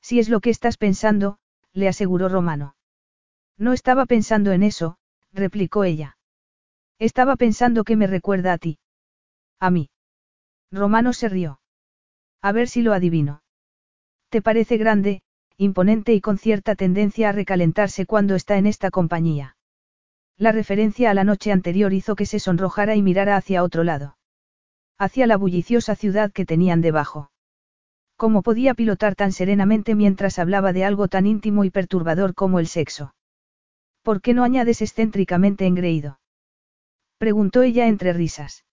Si 0.00 0.18
es 0.18 0.28
lo 0.28 0.40
que 0.40 0.50
estás 0.50 0.76
pensando, 0.76 1.38
le 1.72 1.88
aseguró 1.88 2.28
Romano. 2.28 2.76
No 3.56 3.72
estaba 3.72 4.06
pensando 4.06 4.52
en 4.52 4.62
eso, 4.62 4.98
replicó 5.32 5.84
ella. 5.84 6.16
Estaba 6.98 7.36
pensando 7.36 7.84
que 7.84 7.96
me 7.96 8.06
recuerda 8.06 8.52
a 8.52 8.58
ti. 8.58 8.78
A 9.60 9.70
mí. 9.70 9.90
Romano 10.70 11.12
se 11.12 11.28
rió. 11.28 11.60
A 12.40 12.52
ver 12.52 12.68
si 12.68 12.82
lo 12.82 12.92
adivino. 12.92 13.42
¿Te 14.28 14.42
parece 14.42 14.76
grande, 14.76 15.22
imponente 15.56 16.12
y 16.12 16.20
con 16.20 16.38
cierta 16.38 16.74
tendencia 16.74 17.28
a 17.28 17.32
recalentarse 17.32 18.06
cuando 18.06 18.34
está 18.34 18.58
en 18.58 18.66
esta 18.66 18.90
compañía? 18.90 19.56
La 20.36 20.50
referencia 20.50 21.10
a 21.10 21.14
la 21.14 21.22
noche 21.22 21.52
anterior 21.52 21.92
hizo 21.92 22.16
que 22.16 22.26
se 22.26 22.40
sonrojara 22.40 22.96
y 22.96 23.02
mirara 23.02 23.36
hacia 23.36 23.62
otro 23.62 23.84
lado. 23.84 24.16
Hacia 24.98 25.26
la 25.26 25.36
bulliciosa 25.36 25.94
ciudad 25.94 26.32
que 26.32 26.44
tenían 26.44 26.80
debajo. 26.80 27.30
¿Cómo 28.16 28.42
podía 28.42 28.74
pilotar 28.74 29.14
tan 29.14 29.32
serenamente 29.32 29.94
mientras 29.94 30.38
hablaba 30.38 30.72
de 30.72 30.84
algo 30.84 31.08
tan 31.08 31.26
íntimo 31.26 31.64
y 31.64 31.70
perturbador 31.70 32.34
como 32.34 32.58
el 32.58 32.66
sexo? 32.66 33.14
¿Por 34.02 34.20
qué 34.20 34.34
no 34.34 34.44
añades 34.44 34.82
excéntricamente 34.82 35.66
engreído? 35.66 36.20
Preguntó 37.18 37.62
ella 37.62 37.86
entre 37.86 38.12
risas. 38.12 38.64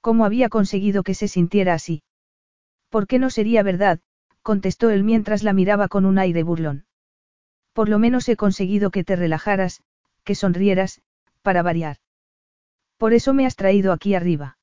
¿Cómo 0.00 0.24
había 0.24 0.48
conseguido 0.48 1.02
que 1.02 1.14
se 1.14 1.28
sintiera 1.28 1.74
así? 1.74 2.02
¿Por 2.90 3.06
qué 3.06 3.18
no 3.18 3.30
sería 3.30 3.62
verdad? 3.62 4.00
contestó 4.42 4.90
él 4.90 5.02
mientras 5.02 5.42
la 5.42 5.54
miraba 5.54 5.88
con 5.88 6.04
un 6.04 6.18
aire 6.18 6.42
burlón. 6.42 6.84
Por 7.72 7.88
lo 7.88 7.98
menos 7.98 8.28
he 8.28 8.36
conseguido 8.36 8.90
que 8.90 9.02
te 9.02 9.16
relajaras, 9.16 9.82
que 10.24 10.34
sonrieras, 10.34 11.00
para 11.42 11.62
variar. 11.62 11.98
Por 12.96 13.12
eso 13.12 13.34
me 13.34 13.46
has 13.46 13.56
traído 13.56 13.92
aquí 13.92 14.14
arriba. 14.14 14.58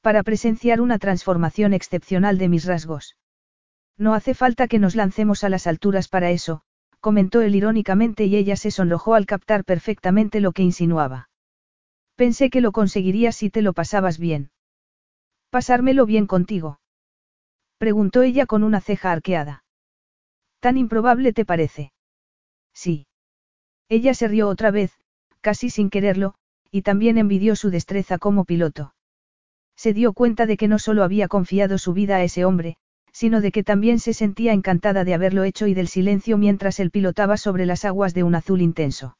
Para 0.00 0.22
presenciar 0.22 0.80
una 0.80 0.98
transformación 0.98 1.74
excepcional 1.74 2.38
de 2.38 2.48
mis 2.48 2.64
rasgos. 2.64 3.16
No 3.96 4.14
hace 4.14 4.34
falta 4.34 4.68
que 4.68 4.78
nos 4.78 4.96
lancemos 4.96 5.44
a 5.44 5.48
las 5.48 5.66
alturas 5.66 6.08
para 6.08 6.30
eso, 6.30 6.62
comentó 7.00 7.40
él 7.40 7.54
irónicamente 7.54 8.24
y 8.24 8.36
ella 8.36 8.56
se 8.56 8.70
sonrojó 8.70 9.14
al 9.14 9.26
captar 9.26 9.64
perfectamente 9.64 10.40
lo 10.40 10.52
que 10.52 10.62
insinuaba. 10.62 11.28
Pensé 12.16 12.50
que 12.50 12.60
lo 12.60 12.72
conseguirías 12.72 13.36
si 13.36 13.50
te 13.50 13.62
lo 13.62 13.72
pasabas 13.72 14.18
bien. 14.18 14.50
¿Pasármelo 15.50 16.06
bien 16.06 16.26
contigo? 16.26 16.80
Preguntó 17.78 18.22
ella 18.22 18.46
con 18.46 18.62
una 18.62 18.80
ceja 18.80 19.12
arqueada. 19.12 19.64
¿Tan 20.60 20.76
improbable 20.78 21.32
te 21.32 21.44
parece? 21.44 21.92
Sí. 22.72 23.06
Ella 23.92 24.14
se 24.14 24.26
rió 24.26 24.48
otra 24.48 24.70
vez, 24.70 24.98
casi 25.42 25.68
sin 25.68 25.90
quererlo, 25.90 26.32
y 26.70 26.80
también 26.80 27.18
envidió 27.18 27.54
su 27.56 27.68
destreza 27.68 28.16
como 28.16 28.46
piloto. 28.46 28.94
Se 29.76 29.92
dio 29.92 30.14
cuenta 30.14 30.46
de 30.46 30.56
que 30.56 30.66
no 30.66 30.78
solo 30.78 31.04
había 31.04 31.28
confiado 31.28 31.76
su 31.76 31.92
vida 31.92 32.16
a 32.16 32.22
ese 32.22 32.46
hombre, 32.46 32.78
sino 33.12 33.42
de 33.42 33.52
que 33.52 33.62
también 33.62 33.98
se 33.98 34.14
sentía 34.14 34.54
encantada 34.54 35.04
de 35.04 35.12
haberlo 35.12 35.44
hecho 35.44 35.66
y 35.66 35.74
del 35.74 35.88
silencio 35.88 36.38
mientras 36.38 36.80
él 36.80 36.90
pilotaba 36.90 37.36
sobre 37.36 37.66
las 37.66 37.84
aguas 37.84 38.14
de 38.14 38.22
un 38.22 38.34
azul 38.34 38.62
intenso. 38.62 39.18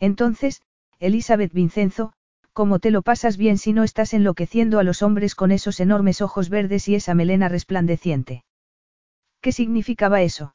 Entonces, 0.00 0.62
Elizabeth 0.98 1.52
Vincenzo, 1.52 2.14
¿cómo 2.54 2.78
te 2.78 2.90
lo 2.90 3.02
pasas 3.02 3.36
bien 3.36 3.58
si 3.58 3.74
no 3.74 3.84
estás 3.84 4.14
enloqueciendo 4.14 4.78
a 4.78 4.84
los 4.84 5.02
hombres 5.02 5.34
con 5.34 5.52
esos 5.52 5.80
enormes 5.80 6.22
ojos 6.22 6.48
verdes 6.48 6.88
y 6.88 6.94
esa 6.94 7.12
melena 7.12 7.50
resplandeciente? 7.50 8.42
¿Qué 9.42 9.52
significaba 9.52 10.22
eso? 10.22 10.54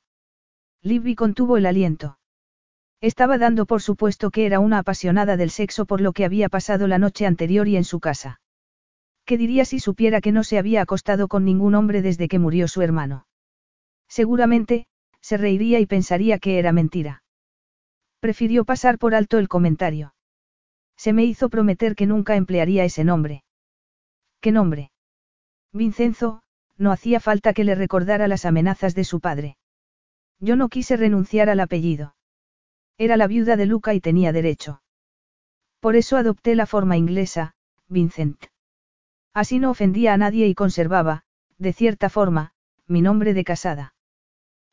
Libby 0.81 1.13
contuvo 1.13 1.57
el 1.57 1.67
aliento. 1.67 2.17
Estaba 2.99 3.37
dando 3.37 3.67
por 3.67 3.81
supuesto 3.81 4.31
que 4.31 4.45
era 4.47 4.59
una 4.59 4.79
apasionada 4.79 5.37
del 5.37 5.51
sexo 5.51 5.85
por 5.85 6.01
lo 6.01 6.13
que 6.13 6.25
había 6.25 6.49
pasado 6.49 6.87
la 6.87 6.97
noche 6.97 7.27
anterior 7.27 7.67
y 7.67 7.77
en 7.77 7.83
su 7.83 7.99
casa. 7.99 8.41
¿Qué 9.23 9.37
diría 9.37 9.65
si 9.65 9.79
supiera 9.79 10.19
que 10.19 10.31
no 10.31 10.43
se 10.43 10.57
había 10.57 10.81
acostado 10.81 11.27
con 11.27 11.45
ningún 11.45 11.75
hombre 11.75 12.01
desde 12.01 12.27
que 12.27 12.39
murió 12.39 12.67
su 12.67 12.81
hermano? 12.81 13.27
Seguramente, 14.07 14.87
se 15.21 15.37
reiría 15.37 15.79
y 15.79 15.85
pensaría 15.85 16.39
que 16.39 16.57
era 16.57 16.71
mentira. 16.71 17.23
Prefirió 18.19 18.65
pasar 18.65 18.97
por 18.97 19.13
alto 19.13 19.37
el 19.37 19.47
comentario. 19.47 20.15
Se 20.95 21.13
me 21.13 21.23
hizo 21.23 21.49
prometer 21.49 21.95
que 21.95 22.07
nunca 22.07 22.35
emplearía 22.35 22.83
ese 22.83 23.03
nombre. 23.03 23.43
¿Qué 24.39 24.51
nombre? 24.51 24.91
Vincenzo, 25.71 26.41
no 26.77 26.91
hacía 26.91 27.19
falta 27.19 27.53
que 27.53 27.63
le 27.63 27.75
recordara 27.75 28.27
las 28.27 28.45
amenazas 28.45 28.95
de 28.95 29.03
su 29.03 29.19
padre. 29.19 29.57
Yo 30.39 30.55
no 30.55 30.69
quise 30.69 30.97
renunciar 30.97 31.49
al 31.49 31.59
apellido. 31.59 32.16
Era 32.97 33.17
la 33.17 33.27
viuda 33.27 33.55
de 33.55 33.65
Luca 33.65 33.93
y 33.93 34.01
tenía 34.01 34.31
derecho. 34.31 34.81
Por 35.79 35.95
eso 35.95 36.17
adopté 36.17 36.55
la 36.55 36.65
forma 36.65 36.97
inglesa, 36.97 37.55
Vincent. 37.87 38.45
Así 39.33 39.59
no 39.59 39.69
ofendía 39.69 40.13
a 40.13 40.17
nadie 40.17 40.47
y 40.47 40.55
conservaba, 40.55 41.23
de 41.59 41.73
cierta 41.73 42.09
forma, 42.09 42.53
mi 42.87 43.01
nombre 43.01 43.33
de 43.33 43.43
casada. 43.43 43.93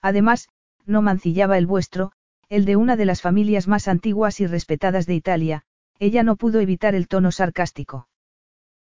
Además, 0.01 0.49
no 0.87 1.03
mancillaba 1.03 1.59
el 1.59 1.67
vuestro, 1.67 2.13
el 2.49 2.65
de 2.65 2.77
una 2.77 2.97
de 2.97 3.05
las 3.05 3.21
familias 3.21 3.69
más 3.69 3.89
antiguas 3.89 4.41
y 4.41 4.47
respetadas 4.47 5.07
de 5.07 5.15
Italia, 5.15 5.65
ella 5.99 6.23
no 6.23 6.37
pudo 6.37 6.61
evitar 6.61 6.95
el 6.95 7.09
tono 7.09 7.31
sarcástico. 7.31 8.09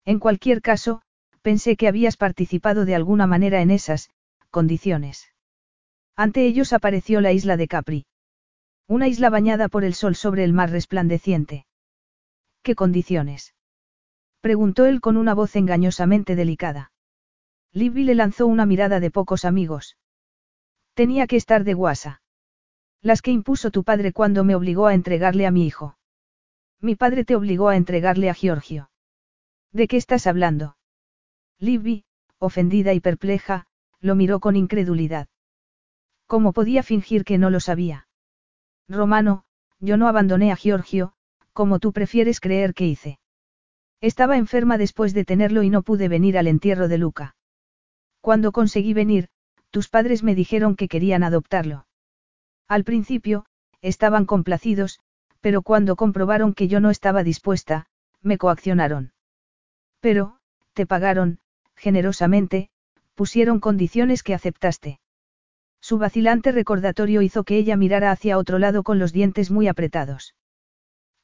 En 0.05 0.19
cualquier 0.19 0.61
caso, 0.61 1.01
pensé 1.41 1.77
que 1.77 1.87
habías 1.87 2.17
participado 2.17 2.85
de 2.85 2.95
alguna 2.95 3.27
manera 3.27 3.61
en 3.61 3.71
esas, 3.71 4.09
condiciones. 4.49 5.31
Ante 6.15 6.45
ellos 6.45 6.73
apareció 6.73 7.21
la 7.21 7.31
isla 7.31 7.57
de 7.57 7.67
Capri. 7.67 8.05
Una 8.89 9.07
isla 9.07 9.29
bañada 9.29 9.67
por 9.67 9.83
el 9.83 9.93
sol 9.93 10.15
sobre 10.15 10.43
el 10.43 10.51
mar 10.51 10.71
resplandeciente. 10.71 11.67
¿Qué 12.63 12.73
condiciones? 12.73 13.53
Preguntó 14.41 14.87
él 14.87 14.99
con 14.99 15.15
una 15.15 15.35
voz 15.35 15.55
engañosamente 15.55 16.35
delicada. 16.35 16.91
Libby 17.71 18.03
le 18.03 18.15
lanzó 18.15 18.47
una 18.47 18.65
mirada 18.65 18.99
de 18.99 19.11
pocos 19.11 19.45
amigos. 19.45 19.95
Tenía 20.95 21.27
que 21.27 21.35
estar 21.35 21.65
de 21.65 21.75
guasa. 21.75 22.23
Las 22.99 23.21
que 23.21 23.29
impuso 23.29 23.69
tu 23.69 23.83
padre 23.83 24.11
cuando 24.11 24.43
me 24.43 24.55
obligó 24.55 24.87
a 24.87 24.95
entregarle 24.95 25.45
a 25.45 25.51
mi 25.51 25.67
hijo. 25.67 25.99
Mi 26.81 26.95
padre 26.95 27.25
te 27.25 27.35
obligó 27.35 27.69
a 27.69 27.75
entregarle 27.75 28.27
a 28.31 28.33
Giorgio. 28.33 28.89
¿De 29.71 29.87
qué 29.87 29.97
estás 29.97 30.25
hablando? 30.25 30.77
Libby, 31.59 32.05
ofendida 32.39 32.93
y 32.93 33.01
perpleja, 33.01 33.67
lo 33.99 34.15
miró 34.15 34.39
con 34.39 34.55
incredulidad. 34.55 35.27
¿Cómo 36.25 36.53
podía 36.53 36.81
fingir 36.81 37.23
que 37.23 37.37
no 37.37 37.51
lo 37.51 37.59
sabía? 37.59 38.08
Romano, 38.89 39.43
yo 39.79 39.97
no 39.97 40.07
abandoné 40.07 40.51
a 40.51 40.55
Giorgio, 40.55 41.13
como 41.53 41.79
tú 41.79 41.93
prefieres 41.93 42.39
creer 42.39 42.73
que 42.73 42.85
hice. 42.85 43.19
Estaba 44.01 44.37
enferma 44.37 44.77
después 44.77 45.13
de 45.13 45.25
tenerlo 45.25 45.63
y 45.63 45.69
no 45.69 45.83
pude 45.83 46.07
venir 46.07 46.37
al 46.37 46.47
entierro 46.47 46.87
de 46.87 46.97
Luca. 46.97 47.35
Cuando 48.21 48.51
conseguí 48.51 48.93
venir, 48.93 49.29
tus 49.69 49.89
padres 49.89 50.23
me 50.23 50.35
dijeron 50.35 50.75
que 50.75 50.87
querían 50.87 51.23
adoptarlo. 51.23 51.85
Al 52.67 52.83
principio, 52.83 53.45
estaban 53.81 54.25
complacidos, 54.25 54.99
pero 55.41 55.61
cuando 55.61 55.95
comprobaron 55.95 56.53
que 56.53 56.67
yo 56.67 56.79
no 56.79 56.89
estaba 56.89 57.23
dispuesta, 57.23 57.85
me 58.21 58.37
coaccionaron. 58.37 59.13
Pero, 59.99 60.37
te 60.73 60.85
pagaron, 60.85 61.39
generosamente, 61.75 62.69
pusieron 63.15 63.59
condiciones 63.59 64.23
que 64.23 64.33
aceptaste. 64.33 64.99
Su 65.81 65.97
vacilante 65.97 66.51
recordatorio 66.51 67.21
hizo 67.21 67.43
que 67.43 67.57
ella 67.57 67.77
mirara 67.77 68.11
hacia 68.11 68.37
otro 68.37 68.59
lado 68.59 68.83
con 68.83 68.99
los 68.99 69.13
dientes 69.13 69.49
muy 69.51 69.67
apretados. 69.67 70.35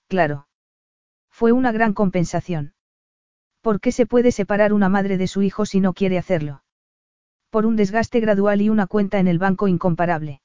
Claro. 0.08 0.48
Fue 1.30 1.52
una 1.52 1.72
gran 1.72 1.94
compensación. 1.94 2.74
¿Por 3.62 3.80
qué 3.80 3.92
se 3.92 4.06
puede 4.06 4.32
separar 4.32 4.74
una 4.74 4.90
madre 4.90 5.18
de 5.18 5.28
su 5.28 5.42
hijo 5.42 5.66
si 5.66 5.80
no 5.80 5.94
quiere 5.94 6.18
hacerlo? 6.18 6.64
Por 7.50 7.66
un 7.66 7.76
desgaste 7.76 8.20
gradual 8.20 8.62
y 8.62 8.70
una 8.70 8.88
cuenta 8.88 9.20
en 9.20 9.28
el 9.28 9.40
banco 9.40 9.68
incomparable. 9.68 10.42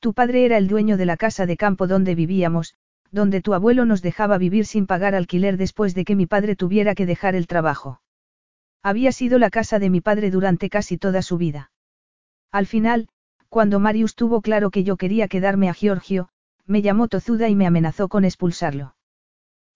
Tu 0.00 0.14
padre 0.14 0.44
era 0.44 0.56
el 0.56 0.68
dueño 0.68 0.96
de 0.96 1.06
la 1.06 1.16
casa 1.16 1.46
de 1.46 1.56
campo 1.56 1.86
donde 1.86 2.14
vivíamos, 2.14 2.74
donde 3.10 3.40
tu 3.40 3.54
abuelo 3.54 3.84
nos 3.84 4.02
dejaba 4.02 4.38
vivir 4.38 4.66
sin 4.66 4.86
pagar 4.86 5.14
alquiler 5.14 5.56
después 5.56 5.94
de 5.94 6.04
que 6.04 6.14
mi 6.14 6.26
padre 6.26 6.56
tuviera 6.56 6.94
que 6.94 7.06
dejar 7.06 7.34
el 7.34 7.46
trabajo. 7.46 8.00
Había 8.82 9.12
sido 9.12 9.38
la 9.38 9.50
casa 9.50 9.78
de 9.78 9.90
mi 9.90 10.00
padre 10.00 10.30
durante 10.30 10.70
casi 10.70 10.98
toda 10.98 11.22
su 11.22 11.36
vida. 11.38 11.72
Al 12.52 12.66
final, 12.66 13.08
cuando 13.48 13.80
Marius 13.80 14.14
tuvo 14.14 14.40
claro 14.40 14.70
que 14.70 14.84
yo 14.84 14.96
quería 14.96 15.28
quedarme 15.28 15.68
a 15.68 15.74
Giorgio, 15.74 16.28
me 16.66 16.82
llamó 16.82 17.08
tozuda 17.08 17.48
y 17.48 17.54
me 17.54 17.66
amenazó 17.66 18.08
con 18.08 18.24
expulsarlo. 18.24 18.94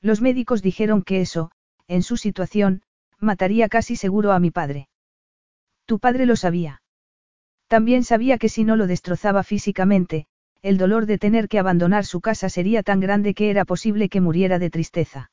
Los 0.00 0.20
médicos 0.20 0.62
dijeron 0.62 1.02
que 1.02 1.20
eso, 1.20 1.50
en 1.88 2.02
su 2.02 2.16
situación, 2.16 2.82
mataría 3.18 3.68
casi 3.68 3.96
seguro 3.96 4.32
a 4.32 4.40
mi 4.40 4.50
padre. 4.50 4.88
Tu 5.86 5.98
padre 5.98 6.26
lo 6.26 6.36
sabía. 6.36 6.82
También 7.66 8.04
sabía 8.04 8.36
que 8.36 8.48
si 8.48 8.64
no 8.64 8.76
lo 8.76 8.86
destrozaba 8.86 9.42
físicamente, 9.42 10.26
el 10.60 10.76
dolor 10.76 11.06
de 11.06 11.18
tener 11.18 11.48
que 11.48 11.58
abandonar 11.58 12.04
su 12.04 12.20
casa 12.20 12.48
sería 12.48 12.82
tan 12.82 13.00
grande 13.00 13.34
que 13.34 13.50
era 13.50 13.64
posible 13.64 14.08
que 14.08 14.20
muriera 14.20 14.58
de 14.58 14.70
tristeza. 14.70 15.30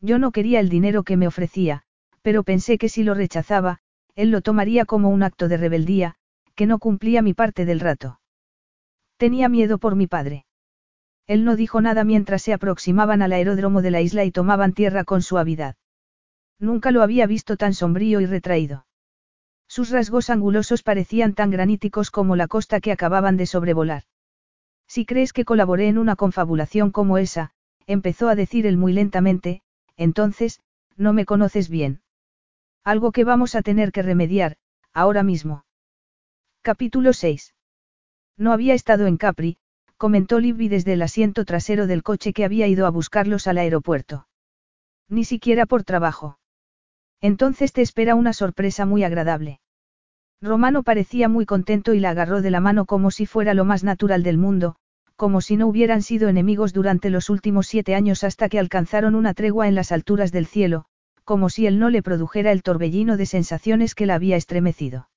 Yo 0.00 0.18
no 0.18 0.32
quería 0.32 0.60
el 0.60 0.68
dinero 0.68 1.02
que 1.02 1.16
me 1.16 1.26
ofrecía, 1.26 1.82
pero 2.22 2.42
pensé 2.42 2.78
que 2.78 2.88
si 2.88 3.04
lo 3.04 3.14
rechazaba, 3.14 3.78
él 4.14 4.30
lo 4.30 4.40
tomaría 4.40 4.86
como 4.86 5.10
un 5.10 5.22
acto 5.22 5.48
de 5.48 5.56
rebeldía, 5.56 6.16
que 6.60 6.66
no 6.66 6.78
cumplía 6.78 7.22
mi 7.22 7.32
parte 7.32 7.64
del 7.64 7.80
rato. 7.80 8.20
Tenía 9.16 9.48
miedo 9.48 9.78
por 9.78 9.96
mi 9.96 10.06
padre. 10.06 10.44
Él 11.26 11.46
no 11.46 11.56
dijo 11.56 11.80
nada 11.80 12.04
mientras 12.04 12.42
se 12.42 12.52
aproximaban 12.52 13.22
al 13.22 13.32
aeródromo 13.32 13.80
de 13.80 13.90
la 13.90 14.02
isla 14.02 14.26
y 14.26 14.30
tomaban 14.30 14.74
tierra 14.74 15.04
con 15.04 15.22
suavidad. 15.22 15.76
Nunca 16.58 16.90
lo 16.90 17.00
había 17.00 17.26
visto 17.26 17.56
tan 17.56 17.72
sombrío 17.72 18.20
y 18.20 18.26
retraído. 18.26 18.84
Sus 19.68 19.88
rasgos 19.88 20.28
angulosos 20.28 20.82
parecían 20.82 21.32
tan 21.32 21.50
graníticos 21.50 22.10
como 22.10 22.36
la 22.36 22.46
costa 22.46 22.80
que 22.80 22.92
acababan 22.92 23.38
de 23.38 23.46
sobrevolar. 23.46 24.02
Si 24.86 25.06
crees 25.06 25.32
que 25.32 25.46
colaboré 25.46 25.88
en 25.88 25.96
una 25.96 26.14
confabulación 26.14 26.90
como 26.90 27.16
esa, 27.16 27.52
empezó 27.86 28.28
a 28.28 28.34
decir 28.34 28.66
él 28.66 28.76
muy 28.76 28.92
lentamente, 28.92 29.62
entonces, 29.96 30.60
no 30.98 31.14
me 31.14 31.24
conoces 31.24 31.70
bien. 31.70 32.02
Algo 32.84 33.12
que 33.12 33.24
vamos 33.24 33.54
a 33.54 33.62
tener 33.62 33.92
que 33.92 34.02
remediar, 34.02 34.58
ahora 34.92 35.22
mismo. 35.22 35.64
Capítulo 36.62 37.14
6. 37.14 37.54
No 38.36 38.52
había 38.52 38.74
estado 38.74 39.06
en 39.06 39.16
Capri, 39.16 39.56
comentó 39.96 40.38
Libby 40.40 40.68
desde 40.68 40.92
el 40.92 41.00
asiento 41.00 41.46
trasero 41.46 41.86
del 41.86 42.02
coche 42.02 42.34
que 42.34 42.44
había 42.44 42.66
ido 42.66 42.84
a 42.84 42.90
buscarlos 42.90 43.46
al 43.46 43.56
aeropuerto. 43.56 44.26
Ni 45.08 45.24
siquiera 45.24 45.64
por 45.64 45.84
trabajo. 45.84 46.38
Entonces 47.22 47.72
te 47.72 47.80
espera 47.80 48.14
una 48.14 48.34
sorpresa 48.34 48.84
muy 48.84 49.04
agradable. 49.04 49.60
Romano 50.42 50.82
parecía 50.82 51.30
muy 51.30 51.46
contento 51.46 51.94
y 51.94 52.00
la 52.00 52.10
agarró 52.10 52.42
de 52.42 52.50
la 52.50 52.60
mano 52.60 52.84
como 52.84 53.10
si 53.10 53.24
fuera 53.24 53.54
lo 53.54 53.64
más 53.64 53.82
natural 53.82 54.22
del 54.22 54.36
mundo, 54.36 54.76
como 55.16 55.40
si 55.40 55.56
no 55.56 55.66
hubieran 55.66 56.02
sido 56.02 56.28
enemigos 56.28 56.74
durante 56.74 57.08
los 57.08 57.30
últimos 57.30 57.68
siete 57.68 57.94
años 57.94 58.22
hasta 58.22 58.50
que 58.50 58.58
alcanzaron 58.58 59.14
una 59.14 59.32
tregua 59.32 59.66
en 59.66 59.74
las 59.74 59.92
alturas 59.92 60.30
del 60.30 60.44
cielo, 60.44 60.84
como 61.24 61.48
si 61.48 61.66
él 61.66 61.78
no 61.78 61.88
le 61.88 62.02
produjera 62.02 62.52
el 62.52 62.62
torbellino 62.62 63.16
de 63.16 63.24
sensaciones 63.24 63.94
que 63.94 64.04
la 64.04 64.16
había 64.16 64.36
estremecido. 64.36 65.09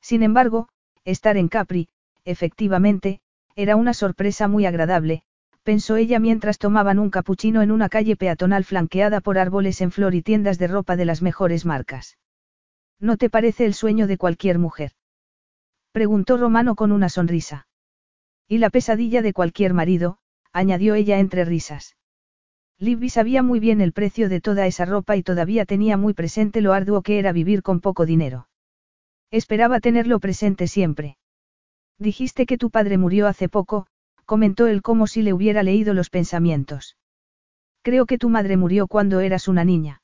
Sin 0.00 0.22
embargo, 0.22 0.68
estar 1.04 1.36
en 1.36 1.48
Capri, 1.48 1.88
efectivamente, 2.24 3.20
era 3.56 3.76
una 3.76 3.94
sorpresa 3.94 4.48
muy 4.48 4.66
agradable, 4.66 5.22
pensó 5.62 5.96
ella 5.96 6.18
mientras 6.18 6.58
tomaban 6.58 6.98
un 6.98 7.10
capuchino 7.10 7.62
en 7.62 7.70
una 7.70 7.88
calle 7.88 8.16
peatonal 8.16 8.64
flanqueada 8.64 9.20
por 9.20 9.38
árboles 9.38 9.80
en 9.80 9.90
flor 9.90 10.14
y 10.14 10.22
tiendas 10.22 10.58
de 10.58 10.68
ropa 10.68 10.96
de 10.96 11.04
las 11.04 11.22
mejores 11.22 11.66
marcas. 11.66 12.18
¿No 12.98 13.16
te 13.16 13.30
parece 13.30 13.64
el 13.64 13.74
sueño 13.74 14.06
de 14.06 14.18
cualquier 14.18 14.58
mujer? 14.58 14.92
Preguntó 15.92 16.36
Romano 16.36 16.76
con 16.76 16.92
una 16.92 17.08
sonrisa. 17.08 17.66
Y 18.46 18.58
la 18.58 18.70
pesadilla 18.70 19.22
de 19.22 19.32
cualquier 19.32 19.74
marido, 19.74 20.18
añadió 20.52 20.94
ella 20.94 21.18
entre 21.18 21.44
risas. 21.44 21.96
Libby 22.78 23.08
sabía 23.08 23.42
muy 23.42 23.60
bien 23.60 23.80
el 23.80 23.92
precio 23.92 24.28
de 24.28 24.40
toda 24.40 24.66
esa 24.66 24.84
ropa 24.84 25.16
y 25.16 25.22
todavía 25.22 25.66
tenía 25.66 25.96
muy 25.96 26.14
presente 26.14 26.60
lo 26.60 26.72
arduo 26.72 27.02
que 27.02 27.18
era 27.18 27.32
vivir 27.32 27.62
con 27.62 27.80
poco 27.80 28.06
dinero. 28.06 28.49
Esperaba 29.30 29.80
tenerlo 29.80 30.18
presente 30.18 30.66
siempre. 30.66 31.16
Dijiste 31.98 32.46
que 32.46 32.58
tu 32.58 32.70
padre 32.70 32.98
murió 32.98 33.26
hace 33.26 33.48
poco, 33.48 33.86
comentó 34.24 34.66
él 34.66 34.82
como 34.82 35.06
si 35.06 35.22
le 35.22 35.32
hubiera 35.32 35.62
leído 35.62 35.94
los 35.94 36.10
pensamientos. 36.10 36.96
Creo 37.82 38.06
que 38.06 38.18
tu 38.18 38.28
madre 38.28 38.56
murió 38.56 38.86
cuando 38.86 39.20
eras 39.20 39.48
una 39.48 39.64
niña. 39.64 40.02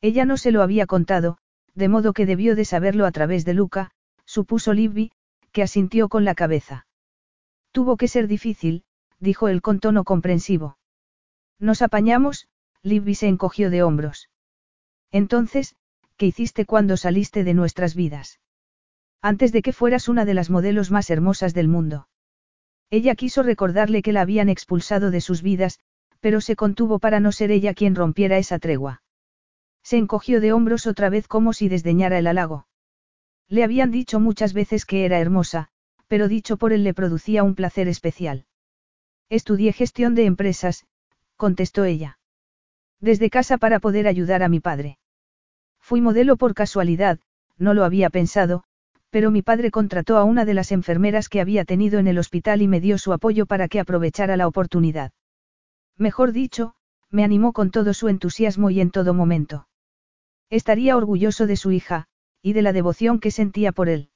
Ella 0.00 0.24
no 0.24 0.36
se 0.36 0.52
lo 0.52 0.62
había 0.62 0.86
contado, 0.86 1.38
de 1.74 1.88
modo 1.88 2.12
que 2.12 2.26
debió 2.26 2.56
de 2.56 2.64
saberlo 2.64 3.06
a 3.06 3.12
través 3.12 3.44
de 3.44 3.54
Luca, 3.54 3.90
supuso 4.24 4.72
Libby, 4.72 5.12
que 5.52 5.62
asintió 5.62 6.08
con 6.08 6.24
la 6.24 6.34
cabeza. 6.34 6.86
Tuvo 7.72 7.96
que 7.96 8.08
ser 8.08 8.28
difícil, 8.28 8.84
dijo 9.18 9.48
él 9.48 9.62
con 9.62 9.80
tono 9.80 10.04
comprensivo. 10.04 10.78
Nos 11.58 11.82
apañamos, 11.82 12.48
Libby 12.82 13.14
se 13.14 13.28
encogió 13.28 13.70
de 13.70 13.82
hombros. 13.82 14.28
Entonces, 15.10 15.74
¿qué 16.18 16.26
hiciste 16.26 16.66
cuando 16.66 16.96
saliste 16.96 17.44
de 17.44 17.54
nuestras 17.54 17.94
vidas? 17.94 18.40
Antes 19.22 19.52
de 19.52 19.62
que 19.62 19.72
fueras 19.72 20.08
una 20.08 20.24
de 20.24 20.34
las 20.34 20.50
modelos 20.50 20.90
más 20.90 21.10
hermosas 21.10 21.54
del 21.54 21.68
mundo. 21.68 22.08
Ella 22.90 23.14
quiso 23.14 23.44
recordarle 23.44 24.02
que 24.02 24.12
la 24.12 24.22
habían 24.22 24.48
expulsado 24.48 25.12
de 25.12 25.20
sus 25.20 25.42
vidas, 25.42 25.78
pero 26.20 26.40
se 26.40 26.56
contuvo 26.56 26.98
para 26.98 27.20
no 27.20 27.30
ser 27.30 27.52
ella 27.52 27.72
quien 27.72 27.94
rompiera 27.94 28.36
esa 28.36 28.58
tregua. 28.58 29.02
Se 29.84 29.96
encogió 29.96 30.40
de 30.40 30.52
hombros 30.52 30.88
otra 30.88 31.08
vez 31.08 31.28
como 31.28 31.52
si 31.52 31.68
desdeñara 31.68 32.18
el 32.18 32.26
halago. 32.26 32.66
Le 33.48 33.62
habían 33.62 33.92
dicho 33.92 34.18
muchas 34.18 34.52
veces 34.52 34.84
que 34.84 35.04
era 35.04 35.20
hermosa, 35.20 35.68
pero 36.08 36.26
dicho 36.26 36.56
por 36.56 36.72
él 36.72 36.82
le 36.82 36.94
producía 36.94 37.44
un 37.44 37.54
placer 37.54 37.86
especial. 37.86 38.44
Estudié 39.28 39.72
gestión 39.72 40.16
de 40.16 40.24
empresas, 40.24 40.84
contestó 41.36 41.84
ella. 41.84 42.18
Desde 43.00 43.30
casa 43.30 43.56
para 43.56 43.78
poder 43.78 44.08
ayudar 44.08 44.42
a 44.42 44.48
mi 44.48 44.58
padre. 44.58 44.98
Fui 45.88 46.02
modelo 46.02 46.36
por 46.36 46.52
casualidad, 46.52 47.18
no 47.56 47.72
lo 47.72 47.82
había 47.82 48.10
pensado, 48.10 48.62
pero 49.08 49.30
mi 49.30 49.40
padre 49.40 49.70
contrató 49.70 50.18
a 50.18 50.24
una 50.24 50.44
de 50.44 50.52
las 50.52 50.70
enfermeras 50.70 51.30
que 51.30 51.40
había 51.40 51.64
tenido 51.64 51.98
en 51.98 52.08
el 52.08 52.18
hospital 52.18 52.60
y 52.60 52.68
me 52.68 52.82
dio 52.82 52.98
su 52.98 53.10
apoyo 53.14 53.46
para 53.46 53.68
que 53.68 53.80
aprovechara 53.80 54.36
la 54.36 54.46
oportunidad. 54.46 55.12
Mejor 55.96 56.32
dicho, 56.32 56.74
me 57.10 57.24
animó 57.24 57.54
con 57.54 57.70
todo 57.70 57.94
su 57.94 58.08
entusiasmo 58.08 58.68
y 58.68 58.82
en 58.82 58.90
todo 58.90 59.14
momento. 59.14 59.66
Estaría 60.50 60.94
orgulloso 60.94 61.46
de 61.46 61.56
su 61.56 61.70
hija, 61.70 62.04
y 62.42 62.52
de 62.52 62.60
la 62.60 62.74
devoción 62.74 63.18
que 63.18 63.30
sentía 63.30 63.72
por 63.72 63.88
él. 63.88 64.10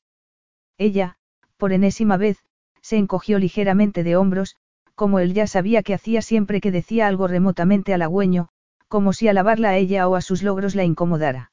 Ella, 0.76 1.16
por 1.56 1.72
enésima 1.72 2.18
vez, 2.18 2.36
se 2.82 2.98
encogió 2.98 3.38
ligeramente 3.38 4.04
de 4.04 4.16
hombros, 4.16 4.56
como 4.94 5.20
él 5.20 5.32
ya 5.32 5.46
sabía 5.46 5.82
que 5.82 5.94
hacía 5.94 6.20
siempre 6.20 6.60
que 6.60 6.70
decía 6.70 7.06
algo 7.06 7.28
remotamente 7.28 7.94
halagüeño, 7.94 8.50
como 8.88 9.14
si 9.14 9.28
alabarla 9.28 9.70
a 9.70 9.78
ella 9.78 10.06
o 10.06 10.16
a 10.16 10.20
sus 10.20 10.42
logros 10.42 10.74
la 10.74 10.84
incomodara. 10.84 11.51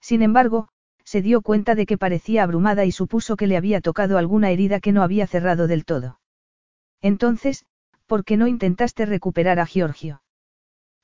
Sin 0.00 0.22
embargo, 0.22 0.68
se 1.04 1.22
dio 1.22 1.42
cuenta 1.42 1.74
de 1.74 1.86
que 1.86 1.98
parecía 1.98 2.42
abrumada 2.42 2.84
y 2.84 2.92
supuso 2.92 3.36
que 3.36 3.46
le 3.46 3.56
había 3.56 3.80
tocado 3.80 4.18
alguna 4.18 4.50
herida 4.50 4.80
que 4.80 4.92
no 4.92 5.02
había 5.02 5.26
cerrado 5.26 5.66
del 5.66 5.84
todo. 5.84 6.20
Entonces, 7.00 7.64
¿por 8.06 8.24
qué 8.24 8.36
no 8.36 8.46
intentaste 8.46 9.06
recuperar 9.06 9.58
a 9.58 9.66
Giorgio? 9.66 10.22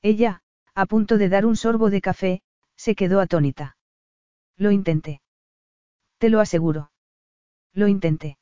Ella, 0.01 0.41
a 0.75 0.85
punto 0.85 1.17
de 1.17 1.29
dar 1.29 1.45
un 1.45 1.55
sorbo 1.55 1.89
de 1.89 2.01
café, 2.01 2.41
se 2.75 2.95
quedó 2.95 3.19
atónita. 3.19 3.77
Lo 4.55 4.71
intenté. 4.71 5.21
Te 6.19 6.29
lo 6.29 6.39
aseguro. 6.39 6.91
Lo 7.73 7.87
intenté. 7.87 8.37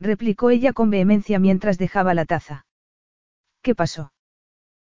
Replicó 0.00 0.50
ella 0.50 0.72
con 0.72 0.90
vehemencia 0.90 1.38
mientras 1.38 1.78
dejaba 1.78 2.14
la 2.14 2.24
taza. 2.24 2.66
¿Qué 3.62 3.74
pasó? 3.74 4.12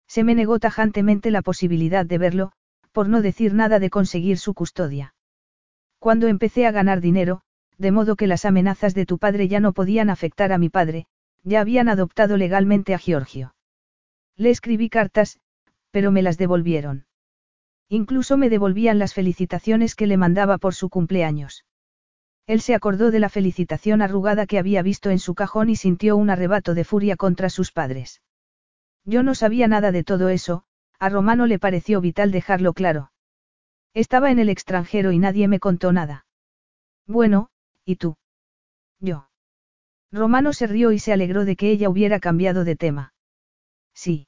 Se 0.07 0.23
me 0.23 0.35
negó 0.35 0.59
tajantemente 0.59 1.31
la 1.31 1.41
posibilidad 1.41 2.05
de 2.05 2.17
verlo, 2.17 2.51
por 2.91 3.09
no 3.09 3.21
decir 3.21 3.53
nada 3.53 3.79
de 3.79 3.89
conseguir 3.89 4.37
su 4.37 4.53
custodia. 4.53 5.13
Cuando 5.99 6.27
empecé 6.27 6.65
a 6.65 6.71
ganar 6.71 7.01
dinero, 7.01 7.41
de 7.77 7.91
modo 7.91 8.15
que 8.15 8.27
las 8.27 8.45
amenazas 8.45 8.93
de 8.93 9.05
tu 9.05 9.17
padre 9.17 9.47
ya 9.47 9.59
no 9.59 9.73
podían 9.73 10.09
afectar 10.09 10.51
a 10.51 10.57
mi 10.57 10.69
padre, 10.69 11.07
ya 11.43 11.61
habían 11.61 11.89
adoptado 11.89 12.37
legalmente 12.37 12.93
a 12.93 12.99
Giorgio. 12.99 13.55
Le 14.35 14.49
escribí 14.49 14.89
cartas, 14.89 15.39
pero 15.91 16.11
me 16.11 16.21
las 16.21 16.37
devolvieron. 16.37 17.05
Incluso 17.89 18.37
me 18.37 18.49
devolvían 18.49 18.99
las 18.99 19.13
felicitaciones 19.13 19.95
que 19.95 20.07
le 20.07 20.17
mandaba 20.17 20.57
por 20.57 20.73
su 20.73 20.89
cumpleaños. 20.89 21.65
Él 22.47 22.61
se 22.61 22.73
acordó 22.73 23.11
de 23.11 23.19
la 23.19 23.29
felicitación 23.29 24.01
arrugada 24.01 24.45
que 24.45 24.59
había 24.59 24.81
visto 24.81 25.09
en 25.09 25.19
su 25.19 25.35
cajón 25.35 25.69
y 25.69 25.75
sintió 25.75 26.17
un 26.17 26.29
arrebato 26.29 26.73
de 26.73 26.83
furia 26.83 27.15
contra 27.15 27.49
sus 27.49 27.71
padres. 27.71 28.21
Yo 29.05 29.23
no 29.23 29.35
sabía 29.35 29.67
nada 29.67 29.91
de 29.91 30.03
todo 30.03 30.29
eso, 30.29 30.63
a 31.01 31.09
Romano 31.09 31.47
le 31.47 31.57
pareció 31.57 31.99
vital 31.99 32.31
dejarlo 32.31 32.73
claro. 32.73 33.11
Estaba 33.95 34.29
en 34.29 34.37
el 34.37 34.49
extranjero 34.49 35.11
y 35.11 35.17
nadie 35.17 35.47
me 35.47 35.59
contó 35.59 35.91
nada. 35.91 36.27
Bueno, 37.07 37.49
¿y 37.83 37.95
tú? 37.95 38.17
Yo. 38.99 39.27
Romano 40.11 40.53
se 40.53 40.67
rió 40.67 40.91
y 40.91 40.99
se 40.99 41.11
alegró 41.11 41.43
de 41.43 41.55
que 41.55 41.71
ella 41.71 41.89
hubiera 41.89 42.19
cambiado 42.19 42.63
de 42.65 42.75
tema. 42.75 43.13
Sí. 43.95 44.27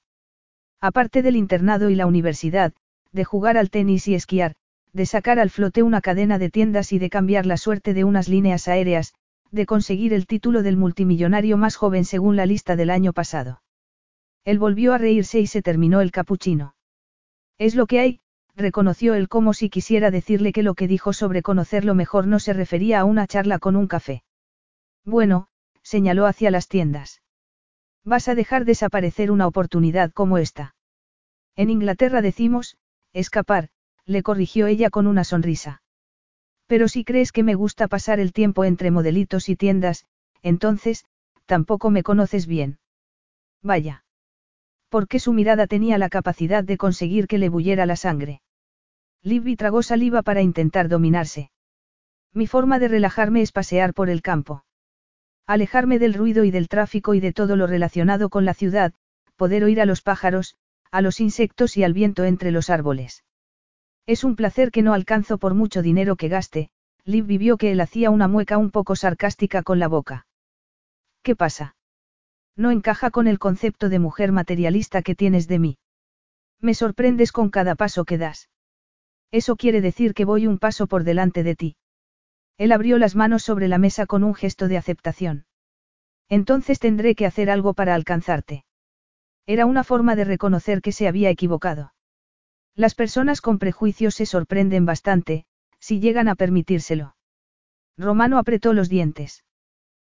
Aparte 0.81 1.21
del 1.21 1.35
internado 1.35 1.91
y 1.91 1.95
la 1.95 2.07
universidad, 2.07 2.73
de 3.11 3.23
jugar 3.23 3.55
al 3.55 3.69
tenis 3.69 4.07
y 4.07 4.15
esquiar, 4.15 4.55
de 4.93 5.05
sacar 5.05 5.37
al 5.37 5.51
flote 5.51 5.83
una 5.83 6.01
cadena 6.01 6.39
de 6.39 6.49
tiendas 6.49 6.91
y 6.91 6.97
de 6.97 7.11
cambiar 7.11 7.45
la 7.45 7.57
suerte 7.57 7.93
de 7.93 8.03
unas 8.03 8.27
líneas 8.27 8.67
aéreas, 8.67 9.13
de 9.51 9.67
conseguir 9.67 10.11
el 10.11 10.25
título 10.25 10.63
del 10.63 10.77
multimillonario 10.77 11.55
más 11.55 11.75
joven 11.75 12.03
según 12.03 12.35
la 12.35 12.47
lista 12.47 12.75
del 12.75 12.89
año 12.89 13.13
pasado. 13.13 13.61
Él 14.45 14.59
volvió 14.59 14.93
a 14.93 14.97
reírse 14.97 15.39
y 15.39 15.47
se 15.47 15.61
terminó 15.61 16.01
el 16.01 16.11
capuchino. 16.11 16.75
Es 17.57 17.75
lo 17.75 17.85
que 17.85 17.99
hay, 17.99 18.19
reconoció 18.55 19.13
él 19.13 19.29
como 19.29 19.53
si 19.53 19.69
quisiera 19.69 20.11
decirle 20.11 20.51
que 20.51 20.63
lo 20.63 20.75
que 20.75 20.87
dijo 20.87 21.13
sobre 21.13 21.41
conocerlo 21.41 21.95
mejor 21.95 22.27
no 22.27 22.39
se 22.39 22.53
refería 22.53 22.99
a 22.99 23.05
una 23.05 23.25
charla 23.27 23.59
con 23.59 23.75
un 23.75 23.87
café. 23.87 24.23
Bueno, 25.05 25.47
señaló 25.81 26.25
hacia 26.25 26.51
las 26.51 26.67
tiendas. 26.67 27.21
Vas 28.03 28.27
a 28.27 28.35
dejar 28.35 28.65
desaparecer 28.65 29.31
una 29.31 29.47
oportunidad 29.47 30.11
como 30.11 30.37
esta. 30.37 30.75
En 31.55 31.69
Inglaterra 31.69 32.21
decimos, 32.21 32.77
escapar, 33.13 33.69
le 34.05 34.23
corrigió 34.23 34.67
ella 34.67 34.89
con 34.89 35.07
una 35.07 35.23
sonrisa. 35.23 35.81
Pero 36.67 36.87
si 36.87 37.05
crees 37.05 37.31
que 37.31 37.43
me 37.43 37.55
gusta 37.55 37.87
pasar 37.87 38.19
el 38.19 38.33
tiempo 38.33 38.65
entre 38.65 38.91
modelitos 38.91 39.47
y 39.47 39.55
tiendas, 39.55 40.05
entonces, 40.41 41.05
tampoco 41.45 41.89
me 41.91 42.03
conoces 42.03 42.47
bien. 42.47 42.79
Vaya. 43.61 44.03
Porque 44.93 45.17
su 45.19 45.33
mirada 45.33 45.65
tenía 45.65 45.97
la 45.97 46.07
capacidad 46.07 46.63
de 46.63 46.77
conseguir 46.77 47.25
que 47.25 47.39
le 47.39 47.49
bullera 47.49 47.87
la 47.87 47.95
sangre. 47.95 48.43
Libby 49.23 49.55
tragó 49.55 49.81
saliva 49.81 50.21
para 50.21 50.43
intentar 50.43 50.87
dominarse. 50.87 51.49
Mi 52.31 52.45
forma 52.45 52.77
de 52.77 52.89
relajarme 52.89 53.41
es 53.41 53.51
pasear 53.51 53.95
por 53.95 54.11
el 54.11 54.21
campo. 54.21 54.65
Alejarme 55.47 55.97
del 55.97 56.13
ruido 56.13 56.43
y 56.43 56.51
del 56.51 56.67
tráfico 56.67 57.15
y 57.15 57.19
de 57.21 57.33
todo 57.33 57.55
lo 57.55 57.65
relacionado 57.65 58.29
con 58.29 58.45
la 58.45 58.53
ciudad, 58.53 58.93
poder 59.35 59.63
oír 59.63 59.81
a 59.81 59.87
los 59.87 60.03
pájaros, 60.03 60.57
a 60.91 61.01
los 61.01 61.19
insectos 61.21 61.75
y 61.75 61.83
al 61.83 61.93
viento 61.93 62.23
entre 62.23 62.51
los 62.51 62.69
árboles. 62.69 63.23
Es 64.05 64.23
un 64.23 64.35
placer 64.35 64.69
que 64.69 64.83
no 64.83 64.93
alcanzo 64.93 65.39
por 65.39 65.55
mucho 65.55 65.81
dinero 65.81 66.17
que 66.17 66.27
gaste, 66.27 66.69
Liv 67.03 67.25
vivió 67.25 67.57
que 67.57 67.71
él 67.71 67.81
hacía 67.81 68.11
una 68.11 68.27
mueca 68.27 68.59
un 68.59 68.69
poco 68.69 68.95
sarcástica 68.95 69.63
con 69.63 69.79
la 69.79 69.87
boca. 69.87 70.27
¿Qué 71.23 71.35
pasa? 71.35 71.75
No 72.55 72.71
encaja 72.71 73.09
con 73.09 73.27
el 73.27 73.39
concepto 73.39 73.89
de 73.89 73.99
mujer 73.99 74.31
materialista 74.31 75.01
que 75.01 75.15
tienes 75.15 75.47
de 75.47 75.59
mí. 75.59 75.77
Me 76.59 76.73
sorprendes 76.73 77.31
con 77.31 77.49
cada 77.49 77.75
paso 77.75 78.05
que 78.05 78.17
das. 78.17 78.49
Eso 79.31 79.55
quiere 79.55 79.81
decir 79.81 80.13
que 80.13 80.25
voy 80.25 80.45
un 80.45 80.59
paso 80.59 80.87
por 80.87 81.03
delante 81.03 81.43
de 81.43 81.55
ti. 81.55 81.75
Él 82.57 82.71
abrió 82.71 82.99
las 82.99 83.15
manos 83.15 83.43
sobre 83.43 83.67
la 83.67 83.79
mesa 83.79 84.05
con 84.05 84.23
un 84.23 84.35
gesto 84.35 84.67
de 84.67 84.77
aceptación. 84.77 85.45
Entonces 86.29 86.79
tendré 86.79 87.15
que 87.15 87.25
hacer 87.25 87.49
algo 87.49 87.73
para 87.73 87.95
alcanzarte. 87.95 88.65
Era 89.45 89.65
una 89.65 89.83
forma 89.83 90.15
de 90.15 90.23
reconocer 90.23 90.81
que 90.81 90.91
se 90.91 91.07
había 91.07 91.29
equivocado. 91.29 91.93
Las 92.75 92.95
personas 92.95 93.41
con 93.41 93.59
prejuicios 93.59 94.15
se 94.15 94.25
sorprenden 94.25 94.85
bastante, 94.85 95.45
si 95.79 95.99
llegan 95.99 96.27
a 96.27 96.35
permitírselo. 96.35 97.15
Romano 97.97 98.37
apretó 98.37 98.73
los 98.73 98.89
dientes. 98.89 99.43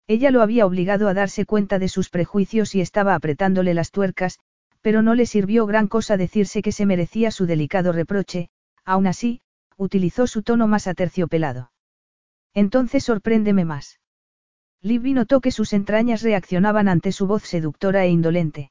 Ella 0.06 0.30
lo 0.30 0.42
había 0.42 0.66
obligado 0.66 1.08
a 1.08 1.14
darse 1.14 1.46
cuenta 1.46 1.78
de 1.78 1.88
sus 1.88 2.10
prejuicios 2.10 2.74
y 2.74 2.80
estaba 2.80 3.14
apretándole 3.14 3.72
las 3.72 3.90
tuercas, 3.90 4.38
pero 4.82 5.00
no 5.00 5.14
le 5.14 5.24
sirvió 5.24 5.64
gran 5.64 5.88
cosa 5.88 6.18
decirse 6.18 6.60
que 6.60 6.72
se 6.72 6.84
merecía 6.84 7.30
su 7.30 7.46
delicado 7.46 7.90
reproche, 7.92 8.50
aún 8.84 9.06
así, 9.06 9.40
utilizó 9.78 10.26
su 10.26 10.42
tono 10.42 10.68
más 10.68 10.86
aterciopelado. 10.86 11.70
Entonces 12.52 13.04
sorpréndeme 13.04 13.64
más. 13.64 13.98
Libby 14.82 15.14
notó 15.14 15.40
que 15.40 15.50
sus 15.50 15.72
entrañas 15.72 16.20
reaccionaban 16.20 16.88
ante 16.88 17.10
su 17.10 17.26
voz 17.26 17.44
seductora 17.44 18.04
e 18.04 18.10
indolente. 18.10 18.70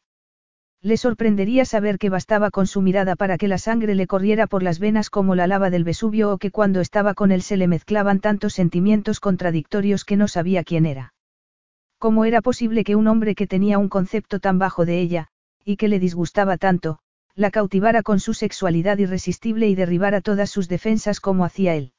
Le 0.84 0.98
sorprendería 0.98 1.66
saber 1.66 1.98
que 1.98 2.10
bastaba 2.10 2.52
con 2.52 2.68
su 2.68 2.82
mirada 2.82 3.16
para 3.16 3.40
que 3.40 3.48
la 3.48 3.58
sangre 3.58 3.96
le 3.96 4.06
corriera 4.06 4.46
por 4.46 4.62
las 4.62 4.78
venas 4.78 5.10
como 5.10 5.34
la 5.34 5.48
lava 5.48 5.72
del 5.72 5.84
Vesubio 5.84 6.32
o 6.32 6.38
que 6.38 6.52
cuando 6.52 6.82
estaba 6.82 7.16
con 7.16 7.32
él 7.32 7.42
se 7.42 7.58
le 7.58 7.68
mezclaban 7.68 8.20
tantos 8.20 8.54
sentimientos 8.54 9.20
contradictorios 9.20 10.06
que 10.06 10.18
no 10.18 10.28
sabía 10.28 10.64
quién 10.64 10.86
era. 10.86 11.13
¿Cómo 12.04 12.26
era 12.26 12.42
posible 12.42 12.84
que 12.84 12.98
un 12.98 13.08
hombre 13.08 13.34
que 13.34 13.48
tenía 13.48 13.78
un 13.78 13.88
concepto 13.88 14.42
tan 14.42 14.60
bajo 14.60 14.86
de 14.86 15.00
ella, 15.00 15.30
y 15.64 15.78
que 15.78 15.88
le 15.88 16.00
disgustaba 16.00 16.58
tanto, 16.58 17.00
la 17.34 17.50
cautivara 17.50 18.04
con 18.04 18.20
su 18.20 18.34
sexualidad 18.34 18.98
irresistible 18.98 19.70
y 19.70 19.76
derribara 19.76 20.20
todas 20.20 20.50
sus 20.50 20.68
defensas 20.68 21.22
como 21.22 21.46
hacía 21.46 21.76
él? 21.76 21.94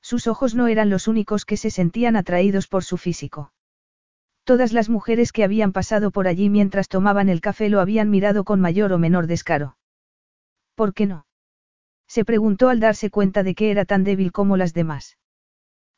Sus 0.00 0.28
ojos 0.28 0.54
no 0.54 0.66
eran 0.66 0.88
los 0.88 1.08
únicos 1.08 1.44
que 1.44 1.58
se 1.58 1.68
sentían 1.68 2.16
atraídos 2.16 2.68
por 2.68 2.84
su 2.84 2.96
físico. 2.96 3.52
Todas 4.44 4.72
las 4.72 4.88
mujeres 4.88 5.30
que 5.30 5.44
habían 5.44 5.72
pasado 5.72 6.10
por 6.10 6.26
allí 6.26 6.48
mientras 6.48 6.88
tomaban 6.88 7.28
el 7.28 7.42
café 7.42 7.68
lo 7.68 7.80
habían 7.80 8.08
mirado 8.08 8.44
con 8.44 8.62
mayor 8.62 8.94
o 8.94 8.98
menor 8.98 9.26
descaro. 9.26 9.76
¿Por 10.74 10.94
qué 10.94 11.04
no? 11.04 11.26
Se 12.06 12.24
preguntó 12.24 12.70
al 12.70 12.80
darse 12.80 13.10
cuenta 13.10 13.42
de 13.42 13.54
que 13.54 13.70
era 13.70 13.84
tan 13.84 14.04
débil 14.04 14.32
como 14.32 14.56
las 14.56 14.72
demás. 14.72 15.18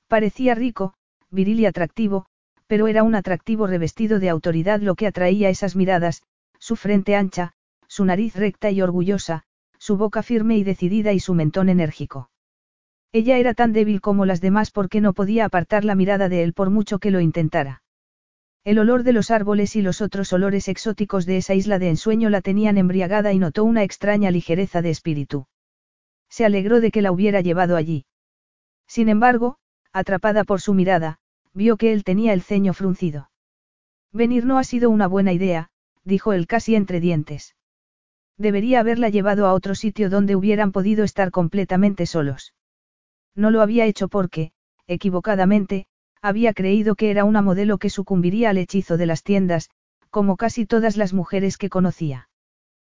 Parecía 0.08 0.56
rico, 0.56 0.94
viril 1.30 1.60
y 1.60 1.66
atractivo, 1.66 2.26
pero 2.70 2.86
era 2.86 3.02
un 3.02 3.16
atractivo 3.16 3.66
revestido 3.66 4.20
de 4.20 4.28
autoridad 4.28 4.80
lo 4.80 4.94
que 4.94 5.08
atraía 5.08 5.50
esas 5.50 5.74
miradas, 5.74 6.22
su 6.60 6.76
frente 6.76 7.16
ancha, 7.16 7.52
su 7.88 8.04
nariz 8.04 8.36
recta 8.36 8.70
y 8.70 8.80
orgullosa, 8.80 9.42
su 9.76 9.96
boca 9.96 10.22
firme 10.22 10.56
y 10.56 10.62
decidida 10.62 11.12
y 11.12 11.18
su 11.18 11.34
mentón 11.34 11.68
enérgico. 11.68 12.30
Ella 13.10 13.38
era 13.38 13.54
tan 13.54 13.72
débil 13.72 14.00
como 14.00 14.24
las 14.24 14.40
demás 14.40 14.70
porque 14.70 15.00
no 15.00 15.14
podía 15.14 15.46
apartar 15.46 15.84
la 15.84 15.96
mirada 15.96 16.28
de 16.28 16.44
él 16.44 16.52
por 16.52 16.70
mucho 16.70 17.00
que 17.00 17.10
lo 17.10 17.18
intentara. 17.18 17.82
El 18.62 18.78
olor 18.78 19.02
de 19.02 19.14
los 19.14 19.32
árboles 19.32 19.74
y 19.74 19.82
los 19.82 20.00
otros 20.00 20.32
olores 20.32 20.68
exóticos 20.68 21.26
de 21.26 21.38
esa 21.38 21.54
isla 21.54 21.80
de 21.80 21.88
ensueño 21.88 22.30
la 22.30 22.40
tenían 22.40 22.78
embriagada 22.78 23.32
y 23.32 23.40
notó 23.40 23.64
una 23.64 23.82
extraña 23.82 24.30
ligereza 24.30 24.80
de 24.80 24.90
espíritu. 24.90 25.48
Se 26.28 26.44
alegró 26.44 26.80
de 26.80 26.92
que 26.92 27.02
la 27.02 27.10
hubiera 27.10 27.40
llevado 27.40 27.74
allí. 27.74 28.06
Sin 28.86 29.08
embargo, 29.08 29.56
atrapada 29.92 30.44
por 30.44 30.60
su 30.60 30.72
mirada, 30.72 31.18
vio 31.54 31.76
que 31.76 31.92
él 31.92 32.04
tenía 32.04 32.32
el 32.32 32.42
ceño 32.42 32.74
fruncido. 32.74 33.30
Venir 34.12 34.44
no 34.44 34.58
ha 34.58 34.64
sido 34.64 34.90
una 34.90 35.06
buena 35.06 35.32
idea, 35.32 35.70
dijo 36.04 36.32
él 36.32 36.46
casi 36.46 36.74
entre 36.74 37.00
dientes. 37.00 37.56
Debería 38.36 38.80
haberla 38.80 39.08
llevado 39.08 39.46
a 39.46 39.52
otro 39.52 39.74
sitio 39.74 40.10
donde 40.10 40.34
hubieran 40.34 40.72
podido 40.72 41.04
estar 41.04 41.30
completamente 41.30 42.06
solos. 42.06 42.54
No 43.34 43.50
lo 43.50 43.60
había 43.60 43.84
hecho 43.84 44.08
porque, 44.08 44.52
equivocadamente, 44.86 45.86
había 46.22 46.52
creído 46.52 46.94
que 46.94 47.10
era 47.10 47.24
una 47.24 47.42
modelo 47.42 47.78
que 47.78 47.90
sucumbiría 47.90 48.50
al 48.50 48.58
hechizo 48.58 48.96
de 48.96 49.06
las 49.06 49.22
tiendas, 49.22 49.70
como 50.10 50.36
casi 50.36 50.66
todas 50.66 50.96
las 50.96 51.12
mujeres 51.12 51.56
que 51.56 51.70
conocía. 51.70 52.28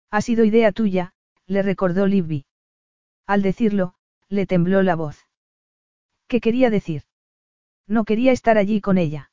Ha 0.10 0.22
sido 0.22 0.45
idea 0.45 0.72
tuya, 0.72 1.14
le 1.45 1.61
recordó 1.61 2.07
Libby. 2.07 2.45
Al 3.28 3.41
decirlo, 3.41 3.95
le 4.30 4.45
tembló 4.45 4.82
la 4.82 4.95
voz. 4.95 5.28
¿Qué 6.28 6.40
quería 6.40 6.69
decir? 6.69 7.03
No 7.91 8.05
quería 8.05 8.31
estar 8.31 8.57
allí 8.57 8.80
con 8.80 8.97
ella. 8.97 9.31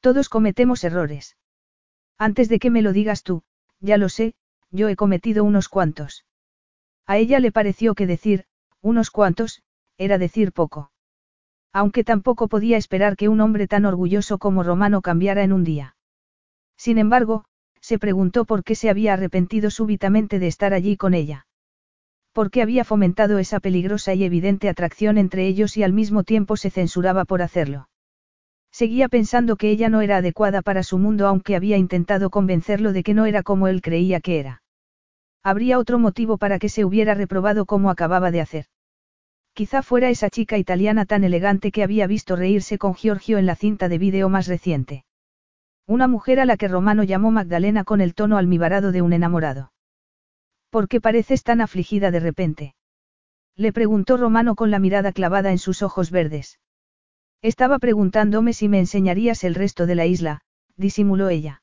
Todos 0.00 0.28
cometemos 0.28 0.84
errores. 0.84 1.38
Antes 2.18 2.50
de 2.50 2.58
que 2.58 2.70
me 2.70 2.82
lo 2.82 2.92
digas 2.92 3.22
tú, 3.22 3.42
ya 3.80 3.96
lo 3.96 4.10
sé, 4.10 4.34
yo 4.70 4.90
he 4.90 4.96
cometido 4.96 5.44
unos 5.44 5.70
cuantos. 5.70 6.26
A 7.06 7.16
ella 7.16 7.40
le 7.40 7.52
pareció 7.52 7.94
que 7.94 8.06
decir, 8.06 8.44
unos 8.82 9.10
cuantos, 9.10 9.62
era 9.96 10.18
decir 10.18 10.52
poco. 10.52 10.92
Aunque 11.72 12.04
tampoco 12.04 12.48
podía 12.48 12.76
esperar 12.76 13.16
que 13.16 13.30
un 13.30 13.40
hombre 13.40 13.66
tan 13.66 13.86
orgulloso 13.86 14.36
como 14.36 14.62
Romano 14.62 15.00
cambiara 15.00 15.42
en 15.42 15.54
un 15.54 15.64
día. 15.64 15.96
Sin 16.76 16.98
embargo, 16.98 17.46
se 17.80 17.98
preguntó 17.98 18.44
por 18.44 18.62
qué 18.62 18.74
se 18.74 18.90
había 18.90 19.14
arrepentido 19.14 19.70
súbitamente 19.70 20.38
de 20.38 20.48
estar 20.48 20.74
allí 20.74 20.98
con 20.98 21.14
ella. 21.14 21.46
¿Por 22.34 22.50
qué 22.50 22.62
había 22.62 22.82
fomentado 22.82 23.38
esa 23.38 23.60
peligrosa 23.60 24.12
y 24.12 24.24
evidente 24.24 24.68
atracción 24.68 25.18
entre 25.18 25.46
ellos 25.46 25.76
y 25.76 25.84
al 25.84 25.92
mismo 25.92 26.24
tiempo 26.24 26.56
se 26.56 26.68
censuraba 26.68 27.24
por 27.24 27.42
hacerlo? 27.42 27.88
Seguía 28.72 29.08
pensando 29.08 29.54
que 29.54 29.70
ella 29.70 29.88
no 29.88 30.00
era 30.00 30.16
adecuada 30.16 30.60
para 30.60 30.82
su 30.82 30.98
mundo 30.98 31.28
aunque 31.28 31.54
había 31.54 31.76
intentado 31.76 32.30
convencerlo 32.30 32.92
de 32.92 33.04
que 33.04 33.14
no 33.14 33.26
era 33.26 33.44
como 33.44 33.68
él 33.68 33.80
creía 33.82 34.18
que 34.18 34.40
era. 34.40 34.62
Habría 35.44 35.78
otro 35.78 36.00
motivo 36.00 36.36
para 36.36 36.58
que 36.58 36.68
se 36.68 36.84
hubiera 36.84 37.14
reprobado 37.14 37.66
como 37.66 37.88
acababa 37.88 38.32
de 38.32 38.40
hacer. 38.40 38.64
Quizá 39.52 39.82
fuera 39.82 40.10
esa 40.10 40.28
chica 40.28 40.58
italiana 40.58 41.06
tan 41.06 41.22
elegante 41.22 41.70
que 41.70 41.84
había 41.84 42.08
visto 42.08 42.34
reírse 42.34 42.78
con 42.78 42.94
Giorgio 42.94 43.38
en 43.38 43.46
la 43.46 43.54
cinta 43.54 43.88
de 43.88 43.98
vídeo 43.98 44.28
más 44.28 44.48
reciente. 44.48 45.04
Una 45.86 46.08
mujer 46.08 46.40
a 46.40 46.46
la 46.46 46.56
que 46.56 46.66
Romano 46.66 47.04
llamó 47.04 47.30
Magdalena 47.30 47.84
con 47.84 48.00
el 48.00 48.14
tono 48.14 48.38
almibarado 48.38 48.90
de 48.90 49.02
un 49.02 49.12
enamorado. 49.12 49.70
¿Por 50.74 50.88
qué 50.88 51.00
pareces 51.00 51.44
tan 51.44 51.60
afligida 51.60 52.10
de 52.10 52.18
repente? 52.18 52.74
Le 53.54 53.72
preguntó 53.72 54.16
Romano 54.16 54.56
con 54.56 54.72
la 54.72 54.80
mirada 54.80 55.12
clavada 55.12 55.52
en 55.52 55.58
sus 55.58 55.82
ojos 55.82 56.10
verdes. 56.10 56.58
Estaba 57.42 57.78
preguntándome 57.78 58.52
si 58.52 58.68
me 58.68 58.80
enseñarías 58.80 59.44
el 59.44 59.54
resto 59.54 59.86
de 59.86 59.94
la 59.94 60.06
isla, 60.06 60.40
disimuló 60.76 61.28
ella. 61.28 61.62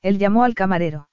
Él 0.00 0.16
llamó 0.16 0.44
al 0.44 0.54
camarero. 0.54 1.10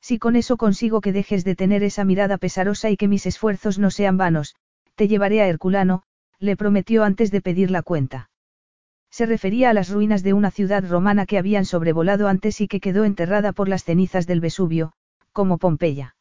Si 0.00 0.18
con 0.18 0.34
eso 0.34 0.56
consigo 0.56 1.00
que 1.00 1.12
dejes 1.12 1.44
de 1.44 1.54
tener 1.54 1.84
esa 1.84 2.04
mirada 2.04 2.38
pesarosa 2.38 2.90
y 2.90 2.96
que 2.96 3.06
mis 3.06 3.24
esfuerzos 3.24 3.78
no 3.78 3.92
sean 3.92 4.16
vanos, 4.16 4.56
te 4.96 5.06
llevaré 5.06 5.42
a 5.42 5.46
Herculano, 5.46 6.02
le 6.40 6.56
prometió 6.56 7.04
antes 7.04 7.30
de 7.30 7.40
pedir 7.40 7.70
la 7.70 7.82
cuenta. 7.82 8.30
Se 9.10 9.26
refería 9.26 9.70
a 9.70 9.74
las 9.74 9.90
ruinas 9.90 10.24
de 10.24 10.32
una 10.32 10.50
ciudad 10.50 10.84
romana 10.90 11.24
que 11.24 11.38
habían 11.38 11.66
sobrevolado 11.66 12.26
antes 12.26 12.60
y 12.60 12.66
que 12.66 12.80
quedó 12.80 13.04
enterrada 13.04 13.52
por 13.52 13.68
las 13.68 13.84
cenizas 13.84 14.26
del 14.26 14.40
Vesubio, 14.40 14.92
como 15.30 15.58
Pompeya. 15.58 16.16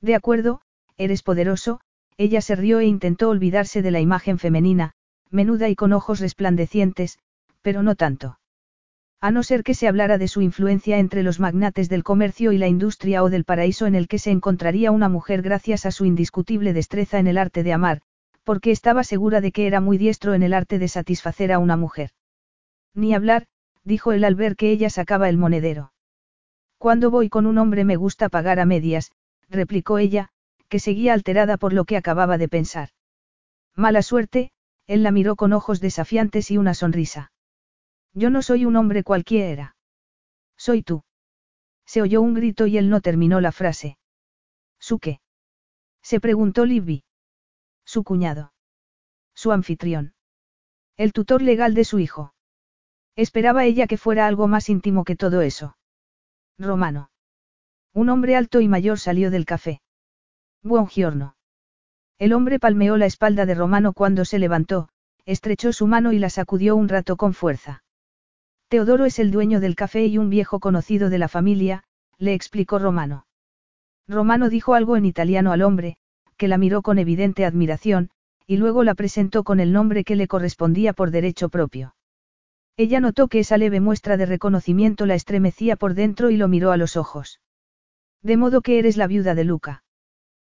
De 0.00 0.14
acuerdo, 0.14 0.60
eres 0.96 1.22
poderoso, 1.22 1.80
ella 2.16 2.40
se 2.40 2.56
rió 2.56 2.80
e 2.80 2.86
intentó 2.86 3.28
olvidarse 3.28 3.82
de 3.82 3.90
la 3.90 4.00
imagen 4.00 4.38
femenina, 4.38 4.92
menuda 5.30 5.68
y 5.68 5.76
con 5.76 5.92
ojos 5.92 6.20
resplandecientes, 6.20 7.18
pero 7.62 7.82
no 7.82 7.94
tanto. 7.94 8.38
A 9.20 9.30
no 9.30 9.42
ser 9.42 9.62
que 9.64 9.74
se 9.74 9.88
hablara 9.88 10.18
de 10.18 10.28
su 10.28 10.42
influencia 10.42 10.98
entre 10.98 11.22
los 11.22 11.40
magnates 11.40 11.88
del 11.88 12.04
comercio 12.04 12.52
y 12.52 12.58
la 12.58 12.68
industria 12.68 13.22
o 13.24 13.30
del 13.30 13.44
paraíso 13.44 13.86
en 13.86 13.94
el 13.94 14.08
que 14.08 14.18
se 14.18 14.30
encontraría 14.30 14.90
una 14.90 15.08
mujer 15.08 15.42
gracias 15.42 15.86
a 15.86 15.90
su 15.90 16.04
indiscutible 16.04 16.72
destreza 16.72 17.18
en 17.18 17.26
el 17.26 17.38
arte 17.38 17.62
de 17.62 17.72
amar, 17.72 18.02
porque 18.44 18.70
estaba 18.70 19.04
segura 19.04 19.40
de 19.40 19.52
que 19.52 19.66
era 19.66 19.80
muy 19.80 19.98
diestro 19.98 20.34
en 20.34 20.42
el 20.42 20.54
arte 20.54 20.78
de 20.78 20.88
satisfacer 20.88 21.50
a 21.50 21.58
una 21.58 21.76
mujer. 21.76 22.10
Ni 22.94 23.14
hablar, 23.14 23.46
dijo 23.84 24.12
él 24.12 24.22
al 24.24 24.34
ver 24.34 24.54
que 24.54 24.70
ella 24.70 24.90
sacaba 24.90 25.28
el 25.28 25.38
monedero. 25.38 25.92
Cuando 26.78 27.10
voy 27.10 27.28
con 27.28 27.46
un 27.46 27.58
hombre 27.58 27.84
me 27.84 27.96
gusta 27.96 28.28
pagar 28.28 28.60
a 28.60 28.66
medias, 28.66 29.10
replicó 29.48 29.98
ella, 29.98 30.30
que 30.68 30.78
seguía 30.78 31.12
alterada 31.12 31.56
por 31.56 31.72
lo 31.72 31.84
que 31.84 31.96
acababa 31.96 32.38
de 32.38 32.48
pensar. 32.48 32.90
Mala 33.74 34.02
suerte, 34.02 34.50
él 34.86 35.02
la 35.02 35.10
miró 35.10 35.36
con 35.36 35.52
ojos 35.52 35.80
desafiantes 35.80 36.50
y 36.50 36.58
una 36.58 36.74
sonrisa. 36.74 37.32
Yo 38.12 38.30
no 38.30 38.42
soy 38.42 38.64
un 38.64 38.76
hombre 38.76 39.02
cualquiera. 39.02 39.76
Soy 40.56 40.82
tú. 40.82 41.04
Se 41.84 42.02
oyó 42.02 42.22
un 42.22 42.34
grito 42.34 42.66
y 42.66 42.78
él 42.78 42.88
no 42.88 43.00
terminó 43.00 43.40
la 43.40 43.52
frase. 43.52 43.98
¿Su 44.78 44.98
qué? 44.98 45.20
Se 46.02 46.20
preguntó 46.20 46.64
Libby. 46.64 47.04
Su 47.84 48.02
cuñado. 48.04 48.52
Su 49.34 49.52
anfitrión. 49.52 50.14
El 50.96 51.12
tutor 51.12 51.42
legal 51.42 51.74
de 51.74 51.84
su 51.84 51.98
hijo. 51.98 52.34
Esperaba 53.16 53.64
ella 53.64 53.86
que 53.86 53.98
fuera 53.98 54.26
algo 54.26 54.48
más 54.48 54.68
íntimo 54.68 55.04
que 55.04 55.16
todo 55.16 55.42
eso. 55.42 55.76
Romano. 56.58 57.10
Un 57.96 58.10
hombre 58.10 58.36
alto 58.36 58.60
y 58.60 58.68
mayor 58.68 58.98
salió 58.98 59.30
del 59.30 59.46
café. 59.46 59.80
Buongiorno. 60.62 61.34
El 62.18 62.34
hombre 62.34 62.58
palmeó 62.58 62.98
la 62.98 63.06
espalda 63.06 63.46
de 63.46 63.54
Romano 63.54 63.94
cuando 63.94 64.26
se 64.26 64.38
levantó, 64.38 64.90
estrechó 65.24 65.72
su 65.72 65.86
mano 65.86 66.12
y 66.12 66.18
la 66.18 66.28
sacudió 66.28 66.76
un 66.76 66.90
rato 66.90 67.16
con 67.16 67.32
fuerza. 67.32 67.84
Teodoro 68.68 69.06
es 69.06 69.18
el 69.18 69.30
dueño 69.30 69.60
del 69.60 69.76
café 69.76 70.04
y 70.04 70.18
un 70.18 70.28
viejo 70.28 70.60
conocido 70.60 71.08
de 71.08 71.16
la 71.16 71.28
familia, 71.28 71.84
le 72.18 72.34
explicó 72.34 72.78
Romano. 72.78 73.26
Romano 74.06 74.50
dijo 74.50 74.74
algo 74.74 74.98
en 74.98 75.06
italiano 75.06 75.52
al 75.52 75.62
hombre, 75.62 75.96
que 76.36 76.48
la 76.48 76.58
miró 76.58 76.82
con 76.82 76.98
evidente 76.98 77.46
admiración, 77.46 78.10
y 78.46 78.58
luego 78.58 78.84
la 78.84 78.94
presentó 78.94 79.42
con 79.42 79.58
el 79.58 79.72
nombre 79.72 80.04
que 80.04 80.16
le 80.16 80.28
correspondía 80.28 80.92
por 80.92 81.12
derecho 81.12 81.48
propio. 81.48 81.96
Ella 82.76 83.00
notó 83.00 83.28
que 83.28 83.38
esa 83.38 83.56
leve 83.56 83.80
muestra 83.80 84.18
de 84.18 84.26
reconocimiento 84.26 85.06
la 85.06 85.14
estremecía 85.14 85.76
por 85.76 85.94
dentro 85.94 86.28
y 86.28 86.36
lo 86.36 86.46
miró 86.46 86.72
a 86.72 86.76
los 86.76 86.98
ojos. 86.98 87.40
De 88.26 88.36
modo 88.36 88.60
que 88.60 88.80
eres 88.80 88.96
la 88.96 89.06
viuda 89.06 89.36
de 89.36 89.44
Luca. 89.44 89.84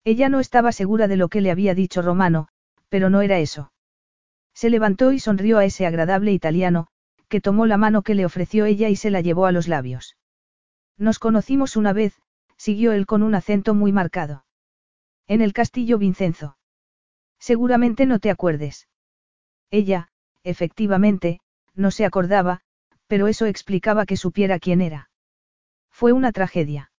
Ella 0.05 0.29
no 0.29 0.39
estaba 0.39 0.71
segura 0.71 1.09
de 1.09 1.17
lo 1.17 1.29
que 1.29 1.41
le 1.41 1.51
había 1.51 1.75
dicho 1.75 2.01
Romano, 2.01 2.47
pero 2.89 3.11
no 3.11 3.23
era 3.23 3.41
eso. 3.41 3.73
Se 4.55 4.71
levantó 4.71 5.11
y 5.11 5.19
sonrió 5.19 5.59
a 5.59 5.65
ese 5.65 5.85
agradable 5.85 6.31
italiano, 6.31 6.87
que 7.27 7.41
tomó 7.41 7.67
la 7.67 7.77
mano 7.77 8.03
que 8.03 8.15
le 8.15 8.25
ofreció 8.25 8.67
ella 8.67 8.89
y 8.89 8.95
se 8.95 9.11
la 9.11 9.21
llevó 9.21 9.47
a 9.47 9.51
los 9.53 9.67
labios. 9.67 10.17
Nos 10.97 11.19
conocimos 11.19 11.75
una 11.75 11.93
vez, 11.93 12.15
siguió 12.57 12.93
él 12.93 13.05
con 13.05 13.25
un 13.25 13.35
acento 13.35 13.75
muy 13.75 13.91
marcado. 13.91 14.45
En 15.27 15.41
el 15.41 15.53
castillo 15.53 15.99
Vincenzo. 15.99 16.57
Seguramente 17.41 18.07
no 18.07 18.21
te 18.21 18.31
acuerdes. 18.31 18.87
Ella, 19.73 20.07
efectivamente, 20.45 21.41
no 21.75 21.91
se 21.91 22.05
acordaba, 22.05 22.61
pero 23.09 23.27
eso 23.27 23.45
explicaba 23.45 24.07
que 24.07 24.17
supiera 24.17 24.61
quién 24.61 24.81
era. 24.81 25.11
Fue 25.91 26.13
una 26.13 26.31
tragedia. 26.31 26.93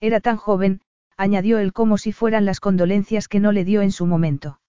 Era 0.00 0.20
tan 0.20 0.36
joven, 0.36 0.80
añadió 1.16 1.58
él 1.58 1.72
como 1.72 1.98
si 1.98 2.12
fueran 2.12 2.44
las 2.44 2.60
condolencias 2.60 3.28
que 3.28 3.40
no 3.40 3.52
le 3.52 3.64
dio 3.64 3.82
en 3.82 3.92
su 3.92 4.06
momento. 4.06 4.60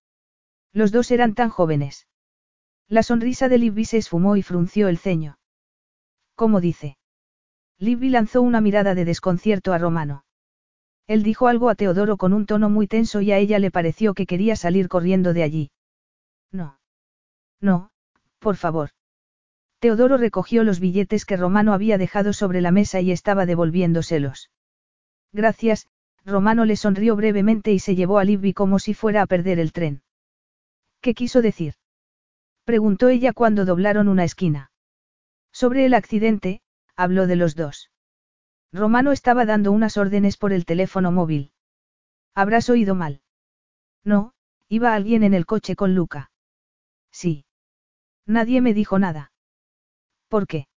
Los 0.72 0.91
dos 0.91 1.11
eran 1.11 1.34
tan 1.34 1.49
jóvenes. 1.49 2.07
La 2.88 3.02
sonrisa 3.02 3.49
de 3.49 3.57
Libby 3.57 3.85
se 3.85 3.97
esfumó 3.97 4.35
y 4.35 4.43
frunció 4.43 4.88
el 4.88 4.97
ceño. 4.97 5.39
¿Cómo 6.35 6.61
dice? 6.61 6.97
Libby 7.80 8.10
lanzó 8.10 8.41
una 8.41 8.61
mirada 8.61 8.93
de 8.93 9.06
desconcierto 9.06 9.73
a 9.73 9.77
Romano. 9.77 10.25
Él 11.08 11.24
dijo 11.24 11.48
algo 11.48 11.69
a 11.69 11.75
Teodoro 11.75 12.17
con 12.17 12.33
un 12.33 12.45
tono 12.45 12.69
muy 12.69 12.88
tenso 12.88 13.22
y 13.22 13.32
a 13.32 13.38
ella 13.38 13.59
le 13.59 13.72
pareció 13.72 14.14
que 14.14 14.25
quería 14.25 14.56
salir 14.56 14.88
corriendo 14.88 15.33
de 15.33 15.43
allí. 15.43 15.72
No. 16.51 16.80
No, 17.61 17.91
por 18.40 18.56
favor. 18.56 18.90
Teodoro 19.80 20.17
recogió 20.17 20.64
los 20.64 20.80
billetes 20.80 21.25
que 21.25 21.38
Romano 21.38 21.74
había 21.74 21.98
dejado 21.98 22.33
sobre 22.33 22.61
la 22.61 22.72
mesa 22.72 23.01
y 23.01 23.11
estaba 23.11 23.45
devolviéndoselos. 23.45 24.49
Gracias, 25.35 25.89
Romano 26.23 26.64
le 26.64 26.77
sonrió 26.77 27.17
brevemente 27.17 27.73
y 27.73 27.80
se 27.80 27.93
llevó 27.93 28.19
a 28.19 28.23
Libby 28.23 28.53
como 28.53 28.80
si 28.80 28.93
fuera 28.93 29.22
a 29.22 29.25
perder 29.25 29.59
el 29.59 29.73
tren. 29.73 30.01
¿Qué 31.01 31.14
quiso 31.14 31.41
decir? 31.41 31.73
Preguntó 32.64 33.09
ella 33.09 33.33
cuando 33.33 33.65
doblaron 33.65 34.07
una 34.07 34.23
esquina. 34.23 34.72
Sobre 35.51 35.85
el 35.85 35.93
accidente, 35.93 36.61
habló 36.95 37.27
de 37.27 37.35
los 37.35 37.53
dos. 37.53 37.91
Romano 38.72 39.11
estaba 39.11 39.45
dando 39.45 39.73
unas 39.73 39.97
órdenes 39.97 40.38
por 40.38 40.53
el 40.53 40.64
teléfono 40.64 41.11
móvil. 41.11 41.51
¿Habrás 42.33 42.69
oído 42.69 42.95
mal? 42.95 43.22
No, 44.05 44.33
iba 44.69 44.95
alguien 44.95 45.22
en 45.22 45.33
el 45.33 45.45
coche 45.45 45.75
con 45.75 45.95
Luca. 45.95 46.31
Sí. 47.11 47.45
Nadie 48.25 48.61
me 48.61 48.73
dijo 48.73 48.99
nada. 48.99 49.33
¿Por 50.30 50.47
qué? 50.47 50.69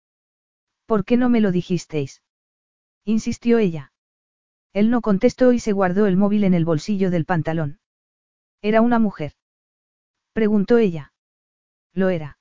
¿Por 0.87 1.05
qué 1.05 1.19
no 1.19 1.29
me 1.29 1.43
lo 1.43 1.53
dijisteis? 1.53 2.23
insistió 3.05 3.59
ella. 3.59 3.93
Él 4.77 4.91
no 4.91 5.01
contestó 5.01 5.55
y 5.55 5.59
se 5.59 5.73
guardó 5.73 6.05
el 6.05 6.19
móvil 6.19 6.45
en 6.45 6.53
el 6.53 6.67
bolsillo 6.67 7.11
del 7.11 7.25
pantalón. 7.25 7.81
¿Era 8.61 8.83
una 8.83 8.99
mujer? 8.99 9.33
Preguntó 10.35 10.77
ella. 10.77 11.15
Lo 11.95 12.11
era. 12.11 12.37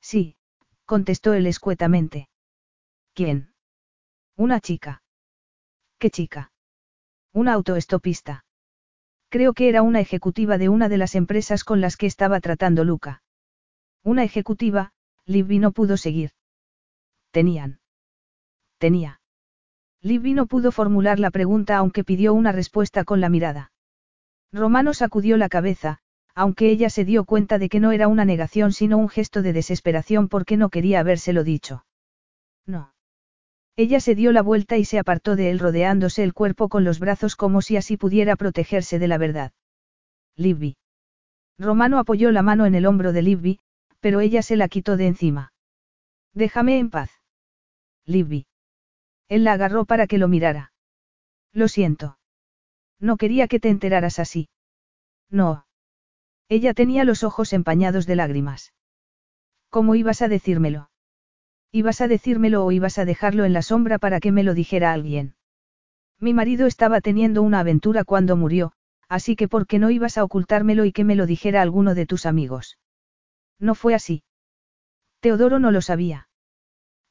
Sí, 0.00 0.36
contestó 0.84 1.34
él 1.34 1.48
escuetamente. 1.48 2.28
¿Quién? 3.12 3.54
Una 4.36 4.60
chica. 4.60 5.02
¿Qué 5.98 6.10
chica? 6.10 6.52
Una 7.32 7.54
autoestopista. 7.54 8.44
Creo 9.28 9.52
que 9.52 9.68
era 9.68 9.82
una 9.82 9.98
ejecutiva 9.98 10.58
de 10.58 10.68
una 10.68 10.88
de 10.88 10.98
las 10.98 11.16
empresas 11.16 11.64
con 11.64 11.80
las 11.80 11.96
que 11.96 12.06
estaba 12.06 12.38
tratando 12.38 12.84
Luca. 12.84 13.24
Una 14.04 14.22
ejecutiva, 14.22 14.92
Libby 15.24 15.58
no 15.58 15.72
pudo 15.72 15.96
seguir. 15.96 16.30
Tenían. 17.32 17.80
Tenía. 18.78 19.17
Libby 20.02 20.32
no 20.34 20.46
pudo 20.46 20.70
formular 20.72 21.18
la 21.18 21.30
pregunta 21.30 21.76
aunque 21.76 22.04
pidió 22.04 22.34
una 22.34 22.52
respuesta 22.52 23.04
con 23.04 23.20
la 23.20 23.28
mirada. 23.28 23.72
Romano 24.52 24.94
sacudió 24.94 25.36
la 25.36 25.48
cabeza, 25.48 25.98
aunque 26.34 26.70
ella 26.70 26.88
se 26.88 27.04
dio 27.04 27.24
cuenta 27.24 27.58
de 27.58 27.68
que 27.68 27.80
no 27.80 27.90
era 27.92 28.06
una 28.08 28.24
negación 28.24 28.72
sino 28.72 28.96
un 28.96 29.08
gesto 29.08 29.42
de 29.42 29.52
desesperación 29.52 30.28
porque 30.28 30.56
no 30.56 30.68
quería 30.68 31.00
habérselo 31.00 31.42
dicho. 31.42 31.84
No. 32.64 32.94
Ella 33.76 34.00
se 34.00 34.14
dio 34.14 34.32
la 34.32 34.42
vuelta 34.42 34.76
y 34.76 34.84
se 34.84 34.98
apartó 34.98 35.36
de 35.36 35.50
él 35.50 35.58
rodeándose 35.58 36.22
el 36.22 36.34
cuerpo 36.34 36.68
con 36.68 36.84
los 36.84 36.98
brazos 37.00 37.36
como 37.36 37.62
si 37.62 37.76
así 37.76 37.96
pudiera 37.96 38.36
protegerse 38.36 38.98
de 38.98 39.08
la 39.08 39.18
verdad. 39.18 39.52
Libby. 40.36 40.76
Romano 41.58 41.98
apoyó 41.98 42.30
la 42.30 42.42
mano 42.42 42.66
en 42.66 42.74
el 42.74 42.86
hombro 42.86 43.12
de 43.12 43.22
Libby, 43.22 43.58
pero 44.00 44.20
ella 44.20 44.42
se 44.42 44.56
la 44.56 44.68
quitó 44.68 44.96
de 44.96 45.08
encima. 45.08 45.52
Déjame 46.34 46.78
en 46.78 46.90
paz. 46.90 47.10
Libby. 48.04 48.46
Él 49.28 49.44
la 49.44 49.52
agarró 49.52 49.84
para 49.84 50.06
que 50.06 50.18
lo 50.18 50.28
mirara. 50.28 50.72
Lo 51.52 51.68
siento. 51.68 52.18
No 53.00 53.16
quería 53.16 53.48
que 53.48 53.60
te 53.60 53.68
enteraras 53.68 54.18
así. 54.18 54.48
No. 55.30 55.66
Ella 56.48 56.74
tenía 56.74 57.04
los 57.04 57.24
ojos 57.24 57.52
empañados 57.52 58.06
de 58.06 58.16
lágrimas. 58.16 58.72
¿Cómo 59.70 59.94
ibas 59.94 60.22
a 60.22 60.28
decírmelo? 60.28 60.90
¿Ibas 61.70 62.00
a 62.00 62.08
decírmelo 62.08 62.64
o 62.64 62.72
ibas 62.72 62.98
a 62.98 63.04
dejarlo 63.04 63.44
en 63.44 63.52
la 63.52 63.62
sombra 63.62 63.98
para 63.98 64.20
que 64.20 64.32
me 64.32 64.42
lo 64.42 64.54
dijera 64.54 64.92
alguien? 64.92 65.34
Mi 66.18 66.32
marido 66.32 66.66
estaba 66.66 67.00
teniendo 67.00 67.42
una 67.42 67.60
aventura 67.60 68.04
cuando 68.04 68.36
murió, 68.36 68.72
así 69.08 69.36
que 69.36 69.46
¿por 69.48 69.66
qué 69.66 69.78
no 69.78 69.90
ibas 69.90 70.16
a 70.16 70.24
ocultármelo 70.24 70.86
y 70.86 70.92
que 70.92 71.04
me 71.04 71.14
lo 71.14 71.26
dijera 71.26 71.60
alguno 71.60 71.94
de 71.94 72.06
tus 72.06 72.24
amigos? 72.24 72.78
No 73.58 73.74
fue 73.74 73.94
así. 73.94 74.22
Teodoro 75.20 75.58
no 75.58 75.70
lo 75.70 75.82
sabía. 75.82 76.27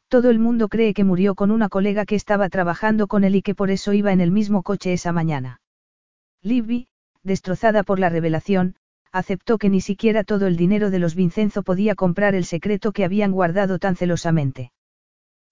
Todo 0.09 0.29
el 0.29 0.39
mundo 0.39 0.69
cree 0.69 0.93
que 0.93 1.03
murió 1.03 1.35
con 1.35 1.51
una 1.51 1.67
colega 1.67 2.05
que 2.05 2.15
estaba 2.15 2.47
trabajando 2.49 3.07
con 3.07 3.23
él 3.23 3.35
y 3.35 3.41
que 3.41 3.55
por 3.55 3.71
eso 3.71 3.91
iba 3.93 4.13
en 4.13 4.21
el 4.21 4.31
mismo 4.31 4.63
coche 4.63 4.93
esa 4.93 5.11
mañana. 5.11 5.59
Libby, 6.41 6.87
destrozada 7.23 7.83
por 7.83 7.99
la 7.99 8.09
revelación, 8.09 8.75
aceptó 9.11 9.57
que 9.57 9.69
ni 9.69 9.81
siquiera 9.81 10.23
todo 10.23 10.47
el 10.47 10.55
dinero 10.55 10.91
de 10.91 10.99
los 10.99 11.15
Vincenzo 11.15 11.63
podía 11.63 11.95
comprar 11.95 12.35
el 12.35 12.45
secreto 12.45 12.91
que 12.93 13.03
habían 13.03 13.31
guardado 13.31 13.79
tan 13.79 13.95
celosamente. 13.95 14.71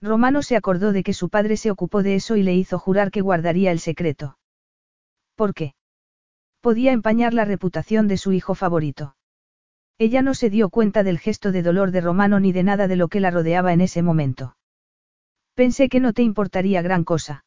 Romano 0.02 0.42
se 0.42 0.56
acordó 0.56 0.94
de 0.94 1.04
que 1.04 1.14
su 1.14 1.30
padre 1.30 1.58
se 1.58 1.72
ocupó 1.72 2.04
de 2.04 2.16
eso 2.16 2.36
y 2.38 2.44
le 2.44 2.54
hizo 2.54 2.80
jurar 2.80 3.12
que 3.12 3.22
guardaría 3.22 3.72
el 3.72 3.80
secreto. 3.80 4.38
¿Por 5.36 5.54
qué? 5.54 5.74
Podía 6.62 6.92
empañar 6.94 7.34
la 7.34 7.46
reputación 7.46 8.08
de 8.08 8.18
su 8.18 8.32
hijo 8.32 8.56
favorito. 8.56 9.16
Ella 9.98 10.22
no 10.22 10.34
se 10.34 10.50
dio 10.50 10.70
cuenta 10.70 11.04
del 11.04 11.20
gesto 11.20 11.52
de 11.52 11.64
dolor 11.64 11.92
de 11.92 12.02
Romano 12.02 12.40
ni 12.40 12.52
de 12.52 12.64
nada 12.64 12.88
de 12.88 12.98
lo 12.98 13.08
que 13.08 13.22
la 13.22 13.32
rodeaba 13.32 13.72
en 13.72 13.82
ese 13.82 14.02
momento. 14.02 14.58
Pensé 15.54 15.88
que 15.88 16.02
no 16.02 16.12
te 16.12 16.22
importaría 16.22 16.82
gran 16.82 17.06
cosa. 17.06 17.46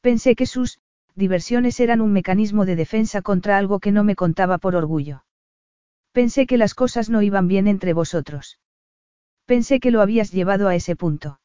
Pensé 0.00 0.36
que 0.36 0.46
sus 0.46 0.78
diversiones 1.16 1.80
eran 1.80 2.00
un 2.00 2.12
mecanismo 2.12 2.66
de 2.66 2.76
defensa 2.76 3.20
contra 3.22 3.58
algo 3.58 3.80
que 3.80 3.90
no 3.90 4.04
me 4.04 4.14
contaba 4.14 4.58
por 4.58 4.76
orgullo. 4.76 5.24
Pensé 6.12 6.46
que 6.46 6.56
las 6.56 6.74
cosas 6.74 7.10
no 7.10 7.20
iban 7.22 7.48
bien 7.48 7.66
entre 7.66 7.92
vosotros. 7.94 8.60
Pensé 9.44 9.80
que 9.80 9.90
lo 9.90 10.02
habías 10.02 10.30
llevado 10.30 10.68
a 10.68 10.74
ese 10.76 10.94
punto. 10.94 11.40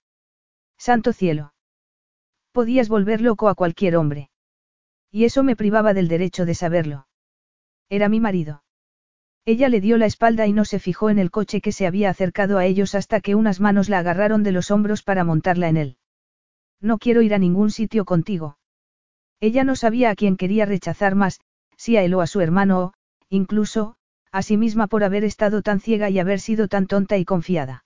Santo 0.78 1.14
cielo. 1.14 1.54
Podías 2.52 2.90
volver 2.90 3.22
loco 3.22 3.50
a 3.50 3.56
cualquier 3.56 3.96
hombre. 3.96 4.30
Y 5.10 5.26
eso 5.26 5.44
me 5.44 5.56
privaba 5.56 5.94
del 5.94 6.08
derecho 6.08 6.46
de 6.46 6.56
saberlo. 6.56 7.08
Era 7.90 8.08
mi 8.08 8.20
marido. 8.20 8.64
Ella 9.46 9.70
le 9.70 9.82
dio 9.82 9.98
la 9.98 10.06
espalda 10.06 10.46
y 10.46 10.54
no 10.54 10.66
se 10.66 10.78
fijó 10.80 11.10
en 11.10 11.18
el 11.18 11.32
coche 11.32 11.62
que 11.62 11.72
se 11.72 11.88
había 11.88 12.10
acercado 12.10 12.60
a 12.60 12.66
ellos 12.66 12.94
hasta 12.94 13.22
que 13.22 13.34
unas 13.34 13.60
manos 13.60 13.90
la 13.90 14.00
agarraron 14.00 14.44
de 14.44 14.52
los 14.52 14.70
hombros 14.70 15.02
para 15.02 15.24
montarla 15.24 15.68
en 15.68 15.78
él. 15.78 15.98
No 16.80 17.00
quiero 17.00 17.22
ir 17.22 17.34
a 17.34 17.40
ningún 17.40 17.72
sitio 17.72 18.06
contigo. 18.06 18.58
Ella 19.40 19.64
no 19.64 19.76
sabía 19.76 20.12
a 20.12 20.16
quién 20.16 20.38
quería 20.38 20.66
rechazar 20.66 21.16
más, 21.16 21.40
si 21.76 21.98
a 21.98 22.04
él 22.04 22.14
o 22.14 22.22
a 22.22 22.28
su 22.28 22.42
hermano 22.42 22.80
o, 22.80 22.94
incluso, 23.30 23.96
a 24.32 24.44
sí 24.44 24.58
misma 24.58 24.86
por 24.86 25.04
haber 25.04 25.24
estado 25.24 25.64
tan 25.64 25.80
ciega 25.80 26.10
y 26.12 26.20
haber 26.20 26.40
sido 26.40 26.68
tan 26.68 26.86
tonta 26.86 27.18
y 27.18 27.26
confiada. 27.26 27.84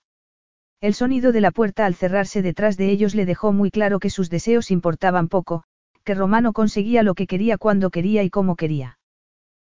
El 0.82 0.92
sonido 0.92 1.32
de 1.32 1.40
la 1.40 1.50
puerta 1.50 1.86
al 1.86 1.94
cerrarse 1.94 2.42
detrás 2.42 2.76
de 2.76 2.90
ellos 2.90 3.14
le 3.14 3.24
dejó 3.24 3.52
muy 3.52 3.70
claro 3.70 3.98
que 3.98 4.10
sus 4.10 4.28
deseos 4.28 4.70
importaban 4.70 5.28
poco, 5.28 5.64
que 6.04 6.14
Romano 6.14 6.52
conseguía 6.52 7.02
lo 7.02 7.14
que 7.14 7.26
quería 7.26 7.56
cuando 7.56 7.88
quería 7.88 8.22
y 8.22 8.28
como 8.28 8.56
quería. 8.56 8.95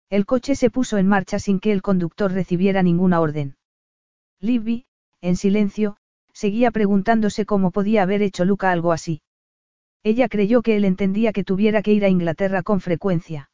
El 0.08 0.24
coche 0.24 0.54
se 0.54 0.70
puso 0.70 0.98
en 0.98 1.08
marcha 1.08 1.38
sin 1.38 1.58
que 1.58 1.72
el 1.72 1.82
conductor 1.82 2.32
recibiera 2.32 2.82
ninguna 2.82 3.20
orden. 3.20 3.56
Libby, 4.40 4.86
en 5.20 5.36
silencio, 5.36 5.96
seguía 6.32 6.70
preguntándose 6.70 7.46
cómo 7.46 7.70
podía 7.70 8.02
haber 8.02 8.22
hecho 8.22 8.44
Luca 8.44 8.70
algo 8.70 8.92
así. 8.92 9.22
Ella 10.04 10.28
creyó 10.28 10.62
que 10.62 10.76
él 10.76 10.84
entendía 10.84 11.32
que 11.32 11.42
tuviera 11.42 11.82
que 11.82 11.92
ir 11.92 12.04
a 12.04 12.08
Inglaterra 12.08 12.62
con 12.62 12.80
frecuencia. 12.80 13.50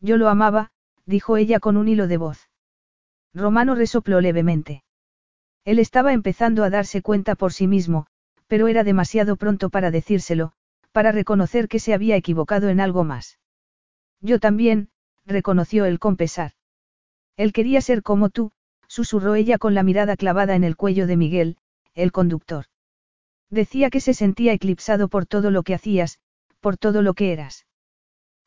Yo 0.00 0.16
lo 0.16 0.28
amaba, 0.28 0.70
dijo 1.06 1.36
ella 1.36 1.58
con 1.58 1.76
un 1.76 1.88
hilo 1.88 2.06
de 2.06 2.18
voz. 2.18 2.48
Romano 3.32 3.74
resopló 3.74 4.20
levemente. 4.20 4.84
Él 5.64 5.80
estaba 5.80 6.12
empezando 6.12 6.62
a 6.62 6.70
darse 6.70 7.02
cuenta 7.02 7.34
por 7.34 7.52
sí 7.52 7.66
mismo, 7.66 8.06
pero 8.46 8.68
era 8.68 8.84
demasiado 8.84 9.36
pronto 9.36 9.70
para 9.70 9.90
decírselo, 9.90 10.52
para 10.92 11.10
reconocer 11.10 11.66
que 11.66 11.80
se 11.80 11.94
había 11.94 12.14
equivocado 12.14 12.68
en 12.68 12.78
algo 12.78 13.02
más. 13.02 13.38
Yo 14.20 14.38
también, 14.38 14.90
reconoció 15.26 15.84
él 15.84 15.98
con 15.98 16.16
pesar. 16.16 16.52
Él 17.36 17.52
quería 17.52 17.80
ser 17.80 18.02
como 18.02 18.30
tú, 18.30 18.52
susurró 18.86 19.34
ella 19.34 19.58
con 19.58 19.74
la 19.74 19.82
mirada 19.82 20.16
clavada 20.16 20.54
en 20.54 20.64
el 20.64 20.76
cuello 20.76 21.06
de 21.06 21.16
Miguel, 21.16 21.56
el 21.94 22.12
conductor. 22.12 22.66
Decía 23.50 23.90
que 23.90 24.00
se 24.00 24.14
sentía 24.14 24.52
eclipsado 24.52 25.08
por 25.08 25.26
todo 25.26 25.50
lo 25.50 25.62
que 25.62 25.74
hacías, 25.74 26.18
por 26.60 26.76
todo 26.76 27.02
lo 27.02 27.14
que 27.14 27.32
eras. 27.32 27.66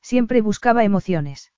Siempre 0.02 0.42
buscaba 0.42 0.84
emociones. 0.84 1.52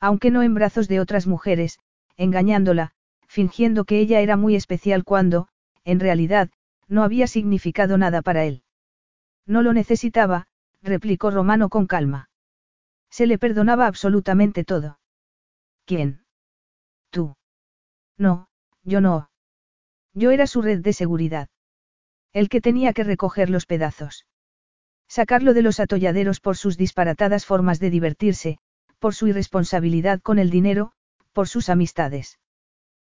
Aunque 0.00 0.30
no 0.30 0.42
en 0.42 0.54
brazos 0.54 0.88
de 0.88 1.00
otras 1.00 1.26
mujeres, 1.26 1.78
engañándola, 2.16 2.92
fingiendo 3.26 3.84
que 3.84 3.98
ella 3.98 4.20
era 4.20 4.36
muy 4.36 4.54
especial 4.54 5.04
cuando, 5.04 5.48
en 5.84 6.00
realidad, 6.00 6.50
no 6.88 7.02
había 7.02 7.26
significado 7.26 7.98
nada 7.98 8.22
para 8.22 8.44
él. 8.44 8.62
No 9.46 9.62
lo 9.62 9.72
necesitaba, 9.72 10.46
replicó 10.82 11.30
Romano 11.30 11.68
con 11.68 11.86
calma. 11.86 12.28
Se 13.14 13.28
le 13.28 13.38
perdonaba 13.38 13.86
absolutamente 13.86 14.64
todo. 14.64 14.98
¿Quién? 15.84 16.24
Tú. 17.10 17.36
No, 18.18 18.48
yo 18.82 19.00
no. 19.00 19.30
Yo 20.14 20.32
era 20.32 20.48
su 20.48 20.62
red 20.62 20.80
de 20.80 20.92
seguridad. 20.92 21.48
El 22.32 22.48
que 22.48 22.60
tenía 22.60 22.92
que 22.92 23.04
recoger 23.04 23.50
los 23.50 23.66
pedazos. 23.66 24.26
Sacarlo 25.06 25.54
de 25.54 25.62
los 25.62 25.78
atolladeros 25.78 26.40
por 26.40 26.56
sus 26.56 26.76
disparatadas 26.76 27.46
formas 27.46 27.78
de 27.78 27.90
divertirse, 27.90 28.58
por 28.98 29.14
su 29.14 29.28
irresponsabilidad 29.28 30.20
con 30.20 30.40
el 30.40 30.50
dinero, 30.50 30.90
por 31.32 31.46
sus 31.46 31.68
amistades. 31.68 32.40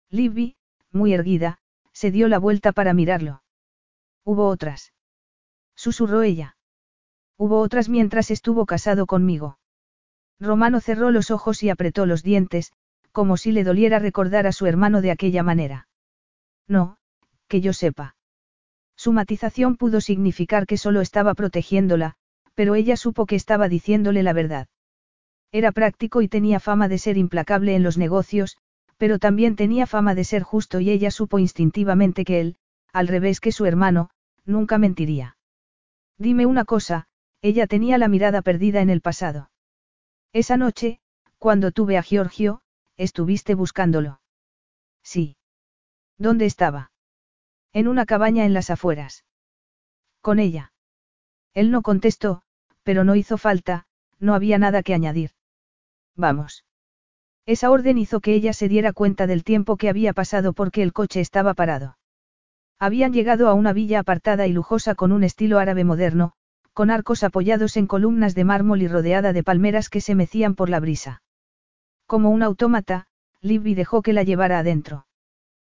Libby, 0.10 0.58
muy 0.92 1.14
erguida, 1.14 1.60
se 1.94 2.12
dio 2.12 2.28
la 2.28 2.40
vuelta 2.40 2.74
para 2.74 2.94
mirarlo. 2.94 3.42
Hubo 4.26 4.50
otras. 4.50 4.92
Susurró 5.76 6.24
ella. 6.24 6.58
Hubo 7.38 7.62
otras 7.62 7.88
mientras 7.88 8.32
estuvo 8.32 8.66
casado 8.66 9.06
conmigo. 9.06 9.60
Romano 10.44 10.82
cerró 10.82 11.10
los 11.10 11.32
ojos 11.32 11.64
y 11.64 11.70
apretó 11.70 12.06
los 12.06 12.22
dientes, 12.22 12.74
como 13.14 13.38
si 13.38 13.54
le 13.54 13.64
doliera 13.64 13.98
recordar 13.98 14.46
a 14.46 14.52
su 14.52 14.66
hermano 14.66 15.02
de 15.02 15.12
aquella 15.12 15.42
manera. 15.42 15.88
No, 16.68 16.98
que 17.48 17.62
yo 17.62 17.72
sepa. 17.72 18.18
Su 18.98 19.14
matización 19.14 19.78
pudo 19.78 20.02
significar 20.02 20.66
que 20.66 20.78
solo 20.78 21.00
estaba 21.00 21.34
protegiéndola, 21.34 22.16
pero 22.56 22.76
ella 22.76 22.98
supo 22.98 23.26
que 23.26 23.38
estaba 23.38 23.70
diciéndole 23.70 24.22
la 24.22 24.34
verdad. 24.34 24.68
Era 25.54 25.72
práctico 25.72 26.22
y 26.22 26.28
tenía 26.28 26.60
fama 26.60 26.90
de 26.90 26.98
ser 26.98 27.18
implacable 27.18 27.76
en 27.76 27.84
los 27.84 27.98
negocios, 27.98 28.58
pero 28.98 29.20
también 29.20 29.56
tenía 29.56 29.88
fama 29.88 30.14
de 30.14 30.26
ser 30.26 30.44
justo 30.44 30.82
y 30.82 30.90
ella 30.90 31.10
supo 31.10 31.40
instintivamente 31.40 32.26
que 32.26 32.42
él, 32.42 32.58
al 32.92 33.08
revés 33.08 33.40
que 33.40 33.54
su 33.54 33.66
hermano, 33.66 34.10
nunca 34.46 34.78
mentiría. 34.78 35.38
Dime 36.18 36.46
una 36.46 36.66
cosa, 36.66 37.08
ella 37.42 37.66
tenía 37.66 37.98
la 37.98 38.10
mirada 38.10 38.42
perdida 38.42 38.82
en 38.82 38.90
el 38.90 39.00
pasado. 39.00 39.50
Esa 40.34 40.58
noche, 40.58 41.00
cuando 41.38 41.72
tuve 41.72 41.98
a 41.98 42.02
Giorgio, 42.02 42.62
estuviste 42.98 43.54
buscándolo. 43.54 44.20
Sí. 45.04 45.38
¿Dónde 46.18 46.46
estaba? 46.46 46.92
En 47.72 47.88
una 47.88 48.06
cabaña 48.06 48.46
en 48.46 48.54
las 48.54 48.72
afueras. 48.72 49.26
Con 50.22 50.40
ella. 50.40 50.74
Él 51.54 51.70
no 51.70 51.84
contestó, 51.84 52.42
pero 52.82 53.04
no 53.04 53.16
hizo 53.16 53.38
falta, 53.38 53.86
no 54.20 54.34
había 54.34 54.58
nada 54.58 54.82
que 54.82 54.96
añadir. 54.96 55.32
Vamos. 56.16 56.66
Esa 57.46 57.70
orden 57.70 57.98
hizo 58.00 58.20
que 58.20 58.34
ella 58.34 58.54
se 58.54 58.68
diera 58.68 58.94
cuenta 58.94 59.28
del 59.28 59.44
tiempo 59.44 59.78
que 59.78 59.90
había 59.90 60.14
pasado 60.14 60.54
porque 60.54 60.82
el 60.82 60.94
coche 60.94 61.20
estaba 61.20 61.54
parado. 61.54 61.98
Habían 62.80 63.14
llegado 63.14 63.50
a 63.50 63.54
una 63.54 63.74
villa 63.74 64.00
apartada 64.00 64.48
y 64.48 64.54
lujosa 64.54 64.96
con 64.96 65.12
un 65.12 65.24
estilo 65.24 65.60
árabe 65.60 65.84
moderno, 65.84 66.34
con 66.74 66.90
arcos 66.90 67.24
apoyados 67.24 67.78
en 67.78 67.88
columnas 67.88 68.36
de 68.36 68.44
mármol 68.44 68.82
y 68.82 68.88
rodeada 68.88 69.32
de 69.32 69.44
palmeras 69.44 69.90
que 69.90 70.02
se 70.02 70.16
mecían 70.16 70.56
por 70.56 70.70
la 70.70 70.80
brisa. 70.80 71.22
Como 72.08 72.32
un 72.32 72.44
autómata, 72.44 73.06
Libby 73.42 73.76
dejó 73.76 74.02
que 74.02 74.14
la 74.14 74.24
llevara 74.24 74.60
adentro. 74.60 75.06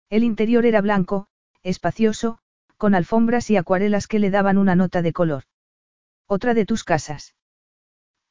El 0.08 0.22
interior 0.22 0.66
era 0.66 0.80
blanco, 0.80 1.26
espacioso, 1.62 2.38
con 2.76 2.94
alfombras 2.94 3.50
y 3.50 3.56
acuarelas 3.56 4.06
que 4.06 4.18
le 4.18 4.30
daban 4.30 4.58
una 4.58 4.76
nota 4.76 5.02
de 5.02 5.12
color. 5.12 5.44
¿Otra 6.26 6.54
de 6.54 6.66
tus 6.66 6.84
casas? 6.84 7.34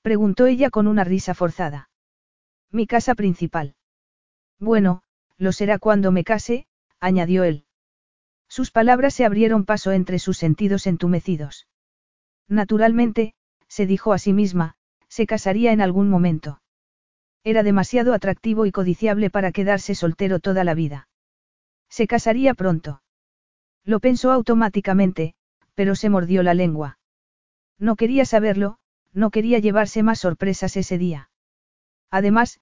Preguntó 0.02 0.46
ella 0.46 0.70
con 0.70 0.88
una 0.88 1.04
risa 1.04 1.34
forzada. 1.34 1.90
Mi 2.72 2.88
casa 2.88 3.16
principal. 3.16 3.76
Bueno, 4.60 5.04
lo 5.38 5.52
será 5.52 5.80
cuando 5.80 6.12
me 6.12 6.24
case, 6.24 6.68
añadió 7.00 7.44
él. 7.44 7.66
Sus 8.48 8.72
palabras 8.72 9.14
se 9.14 9.26
abrieron 9.26 9.66
paso 9.66 9.92
entre 9.92 10.20
sus 10.20 10.38
sentidos 10.38 10.88
entumecidos. 10.88 11.68
Naturalmente, 12.48 13.34
se 13.68 13.86
dijo 13.86 14.14
a 14.14 14.18
sí 14.18 14.34
misma, 14.34 14.76
se 15.08 15.26
casaría 15.26 15.72
en 15.72 15.82
algún 15.82 16.10
momento. 16.10 16.62
Era 17.44 17.64
demasiado 17.64 18.14
atractivo 18.14 18.66
y 18.66 18.72
codiciable 18.72 19.30
para 19.30 19.52
quedarse 19.52 19.96
soltero 19.96 20.40
toda 20.40 20.64
la 20.64 20.74
vida. 20.74 21.08
Se 21.90 22.08
casaría 22.08 22.54
pronto. 22.54 23.02
Lo 23.84 24.00
pensó 24.00 24.32
automáticamente, 24.32 25.36
pero 25.76 25.96
se 25.96 26.10
mordió 26.10 26.42
la 26.42 26.54
lengua. 26.54 27.00
No 27.78 27.96
quería 27.96 28.26
saberlo, 28.26 28.78
no 29.12 29.30
quería 29.30 29.60
llevarse 29.60 30.04
más 30.04 30.20
sorpresas 30.20 30.78
ese 30.78 30.98
día. 30.98 31.30
Además, 32.10 32.62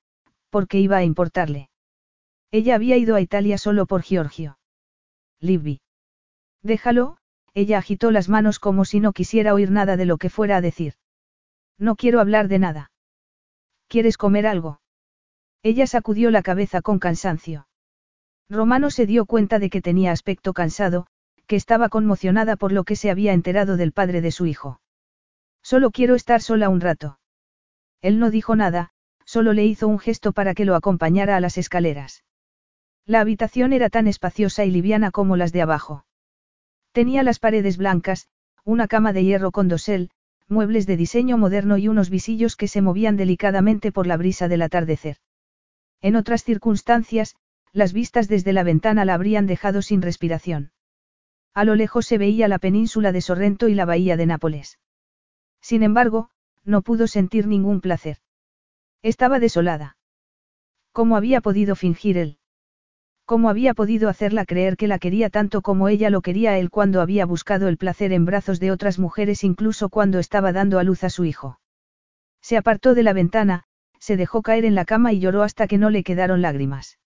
¿por 0.49 0.67
qué 0.67 0.79
iba 0.79 0.97
a 0.97 1.03
importarle? 1.03 1.69
Ella 2.51 2.75
había 2.75 2.97
ido 2.97 3.15
a 3.15 3.21
Italia 3.21 3.57
solo 3.57 3.85
por 3.85 4.01
Giorgio. 4.01 4.57
Libby. 5.39 5.81
Déjalo, 6.63 7.17
ella 7.53 7.77
agitó 7.77 8.11
las 8.11 8.29
manos 8.29 8.59
como 8.59 8.85
si 8.85 8.99
no 8.99 9.13
quisiera 9.13 9.53
oír 9.53 9.71
nada 9.71 9.97
de 9.97 10.05
lo 10.05 10.17
que 10.17 10.29
fuera 10.29 10.57
a 10.57 10.61
decir. 10.61 10.93
No 11.77 11.95
quiero 11.95 12.19
hablar 12.19 12.47
de 12.47 12.59
nada. 12.59 12.91
¿Quieres 13.87 14.17
comer 14.17 14.47
algo? 14.47 14.79
Ella 15.63 15.85
sacudió 15.85 16.31
la 16.31 16.41
cabeza 16.41 16.81
con 16.81 16.99
cansancio. 16.99 17.67
Romano 18.49 18.89
se 18.89 19.05
dio 19.05 19.25
cuenta 19.25 19.59
de 19.59 19.69
que 19.69 19.81
tenía 19.81 20.11
aspecto 20.11 20.53
cansado, 20.53 21.07
que 21.47 21.55
estaba 21.55 21.89
conmocionada 21.89 22.55
por 22.55 22.71
lo 22.71 22.83
que 22.83 22.95
se 22.95 23.09
había 23.09 23.33
enterado 23.33 23.77
del 23.77 23.91
padre 23.91 24.21
de 24.21 24.31
su 24.31 24.45
hijo. 24.45 24.81
Solo 25.61 25.91
quiero 25.91 26.15
estar 26.15 26.41
sola 26.41 26.69
un 26.69 26.81
rato. 26.81 27.19
Él 28.01 28.19
no 28.19 28.31
dijo 28.31 28.55
nada, 28.55 28.91
solo 29.25 29.53
le 29.53 29.65
hizo 29.65 29.87
un 29.87 29.99
gesto 29.99 30.31
para 30.31 30.53
que 30.53 30.65
lo 30.65 30.75
acompañara 30.75 31.35
a 31.35 31.39
las 31.39 31.57
escaleras. 31.57 32.23
La 33.05 33.19
habitación 33.19 33.73
era 33.73 33.89
tan 33.89 34.07
espaciosa 34.07 34.65
y 34.65 34.71
liviana 34.71 35.11
como 35.11 35.37
las 35.37 35.51
de 35.51 35.61
abajo. 35.61 36.05
Tenía 36.91 37.23
las 37.23 37.39
paredes 37.39 37.77
blancas, 37.77 38.27
una 38.63 38.87
cama 38.87 39.13
de 39.13 39.23
hierro 39.23 39.51
con 39.51 39.67
dosel, 39.67 40.11
muebles 40.47 40.85
de 40.85 40.97
diseño 40.97 41.37
moderno 41.37 41.77
y 41.77 41.87
unos 41.87 42.09
visillos 42.09 42.55
que 42.55 42.67
se 42.67 42.81
movían 42.81 43.15
delicadamente 43.15 43.91
por 43.91 44.07
la 44.07 44.17
brisa 44.17 44.47
del 44.47 44.61
atardecer. 44.61 45.17
En 46.01 46.15
otras 46.15 46.43
circunstancias, 46.43 47.35
las 47.71 47.93
vistas 47.93 48.27
desde 48.27 48.51
la 48.51 48.63
ventana 48.63 49.05
la 49.05 49.13
habrían 49.13 49.47
dejado 49.47 49.81
sin 49.81 50.01
respiración. 50.01 50.71
A 51.53 51.63
lo 51.63 51.75
lejos 51.75 52.05
se 52.05 52.17
veía 52.17 52.47
la 52.47 52.59
península 52.59 53.11
de 53.11 53.21
Sorrento 53.21 53.69
y 53.69 53.75
la 53.75 53.85
bahía 53.85 54.17
de 54.17 54.25
Nápoles. 54.25 54.79
Sin 55.61 55.83
embargo, 55.83 56.29
no 56.63 56.81
pudo 56.81 57.07
sentir 57.07 57.47
ningún 57.47 57.79
placer. 57.79 58.17
Estaba 59.01 59.39
desolada. 59.39 59.97
¿Cómo 60.91 61.15
había 61.15 61.39
podido 61.39 61.75
fingir 61.75 62.17
él? 62.17 62.37
¿Cómo 63.31 63.47
había 63.47 63.73
podido 63.73 64.09
hacerla 64.09 64.43
creer 64.43 64.75
que 64.75 64.89
la 64.89 64.99
quería 64.99 65.29
tanto 65.29 65.61
como 65.61 65.87
ella 65.87 66.09
lo 66.09 66.19
quería 66.19 66.51
a 66.51 66.57
él 66.57 66.69
cuando 66.69 66.99
había 66.99 67.25
buscado 67.25 67.69
el 67.69 67.77
placer 67.77 68.11
en 68.11 68.25
brazos 68.25 68.59
de 68.59 68.71
otras 68.71 68.99
mujeres 68.99 69.45
incluso 69.45 69.87
cuando 69.87 70.19
estaba 70.19 70.51
dando 70.51 70.79
a 70.79 70.83
luz 70.83 71.05
a 71.05 71.09
su 71.09 71.23
hijo? 71.23 71.57
Se 72.41 72.57
apartó 72.57 72.93
de 72.93 73.03
la 73.03 73.13
ventana, 73.13 73.63
se 73.99 74.17
dejó 74.17 74.41
caer 74.41 74.65
en 74.65 74.75
la 74.75 74.83
cama 74.83 75.13
y 75.13 75.21
lloró 75.21 75.43
hasta 75.43 75.67
que 75.67 75.77
no 75.77 75.89
le 75.89 76.03
quedaron 76.03 76.41
lágrimas. 76.41 76.99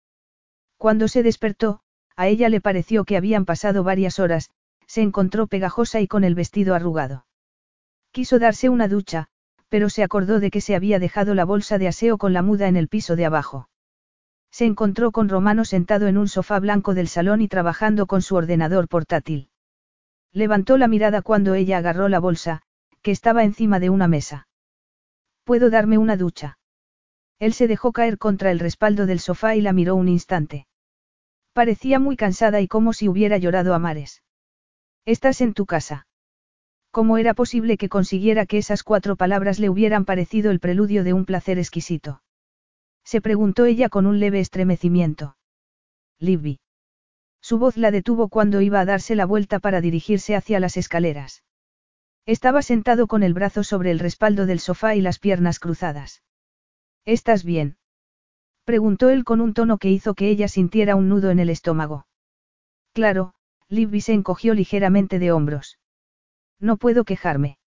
Cuando 0.77 1.07
se 1.07 1.21
despertó, 1.21 1.81
a 2.15 2.25
ella 2.25 2.49
le 2.49 2.59
pareció 2.59 3.05
que 3.05 3.17
habían 3.17 3.45
pasado 3.45 3.83
varias 3.83 4.17
horas, 4.17 4.49
se 4.87 5.03
encontró 5.03 5.45
pegajosa 5.45 6.01
y 6.01 6.07
con 6.07 6.23
el 6.23 6.33
vestido 6.33 6.73
arrugado. 6.73 7.27
Quiso 8.09 8.39
darse 8.39 8.69
una 8.69 8.87
ducha, 8.87 9.27
pero 9.69 9.91
se 9.91 10.01
acordó 10.01 10.39
de 10.39 10.49
que 10.49 10.61
se 10.61 10.75
había 10.75 10.97
dejado 10.97 11.35
la 11.35 11.45
bolsa 11.45 11.77
de 11.77 11.87
aseo 11.87 12.17
con 12.17 12.33
la 12.33 12.41
muda 12.41 12.67
en 12.67 12.77
el 12.77 12.87
piso 12.87 13.15
de 13.15 13.25
abajo. 13.27 13.69
Se 14.55 14.63
encontró 14.63 15.11
con 15.11 15.27
Romano 15.27 15.65
sentado 15.65 16.07
en 16.07 16.17
un 16.17 16.29
sofá 16.29 16.61
blanco 16.61 16.93
del 16.93 17.09
salón 17.09 17.41
y 17.41 17.49
trabajando 17.49 18.05
con 18.05 18.21
su 18.21 18.37
ordenador 18.37 18.87
portátil. 18.87 19.49
Levantó 20.31 20.77
la 20.77 20.87
mirada 20.87 21.21
cuando 21.21 21.55
ella 21.55 21.77
agarró 21.77 22.07
la 22.07 22.21
bolsa, 22.21 22.61
que 23.01 23.11
estaba 23.11 23.43
encima 23.43 23.81
de 23.81 23.89
una 23.89 24.07
mesa. 24.07 24.47
¿Puedo 25.43 25.69
darme 25.69 25.97
una 25.97 26.15
ducha? 26.15 26.57
Él 27.37 27.51
se 27.51 27.67
dejó 27.67 27.91
caer 27.91 28.17
contra 28.17 28.49
el 28.49 28.59
respaldo 28.59 29.05
del 29.05 29.19
sofá 29.19 29.57
y 29.57 29.61
la 29.61 29.73
miró 29.73 29.93
un 29.95 30.07
instante. 30.07 30.67
Parecía 31.51 31.99
muy 31.99 32.15
cansada 32.15 32.61
y 32.61 32.69
como 32.69 32.93
si 32.93 33.09
hubiera 33.09 33.37
llorado 33.37 33.73
a 33.73 33.79
mares. 33.79 34.23
Estás 35.03 35.41
en 35.41 35.53
tu 35.53 35.65
casa. 35.65 36.07
¿Cómo 36.91 37.17
era 37.17 37.33
posible 37.33 37.75
que 37.75 37.89
consiguiera 37.89 38.45
que 38.45 38.59
esas 38.59 38.83
cuatro 38.83 39.17
palabras 39.17 39.59
le 39.59 39.69
hubieran 39.69 40.05
parecido 40.05 40.49
el 40.49 40.61
preludio 40.61 41.03
de 41.03 41.11
un 41.11 41.25
placer 41.25 41.59
exquisito? 41.59 42.21
Se 43.05 43.21
preguntó 43.21 43.65
ella 43.65 43.87
con 43.87 44.07
un 44.07 44.19
leve 44.19 44.39
estremecimiento. 44.39 45.37
Libby. 46.19 46.59
Su 47.39 47.59
voz 47.59 47.77
la 47.77 47.91
detuvo 47.91 48.27
cuando 48.27 48.61
iba 48.61 48.79
a 48.79 48.85
darse 48.85 49.15
la 49.15 49.27
vuelta 49.27 49.59
para 49.59 49.79
dirigirse 49.79 50.35
hacia 50.35 50.59
las 50.59 50.75
escaleras. 50.75 51.43
Estaba 52.25 52.63
sentado 52.63 53.05
con 53.05 53.21
el 53.21 53.35
brazo 53.35 53.63
sobre 53.63 53.91
el 53.91 53.99
respaldo 53.99 54.47
del 54.47 54.59
sofá 54.59 54.95
y 54.95 55.01
las 55.01 55.19
piernas 55.19 55.59
cruzadas. 55.59 56.23
¿Estás 57.05 57.43
bien? 57.43 57.77
Preguntó 58.63 59.09
él 59.09 59.23
con 59.23 59.41
un 59.41 59.53
tono 59.53 59.77
que 59.77 59.91
hizo 59.91 60.15
que 60.15 60.29
ella 60.29 60.47
sintiera 60.47 60.95
un 60.95 61.07
nudo 61.07 61.29
en 61.29 61.37
el 61.37 61.51
estómago. 61.51 62.07
Claro, 62.93 63.35
Libby 63.69 64.01
se 64.01 64.13
encogió 64.13 64.55
ligeramente 64.55 65.19
de 65.19 65.31
hombros. 65.31 65.77
No 66.59 66.77
puedo 66.77 67.03
quejarme. 67.03 67.59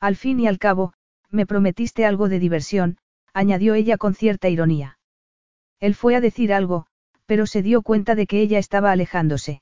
Al 0.00 0.16
fin 0.16 0.40
y 0.40 0.48
al 0.48 0.58
cabo, 0.58 0.94
me 1.30 1.46
prometiste 1.46 2.04
algo 2.04 2.28
de 2.28 2.40
diversión, 2.40 2.98
añadió 3.36 3.74
ella 3.74 3.98
con 3.98 4.14
cierta 4.14 4.48
ironía. 4.48 4.98
Él 5.78 5.94
fue 5.94 6.16
a 6.16 6.22
decir 6.22 6.54
algo, 6.54 6.86
pero 7.26 7.44
se 7.46 7.60
dio 7.60 7.82
cuenta 7.82 8.14
de 8.14 8.26
que 8.26 8.40
ella 8.40 8.58
estaba 8.58 8.92
alejándose. 8.92 9.60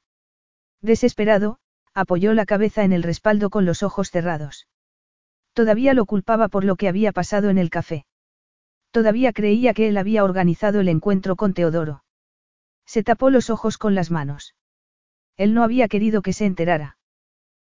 Desesperado, 0.81 1.59
apoyó 1.93 2.35
la 2.35 2.47
cabeza 2.47 2.85
en 2.85 2.93
el 2.93 3.03
respaldo 3.03 3.51
con 3.51 3.65
los 3.65 3.83
ojos 3.83 4.12
cerrados. 4.12 4.69
Todavía 5.55 5.93
lo 5.93 6.07
culpaba 6.07 6.47
por 6.47 6.65
lo 6.65 6.77
que 6.77 6.86
había 6.86 7.11
pasado 7.11 7.51
en 7.51 7.59
el 7.59 7.69
café. 7.69 8.07
Todavía 8.93 9.33
creía 9.33 9.75
que 9.75 9.89
él 9.89 9.97
había 9.97 10.23
organizado 10.23 10.78
el 10.78 10.89
encuentro 10.89 11.35
con 11.35 11.53
Teodoro. 11.53 12.05
Se 12.86 13.03
tapó 13.03 13.28
los 13.28 13.51
ojos 13.51 13.77
con 13.77 13.97
las 13.97 14.12
manos. 14.12 14.55
Él 15.36 15.53
no 15.53 15.65
había 15.65 15.89
querido 15.89 16.23
que 16.23 16.33
se 16.33 16.47
enterara. 16.47 16.97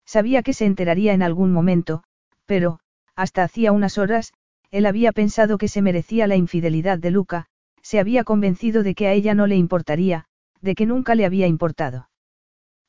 Sabía 0.04 0.42
que 0.42 0.54
se 0.54 0.66
enteraría 0.66 1.14
en 1.14 1.22
algún 1.22 1.54
momento, 1.54 2.04
pero, 2.48 2.80
hasta 3.16 3.44
hacía 3.44 3.72
unas 3.72 4.00
horas, 4.00 4.34
él 4.72 4.86
había 4.86 5.12
pensado 5.12 5.58
que 5.58 5.68
se 5.68 5.82
merecía 5.82 6.28
la 6.28 6.38
infidelidad 6.38 6.98
de 6.98 7.12
Luca, 7.12 7.48
se 7.82 8.00
había 8.00 8.24
convencido 8.24 8.84
de 8.84 8.96
que 8.96 9.08
a 9.08 9.14
ella 9.14 9.34
no 9.34 9.46
le 9.46 9.58
importaría, 9.58 10.26
de 10.62 10.76
que 10.76 10.86
nunca 10.86 11.14
le 11.14 11.26
había 11.26 11.48
importado. 11.48 12.10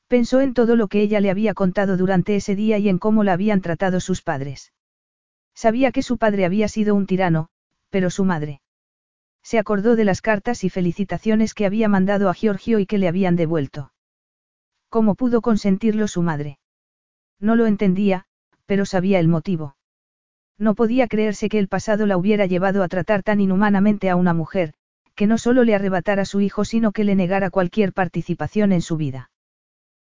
Pensó 0.07 0.41
en 0.41 0.53
todo 0.53 0.75
lo 0.75 0.87
que 0.87 1.01
ella 1.01 1.19
le 1.19 1.29
había 1.29 1.53
contado 1.53 1.97
durante 1.97 2.35
ese 2.35 2.55
día 2.55 2.77
y 2.77 2.87
en 2.87 2.99
cómo 2.99 3.23
la 3.23 3.33
habían 3.33 3.61
tratado 3.61 3.99
sus 3.99 4.21
padres. 4.21 4.71
Sabía 5.55 5.91
que 5.91 6.03
su 6.03 6.17
padre 6.17 6.45
había 6.45 6.67
sido 6.67 6.95
un 6.95 7.05
tirano, 7.05 7.49
pero 7.89 8.09
su 8.09 8.23
madre. 8.23 8.61
Se 9.41 9.59
acordó 9.59 9.95
de 9.95 10.05
las 10.05 10.21
cartas 10.21 10.63
y 10.63 10.69
felicitaciones 10.69 11.53
que 11.53 11.65
había 11.65 11.89
mandado 11.89 12.29
a 12.29 12.33
Giorgio 12.33 12.79
y 12.79 12.85
que 12.85 12.97
le 12.97 13.07
habían 13.07 13.35
devuelto. 13.35 13.91
¿Cómo 14.89 15.15
pudo 15.15 15.41
consentirlo 15.41 16.07
su 16.07 16.21
madre? 16.21 16.59
No 17.39 17.55
lo 17.55 17.65
entendía, 17.65 18.25
pero 18.65 18.85
sabía 18.85 19.19
el 19.19 19.27
motivo. 19.27 19.75
No 20.57 20.75
podía 20.75 21.07
creerse 21.07 21.49
que 21.49 21.59
el 21.59 21.67
pasado 21.67 22.05
la 22.05 22.17
hubiera 22.17 22.45
llevado 22.45 22.83
a 22.83 22.87
tratar 22.87 23.23
tan 23.23 23.41
inhumanamente 23.41 24.09
a 24.09 24.15
una 24.15 24.33
mujer, 24.33 24.73
que 25.15 25.27
no 25.27 25.37
solo 25.37 25.63
le 25.63 25.75
arrebatara 25.75 26.25
su 26.25 26.41
hijo 26.41 26.65
sino 26.65 26.91
que 26.91 27.03
le 27.03 27.15
negara 27.15 27.49
cualquier 27.49 27.93
participación 27.93 28.71
en 28.71 28.81
su 28.81 28.97
vida. 28.97 29.31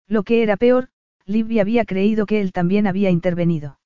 Lo 0.07 0.23
que 0.23 0.43
era 0.43 0.57
peor, 0.57 0.89
Libby 1.25 1.59
había 1.59 1.85
creído 1.85 2.25
que 2.25 2.41
él 2.41 2.51
también 2.51 2.87
había 2.87 3.09
intervenido. 3.09 3.79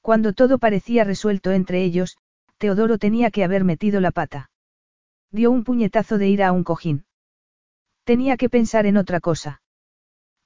Cuando 0.00 0.32
todo 0.32 0.58
parecía 0.58 1.04
resuelto 1.04 1.52
entre 1.52 1.82
ellos, 1.82 2.16
Teodoro 2.58 2.98
tenía 2.98 3.30
que 3.30 3.44
haber 3.44 3.64
metido 3.64 4.00
la 4.00 4.10
pata. 4.10 4.50
Dio 5.30 5.50
un 5.50 5.64
puñetazo 5.64 6.18
de 6.18 6.28
ira 6.28 6.48
a 6.48 6.52
un 6.52 6.64
cojín. 6.64 7.04
Tenía 8.04 8.36
que 8.36 8.48
pensar 8.48 8.86
en 8.86 8.96
otra 8.96 9.20
cosa. 9.20 9.62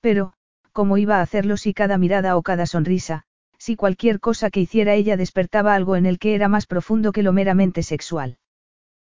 Pero, 0.01 0.33
¿cómo 0.73 0.97
iba 0.97 1.19
a 1.19 1.23
hacerlo 1.23 1.57
si 1.57 1.75
cada 1.75 1.99
mirada 1.99 2.37
o 2.37 2.43
cada 2.43 2.67
sonrisa, 2.67 3.25
si 3.61 3.77
cualquier 3.77 4.21
cosa 4.21 4.49
que 4.49 4.61
hiciera 4.61 4.95
ella 4.95 5.19
despertaba 5.19 5.75
algo 5.75 5.95
en 5.95 6.07
el 6.07 6.19
que 6.19 6.35
era 6.35 6.49
más 6.49 6.67
profundo 6.67 7.13
que 7.13 7.23
lo 7.23 7.35
meramente 7.35 7.83
sexual? 7.83 8.39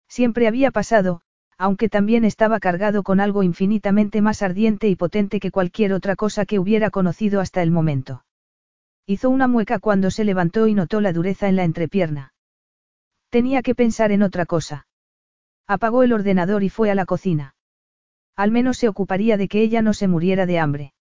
Siempre 0.09 0.47
había 0.47 0.71
pasado, 0.71 1.21
aunque 1.59 1.89
también 1.89 2.25
estaba 2.25 2.61
cargado 2.61 3.03
con 3.03 3.19
algo 3.19 3.43
infinitamente 3.43 4.23
más 4.23 4.43
ardiente 4.43 4.89
y 4.89 4.95
potente 4.95 5.41
que 5.41 5.51
cualquier 5.51 5.93
otra 5.93 6.15
cosa 6.15 6.47
que 6.47 6.61
hubiera 6.61 6.91
conocido 6.91 7.41
hasta 7.41 7.61
el 7.61 7.73
momento. 7.73 8.25
Hizo 9.05 9.31
una 9.31 9.49
mueca 9.49 9.81
cuando 9.81 10.13
se 10.13 10.25
levantó 10.25 10.69
y 10.69 10.75
notó 10.75 11.01
la 11.01 11.13
dureza 11.13 11.49
en 11.49 11.57
la 11.57 11.65
entrepierna. 11.65 12.33
Tenía 13.31 13.63
que 13.63 13.75
pensar 13.75 14.13
en 14.13 14.23
otra 14.23 14.47
cosa. 14.47 14.87
Apagó 15.67 16.05
el 16.05 16.13
ordenador 16.13 16.63
y 16.63 16.69
fue 16.69 16.93
a 16.93 16.95
la 16.95 17.05
cocina. 17.05 17.57
Al 18.37 18.53
menos 18.53 18.79
se 18.79 18.87
ocuparía 18.87 19.37
de 19.37 19.49
que 19.49 19.61
ella 19.61 19.83
no 19.83 19.93
se 19.93 20.07
muriera 20.07 20.47
de 20.47 20.61
hambre. 20.61 20.95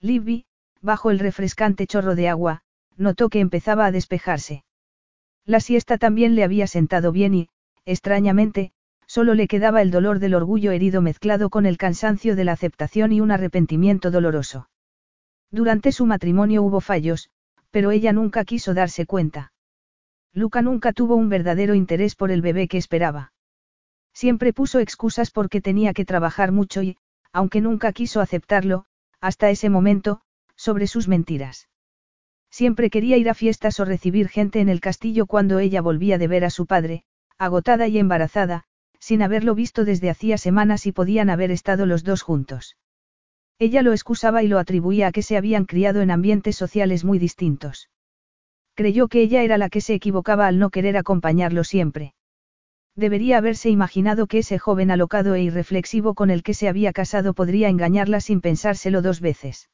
Libby, 0.00 0.46
bajo 0.82 1.10
el 1.10 1.18
refrescante 1.18 1.86
chorro 1.86 2.14
de 2.14 2.28
agua, 2.28 2.62
notó 2.96 3.28
que 3.28 3.40
empezaba 3.40 3.86
a 3.86 3.92
despejarse. 3.92 4.64
La 5.46 5.60
siesta 5.60 5.96
también 5.96 6.34
le 6.34 6.44
había 6.44 6.66
sentado 6.66 7.12
bien 7.12 7.34
y, 7.34 7.48
extrañamente, 7.84 8.72
solo 9.06 9.34
le 9.34 9.48
quedaba 9.48 9.82
el 9.82 9.90
dolor 9.90 10.18
del 10.18 10.34
orgullo 10.34 10.72
herido 10.72 11.00
mezclado 11.00 11.50
con 11.50 11.66
el 11.66 11.78
cansancio 11.78 12.36
de 12.36 12.44
la 12.44 12.52
aceptación 12.52 13.12
y 13.12 13.20
un 13.20 13.30
arrepentimiento 13.30 14.10
doloroso. 14.10 14.68
Durante 15.50 15.92
su 15.92 16.06
matrimonio 16.06 16.62
hubo 16.62 16.80
fallos, 16.80 17.30
pero 17.70 17.90
ella 17.90 18.12
nunca 18.12 18.44
quiso 18.44 18.74
darse 18.74 19.06
cuenta. 19.06 19.52
Luca 20.32 20.62
nunca 20.62 20.92
tuvo 20.92 21.14
un 21.14 21.28
verdadero 21.28 21.74
interés 21.74 22.14
por 22.14 22.30
el 22.30 22.40
bebé 22.40 22.68
que 22.68 22.78
esperaba. 22.78 23.32
Siempre 24.14 24.52
puso 24.52 24.78
excusas 24.78 25.30
porque 25.30 25.60
tenía 25.60 25.92
que 25.92 26.04
trabajar 26.04 26.52
mucho 26.52 26.82
y, 26.82 26.96
aunque 27.32 27.60
nunca 27.60 27.92
quiso 27.92 28.20
aceptarlo, 28.20 28.84
hasta 29.20 29.50
ese 29.50 29.68
momento, 29.68 30.20
sobre 30.62 30.86
sus 30.86 31.08
mentiras. 31.08 31.68
Siempre 32.48 32.88
quería 32.88 33.16
ir 33.16 33.28
a 33.28 33.34
fiestas 33.34 33.80
o 33.80 33.84
recibir 33.84 34.28
gente 34.28 34.60
en 34.60 34.68
el 34.68 34.80
castillo 34.80 35.26
cuando 35.26 35.58
ella 35.58 35.80
volvía 35.82 36.18
de 36.18 36.28
ver 36.28 36.44
a 36.44 36.50
su 36.50 36.66
padre, 36.66 37.02
agotada 37.36 37.88
y 37.88 37.98
embarazada, 37.98 38.62
sin 39.00 39.22
haberlo 39.22 39.56
visto 39.56 39.84
desde 39.84 40.08
hacía 40.08 40.38
semanas 40.38 40.86
y 40.86 40.92
podían 40.92 41.30
haber 41.30 41.50
estado 41.50 41.84
los 41.84 42.04
dos 42.04 42.22
juntos. 42.22 42.76
Ella 43.58 43.82
lo 43.82 43.90
excusaba 43.90 44.44
y 44.44 44.46
lo 44.46 44.60
atribuía 44.60 45.08
a 45.08 45.12
que 45.12 45.22
se 45.22 45.36
habían 45.36 45.64
criado 45.64 46.00
en 46.00 46.12
ambientes 46.12 46.54
sociales 46.54 47.04
muy 47.04 47.18
distintos. 47.18 47.90
Creyó 48.74 49.08
que 49.08 49.20
ella 49.20 49.42
era 49.42 49.58
la 49.58 49.68
que 49.68 49.80
se 49.80 49.94
equivocaba 49.94 50.46
al 50.46 50.60
no 50.60 50.70
querer 50.70 50.96
acompañarlo 50.96 51.64
siempre. 51.64 52.14
Debería 52.94 53.38
haberse 53.38 53.68
imaginado 53.68 54.28
que 54.28 54.38
ese 54.38 54.60
joven 54.60 54.92
alocado 54.92 55.34
e 55.34 55.42
irreflexivo 55.42 56.14
con 56.14 56.30
el 56.30 56.44
que 56.44 56.54
se 56.54 56.68
había 56.68 56.92
casado 56.92 57.34
podría 57.34 57.68
engañarla 57.68 58.20
sin 58.20 58.40
pensárselo 58.40 59.02
dos 59.02 59.20
veces. 59.20 59.68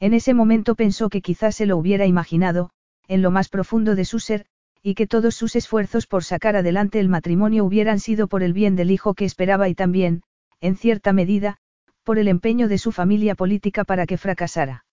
En 0.00 0.14
ese 0.14 0.32
momento 0.32 0.74
pensó 0.74 1.10
que 1.10 1.20
quizás 1.20 1.54
se 1.54 1.66
lo 1.66 1.76
hubiera 1.76 2.06
imaginado, 2.06 2.70
en 3.06 3.20
lo 3.20 3.30
más 3.30 3.50
profundo 3.50 3.94
de 3.94 4.06
su 4.06 4.18
ser, 4.18 4.46
y 4.82 4.94
que 4.94 5.06
todos 5.06 5.34
sus 5.34 5.56
esfuerzos 5.56 6.06
por 6.06 6.24
sacar 6.24 6.56
adelante 6.56 7.00
el 7.00 7.10
matrimonio 7.10 7.66
hubieran 7.66 8.00
sido 8.00 8.26
por 8.26 8.42
el 8.42 8.54
bien 8.54 8.76
del 8.76 8.90
hijo 8.90 9.12
que 9.12 9.26
esperaba 9.26 9.68
y 9.68 9.74
también, 9.74 10.22
en 10.62 10.76
cierta 10.76 11.12
medida, 11.12 11.58
por 12.02 12.18
el 12.18 12.28
empeño 12.28 12.66
de 12.66 12.78
su 12.78 12.92
familia 12.92 13.34
política 13.34 13.84
para 13.84 14.06
que 14.06 14.16
fracasara. 14.16 14.86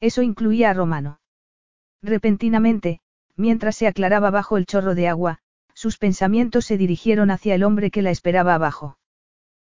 Eso 0.00 0.22
incluía 0.22 0.70
a 0.70 0.74
Romano. 0.74 1.20
Repentinamente, 2.02 3.00
mientras 3.36 3.76
se 3.76 3.86
aclaraba 3.86 4.30
bajo 4.30 4.56
el 4.56 4.66
chorro 4.66 4.96
de 4.96 5.06
agua, 5.06 5.38
sus 5.74 5.96
pensamientos 5.96 6.64
se 6.64 6.76
dirigieron 6.76 7.30
hacia 7.30 7.54
el 7.54 7.62
hombre 7.62 7.92
que 7.92 8.02
la 8.02 8.10
esperaba 8.10 8.54
abajo. 8.54 8.98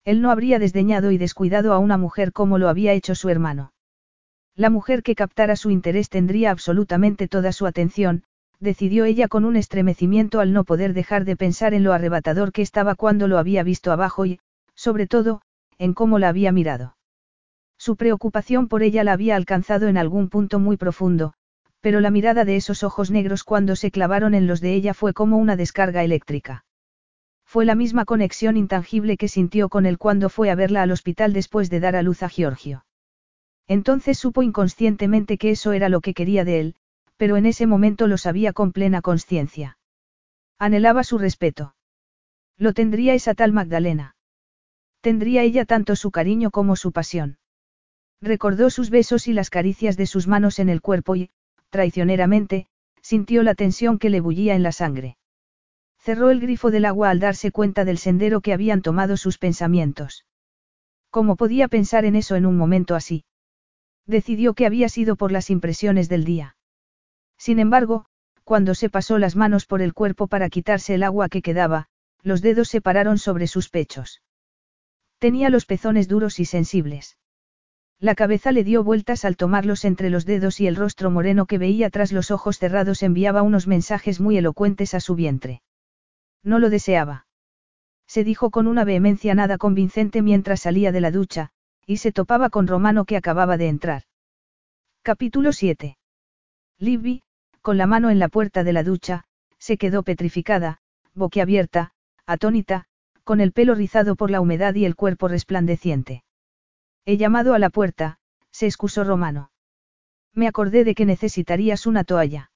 Él 0.05 0.21
no 0.21 0.33
habría 0.33 0.59
desdeñado 0.59 1.13
y 1.13 1.19
descuidado 1.19 1.73
a 1.73 1.79
una 1.79 1.97
mujer 1.97 2.33
como 2.33 2.59
lo 2.59 2.69
había 2.69 2.93
hecho 2.93 3.15
su 3.15 3.29
hermano. 3.29 3.73
La 4.59 4.71
mujer 4.71 5.05
que 5.05 5.15
captara 5.15 5.55
su 5.55 5.71
interés 5.71 6.09
tendría 6.09 6.51
absolutamente 6.51 7.29
toda 7.29 7.53
su 7.53 7.65
atención, 7.65 8.25
decidió 8.59 9.05
ella 9.05 9.29
con 9.29 9.45
un 9.45 9.55
estremecimiento 9.55 10.41
al 10.41 10.53
no 10.53 10.65
poder 10.65 10.95
dejar 10.95 11.25
de 11.25 11.37
pensar 11.37 11.75
en 11.75 11.85
lo 11.85 11.93
arrebatador 11.93 12.51
que 12.51 12.63
estaba 12.63 12.97
cuando 12.97 13.29
lo 13.29 13.39
había 13.39 13.63
visto 13.63 13.93
abajo 13.93 14.27
y, 14.27 14.41
sobre 14.75 15.07
todo, 15.07 15.43
en 15.79 15.95
cómo 15.95 16.19
la 16.19 16.29
había 16.29 16.51
mirado. 16.51 16.97
Su 17.79 17.95
preocupación 17.95 18.67
por 18.67 18.83
ella 18.83 19.05
la 19.05 19.13
había 19.13 19.37
alcanzado 19.37 19.87
en 19.87 19.97
algún 19.97 20.29
punto 20.29 20.59
muy 20.59 20.77
profundo, 20.77 21.35
pero 21.81 22.01
la 22.01 22.11
mirada 22.11 22.45
de 22.45 22.57
esos 22.57 22.83
ojos 22.83 23.13
negros 23.13 23.45
cuando 23.45 23.77
se 23.77 23.93
clavaron 23.93 24.35
en 24.35 24.49
los 24.49 24.61
de 24.61 24.75
ella 24.75 24.93
fue 24.93 25.13
como 25.13 25.37
una 25.37 25.55
descarga 25.55 26.03
eléctrica. 26.03 26.65
Fue 27.45 27.65
la 27.65 27.77
misma 27.77 28.05
conexión 28.05 28.57
intangible 28.57 29.19
que 29.19 29.29
sintió 29.29 29.69
con 29.69 29.87
él 29.87 29.99
cuando 29.99 30.29
fue 30.29 30.51
a 30.51 30.57
verla 30.57 30.83
al 30.83 30.91
hospital 30.91 31.33
después 31.33 31.71
de 31.71 31.79
dar 31.79 31.95
a 31.95 32.03
luz 32.03 32.25
a 32.25 32.29
Giorgio. 32.29 32.83
Entonces 33.69 34.19
supo 34.19 34.43
inconscientemente 34.43 35.37
que 35.37 35.51
eso 35.51 35.73
era 35.73 35.89
lo 35.91 36.01
que 36.01 36.15
quería 36.15 36.45
de 36.45 36.61
él, 36.61 36.75
pero 37.19 37.37
en 37.37 37.47
ese 37.47 37.67
momento 37.67 38.07
lo 38.07 38.17
sabía 38.17 38.53
con 38.53 38.73
plena 38.73 39.03
conciencia. 39.03 39.79
Anhelaba 40.59 41.05
su 41.05 41.19
respeto. 41.19 41.75
Lo 42.57 42.73
tendría 42.73 43.15
esa 43.15 43.35
tal 43.35 43.53
Magdalena. 43.53 44.17
Tendría 45.03 45.43
ella 45.43 45.65
tanto 45.65 45.95
su 45.97 46.11
cariño 46.11 46.51
como 46.51 46.75
su 46.75 46.93
pasión. 46.93 47.39
Recordó 48.21 48.71
sus 48.71 48.91
besos 48.91 49.29
y 49.29 49.33
las 49.33 49.51
caricias 49.51 49.97
de 49.97 50.07
sus 50.07 50.27
manos 50.27 50.59
en 50.59 50.71
el 50.71 50.81
cuerpo 50.81 51.15
y, 51.15 51.31
traicioneramente, 51.71 52.67
sintió 53.03 53.43
la 53.43 53.55
tensión 53.55 53.99
que 53.99 54.11
le 54.11 54.21
bullía 54.21 54.57
en 54.57 54.63
la 54.63 54.73
sangre. 54.73 55.19
Cerró 56.01 56.31
el 56.31 56.41
grifo 56.41 56.71
del 56.71 56.85
agua 56.85 57.11
al 57.11 57.21
darse 57.21 57.53
cuenta 57.53 57.85
del 57.85 57.99
sendero 57.99 58.41
que 58.41 58.53
habían 58.53 58.83
tomado 58.83 59.17
sus 59.17 59.39
pensamientos. 59.39 60.25
¿Cómo 61.11 61.37
podía 61.37 61.69
pensar 61.69 62.05
en 62.05 62.17
eso 62.17 62.35
en 62.35 62.47
un 62.47 62.57
momento 62.57 62.95
así? 62.95 63.25
Decidió 64.09 64.55
que 64.55 64.65
había 64.65 64.89
sido 64.89 65.17
por 65.17 65.31
las 65.31 65.51
impresiones 65.51 66.09
del 66.09 66.25
día. 66.25 66.57
Sin 67.37 67.59
embargo, 67.59 68.07
cuando 68.43 68.75
se 68.75 68.89
pasó 68.89 69.19
las 69.19 69.37
manos 69.37 69.67
por 69.67 69.83
el 69.83 69.93
cuerpo 69.93 70.29
para 70.29 70.49
quitarse 70.49 70.95
el 70.95 71.03
agua 71.03 71.29
que 71.29 71.43
quedaba, 71.43 71.89
los 72.23 72.41
dedos 72.41 72.69
se 72.69 72.81
pararon 72.81 73.19
sobre 73.19 73.47
sus 73.47 73.69
pechos. 73.69 74.23
Tenía 75.19 75.51
los 75.51 75.67
pezones 75.67 76.09
duros 76.09 76.41
y 76.41 76.47
sensibles. 76.47 77.19
La 78.01 78.15
cabeza 78.15 78.51
le 78.51 78.65
dio 78.65 78.83
vueltas 78.83 79.27
al 79.27 79.37
tomarlos 79.37 79.85
entre 79.85 80.09
los 80.09 80.25
dedos 80.25 80.59
y 80.59 80.67
el 80.67 80.77
rostro 80.77 81.11
moreno 81.11 81.45
que 81.45 81.59
veía 81.59 81.91
tras 81.91 82.11
los 82.11 82.31
ojos 82.31 82.59
cerrados 82.59 83.03
enviaba 83.03 83.43
unos 83.43 83.67
mensajes 83.67 84.21
muy 84.21 84.39
elocuentes 84.39 84.95
a 84.95 85.01
su 85.01 85.17
vientre. 85.17 85.61
No 86.43 86.59
lo 86.61 86.71
deseaba. 86.71 87.27
Se 88.07 88.25
dijo 88.25 88.51
con 88.51 88.69
una 88.69 88.85
vehemencia 88.85 89.35
nada 89.35 89.59
convincente 89.59 90.23
mientras 90.23 90.61
salía 90.61 90.93
de 90.93 91.03
la 91.03 91.11
ducha, 91.11 91.51
y 91.89 91.97
se 91.97 92.13
topaba 92.13 92.51
con 92.51 92.67
Romano 92.67 93.07
que 93.07 93.17
acababa 93.17 93.57
de 93.57 93.69
entrar. 93.69 94.03
Capítulo 95.01 95.53
7. 95.53 95.97
Libby, 96.79 97.23
con 97.63 97.79
la 97.79 97.87
mano 97.87 98.11
en 98.11 98.19
la 98.19 98.29
puerta 98.29 98.63
de 98.63 98.75
la 98.75 98.83
ducha, 98.83 99.25
se 99.57 99.79
quedó 99.79 100.03
petrificada, 100.03 100.83
boquiabierta, 101.15 101.93
atónita, 102.27 102.85
con 103.25 103.41
el 103.41 103.53
pelo 103.53 103.75
rizado 103.75 104.17
por 104.17 104.31
la 104.31 104.43
humedad 104.43 104.75
y 104.75 104.85
el 104.85 104.97
cuerpo 104.97 105.29
resplandeciente. 105.29 106.25
He 107.07 107.17
llamado 107.17 107.55
a 107.55 107.59
la 107.59 107.71
puerta, 107.71 108.19
se 108.51 108.67
excusó 108.67 109.03
Romano. 109.03 109.51
Me 110.35 110.47
acordé 110.47 110.85
de 110.85 110.95
que 110.95 111.07
necesitarías 111.07 111.87
una 111.87 112.05
toalla. 112.05 112.51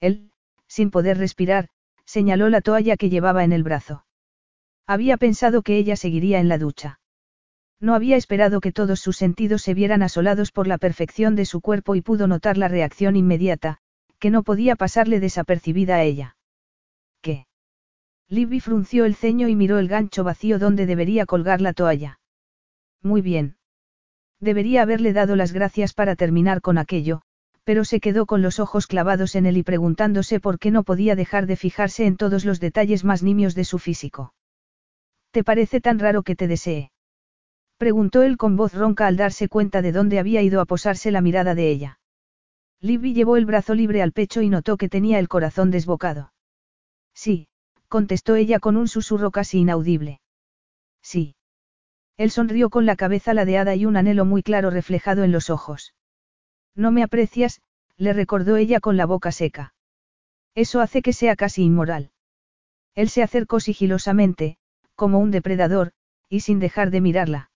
Él, 0.00 0.32
sin 0.66 0.90
poder 0.90 1.18
respirar, 1.18 1.68
señaló 2.06 2.48
la 2.48 2.62
toalla 2.62 2.96
que 2.96 3.10
llevaba 3.10 3.44
en 3.44 3.52
el 3.52 3.62
brazo. 3.62 4.06
Había 4.86 5.18
pensado 5.18 5.60
que 5.60 5.76
ella 5.76 5.96
seguiría 5.96 6.40
en 6.40 6.48
la 6.48 6.56
ducha. 6.56 7.00
No 7.80 7.94
había 7.94 8.16
esperado 8.16 8.60
que 8.60 8.72
todos 8.72 9.00
sus 9.00 9.16
sentidos 9.16 9.62
se 9.62 9.74
vieran 9.74 10.02
asolados 10.02 10.50
por 10.50 10.66
la 10.66 10.78
perfección 10.78 11.36
de 11.36 11.44
su 11.44 11.60
cuerpo 11.60 11.94
y 11.94 12.00
pudo 12.00 12.26
notar 12.26 12.56
la 12.56 12.68
reacción 12.68 13.16
inmediata, 13.16 13.78
que 14.18 14.30
no 14.30 14.42
podía 14.42 14.76
pasarle 14.76 15.20
desapercibida 15.20 15.96
a 15.96 16.02
ella. 16.02 16.36
¿Qué? 17.20 17.46
Libby 18.28 18.60
frunció 18.60 19.04
el 19.04 19.14
ceño 19.14 19.48
y 19.48 19.54
miró 19.54 19.78
el 19.78 19.88
gancho 19.88 20.24
vacío 20.24 20.58
donde 20.58 20.86
debería 20.86 21.26
colgar 21.26 21.60
la 21.60 21.74
toalla. 21.74 22.18
Muy 23.02 23.20
bien. 23.20 23.56
Debería 24.40 24.82
haberle 24.82 25.12
dado 25.12 25.36
las 25.36 25.52
gracias 25.52 25.92
para 25.92 26.16
terminar 26.16 26.60
con 26.60 26.78
aquello, 26.78 27.22
pero 27.64 27.84
se 27.84 28.00
quedó 28.00 28.26
con 28.26 28.42
los 28.42 28.58
ojos 28.58 28.86
clavados 28.86 29.34
en 29.34 29.46
él 29.46 29.58
y 29.58 29.62
preguntándose 29.62 30.40
por 30.40 30.58
qué 30.58 30.70
no 30.70 30.82
podía 30.82 31.14
dejar 31.14 31.46
de 31.46 31.56
fijarse 31.56 32.06
en 32.06 32.16
todos 32.16 32.44
los 32.44 32.58
detalles 32.58 33.04
más 33.04 33.22
nimios 33.22 33.54
de 33.54 33.64
su 33.64 33.78
físico. 33.78 34.34
¿Te 35.30 35.44
parece 35.44 35.80
tan 35.80 35.98
raro 35.98 36.22
que 36.22 36.36
te 36.36 36.48
desee? 36.48 36.90
Preguntó 37.78 38.22
él 38.22 38.36
con 38.36 38.56
voz 38.56 38.72
ronca 38.72 39.06
al 39.06 39.16
darse 39.16 39.48
cuenta 39.48 39.82
de 39.82 39.92
dónde 39.92 40.18
había 40.18 40.42
ido 40.42 40.60
a 40.60 40.64
posarse 40.64 41.10
la 41.10 41.20
mirada 41.20 41.54
de 41.54 41.70
ella. 41.70 42.00
Libby 42.80 43.12
llevó 43.12 43.36
el 43.36 43.46
brazo 43.46 43.74
libre 43.74 44.02
al 44.02 44.12
pecho 44.12 44.42
y 44.42 44.48
notó 44.48 44.76
que 44.76 44.88
tenía 44.88 45.18
el 45.18 45.28
corazón 45.28 45.70
desbocado. 45.70 46.32
Sí, 47.14 47.48
contestó 47.88 48.34
ella 48.34 48.60
con 48.60 48.76
un 48.76 48.88
susurro 48.88 49.30
casi 49.30 49.58
inaudible. 49.58 50.20
Sí. 51.02 51.36
Él 52.16 52.30
sonrió 52.30 52.70
con 52.70 52.86
la 52.86 52.96
cabeza 52.96 53.34
ladeada 53.34 53.74
y 53.74 53.84
un 53.84 53.96
anhelo 53.96 54.24
muy 54.24 54.42
claro 54.42 54.70
reflejado 54.70 55.22
en 55.24 55.32
los 55.32 55.50
ojos. 55.50 55.94
No 56.74 56.90
me 56.90 57.02
aprecias, 57.02 57.60
le 57.96 58.12
recordó 58.12 58.56
ella 58.56 58.80
con 58.80 58.96
la 58.96 59.06
boca 59.06 59.32
seca. 59.32 59.74
Eso 60.54 60.80
hace 60.80 61.02
que 61.02 61.12
sea 61.12 61.36
casi 61.36 61.62
inmoral. 61.62 62.10
Él 62.94 63.10
se 63.10 63.22
acercó 63.22 63.60
sigilosamente, 63.60 64.56
como 64.94 65.18
un 65.18 65.30
depredador, 65.30 65.92
y 66.30 66.40
sin 66.40 66.58
dejar 66.58 66.90
de 66.90 67.02
mirarla. 67.02 67.50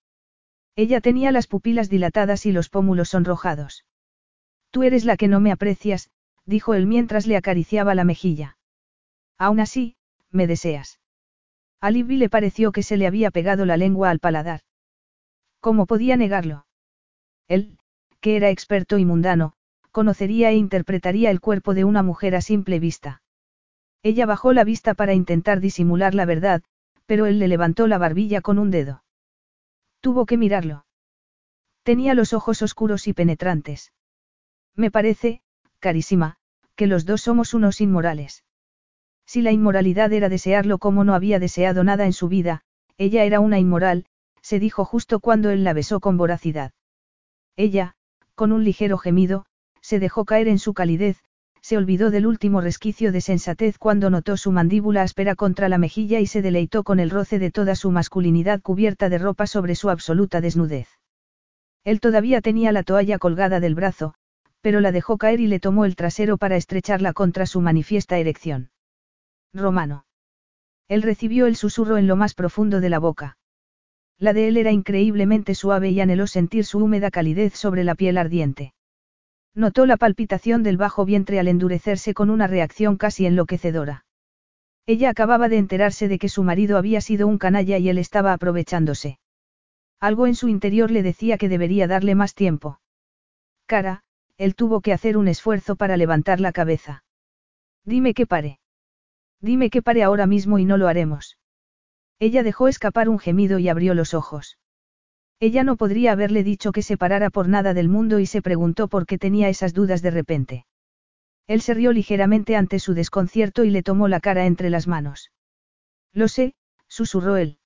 Ella 0.77 1.01
tenía 1.01 1.33
las 1.33 1.47
pupilas 1.47 1.91
dilatadas 1.91 2.47
y 2.47 2.53
los 2.53 2.69
pómulos 2.69 3.11
sonrojados. 3.11 3.85
Tú 4.71 4.83
eres 4.83 5.05
la 5.05 5.17
que 5.17 5.29
no 5.29 5.41
me 5.41 5.53
aprecias, 5.53 6.11
dijo 6.47 6.75
él 6.75 6.87
mientras 6.87 7.27
le 7.27 7.37
acariciaba 7.37 7.95
la 7.95 8.05
mejilla. 8.05 8.57
Aún 9.37 9.61
así, 9.61 9.97
me 10.31 10.47
deseas. 10.47 11.01
A 11.81 11.91
Libby 11.91 12.17
le 12.17 12.29
pareció 12.29 12.73
que 12.73 12.83
se 12.83 12.97
le 12.97 13.07
había 13.07 13.31
pegado 13.31 13.65
la 13.67 13.77
lengua 13.77 14.11
al 14.11 14.21
paladar. 14.21 14.61
¿Cómo 15.61 15.87
podía 15.87 16.17
negarlo? 16.17 16.67
Él, 17.49 17.79
que 18.21 18.37
era 18.37 18.51
experto 18.51 18.99
y 18.99 19.05
mundano, 19.05 19.55
conocería 19.91 20.51
e 20.51 20.57
interpretaría 20.57 21.31
el 21.31 21.41
cuerpo 21.41 21.75
de 21.75 21.85
una 21.85 22.03
mujer 22.03 22.37
a 22.37 22.43
simple 22.43 22.79
vista. 22.79 23.23
Ella 24.03 24.25
bajó 24.25 24.53
la 24.53 24.65
vista 24.65 24.95
para 24.95 25.15
intentar 25.15 25.61
disimular 25.61 26.15
la 26.15 26.25
verdad, 26.25 26.63
pero 27.07 27.27
él 27.27 27.39
le 27.39 27.49
levantó 27.49 27.87
la 27.87 27.99
barbilla 27.99 28.41
con 28.41 28.59
un 28.59 28.71
dedo. 28.71 29.03
Tuvo 30.01 30.27
que 30.27 30.37
mirarlo. 30.37 30.87
Tenía 31.83 32.15
los 32.15 32.33
ojos 32.33 32.63
oscuros 32.63 33.07
y 33.09 33.13
penetrantes. 33.13 33.93
Me 34.75 34.91
parece, 34.91 35.43
carísima, 35.79 36.37
que 36.75 36.87
los 36.87 37.05
dos 37.05 37.23
somos 37.23 37.55
unos 37.55 37.81
inmorales. 37.81 38.45
Si 39.27 39.43
la 39.43 39.53
inmoralidad 39.53 40.13
era 40.13 40.29
desearlo 40.29 40.79
como 40.79 41.05
no 41.05 41.15
había 41.15 41.39
deseado 41.39 41.85
nada 41.85 42.07
en 42.07 42.13
su 42.13 42.29
vida, 42.29 42.63
ella 42.97 43.25
era 43.25 43.41
una 43.41 43.59
inmoral, 43.59 44.07
se 44.43 44.59
dijo 44.59 44.85
justo 44.85 45.21
cuando 45.21 45.51
él 45.51 45.65
la 45.65 45.73
besó 45.73 46.01
con 46.01 46.17
voracidad. 46.17 46.73
Ella, 47.57 47.95
con 48.35 48.53
un 48.53 48.65
ligero 48.65 48.99
gemido, 48.99 49.47
se 49.81 49.99
dejó 49.99 50.25
caer 50.25 50.49
en 50.49 50.59
su 50.59 50.75
calidez, 50.75 51.23
se 51.63 51.77
olvidó 51.77 52.11
del 52.11 52.27
último 52.27 52.61
resquicio 52.61 53.13
de 53.13 53.21
sensatez 53.21 53.79
cuando 53.79 54.11
notó 54.11 54.37
su 54.37 54.53
mandíbula 54.53 55.03
áspera 55.03 55.35
contra 55.35 55.69
la 55.69 55.79
mejilla 55.79 56.21
y 56.21 56.27
se 56.27 56.43
deleitó 56.43 56.85
con 56.85 57.01
el 57.01 57.11
roce 57.11 57.39
de 57.39 57.51
toda 57.51 57.75
su 57.75 57.91
masculinidad 57.91 58.61
cubierta 58.61 59.09
de 59.09 59.19
ropa 59.19 59.47
sobre 59.47 59.75
su 59.75 59.91
absoluta 59.91 60.41
desnudez. 60.41 60.89
Él 61.85 62.01
todavía 62.01 62.41
tenía 62.41 62.73
la 62.73 62.83
toalla 62.83 63.19
colgada 63.19 63.61
del 63.61 63.75
brazo, 63.75 64.15
pero 64.61 64.81
la 64.81 64.93
dejó 64.93 65.19
caer 65.19 65.41
y 65.41 65.47
le 65.47 65.61
tomó 65.61 65.85
el 65.85 65.97
trasero 65.97 66.37
para 66.37 66.57
estrecharla 66.57 67.13
contra 67.13 67.47
su 67.47 67.61
manifiesta 67.61 68.19
erección. 68.19 68.71
Romano. 69.53 70.05
Él 70.89 71.03
recibió 71.03 71.47
el 71.47 71.57
susurro 71.57 71.97
en 71.97 72.07
lo 72.07 72.17
más 72.17 72.35
profundo 72.35 72.81
de 72.81 72.91
la 72.91 72.99
boca. 72.99 73.39
La 74.19 74.33
de 74.33 74.49
él 74.49 74.57
era 74.57 74.71
increíblemente 74.71 75.55
suave 75.55 75.91
y 75.91 76.01
anheló 76.01 76.27
sentir 76.27 76.65
su 76.65 76.79
húmeda 76.79 77.11
calidez 77.11 77.55
sobre 77.55 77.85
la 77.85 77.95
piel 77.95 78.19
ardiente. 78.19 78.75
Notó 79.55 79.87
la 79.87 79.97
palpitación 79.97 80.63
del 80.63 80.77
bajo 80.77 81.05
vientre 81.05 81.41
al 81.41 81.49
endurecerse 81.49 82.15
con 82.15 82.31
una 82.31 82.47
reacción 82.47 82.97
casi 82.97 83.27
enloquecedora. 83.27 84.05
Ella 84.87 85.11
acababa 85.11 85.49
de 85.49 85.59
enterarse 85.59 86.09
de 86.09 86.19
que 86.19 86.29
su 86.29 86.43
marido 86.43 86.77
había 86.79 87.01
sido 87.01 87.27
un 87.27 87.39
canalla 87.39 87.79
y 87.79 87.89
él 87.89 87.99
estaba 87.99 88.33
aprovechándose. 88.33 89.19
Algo 90.01 90.27
en 90.27 90.35
su 90.35 90.49
interior 90.49 90.91
le 90.91 91.03
decía 91.03 91.37
que 91.37 91.49
debería 91.49 91.87
darle 91.87 92.15
más 92.15 92.35
tiempo. 92.35 92.81
Cara, 93.67 94.03
él 94.39 94.55
tuvo 94.55 94.81
que 94.81 94.93
hacer 94.93 95.17
un 95.17 95.29
esfuerzo 95.29 95.77
para 95.77 95.97
levantar 95.97 96.41
la 96.41 96.53
cabeza. 96.53 97.05
Dime 97.85 98.15
que 98.15 98.27
pare. 98.27 98.61
Dime 99.41 99.69
que 99.71 99.83
pare 99.83 100.03
ahora 100.03 100.27
mismo 100.27 100.59
y 100.59 100.65
no 100.65 100.77
lo 100.77 100.89
haremos. 100.89 101.39
Ella 102.19 102.43
dejó 102.43 102.69
escapar 102.69 103.09
un 103.09 103.19
gemido 103.19 103.59
y 103.59 103.69
abrió 103.69 103.95
los 103.95 104.15
ojos. 104.15 104.59
Ella 105.41 105.65
no 105.65 105.77
podría 105.77 106.13
haberle 106.13 106.45
dicho 106.45 106.71
que 106.71 106.83
se 106.83 106.99
parara 106.99 107.31
por 107.31 107.49
nada 107.49 107.73
del 107.73 107.89
mundo 107.89 108.21
y 108.21 108.27
se 108.27 108.43
preguntó 108.43 108.89
por 108.89 109.07
qué 109.07 109.17
tenía 109.17 109.49
esas 109.49 109.73
dudas 109.73 110.03
de 110.03 110.11
repente. 110.11 110.67
Él 111.47 111.63
se 111.63 111.73
rió 111.73 111.93
ligeramente 111.93 112.57
ante 112.57 112.79
su 112.79 112.93
desconcierto 112.93 113.65
y 113.65 113.71
le 113.71 113.83
tomó 113.83 114.07
la 114.07 114.21
cara 114.21 114.45
entre 114.45 114.69
las 114.69 114.87
manos. 114.87 115.33
Lo 116.13 116.29
sé, 116.29 116.55
susurró 116.89 117.39
él. 117.39 117.59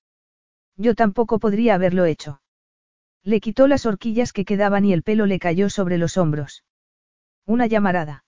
Yo 0.77 0.95
tampoco 0.95 1.41
podría 1.41 1.75
haberlo 1.75 2.05
hecho. 2.05 2.41
Le 3.25 3.41
quitó 3.41 3.67
las 3.67 3.87
horquillas 3.87 4.33
que 4.33 4.45
quedaban 4.45 4.85
y 4.85 4.93
el 4.93 5.03
pelo 5.03 5.27
le 5.27 5.41
cayó 5.41 5.69
sobre 5.69 5.99
los 5.99 6.17
hombros. 6.17 6.65
Una 7.45 7.67
llamarada. 7.67 8.25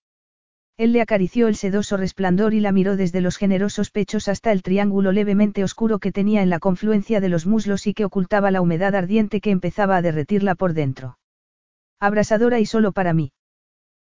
Él 0.79 0.93
le 0.93 1.01
acarició 1.01 1.49
el 1.49 1.57
sedoso 1.57 1.97
resplandor 1.97 2.53
y 2.53 2.61
la 2.61 2.71
miró 2.71 2.97
desde 2.97 3.23
los 3.23 3.39
generosos 3.39 3.91
pechos 3.91 4.29
hasta 4.29 4.53
el 4.53 4.63
triángulo 4.63 5.11
levemente 5.11 5.65
oscuro 5.65 5.99
que 5.99 6.13
tenía 6.13 6.43
en 6.43 6.51
la 6.51 6.59
confluencia 6.59 7.21
de 7.21 7.31
los 7.31 7.47
muslos 7.47 7.87
y 7.87 7.95
que 7.95 8.05
ocultaba 8.05 8.51
la 8.51 8.61
humedad 8.61 8.95
ardiente 8.95 9.41
que 9.41 9.51
empezaba 9.51 9.97
a 9.97 10.03
derretirla 10.03 10.55
por 10.55 10.75
dentro. 10.75 11.19
Abrasadora 11.99 12.61
y 12.61 12.67
solo 12.67 12.93
para 12.93 13.15
mí. 13.15 13.33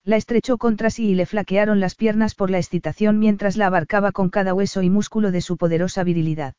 La 0.03 0.17
estrechó 0.17 0.59
contra 0.59 0.91
sí 0.91 1.11
y 1.11 1.15
le 1.15 1.27
flaquearon 1.27 1.79
las 1.79 1.95
piernas 1.95 2.35
por 2.35 2.51
la 2.51 2.59
excitación 2.59 3.21
mientras 3.21 3.57
la 3.57 3.67
abarcaba 3.67 4.11
con 4.11 4.29
cada 4.29 4.53
hueso 4.53 4.83
y 4.83 4.91
músculo 4.91 5.31
de 5.31 5.43
su 5.43 5.57
poderosa 5.57 6.03
virilidad. 6.03 6.55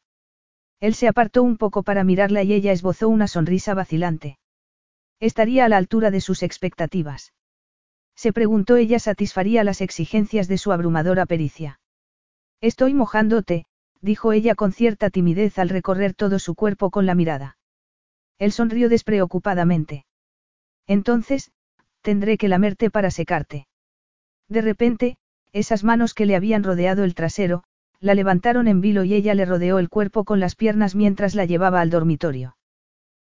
Él 0.80 0.94
se 0.94 1.10
apartó 1.10 1.44
un 1.44 1.58
poco 1.58 1.84
para 1.84 2.06
mirarla 2.06 2.44
y 2.44 2.53
ella 2.53 2.72
esbozó 2.72 3.10
una 3.10 3.27
sonrisa 3.27 3.74
vacilante. 3.74 4.38
Estaría 5.19 5.66
a 5.66 5.69
la 5.69 5.77
altura 5.77 6.11
de 6.11 6.22
sus 6.22 6.44
expectativas. 6.44 7.34
Se 8.18 8.34
preguntó 8.34 8.76
ella 8.78 8.98
satisfaría 8.98 9.64
las 9.64 9.80
exigencias 9.80 10.48
de 10.48 10.58
su 10.58 10.72
abrumadora 10.72 11.28
pericia. 11.28 11.80
Estoy 12.62 12.96
mojándote, 12.96 13.66
dijo 14.02 14.34
ella 14.34 14.56
con 14.56 14.72
cierta 14.72 15.12
timidez 15.12 15.60
al 15.60 15.70
recorrer 15.70 16.16
todo 16.16 16.40
su 16.40 16.56
cuerpo 16.56 16.90
con 16.90 17.06
la 17.06 17.14
mirada. 17.14 17.58
Él 18.40 18.52
sonrió 18.52 18.90
despreocupadamente. 18.90 20.06
Entonces, 20.88 21.52
tendré 22.02 22.40
que 22.40 22.48
lamerte 22.48 22.90
para 22.90 23.12
secarte. 23.12 23.68
De 24.50 24.62
repente, 24.62 25.18
esas 25.54 25.84
manos 25.84 26.16
que 26.16 26.26
le 26.26 26.36
habían 26.36 26.64
rodeado 26.64 27.04
el 27.04 27.14
trasero, 27.14 27.64
la 28.00 28.16
levantaron 28.16 28.68
en 28.68 28.82
vilo 28.82 29.04
y 29.04 29.14
ella 29.14 29.36
le 29.36 29.46
rodeó 29.46 29.78
el 29.78 29.90
cuerpo 29.90 30.24
con 30.24 30.40
las 30.40 30.56
piernas 30.56 30.96
mientras 30.96 31.36
la 31.36 31.46
llevaba 31.46 31.82
al 31.82 31.92
dormitorio. 31.92 32.57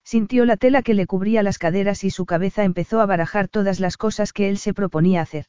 Sintió 0.03 0.45
la 0.45 0.57
tela 0.57 0.81
que 0.81 0.93
le 0.93 1.07
cubría 1.07 1.43
las 1.43 1.57
caderas 1.57 2.03
y 2.03 2.09
su 2.09 2.25
cabeza 2.25 2.63
empezó 2.63 2.99
a 2.99 3.05
barajar 3.05 3.47
todas 3.47 3.79
las 3.79 3.97
cosas 3.97 4.33
que 4.33 4.49
él 4.49 4.57
se 4.57 4.73
proponía 4.73 5.21
hacer. 5.21 5.45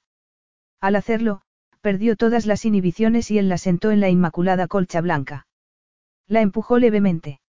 Al 0.81 0.97
hacerlo, 0.97 1.43
perdió 1.81 2.17
todas 2.17 2.47
las 2.47 2.65
inhibiciones 2.65 3.31
y 3.31 3.39
él 3.39 3.49
la 3.49 3.59
sentó 3.59 3.91
en 3.91 4.01
la 4.01 4.09
inmaculada 4.09 4.69
colcha 4.69 5.01
blanca. 5.01 5.47
La 6.27 6.41
empujó 6.41 6.79
levemente. 6.79 7.41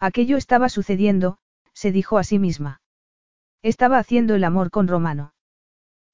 Aquello 0.00 0.36
estaba 0.36 0.68
sucediendo, 0.68 1.38
se 1.72 1.92
dijo 1.92 2.18
a 2.18 2.24
sí 2.24 2.38
misma. 2.38 2.80
Estaba 3.62 3.98
haciendo 3.98 4.34
el 4.34 4.42
amor 4.42 4.70
con 4.70 4.88
Romano. 4.88 5.34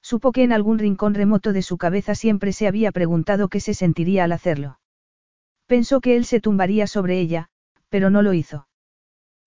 Supo 0.03 0.33
que 0.33 0.43
en 0.43 0.53
algún 0.53 0.79
rincón 0.79 1.15
remoto 1.15 1.53
de 1.53 1.63
su 1.63 1.79
cabeza 1.79 2.15
siempre 2.15 2.53
se 2.53 2.67
había 2.67 2.93
preguntado 2.93 3.49
qué 3.49 3.61
se 3.61 3.73
sentiría 3.73 4.25
al 4.25 4.33
hacerlo. 4.33 4.79
Pensó 5.67 6.01
que 6.01 6.17
él 6.17 6.25
se 6.25 6.41
tumbaría 6.41 6.87
sobre 6.87 7.19
ella, 7.19 7.49
pero 7.89 8.11
no 8.11 8.23
lo 8.23 8.33
hizo. 8.33 8.69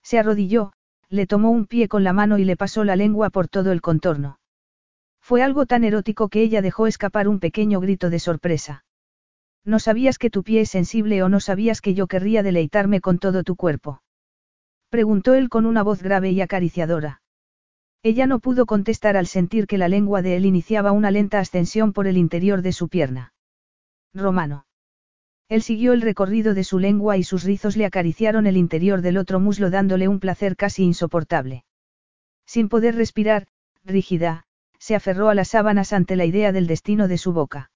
Se 0.03 0.19
arrodilló, 0.19 0.73
le 1.09 1.27
tomó 1.27 1.51
un 1.51 1.65
pie 1.65 1.87
con 1.87 2.03
la 2.03 2.13
mano 2.13 2.37
y 2.37 2.45
le 2.45 2.57
pasó 2.57 2.83
la 2.83 2.95
lengua 2.95 3.29
por 3.29 3.47
todo 3.47 3.71
el 3.71 3.81
contorno. 3.81 4.39
Fue 5.21 5.43
algo 5.43 5.65
tan 5.65 5.83
erótico 5.83 6.29
que 6.29 6.41
ella 6.41 6.61
dejó 6.61 6.87
escapar 6.87 7.27
un 7.27 7.39
pequeño 7.39 7.79
grito 7.79 8.09
de 8.09 8.19
sorpresa. 8.19 8.85
¿No 9.63 9.79
sabías 9.79 10.17
que 10.17 10.29
tu 10.29 10.43
pie 10.43 10.61
es 10.61 10.69
sensible 10.69 11.21
o 11.21 11.29
no 11.29 11.39
sabías 11.39 11.81
que 11.81 11.93
yo 11.93 12.07
querría 12.07 12.41
deleitarme 12.41 13.01
con 13.01 13.19
todo 13.19 13.43
tu 13.43 13.55
cuerpo? 13.55 14.01
Preguntó 14.89 15.35
él 15.35 15.49
con 15.49 15.65
una 15.65 15.83
voz 15.83 16.01
grave 16.01 16.31
y 16.31 16.41
acariciadora. 16.41 17.21
Ella 18.03 18.25
no 18.25 18.39
pudo 18.39 18.65
contestar 18.65 19.15
al 19.15 19.27
sentir 19.27 19.67
que 19.67 19.77
la 19.77 19.87
lengua 19.87 20.23
de 20.23 20.35
él 20.35 20.45
iniciaba 20.45 20.91
una 20.91 21.11
lenta 21.11 21.39
ascensión 21.39 21.93
por 21.93 22.07
el 22.07 22.17
interior 22.17 22.63
de 22.63 22.73
su 22.73 22.89
pierna. 22.89 23.33
Romano. 24.13 24.65
Él 25.51 25.63
siguió 25.63 25.91
el 25.91 26.01
recorrido 26.01 26.53
de 26.53 26.63
su 26.63 26.79
lengua 26.79 27.17
y 27.17 27.23
sus 27.23 27.43
rizos 27.43 27.75
le 27.75 27.85
acariciaron 27.85 28.47
el 28.47 28.55
interior 28.55 29.01
del 29.01 29.17
otro 29.17 29.41
muslo 29.41 29.69
dándole 29.69 30.07
un 30.07 30.21
placer 30.21 30.55
casi 30.55 30.83
insoportable. 30.83 31.65
Sin 32.45 32.69
poder 32.69 32.95
respirar, 32.95 33.47
rígida, 33.83 34.45
se 34.79 34.95
aferró 34.95 35.27
a 35.27 35.35
las 35.35 35.49
sábanas 35.49 35.91
ante 35.91 36.15
la 36.15 36.23
idea 36.23 36.53
del 36.53 36.67
destino 36.67 37.09
de 37.09 37.17
su 37.17 37.33
boca. 37.33 37.69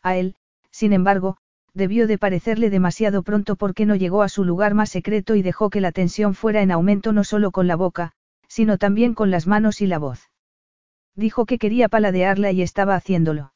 A 0.00 0.14
él, 0.14 0.36
sin 0.70 0.92
embargo, 0.92 1.38
debió 1.74 2.06
de 2.06 2.18
parecerle 2.18 2.70
demasiado 2.70 3.24
pronto 3.24 3.56
porque 3.56 3.84
no 3.84 3.96
llegó 3.96 4.22
a 4.22 4.28
su 4.28 4.44
lugar 4.44 4.74
más 4.74 4.90
secreto 4.90 5.34
y 5.34 5.42
dejó 5.42 5.70
que 5.70 5.80
la 5.80 5.90
tensión 5.90 6.36
fuera 6.36 6.62
en 6.62 6.70
aumento 6.70 7.12
no 7.12 7.24
solo 7.24 7.50
con 7.50 7.66
la 7.66 7.74
boca, 7.74 8.12
sino 8.46 8.78
también 8.78 9.14
con 9.14 9.32
las 9.32 9.48
manos 9.48 9.80
y 9.80 9.88
la 9.88 9.98
voz. 9.98 10.30
Dijo 11.16 11.46
que 11.46 11.58
quería 11.58 11.88
paladearla 11.88 12.52
y 12.52 12.62
estaba 12.62 12.94
haciéndolo. 12.94 13.54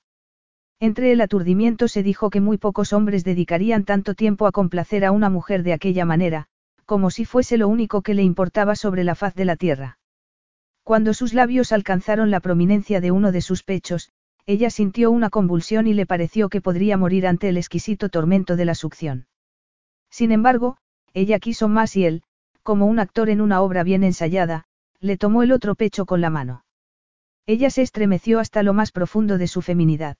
Entre 0.78 1.10
el 1.12 1.22
aturdimiento 1.22 1.88
se 1.88 2.02
dijo 2.02 2.28
que 2.28 2.40
muy 2.40 2.58
pocos 2.58 2.92
hombres 2.92 3.24
dedicarían 3.24 3.84
tanto 3.84 4.14
tiempo 4.14 4.46
a 4.46 4.52
complacer 4.52 5.04
a 5.04 5.12
una 5.12 5.30
mujer 5.30 5.62
de 5.62 5.72
aquella 5.72 6.04
manera, 6.04 6.48
como 6.84 7.10
si 7.10 7.24
fuese 7.24 7.56
lo 7.56 7.68
único 7.68 8.02
que 8.02 8.14
le 8.14 8.22
importaba 8.22 8.76
sobre 8.76 9.02
la 9.02 9.14
faz 9.14 9.34
de 9.34 9.46
la 9.46 9.56
tierra. 9.56 9.98
Cuando 10.82 11.14
sus 11.14 11.32
labios 11.32 11.72
alcanzaron 11.72 12.30
la 12.30 12.40
prominencia 12.40 13.00
de 13.00 13.10
uno 13.10 13.32
de 13.32 13.40
sus 13.40 13.62
pechos, 13.62 14.12
ella 14.44 14.70
sintió 14.70 15.10
una 15.10 15.30
convulsión 15.30 15.86
y 15.86 15.94
le 15.94 16.06
pareció 16.06 16.48
que 16.48 16.60
podría 16.60 16.96
morir 16.96 17.26
ante 17.26 17.48
el 17.48 17.56
exquisito 17.56 18.08
tormento 18.10 18.54
de 18.54 18.64
la 18.66 18.74
succión. 18.74 19.26
Sin 20.10 20.30
embargo, 20.30 20.76
ella 21.14 21.40
quiso 21.40 21.68
más 21.68 21.96
y 21.96 22.04
él, 22.04 22.22
como 22.62 22.86
un 22.86 23.00
actor 23.00 23.30
en 23.30 23.40
una 23.40 23.62
obra 23.62 23.82
bien 23.82 24.04
ensayada, 24.04 24.66
le 25.00 25.16
tomó 25.16 25.42
el 25.42 25.52
otro 25.52 25.74
pecho 25.74 26.04
con 26.04 26.20
la 26.20 26.30
mano. 26.30 26.64
Ella 27.46 27.70
se 27.70 27.82
estremeció 27.82 28.38
hasta 28.38 28.62
lo 28.62 28.74
más 28.74 28.92
profundo 28.92 29.38
de 29.38 29.48
su 29.48 29.62
feminidad. 29.62 30.16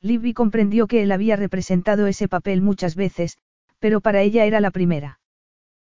Libby 0.00 0.34
comprendió 0.34 0.86
que 0.86 1.02
él 1.02 1.12
había 1.12 1.36
representado 1.36 2.06
ese 2.06 2.28
papel 2.28 2.62
muchas 2.62 2.94
veces, 2.94 3.38
pero 3.78 4.00
para 4.00 4.22
ella 4.22 4.44
era 4.44 4.60
la 4.60 4.70
primera. 4.70 5.20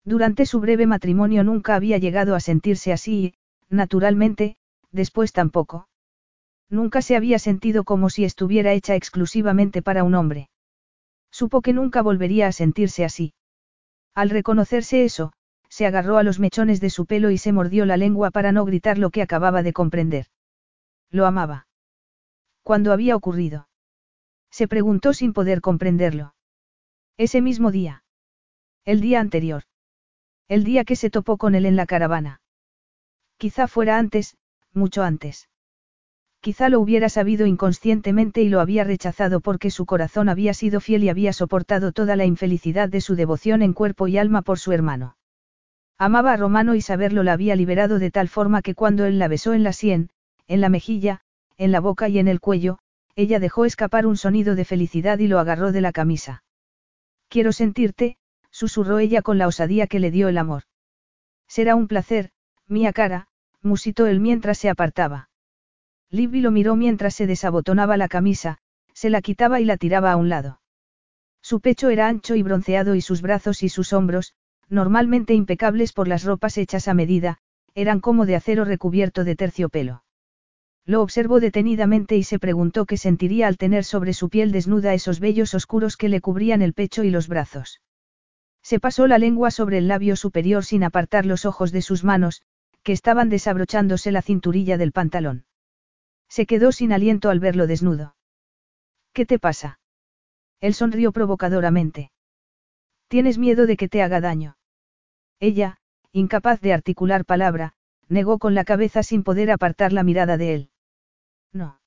Durante 0.04 0.46
su 0.46 0.60
breve 0.60 0.86
matrimonio 0.86 1.44
nunca 1.44 1.74
había 1.74 1.98
llegado 1.98 2.34
a 2.34 2.40
sentirse 2.40 2.92
así 2.92 3.24
y, 3.24 3.34
naturalmente, 3.68 4.56
después 4.90 5.32
tampoco. 5.32 5.88
Nunca 6.68 7.02
se 7.02 7.16
había 7.16 7.38
sentido 7.38 7.84
como 7.84 8.10
si 8.10 8.24
estuviera 8.24 8.72
hecha 8.72 8.94
exclusivamente 8.94 9.82
para 9.82 10.04
un 10.04 10.14
hombre. 10.14 10.50
Supo 11.30 11.62
que 11.62 11.72
nunca 11.72 12.02
volvería 12.02 12.46
a 12.46 12.52
sentirse 12.52 13.04
así. 13.04 13.34
Al 14.14 14.30
reconocerse 14.30 15.04
eso, 15.04 15.32
se 15.68 15.86
agarró 15.86 16.18
a 16.18 16.22
los 16.22 16.40
mechones 16.40 16.80
de 16.80 16.90
su 16.90 17.06
pelo 17.06 17.30
y 17.30 17.38
se 17.38 17.52
mordió 17.52 17.86
la 17.86 17.96
lengua 17.96 18.30
para 18.30 18.52
no 18.52 18.64
gritar 18.64 18.98
lo 18.98 19.10
que 19.10 19.22
acababa 19.22 19.62
de 19.62 19.72
comprender. 19.72 20.26
Lo 21.10 21.26
amaba. 21.26 21.66
¿Cuándo 22.62 22.92
había 22.92 23.16
ocurrido? 23.16 23.68
Se 24.50 24.68
preguntó 24.68 25.12
sin 25.12 25.32
poder 25.32 25.60
comprenderlo. 25.60 26.34
Ese 27.16 27.40
mismo 27.40 27.70
día. 27.70 28.04
El 28.84 29.00
día 29.00 29.20
anterior. 29.20 29.64
El 30.48 30.64
día 30.64 30.84
que 30.84 30.96
se 30.96 31.10
topó 31.10 31.36
con 31.36 31.54
él 31.54 31.66
en 31.66 31.76
la 31.76 31.86
caravana. 31.86 32.40
Quizá 33.36 33.68
fuera 33.68 33.98
antes, 33.98 34.36
mucho 34.72 35.02
antes. 35.02 35.48
Quizá 36.40 36.70
lo 36.70 36.80
hubiera 36.80 37.10
sabido 37.10 37.46
inconscientemente 37.46 38.42
y 38.42 38.48
lo 38.48 38.60
había 38.60 38.82
rechazado 38.82 39.40
porque 39.40 39.70
su 39.70 39.84
corazón 39.84 40.30
había 40.30 40.54
sido 40.54 40.80
fiel 40.80 41.04
y 41.04 41.10
había 41.10 41.34
soportado 41.34 41.92
toda 41.92 42.16
la 42.16 42.24
infelicidad 42.24 42.88
de 42.88 43.02
su 43.02 43.14
devoción 43.14 43.60
en 43.60 43.74
cuerpo 43.74 44.08
y 44.08 44.16
alma 44.16 44.40
por 44.40 44.58
su 44.58 44.72
hermano. 44.72 45.16
Amaba 45.98 46.32
a 46.32 46.36
Romano 46.38 46.74
y 46.74 46.80
saberlo 46.80 47.22
la 47.22 47.34
había 47.34 47.56
liberado 47.56 47.98
de 47.98 48.10
tal 48.10 48.28
forma 48.28 48.62
que 48.62 48.74
cuando 48.74 49.04
él 49.04 49.18
la 49.18 49.28
besó 49.28 49.52
en 49.52 49.62
la 49.62 49.74
sien, 49.74 50.08
en 50.46 50.62
la 50.62 50.70
mejilla, 50.70 51.20
en 51.58 51.72
la 51.72 51.80
boca 51.80 52.08
y 52.08 52.18
en 52.18 52.26
el 52.26 52.40
cuello, 52.40 52.78
ella 53.16 53.38
dejó 53.38 53.64
escapar 53.64 54.06
un 54.06 54.16
sonido 54.16 54.54
de 54.54 54.64
felicidad 54.64 55.18
y 55.18 55.28
lo 55.28 55.38
agarró 55.38 55.72
de 55.72 55.80
la 55.80 55.92
camisa. 55.92 56.44
Quiero 57.28 57.52
sentirte, 57.52 58.16
susurró 58.50 58.98
ella 58.98 59.22
con 59.22 59.38
la 59.38 59.46
osadía 59.46 59.86
que 59.86 60.00
le 60.00 60.10
dio 60.10 60.28
el 60.28 60.38
amor. 60.38 60.64
Será 61.46 61.74
un 61.74 61.88
placer, 61.88 62.30
mía 62.66 62.92
cara, 62.92 63.28
musitó 63.62 64.06
él 64.06 64.20
mientras 64.20 64.58
se 64.58 64.68
apartaba. 64.68 65.28
Libby 66.10 66.40
lo 66.40 66.50
miró 66.50 66.76
mientras 66.76 67.14
se 67.14 67.26
desabotonaba 67.26 67.96
la 67.96 68.08
camisa, 68.08 68.58
se 68.92 69.10
la 69.10 69.22
quitaba 69.22 69.60
y 69.60 69.64
la 69.64 69.76
tiraba 69.76 70.12
a 70.12 70.16
un 70.16 70.28
lado. 70.28 70.60
Su 71.40 71.60
pecho 71.60 71.88
era 71.88 72.08
ancho 72.08 72.34
y 72.34 72.42
bronceado 72.42 72.94
y 72.94 73.00
sus 73.00 73.22
brazos 73.22 73.62
y 73.62 73.68
sus 73.68 73.92
hombros, 73.92 74.34
normalmente 74.68 75.34
impecables 75.34 75.92
por 75.92 76.08
las 76.08 76.24
ropas 76.24 76.58
hechas 76.58 76.88
a 76.88 76.94
medida, 76.94 77.38
eran 77.74 78.00
como 78.00 78.26
de 78.26 78.36
acero 78.36 78.64
recubierto 78.64 79.24
de 79.24 79.36
terciopelo. 79.36 80.02
Lo 80.86 81.02
observó 81.02 81.40
detenidamente 81.40 82.16
y 82.16 82.22
se 82.22 82.38
preguntó 82.38 82.86
qué 82.86 82.96
sentiría 82.96 83.46
al 83.46 83.58
tener 83.58 83.84
sobre 83.84 84.12
su 84.12 84.28
piel 84.28 84.50
desnuda 84.50 84.94
esos 84.94 85.20
vellos 85.20 85.54
oscuros 85.54 85.96
que 85.96 86.08
le 86.08 86.20
cubrían 86.20 86.62
el 86.62 86.74
pecho 86.74 87.04
y 87.04 87.10
los 87.10 87.28
brazos. 87.28 87.80
Se 88.62 88.80
pasó 88.80 89.06
la 89.06 89.18
lengua 89.18 89.50
sobre 89.50 89.78
el 89.78 89.88
labio 89.88 90.16
superior 90.16 90.64
sin 90.64 90.84
apartar 90.84 91.26
los 91.26 91.44
ojos 91.44 91.72
de 91.72 91.82
sus 91.82 92.04
manos, 92.04 92.42
que 92.82 92.92
estaban 92.92 93.28
desabrochándose 93.28 94.10
la 94.12 94.22
cinturilla 94.22 94.78
del 94.78 94.92
pantalón. 94.92 95.44
Se 96.28 96.46
quedó 96.46 96.72
sin 96.72 96.92
aliento 96.92 97.30
al 97.30 97.40
verlo 97.40 97.66
desnudo. 97.66 98.16
¿Qué 99.12 99.26
te 99.26 99.38
pasa? 99.38 99.80
Él 100.60 100.74
sonrió 100.74 101.12
provocadoramente. 101.12 102.12
¿Tienes 103.08 103.38
miedo 103.38 103.66
de 103.66 103.76
que 103.76 103.88
te 103.88 104.02
haga 104.02 104.20
daño? 104.20 104.56
Ella, 105.40 105.78
incapaz 106.12 106.60
de 106.60 106.72
articular 106.72 107.24
palabra, 107.24 107.74
negó 108.10 108.38
con 108.38 108.54
la 108.54 108.64
cabeza 108.64 109.02
sin 109.02 109.22
poder 109.22 109.50
apartar 109.50 109.92
la 109.92 110.02
mirada 110.02 110.36
de 110.36 110.54
él. 110.54 110.70
No. 111.52 111.80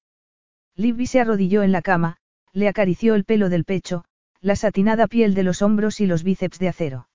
Libby 0.75 1.05
se 1.05 1.19
arrodilló 1.19 1.61
en 1.61 1.71
la 1.71 1.83
cama, 1.83 2.17
le 2.53 2.67
acarició 2.67 3.13
el 3.13 3.25
pelo 3.25 3.49
del 3.49 3.65
pecho, 3.65 4.05
la 4.39 4.55
satinada 4.55 5.07
piel 5.07 5.35
de 5.35 5.43
los 5.43 5.61
hombros 5.61 5.99
y 5.99 6.07
los 6.07 6.23
bíceps 6.23 6.59
de 6.59 6.69
acero. 6.69 7.09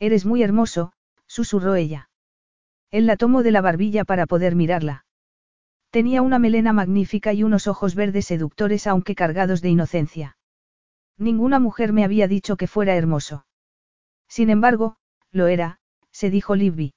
Eres 0.00 0.24
muy 0.24 0.42
hermoso, 0.42 0.92
susurró 1.26 1.74
ella. 1.74 2.10
Él 2.90 3.06
la 3.06 3.16
tomó 3.16 3.42
de 3.42 3.52
la 3.52 3.60
barbilla 3.60 4.04
para 4.04 4.26
poder 4.26 4.56
mirarla. 4.56 5.04
Tenía 5.90 6.22
una 6.22 6.38
melena 6.38 6.72
magnífica 6.72 7.34
y 7.34 7.42
unos 7.42 7.66
ojos 7.66 7.94
verdes 7.94 8.26
seductores 8.26 8.86
aunque 8.86 9.14
cargados 9.14 9.60
de 9.60 9.68
inocencia. 9.68 10.38
Ninguna 11.18 11.60
mujer 11.60 11.92
me 11.92 12.04
había 12.04 12.28
dicho 12.28 12.56
que 12.56 12.66
fuera 12.66 12.96
hermoso. 12.96 13.46
Sin 14.26 14.48
embargo, 14.48 14.96
lo 15.30 15.48
era, 15.48 15.80
se 16.10 16.30
dijo 16.30 16.54
Libby. 16.54 16.94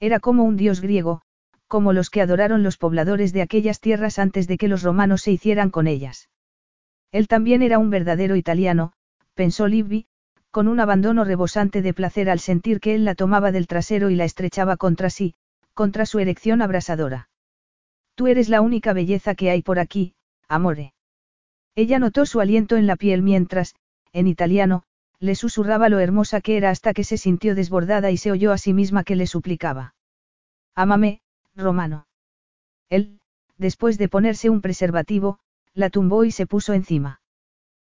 Era 0.00 0.20
como 0.20 0.44
un 0.44 0.56
dios 0.56 0.80
griego, 0.80 1.22
como 1.68 1.92
los 1.92 2.10
que 2.10 2.20
adoraron 2.20 2.62
los 2.62 2.76
pobladores 2.76 3.32
de 3.32 3.42
aquellas 3.42 3.80
tierras 3.80 4.18
antes 4.18 4.46
de 4.46 4.58
que 4.58 4.68
los 4.68 4.82
romanos 4.82 5.22
se 5.22 5.32
hicieran 5.32 5.70
con 5.70 5.86
ellas. 5.86 6.28
Él 7.12 7.28
también 7.28 7.62
era 7.62 7.78
un 7.78 7.90
verdadero 7.90 8.36
italiano, 8.36 8.92
pensó 9.34 9.66
Libby, 9.66 10.06
con 10.50 10.68
un 10.68 10.80
abandono 10.80 11.24
rebosante 11.24 11.82
de 11.82 11.92
placer 11.92 12.30
al 12.30 12.40
sentir 12.40 12.80
que 12.80 12.94
él 12.94 13.04
la 13.04 13.14
tomaba 13.14 13.52
del 13.52 13.66
trasero 13.66 14.10
y 14.10 14.16
la 14.16 14.24
estrechaba 14.24 14.76
contra 14.76 15.10
sí, 15.10 15.34
contra 15.74 16.06
su 16.06 16.18
erección 16.18 16.62
abrasadora. 16.62 17.28
Tú 18.14 18.26
eres 18.26 18.48
la 18.48 18.62
única 18.62 18.94
belleza 18.94 19.34
que 19.34 19.50
hay 19.50 19.60
por 19.60 19.78
aquí, 19.78 20.14
amore. 20.48 20.94
Ella 21.74 21.98
notó 21.98 22.24
su 22.24 22.40
aliento 22.40 22.76
en 22.76 22.86
la 22.86 22.96
piel 22.96 23.20
mientras, 23.20 23.74
en 24.14 24.26
italiano, 24.26 24.84
le 25.18 25.34
susurraba 25.34 25.88
lo 25.88 25.98
hermosa 25.98 26.40
que 26.40 26.56
era 26.56 26.70
hasta 26.70 26.92
que 26.92 27.04
se 27.04 27.16
sintió 27.16 27.54
desbordada 27.54 28.10
y 28.10 28.16
se 28.16 28.30
oyó 28.30 28.52
a 28.52 28.58
sí 28.58 28.72
misma 28.72 29.04
que 29.04 29.16
le 29.16 29.26
suplicaba. 29.26 29.94
Ámame, 30.74 31.20
Romano. 31.54 32.06
Él, 32.90 33.20
después 33.56 33.98
de 33.98 34.08
ponerse 34.08 34.50
un 34.50 34.60
preservativo, 34.60 35.38
la 35.74 35.90
tumbó 35.90 36.24
y 36.24 36.30
se 36.30 36.46
puso 36.46 36.74
encima. 36.74 37.20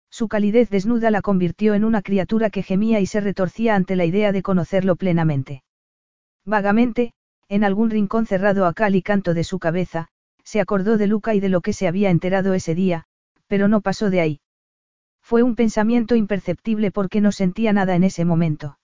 Su 0.10 0.28
calidez 0.28 0.70
desnuda 0.70 1.12
la 1.12 1.22
convirtió 1.22 1.74
en 1.74 1.84
una 1.84 2.02
criatura 2.02 2.50
que 2.50 2.64
gemía 2.64 3.00
y 3.00 3.06
se 3.06 3.20
retorcía 3.20 3.76
ante 3.76 3.96
la 3.96 4.06
idea 4.06 4.32
de 4.32 4.44
conocerlo 4.44 4.96
plenamente. 4.96 5.64
Vagamente, 6.46 7.14
en 7.50 7.64
algún 7.64 7.90
rincón 7.90 8.26
cerrado 8.26 8.66
a 8.66 8.74
cal 8.74 8.96
y 8.96 9.02
canto 9.02 9.34
de 9.34 9.44
su 9.44 9.60
cabeza, 9.60 10.08
se 10.44 10.62
acordó 10.62 10.98
de 10.98 11.08
Luca 11.08 11.34
y 11.34 11.40
de 11.40 11.50
lo 11.50 11.62
que 11.62 11.74
se 11.74 11.88
había 11.88 12.12
enterado 12.12 12.54
ese 12.54 12.76
día, 12.76 13.06
pero 13.48 13.68
no 13.68 13.82
pasó 13.82 14.10
de 14.10 14.22
ahí. 14.22 14.40
Fue 15.26 15.42
un 15.42 15.56
pensamiento 15.56 16.14
imperceptible 16.14 16.92
porque 16.92 17.20
no 17.20 17.32
sentía 17.32 17.74
nada 17.74 17.96
en 17.96 18.04
ese 18.04 18.26
momento. 18.26 18.78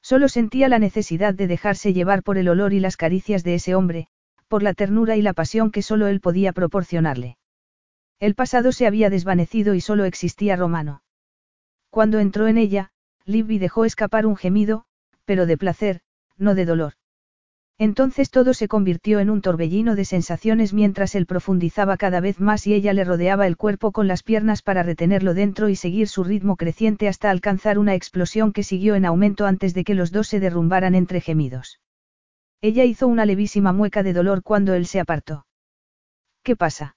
Solo 0.00 0.28
sentía 0.28 0.68
la 0.68 0.78
necesidad 0.78 1.34
de 1.34 1.48
dejarse 1.48 1.92
llevar 1.92 2.22
por 2.22 2.38
el 2.38 2.48
olor 2.48 2.72
y 2.72 2.78
las 2.78 2.96
caricias 2.96 3.42
de 3.42 3.54
ese 3.54 3.74
hombre, 3.74 4.06
por 4.46 4.62
la 4.62 4.74
ternura 4.74 5.16
y 5.16 5.22
la 5.22 5.32
pasión 5.32 5.72
que 5.72 5.82
solo 5.82 6.06
él 6.06 6.20
podía 6.20 6.52
proporcionarle. 6.52 7.36
El 8.20 8.36
pasado 8.36 8.70
se 8.70 8.86
había 8.86 9.10
desvanecido 9.10 9.74
y 9.74 9.80
solo 9.80 10.04
existía 10.04 10.54
Romano. 10.54 11.02
Cuando 11.90 12.20
entró 12.20 12.46
en 12.46 12.58
ella, 12.58 12.92
Libby 13.24 13.58
dejó 13.58 13.84
escapar 13.84 14.24
un 14.24 14.36
gemido, 14.36 14.84
pero 15.24 15.46
de 15.46 15.58
placer, 15.58 16.00
no 16.36 16.54
de 16.54 16.64
dolor. 16.64 16.92
Entonces 17.78 18.30
todo 18.30 18.54
se 18.54 18.68
convirtió 18.68 19.20
en 19.20 19.28
un 19.28 19.42
torbellino 19.42 19.96
de 19.96 20.06
sensaciones 20.06 20.72
mientras 20.72 21.14
él 21.14 21.26
profundizaba 21.26 21.98
cada 21.98 22.20
vez 22.20 22.40
más 22.40 22.66
y 22.66 22.72
ella 22.72 22.94
le 22.94 23.04
rodeaba 23.04 23.46
el 23.46 23.58
cuerpo 23.58 23.92
con 23.92 24.08
las 24.08 24.22
piernas 24.22 24.62
para 24.62 24.82
retenerlo 24.82 25.34
dentro 25.34 25.68
y 25.68 25.76
seguir 25.76 26.08
su 26.08 26.24
ritmo 26.24 26.56
creciente 26.56 27.06
hasta 27.06 27.30
alcanzar 27.30 27.78
una 27.78 27.94
explosión 27.94 28.52
que 28.52 28.62
siguió 28.62 28.94
en 28.94 29.04
aumento 29.04 29.44
antes 29.44 29.74
de 29.74 29.84
que 29.84 29.94
los 29.94 30.10
dos 30.10 30.26
se 30.26 30.40
derrumbaran 30.40 30.94
entre 30.94 31.20
gemidos. 31.20 31.80
Ella 32.62 32.84
hizo 32.84 33.08
una 33.08 33.26
levísima 33.26 33.74
mueca 33.74 34.02
de 34.02 34.14
dolor 34.14 34.42
cuando 34.42 34.72
él 34.72 34.86
se 34.86 34.98
apartó. 34.98 35.46
¿Qué 36.42 36.56
pasa? 36.56 36.96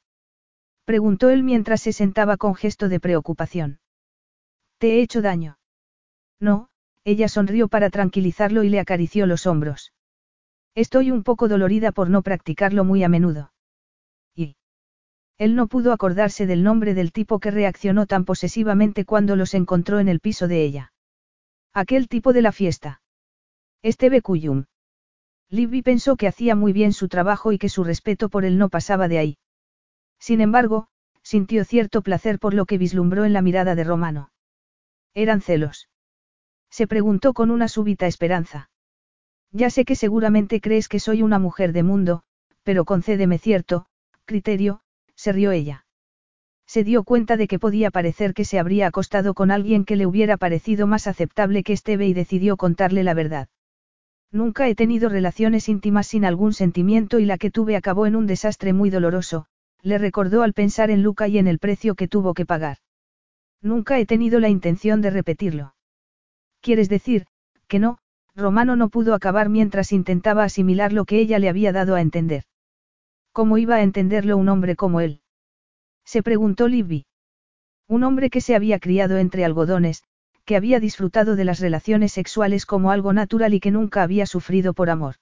preguntó 0.86 1.30
él 1.30 1.44
mientras 1.44 1.82
se 1.82 1.92
sentaba 1.92 2.38
con 2.38 2.56
gesto 2.56 2.88
de 2.88 3.02
preocupación. 3.02 3.80
¿Te 4.78 4.94
he 4.94 5.02
hecho 5.02 5.22
daño? 5.22 5.60
No, 6.40 6.70
ella 7.04 7.28
sonrió 7.28 7.68
para 7.68 7.90
tranquilizarlo 7.90 8.64
y 8.64 8.70
le 8.70 8.80
acarició 8.80 9.26
los 9.26 9.46
hombros. 9.46 9.92
Estoy 10.76 11.12
un 11.12 11.24
poco 11.24 11.48
dolorida 11.48 11.92
por 11.92 12.10
no 12.10 12.22
practicarlo 12.22 12.84
muy 12.84 13.04
a 13.04 13.10
menudo. 13.10 13.52
Y. 14.36 14.56
Él 15.38 15.56
no 15.56 15.68
pudo 15.68 15.94
acordarse 15.94 16.46
del 16.46 16.64
nombre 16.64 16.94
del 16.94 17.12
tipo 17.12 17.40
que 17.40 17.52
reaccionó 17.52 18.06
tan 18.06 18.26
posesivamente 18.26 19.06
cuando 19.06 19.36
los 19.36 19.54
encontró 19.54 20.00
en 20.00 20.08
el 20.08 20.20
piso 20.20 20.48
de 20.48 20.64
ella. 20.64 20.94
Aquel 21.74 22.08
tipo 22.08 22.34
de 22.34 22.42
la 22.42 22.52
fiesta. 22.52 23.02
Esteve 23.82 24.22
Cuyum. 24.22 24.66
Libby 25.50 25.82
pensó 25.82 26.16
que 26.16 26.28
hacía 26.28 26.56
muy 26.56 26.74
bien 26.74 26.94
su 26.94 27.08
trabajo 27.08 27.52
y 27.52 27.58
que 27.58 27.70
su 27.70 27.84
respeto 27.84 28.30
por 28.30 28.46
él 28.46 28.58
no 28.58 28.70
pasaba 28.70 29.08
de 29.08 29.18
ahí. 29.18 29.38
Sin 30.20 30.42
embargo, 30.42 30.90
sintió 31.24 31.64
cierto 31.64 32.02
placer 32.02 32.40
por 32.40 32.54
lo 32.54 32.66
que 32.66 32.78
vislumbró 32.78 33.26
en 33.26 33.34
la 33.34 33.42
mirada 33.42 33.76
de 33.76 33.84
Romano. 33.84 34.32
Eran 35.14 35.42
celos. 35.42 35.90
Se 36.70 36.88
preguntó 36.88 37.34
con 37.34 37.50
una 37.50 37.68
súbita 37.68 38.06
esperanza. 38.06 38.70
Ya 39.52 39.70
sé 39.70 39.86
que 39.86 39.96
seguramente 39.96 40.62
crees 40.62 40.88
que 40.88 41.00
soy 41.00 41.24
una 41.24 41.40
mujer 41.40 41.74
de 41.74 41.84
mundo, 41.84 42.24
pero 42.64 42.86
concédeme 42.86 43.38
cierto, 43.38 43.86
criterio, 44.26 44.82
se 45.16 45.32
rió 45.32 45.52
ella. 45.52 45.86
Se 46.68 46.84
dio 46.84 47.04
cuenta 47.04 47.36
de 47.36 47.48
que 47.48 47.58
podía 47.58 47.90
parecer 47.90 48.36
que 48.36 48.46
se 48.46 48.60
habría 48.60 48.88
acostado 48.88 49.34
con 49.34 49.50
alguien 49.50 49.86
que 49.86 49.96
le 49.96 50.06
hubiera 50.06 50.38
parecido 50.38 50.86
más 50.86 51.08
aceptable 51.08 51.64
que 51.64 51.74
Esteve 51.74 52.06
y 52.08 52.14
decidió 52.14 52.58
contarle 52.58 53.04
la 53.04 53.16
verdad. 53.16 53.48
Nunca 54.32 54.68
he 54.68 54.76
tenido 54.76 55.10
relaciones 55.10 55.68
íntimas 55.68 56.06
sin 56.06 56.26
algún 56.26 56.54
sentimiento 56.54 57.18
y 57.18 57.26
la 57.26 57.40
que 57.40 57.50
tuve 57.50 57.76
acabó 57.76 58.06
en 58.06 58.16
un 58.16 58.28
desastre 58.28 58.74
muy 58.74 58.92
doloroso, 58.92 59.48
le 59.82 59.98
recordó 59.98 60.44
al 60.44 60.54
pensar 60.54 60.92
en 60.92 61.02
Luca 61.02 61.28
y 61.28 61.40
en 61.40 61.48
el 61.48 61.58
precio 61.58 61.96
que 61.96 62.08
tuvo 62.08 62.36
que 62.36 62.46
pagar. 62.46 62.78
Nunca 63.62 63.98
he 63.98 64.06
tenido 64.06 64.40
la 64.40 64.50
intención 64.50 65.02
de 65.02 65.10
repetirlo. 65.10 65.74
¿Quieres 66.62 66.88
decir, 66.88 67.26
que 67.68 67.80
no? 67.80 67.98
Romano 68.40 68.76
no 68.76 68.90
pudo 68.90 69.14
acabar 69.14 69.50
mientras 69.50 69.92
intentaba 69.92 70.44
asimilar 70.44 70.94
lo 70.94 71.06
que 71.06 71.20
ella 71.20 71.38
le 71.40 71.50
había 71.50 71.72
dado 71.72 71.96
a 71.96 72.02
entender. 72.02 72.44
¿Cómo 73.32 73.58
iba 73.58 73.76
a 73.76 73.84
entenderlo 73.84 74.38
un 74.38 74.50
hombre 74.50 74.76
como 74.76 75.02
él? 75.02 75.22
Se 76.06 76.24
preguntó 76.24 76.68
Libby. 76.68 77.06
Un 77.88 78.04
hombre 78.04 78.30
que 78.30 78.42
se 78.42 78.56
había 78.56 78.80
criado 78.80 79.18
entre 79.18 79.46
algodones, 79.46 80.04
que 80.46 80.56
había 80.56 80.80
disfrutado 80.80 81.36
de 81.36 81.46
las 81.46 81.60
relaciones 81.60 82.12
sexuales 82.12 82.66
como 82.66 82.92
algo 82.92 83.14
natural 83.14 83.54
y 83.54 83.60
que 83.60 83.72
nunca 83.72 84.02
había 84.02 84.26
sufrido 84.26 84.74
por 84.74 84.90
amor. 84.90 85.16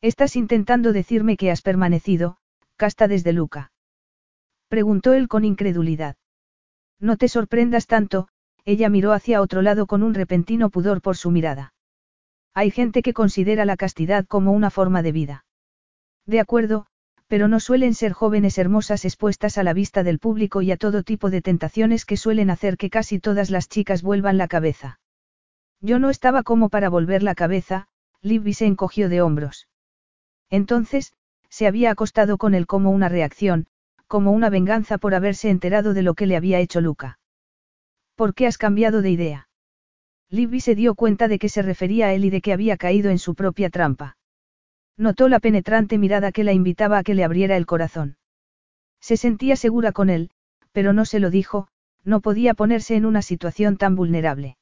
Estás 0.00 0.34
intentando 0.34 0.92
decirme 0.92 1.36
que 1.36 1.50
has 1.50 1.62
permanecido, 1.62 2.38
casta 2.76 3.06
desde 3.06 3.32
Luca. 3.32 3.70
Preguntó 4.68 5.12
él 5.12 5.28
con 5.28 5.44
incredulidad. 5.44 6.16
No 6.98 7.16
te 7.16 7.28
sorprendas 7.28 7.86
tanto, 7.86 8.28
ella 8.64 8.88
miró 8.88 9.12
hacia 9.12 9.40
otro 9.40 9.62
lado 9.62 9.86
con 9.86 10.02
un 10.02 10.14
repentino 10.14 10.70
pudor 10.70 11.02
por 11.02 11.16
su 11.16 11.30
mirada. 11.30 11.74
Hay 12.54 12.70
gente 12.70 13.02
que 13.02 13.12
considera 13.12 13.64
la 13.64 13.76
castidad 13.76 14.26
como 14.26 14.52
una 14.52 14.70
forma 14.70 15.02
de 15.02 15.12
vida. 15.12 15.44
De 16.26 16.40
acuerdo, 16.40 16.86
pero 17.28 17.46
no 17.46 17.60
suelen 17.60 17.94
ser 17.94 18.12
jóvenes 18.12 18.58
hermosas 18.58 19.04
expuestas 19.04 19.56
a 19.56 19.62
la 19.62 19.72
vista 19.72 20.02
del 20.02 20.18
público 20.18 20.62
y 20.62 20.72
a 20.72 20.76
todo 20.76 21.04
tipo 21.04 21.30
de 21.30 21.42
tentaciones 21.42 22.04
que 22.04 22.16
suelen 22.16 22.50
hacer 22.50 22.76
que 22.76 22.90
casi 22.90 23.20
todas 23.20 23.50
las 23.50 23.68
chicas 23.68 24.02
vuelvan 24.02 24.36
la 24.36 24.48
cabeza. 24.48 24.98
Yo 25.80 26.00
no 26.00 26.10
estaba 26.10 26.42
como 26.42 26.68
para 26.68 26.88
volver 26.88 27.22
la 27.22 27.36
cabeza, 27.36 27.86
Libby 28.20 28.52
se 28.52 28.66
encogió 28.66 29.08
de 29.08 29.22
hombros. 29.22 29.68
Entonces, 30.50 31.12
se 31.48 31.68
había 31.68 31.92
acostado 31.92 32.36
con 32.36 32.54
él 32.54 32.66
como 32.66 32.90
una 32.90 33.08
reacción, 33.08 33.66
como 34.08 34.32
una 34.32 34.50
venganza 34.50 34.98
por 34.98 35.14
haberse 35.14 35.50
enterado 35.50 35.94
de 35.94 36.02
lo 36.02 36.14
que 36.14 36.26
le 36.26 36.36
había 36.36 36.58
hecho 36.58 36.80
Luca. 36.80 37.20
¿Por 38.16 38.34
qué 38.34 38.48
has 38.48 38.58
cambiado 38.58 39.02
de 39.02 39.10
idea? 39.10 39.48
Libby 40.30 40.60
se 40.60 40.76
dio 40.76 40.94
cuenta 40.94 41.26
de 41.26 41.40
que 41.40 41.48
se 41.48 41.60
refería 41.60 42.06
a 42.06 42.14
él 42.14 42.24
y 42.24 42.30
de 42.30 42.40
que 42.40 42.52
había 42.52 42.76
caído 42.76 43.10
en 43.10 43.18
su 43.18 43.34
propia 43.34 43.68
trampa. 43.68 44.16
Notó 44.96 45.28
la 45.28 45.40
penetrante 45.40 45.98
mirada 45.98 46.30
que 46.30 46.44
la 46.44 46.52
invitaba 46.52 46.98
a 46.98 47.02
que 47.02 47.14
le 47.14 47.24
abriera 47.24 47.56
el 47.56 47.66
corazón. 47.66 48.16
Se 49.00 49.16
sentía 49.16 49.56
segura 49.56 49.92
con 49.92 50.08
él, 50.08 50.30
pero 50.72 50.92
no 50.92 51.04
se 51.04 51.18
lo 51.18 51.30
dijo, 51.30 51.68
no 52.04 52.20
podía 52.20 52.54
ponerse 52.54 52.94
en 52.94 53.06
una 53.06 53.22
situación 53.22 53.76
tan 53.76 53.96
vulnerable. 53.96 54.56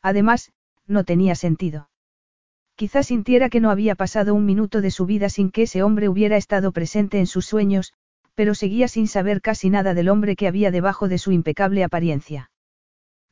Además, 0.00 0.52
no 0.86 1.02
tenía 1.04 1.34
sentido. 1.34 1.88
Quizás 2.76 3.06
sintiera 3.06 3.48
que 3.48 3.60
no 3.60 3.70
había 3.70 3.94
pasado 3.94 4.34
un 4.34 4.44
minuto 4.44 4.80
de 4.80 4.90
su 4.90 5.06
vida 5.06 5.28
sin 5.28 5.50
que 5.50 5.62
ese 5.62 5.82
hombre 5.82 6.08
hubiera 6.08 6.36
estado 6.36 6.72
presente 6.72 7.18
en 7.18 7.26
sus 7.26 7.46
sueños, 7.46 7.94
pero 8.34 8.54
seguía 8.54 8.86
sin 8.88 9.08
saber 9.08 9.40
casi 9.40 9.70
nada 9.70 9.94
del 9.94 10.08
hombre 10.08 10.36
que 10.36 10.48
había 10.48 10.70
debajo 10.70 11.08
de 11.08 11.18
su 11.18 11.32
impecable 11.32 11.84
apariencia. 11.84 12.50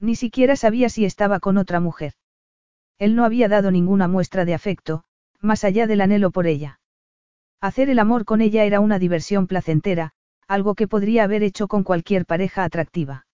Ni 0.02 0.16
siquiera 0.16 0.56
sabía 0.56 0.88
si 0.88 1.04
estaba 1.04 1.38
con 1.38 1.56
otra 1.56 1.78
mujer. 1.78 2.14
Él 2.98 3.14
no 3.14 3.24
había 3.24 3.48
dado 3.48 3.70
ninguna 3.70 4.08
muestra 4.08 4.44
de 4.44 4.52
afecto, 4.52 5.04
más 5.40 5.62
allá 5.62 5.86
del 5.86 6.00
anhelo 6.00 6.32
por 6.32 6.48
ella. 6.48 6.80
Hacer 7.60 7.88
el 7.88 8.00
amor 8.00 8.24
con 8.24 8.40
ella 8.40 8.64
era 8.64 8.80
una 8.80 8.98
diversión 8.98 9.46
placentera, 9.46 10.10
algo 10.48 10.74
que 10.74 10.88
podría 10.88 11.22
haber 11.22 11.44
hecho 11.44 11.68
con 11.68 11.84
cualquier 11.84 12.26
pareja 12.26 12.64
atractiva. 12.64 13.28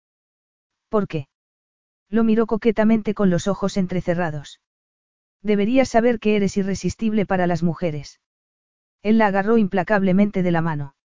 ¿Por 0.90 1.08
qué? 1.08 1.28
Lo 2.10 2.22
miró 2.22 2.47
coquetamente 2.47 3.14
con 3.14 3.30
los 3.30 3.48
ojos 3.48 3.78
entrecerrados. 3.78 4.60
Deberías 5.42 5.88
saber 5.88 6.20
que 6.20 6.36
eres 6.36 6.58
irresistible 6.58 7.24
para 7.24 7.47
las 7.47 7.62
mujeres. 7.62 8.20
Él 9.02 9.16
la 9.16 9.28
agarró 9.28 9.56
implacablemente 9.56 10.42
de 10.42 10.50
la 10.50 10.60
mano. 10.60 10.97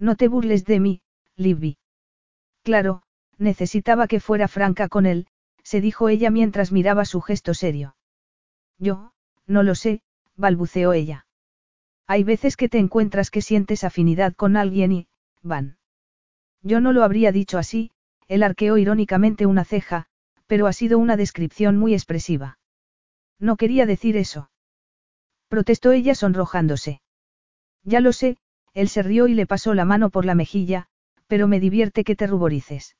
No 0.00 0.16
te 0.16 0.26
burles 0.26 0.64
de 0.64 0.80
mí, 0.80 1.02
Libby. 1.36 1.78
Claro, 2.64 3.04
necesitaba 3.40 4.06
que 4.06 4.20
fuera 4.20 4.46
franca 4.48 4.88
con 4.88 5.06
él, 5.06 5.26
se 5.64 5.80
dijo 5.80 6.08
ella 6.08 6.30
mientras 6.30 6.72
miraba 6.72 7.04
su 7.04 7.20
gesto 7.20 7.54
serio. 7.54 7.96
Yo, 8.78 9.12
no 9.46 9.62
lo 9.62 9.74
sé, 9.74 10.02
balbuceó 10.36 10.92
ella. 10.92 11.26
Hay 12.06 12.24
veces 12.24 12.56
que 12.56 12.68
te 12.68 12.78
encuentras 12.78 13.30
que 13.30 13.42
sientes 13.42 13.84
afinidad 13.84 14.34
con 14.34 14.56
alguien 14.56 14.92
y, 14.92 15.08
van. 15.42 15.78
Yo 16.62 16.80
no 16.80 16.92
lo 16.92 17.02
habría 17.02 17.32
dicho 17.32 17.58
así, 17.58 17.90
él 18.28 18.42
arqueó 18.42 18.76
irónicamente 18.78 19.46
una 19.46 19.64
ceja, 19.64 20.06
pero 20.46 20.66
ha 20.66 20.72
sido 20.72 20.98
una 20.98 21.16
descripción 21.16 21.78
muy 21.78 21.94
expresiva. 21.94 22.58
No 23.38 23.56
quería 23.56 23.86
decir 23.86 24.16
eso. 24.16 24.50
Protestó 25.48 25.92
ella 25.92 26.14
sonrojándose. 26.14 27.00
Ya 27.84 28.00
lo 28.00 28.12
sé, 28.12 28.36
él 28.74 28.88
se 28.88 29.02
rió 29.02 29.26
y 29.26 29.34
le 29.34 29.46
pasó 29.46 29.74
la 29.74 29.84
mano 29.84 30.10
por 30.10 30.24
la 30.24 30.34
mejilla, 30.34 30.86
pero 31.26 31.48
me 31.48 31.60
divierte 31.60 32.04
que 32.04 32.16
te 32.16 32.26
ruborices. 32.26 32.96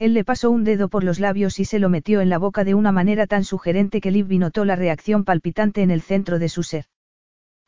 Él 0.00 0.14
le 0.14 0.24
pasó 0.24 0.50
un 0.50 0.64
dedo 0.64 0.88
por 0.88 1.04
los 1.04 1.20
labios 1.20 1.60
y 1.60 1.66
se 1.66 1.78
lo 1.78 1.90
metió 1.90 2.22
en 2.22 2.30
la 2.30 2.38
boca 2.38 2.64
de 2.64 2.72
una 2.72 2.90
manera 2.90 3.26
tan 3.26 3.44
sugerente 3.44 4.00
que 4.00 4.10
Libby 4.10 4.38
notó 4.38 4.64
la 4.64 4.74
reacción 4.74 5.24
palpitante 5.24 5.82
en 5.82 5.90
el 5.90 6.00
centro 6.00 6.38
de 6.38 6.48
su 6.48 6.62
ser. 6.62 6.86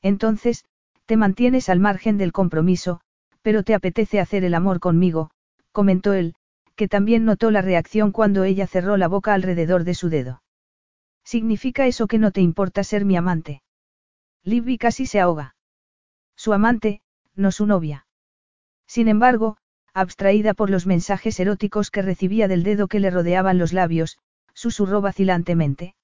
Entonces, 0.01 0.65
te 1.05 1.19
mantienes 1.19 1.69
al 1.69 1.79
margen 1.79 2.17
del 2.17 2.33
compromiso, 2.33 3.03
pero 3.43 3.65
te 3.65 3.75
apetece 3.75 4.19
hacer 4.19 4.45
el 4.45 4.55
amor 4.55 4.81
conmigo, 4.81 5.31
comentó 5.73 6.15
él, 6.15 6.35
que 6.75 6.89
también 6.89 7.27
notó 7.27 7.51
la 7.51 7.61
reacción 7.61 8.13
cuando 8.13 8.45
ella 8.45 8.67
cerró 8.67 8.97
la 8.97 9.09
boca 9.09 9.35
alrededor 9.35 9.85
de 9.85 9.93
su 9.93 10.09
dedo. 10.09 10.43
¿Significa 11.25 11.87
eso 11.87 12.07
que 12.07 12.17
no 12.19 12.31
te 12.31 12.41
importa 12.41 12.83
ser 12.83 13.05
mi 13.05 13.15
amante? 13.15 13.63
Libby 14.43 14.79
casi 14.79 15.05
se 15.05 15.21
ahoga. 15.21 15.55
Su 16.35 16.55
amante, 16.55 17.03
no 17.35 17.53
su 17.53 17.67
novia. 17.67 18.07
Sin 18.87 19.09
embargo, 19.09 19.59
abstraída 19.95 20.55
por 20.55 20.71
los 20.71 20.87
mensajes 20.87 21.39
eróticos 21.41 21.91
que 21.91 22.03
recibía 22.03 22.49
del 22.49 22.63
dedo 22.63 22.89
que 22.89 23.01
le 23.01 23.11
rodeaban 23.11 23.59
los 23.59 23.73
labios, 23.73 24.19
susurró 24.55 25.01
vacilantemente. 25.01 25.95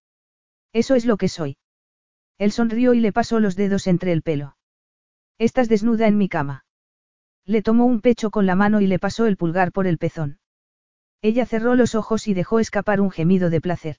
Eso 0.73 0.95
es 0.95 1.07
lo 1.07 1.17
que 1.17 1.29
soy. 1.29 1.57
Él 2.39 2.53
sonrió 2.53 2.95
y 2.95 3.01
le 3.01 3.13
pasó 3.13 3.41
los 3.41 3.57
dedos 3.57 3.87
entre 3.87 4.13
el 4.13 4.23
pelo. 4.23 4.57
Estás 5.39 5.69
desnuda 5.69 6.07
en 6.07 6.19
mi 6.19 6.29
cama. 6.29 6.65
Le 7.45 7.63
tomó 7.63 7.87
un 7.87 8.01
pecho 8.01 8.31
con 8.31 8.47
la 8.47 8.55
mano 8.55 8.81
y 8.81 8.87
le 8.87 8.99
pasó 8.99 9.27
el 9.27 9.37
pulgar 9.37 9.73
por 9.73 9.87
el 9.87 9.99
pezón. 9.99 10.39
Ella 11.23 11.47
cerró 11.47 11.75
los 11.75 11.95
ojos 11.95 12.29
y 12.29 12.35
dejó 12.35 12.61
escapar 12.61 13.01
un 13.01 13.11
gemido 13.11 13.51
de 13.51 13.61
placer. 13.61 13.97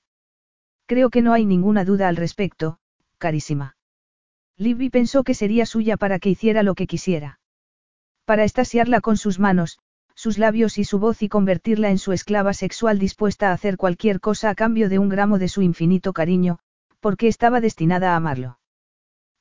Creo 0.86 1.10
que 1.10 1.22
no 1.22 1.34
hay 1.34 1.46
ninguna 1.46 1.84
duda 1.84 2.08
al 2.08 2.16
respecto, 2.16 2.80
carísima. 3.18 3.76
Libby 4.58 4.90
pensó 4.90 5.24
que 5.24 5.34
sería 5.34 5.66
suya 5.66 5.98
para 5.98 6.20
que 6.20 6.30
hiciera 6.30 6.64
lo 6.64 6.76
que 6.76 6.88
quisiera. 6.88 7.39
Para 8.30 8.44
estasiarla 8.44 9.02
con 9.02 9.18
sus 9.18 9.40
manos, 9.40 9.80
sus 10.14 10.38
labios 10.38 10.78
y 10.78 10.84
su 10.84 11.00
voz 11.00 11.24
y 11.24 11.30
convertirla 11.30 11.90
en 11.90 11.98
su 11.98 12.12
esclava 12.12 12.54
sexual 12.54 13.00
dispuesta 13.00 13.50
a 13.50 13.54
hacer 13.54 13.76
cualquier 13.76 14.20
cosa 14.20 14.52
a 14.52 14.54
cambio 14.54 14.88
de 14.88 15.00
un 15.00 15.10
gramo 15.10 15.40
de 15.40 15.48
su 15.48 15.64
infinito 15.64 16.14
cariño, 16.14 16.60
porque 17.00 17.28
estaba 17.28 17.60
destinada 17.60 18.14
a 18.14 18.18
amarlo. 18.18 18.60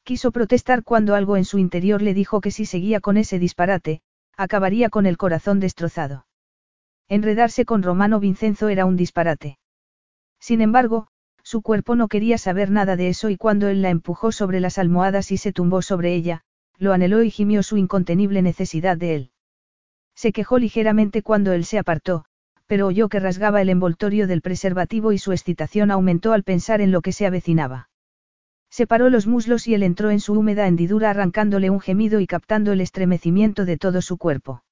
Quiso 0.05 0.33
protestar 0.33 0.85
cuando 0.85 1.15
algo 1.15 1.37
en 1.37 1.45
su 1.45 1.59
interior 1.59 2.01
le 2.01 2.15
dijo 2.15 2.41
que 2.41 2.51
si 2.51 2.65
seguía 2.65 3.01
con 3.01 3.19
ese 3.19 3.39
disparate, 3.39 4.01
acabaría 4.39 4.89
con 4.89 5.05
el 5.05 5.19
corazón 5.19 5.61
destrozado. 5.61 6.25
Enredarse 7.11 7.67
con 7.67 7.83
Romano 7.83 8.21
Vincenzo 8.21 8.71
era 8.71 8.87
un 8.87 8.97
disparate. 8.97 9.59
Sin 10.41 10.63
embargo, 10.63 11.09
su 11.43 11.61
cuerpo 11.61 11.95
no 11.95 12.09
quería 12.09 12.39
saber 12.39 12.71
nada 12.71 12.97
de 12.97 13.11
eso 13.11 13.29
y 13.29 13.37
cuando 13.37 13.69
él 13.69 13.83
la 13.83 13.91
empujó 13.91 14.33
sobre 14.33 14.61
las 14.61 14.79
almohadas 14.79 15.31
y 15.31 15.37
se 15.37 15.53
tumbó 15.53 15.83
sobre 15.83 16.15
ella, 16.15 16.43
lo 16.79 16.93
anheló 16.93 17.23
y 17.23 17.31
gimió 17.31 17.63
su 17.63 17.77
incontenible 17.77 18.43
necesidad 18.43 18.97
de 18.97 19.15
él. 19.15 19.31
Se 20.15 20.33
quejó 20.33 20.59
ligeramente 20.59 21.23
cuando 21.23 21.53
él 21.53 21.65
se 21.65 21.79
apartó, 21.79 22.25
pero 22.67 22.87
oyó 22.87 23.09
que 23.09 23.21
rasgaba 23.21 23.63
el 23.63 23.69
envoltorio 23.69 24.27
del 24.27 24.43
preservativo 24.43 25.13
y 25.13 25.19
su 25.19 25.33
excitación 25.33 25.91
aumentó 25.91 26.33
al 26.33 26.45
pensar 26.45 26.81
en 26.81 26.93
lo 26.93 27.01
que 27.01 27.13
se 27.13 27.27
avecinaba. 27.27 27.89
Separó 28.71 29.09
los 29.11 29.27
muslos 29.27 29.67
y 29.67 29.75
él 29.75 29.83
entró 29.83 30.11
en 30.11 30.21
su 30.21 30.35
húmeda 30.35 30.67
hendidura 30.67 31.11
arrancándole 31.11 31.71
un 31.71 31.81
gemido 31.81 32.21
y 32.21 32.27
captando 32.27 32.73
el 32.73 32.81
estremecimiento 32.81 33.65
de 33.65 33.79
todo 33.79 34.03
su 34.03 34.19
cuerpo. 34.19 34.63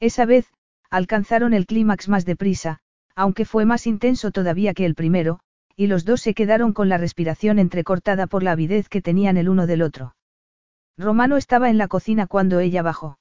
Esa 0.00 0.24
vez, 0.24 0.46
alcanzaron 0.90 1.54
el 1.54 1.66
clímax 1.66 2.08
más 2.08 2.24
deprisa, 2.24 2.80
aunque 3.14 3.44
fue 3.44 3.64
más 3.64 3.86
intenso 3.86 4.32
todavía 4.32 4.74
que 4.74 4.84
el 4.84 4.94
primero, 4.94 5.38
y 5.76 5.86
los 5.86 6.04
dos 6.04 6.20
se 6.20 6.34
quedaron 6.34 6.72
con 6.72 6.88
la 6.88 6.98
respiración 6.98 7.58
entrecortada 7.58 8.26
por 8.26 8.42
la 8.42 8.52
avidez 8.52 8.88
que 8.88 9.00
tenían 9.00 9.36
el 9.36 9.48
uno 9.48 9.66
del 9.66 9.82
otro. 9.82 10.14
Romano 11.02 11.36
estaba 11.36 11.68
en 11.68 11.78
la 11.78 11.88
cocina 11.88 12.26
cuando 12.26 12.60
ella 12.60 12.82
bajó. 12.82 13.18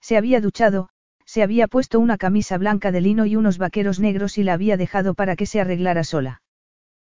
Se 0.00 0.16
había 0.16 0.40
duchado, 0.40 0.88
se 1.26 1.42
había 1.42 1.68
puesto 1.68 2.00
una 2.00 2.18
camisa 2.18 2.58
blanca 2.58 2.92
de 2.92 3.00
lino 3.00 3.26
y 3.26 3.36
unos 3.36 3.58
vaqueros 3.58 4.00
negros 4.00 4.38
y 4.38 4.42
la 4.42 4.54
había 4.54 4.76
dejado 4.76 5.14
para 5.14 5.36
que 5.36 5.46
se 5.46 5.60
arreglara 5.60 6.04
sola. 6.04 6.42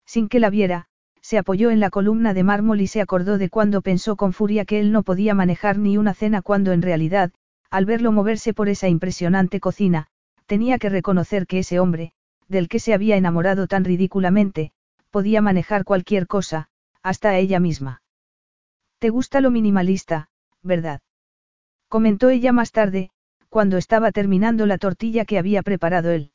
Sin 0.06 0.28
que 0.28 0.40
la 0.40 0.50
viera, 0.50 0.86
se 1.20 1.38
apoyó 1.38 1.70
en 1.70 1.80
la 1.80 1.90
columna 1.90 2.34
de 2.34 2.44
mármol 2.44 2.80
y 2.80 2.86
se 2.86 3.00
acordó 3.00 3.38
de 3.38 3.48
cuando 3.48 3.80
pensó 3.80 4.16
con 4.16 4.32
furia 4.32 4.66
que 4.66 4.78
él 4.78 4.92
no 4.92 5.02
podía 5.02 5.34
manejar 5.34 5.78
ni 5.78 5.96
una 5.96 6.12
cena 6.12 6.42
cuando 6.42 6.72
en 6.72 6.82
realidad, 6.82 7.32
al 7.70 7.86
verlo 7.86 8.12
moverse 8.12 8.52
por 8.52 8.68
esa 8.68 8.88
impresionante 8.88 9.58
cocina, 9.58 10.06
tenía 10.46 10.78
que 10.78 10.90
reconocer 10.90 11.46
que 11.46 11.60
ese 11.60 11.80
hombre, 11.80 12.12
del 12.46 12.68
que 12.68 12.78
se 12.78 12.94
había 12.94 13.16
enamorado 13.16 13.66
tan 13.66 13.84
ridículamente, 13.84 14.72
podía 15.10 15.40
manejar 15.40 15.84
cualquier 15.84 16.26
cosa, 16.26 16.68
hasta 17.02 17.30
a 17.30 17.38
ella 17.38 17.58
misma. 17.58 18.03
¿Te 19.04 19.10
gusta 19.10 19.42
lo 19.42 19.50
minimalista, 19.50 20.30
verdad? 20.62 21.02
Comentó 21.88 22.30
ella 22.30 22.52
más 22.52 22.72
tarde, 22.72 23.10
cuando 23.50 23.76
estaba 23.76 24.12
terminando 24.12 24.64
la 24.64 24.78
tortilla 24.78 25.26
que 25.26 25.36
había 25.36 25.62
preparado 25.62 26.10
él. 26.10 26.32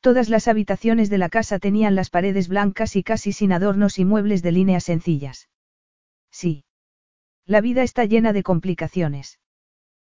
Todas 0.00 0.28
las 0.28 0.46
habitaciones 0.46 1.08
de 1.08 1.16
la 1.16 1.30
casa 1.30 1.58
tenían 1.58 1.94
las 1.94 2.10
paredes 2.10 2.48
blancas 2.48 2.96
y 2.96 3.02
casi 3.02 3.32
sin 3.32 3.50
adornos 3.50 3.98
y 3.98 4.04
muebles 4.04 4.42
de 4.42 4.52
líneas 4.52 4.84
sencillas. 4.84 5.48
Sí. 6.30 6.66
La 7.46 7.62
vida 7.62 7.82
está 7.82 8.04
llena 8.04 8.34
de 8.34 8.42
complicaciones. 8.42 9.40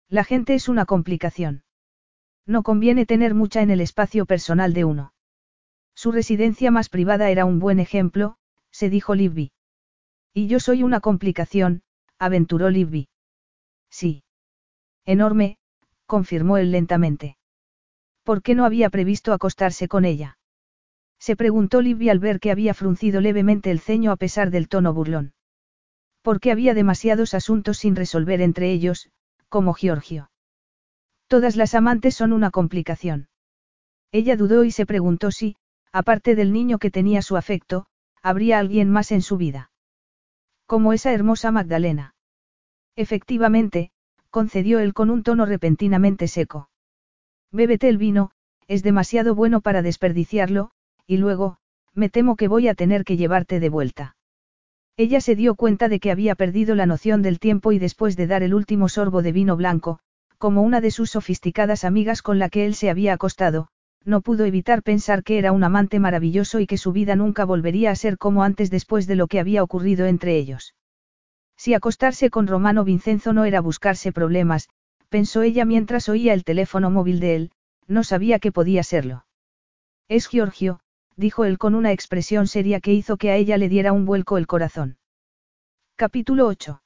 La 0.09 0.25
gente 0.25 0.55
es 0.55 0.71
una 0.71 0.87
complicación. 0.87 1.65
No 2.47 2.63
conviene 2.63 3.05
tener 3.05 3.35
mucha 3.35 3.61
en 3.61 3.69
el 3.69 3.83
espacio 3.83 4.25
personal 4.25 4.73
de 4.73 4.87
uno. 4.87 5.13
Su 5.95 6.13
residencia 6.13 6.71
más 6.71 6.89
privada 6.89 7.29
era 7.29 7.45
un 7.45 7.59
buen 7.59 7.79
ejemplo, 7.79 8.39
se 8.71 8.89
dijo 8.89 9.15
Libby. 9.15 9.53
Y 10.35 10.47
yo 10.47 10.61
soy 10.61 10.83
una 10.83 11.01
complicación, 11.01 11.83
aventuró 12.19 12.71
Libby. 12.71 13.09
Sí. 13.91 14.23
Enorme, 15.05 15.59
confirmó 16.07 16.59
él 16.59 16.73
lentamente. 16.73 17.37
¿Por 18.23 18.43
qué 18.43 18.55
no 18.55 18.65
había 18.65 18.91
previsto 18.91 19.33
acostarse 19.33 19.89
con 19.89 20.05
ella? 20.05 20.39
Se 21.19 21.35
preguntó 21.35 21.81
Libby 21.81 22.11
al 22.11 22.19
ver 22.19 22.41
que 22.41 22.51
había 22.51 22.75
fruncido 22.75 23.21
levemente 23.21 23.71
el 23.71 23.81
ceño 23.81 24.13
a 24.13 24.17
pesar 24.17 24.51
del 24.51 24.69
tono 24.69 24.93
burlón. 24.93 25.33
Porque 26.23 26.53
había 26.53 26.75
demasiados 26.75 27.35
asuntos 27.35 27.79
sin 27.79 27.97
resolver 27.97 28.41
entre 28.41 28.71
ellos, 28.71 29.11
como 29.49 29.73
Giorgio. 29.73 30.31
Todas 31.27 31.57
las 31.57 31.75
amantes 31.75 32.15
son 32.15 32.33
una 32.33 32.51
complicación. 32.51 33.29
Ella 34.13 34.37
dudó 34.37 34.65
y 34.65 34.71
se 34.71 34.87
preguntó 34.87 35.31
si, 35.31 35.57
aparte 35.93 36.35
del 36.35 36.53
niño 36.53 36.79
que 36.79 36.91
tenía 36.91 37.23
su 37.23 37.37
afecto, 37.37 37.87
habría 38.23 38.59
alguien 38.59 38.91
más 38.91 39.13
en 39.13 39.23
su 39.23 39.37
vida. 39.37 39.71
Como 40.69 40.93
esa 40.93 41.15
hermosa 41.15 41.51
Magdalena. 41.51 42.15
Efectivamente, 42.95 43.91
concedió 44.29 44.81
él 44.81 44.93
con 44.93 45.09
un 45.09 45.23
tono 45.23 45.47
repentinamente 45.47 46.29
seco. 46.29 46.69
Bébete 47.51 47.89
el 47.89 47.97
vino, 47.97 48.33
es 48.67 48.83
demasiado 48.83 49.35
bueno 49.35 49.63
para 49.63 49.81
desperdiciarlo, 49.81 50.71
y 51.07 51.17
luego, 51.17 51.57
me 51.95 52.11
temo 52.11 52.37
que 52.37 52.49
voy 52.49 52.69
a 52.69 52.75
tener 52.75 53.05
que 53.05 53.17
llevarte 53.17 53.61
de 53.61 53.71
vuelta. 53.71 54.17
Ella 54.99 55.23
se 55.23 55.37
dio 55.37 55.55
cuenta 55.55 55.89
de 55.89 56.01
que 56.01 56.11
había 56.11 56.35
perdido 56.35 56.75
la 56.75 56.85
noción 56.85 57.23
del 57.23 57.39
tiempo 57.39 57.73
y 57.73 57.79
después 57.79 58.15
de 58.15 58.27
dar 58.27 58.43
el 58.43 58.53
último 58.53 58.91
sorbo 58.91 59.23
de 59.23 59.33
vino 59.33 59.57
blanco, 59.57 60.01
como 60.37 60.61
una 60.61 60.83
de 60.83 60.91
sus 60.91 61.13
sofisticadas 61.13 61.83
amigas 61.83 62.21
con 62.21 62.39
la 62.39 62.51
que 62.51 62.67
él 62.67 62.75
se 62.75 62.91
había 62.91 63.15
acostado, 63.15 63.69
no 64.05 64.21
pudo 64.21 64.45
evitar 64.45 64.83
pensar 64.83 65.23
que 65.23 65.39
era 65.39 65.53
un 65.53 65.65
amante 65.65 65.99
maravilloso 66.01 66.61
y 66.61 66.67
que 66.67 66.79
su 66.79 66.93
vida 66.93 67.17
nunca 67.17 67.45
volvería 67.45 67.91
a 67.91 67.97
ser 67.97 68.19
como 68.19 68.43
antes 68.43 68.71
después 68.71 69.07
de 69.07 69.17
lo 69.17 69.27
que 69.27 69.41
había 69.41 69.63
ocurrido 69.63 70.07
entre 70.07 70.37
ellos. 70.37 70.75
Si 71.57 71.75
acostarse 71.75 72.31
con 72.31 72.47
Romano 72.47 72.85
Vincenzo 72.85 73.33
no 73.33 73.45
era 73.45 73.61
buscarse 73.61 74.13
problemas, 74.13 74.69
pensó 75.09 75.43
ella 75.43 75.65
mientras 75.65 76.09
oía 76.09 76.33
el 76.33 76.45
teléfono 76.45 76.91
móvil 76.91 77.19
de 77.19 77.35
él, 77.35 77.51
no 77.87 78.05
sabía 78.05 78.39
que 78.39 78.53
podía 78.53 78.83
serlo. 78.83 79.27
Es 80.09 80.29
Giorgio, 80.29 80.81
dijo 81.17 81.45
él 81.45 81.59
con 81.59 81.75
una 81.75 81.93
expresión 81.93 82.47
seria 82.47 82.81
que 82.81 82.93
hizo 82.93 83.17
que 83.17 83.31
a 83.31 83.37
ella 83.37 83.59
le 83.59 83.69
diera 83.69 83.93
un 83.93 84.05
vuelco 84.05 84.39
el 84.39 84.47
corazón. 84.47 84.99
Capítulo 85.97 86.47
8. 86.47 86.81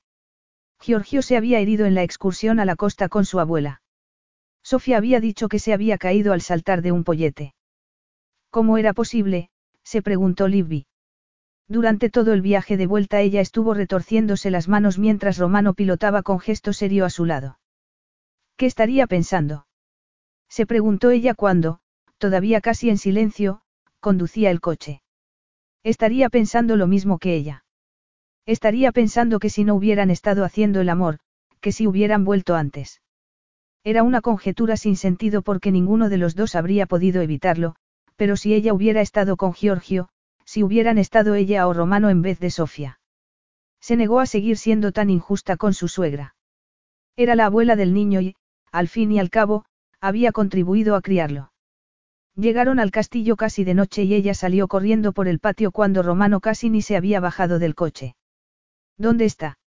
Giorgio 0.80 1.20
se 1.22 1.36
había 1.36 1.60
herido 1.60 1.84
en 1.84 1.94
la 1.94 2.02
excursión 2.02 2.58
a 2.58 2.64
la 2.64 2.76
costa 2.76 3.08
con 3.08 3.26
su 3.26 3.40
abuela. 3.40 3.81
Sofía 4.62 4.96
había 4.96 5.20
dicho 5.20 5.48
que 5.48 5.58
se 5.58 5.72
había 5.72 5.98
caído 5.98 6.32
al 6.32 6.40
saltar 6.40 6.82
de 6.82 6.92
un 6.92 7.04
pollete. 7.04 7.54
¿Cómo 8.50 8.78
era 8.78 8.92
posible? 8.92 9.50
se 9.82 10.02
preguntó 10.02 10.48
Libby. 10.48 10.86
Durante 11.68 12.10
todo 12.10 12.32
el 12.32 12.42
viaje 12.42 12.76
de 12.76 12.86
vuelta 12.86 13.20
ella 13.20 13.40
estuvo 13.40 13.74
retorciéndose 13.74 14.50
las 14.50 14.68
manos 14.68 14.98
mientras 14.98 15.38
Romano 15.38 15.74
pilotaba 15.74 16.22
con 16.22 16.38
gesto 16.38 16.72
serio 16.72 17.04
a 17.04 17.10
su 17.10 17.24
lado. 17.24 17.58
¿Qué 18.56 18.66
estaría 18.66 19.06
pensando? 19.06 19.66
Se 20.48 20.66
preguntó 20.66 21.10
ella 21.10 21.34
cuando, 21.34 21.80
todavía 22.18 22.60
casi 22.60 22.90
en 22.90 22.98
silencio, 22.98 23.62
conducía 24.00 24.50
el 24.50 24.60
coche. 24.60 25.02
Estaría 25.82 26.28
pensando 26.28 26.76
lo 26.76 26.86
mismo 26.86 27.18
que 27.18 27.34
ella. 27.34 27.64
Estaría 28.46 28.92
pensando 28.92 29.38
que 29.38 29.50
si 29.50 29.64
no 29.64 29.74
hubieran 29.74 30.10
estado 30.10 30.44
haciendo 30.44 30.80
el 30.80 30.88
amor, 30.88 31.18
que 31.60 31.72
si 31.72 31.86
hubieran 31.86 32.24
vuelto 32.24 32.54
antes. 32.54 33.01
Era 33.84 34.02
una 34.04 34.20
conjetura 34.20 34.76
sin 34.76 34.96
sentido 34.96 35.42
porque 35.42 35.72
ninguno 35.72 36.08
de 36.08 36.16
los 36.16 36.36
dos 36.36 36.54
habría 36.54 36.86
podido 36.86 37.20
evitarlo, 37.20 37.74
pero 38.16 38.36
si 38.36 38.54
ella 38.54 38.72
hubiera 38.72 39.00
estado 39.00 39.36
con 39.36 39.52
Giorgio, 39.52 40.08
si 40.44 40.62
hubieran 40.62 40.98
estado 40.98 41.34
ella 41.34 41.66
o 41.66 41.72
Romano 41.72 42.08
en 42.08 42.22
vez 42.22 42.38
de 42.38 42.50
Sofía. 42.50 43.00
Se 43.80 43.96
negó 43.96 44.20
a 44.20 44.26
seguir 44.26 44.56
siendo 44.56 44.92
tan 44.92 45.10
injusta 45.10 45.56
con 45.56 45.74
su 45.74 45.88
suegra. 45.88 46.36
Era 47.16 47.34
la 47.34 47.46
abuela 47.46 47.74
del 47.74 47.92
niño 47.92 48.20
y, 48.20 48.36
al 48.70 48.86
fin 48.86 49.10
y 49.10 49.18
al 49.18 49.30
cabo, 49.30 49.64
había 50.00 50.30
contribuido 50.30 50.94
a 50.94 51.02
criarlo. 51.02 51.52
Llegaron 52.36 52.78
al 52.78 52.90
castillo 52.92 53.36
casi 53.36 53.64
de 53.64 53.74
noche 53.74 54.04
y 54.04 54.14
ella 54.14 54.34
salió 54.34 54.68
corriendo 54.68 55.12
por 55.12 55.28
el 55.28 55.40
patio 55.40 55.72
cuando 55.72 56.02
Romano 56.02 56.40
casi 56.40 56.70
ni 56.70 56.80
se 56.80 56.96
había 56.96 57.20
bajado 57.20 57.58
del 57.58 57.74
coche. 57.74 58.14
¿Dónde 58.96 59.24
está? 59.24 59.58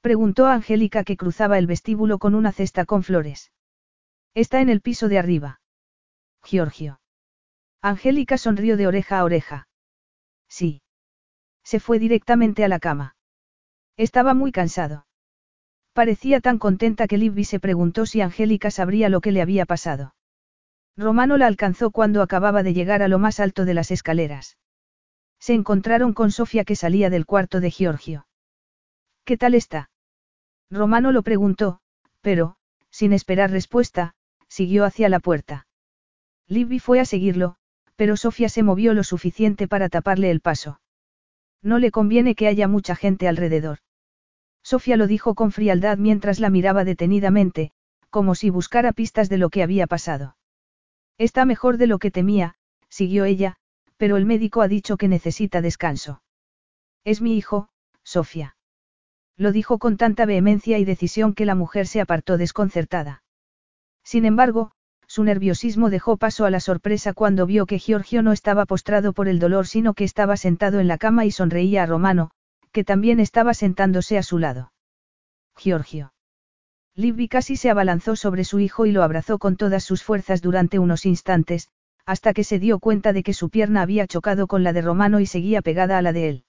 Preguntó 0.00 0.46
Angélica 0.46 1.04
que 1.04 1.16
cruzaba 1.16 1.58
el 1.58 1.66
vestíbulo 1.66 2.18
con 2.18 2.34
una 2.34 2.52
cesta 2.52 2.86
con 2.86 3.02
flores. 3.02 3.52
Está 4.34 4.60
en 4.60 4.70
el 4.70 4.80
piso 4.80 5.08
de 5.08 5.18
arriba. 5.18 5.60
Giorgio. 6.42 7.00
Angélica 7.82 8.38
sonrió 8.38 8.76
de 8.76 8.86
oreja 8.86 9.18
a 9.18 9.24
oreja. 9.24 9.68
Sí. 10.48 10.82
Se 11.62 11.80
fue 11.80 11.98
directamente 11.98 12.64
a 12.64 12.68
la 12.68 12.78
cama. 12.78 13.16
Estaba 13.96 14.32
muy 14.32 14.52
cansado. 14.52 15.06
Parecía 15.92 16.40
tan 16.40 16.58
contenta 16.58 17.06
que 17.06 17.18
Libby 17.18 17.44
se 17.44 17.60
preguntó 17.60 18.06
si 18.06 18.22
Angélica 18.22 18.70
sabría 18.70 19.08
lo 19.10 19.20
que 19.20 19.32
le 19.32 19.42
había 19.42 19.66
pasado. 19.66 20.14
Romano 20.96 21.36
la 21.36 21.46
alcanzó 21.46 21.90
cuando 21.90 22.22
acababa 22.22 22.62
de 22.62 22.72
llegar 22.72 23.02
a 23.02 23.08
lo 23.08 23.18
más 23.18 23.40
alto 23.40 23.64
de 23.64 23.74
las 23.74 23.90
escaleras. 23.90 24.56
Se 25.38 25.54
encontraron 25.54 26.12
con 26.14 26.30
Sofía 26.30 26.64
que 26.64 26.76
salía 26.76 27.10
del 27.10 27.26
cuarto 27.26 27.60
de 27.60 27.70
Giorgio. 27.70 28.26
¿Qué 29.24 29.36
tal 29.36 29.54
está? 29.54 29.89
Romano 30.70 31.12
lo 31.12 31.22
preguntó, 31.22 31.80
pero, 32.20 32.56
sin 32.90 33.12
esperar 33.12 33.50
respuesta, 33.50 34.14
siguió 34.48 34.84
hacia 34.84 35.08
la 35.08 35.20
puerta. 35.20 35.66
Libby 36.46 36.78
fue 36.78 37.00
a 37.00 37.04
seguirlo, 37.04 37.56
pero 37.96 38.16
Sofía 38.16 38.48
se 38.48 38.62
movió 38.62 38.94
lo 38.94 39.04
suficiente 39.04 39.68
para 39.68 39.88
taparle 39.88 40.30
el 40.30 40.40
paso. 40.40 40.80
No 41.62 41.78
le 41.78 41.90
conviene 41.90 42.34
que 42.34 42.48
haya 42.48 42.68
mucha 42.68 42.96
gente 42.96 43.28
alrededor. 43.28 43.78
Sofía 44.62 44.96
lo 44.96 45.06
dijo 45.06 45.34
con 45.34 45.52
frialdad 45.52 45.98
mientras 45.98 46.40
la 46.40 46.50
miraba 46.50 46.84
detenidamente, 46.84 47.72
como 48.10 48.34
si 48.34 48.50
buscara 48.50 48.92
pistas 48.92 49.28
de 49.28 49.38
lo 49.38 49.50
que 49.50 49.62
había 49.62 49.86
pasado. 49.86 50.36
Está 51.18 51.44
mejor 51.44 51.76
de 51.76 51.86
lo 51.86 51.98
que 51.98 52.10
temía, 52.10 52.54
siguió 52.88 53.24
ella, 53.24 53.56
pero 53.96 54.16
el 54.16 54.26
médico 54.26 54.62
ha 54.62 54.68
dicho 54.68 54.96
que 54.96 55.08
necesita 55.08 55.60
descanso. 55.60 56.22
Es 57.04 57.20
mi 57.20 57.36
hijo, 57.36 57.68
Sofía. 58.02 58.56
Lo 59.40 59.52
dijo 59.52 59.78
con 59.78 59.96
tanta 59.96 60.26
vehemencia 60.26 60.76
y 60.76 60.84
decisión 60.84 61.32
que 61.32 61.46
la 61.46 61.54
mujer 61.54 61.86
se 61.86 62.02
apartó 62.02 62.36
desconcertada. 62.36 63.22
Sin 64.04 64.26
embargo, 64.26 64.72
su 65.06 65.24
nerviosismo 65.24 65.88
dejó 65.88 66.18
paso 66.18 66.44
a 66.44 66.50
la 66.50 66.60
sorpresa 66.60 67.14
cuando 67.14 67.46
vio 67.46 67.64
que 67.64 67.78
Giorgio 67.78 68.20
no 68.20 68.32
estaba 68.32 68.66
postrado 68.66 69.14
por 69.14 69.28
el 69.28 69.38
dolor 69.38 69.66
sino 69.66 69.94
que 69.94 70.04
estaba 70.04 70.36
sentado 70.36 70.78
en 70.78 70.88
la 70.88 70.98
cama 70.98 71.24
y 71.24 71.30
sonreía 71.30 71.84
a 71.84 71.86
Romano, 71.86 72.32
que 72.70 72.84
también 72.84 73.18
estaba 73.18 73.54
sentándose 73.54 74.18
a 74.18 74.22
su 74.22 74.36
lado. 74.36 74.74
Giorgio. 75.56 76.12
Libby 76.94 77.26
casi 77.26 77.56
se 77.56 77.70
abalanzó 77.70 78.16
sobre 78.16 78.44
su 78.44 78.60
hijo 78.60 78.84
y 78.84 78.92
lo 78.92 79.02
abrazó 79.02 79.38
con 79.38 79.56
todas 79.56 79.84
sus 79.84 80.02
fuerzas 80.02 80.42
durante 80.42 80.78
unos 80.78 81.06
instantes, 81.06 81.70
hasta 82.04 82.34
que 82.34 82.44
se 82.44 82.58
dio 82.58 82.78
cuenta 82.78 83.14
de 83.14 83.22
que 83.22 83.32
su 83.32 83.48
pierna 83.48 83.80
había 83.80 84.06
chocado 84.06 84.46
con 84.46 84.64
la 84.64 84.74
de 84.74 84.82
Romano 84.82 85.18
y 85.18 85.24
seguía 85.24 85.62
pegada 85.62 85.96
a 85.96 86.02
la 86.02 86.12
de 86.12 86.28
él. 86.28 86.44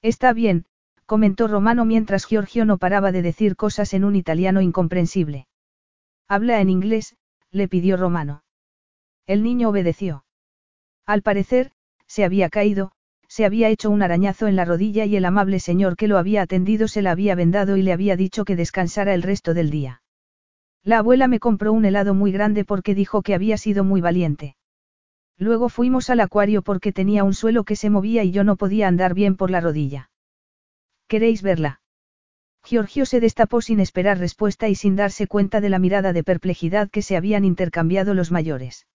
Está 0.00 0.32
bien, 0.32 0.66
comentó 1.06 1.48
Romano 1.48 1.84
mientras 1.84 2.26
Giorgio 2.26 2.64
no 2.64 2.78
paraba 2.78 3.12
de 3.12 3.22
decir 3.22 3.56
cosas 3.56 3.94
en 3.94 4.04
un 4.04 4.16
italiano 4.16 4.60
incomprensible. 4.60 5.46
Habla 6.28 6.60
en 6.60 6.70
inglés, 6.70 7.16
le 7.50 7.68
pidió 7.68 7.96
Romano. 7.96 8.42
El 9.26 9.42
niño 9.42 9.68
obedeció. 9.70 10.24
Al 11.06 11.22
parecer, 11.22 11.72
se 12.06 12.24
había 12.24 12.48
caído, 12.48 12.92
se 13.28 13.44
había 13.44 13.68
hecho 13.68 13.90
un 13.90 14.02
arañazo 14.02 14.46
en 14.46 14.56
la 14.56 14.64
rodilla 14.64 15.04
y 15.06 15.16
el 15.16 15.24
amable 15.24 15.60
señor 15.60 15.96
que 15.96 16.08
lo 16.08 16.18
había 16.18 16.42
atendido 16.42 16.88
se 16.88 17.02
la 17.02 17.10
había 17.10 17.34
vendado 17.34 17.76
y 17.76 17.82
le 17.82 17.92
había 17.92 18.16
dicho 18.16 18.44
que 18.44 18.56
descansara 18.56 19.14
el 19.14 19.22
resto 19.22 19.54
del 19.54 19.70
día. 19.70 20.02
La 20.82 20.98
abuela 20.98 21.28
me 21.28 21.40
compró 21.40 21.72
un 21.72 21.84
helado 21.84 22.14
muy 22.14 22.30
grande 22.30 22.64
porque 22.64 22.94
dijo 22.94 23.22
que 23.22 23.34
había 23.34 23.56
sido 23.56 23.84
muy 23.84 24.00
valiente. 24.00 24.56
Luego 25.36 25.68
fuimos 25.68 26.10
al 26.10 26.20
acuario 26.20 26.62
porque 26.62 26.92
tenía 26.92 27.24
un 27.24 27.34
suelo 27.34 27.64
que 27.64 27.76
se 27.76 27.90
movía 27.90 28.22
y 28.22 28.30
yo 28.30 28.44
no 28.44 28.56
podía 28.56 28.86
andar 28.86 29.14
bien 29.14 29.36
por 29.36 29.50
la 29.50 29.60
rodilla. 29.60 30.10
¿Queréis 31.08 31.42
verla? 31.42 31.80
Giorgio 32.64 33.04
se 33.04 33.20
destapó 33.20 33.60
sin 33.60 33.78
esperar 33.78 34.18
respuesta 34.18 34.68
y 34.68 34.74
sin 34.74 34.96
darse 34.96 35.26
cuenta 35.26 35.60
de 35.60 35.68
la 35.68 35.78
mirada 35.78 36.12
de 36.12 36.24
perplejidad 36.24 36.90
que 36.90 37.02
se 37.02 37.16
habían 37.16 37.44
intercambiado 37.44 38.14
los 38.14 38.30
mayores. 38.30 38.86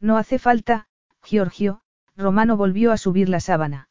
No 0.00 0.16
hace 0.16 0.38
falta, 0.38 0.88
Giorgio, 1.22 1.82
Romano 2.16 2.56
volvió 2.56 2.92
a 2.92 2.96
subir 2.96 3.28
la 3.28 3.40
sábana. 3.40 3.90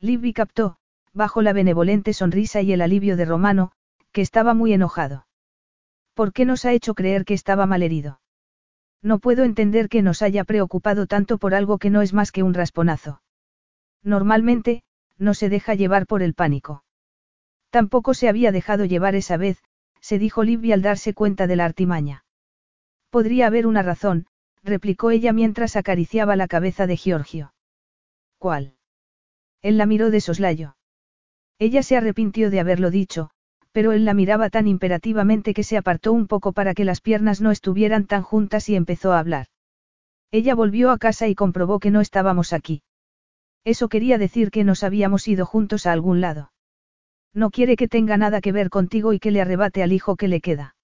Libby 0.00 0.32
captó, 0.32 0.78
bajo 1.12 1.40
la 1.40 1.52
benevolente 1.52 2.12
sonrisa 2.12 2.62
y 2.62 2.72
el 2.72 2.82
alivio 2.82 3.16
de 3.16 3.24
Romano, 3.24 3.72
que 4.12 4.22
estaba 4.22 4.54
muy 4.54 4.72
enojado. 4.72 5.26
¿Por 6.14 6.32
qué 6.32 6.44
nos 6.44 6.64
ha 6.64 6.72
hecho 6.72 6.94
creer 6.94 7.24
que 7.24 7.34
estaba 7.34 7.66
malherido? 7.66 8.20
No 9.02 9.18
puedo 9.18 9.44
entender 9.44 9.88
que 9.88 10.02
nos 10.02 10.22
haya 10.22 10.44
preocupado 10.44 11.06
tanto 11.06 11.38
por 11.38 11.54
algo 11.54 11.78
que 11.78 11.90
no 11.90 12.02
es 12.02 12.12
más 12.12 12.32
que 12.32 12.42
un 12.42 12.54
rasponazo. 12.54 13.22
Normalmente, 14.02 14.82
no 15.18 15.34
se 15.34 15.48
deja 15.48 15.74
llevar 15.74 16.06
por 16.06 16.22
el 16.22 16.34
pánico. 16.34 16.84
Tampoco 17.70 18.14
se 18.14 18.28
había 18.28 18.52
dejado 18.52 18.84
llevar 18.84 19.14
esa 19.14 19.36
vez, 19.36 19.62
se 20.00 20.18
dijo 20.18 20.44
Libby 20.44 20.72
al 20.72 20.82
darse 20.82 21.14
cuenta 21.14 21.46
de 21.46 21.56
la 21.56 21.64
artimaña. 21.64 22.24
Podría 23.10 23.46
haber 23.46 23.66
una 23.66 23.82
razón, 23.82 24.26
replicó 24.62 25.10
ella 25.10 25.32
mientras 25.32 25.76
acariciaba 25.76 26.36
la 26.36 26.48
cabeza 26.48 26.86
de 26.86 26.96
Giorgio. 26.96 27.54
¿Cuál? 28.38 28.74
Él 29.62 29.78
la 29.78 29.86
miró 29.86 30.10
de 30.10 30.20
soslayo. 30.20 30.76
Ella 31.58 31.82
se 31.82 31.96
arrepintió 31.96 32.50
de 32.50 32.60
haberlo 32.60 32.90
dicho, 32.90 33.30
pero 33.72 33.92
él 33.92 34.04
la 34.04 34.14
miraba 34.14 34.50
tan 34.50 34.66
imperativamente 34.66 35.54
que 35.54 35.62
se 35.62 35.76
apartó 35.76 36.12
un 36.12 36.26
poco 36.26 36.52
para 36.52 36.74
que 36.74 36.84
las 36.84 37.00
piernas 37.00 37.40
no 37.40 37.50
estuvieran 37.50 38.06
tan 38.06 38.22
juntas 38.22 38.68
y 38.68 38.76
empezó 38.76 39.12
a 39.12 39.18
hablar. 39.18 39.48
Ella 40.30 40.54
volvió 40.54 40.90
a 40.90 40.98
casa 40.98 41.28
y 41.28 41.34
comprobó 41.34 41.78
que 41.78 41.90
no 41.90 42.00
estábamos 42.00 42.52
aquí. 42.52 42.82
Eso 43.66 43.88
quería 43.88 44.16
decir 44.16 44.52
que 44.52 44.62
nos 44.62 44.84
habíamos 44.84 45.26
ido 45.26 45.44
juntos 45.44 45.86
a 45.86 45.92
algún 45.92 46.20
lado. 46.20 46.52
No 47.34 47.50
quiere 47.50 47.74
que 47.74 47.88
tenga 47.88 48.16
nada 48.16 48.40
que 48.40 48.52
ver 48.52 48.70
contigo 48.70 49.12
y 49.12 49.18
que 49.18 49.32
le 49.32 49.40
arrebate 49.40 49.82
al 49.82 49.92
hijo 49.92 50.14
que 50.14 50.28
le 50.28 50.40
queda. 50.40 50.76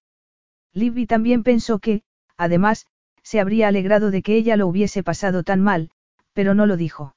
Libby 0.73 1.05
también 1.05 1.43
pensó 1.43 1.79
que, 1.79 2.03
además, 2.35 2.85
se 3.21 3.39
habría 3.39 3.69
alegrado 3.69 4.11
de 4.11 4.21
que 4.21 4.35
ella 4.35 4.57
lo 4.57 4.67
hubiese 4.67 5.01
pasado 5.01 5.43
tan 5.43 5.61
mal, 5.61 5.91
pero 6.33 6.55
no 6.55 6.65
lo 6.65 6.75
dijo. 6.75 7.15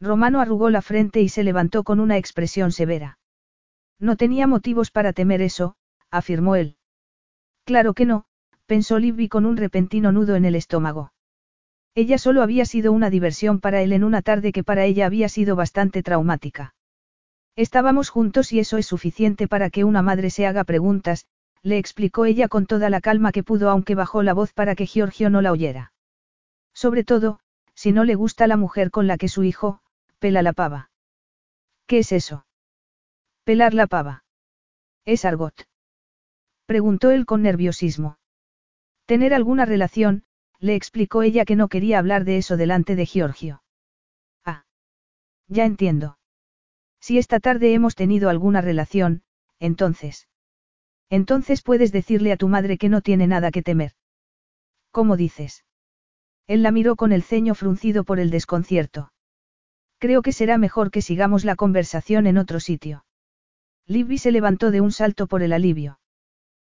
Romano 0.00 0.40
arrugó 0.40 0.70
la 0.70 0.82
frente 0.82 1.20
y 1.20 1.30
se 1.30 1.42
levantó 1.42 1.82
con 1.82 1.98
una 1.98 2.16
expresión 2.16 2.70
severa. 2.70 3.18
No 3.98 4.16
tenía 4.16 4.46
motivos 4.46 4.92
para 4.92 5.12
temer 5.12 5.42
eso, 5.42 5.74
afirmó 6.12 6.54
él. 6.54 6.76
Claro 7.64 7.92
que 7.92 8.06
no, 8.06 8.26
pensó 8.66 9.00
Libby 9.00 9.28
con 9.28 9.46
un 9.46 9.56
repentino 9.56 10.12
nudo 10.12 10.36
en 10.36 10.44
el 10.44 10.54
estómago. 10.54 11.10
Ella 11.96 12.18
solo 12.18 12.42
había 12.42 12.66
sido 12.66 12.92
una 12.92 13.08
diversión 13.08 13.58
para 13.58 13.80
él 13.80 13.94
en 13.94 14.04
una 14.04 14.20
tarde 14.20 14.52
que 14.52 14.62
para 14.62 14.84
ella 14.84 15.06
había 15.06 15.30
sido 15.30 15.56
bastante 15.56 16.02
traumática. 16.02 16.74
Estábamos 17.56 18.10
juntos 18.10 18.52
y 18.52 18.58
eso 18.58 18.76
es 18.76 18.84
suficiente 18.84 19.48
para 19.48 19.70
que 19.70 19.84
una 19.84 20.02
madre 20.02 20.28
se 20.28 20.46
haga 20.46 20.62
preguntas, 20.64 21.24
le 21.62 21.78
explicó 21.78 22.26
ella 22.26 22.48
con 22.48 22.66
toda 22.66 22.90
la 22.90 23.00
calma 23.00 23.32
que 23.32 23.42
pudo 23.42 23.70
aunque 23.70 23.94
bajó 23.94 24.22
la 24.22 24.34
voz 24.34 24.52
para 24.52 24.74
que 24.74 24.86
Giorgio 24.86 25.30
no 25.30 25.40
la 25.40 25.52
oyera. 25.52 25.94
Sobre 26.74 27.02
todo, 27.02 27.40
si 27.74 27.92
no 27.92 28.04
le 28.04 28.14
gusta 28.14 28.46
la 28.46 28.58
mujer 28.58 28.90
con 28.90 29.06
la 29.06 29.16
que 29.16 29.28
su 29.28 29.42
hijo, 29.42 29.80
pela 30.18 30.42
la 30.42 30.52
pava. 30.52 30.90
¿Qué 31.86 32.00
es 32.00 32.12
eso? 32.12 32.44
Pelar 33.44 33.72
la 33.72 33.86
pava. 33.86 34.24
Es 35.06 35.24
argot. 35.24 35.66
Preguntó 36.66 37.10
él 37.10 37.24
con 37.24 37.40
nerviosismo. 37.40 38.18
Tener 39.06 39.32
alguna 39.32 39.64
relación, 39.64 40.25
le 40.58 40.74
explicó 40.74 41.22
ella 41.22 41.44
que 41.44 41.56
no 41.56 41.68
quería 41.68 41.98
hablar 41.98 42.24
de 42.24 42.38
eso 42.38 42.56
delante 42.56 42.96
de 42.96 43.06
Giorgio. 43.06 43.62
Ah. 44.44 44.64
Ya 45.48 45.64
entiendo. 45.64 46.18
Si 47.00 47.18
esta 47.18 47.40
tarde 47.40 47.74
hemos 47.74 47.94
tenido 47.94 48.30
alguna 48.30 48.60
relación, 48.60 49.22
entonces. 49.58 50.28
Entonces 51.08 51.62
puedes 51.62 51.92
decirle 51.92 52.32
a 52.32 52.36
tu 52.36 52.48
madre 52.48 52.78
que 52.78 52.88
no 52.88 53.00
tiene 53.00 53.26
nada 53.26 53.50
que 53.50 53.62
temer. 53.62 53.92
¿Cómo 54.90 55.16
dices? 55.16 55.64
Él 56.46 56.62
la 56.62 56.70
miró 56.70 56.96
con 56.96 57.12
el 57.12 57.22
ceño 57.22 57.54
fruncido 57.54 58.04
por 58.04 58.18
el 58.18 58.30
desconcierto. 58.30 59.12
Creo 59.98 60.22
que 60.22 60.32
será 60.32 60.58
mejor 60.58 60.90
que 60.90 61.02
sigamos 61.02 61.44
la 61.44 61.56
conversación 61.56 62.26
en 62.26 62.38
otro 62.38 62.60
sitio. 62.60 63.04
Libby 63.86 64.18
se 64.18 64.32
levantó 64.32 64.70
de 64.70 64.80
un 64.80 64.92
salto 64.92 65.26
por 65.26 65.42
el 65.42 65.52
alivio. 65.52 66.00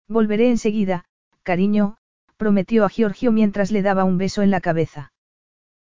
Volveré 0.08 0.50
enseguida, 0.50 1.06
cariño, 1.44 1.98
prometió 2.38 2.86
a 2.86 2.90
Giorgio 2.90 3.32
mientras 3.32 3.72
le 3.72 3.82
daba 3.82 4.04
un 4.04 4.18
beso 4.18 4.42
en 4.42 4.52
la 4.52 4.62
cabeza. 4.62 5.14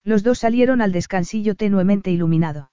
Los 0.03 0.23
dos 0.23 0.39
salieron 0.39 0.83
al 0.83 0.93
descansillo 0.93 1.55
tenuemente 1.55 2.11
iluminado. 2.11 2.71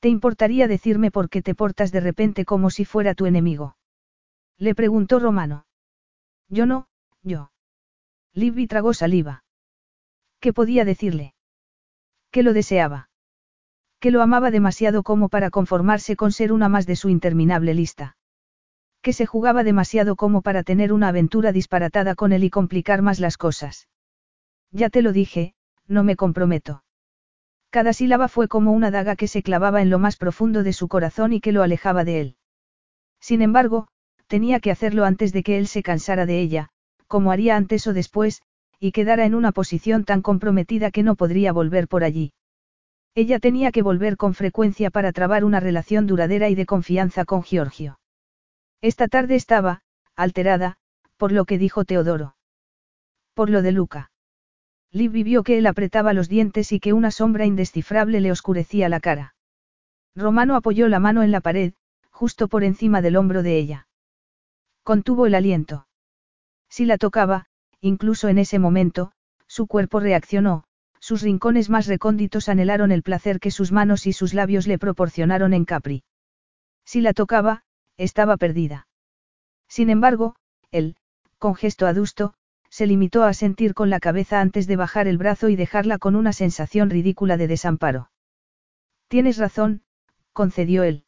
¿Te 0.00 0.08
importaría 0.08 0.68
decirme 0.68 1.10
por 1.10 1.28
qué 1.28 1.42
te 1.42 1.54
portas 1.54 1.90
de 1.90 2.00
repente 2.00 2.44
como 2.44 2.70
si 2.70 2.84
fuera 2.84 3.14
tu 3.14 3.26
enemigo? 3.26 3.76
Le 4.58 4.74
preguntó 4.74 5.18
Romano. 5.18 5.66
Yo 6.48 6.66
no, 6.66 6.88
yo. 7.22 7.50
Libby 8.32 8.66
tragó 8.66 8.94
saliva. 8.94 9.44
¿Qué 10.40 10.52
podía 10.52 10.84
decirle? 10.84 11.34
Que 12.30 12.42
lo 12.42 12.52
deseaba. 12.52 13.08
Que 13.98 14.10
lo 14.10 14.22
amaba 14.22 14.50
demasiado 14.50 15.02
como 15.02 15.28
para 15.28 15.50
conformarse 15.50 16.16
con 16.16 16.30
ser 16.30 16.52
una 16.52 16.68
más 16.68 16.86
de 16.86 16.96
su 16.96 17.08
interminable 17.08 17.74
lista. 17.74 18.16
Que 19.06 19.12
se 19.12 19.24
jugaba 19.24 19.62
demasiado 19.62 20.16
como 20.16 20.42
para 20.42 20.64
tener 20.64 20.92
una 20.92 21.06
aventura 21.06 21.52
disparatada 21.52 22.16
con 22.16 22.32
él 22.32 22.42
y 22.42 22.50
complicar 22.50 23.02
más 23.02 23.20
las 23.20 23.36
cosas. 23.36 23.86
Ya 24.72 24.90
te 24.90 25.00
lo 25.00 25.12
dije, 25.12 25.54
no 25.86 26.02
me 26.02 26.16
comprometo. 26.16 26.82
Cada 27.70 27.92
sílaba 27.92 28.26
fue 28.26 28.48
como 28.48 28.72
una 28.72 28.90
daga 28.90 29.14
que 29.14 29.28
se 29.28 29.44
clavaba 29.44 29.80
en 29.80 29.90
lo 29.90 30.00
más 30.00 30.16
profundo 30.16 30.64
de 30.64 30.72
su 30.72 30.88
corazón 30.88 31.32
y 31.32 31.40
que 31.40 31.52
lo 31.52 31.62
alejaba 31.62 32.02
de 32.02 32.20
él. 32.20 32.36
Sin 33.20 33.42
embargo, 33.42 33.86
tenía 34.26 34.58
que 34.58 34.72
hacerlo 34.72 35.04
antes 35.04 35.32
de 35.32 35.44
que 35.44 35.56
él 35.56 35.68
se 35.68 35.84
cansara 35.84 36.26
de 36.26 36.40
ella, 36.40 36.70
como 37.06 37.30
haría 37.30 37.54
antes 37.54 37.86
o 37.86 37.92
después, 37.92 38.42
y 38.80 38.90
quedara 38.90 39.24
en 39.24 39.36
una 39.36 39.52
posición 39.52 40.02
tan 40.02 40.20
comprometida 40.20 40.90
que 40.90 41.04
no 41.04 41.14
podría 41.14 41.52
volver 41.52 41.86
por 41.86 42.02
allí. 42.02 42.32
Ella 43.14 43.38
tenía 43.38 43.70
que 43.70 43.82
volver 43.82 44.16
con 44.16 44.34
frecuencia 44.34 44.90
para 44.90 45.12
trabar 45.12 45.44
una 45.44 45.60
relación 45.60 46.08
duradera 46.08 46.48
y 46.48 46.56
de 46.56 46.66
confianza 46.66 47.24
con 47.24 47.44
Giorgio. 47.44 48.00
Esta 48.86 49.08
tarde 49.08 49.34
estaba, 49.34 49.82
alterada, 50.14 50.76
por 51.16 51.32
lo 51.32 51.44
que 51.44 51.58
dijo 51.58 51.84
Teodoro. 51.84 52.36
Por 53.34 53.50
lo 53.50 53.60
de 53.60 53.72
Luca. 53.72 54.12
Libby 54.92 55.24
vio 55.24 55.42
que 55.42 55.58
él 55.58 55.66
apretaba 55.66 56.12
los 56.12 56.28
dientes 56.28 56.70
y 56.70 56.78
que 56.78 56.92
una 56.92 57.10
sombra 57.10 57.46
indescifrable 57.46 58.20
le 58.20 58.30
oscurecía 58.30 58.88
la 58.88 59.00
cara. 59.00 59.34
Romano 60.14 60.54
apoyó 60.54 60.86
la 60.86 61.00
mano 61.00 61.24
en 61.24 61.32
la 61.32 61.40
pared, 61.40 61.72
justo 62.12 62.46
por 62.46 62.62
encima 62.62 63.02
del 63.02 63.16
hombro 63.16 63.42
de 63.42 63.58
ella. 63.58 63.88
Contuvo 64.84 65.26
el 65.26 65.34
aliento. 65.34 65.88
Si 66.68 66.84
la 66.84 66.96
tocaba, 66.96 67.46
incluso 67.80 68.28
en 68.28 68.38
ese 68.38 68.60
momento, 68.60 69.10
su 69.48 69.66
cuerpo 69.66 69.98
reaccionó, 69.98 70.62
sus 71.00 71.22
rincones 71.22 71.70
más 71.70 71.88
recónditos 71.88 72.48
anhelaron 72.48 72.92
el 72.92 73.02
placer 73.02 73.40
que 73.40 73.50
sus 73.50 73.72
manos 73.72 74.06
y 74.06 74.12
sus 74.12 74.32
labios 74.32 74.68
le 74.68 74.78
proporcionaron 74.78 75.54
en 75.54 75.64
Capri. 75.64 76.04
Si 76.84 77.00
la 77.00 77.14
tocaba, 77.14 77.64
estaba 77.96 78.36
perdida. 78.36 78.88
Sin 79.68 79.90
embargo, 79.90 80.36
él, 80.70 80.96
con 81.38 81.54
gesto 81.54 81.86
adusto, 81.86 82.34
se 82.70 82.86
limitó 82.86 83.24
a 83.24 83.32
sentir 83.32 83.74
con 83.74 83.90
la 83.90 84.00
cabeza 84.00 84.40
antes 84.40 84.66
de 84.66 84.76
bajar 84.76 85.08
el 85.08 85.18
brazo 85.18 85.48
y 85.48 85.56
dejarla 85.56 85.98
con 85.98 86.16
una 86.16 86.32
sensación 86.32 86.90
ridícula 86.90 87.36
de 87.36 87.48
desamparo. 87.48 88.10
Tienes 89.08 89.38
razón, 89.38 89.82
concedió 90.32 90.82
él. 90.82 91.04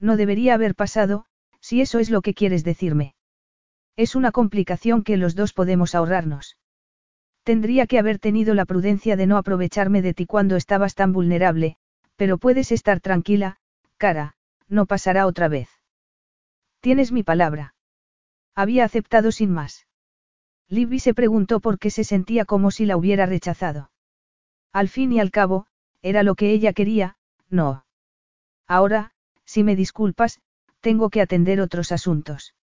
No 0.00 0.16
debería 0.16 0.54
haber 0.54 0.74
pasado, 0.74 1.26
si 1.60 1.80
eso 1.80 1.98
es 1.98 2.10
lo 2.10 2.22
que 2.22 2.34
quieres 2.34 2.64
decirme. 2.64 3.14
Es 3.96 4.14
una 4.14 4.30
complicación 4.30 5.02
que 5.02 5.16
los 5.16 5.34
dos 5.34 5.52
podemos 5.52 5.94
ahorrarnos. 5.94 6.56
Tendría 7.42 7.86
que 7.86 7.98
haber 7.98 8.18
tenido 8.18 8.54
la 8.54 8.64
prudencia 8.64 9.16
de 9.16 9.26
no 9.26 9.36
aprovecharme 9.36 10.02
de 10.02 10.14
ti 10.14 10.26
cuando 10.26 10.56
estabas 10.56 10.94
tan 10.94 11.12
vulnerable, 11.12 11.76
pero 12.16 12.38
puedes 12.38 12.72
estar 12.72 13.00
tranquila, 13.00 13.56
cara, 13.96 14.36
no 14.68 14.86
pasará 14.86 15.26
otra 15.26 15.48
vez. 15.48 15.77
Tienes 16.80 17.12
mi 17.12 17.22
palabra. 17.22 17.74
Había 18.54 18.84
aceptado 18.84 19.32
sin 19.32 19.50
más. 19.50 19.86
Libby 20.68 20.98
se 20.98 21.14
preguntó 21.14 21.60
por 21.60 21.78
qué 21.78 21.90
se 21.90 22.04
sentía 22.04 22.44
como 22.44 22.70
si 22.70 22.86
la 22.86 22.96
hubiera 22.96 23.26
rechazado. 23.26 23.90
Al 24.72 24.88
fin 24.88 25.12
y 25.12 25.20
al 25.20 25.30
cabo, 25.30 25.66
era 26.02 26.22
lo 26.22 26.34
que 26.34 26.50
ella 26.52 26.72
quería, 26.72 27.16
no. 27.48 27.84
Ahora, 28.66 29.12
si 29.44 29.64
me 29.64 29.76
disculpas, 29.76 30.40
tengo 30.80 31.10
que 31.10 31.20
atender 31.20 31.60
otros 31.60 31.90
asuntos. 31.90 32.54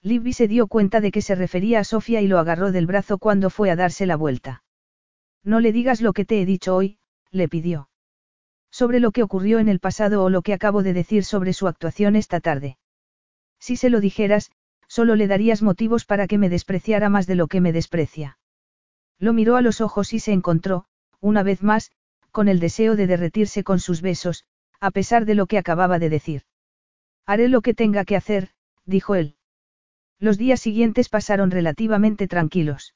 Libby 0.00 0.32
se 0.32 0.48
dio 0.48 0.66
cuenta 0.66 1.00
de 1.00 1.10
que 1.10 1.22
se 1.22 1.34
refería 1.34 1.80
a 1.80 1.84
Sofía 1.84 2.20
y 2.20 2.28
lo 2.28 2.38
agarró 2.38 2.72
del 2.72 2.86
brazo 2.86 3.18
cuando 3.18 3.50
fue 3.50 3.70
a 3.70 3.76
darse 3.76 4.06
la 4.06 4.16
vuelta. 4.16 4.62
No 5.42 5.60
le 5.60 5.72
digas 5.72 6.00
lo 6.00 6.12
que 6.12 6.24
te 6.24 6.40
he 6.40 6.46
dicho 6.46 6.74
hoy, 6.74 6.98
le 7.30 7.48
pidió. 7.48 7.88
Sobre 8.70 9.00
lo 9.00 9.12
que 9.12 9.22
ocurrió 9.22 9.58
en 9.58 9.68
el 9.68 9.80
pasado 9.80 10.22
o 10.22 10.30
lo 10.30 10.42
que 10.42 10.54
acabo 10.54 10.82
de 10.82 10.92
decir 10.92 11.24
sobre 11.24 11.52
su 11.52 11.68
actuación 11.68 12.16
esta 12.16 12.40
tarde. 12.40 12.78
Si 13.66 13.76
se 13.76 13.88
lo 13.88 14.02
dijeras, 14.02 14.52
solo 14.88 15.16
le 15.16 15.26
darías 15.26 15.62
motivos 15.62 16.04
para 16.04 16.26
que 16.26 16.36
me 16.36 16.50
despreciara 16.50 17.08
más 17.08 17.26
de 17.26 17.34
lo 17.34 17.46
que 17.46 17.62
me 17.62 17.72
desprecia. 17.72 18.38
Lo 19.18 19.32
miró 19.32 19.56
a 19.56 19.62
los 19.62 19.80
ojos 19.80 20.12
y 20.12 20.18
se 20.18 20.32
encontró, 20.32 20.84
una 21.18 21.42
vez 21.42 21.62
más, 21.62 21.90
con 22.30 22.48
el 22.48 22.60
deseo 22.60 22.94
de 22.94 23.06
derretirse 23.06 23.64
con 23.64 23.80
sus 23.80 24.02
besos, 24.02 24.44
a 24.80 24.90
pesar 24.90 25.24
de 25.24 25.34
lo 25.34 25.46
que 25.46 25.56
acababa 25.56 25.98
de 25.98 26.10
decir. 26.10 26.42
Haré 27.24 27.48
lo 27.48 27.62
que 27.62 27.72
tenga 27.72 28.04
que 28.04 28.16
hacer, 28.16 28.50
dijo 28.84 29.14
él. 29.14 29.36
Los 30.18 30.36
días 30.36 30.60
siguientes 30.60 31.08
pasaron 31.08 31.50
relativamente 31.50 32.28
tranquilos. 32.28 32.94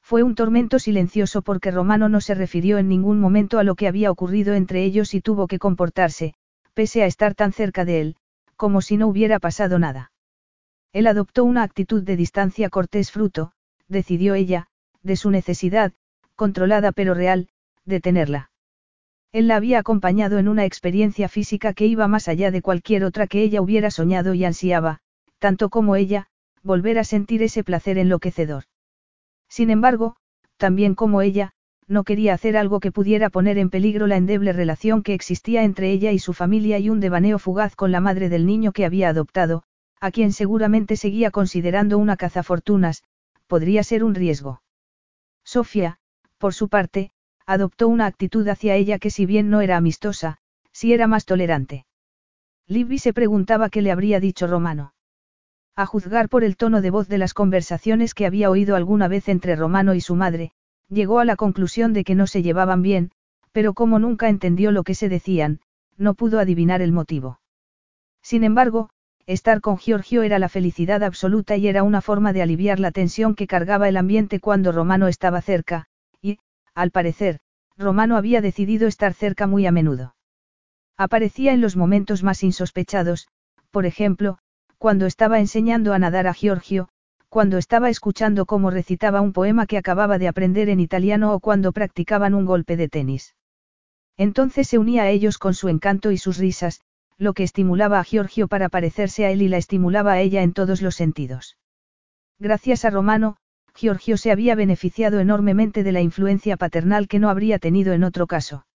Fue 0.00 0.22
un 0.22 0.36
tormento 0.36 0.78
silencioso 0.78 1.42
porque 1.42 1.72
Romano 1.72 2.08
no 2.08 2.20
se 2.20 2.36
refirió 2.36 2.78
en 2.78 2.86
ningún 2.86 3.18
momento 3.18 3.58
a 3.58 3.64
lo 3.64 3.74
que 3.74 3.88
había 3.88 4.12
ocurrido 4.12 4.54
entre 4.54 4.84
ellos 4.84 5.14
y 5.14 5.20
tuvo 5.20 5.48
que 5.48 5.58
comportarse, 5.58 6.34
pese 6.74 7.02
a 7.02 7.06
estar 7.06 7.34
tan 7.34 7.52
cerca 7.52 7.84
de 7.84 8.00
él, 8.00 8.16
como 8.60 8.82
si 8.82 8.98
no 8.98 9.08
hubiera 9.08 9.38
pasado 9.38 9.78
nada. 9.78 10.12
Él 10.92 11.06
adoptó 11.06 11.44
una 11.44 11.62
actitud 11.62 12.02
de 12.02 12.14
distancia 12.14 12.68
cortés 12.68 13.10
fruto, 13.10 13.52
decidió 13.88 14.34
ella, 14.34 14.66
de 15.02 15.16
su 15.16 15.30
necesidad, 15.30 15.94
controlada 16.36 16.92
pero 16.92 17.14
real, 17.14 17.48
de 17.86 18.00
tenerla. 18.00 18.50
Él 19.32 19.48
la 19.48 19.56
había 19.56 19.78
acompañado 19.78 20.38
en 20.38 20.46
una 20.46 20.66
experiencia 20.66 21.30
física 21.30 21.72
que 21.72 21.86
iba 21.86 22.06
más 22.06 22.28
allá 22.28 22.50
de 22.50 22.60
cualquier 22.60 23.04
otra 23.04 23.26
que 23.26 23.42
ella 23.42 23.62
hubiera 23.62 23.90
soñado 23.90 24.34
y 24.34 24.44
ansiaba, 24.44 24.98
tanto 25.38 25.70
como 25.70 25.96
ella, 25.96 26.26
volver 26.62 26.98
a 26.98 27.04
sentir 27.04 27.42
ese 27.42 27.64
placer 27.64 27.96
enloquecedor. 27.96 28.64
Sin 29.48 29.70
embargo, 29.70 30.16
también 30.58 30.94
como 30.94 31.22
ella, 31.22 31.54
no 31.90 32.04
quería 32.04 32.34
hacer 32.34 32.56
algo 32.56 32.78
que 32.78 32.92
pudiera 32.92 33.30
poner 33.30 33.58
en 33.58 33.68
peligro 33.68 34.06
la 34.06 34.16
endeble 34.16 34.52
relación 34.52 35.02
que 35.02 35.12
existía 35.12 35.64
entre 35.64 35.90
ella 35.90 36.12
y 36.12 36.20
su 36.20 36.32
familia 36.32 36.78
y 36.78 36.88
un 36.88 37.00
devaneo 37.00 37.40
fugaz 37.40 37.74
con 37.74 37.90
la 37.90 38.00
madre 38.00 38.28
del 38.28 38.46
niño 38.46 38.70
que 38.70 38.84
había 38.84 39.08
adoptado, 39.08 39.64
a 40.00 40.12
quien 40.12 40.32
seguramente 40.32 40.96
seguía 40.96 41.32
considerando 41.32 41.98
una 41.98 42.16
cazafortunas, 42.16 43.02
podría 43.48 43.82
ser 43.82 44.04
un 44.04 44.14
riesgo. 44.14 44.62
Sofía, 45.44 45.98
por 46.38 46.54
su 46.54 46.68
parte, 46.68 47.10
adoptó 47.44 47.88
una 47.88 48.06
actitud 48.06 48.46
hacia 48.46 48.76
ella 48.76 49.00
que 49.00 49.10
si 49.10 49.26
bien 49.26 49.50
no 49.50 49.60
era 49.60 49.76
amistosa, 49.76 50.38
sí 50.70 50.92
era 50.92 51.08
más 51.08 51.24
tolerante. 51.24 51.86
Libby 52.68 52.98
se 52.98 53.12
preguntaba 53.12 53.68
qué 53.68 53.82
le 53.82 53.90
habría 53.90 54.20
dicho 54.20 54.46
Romano. 54.46 54.94
A 55.74 55.86
juzgar 55.86 56.28
por 56.28 56.44
el 56.44 56.56
tono 56.56 56.82
de 56.82 56.90
voz 56.90 57.08
de 57.08 57.18
las 57.18 57.34
conversaciones 57.34 58.14
que 58.14 58.26
había 58.26 58.48
oído 58.48 58.76
alguna 58.76 59.08
vez 59.08 59.28
entre 59.28 59.56
Romano 59.56 59.94
y 59.94 60.00
su 60.00 60.14
madre, 60.14 60.52
llegó 60.90 61.18
a 61.20 61.24
la 61.24 61.36
conclusión 61.36 61.94
de 61.94 62.04
que 62.04 62.14
no 62.14 62.26
se 62.26 62.42
llevaban 62.42 62.82
bien, 62.82 63.12
pero 63.52 63.72
como 63.72 63.98
nunca 63.98 64.28
entendió 64.28 64.70
lo 64.72 64.82
que 64.82 64.94
se 64.94 65.08
decían, 65.08 65.60
no 65.96 66.14
pudo 66.14 66.38
adivinar 66.38 66.82
el 66.82 66.92
motivo. 66.92 67.40
Sin 68.22 68.44
embargo, 68.44 68.90
Estar 69.30 69.60
con 69.60 69.78
Giorgio 69.78 70.22
era 70.22 70.40
la 70.40 70.48
felicidad 70.48 71.04
absoluta 71.04 71.56
y 71.56 71.68
era 71.68 71.84
una 71.84 72.00
forma 72.00 72.32
de 72.32 72.42
aliviar 72.42 72.80
la 72.80 72.90
tensión 72.90 73.36
que 73.36 73.46
cargaba 73.46 73.88
el 73.88 73.96
ambiente 73.96 74.40
cuando 74.40 74.72
Romano 74.72 75.06
estaba 75.06 75.40
cerca, 75.40 75.86
y, 76.20 76.40
al 76.74 76.90
parecer, 76.90 77.38
Romano 77.76 78.16
había 78.16 78.40
decidido 78.40 78.88
estar 78.88 79.14
cerca 79.14 79.46
muy 79.46 79.66
a 79.66 79.70
menudo. 79.70 80.16
Aparecía 80.96 81.52
en 81.52 81.60
los 81.60 81.76
momentos 81.76 82.24
más 82.24 82.42
insospechados, 82.42 83.28
por 83.70 83.86
ejemplo, 83.86 84.38
cuando 84.78 85.06
estaba 85.06 85.38
enseñando 85.38 85.92
a 85.92 86.00
nadar 86.00 86.26
a 86.26 86.34
Giorgio, 86.34 86.88
cuando 87.30 87.58
estaba 87.58 87.90
escuchando 87.90 88.44
cómo 88.44 88.70
recitaba 88.70 89.20
un 89.20 89.32
poema 89.32 89.66
que 89.66 89.78
acababa 89.78 90.18
de 90.18 90.26
aprender 90.26 90.68
en 90.68 90.80
italiano 90.80 91.32
o 91.32 91.38
cuando 91.38 91.70
practicaban 91.70 92.34
un 92.34 92.44
golpe 92.44 92.76
de 92.76 92.88
tenis. 92.88 93.36
Entonces 94.16 94.66
se 94.66 94.78
unía 94.78 95.04
a 95.04 95.10
ellos 95.10 95.38
con 95.38 95.54
su 95.54 95.68
encanto 95.68 96.10
y 96.10 96.18
sus 96.18 96.38
risas, 96.38 96.80
lo 97.18 97.32
que 97.32 97.44
estimulaba 97.44 98.00
a 98.00 98.04
Giorgio 98.04 98.48
para 98.48 98.68
parecerse 98.68 99.24
a 99.26 99.30
él 99.30 99.42
y 99.42 99.48
la 99.48 99.58
estimulaba 99.58 100.12
a 100.12 100.20
ella 100.20 100.42
en 100.42 100.52
todos 100.52 100.82
los 100.82 100.96
sentidos. 100.96 101.56
Gracias 102.40 102.84
a 102.84 102.90
Romano, 102.90 103.36
Giorgio 103.76 104.16
se 104.16 104.32
había 104.32 104.56
beneficiado 104.56 105.20
enormemente 105.20 105.84
de 105.84 105.92
la 105.92 106.00
influencia 106.00 106.56
paternal 106.56 107.06
que 107.06 107.20
no 107.20 107.30
habría 107.30 107.60
tenido 107.60 107.92
en 107.92 108.02
otro 108.02 108.26
caso. 108.26 108.66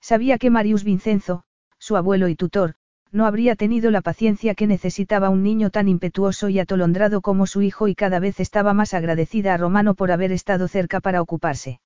Sabía 0.00 0.38
que 0.38 0.50
Marius 0.50 0.84
Vincenzo, 0.84 1.42
su 1.78 1.96
abuelo 1.96 2.28
y 2.28 2.36
tutor, 2.36 2.76
no 3.12 3.26
habría 3.26 3.56
tenido 3.56 3.90
la 3.90 4.00
paciencia 4.00 4.54
que 4.54 4.66
necesitaba 4.66 5.28
un 5.28 5.42
niño 5.42 5.70
tan 5.70 5.86
impetuoso 5.86 6.48
y 6.48 6.58
atolondrado 6.58 7.20
como 7.20 7.46
su 7.46 7.60
hijo 7.60 7.86
y 7.86 7.94
cada 7.94 8.18
vez 8.18 8.40
estaba 8.40 8.72
más 8.72 8.94
agradecida 8.94 9.52
a 9.52 9.58
Romano 9.58 9.94
por 9.94 10.10
haber 10.10 10.32
estado 10.32 10.66
cerca 10.66 11.00
para 11.00 11.20
ocuparse. 11.20 11.80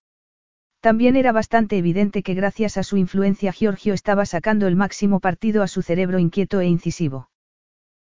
También 0.80 1.16
era 1.16 1.32
bastante 1.32 1.76
evidente 1.76 2.22
que 2.22 2.34
gracias 2.34 2.76
a 2.76 2.84
su 2.84 2.96
influencia 2.96 3.52
Giorgio 3.52 3.92
estaba 3.92 4.24
sacando 4.24 4.68
el 4.68 4.76
máximo 4.76 5.18
partido 5.18 5.64
a 5.64 5.68
su 5.68 5.82
cerebro 5.82 6.20
inquieto 6.20 6.60
e 6.60 6.66
incisivo. 6.66 7.28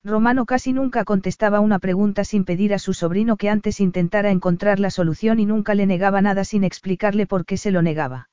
Romano 0.01 0.45
casi 0.45 0.71
nunca 0.71 1.03
contestaba 1.03 1.59
una 1.59 1.79
pregunta 1.79 2.23
sin 2.23 2.45
pedir 2.45 2.73
a 2.73 2.79
su 2.79 2.93
sobrino 2.93 3.35
que 3.35 3.49
antes 3.49 3.81
intentara 3.81 4.31
encontrar 4.31 4.79
la 4.79 4.91
solución 4.91 5.41
y 5.41 5.45
nunca 5.45 5.75
le 5.75 5.85
negaba 5.85 6.21
nada 6.21 6.45
sin 6.45 6.63
explicarle 6.63 7.25
por 7.25 7.45
qué 7.45 7.57
se 7.57 7.71
lo 7.71 7.81
negaba. 7.81 8.29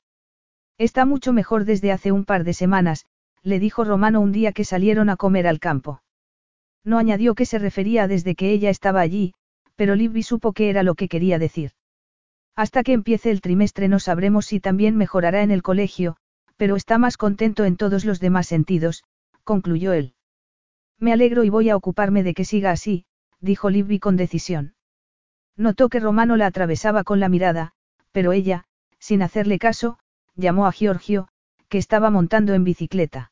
Está 0.77 1.05
mucho 1.05 1.33
mejor 1.33 1.65
desde 1.65 1.91
hace 1.91 2.13
un 2.13 2.23
par 2.23 2.45
de 2.45 2.53
semanas, 2.53 3.05
le 3.47 3.59
dijo 3.59 3.85
Romano 3.85 4.19
un 4.19 4.33
día 4.33 4.51
que 4.51 4.65
salieron 4.65 5.09
a 5.09 5.15
comer 5.15 5.47
al 5.47 5.59
campo. 5.59 6.01
No 6.83 6.97
añadió 6.97 7.33
que 7.33 7.45
se 7.45 7.59
refería 7.59 8.09
desde 8.09 8.35
que 8.35 8.51
ella 8.51 8.69
estaba 8.69 8.99
allí, 8.99 9.33
pero 9.77 9.95
Libby 9.95 10.21
supo 10.21 10.51
que 10.51 10.69
era 10.69 10.83
lo 10.83 10.95
que 10.95 11.07
quería 11.07 11.39
decir. 11.39 11.71
Hasta 12.57 12.83
que 12.83 12.91
empiece 12.91 13.31
el 13.31 13.39
trimestre 13.39 13.87
no 13.87 13.99
sabremos 13.99 14.47
si 14.47 14.59
también 14.59 14.97
mejorará 14.97 15.43
en 15.43 15.51
el 15.51 15.63
colegio, 15.63 16.17
pero 16.57 16.75
está 16.75 16.97
más 16.97 17.15
contento 17.15 17.63
en 17.63 17.77
todos 17.77 18.03
los 18.03 18.19
demás 18.19 18.47
sentidos, 18.47 19.05
concluyó 19.45 19.93
él. 19.93 20.13
Me 20.99 21.13
alegro 21.13 21.45
y 21.45 21.49
voy 21.49 21.69
a 21.69 21.77
ocuparme 21.77 22.23
de 22.23 22.33
que 22.33 22.43
siga 22.43 22.71
así, 22.71 23.05
dijo 23.39 23.69
Libby 23.69 23.99
con 23.99 24.17
decisión. 24.17 24.75
Notó 25.55 25.87
que 25.87 26.01
Romano 26.01 26.35
la 26.35 26.47
atravesaba 26.47 27.05
con 27.05 27.21
la 27.21 27.29
mirada, 27.29 27.71
pero 28.11 28.33
ella, 28.33 28.65
sin 28.99 29.21
hacerle 29.21 29.57
caso, 29.57 29.99
llamó 30.35 30.67
a 30.67 30.73
Giorgio, 30.73 31.29
que 31.69 31.77
estaba 31.77 32.09
montando 32.09 32.53
en 32.53 32.65
bicicleta. 32.65 33.31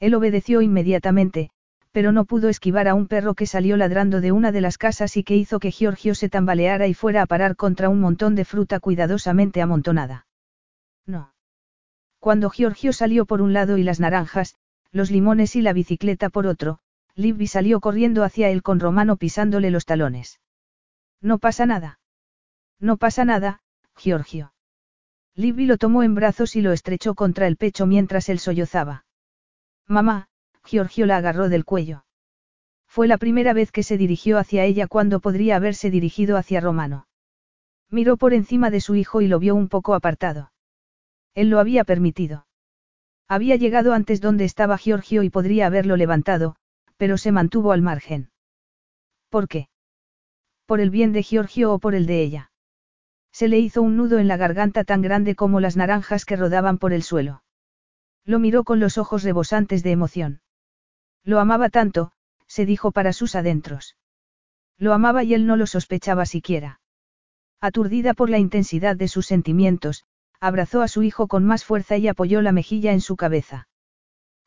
Él 0.00 0.14
obedeció 0.14 0.62
inmediatamente, 0.62 1.50
pero 1.92 2.10
no 2.10 2.24
pudo 2.24 2.48
esquivar 2.48 2.88
a 2.88 2.94
un 2.94 3.06
perro 3.06 3.34
que 3.34 3.46
salió 3.46 3.76
ladrando 3.76 4.20
de 4.20 4.32
una 4.32 4.50
de 4.50 4.60
las 4.60 4.78
casas 4.78 5.16
y 5.16 5.22
que 5.22 5.36
hizo 5.36 5.60
que 5.60 5.70
Giorgio 5.70 6.16
se 6.16 6.28
tambaleara 6.28 6.88
y 6.88 6.94
fuera 6.94 7.22
a 7.22 7.26
parar 7.26 7.54
contra 7.54 7.88
un 7.88 8.00
montón 8.00 8.34
de 8.34 8.44
fruta 8.44 8.80
cuidadosamente 8.80 9.62
amontonada. 9.62 10.26
No. 11.06 11.32
Cuando 12.18 12.50
Giorgio 12.50 12.92
salió 12.92 13.26
por 13.26 13.40
un 13.40 13.52
lado 13.52 13.78
y 13.78 13.84
las 13.84 14.00
naranjas, 14.00 14.56
los 14.90 15.10
limones 15.10 15.54
y 15.54 15.62
la 15.62 15.72
bicicleta 15.72 16.30
por 16.30 16.46
otro, 16.46 16.80
Libby 17.14 17.46
salió 17.46 17.80
corriendo 17.80 18.24
hacia 18.24 18.48
él 18.48 18.62
con 18.62 18.80
Romano 18.80 19.16
pisándole 19.16 19.70
los 19.70 19.84
talones. 19.84 20.40
No 21.20 21.38
pasa 21.38 21.64
nada. 21.64 22.00
No 22.80 22.96
pasa 22.96 23.24
nada, 23.24 23.60
Giorgio. 23.96 24.52
Libby 25.36 25.66
lo 25.66 25.78
tomó 25.78 26.02
en 26.02 26.14
brazos 26.14 26.56
y 26.56 26.60
lo 26.60 26.72
estrechó 26.72 27.14
contra 27.14 27.46
el 27.46 27.56
pecho 27.56 27.86
mientras 27.86 28.28
él 28.28 28.40
sollozaba. 28.40 29.04
Mamá, 29.86 30.28
Giorgio 30.64 31.06
la 31.06 31.18
agarró 31.18 31.48
del 31.48 31.64
cuello. 31.64 32.04
Fue 32.86 33.06
la 33.06 33.18
primera 33.18 33.52
vez 33.52 33.72
que 33.72 33.82
se 33.82 33.98
dirigió 33.98 34.38
hacia 34.38 34.64
ella 34.64 34.86
cuando 34.86 35.20
podría 35.20 35.56
haberse 35.56 35.90
dirigido 35.90 36.36
hacia 36.36 36.60
Romano. 36.60 37.06
Miró 37.90 38.16
por 38.16 38.34
encima 38.34 38.70
de 38.70 38.80
su 38.80 38.94
hijo 38.94 39.20
y 39.20 39.28
lo 39.28 39.38
vio 39.38 39.54
un 39.54 39.68
poco 39.68 39.94
apartado. 39.94 40.52
Él 41.34 41.50
lo 41.50 41.58
había 41.58 41.84
permitido. 41.84 42.46
Había 43.28 43.56
llegado 43.56 43.92
antes 43.92 44.20
donde 44.20 44.44
estaba 44.44 44.78
Giorgio 44.78 45.22
y 45.22 45.30
podría 45.30 45.66
haberlo 45.66 45.96
levantado, 45.96 46.56
pero 46.96 47.18
se 47.18 47.32
mantuvo 47.32 47.72
al 47.72 47.82
margen. 47.82 48.30
¿Por 49.28 49.48
qué? 49.48 49.68
¿Por 50.66 50.80
el 50.80 50.90
bien 50.90 51.12
de 51.12 51.22
Giorgio 51.22 51.72
o 51.72 51.78
por 51.78 51.94
el 51.94 52.06
de 52.06 52.22
ella? 52.22 52.50
Se 53.32 53.48
le 53.48 53.58
hizo 53.58 53.82
un 53.82 53.96
nudo 53.96 54.18
en 54.18 54.28
la 54.28 54.36
garganta 54.36 54.84
tan 54.84 55.02
grande 55.02 55.34
como 55.34 55.60
las 55.60 55.76
naranjas 55.76 56.24
que 56.24 56.36
rodaban 56.36 56.78
por 56.78 56.92
el 56.92 57.02
suelo. 57.02 57.43
Lo 58.24 58.38
miró 58.38 58.64
con 58.64 58.80
los 58.80 58.98
ojos 58.98 59.22
rebosantes 59.22 59.82
de 59.82 59.92
emoción. 59.92 60.40
Lo 61.24 61.40
amaba 61.40 61.68
tanto, 61.68 62.12
se 62.46 62.66
dijo 62.66 62.92
para 62.92 63.12
sus 63.12 63.34
adentros. 63.34 63.96
Lo 64.78 64.92
amaba 64.92 65.24
y 65.24 65.34
él 65.34 65.46
no 65.46 65.56
lo 65.56 65.66
sospechaba 65.66 66.26
siquiera. 66.26 66.80
Aturdida 67.60 68.14
por 68.14 68.30
la 68.30 68.38
intensidad 68.38 68.96
de 68.96 69.08
sus 69.08 69.26
sentimientos, 69.26 70.04
abrazó 70.40 70.82
a 70.82 70.88
su 70.88 71.02
hijo 71.02 71.28
con 71.28 71.44
más 71.44 71.64
fuerza 71.64 71.96
y 71.96 72.08
apoyó 72.08 72.42
la 72.42 72.52
mejilla 72.52 72.92
en 72.92 73.00
su 73.00 73.16
cabeza. 73.16 73.68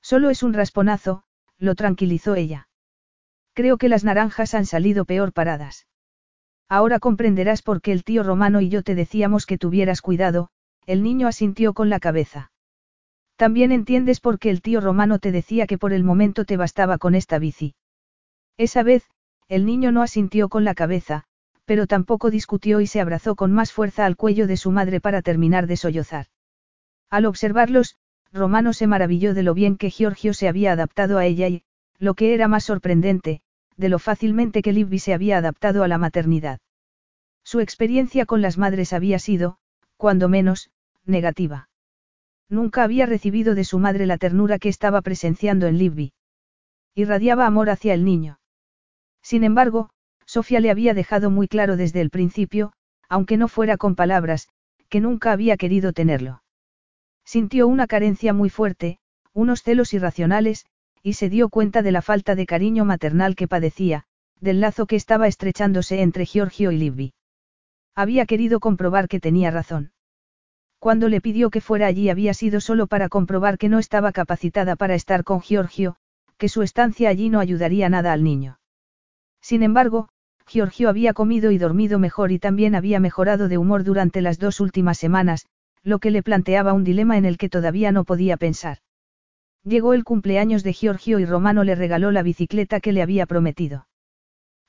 Solo 0.02 0.30
es 0.30 0.44
un 0.44 0.54
rasponazo, 0.54 1.24
lo 1.58 1.76
tranquilizó 1.76 2.36
ella. 2.36 2.70
Creo 3.54 3.78
que 3.78 3.90
las 3.90 4.04
naranjas 4.04 4.54
han 4.54 4.66
salido 4.66 5.06
peor 5.06 5.34
paradas. 5.34 5.88
Ahora 6.70 7.00
comprenderás 7.00 7.62
por 7.62 7.82
qué 7.82 7.92
el 7.92 8.04
tío 8.04 8.24
Romano 8.24 8.62
y 8.62 8.70
yo 8.70 8.84
te 8.84 8.94
decíamos 8.94 9.46
que 9.46 9.58
tuvieras 9.58 10.02
cuidado, 10.02 10.50
el 10.86 11.02
niño 11.02 11.28
asintió 11.28 11.74
con 11.74 11.90
la 11.90 12.00
cabeza. 12.00 12.52
También 13.38 13.72
entiendes 13.72 14.20
por 14.20 14.40
qué 14.40 14.50
el 14.50 14.62
tío 14.62 14.82
Romano 14.82 15.20
te 15.20 15.32
decía 15.32 15.68
que 15.68 15.78
por 15.78 15.94
el 15.94 16.04
momento 16.04 16.44
te 16.44 16.58
bastaba 16.58 16.98
con 16.98 17.14
esta 17.14 17.38
bici. 17.38 17.76
Esa 18.58 18.82
vez, 18.82 19.06
el 19.48 19.66
niño 19.66 19.92
no 19.92 20.02
asintió 20.02 20.50
con 20.50 20.64
la 20.64 20.74
cabeza, 20.74 21.24
pero 21.64 21.86
tampoco 21.86 22.32
discutió 22.32 22.82
y 22.82 22.88
se 22.88 23.00
abrazó 23.00 23.36
con 23.36 23.52
más 23.52 23.72
fuerza 23.72 24.06
al 24.06 24.16
cuello 24.18 24.48
de 24.48 24.58
su 24.58 24.72
madre 24.72 25.00
para 25.00 25.22
terminar 25.22 25.68
de 25.68 25.78
sollozar. 25.78 26.26
Al 27.12 27.26
observarlos, 27.26 27.96
Romano 28.34 28.74
se 28.74 28.88
maravilló 28.88 29.36
de 29.36 29.44
lo 29.44 29.54
bien 29.54 29.78
que 29.78 29.92
Giorgio 29.92 30.34
se 30.34 30.48
había 30.48 30.72
adaptado 30.72 31.20
a 31.20 31.26
ella 31.26 31.48
y, 31.48 31.64
lo 32.00 32.16
que 32.16 32.34
era 32.34 32.48
más 32.48 32.64
sorprendente, 32.64 33.42
de 33.78 33.90
lo 33.90 34.00
fácilmente 34.00 34.64
que 34.64 34.74
Libby 34.74 34.98
se 34.98 35.14
había 35.14 35.38
adaptado 35.38 35.84
a 35.84 35.88
la 35.88 36.00
maternidad. 36.00 36.60
Su 37.44 37.60
experiencia 37.60 38.26
con 38.26 38.42
las 38.42 38.58
madres 38.58 38.94
había 38.94 39.20
sido, 39.20 39.58
cuando 39.96 40.28
menos, 40.28 40.72
negativa. 41.06 41.70
Nunca 42.50 42.84
había 42.84 43.06
recibido 43.06 43.56
de 43.56 43.64
su 43.64 43.80
madre 43.80 44.06
la 44.06 44.18
ternura 44.18 44.60
que 44.60 44.70
estaba 44.70 45.02
presenciando 45.02 45.68
en 45.68 45.78
Libby. 45.78 46.14
Irradiaba 46.96 47.46
amor 47.46 47.70
hacia 47.70 47.94
el 47.94 48.06
niño. 48.06 48.40
Sin 49.22 49.44
embargo, 49.44 49.90
Sofía 50.26 50.60
le 50.60 50.72
había 50.72 50.94
dejado 50.94 51.30
muy 51.30 51.48
claro 51.48 51.78
desde 51.78 52.02
el 52.02 52.10
principio, 52.10 52.74
aunque 53.10 53.38
no 53.38 53.48
fuera 53.48 53.78
con 53.78 53.96
palabras, 53.96 54.48
que 54.90 55.02
nunca 55.02 55.32
había 55.32 55.58
querido 55.58 55.94
tenerlo. 55.94 56.44
Sintió 57.26 57.68
una 57.68 57.88
carencia 57.88 58.34
muy 58.34 58.50
fuerte, 58.50 59.00
unos 59.34 59.62
celos 59.62 59.94
irracionales, 59.94 60.66
y 61.04 61.14
se 61.14 61.30
dio 61.30 61.50
cuenta 61.50 61.82
de 61.82 61.92
la 61.92 62.02
falta 62.02 62.36
de 62.36 62.46
cariño 62.46 62.86
maternal 62.86 63.36
que 63.36 63.48
padecía, 63.48 64.06
del 64.40 64.62
lazo 64.62 64.86
que 64.86 64.96
estaba 64.96 65.28
estrechándose 65.28 66.02
entre 66.02 66.26
Giorgio 66.26 66.72
y 66.72 66.78
Libby. 66.78 67.14
Había 67.96 68.26
querido 68.26 68.60
comprobar 68.60 69.08
que 69.08 69.20
tenía 69.20 69.52
razón. 69.52 69.92
Cuando 70.88 71.10
le 71.10 71.20
pidió 71.20 71.50
que 71.50 71.60
fuera 71.60 71.86
allí 71.86 72.10
había 72.10 72.34
sido 72.34 72.62
solo 72.62 72.88
para 72.88 73.10
comprobar 73.10 73.58
que 73.58 73.68
no 73.68 73.78
estaba 73.78 74.14
capacitada 74.14 74.78
para 74.78 74.96
estar 74.96 75.26
con 75.26 75.42
Giorgio, 75.42 75.98
que 76.38 76.48
su 76.48 76.62
estancia 76.62 77.10
allí 77.10 77.30
no 77.30 77.42
ayudaría 77.42 77.90
nada 77.90 78.14
al 78.14 78.24
niño. 78.24 78.62
Sin 79.42 79.64
embargo, 79.64 80.08
Giorgio 80.48 80.88
había 80.88 81.12
comido 81.12 81.52
y 81.52 81.58
dormido 81.58 82.00
mejor 82.00 82.32
y 82.32 82.40
también 82.40 82.74
había 82.74 83.02
mejorado 83.02 83.50
de 83.50 83.58
humor 83.58 83.84
durante 83.84 84.22
las 84.22 84.40
dos 84.40 84.62
últimas 84.62 84.98
semanas, 84.98 85.46
lo 85.84 86.00
que 86.00 86.10
le 86.10 86.24
planteaba 86.24 86.72
un 86.72 86.86
dilema 86.86 87.18
en 87.18 87.26
el 87.26 87.38
que 87.38 87.50
todavía 87.50 87.92
no 87.92 88.06
podía 88.06 88.38
pensar. 88.38 88.78
Llegó 89.66 89.94
el 89.94 90.06
cumpleaños 90.06 90.64
de 90.64 90.72
Giorgio 90.72 91.20
y 91.20 91.26
Romano 91.26 91.66
le 91.66 91.76
regaló 91.76 92.12
la 92.12 92.24
bicicleta 92.24 92.80
que 92.80 92.94
le 92.94 93.02
había 93.02 93.26
prometido. 93.26 93.87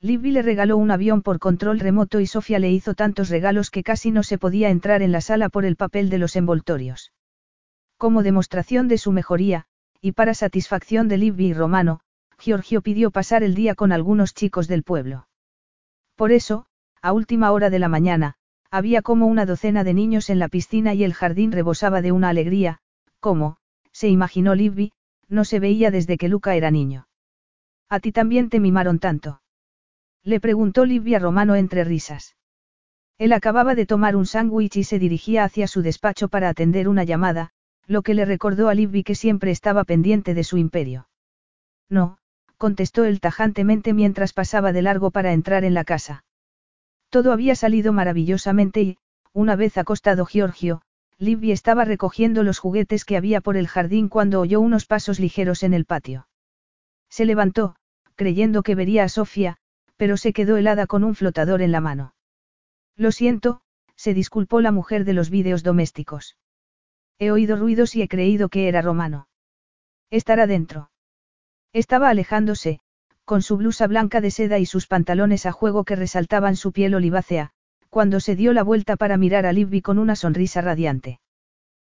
Libby 0.00 0.30
le 0.30 0.42
regaló 0.42 0.76
un 0.76 0.92
avión 0.92 1.22
por 1.22 1.40
control 1.40 1.80
remoto 1.80 2.20
y 2.20 2.26
Sofía 2.26 2.60
le 2.60 2.70
hizo 2.70 2.94
tantos 2.94 3.30
regalos 3.30 3.70
que 3.70 3.82
casi 3.82 4.12
no 4.12 4.22
se 4.22 4.38
podía 4.38 4.70
entrar 4.70 5.02
en 5.02 5.10
la 5.10 5.20
sala 5.20 5.48
por 5.48 5.64
el 5.64 5.74
papel 5.74 6.08
de 6.08 6.18
los 6.18 6.36
envoltorios. 6.36 7.12
Como 7.96 8.22
demostración 8.22 8.86
de 8.86 8.96
su 8.96 9.10
mejoría, 9.10 9.64
y 10.00 10.12
para 10.12 10.34
satisfacción 10.34 11.08
de 11.08 11.18
Libby 11.18 11.46
y 11.46 11.54
Romano, 11.54 12.00
Giorgio 12.38 12.80
pidió 12.80 13.10
pasar 13.10 13.42
el 13.42 13.56
día 13.56 13.74
con 13.74 13.90
algunos 13.90 14.34
chicos 14.34 14.68
del 14.68 14.84
pueblo. 14.84 15.26
Por 16.14 16.30
eso, 16.30 16.66
a 17.02 17.12
última 17.12 17.50
hora 17.50 17.68
de 17.68 17.80
la 17.80 17.88
mañana, 17.88 18.34
había 18.70 19.02
como 19.02 19.26
una 19.26 19.46
docena 19.46 19.82
de 19.82 19.94
niños 19.94 20.30
en 20.30 20.38
la 20.38 20.48
piscina 20.48 20.94
y 20.94 21.02
el 21.02 21.14
jardín 21.14 21.50
rebosaba 21.50 22.02
de 22.02 22.12
una 22.12 22.28
alegría, 22.28 22.78
como, 23.18 23.56
se 23.90 24.08
imaginó 24.08 24.54
Libby, 24.54 24.92
no 25.28 25.44
se 25.44 25.58
veía 25.58 25.90
desde 25.90 26.18
que 26.18 26.28
Luca 26.28 26.54
era 26.54 26.70
niño. 26.70 27.08
¿A 27.88 27.98
ti 27.98 28.12
también 28.12 28.48
te 28.48 28.60
mimaron 28.60 29.00
tanto? 29.00 29.40
Le 30.28 30.40
preguntó 30.40 30.84
Livia 30.84 31.18
Romano 31.18 31.54
entre 31.54 31.84
risas. 31.84 32.36
Él 33.16 33.32
acababa 33.32 33.74
de 33.74 33.86
tomar 33.86 34.14
un 34.14 34.26
sándwich 34.26 34.76
y 34.76 34.84
se 34.84 34.98
dirigía 34.98 35.42
hacia 35.42 35.66
su 35.66 35.80
despacho 35.80 36.28
para 36.28 36.50
atender 36.50 36.86
una 36.86 37.02
llamada, 37.02 37.48
lo 37.86 38.02
que 38.02 38.12
le 38.12 38.26
recordó 38.26 38.68
a 38.68 38.74
Libby 38.74 39.04
que 39.04 39.14
siempre 39.14 39.50
estaba 39.50 39.84
pendiente 39.84 40.34
de 40.34 40.44
su 40.44 40.58
imperio. 40.58 41.08
No, 41.88 42.18
contestó 42.58 43.06
él 43.06 43.20
tajantemente 43.20 43.94
mientras 43.94 44.34
pasaba 44.34 44.70
de 44.74 44.82
largo 44.82 45.10
para 45.10 45.32
entrar 45.32 45.64
en 45.64 45.72
la 45.72 45.84
casa. 45.84 46.24
Todo 47.08 47.32
había 47.32 47.54
salido 47.54 47.94
maravillosamente 47.94 48.82
y, 48.82 48.98
una 49.32 49.56
vez 49.56 49.78
acostado 49.78 50.26
Giorgio, 50.26 50.82
Libby 51.16 51.52
estaba 51.52 51.86
recogiendo 51.86 52.42
los 52.42 52.58
juguetes 52.58 53.06
que 53.06 53.16
había 53.16 53.40
por 53.40 53.56
el 53.56 53.66
jardín 53.66 54.10
cuando 54.10 54.40
oyó 54.40 54.60
unos 54.60 54.84
pasos 54.84 55.20
ligeros 55.20 55.62
en 55.62 55.72
el 55.72 55.86
patio. 55.86 56.28
Se 57.08 57.24
levantó, 57.24 57.76
creyendo 58.14 58.62
que 58.62 58.74
vería 58.74 59.04
a 59.04 59.08
Sofía, 59.08 59.56
pero 59.98 60.16
se 60.16 60.32
quedó 60.32 60.56
helada 60.56 60.86
con 60.86 61.04
un 61.04 61.14
flotador 61.14 61.60
en 61.60 61.72
la 61.72 61.80
mano. 61.80 62.14
Lo 62.96 63.12
siento, 63.12 63.60
se 63.96 64.14
disculpó 64.14 64.60
la 64.60 64.72
mujer 64.72 65.04
de 65.04 65.12
los 65.12 65.28
vídeos 65.28 65.62
domésticos. 65.62 66.38
He 67.18 67.32
oído 67.32 67.56
ruidos 67.56 67.96
y 67.96 68.02
he 68.02 68.08
creído 68.08 68.48
que 68.48 68.68
era 68.68 68.80
Romano. 68.80 69.28
Estará 70.08 70.46
dentro. 70.46 70.90
Estaba 71.72 72.08
alejándose, 72.08 72.80
con 73.24 73.42
su 73.42 73.56
blusa 73.56 73.88
blanca 73.88 74.20
de 74.20 74.30
seda 74.30 74.58
y 74.58 74.66
sus 74.66 74.86
pantalones 74.86 75.46
a 75.46 75.52
juego 75.52 75.84
que 75.84 75.96
resaltaban 75.96 76.54
su 76.56 76.72
piel 76.72 76.94
olivácea, 76.94 77.50
cuando 77.90 78.20
se 78.20 78.36
dio 78.36 78.52
la 78.52 78.62
vuelta 78.62 78.96
para 78.96 79.16
mirar 79.16 79.46
a 79.46 79.52
Libby 79.52 79.82
con 79.82 79.98
una 79.98 80.14
sonrisa 80.14 80.60
radiante. 80.60 81.20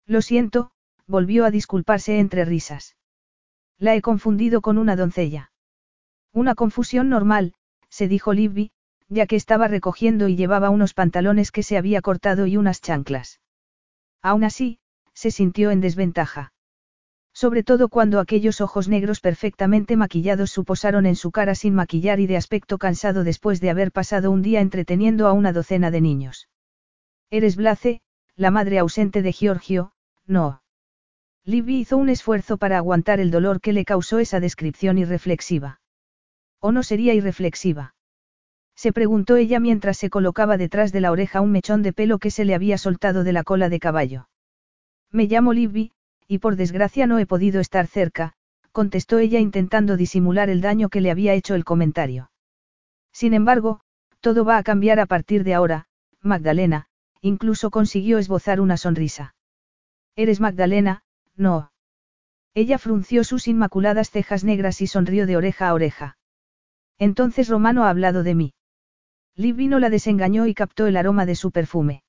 Lo 0.05 0.21
siento, 0.21 0.71
volvió 1.07 1.45
a 1.45 1.51
disculparse 1.51 2.19
entre 2.19 2.43
risas. 2.43 2.97
La 3.79 3.95
he 3.95 4.01
confundido 4.01 4.61
con 4.61 4.77
una 4.77 4.97
doncella. 4.97 5.51
Una 6.33 6.53
confusión 6.53 7.09
normal, 7.09 7.53
se 7.93 8.07
dijo 8.07 8.33
Libby, 8.33 8.71
ya 9.07 9.27
que 9.27 9.35
estaba 9.35 9.67
recogiendo 9.67 10.27
y 10.27 10.35
llevaba 10.35 10.71
unos 10.71 10.95
pantalones 10.95 11.51
que 11.51 11.61
se 11.61 11.77
había 11.77 12.01
cortado 12.01 12.47
y 12.47 12.57
unas 12.57 12.81
chanclas. 12.81 13.39
Aún 14.23 14.43
así, 14.43 14.79
se 15.13 15.29
sintió 15.29 15.69
en 15.69 15.79
desventaja. 15.79 16.53
Sobre 17.33 17.61
todo 17.61 17.89
cuando 17.89 18.19
aquellos 18.19 18.61
ojos 18.61 18.87
negros 18.87 19.19
perfectamente 19.19 19.95
maquillados 19.95 20.49
suposaron 20.49 21.05
en 21.05 21.15
su 21.15 21.29
cara 21.29 21.53
sin 21.53 21.75
maquillar 21.75 22.19
y 22.19 22.25
de 22.25 22.37
aspecto 22.37 22.79
cansado 22.79 23.23
después 23.23 23.61
de 23.61 23.69
haber 23.69 23.91
pasado 23.91 24.31
un 24.31 24.41
día 24.41 24.59
entreteniendo 24.59 25.27
a 25.27 25.33
una 25.33 25.53
docena 25.53 25.91
de 25.91 26.01
niños. 26.01 26.49
Eres 27.29 27.55
Blace, 27.55 28.01
la 28.35 28.49
madre 28.49 28.79
ausente 28.79 29.21
de 29.21 29.33
Giorgio, 29.33 29.91
no. 30.25 30.63
Libby 31.45 31.77
hizo 31.77 31.97
un 31.97 32.09
esfuerzo 32.09 32.57
para 32.57 32.77
aguantar 32.77 33.19
el 33.19 33.29
dolor 33.29 33.61
que 33.61 33.73
le 33.73 33.85
causó 33.85 34.17
esa 34.17 34.39
descripción 34.39 34.97
irreflexiva. 34.97 35.82
¿O 36.65 36.71
no 36.71 36.81
sería 36.81 37.13
irreflexiva? 37.13 37.93
Se 38.73 38.93
preguntó 38.93 39.35
ella 39.35 39.59
mientras 39.59 39.97
se 39.97 40.09
colocaba 40.09 40.55
detrás 40.55 40.93
de 40.93 41.01
la 41.01 41.11
oreja 41.11 41.41
un 41.41 41.51
mechón 41.51 41.83
de 41.83 41.91
pelo 41.91 42.19
que 42.19 42.31
se 42.31 42.45
le 42.45 42.55
había 42.55 42.77
soltado 42.77 43.25
de 43.25 43.33
la 43.33 43.43
cola 43.43 43.67
de 43.67 43.81
caballo. 43.81 44.29
Me 45.11 45.25
llamo 45.25 45.51
Libby, 45.51 45.91
y 46.25 46.37
por 46.37 46.55
desgracia 46.55 47.05
no 47.05 47.19
he 47.19 47.25
podido 47.25 47.59
estar 47.59 47.85
cerca, 47.87 48.31
contestó 48.71 49.19
ella 49.19 49.41
intentando 49.41 49.97
disimular 49.97 50.49
el 50.49 50.61
daño 50.61 50.87
que 50.87 51.01
le 51.01 51.11
había 51.11 51.33
hecho 51.33 51.53
el 51.53 51.65
comentario. 51.65 52.31
Sin 53.11 53.33
embargo, 53.33 53.81
todo 54.21 54.45
va 54.45 54.57
a 54.57 54.63
cambiar 54.63 55.01
a 55.01 55.05
partir 55.05 55.43
de 55.43 55.55
ahora, 55.55 55.87
Magdalena, 56.21 56.87
incluso 57.19 57.71
consiguió 57.71 58.19
esbozar 58.19 58.61
una 58.61 58.77
sonrisa. 58.77 59.35
Eres 60.15 60.39
Magdalena, 60.39 61.03
no. 61.35 61.73
Ella 62.53 62.77
frunció 62.77 63.25
sus 63.25 63.49
inmaculadas 63.49 64.11
cejas 64.11 64.45
negras 64.45 64.79
y 64.79 64.87
sonrió 64.87 65.27
de 65.27 65.35
oreja 65.35 65.67
a 65.67 65.73
oreja. 65.73 66.17
Entonces 66.99 67.49
Romano 67.49 67.85
ha 67.85 67.89
hablado 67.89 68.23
de 68.23 68.35
mí. 68.35 68.53
Libby 69.35 69.67
no 69.67 69.79
la 69.79 69.89
desengañó 69.89 70.45
y 70.45 70.53
captó 70.53 70.87
el 70.87 70.97
aroma 70.97 71.25
de 71.25 71.35
su 71.35 71.51
perfume. 71.51 72.03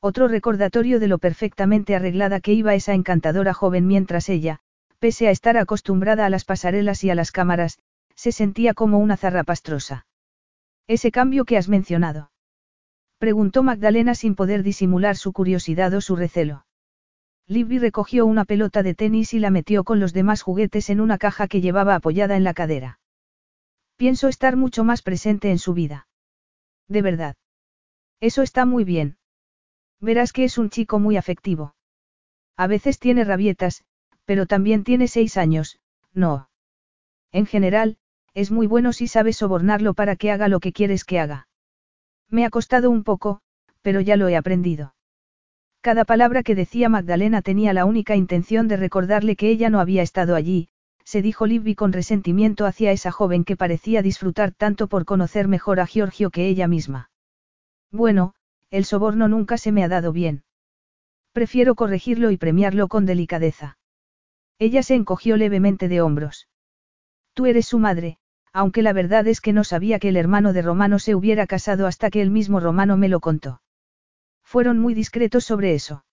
Otro 0.00 0.28
recordatorio 0.28 0.98
de 0.98 1.08
lo 1.08 1.18
perfectamente 1.18 1.94
arreglada 1.94 2.40
que 2.40 2.52
iba 2.52 2.74
esa 2.74 2.94
encantadora 2.94 3.52
joven 3.54 3.86
mientras 3.86 4.28
ella, 4.28 4.60
pese 4.98 5.28
a 5.28 5.30
estar 5.30 5.56
acostumbrada 5.56 6.26
a 6.26 6.30
las 6.30 6.44
pasarelas 6.44 7.04
y 7.04 7.10
a 7.10 7.14
las 7.14 7.32
cámaras, 7.32 7.78
se 8.14 8.32
sentía 8.32 8.74
como 8.74 8.98
una 8.98 9.16
zarrapastrosa. 9.16 10.06
Ese 10.86 11.10
cambio 11.10 11.44
que 11.44 11.56
has 11.56 11.68
mencionado. 11.68 12.30
Preguntó 13.18 13.62
Magdalena 13.62 14.14
sin 14.14 14.34
poder 14.34 14.62
disimular 14.62 15.16
su 15.16 15.32
curiosidad 15.32 15.92
o 15.94 16.00
su 16.00 16.16
recelo. 16.16 16.64
Libby 17.46 17.78
recogió 17.78 18.24
una 18.24 18.44
pelota 18.44 18.82
de 18.82 18.94
tenis 18.94 19.34
y 19.34 19.40
la 19.40 19.50
metió 19.50 19.84
con 19.84 20.00
los 20.00 20.12
demás 20.12 20.40
juguetes 20.40 20.88
en 20.88 21.00
una 21.00 21.18
caja 21.18 21.48
que 21.48 21.60
llevaba 21.60 21.94
apoyada 21.96 22.36
en 22.36 22.44
la 22.44 22.54
cadera. 22.54 22.99
Pienso 24.00 24.28
estar 24.28 24.56
mucho 24.56 24.82
más 24.82 25.02
presente 25.02 25.50
en 25.50 25.58
su 25.58 25.74
vida. 25.74 26.08
De 26.88 27.02
verdad. 27.02 27.36
Eso 28.18 28.40
está 28.40 28.64
muy 28.64 28.82
bien. 28.82 29.18
Verás 30.00 30.32
que 30.32 30.44
es 30.44 30.56
un 30.56 30.70
chico 30.70 30.98
muy 30.98 31.18
afectivo. 31.18 31.74
A 32.56 32.66
veces 32.66 32.98
tiene 32.98 33.24
rabietas, 33.24 33.84
pero 34.24 34.46
también 34.46 34.84
tiene 34.84 35.06
seis 35.06 35.36
años, 35.36 35.80
no. 36.14 36.48
En 37.30 37.44
general, 37.44 37.98
es 38.32 38.50
muy 38.50 38.66
bueno 38.66 38.94
si 38.94 39.06
sabes 39.06 39.36
sobornarlo 39.36 39.92
para 39.92 40.16
que 40.16 40.30
haga 40.30 40.48
lo 40.48 40.60
que 40.60 40.72
quieres 40.72 41.04
que 41.04 41.20
haga. 41.20 41.46
Me 42.30 42.46
ha 42.46 42.48
costado 42.48 42.88
un 42.88 43.04
poco, 43.04 43.42
pero 43.82 44.00
ya 44.00 44.16
lo 44.16 44.28
he 44.28 44.36
aprendido. 44.38 44.94
Cada 45.82 46.06
palabra 46.06 46.42
que 46.42 46.54
decía 46.54 46.88
Magdalena 46.88 47.42
tenía 47.42 47.74
la 47.74 47.84
única 47.84 48.16
intención 48.16 48.66
de 48.66 48.78
recordarle 48.78 49.36
que 49.36 49.50
ella 49.50 49.68
no 49.68 49.78
había 49.78 50.00
estado 50.00 50.36
allí, 50.36 50.70
se 51.04 51.22
dijo 51.22 51.46
Libby 51.46 51.74
con 51.74 51.92
resentimiento 51.92 52.66
hacia 52.66 52.92
esa 52.92 53.10
joven 53.10 53.44
que 53.44 53.56
parecía 53.56 54.02
disfrutar 54.02 54.52
tanto 54.52 54.86
por 54.88 55.04
conocer 55.04 55.48
mejor 55.48 55.80
a 55.80 55.86
Giorgio 55.86 56.30
que 56.30 56.48
ella 56.48 56.68
misma. 56.68 57.10
Bueno, 57.90 58.34
el 58.70 58.84
soborno 58.84 59.28
nunca 59.28 59.58
se 59.58 59.72
me 59.72 59.82
ha 59.82 59.88
dado 59.88 60.12
bien. 60.12 60.44
Prefiero 61.32 61.74
corregirlo 61.74 62.30
y 62.30 62.36
premiarlo 62.36 62.88
con 62.88 63.06
delicadeza. 63.06 63.78
Ella 64.58 64.82
se 64.82 64.94
encogió 64.94 65.36
levemente 65.36 65.88
de 65.88 66.00
hombros. 66.00 66.48
Tú 67.34 67.46
eres 67.46 67.66
su 67.66 67.78
madre, 67.78 68.18
aunque 68.52 68.82
la 68.82 68.92
verdad 68.92 69.26
es 69.26 69.40
que 69.40 69.52
no 69.52 69.64
sabía 69.64 69.98
que 69.98 70.08
el 70.08 70.16
hermano 70.16 70.52
de 70.52 70.62
Romano 70.62 70.98
se 70.98 71.14
hubiera 71.14 71.46
casado 71.46 71.86
hasta 71.86 72.10
que 72.10 72.20
el 72.20 72.30
mismo 72.30 72.60
Romano 72.60 72.96
me 72.96 73.08
lo 73.08 73.20
contó. 73.20 73.62
Fueron 74.42 74.78
muy 74.78 74.94
discretos 74.94 75.44
sobre 75.44 75.74
eso. 75.74 76.04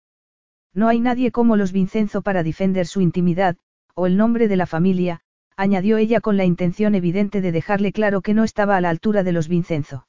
No 0.73 0.87
hay 0.87 0.99
nadie 0.99 1.31
como 1.31 1.55
los 1.55 1.71
Vincenzo 1.71 2.21
para 2.21 2.43
defender 2.43 2.85
su 2.85 3.01
intimidad, 3.01 3.57
o 3.97 4.05
el 4.05 4.15
nombre 4.15 4.47
de 4.47 4.57
la 4.57 4.67
familia, 4.67 5.21
añadió 5.55 5.97
ella 5.97 6.21
con 6.21 6.37
la 6.37 6.45
intención 6.45 6.93
evidente 6.93 7.41
de 7.41 7.51
dejarle 7.51 7.91
claro 7.91 8.21
que 8.21 8.35
no 8.35 8.43
estaba 8.43 8.77
a 8.77 8.81
la 8.81 8.91
altura 8.91 9.23
de 9.23 9.31
los 9.31 9.47
Vincenzo. 9.47 10.07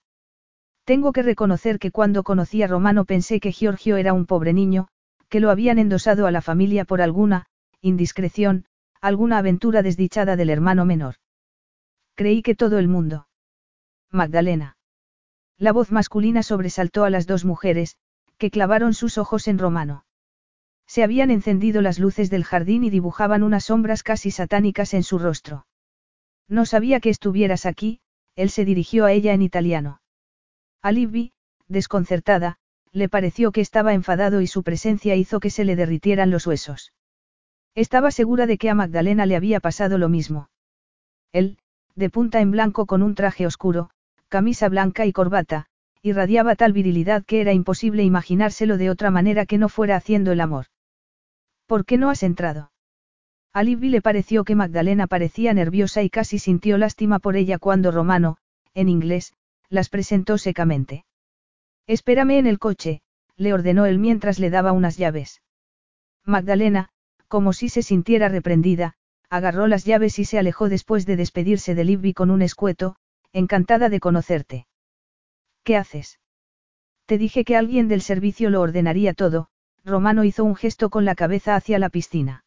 Tengo 0.84 1.10
que 1.10 1.22
reconocer 1.22 1.78
que 1.78 1.90
cuando 1.90 2.22
conocí 2.22 2.62
a 2.62 2.66
Romano 2.66 3.06
pensé 3.06 3.40
que 3.40 3.50
Giorgio 3.50 3.96
era 3.96 4.12
un 4.12 4.26
pobre 4.26 4.52
niño, 4.52 4.88
que 5.30 5.40
lo 5.40 5.50
habían 5.50 5.78
endosado 5.78 6.26
a 6.26 6.30
la 6.30 6.42
familia 6.42 6.84
por 6.84 7.00
alguna, 7.00 7.46
indiscreción, 7.80 8.66
alguna 9.00 9.38
aventura 9.38 9.80
desdichada 9.80 10.36
del 10.36 10.50
hermano 10.50 10.84
menor. 10.84 11.14
Creí 12.14 12.42
que 12.42 12.54
todo 12.54 12.78
el 12.78 12.88
mundo. 12.88 13.26
Magdalena. 14.10 14.76
La 15.56 15.72
voz 15.72 15.92
masculina 15.92 16.42
sobresaltó 16.42 17.04
a 17.04 17.10
las 17.10 17.26
dos 17.26 17.46
mujeres, 17.46 17.96
que 18.36 18.50
clavaron 18.50 18.92
sus 18.92 19.16
ojos 19.16 19.48
en 19.48 19.58
Romano. 19.58 20.04
Se 20.88 21.04
habían 21.04 21.30
encendido 21.30 21.82
las 21.82 21.98
luces 21.98 22.30
del 22.30 22.44
jardín 22.44 22.82
y 22.82 22.90
dibujaban 22.90 23.42
unas 23.42 23.64
sombras 23.64 24.02
casi 24.02 24.30
satánicas 24.30 24.94
en 24.94 25.02
su 25.02 25.18
rostro. 25.18 25.66
No 26.48 26.64
sabía 26.64 26.98
que 26.98 27.10
estuvieras 27.10 27.66
aquí, 27.66 28.00
él 28.36 28.48
se 28.48 28.64
dirigió 28.64 29.04
a 29.04 29.12
ella 29.12 29.34
en 29.34 29.42
italiano. 29.42 30.00
A 30.80 30.90
Libby, 30.90 31.32
desconcertada, 31.68 32.56
le 32.90 33.10
pareció 33.10 33.52
que 33.52 33.60
estaba 33.60 33.92
enfadado 33.92 34.40
y 34.40 34.46
su 34.46 34.62
presencia 34.62 35.14
hizo 35.14 35.40
que 35.40 35.50
se 35.50 35.64
le 35.64 35.76
derritieran 35.76 36.30
los 36.30 36.46
huesos. 36.46 36.94
Estaba 37.74 38.10
segura 38.10 38.46
de 38.46 38.56
que 38.56 38.70
a 38.70 38.74
Magdalena 38.74 39.26
le 39.26 39.36
había 39.36 39.60
pasado 39.60 39.98
lo 39.98 40.08
mismo. 40.08 40.48
Él, 41.32 41.58
de 41.96 42.08
punta 42.08 42.40
en 42.40 42.50
blanco 42.50 42.86
con 42.86 43.02
un 43.02 43.14
traje 43.14 43.46
oscuro, 43.46 43.90
camisa 44.28 44.70
blanca 44.70 45.04
y 45.04 45.12
corbata, 45.12 45.66
irradiaba 46.00 46.56
tal 46.56 46.72
virilidad 46.72 47.26
que 47.26 47.42
era 47.42 47.52
imposible 47.52 48.04
imaginárselo 48.04 48.78
de 48.78 48.88
otra 48.88 49.10
manera 49.10 49.44
que 49.44 49.58
no 49.58 49.68
fuera 49.68 49.94
haciendo 49.94 50.32
el 50.32 50.40
amor. 50.40 50.66
¿Por 51.68 51.84
qué 51.84 51.98
no 51.98 52.08
has 52.08 52.22
entrado? 52.22 52.72
A 53.52 53.62
Libby 53.62 53.90
le 53.90 54.00
pareció 54.00 54.42
que 54.42 54.54
Magdalena 54.54 55.06
parecía 55.06 55.52
nerviosa 55.52 56.02
y 56.02 56.08
casi 56.08 56.38
sintió 56.38 56.78
lástima 56.78 57.18
por 57.18 57.36
ella 57.36 57.58
cuando 57.58 57.90
Romano, 57.90 58.38
en 58.72 58.88
inglés, 58.88 59.34
las 59.68 59.90
presentó 59.90 60.38
secamente. 60.38 61.04
Espérame 61.86 62.38
en 62.38 62.46
el 62.46 62.58
coche, 62.58 63.02
le 63.36 63.52
ordenó 63.52 63.84
él 63.84 63.98
mientras 63.98 64.38
le 64.38 64.48
daba 64.48 64.72
unas 64.72 64.96
llaves. 64.96 65.42
Magdalena, 66.24 66.88
como 67.28 67.52
si 67.52 67.68
se 67.68 67.82
sintiera 67.82 68.30
reprendida, 68.30 68.94
agarró 69.28 69.66
las 69.66 69.84
llaves 69.84 70.18
y 70.18 70.24
se 70.24 70.38
alejó 70.38 70.70
después 70.70 71.04
de 71.04 71.16
despedirse 71.16 71.74
de 71.74 71.84
Libby 71.84 72.14
con 72.14 72.30
un 72.30 72.40
escueto, 72.40 72.96
encantada 73.34 73.90
de 73.90 74.00
conocerte. 74.00 74.66
¿Qué 75.64 75.76
haces? 75.76 76.18
Te 77.04 77.18
dije 77.18 77.44
que 77.44 77.56
alguien 77.56 77.88
del 77.88 78.00
servicio 78.00 78.48
lo 78.48 78.62
ordenaría 78.62 79.12
todo, 79.12 79.50
Romano 79.88 80.22
hizo 80.24 80.44
un 80.44 80.54
gesto 80.54 80.90
con 80.90 81.04
la 81.04 81.14
cabeza 81.14 81.56
hacia 81.56 81.78
la 81.78 81.88
piscina. 81.88 82.44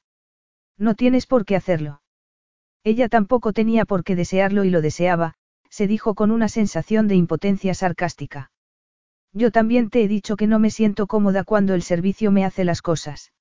No 0.78 0.96
tienes 0.96 1.26
por 1.26 1.44
qué 1.44 1.56
hacerlo. 1.56 2.02
Ella 2.84 3.10
tampoco 3.10 3.52
tenía 3.52 3.86
por 3.86 4.04
qué 4.04 4.16
desearlo 4.16 4.64
y 4.64 4.70
lo 4.70 4.82
deseaba, 4.82 5.34
se 5.70 5.88
dijo 5.88 6.16
con 6.16 6.32
una 6.32 6.48
sensación 6.48 7.08
de 7.08 7.16
impotencia 7.16 7.74
sarcástica. 7.74 8.52
Yo 9.34 9.52
también 9.52 9.90
te 9.90 10.04
he 10.04 10.08
dicho 10.08 10.36
que 10.36 10.48
no 10.48 10.60
me 10.60 10.72
siento 10.72 11.08
cómoda 11.08 11.44
cuando 11.44 11.74
el 11.74 11.84
servicio 11.84 12.32
me 12.32 12.46
hace 12.46 12.64
las 12.64 12.82
cosas. 12.82 13.32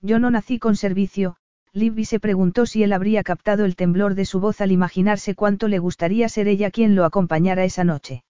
Yo 0.00 0.18
no 0.18 0.30
nací 0.30 0.58
con 0.58 0.76
servicio, 0.76 1.36
Libby 1.72 2.04
se 2.04 2.20
preguntó 2.20 2.66
si 2.66 2.82
él 2.82 2.92
habría 2.92 3.22
captado 3.22 3.64
el 3.64 3.76
temblor 3.76 4.14
de 4.14 4.24
su 4.24 4.40
voz 4.40 4.60
al 4.60 4.72
imaginarse 4.72 5.34
cuánto 5.34 5.68
le 5.68 5.78
gustaría 5.78 6.28
ser 6.28 6.48
ella 6.48 6.70
quien 6.70 6.94
lo 6.94 7.04
acompañara 7.04 7.64
esa 7.64 7.84
noche. 7.84 8.24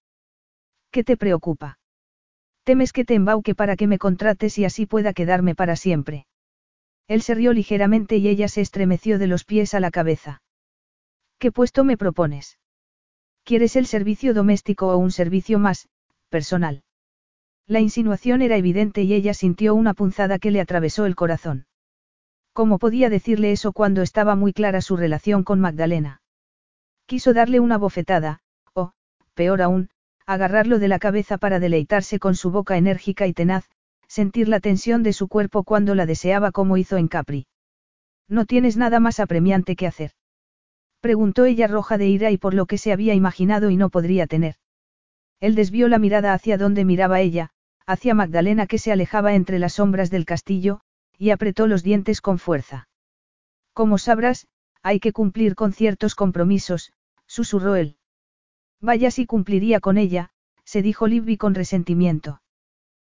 ¿Qué 0.90 1.04
te 1.04 1.16
preocupa? 1.16 1.78
Temes 2.66 2.92
que 2.92 3.04
te 3.04 3.14
embauque 3.14 3.54
para 3.54 3.76
que 3.76 3.86
me 3.86 3.96
contrates 3.96 4.58
y 4.58 4.64
así 4.64 4.86
pueda 4.86 5.12
quedarme 5.12 5.54
para 5.54 5.76
siempre. 5.76 6.26
Él 7.06 7.22
se 7.22 7.36
rió 7.36 7.52
ligeramente 7.52 8.16
y 8.16 8.26
ella 8.26 8.48
se 8.48 8.60
estremeció 8.60 9.20
de 9.20 9.28
los 9.28 9.44
pies 9.44 9.72
a 9.72 9.78
la 9.78 9.92
cabeza. 9.92 10.42
¿Qué 11.38 11.52
puesto 11.52 11.84
me 11.84 11.96
propones? 11.96 12.58
¿Quieres 13.44 13.76
el 13.76 13.86
servicio 13.86 14.34
doméstico 14.34 14.88
o 14.88 14.96
un 14.96 15.12
servicio 15.12 15.60
más, 15.60 15.88
personal? 16.28 16.82
La 17.68 17.78
insinuación 17.78 18.42
era 18.42 18.56
evidente 18.56 19.02
y 19.02 19.14
ella 19.14 19.32
sintió 19.32 19.76
una 19.76 19.94
punzada 19.94 20.40
que 20.40 20.50
le 20.50 20.60
atravesó 20.60 21.06
el 21.06 21.14
corazón. 21.14 21.66
¿Cómo 22.52 22.80
podía 22.80 23.08
decirle 23.10 23.52
eso 23.52 23.72
cuando 23.72 24.02
estaba 24.02 24.34
muy 24.34 24.52
clara 24.52 24.80
su 24.80 24.96
relación 24.96 25.44
con 25.44 25.60
Magdalena? 25.60 26.20
Quiso 27.06 27.32
darle 27.32 27.60
una 27.60 27.78
bofetada, 27.78 28.40
o, 28.74 28.90
peor 29.34 29.62
aún, 29.62 29.88
agarrarlo 30.26 30.78
de 30.78 30.88
la 30.88 30.98
cabeza 30.98 31.38
para 31.38 31.60
deleitarse 31.60 32.18
con 32.18 32.34
su 32.34 32.50
boca 32.50 32.76
enérgica 32.76 33.26
y 33.26 33.32
tenaz, 33.32 33.68
sentir 34.08 34.48
la 34.48 34.60
tensión 34.60 35.02
de 35.02 35.12
su 35.12 35.28
cuerpo 35.28 35.64
cuando 35.64 35.94
la 35.94 36.06
deseaba 36.06 36.52
como 36.52 36.76
hizo 36.76 36.96
en 36.96 37.08
Capri. 37.08 37.46
No 38.28 38.44
tienes 38.44 38.76
nada 38.76 39.00
más 39.00 39.20
apremiante 39.20 39.76
que 39.76 39.86
hacer. 39.86 40.10
Preguntó 41.00 41.44
ella 41.44 41.68
roja 41.68 41.98
de 41.98 42.08
ira 42.08 42.30
y 42.30 42.38
por 42.38 42.54
lo 42.54 42.66
que 42.66 42.78
se 42.78 42.92
había 42.92 43.14
imaginado 43.14 43.70
y 43.70 43.76
no 43.76 43.90
podría 43.90 44.26
tener. 44.26 44.56
Él 45.38 45.54
desvió 45.54 45.88
la 45.88 45.98
mirada 45.98 46.32
hacia 46.32 46.58
donde 46.58 46.84
miraba 46.84 47.20
ella, 47.20 47.50
hacia 47.86 48.14
Magdalena 48.14 48.66
que 48.66 48.78
se 48.78 48.90
alejaba 48.90 49.34
entre 49.34 49.58
las 49.58 49.74
sombras 49.74 50.10
del 50.10 50.24
castillo, 50.24 50.80
y 51.18 51.30
apretó 51.30 51.66
los 51.66 51.82
dientes 51.82 52.20
con 52.20 52.38
fuerza. 52.38 52.88
Como 53.72 53.98
sabrás, 53.98 54.48
hay 54.82 54.98
que 54.98 55.12
cumplir 55.12 55.54
con 55.54 55.72
ciertos 55.72 56.14
compromisos, 56.14 56.92
susurró 57.26 57.76
él. 57.76 57.96
Vaya 58.80 59.10
si 59.10 59.26
cumpliría 59.26 59.80
con 59.80 59.98
ella, 59.98 60.30
se 60.64 60.82
dijo 60.82 61.06
Libby 61.06 61.36
con 61.36 61.54
resentimiento. 61.54 62.42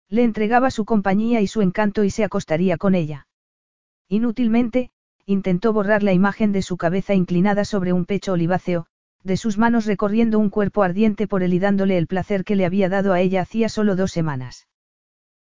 Le 0.09 0.23
entregaba 0.23 0.71
su 0.71 0.85
compañía 0.85 1.41
y 1.41 1.47
su 1.47 1.61
encanto 1.61 2.03
y 2.03 2.09
se 2.09 2.23
acostaría 2.23 2.77
con 2.77 2.95
ella. 2.95 3.27
Inútilmente, 4.07 4.91
intentó 5.25 5.71
borrar 5.71 6.03
la 6.03 6.13
imagen 6.13 6.51
de 6.51 6.61
su 6.61 6.77
cabeza 6.77 7.13
inclinada 7.13 7.63
sobre 7.63 7.93
un 7.93 8.05
pecho 8.05 8.33
oliváceo, 8.33 8.87
de 9.23 9.37
sus 9.37 9.57
manos 9.57 9.85
recorriendo 9.85 10.39
un 10.39 10.49
cuerpo 10.49 10.83
ardiente 10.83 11.27
por 11.27 11.43
él 11.43 11.53
y 11.53 11.59
dándole 11.59 11.97
el 11.97 12.07
placer 12.07 12.43
que 12.43 12.55
le 12.55 12.65
había 12.65 12.89
dado 12.89 13.13
a 13.13 13.21
ella 13.21 13.41
hacía 13.41 13.69
solo 13.69 13.95
dos 13.95 14.11
semanas. 14.11 14.67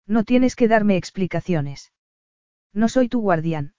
No 0.05 0.23
tienes 0.23 0.55
que 0.55 0.67
darme 0.67 0.97
explicaciones. 0.97 1.93
No 2.73 2.89
soy 2.89 3.07
tu 3.07 3.21
guardián. 3.21 3.73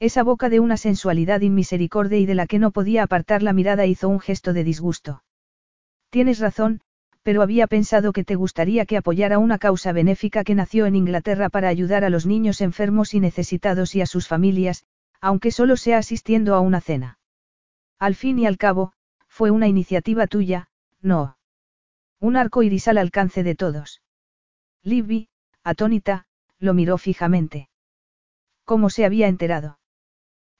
Esa 0.00 0.22
boca 0.22 0.48
de 0.48 0.58
una 0.60 0.76
sensualidad 0.76 1.40
inmisericordia 1.42 2.18
y 2.18 2.26
de 2.26 2.34
la 2.34 2.46
que 2.46 2.58
no 2.58 2.72
podía 2.72 3.04
apartar 3.04 3.42
la 3.42 3.52
mirada 3.52 3.86
hizo 3.86 4.08
un 4.08 4.18
gesto 4.18 4.52
de 4.52 4.64
disgusto. 4.64 5.22
Tienes 6.12 6.40
razón, 6.40 6.82
pero 7.22 7.40
había 7.40 7.66
pensado 7.66 8.12
que 8.12 8.22
te 8.22 8.34
gustaría 8.34 8.84
que 8.84 8.98
apoyara 8.98 9.38
una 9.38 9.56
causa 9.56 9.92
benéfica 9.92 10.44
que 10.44 10.54
nació 10.54 10.84
en 10.84 10.94
Inglaterra 10.94 11.48
para 11.48 11.68
ayudar 11.68 12.04
a 12.04 12.10
los 12.10 12.26
niños 12.26 12.60
enfermos 12.60 13.14
y 13.14 13.20
necesitados 13.20 13.94
y 13.94 14.02
a 14.02 14.06
sus 14.06 14.28
familias, 14.28 14.84
aunque 15.22 15.50
solo 15.50 15.78
sea 15.78 15.96
asistiendo 15.96 16.54
a 16.54 16.60
una 16.60 16.82
cena. 16.82 17.18
Al 17.98 18.14
fin 18.14 18.38
y 18.38 18.44
al 18.44 18.58
cabo, 18.58 18.92
fue 19.26 19.50
una 19.50 19.68
iniciativa 19.68 20.26
tuya, 20.26 20.68
no. 21.00 21.38
Un 22.20 22.36
arco 22.36 22.62
iris 22.62 22.88
al 22.88 22.98
alcance 22.98 23.42
de 23.42 23.54
todos. 23.54 24.02
Libby, 24.82 25.30
atónita, 25.64 26.26
lo 26.58 26.74
miró 26.74 26.98
fijamente. 26.98 27.70
¿Cómo 28.66 28.90
se 28.90 29.06
había 29.06 29.28
enterado? 29.28 29.78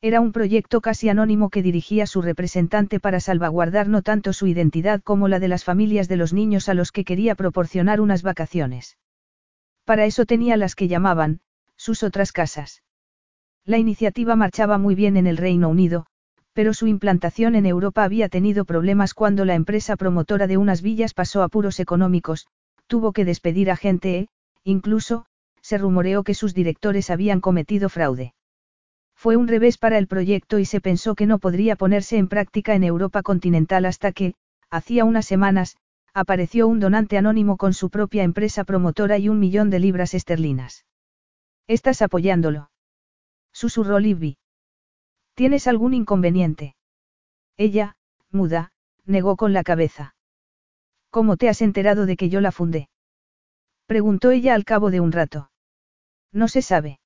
Era 0.04 0.20
un 0.20 0.32
proyecto 0.32 0.80
casi 0.80 1.08
anónimo 1.08 1.48
que 1.48 1.62
dirigía 1.62 2.08
su 2.08 2.22
representante 2.22 2.98
para 2.98 3.20
salvaguardar 3.20 3.88
no 3.88 4.02
tanto 4.02 4.32
su 4.32 4.48
identidad 4.48 5.00
como 5.00 5.28
la 5.28 5.38
de 5.38 5.46
las 5.46 5.62
familias 5.62 6.08
de 6.08 6.16
los 6.16 6.32
niños 6.32 6.68
a 6.68 6.74
los 6.74 6.90
que 6.90 7.04
quería 7.04 7.36
proporcionar 7.36 8.00
unas 8.00 8.24
vacaciones. 8.24 8.98
Para 9.84 10.04
eso 10.04 10.26
tenía 10.26 10.56
las 10.56 10.74
que 10.74 10.88
llamaban, 10.88 11.38
sus 11.76 12.02
otras 12.02 12.32
casas. 12.32 12.82
La 13.64 13.78
iniciativa 13.78 14.34
marchaba 14.34 14.76
muy 14.76 14.96
bien 14.96 15.16
en 15.16 15.28
el 15.28 15.36
Reino 15.36 15.68
Unido, 15.68 16.06
pero 16.52 16.74
su 16.74 16.88
implantación 16.88 17.54
en 17.54 17.64
Europa 17.64 18.02
había 18.02 18.28
tenido 18.28 18.64
problemas 18.64 19.14
cuando 19.14 19.44
la 19.44 19.54
empresa 19.54 19.94
promotora 19.94 20.48
de 20.48 20.56
unas 20.56 20.82
villas 20.82 21.14
pasó 21.14 21.44
a 21.44 21.48
puros 21.48 21.78
económicos, 21.78 22.48
tuvo 22.88 23.12
que 23.12 23.24
despedir 23.24 23.70
a 23.70 23.76
gente 23.76 24.18
e, 24.18 24.28
incluso, 24.64 25.26
se 25.60 25.78
rumoreó 25.78 26.24
que 26.24 26.34
sus 26.34 26.54
directores 26.54 27.08
habían 27.08 27.40
cometido 27.40 27.88
fraude. 27.88 28.34
Fue 29.22 29.36
un 29.36 29.46
revés 29.46 29.78
para 29.78 29.98
el 29.98 30.08
proyecto 30.08 30.58
y 30.58 30.64
se 30.64 30.80
pensó 30.80 31.14
que 31.14 31.26
no 31.26 31.38
podría 31.38 31.76
ponerse 31.76 32.16
en 32.16 32.26
práctica 32.26 32.74
en 32.74 32.82
Europa 32.82 33.22
continental 33.22 33.84
hasta 33.84 34.10
que, 34.10 34.34
hacía 34.68 35.04
unas 35.04 35.26
semanas, 35.26 35.76
apareció 36.12 36.66
un 36.66 36.80
donante 36.80 37.18
anónimo 37.18 37.56
con 37.56 37.72
su 37.72 37.88
propia 37.88 38.24
empresa 38.24 38.64
promotora 38.64 39.18
y 39.18 39.28
un 39.28 39.38
millón 39.38 39.70
de 39.70 39.78
libras 39.78 40.14
esterlinas. 40.14 40.86
¿Estás 41.68 42.02
apoyándolo? 42.02 42.72
Susurró 43.52 44.00
Libby. 44.00 44.38
¿Tienes 45.34 45.68
algún 45.68 45.94
inconveniente? 45.94 46.74
Ella, 47.56 47.94
muda, 48.32 48.72
negó 49.04 49.36
con 49.36 49.52
la 49.52 49.62
cabeza. 49.62 50.16
¿Cómo 51.10 51.36
te 51.36 51.48
has 51.48 51.62
enterado 51.62 52.06
de 52.06 52.16
que 52.16 52.28
yo 52.28 52.40
la 52.40 52.50
fundé? 52.50 52.88
Preguntó 53.86 54.32
ella 54.32 54.56
al 54.56 54.64
cabo 54.64 54.90
de 54.90 54.98
un 54.98 55.12
rato. 55.12 55.52
No 56.32 56.48
se 56.48 56.60
sabe. 56.60 56.98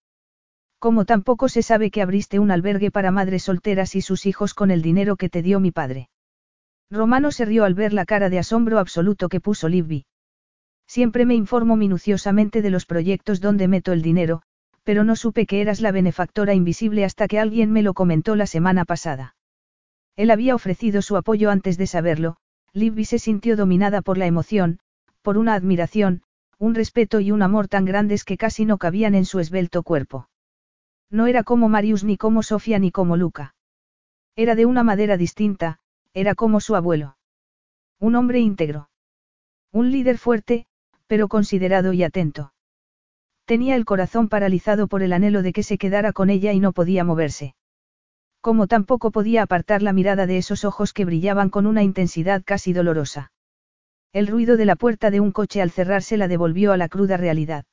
Como 0.86 1.05
tampoco 1.05 1.48
se 1.48 1.62
sabe 1.62 1.90
que 1.90 2.00
abriste 2.00 2.39
un 2.39 2.52
albergue 2.52 2.92
para 2.92 3.10
madres 3.10 3.42
solteras 3.42 3.97
y 3.97 4.02
sus 4.02 4.24
hijos 4.24 4.55
con 4.55 4.70
el 4.70 4.82
dinero 4.82 5.16
que 5.16 5.28
te 5.28 5.42
dio 5.42 5.58
mi 5.58 5.73
padre. 5.73 6.10
Romano 6.92 7.32
se 7.32 7.44
rió 7.44 7.65
al 7.65 7.74
ver 7.74 7.92
la 7.92 8.05
cara 8.05 8.31
de 8.31 8.39
asombro 8.39 8.78
absoluto 8.78 9.28
que 9.28 9.40
puso 9.40 9.68
Libby. 9.68 10.06
Siempre 10.86 11.26
me 11.26 11.34
informo 11.34 11.74
minuciosamente 11.74 12.62
de 12.62 12.70
los 12.70 12.86
proyectos 12.86 13.40
donde 13.40 13.66
meto 13.66 13.92
el 13.92 14.00
dinero, 14.00 14.42
pero 14.84 15.02
no 15.02 15.16
supe 15.16 15.44
que 15.44 15.60
eras 15.60 15.81
la 15.81 15.90
benefactora 15.90 16.55
invisible 16.55 17.05
hasta 17.05 17.26
que 17.26 17.40
alguien 17.40 17.73
me 17.73 17.82
lo 17.82 17.92
comentó 17.92 18.36
la 18.36 18.47
semana 18.47 18.84
pasada. 18.84 19.34
Él 20.15 20.31
había 20.31 20.55
ofrecido 20.55 21.02
su 21.02 21.16
apoyo 21.16 21.50
antes 21.50 21.78
de 21.78 21.89
saberlo, 21.89 22.36
Libby 22.73 23.06
se 23.06 23.18
sintió 23.18 23.56
dominada 23.56 24.02
por 24.02 24.18
la 24.18 24.26
emoción, 24.26 24.78
por 25.23 25.36
una 25.36 25.55
admiración, 25.55 26.23
un 26.60 26.76
respeto 26.76 27.18
y 27.18 27.32
un 27.32 27.42
amor 27.42 27.66
tan 27.66 27.86
grandes 27.86 28.23
que 28.23 28.36
casi 28.36 28.65
no 28.65 28.78
cabían 28.78 29.16
en 29.16 29.24
su 29.24 29.40
esbelto 29.40 29.82
cuerpo. 29.82 30.28
No 31.10 31.26
era 31.26 31.44
como 31.44 31.68
Marius 31.68 32.05
ni 32.05 32.17
como 32.17 32.43
Sofía 32.43 32.78
ni 32.78 32.91
como 32.91 33.17
Luca. 33.17 33.55
Era 34.35 34.55
de 34.55 34.67
una 34.67 34.83
madera 34.83 35.17
distinta, 35.17 35.78
era 36.12 36.35
como 36.35 36.60
su 36.60 36.76
abuelo. 36.76 37.17
Un 37.99 38.15
hombre 38.15 38.41
íntegro. 38.41 38.91
Un 39.73 39.91
líder 39.91 40.18
fuerte, 40.18 40.67
pero 41.07 41.28
considerado 41.28 41.93
y 41.93 42.02
atento. 42.02 42.52
Tenía 43.44 43.76
el 43.76 43.85
corazón 43.85 44.28
paralizado 44.28 44.89
por 44.89 45.02
el 45.02 45.12
anhelo 45.12 45.43
de 45.43 45.52
que 45.52 45.62
se 45.62 45.78
quedara 45.78 46.12
con 46.12 46.31
ella 46.31 46.52
y 46.52 46.60
no 46.60 46.73
podía 46.73 47.05
moverse. 47.05 47.55
Como 48.41 48.67
tampoco 48.67 49.10
podía 49.10 49.43
apartar 49.43 49.83
la 49.83 49.93
mirada 49.93 50.26
de 50.26 50.39
esos 50.39 50.65
ojos 50.65 50.93
que 50.93 51.05
brillaban 51.05 51.49
con 51.49 51.67
una 51.67 51.83
intensidad 51.83 52.43
casi 52.44 52.73
dolorosa. 52.73 53.33
El 54.12 54.26
ruido 54.26 54.57
de 54.57 54.65
la 54.65 54.76
puerta 54.76 55.10
de 55.10 55.20
un 55.20 55.31
coche 55.33 55.62
al 55.62 55.70
cerrarse 55.70 56.17
la 56.17 56.28
devolvió 56.28 56.73
a 56.73 56.76
la 56.76 56.89
cruda 56.89 57.17
realidad. 57.17 57.65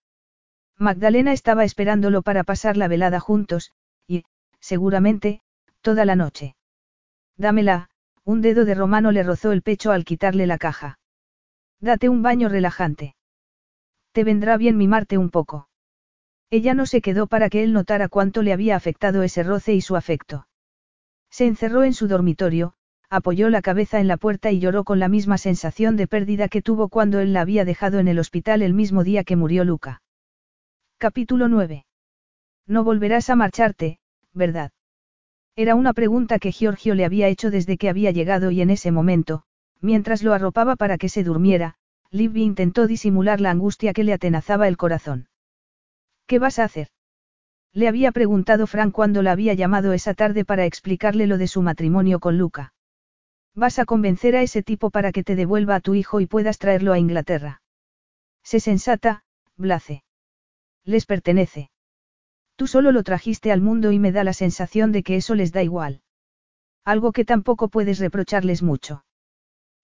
Magdalena 0.84 1.32
estaba 1.32 1.64
esperándolo 1.64 2.22
para 2.22 2.44
pasar 2.44 2.76
la 2.76 2.90
velada 2.90 3.22
juntos, 3.22 3.72
y, 4.06 4.26
seguramente, 4.60 5.42
toda 5.82 6.03
la 6.03 6.18
noche. 6.18 6.56
Dámela, 7.38 7.90
un 8.26 8.42
dedo 8.42 8.66
de 8.66 8.76
Romano 8.76 9.14
le 9.14 9.24
rozó 9.24 9.53
el 9.53 9.62
pecho 9.62 9.94
al 9.94 10.03
quitarle 10.03 10.45
la 10.45 10.58
caja. 10.58 11.00
Date 11.80 12.10
un 12.10 12.22
baño 12.22 12.50
relajante. 12.50 13.16
Te 14.12 14.26
vendrá 14.26 14.58
bien 14.58 14.78
mimarte 14.78 15.18
un 15.18 15.30
poco. 15.30 15.70
Ella 16.50 16.74
no 16.74 16.86
se 16.86 17.02
quedó 17.02 17.28
para 17.28 17.50
que 17.50 17.64
él 17.64 17.72
notara 17.72 18.10
cuánto 18.10 18.44
le 18.44 18.53
había 18.53 18.76
afectado 18.76 19.24
ese 19.24 19.42
roce 19.42 19.74
y 19.74 19.80
su 19.80 19.95
afecto. 19.95 20.48
Se 21.32 21.48
encerró 21.48 21.84
en 21.84 21.94
su 21.94 22.08
dormitorio, 22.10 22.74
apoyó 23.10 23.50
la 23.50 23.62
cabeza 23.62 24.02
en 24.02 24.10
la 24.10 24.18
puerta 24.18 24.52
y 24.52 24.60
lloró 24.60 24.84
con 24.84 25.00
la 25.00 25.08
misma 25.08 25.38
sensación 25.38 25.95
de 25.95 26.08
pérdida 26.08 26.50
que 26.50 26.62
tuvo 26.62 26.90
cuando 26.90 27.22
él 27.22 27.32
la 27.32 27.42
había 27.42 27.64
dejado 27.64 28.00
en 28.00 28.10
el 28.10 28.20
hospital 28.20 28.62
el 28.62 28.74
mismo 28.74 29.06
día 29.06 29.24
que 29.24 29.38
murió 29.38 29.64
Luca. 29.64 30.02
Capítulo 31.03 31.49
9. 31.49 31.85
No 32.65 32.85
volverás 32.85 33.30
a 33.30 33.35
marcharte, 33.35 33.99
¿verdad? 34.33 34.72
Era 35.53 35.75
una 35.75 35.91
pregunta 35.91 36.40
que 36.40 36.53
Giorgio 36.53 36.95
le 36.95 37.03
había 37.03 37.27
hecho 37.27 37.51
desde 37.51 37.75
que 37.75 37.90
había 37.90 38.11
llegado 38.11 38.51
y 38.51 38.61
en 38.61 38.69
ese 38.69 38.90
momento, 38.90 39.43
mientras 39.82 40.23
lo 40.23 40.32
arropaba 40.32 40.77
para 40.77 40.98
que 40.98 41.09
se 41.09 41.25
durmiera, 41.25 41.75
Libby 42.09 42.43
intentó 42.43 42.88
disimular 42.88 43.41
la 43.41 43.51
angustia 43.51 43.91
que 43.91 44.06
le 44.06 44.14
atenazaba 44.14 44.69
el 44.69 44.77
corazón. 44.77 45.27
¿Qué 46.25 46.40
vas 46.40 46.57
a 46.57 46.64
hacer? 46.64 46.88
Le 47.73 47.90
había 47.90 48.14
preguntado 48.14 48.65
Frank 48.65 48.93
cuando 48.93 49.22
la 49.23 49.33
había 49.33 49.56
llamado 49.56 49.91
esa 49.91 50.14
tarde 50.14 50.45
para 50.45 50.64
explicarle 50.64 51.27
lo 51.27 51.38
de 51.38 51.49
su 51.49 51.61
matrimonio 51.61 52.22
con 52.22 52.38
Luca. 52.38 52.73
Vas 53.53 53.77
a 53.77 53.83
convencer 53.83 54.38
a 54.38 54.41
ese 54.41 54.64
tipo 54.64 54.90
para 54.90 55.11
que 55.11 55.25
te 55.25 55.35
devuelva 55.35 55.75
a 55.75 55.82
tu 55.82 55.95
hijo 55.95 56.22
y 56.22 56.27
puedas 56.27 56.59
traerlo 56.59 56.93
a 56.93 56.98
Inglaterra. 56.98 57.61
Sé 58.41 58.61
sensata, 58.61 59.25
Blace. 59.57 60.02
Les 60.86 61.06
pertenece. 61.06 61.70
Tú 62.56 62.68
solo 62.68 62.92
lo 62.92 63.03
trajiste 63.03 63.52
al 63.52 63.62
mundo 63.62 63.92
y 63.92 64.00
me 64.00 64.12
da 64.12 64.24
la 64.24 64.34
sensación 64.34 64.92
de 64.92 65.03
que 65.03 65.16
eso 65.16 65.36
les 65.36 65.52
da 65.52 65.64
igual. 65.64 66.02
Algo 66.86 67.12
que 67.12 67.26
tampoco 67.26 67.70
puedes 67.70 68.00
reprocharles 68.00 68.62
mucho. 68.62 69.06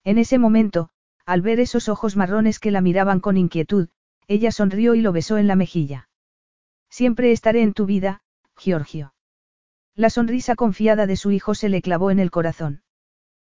En 0.04 0.18
ese 0.18 0.38
momento, 0.38 0.90
al 1.26 1.42
ver 1.42 1.60
esos 1.60 1.88
ojos 1.88 2.16
marrones 2.16 2.58
que 2.58 2.70
la 2.70 2.80
miraban 2.80 3.20
con 3.20 3.36
inquietud, 3.36 3.88
ella 4.28 4.52
sonrió 4.52 4.94
y 4.94 5.00
lo 5.00 5.12
besó 5.12 5.38
en 5.38 5.46
la 5.46 5.56
mejilla. 5.56 6.08
Siempre 6.90 7.32
estaré 7.32 7.62
en 7.62 7.72
tu 7.72 7.86
vida, 7.86 8.22
Giorgio. 8.56 9.14
La 9.94 10.10
sonrisa 10.10 10.54
confiada 10.54 11.06
de 11.06 11.16
su 11.16 11.30
hijo 11.30 11.54
se 11.54 11.68
le 11.68 11.82
clavó 11.82 12.10
en 12.10 12.18
el 12.18 12.30
corazón. 12.30 12.82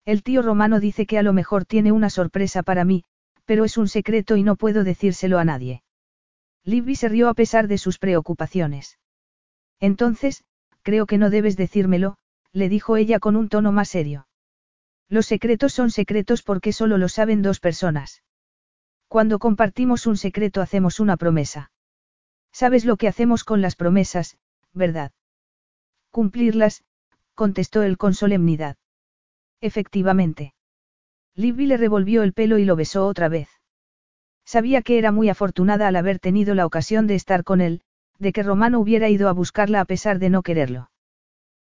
El 0.05 0.23
tío 0.23 0.43
romano 0.43 0.81
dice 0.81 1.07
que 1.07 1.19
a 1.19 1.23
lo 1.23 1.33
mejor 1.33 1.65
tiene 1.65 1.93
una 1.93 2.11
sorpresa 2.11 2.63
para 2.63 2.85
mí, 2.85 3.05
pero 3.45 3.65
es 3.65 3.77
un 3.77 3.89
secreto 3.89 4.37
y 4.37 4.43
no 4.43 4.57
puedo 4.57 4.85
decírselo 4.85 5.39
a 5.39 5.45
nadie. 5.45 5.83
Libby 6.65 6.95
se 6.95 7.09
rió 7.09 7.29
a 7.29 7.35
pesar 7.35 7.69
de 7.69 7.79
sus 7.79 7.99
preocupaciones. 7.99 8.99
Entonces, 9.81 10.45
creo 10.83 11.07
que 11.07 11.19
no 11.19 11.31
debes 11.31 11.57
decírmelo, 11.57 12.17
le 12.53 12.69
dijo 12.69 12.97
ella 12.97 13.19
con 13.19 13.37
un 13.37 13.49
tono 13.49 13.73
más 13.73 13.89
serio. 13.89 14.27
Los 15.09 15.27
secretos 15.27 15.73
son 15.73 15.91
secretos 15.91 16.43
porque 16.43 16.73
solo 16.73 16.99
lo 16.99 17.09
saben 17.09 17.43
dos 17.43 17.61
personas. 17.61 18.23
Cuando 19.09 19.39
compartimos 19.39 20.07
un 20.07 20.17
secreto 20.17 20.61
hacemos 20.61 21.01
una 21.01 21.17
promesa. 21.17 21.73
Sabes 22.53 22.85
lo 22.85 22.97
que 22.97 23.09
hacemos 23.09 23.45
con 23.45 23.61
las 23.61 23.77
promesas, 23.77 24.37
¿verdad? 24.73 25.13
Cumplirlas, 26.11 26.85
contestó 27.35 27.83
él 27.83 27.97
con 27.97 28.15
solemnidad. 28.15 28.77
Efectivamente. 29.61 30.55
Libby 31.35 31.67
le 31.67 31.77
revolvió 31.77 32.23
el 32.23 32.33
pelo 32.33 32.59
y 32.59 32.65
lo 32.65 32.77
besó 32.77 33.07
otra 33.07 33.29
vez. 33.29 33.60
Sabía 34.53 34.83
que 34.83 34.99
era 34.99 35.13
muy 35.13 35.29
afortunada 35.29 35.87
al 35.87 35.95
haber 35.95 36.19
tenido 36.19 36.57
la 36.57 36.67
ocasión 36.67 37.07
de 37.07 37.15
estar 37.15 37.45
con 37.45 37.61
él, 37.61 37.83
de 38.19 38.33
que 38.33 38.43
Romano 38.43 38.81
hubiera 38.81 39.09
ido 39.09 39.29
a 39.29 39.33
buscarla 39.33 39.81
a 39.81 39.85
pesar 39.85 40.19
de 40.19 40.29
no 40.29 40.43
quererlo. 40.43 40.91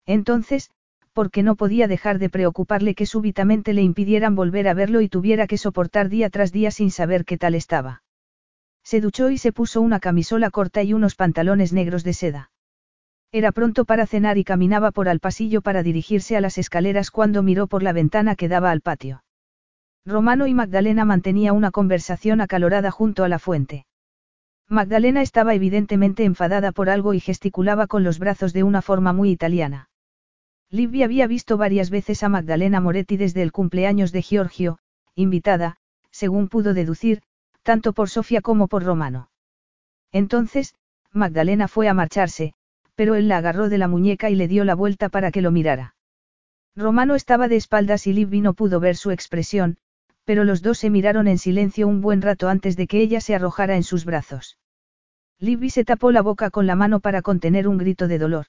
Entonces, 0.06 0.70
porque 1.14 1.44
no 1.44 1.56
podía 1.56 1.88
dejar 1.88 2.20
de 2.20 2.30
preocuparle 2.30 2.94
que 2.94 3.06
súbitamente 3.06 3.72
le 3.72 3.84
impidieran 3.84 4.36
volver 4.36 4.68
a 4.68 4.74
verlo 4.74 5.00
y 5.00 5.08
tuviera 5.08 5.48
que 5.48 5.58
soportar 5.58 6.10
día 6.10 6.30
tras 6.30 6.52
día 6.52 6.72
sin 6.72 6.92
saber 6.92 7.24
qué 7.24 7.38
tal 7.38 7.56
estaba. 7.56 8.03
Se 8.84 9.00
duchó 9.00 9.30
y 9.30 9.38
se 9.38 9.53
puso 9.53 9.80
una 9.80 10.02
camisola 10.02 10.50
corta 10.50 10.84
y 10.84 10.92
unos 10.92 11.16
pantalones 11.16 11.72
negros 11.72 12.03
de 12.03 12.14
seda. 12.14 12.52
Era 13.32 13.53
pronto 13.53 13.86
para 13.86 14.08
cenar 14.08 14.38
y 14.38 14.44
caminaba 14.44 14.92
por 14.92 15.08
al 15.08 15.22
pasillo 15.22 15.62
para 15.62 15.84
dirigirse 15.84 16.36
a 16.36 16.42
las 16.42 16.58
escaleras 16.58 17.12
cuando 17.12 17.44
miró 17.44 17.68
por 17.68 17.82
la 17.82 17.94
ventana 17.94 18.36
que 18.36 18.50
daba 18.50 18.72
al 18.72 18.82
patio. 18.82 19.24
Romano 20.06 20.48
y 20.48 20.53
Magdalena 20.53 21.06
mantenía 21.06 21.53
una 21.53 21.72
conversación 21.72 22.41
acalorada 22.41 22.91
junto 22.91 23.23
a 23.23 23.30
la 23.30 23.40
fuente. 23.40 23.85
Magdalena 24.67 25.22
estaba 25.22 25.53
evidentemente 25.53 26.25
enfadada 26.25 26.73
por 26.73 26.90
algo 26.90 27.14
y 27.14 27.22
gesticulaba 27.22 27.88
con 27.88 28.03
los 28.03 28.19
brazos 28.19 28.51
de 28.51 28.64
una 28.64 28.82
forma 28.82 29.14
muy 29.14 29.32
italiana. 29.32 29.90
Libby 30.69 31.03
había 31.03 31.27
visto 31.27 31.56
varias 31.56 31.90
veces 31.90 32.23
a 32.23 32.30
Magdalena 32.30 32.82
Moretti 32.82 33.15
desde 33.15 33.43
el 33.43 33.51
cumpleaños 33.51 34.11
de 34.11 34.22
Giorgio, 34.22 34.80
invitada, 35.15 35.77
según 36.11 36.49
pudo 36.49 36.73
deducir, 36.73 37.22
tanto 37.61 37.93
por 37.93 38.09
Sofía 38.09 38.41
como 38.41 38.67
por 38.67 38.83
Romano. 38.83 39.30
Entonces, 40.11 40.75
Magdalena 41.11 41.67
fue 41.67 41.88
a 41.88 41.93
marcharse, 41.93 42.56
pero 42.95 43.15
él 43.15 43.30
la 43.30 43.38
agarró 43.38 43.69
de 43.69 43.77
la 43.77 43.88
muñeca 43.88 44.30
y 44.30 44.35
le 44.35 44.48
dio 44.49 44.65
la 44.65 44.75
vuelta 44.75 45.07
para 45.07 45.32
que 45.32 45.41
lo 45.41 45.51
mirara. 45.51 45.95
Romano 46.75 47.15
estaba 47.15 47.48
de 47.48 47.56
espaldas 47.56 48.07
y 48.07 48.14
Libby 48.14 48.41
no 48.41 48.53
pudo 48.53 48.80
ver 48.80 48.95
su 48.95 49.11
expresión, 49.11 49.77
pero 50.26 50.43
los 50.43 50.61
dos 50.61 50.77
se 50.77 50.90
miraron 50.90 51.27
en 51.27 51.38
silencio 51.38 51.88
un 51.88 52.02
buen 52.02 52.22
rato 52.22 52.50
antes 52.50 52.76
de 52.76 52.88
que 52.88 53.02
ella 53.02 53.22
se 53.22 53.35
arrojara 53.35 53.76
en 53.76 53.84
sus 53.84 54.06
brazos. 54.06 54.58
Libby 55.40 55.69
se 55.69 55.84
tapó 55.84 56.11
la 56.11 56.22
boca 56.22 56.50
con 56.50 56.68
la 56.68 56.76
mano 56.76 57.00
para 57.00 57.22
contener 57.22 57.68
un 57.68 57.77
grito 57.77 58.08
de 58.08 58.18
dolor. 58.18 58.45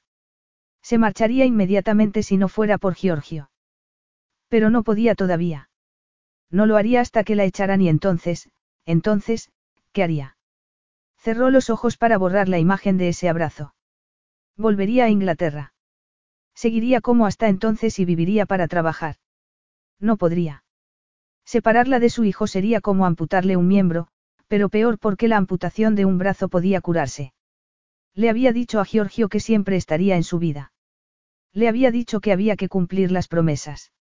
Se 0.83 0.99
marcharía 0.99 1.44
inmediatamente 1.44 2.23
si 2.23 2.36
no 2.36 2.49
fuera 2.49 2.78
por 2.78 2.94
Giorgio. 2.94 3.51
Pero 4.49 4.70
no 4.70 4.83
podía 4.83 5.15
todavía. 5.15 5.70
No 6.51 6.67
lo 6.67 6.77
haría 6.77 7.01
hasta 7.01 7.25
que 7.25 7.35
la 7.35 7.44
echaran 7.44 7.81
y 7.81 7.89
entonces, 7.89 8.51
entonces, 8.85 9.51
¿qué 9.93 10.03
haría? 10.03 10.36
Cerró 11.19 11.51
los 11.51 11.70
ojos 11.70 11.97
para 11.97 12.19
borrar 12.19 12.49
la 12.49 12.59
imagen 12.59 12.99
de 12.99 13.09
ese 13.09 13.28
abrazo. 13.28 13.75
Volvería 14.57 15.07
a 15.07 15.11
Inglaterra. 15.11 15.73
Seguiría 16.55 17.01
como 17.01 17.27
hasta 17.27 17.49
entonces 17.49 17.99
y 17.99 18.05
viviría 18.05 18.47
para 18.47 18.69
trabajar. 18.69 19.17
No 19.99 20.17
podría. 20.17 20.64
Separarla 21.44 22.00
de 22.00 22.10
su 22.10 22.24
hijo 22.24 22.47
sería 22.47 22.81
como 22.81 23.06
amputarle 23.06 23.56
un 23.56 23.68
miembro, 23.68 24.08
pero 24.48 24.68
peor 24.68 24.98
porque 24.98 25.28
la 25.28 25.36
amputación 25.36 25.94
de 25.94 26.05
un 26.05 26.18
brazo 26.18 26.48
podía 26.48 26.81
curarse. 26.81 27.32
Le 28.14 28.31
había 28.31 28.52
dicho 28.52 28.81
a 28.81 28.84
Giorgio 28.84 29.28
que 29.28 29.40
siempre 29.40 29.76
estaría 29.76 30.16
en 30.16 30.23
su 30.23 30.39
vida. 30.39 30.73
Le 31.52 31.68
había 31.68 31.90
dicho 31.90 32.20
que 32.20 32.32
había 32.32 32.56
que 32.56 32.68
cumplir 32.68 33.10
las 33.10 33.28
promesas. 33.28 33.92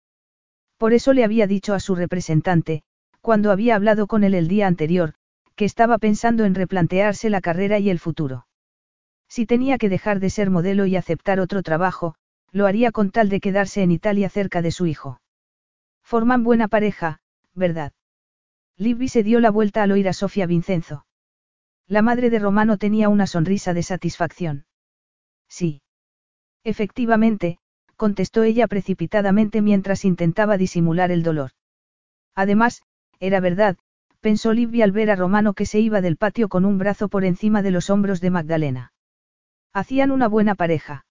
Por 0.77 0.93
eso 0.93 1.13
le 1.13 1.23
había 1.23 1.47
dicho 1.47 1.73
a 1.73 1.79
su 1.79 1.95
representante, 1.95 2.83
cuando 3.21 3.51
había 3.51 3.75
hablado 3.75 4.07
con 4.07 4.23
él 4.23 4.35
el 4.35 4.47
día 4.47 4.67
anterior, 4.67 5.13
que 5.55 5.65
estaba 5.65 5.97
pensando 5.97 6.45
en 6.45 6.55
replantearse 6.55 7.29
la 7.29 7.41
carrera 7.41 7.79
y 7.79 7.89
el 7.89 7.99
futuro. 7.99 8.47
Si 9.27 9.45
tenía 9.45 9.77
que 9.77 9.89
dejar 9.89 10.19
de 10.19 10.29
ser 10.29 10.49
modelo 10.49 10.85
y 10.85 10.95
aceptar 10.95 11.39
otro 11.39 11.63
trabajo, 11.63 12.15
lo 12.51 12.67
haría 12.67 12.91
con 12.91 13.11
tal 13.11 13.29
de 13.29 13.39
quedarse 13.39 13.81
en 13.81 13.91
Italia 13.91 14.29
cerca 14.29 14.61
de 14.61 14.71
su 14.71 14.85
hijo. 14.85 15.21
Forman 16.03 16.43
buena 16.43 16.67
pareja, 16.67 17.19
¿verdad? 17.53 17.93
Libby 18.77 19.07
se 19.07 19.23
dio 19.23 19.39
la 19.39 19.51
vuelta 19.51 19.83
al 19.83 19.91
oír 19.91 20.07
a 20.09 20.13
Sofía 20.13 20.45
Vincenzo. 20.45 21.05
La 21.87 22.01
madre 22.01 22.29
de 22.29 22.39
Romano 22.39 22.77
tenía 22.77 23.09
una 23.09 23.27
sonrisa 23.27 23.73
de 23.73 23.83
satisfacción. 23.83 24.65
Sí. 25.47 25.81
Efectivamente, 26.63 27.59
contestó 27.95 28.43
ella 28.43 28.67
precipitadamente 28.67 29.61
mientras 29.61 30.05
intentaba 30.05 30.57
disimular 30.57 31.11
el 31.11 31.23
dolor. 31.23 31.51
Además, 32.35 32.81
era 33.19 33.39
verdad, 33.39 33.77
pensó 34.19 34.53
Livia 34.53 34.85
al 34.85 34.91
ver 34.91 35.11
a 35.11 35.15
Romano 35.15 35.53
que 35.53 35.65
se 35.65 35.79
iba 35.79 36.01
del 36.01 36.17
patio 36.17 36.49
con 36.49 36.65
un 36.65 36.77
brazo 36.77 37.09
por 37.09 37.25
encima 37.25 37.61
de 37.61 37.71
los 37.71 37.89
hombros 37.89 38.21
de 38.21 38.31
Magdalena. 38.31 38.93
Hacían 39.73 40.11
una 40.11 40.27
buena 40.27 40.55
pareja. 40.55 41.05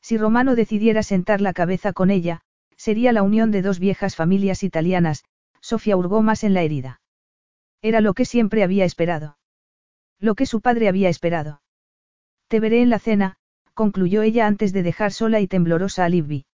Si 0.00 0.16
Romano 0.16 0.54
decidiera 0.54 1.02
sentar 1.02 1.40
la 1.40 1.52
cabeza 1.52 1.92
con 1.92 2.10
ella, 2.10 2.40
sería 2.76 3.12
la 3.12 3.22
unión 3.22 3.50
de 3.50 3.62
dos 3.62 3.78
viejas 3.80 4.14
familias 4.14 4.62
italianas, 4.62 5.24
Sofía 5.68 5.98
hurgó 5.98 6.22
más 6.22 6.44
en 6.44 6.54
la 6.54 6.62
herida. 6.62 7.02
Era 7.82 8.00
lo 8.00 8.14
que 8.14 8.24
siempre 8.24 8.62
había 8.62 8.86
esperado. 8.86 9.36
Lo 10.18 10.34
que 10.34 10.46
su 10.46 10.62
padre 10.62 10.88
había 10.88 11.10
esperado. 11.10 11.60
Te 12.48 12.58
veré 12.58 12.80
en 12.80 12.88
la 12.88 12.98
cena, 12.98 13.36
concluyó 13.74 14.22
ella 14.22 14.46
antes 14.46 14.72
de 14.72 14.82
dejar 14.82 15.12
sola 15.12 15.40
y 15.40 15.46
temblorosa 15.46 16.06
a 16.06 16.08
Libby. 16.08 16.46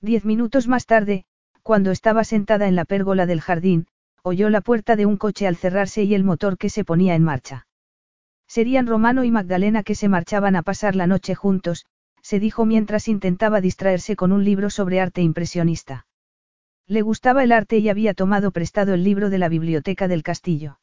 Diez 0.00 0.24
minutos 0.24 0.66
más 0.66 0.86
tarde, 0.86 1.24
cuando 1.62 1.92
estaba 1.92 2.24
sentada 2.24 2.66
en 2.66 2.74
la 2.74 2.84
pérgola 2.84 3.26
del 3.26 3.40
jardín, 3.40 3.86
oyó 4.24 4.50
la 4.50 4.60
puerta 4.60 4.96
de 4.96 5.06
un 5.06 5.18
coche 5.18 5.46
al 5.46 5.54
cerrarse 5.54 6.02
y 6.02 6.12
el 6.16 6.24
motor 6.24 6.58
que 6.58 6.68
se 6.68 6.84
ponía 6.84 7.14
en 7.14 7.22
marcha. 7.22 7.68
Serían 8.48 8.88
Romano 8.88 9.22
y 9.22 9.30
Magdalena 9.30 9.84
que 9.84 9.94
se 9.94 10.08
marchaban 10.08 10.56
a 10.56 10.62
pasar 10.62 10.96
la 10.96 11.06
noche 11.06 11.36
juntos, 11.36 11.86
se 12.22 12.40
dijo 12.40 12.64
mientras 12.64 13.06
intentaba 13.06 13.60
distraerse 13.60 14.16
con 14.16 14.32
un 14.32 14.42
libro 14.44 14.68
sobre 14.68 15.00
arte 15.00 15.22
impresionista. 15.22 16.06
Le 16.92 17.00
gustaba 17.00 17.42
el 17.42 17.52
arte 17.52 17.78
y 17.78 17.88
había 17.88 18.12
tomado 18.12 18.50
prestado 18.50 18.92
el 18.92 19.02
libro 19.02 19.30
de 19.30 19.38
la 19.38 19.48
biblioteca 19.48 20.08
del 20.08 20.22
castillo. 20.22 20.78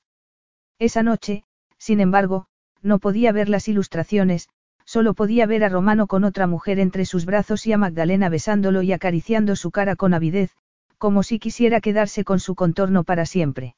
Esa 0.80 1.04
noche, 1.04 1.44
sin 1.78 2.00
embargo, 2.00 2.48
no 2.82 2.98
podía 2.98 3.32
ver 3.32 3.48
las 3.48 3.68
ilustraciones, 3.68 4.50
solo 4.86 5.14
podía 5.14 5.46
ver 5.46 5.64
a 5.64 5.70
Romano 5.70 6.08
con 6.08 6.24
otra 6.24 6.48
mujer 6.48 6.80
entre 6.80 7.06
sus 7.06 7.28
brazos 7.28 7.68
y 7.68 7.74
a 7.74 7.78
Magdalena 7.78 8.28
besándolo 8.28 8.82
y 8.82 8.92
acariciando 8.92 9.56
su 9.56 9.70
cara 9.70 9.96
con 9.96 10.16
avidez, 10.16 10.56
como 10.98 11.22
si 11.22 11.38
quisiera 11.38 11.80
quedarse 11.80 12.24
con 12.24 12.40
su 12.40 12.56
contorno 12.56 13.04
para 13.04 13.28
siempre. 13.28 13.76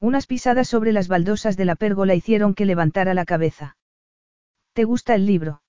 Unas 0.00 0.26
pisadas 0.26 0.68
sobre 0.68 0.92
las 0.92 1.06
baldosas 1.06 1.58
de 1.58 1.66
la 1.66 1.76
pérgola 1.76 2.14
hicieron 2.14 2.54
que 2.54 2.64
levantara 2.64 3.12
la 3.12 3.26
cabeza. 3.26 3.76
¿Te 4.72 4.84
gusta 4.84 5.14
el 5.14 5.26
libro? 5.26 5.60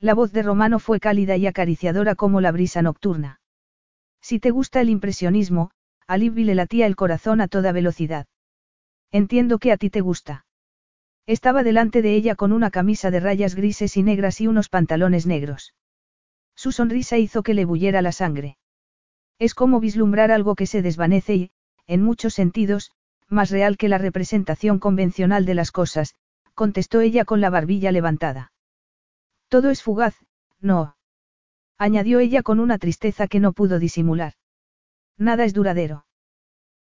La 0.00 0.12
voz 0.12 0.32
de 0.32 0.42
Romano 0.42 0.78
fue 0.78 1.00
cálida 1.00 1.38
y 1.38 1.46
acariciadora 1.46 2.14
como 2.14 2.42
la 2.42 2.52
brisa 2.52 2.82
nocturna. 2.82 3.40
Si 4.20 4.38
te 4.40 4.50
gusta 4.50 4.80
el 4.80 4.90
impresionismo, 4.90 5.70
a 6.06 6.16
Libby 6.16 6.44
le 6.44 6.54
latía 6.54 6.86
el 6.86 6.96
corazón 6.96 7.40
a 7.40 7.48
toda 7.48 7.72
velocidad. 7.72 8.26
Entiendo 9.10 9.58
que 9.58 9.72
a 9.72 9.76
ti 9.76 9.90
te 9.90 10.00
gusta. 10.00 10.46
Estaba 11.26 11.62
delante 11.62 12.02
de 12.02 12.14
ella 12.14 12.34
con 12.34 12.52
una 12.52 12.70
camisa 12.70 13.10
de 13.10 13.20
rayas 13.20 13.54
grises 13.54 13.96
y 13.96 14.02
negras 14.02 14.40
y 14.40 14.46
unos 14.46 14.68
pantalones 14.68 15.26
negros. 15.26 15.74
Su 16.54 16.72
sonrisa 16.72 17.18
hizo 17.18 17.42
que 17.42 17.54
le 17.54 17.64
bulliera 17.64 18.02
la 18.02 18.12
sangre. 18.12 18.58
Es 19.38 19.54
como 19.54 19.78
vislumbrar 19.78 20.30
algo 20.32 20.54
que 20.54 20.66
se 20.66 20.82
desvanece 20.82 21.34
y, 21.34 21.50
en 21.86 22.02
muchos 22.02 22.34
sentidos, 22.34 22.90
más 23.28 23.50
real 23.50 23.76
que 23.76 23.88
la 23.88 23.98
representación 23.98 24.78
convencional 24.78 25.44
de 25.44 25.54
las 25.54 25.70
cosas, 25.70 26.14
contestó 26.54 27.00
ella 27.00 27.24
con 27.24 27.40
la 27.40 27.50
barbilla 27.50 27.92
levantada. 27.92 28.52
Todo 29.48 29.70
es 29.70 29.82
fugaz, 29.82 30.16
no. 30.60 30.97
Añadió 31.78 32.18
ella 32.18 32.42
con 32.42 32.58
una 32.58 32.78
tristeza 32.78 33.28
que 33.28 33.38
no 33.38 33.52
pudo 33.52 33.78
disimular. 33.78 34.34
Nada 35.16 35.44
es 35.44 35.54
duradero. 35.54 36.06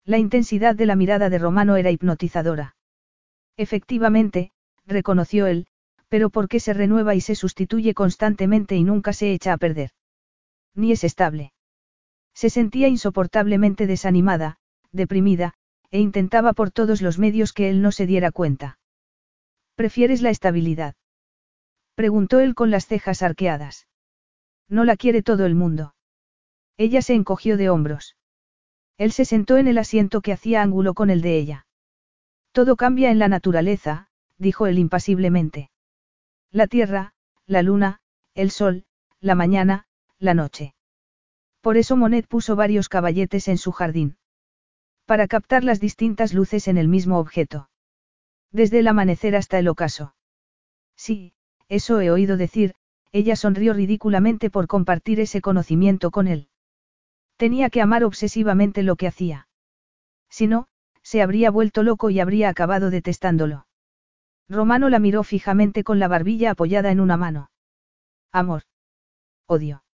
La 0.06 0.18
intensidad 0.18 0.76
de 0.76 0.86
la 0.86 0.96
mirada 0.96 1.30
de 1.30 1.38
Romano 1.38 1.76
era 1.76 1.92
hipnotizadora. 1.92 2.76
Efectivamente, 3.58 4.52
reconoció 4.86 5.48
él, 5.48 5.68
pero 6.08 6.30
¿por 6.30 6.48
qué 6.48 6.60
se 6.60 6.74
renueva 6.74 7.16
y 7.16 7.22
se 7.22 7.36
sustituye 7.36 7.94
constantemente 7.94 8.76
y 8.76 8.84
nunca 8.84 9.12
se 9.12 9.34
echa 9.34 9.54
a 9.54 9.58
perder? 9.58 9.92
Ni 10.76 10.92
es 10.92 11.04
estable. 11.04 11.52
Se 12.34 12.50
sentía 12.50 12.88
insoportablemente 12.88 13.88
desanimada, 13.88 14.58
deprimida, 14.92 15.54
e 15.92 16.00
intentaba 16.00 16.54
por 16.54 16.72
todos 16.72 17.02
los 17.02 17.18
medios 17.20 17.54
que 17.54 17.70
él 17.70 17.82
no 17.82 17.92
se 17.92 18.06
diera 18.06 18.32
cuenta. 18.32 18.80
¿Prefieres 19.76 20.22
la 20.22 20.30
estabilidad? 20.30 20.96
Preguntó 21.96 22.40
él 22.40 22.56
con 22.56 22.72
las 22.72 22.88
cejas 22.88 23.22
arqueadas. 23.22 23.88
No 24.70 24.84
la 24.84 24.98
quiere 24.98 25.22
todo 25.22 25.46
el 25.46 25.56
mundo. 25.56 25.96
Ella 26.78 27.02
se 27.02 27.14
encogió 27.14 27.58
de 27.58 27.70
hombros. 27.70 28.16
Él 28.98 29.12
se 29.12 29.26
sentó 29.26 29.58
en 29.58 29.68
el 29.68 29.78
asiento 29.78 30.22
que 30.22 30.34
hacía 30.34 30.62
ángulo 30.62 30.94
con 30.94 31.10
el 31.10 31.22
de 31.22 31.38
ella. 31.38 31.68
Todo 32.52 32.76
cambia 32.76 33.12
en 33.12 33.20
la 33.20 33.28
naturaleza, 33.28 34.08
dijo 34.38 34.68
él 34.68 34.80
impasiblemente. 34.80 35.70
La 36.52 36.68
tierra, 36.68 37.14
la 37.46 37.62
luna, 37.62 38.00
el 38.34 38.52
sol, 38.52 38.86
la 39.20 39.36
mañana, 39.36 39.88
la 40.20 40.34
noche. 40.34 40.74
Por 41.62 41.78
eso 41.78 41.98
Monet 41.98 42.28
puso 42.28 42.56
varios 42.56 42.90
caballetes 42.90 43.48
en 43.48 43.58
su 43.58 43.72
jardín. 43.72 44.18
Para 45.06 45.28
captar 45.28 45.64
las 45.64 45.80
distintas 45.80 46.34
luces 46.34 46.68
en 46.68 46.78
el 46.78 46.88
mismo 46.88 47.20
objeto. 47.20 47.70
Desde 48.52 48.80
el 48.80 48.88
amanecer 48.88 49.36
hasta 49.36 49.60
el 49.60 49.68
ocaso. 49.68 50.16
Sí, 50.96 51.34
eso 51.68 52.00
he 52.00 52.12
oído 52.12 52.38
decir, 52.38 52.76
ella 53.16 53.38
sonrió 53.38 53.72
ridículamente 53.72 54.50
por 54.50 54.68
compartir 54.68 55.22
ese 55.22 55.40
conocimiento 55.40 56.12
con 56.12 56.28
él. 56.28 56.50
Tenía 57.38 57.70
que 57.70 57.82
amar 57.82 58.04
obsesivamente 58.04 58.84
lo 58.84 58.98
que 58.98 59.08
hacía. 59.08 59.48
Si 60.30 60.48
no, 60.48 60.68
se 61.02 61.22
habría 61.22 61.50
vuelto 61.50 61.82
loco 61.82 62.10
y 62.10 62.20
habría 62.20 62.50
acabado 62.50 62.90
detestándolo. 62.90 63.68
Romano 64.50 64.90
la 64.90 65.00
miró 65.00 65.24
fijamente 65.24 65.86
con 65.86 65.98
la 65.98 66.10
barbilla 66.10 66.52
apoyada 66.52 66.92
en 66.92 67.00
una 67.00 67.16
mano. 67.16 67.52
Amor. 68.34 68.64
Odio. 69.48 69.86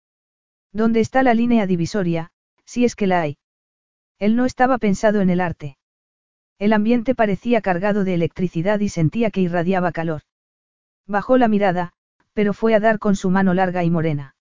¿Dónde 0.72 0.98
está 0.98 1.22
la 1.22 1.34
línea 1.34 1.68
divisoria, 1.68 2.32
si 2.64 2.84
es 2.84 2.96
que 2.96 3.06
la 3.06 3.20
hay? 3.20 3.38
Él 4.18 4.34
no 4.34 4.46
estaba 4.46 4.78
pensado 4.78 5.20
en 5.20 5.30
el 5.30 5.40
arte. 5.40 5.78
El 6.58 6.72
ambiente 6.72 7.14
parecía 7.14 7.60
cargado 7.60 8.02
de 8.02 8.14
electricidad 8.14 8.80
y 8.80 8.88
sentía 8.88 9.30
que 9.30 9.42
irradiaba 9.42 9.92
calor. 9.92 10.22
Bajó 11.06 11.38
la 11.38 11.46
mirada, 11.46 11.92
pero 12.32 12.54
fue 12.54 12.74
a 12.74 12.80
dar 12.80 12.98
con 12.98 13.16
su 13.16 13.30
mano 13.30 13.54
larga 13.54 13.84
y 13.84 13.90
morena. 13.90 14.34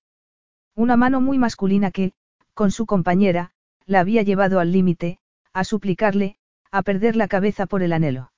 Una 0.76 0.96
mano 0.98 1.22
muy 1.22 1.38
masculina 1.38 1.92
que, 1.92 2.14
con 2.54 2.72
su 2.72 2.86
compañera, 2.86 3.52
la 3.86 4.00
había 4.00 4.22
llevado 4.22 4.60
al 4.60 4.72
límite, 4.72 5.20
a 5.54 5.64
suplicarle, 5.64 6.38
a 6.72 6.82
perder 6.84 7.16
la 7.16 7.28
cabeza 7.28 7.66
por 7.66 7.84
el 7.84 7.94
anhelo. 7.94 8.32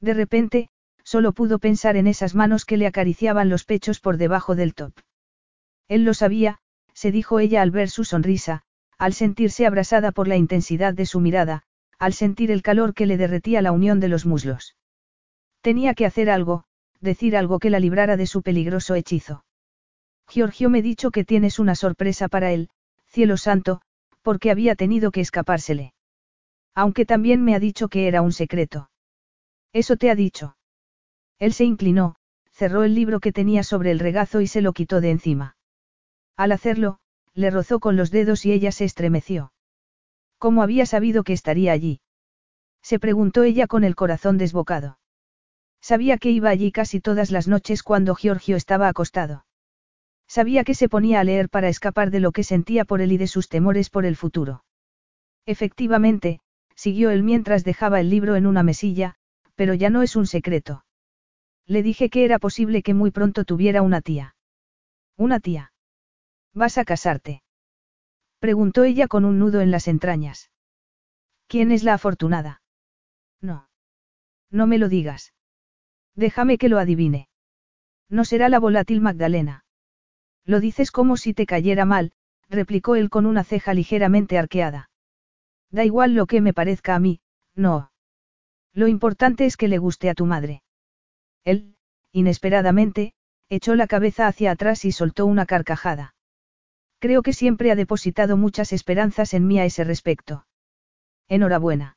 De 0.00 0.14
repente, 0.14 0.70
solo 1.02 1.32
pudo 1.32 1.58
pensar 1.58 1.96
en 1.96 2.06
esas 2.06 2.34
manos 2.34 2.64
que 2.64 2.76
le 2.76 2.86
acariciaban 2.86 3.48
los 3.48 3.64
pechos 3.64 3.98
por 3.98 4.16
debajo 4.16 4.54
del 4.54 4.74
top. 4.74 4.92
Él 5.88 6.04
lo 6.04 6.14
sabía, 6.14 6.58
se 6.92 7.10
dijo 7.10 7.40
ella 7.40 7.62
al 7.62 7.70
ver 7.70 7.90
su 7.90 8.04
sonrisa, 8.04 8.62
al 8.98 9.14
sentirse 9.14 9.66
abrasada 9.66 10.12
por 10.12 10.28
la 10.28 10.36
intensidad 10.36 10.94
de 10.94 11.06
su 11.06 11.20
mirada, 11.20 11.62
al 11.98 12.12
sentir 12.12 12.50
el 12.50 12.62
calor 12.62 12.94
que 12.94 13.06
le 13.06 13.16
derretía 13.16 13.62
la 13.62 13.72
unión 13.72 14.00
de 14.00 14.08
los 14.08 14.26
muslos. 14.26 14.76
Tenía 15.60 15.94
que 15.94 16.06
hacer 16.06 16.30
algo, 16.30 16.64
decir 17.00 17.36
algo 17.36 17.58
que 17.58 17.70
la 17.70 17.80
librara 17.80 18.16
de 18.16 18.26
su 18.26 18.42
peligroso 18.42 18.94
hechizo. 18.94 19.44
Giorgio 20.28 20.70
me 20.70 20.82
dicho 20.82 21.10
que 21.10 21.24
tienes 21.24 21.58
una 21.58 21.74
sorpresa 21.74 22.28
para 22.28 22.52
él, 22.52 22.68
cielo 23.06 23.36
santo, 23.36 23.80
porque 24.22 24.50
había 24.50 24.74
tenido 24.74 25.10
que 25.10 25.20
escapársele. 25.20 25.94
Aunque 26.74 27.06
también 27.06 27.42
me 27.42 27.54
ha 27.54 27.58
dicho 27.58 27.88
que 27.88 28.08
era 28.08 28.22
un 28.22 28.32
secreto. 28.32 28.90
Eso 29.72 29.96
te 29.96 30.10
ha 30.10 30.14
dicho. 30.14 30.56
Él 31.38 31.52
se 31.52 31.64
inclinó, 31.64 32.16
cerró 32.50 32.82
el 32.82 32.94
libro 32.94 33.20
que 33.20 33.32
tenía 33.32 33.62
sobre 33.62 33.90
el 33.90 33.98
regazo 33.98 34.40
y 34.40 34.46
se 34.46 34.60
lo 34.60 34.72
quitó 34.72 35.00
de 35.00 35.10
encima. 35.10 35.56
Al 36.36 36.52
hacerlo, 36.52 36.98
le 37.34 37.50
rozó 37.50 37.80
con 37.80 37.96
los 37.96 38.10
dedos 38.10 38.44
y 38.44 38.52
ella 38.52 38.72
se 38.72 38.84
estremeció. 38.84 39.52
¿Cómo 40.38 40.62
había 40.62 40.86
sabido 40.86 41.24
que 41.24 41.32
estaría 41.32 41.72
allí? 41.72 42.00
Se 42.82 42.98
preguntó 42.98 43.42
ella 43.42 43.66
con 43.66 43.84
el 43.84 43.94
corazón 43.94 44.38
desbocado. 44.38 44.98
Sabía 45.80 46.18
que 46.18 46.30
iba 46.30 46.50
allí 46.50 46.72
casi 46.72 47.00
todas 47.00 47.30
las 47.30 47.48
noches 47.48 47.82
cuando 47.82 48.14
Giorgio 48.14 48.56
estaba 48.56 48.88
acostado. 48.88 49.46
Sabía 50.26 50.64
que 50.64 50.74
se 50.74 50.88
ponía 50.88 51.20
a 51.20 51.24
leer 51.24 51.48
para 51.48 51.68
escapar 51.68 52.10
de 52.10 52.20
lo 52.20 52.32
que 52.32 52.44
sentía 52.44 52.84
por 52.84 53.00
él 53.00 53.12
y 53.12 53.16
de 53.16 53.26
sus 53.26 53.48
temores 53.48 53.88
por 53.88 54.04
el 54.04 54.16
futuro. 54.16 54.64
Efectivamente, 55.46 56.40
siguió 56.74 57.10
él 57.10 57.22
mientras 57.22 57.64
dejaba 57.64 58.00
el 58.00 58.10
libro 58.10 58.36
en 58.36 58.46
una 58.46 58.62
mesilla, 58.62 59.14
pero 59.54 59.72
ya 59.72 59.88
no 59.88 60.02
es 60.02 60.16
un 60.16 60.26
secreto. 60.26 60.84
Le 61.66 61.82
dije 61.82 62.10
que 62.10 62.24
era 62.24 62.38
posible 62.38 62.82
que 62.82 62.94
muy 62.94 63.10
pronto 63.10 63.44
tuviera 63.44 63.82
una 63.82 64.02
tía. 64.02 64.36
Una 65.16 65.40
tía. 65.40 65.72
¿Vas 66.54 66.78
a 66.78 66.84
casarte? 66.84 67.42
Preguntó 68.38 68.84
ella 68.84 69.08
con 69.08 69.24
un 69.24 69.38
nudo 69.38 69.60
en 69.60 69.70
las 69.70 69.88
entrañas. 69.88 70.50
¿Quién 71.46 71.72
es 71.72 71.82
la 71.82 71.94
afortunada? 71.94 72.62
No. 73.40 73.68
No 74.50 74.66
me 74.66 74.78
lo 74.78 74.88
digas. 74.88 75.32
Déjame 76.18 76.58
que 76.58 76.68
lo 76.68 76.80
adivine. 76.80 77.28
No 78.10 78.24
será 78.24 78.48
la 78.48 78.58
volátil 78.58 79.00
Magdalena. 79.00 79.64
Lo 80.44 80.58
dices 80.58 80.90
como 80.90 81.16
si 81.16 81.32
te 81.32 81.46
cayera 81.46 81.84
mal, 81.84 82.10
replicó 82.48 82.96
él 82.96 83.08
con 83.08 83.24
una 83.24 83.44
ceja 83.44 83.72
ligeramente 83.72 84.36
arqueada. 84.36 84.90
Da 85.70 85.84
igual 85.84 86.14
lo 86.14 86.26
que 86.26 86.40
me 86.40 86.52
parezca 86.52 86.96
a 86.96 86.98
mí, 86.98 87.20
no. 87.54 87.92
Lo 88.74 88.88
importante 88.88 89.44
es 89.44 89.56
que 89.56 89.68
le 89.68 89.78
guste 89.78 90.10
a 90.10 90.14
tu 90.14 90.26
madre. 90.26 90.64
Él, 91.44 91.76
inesperadamente, 92.10 93.12
echó 93.48 93.76
la 93.76 93.86
cabeza 93.86 94.26
hacia 94.26 94.50
atrás 94.50 94.84
y 94.84 94.90
soltó 94.90 95.24
una 95.24 95.46
carcajada. 95.46 96.16
Creo 96.98 97.22
que 97.22 97.32
siempre 97.32 97.70
ha 97.70 97.76
depositado 97.76 98.36
muchas 98.36 98.72
esperanzas 98.72 99.34
en 99.34 99.46
mí 99.46 99.60
a 99.60 99.64
ese 99.66 99.84
respecto. 99.84 100.46
Enhorabuena. 101.28 101.96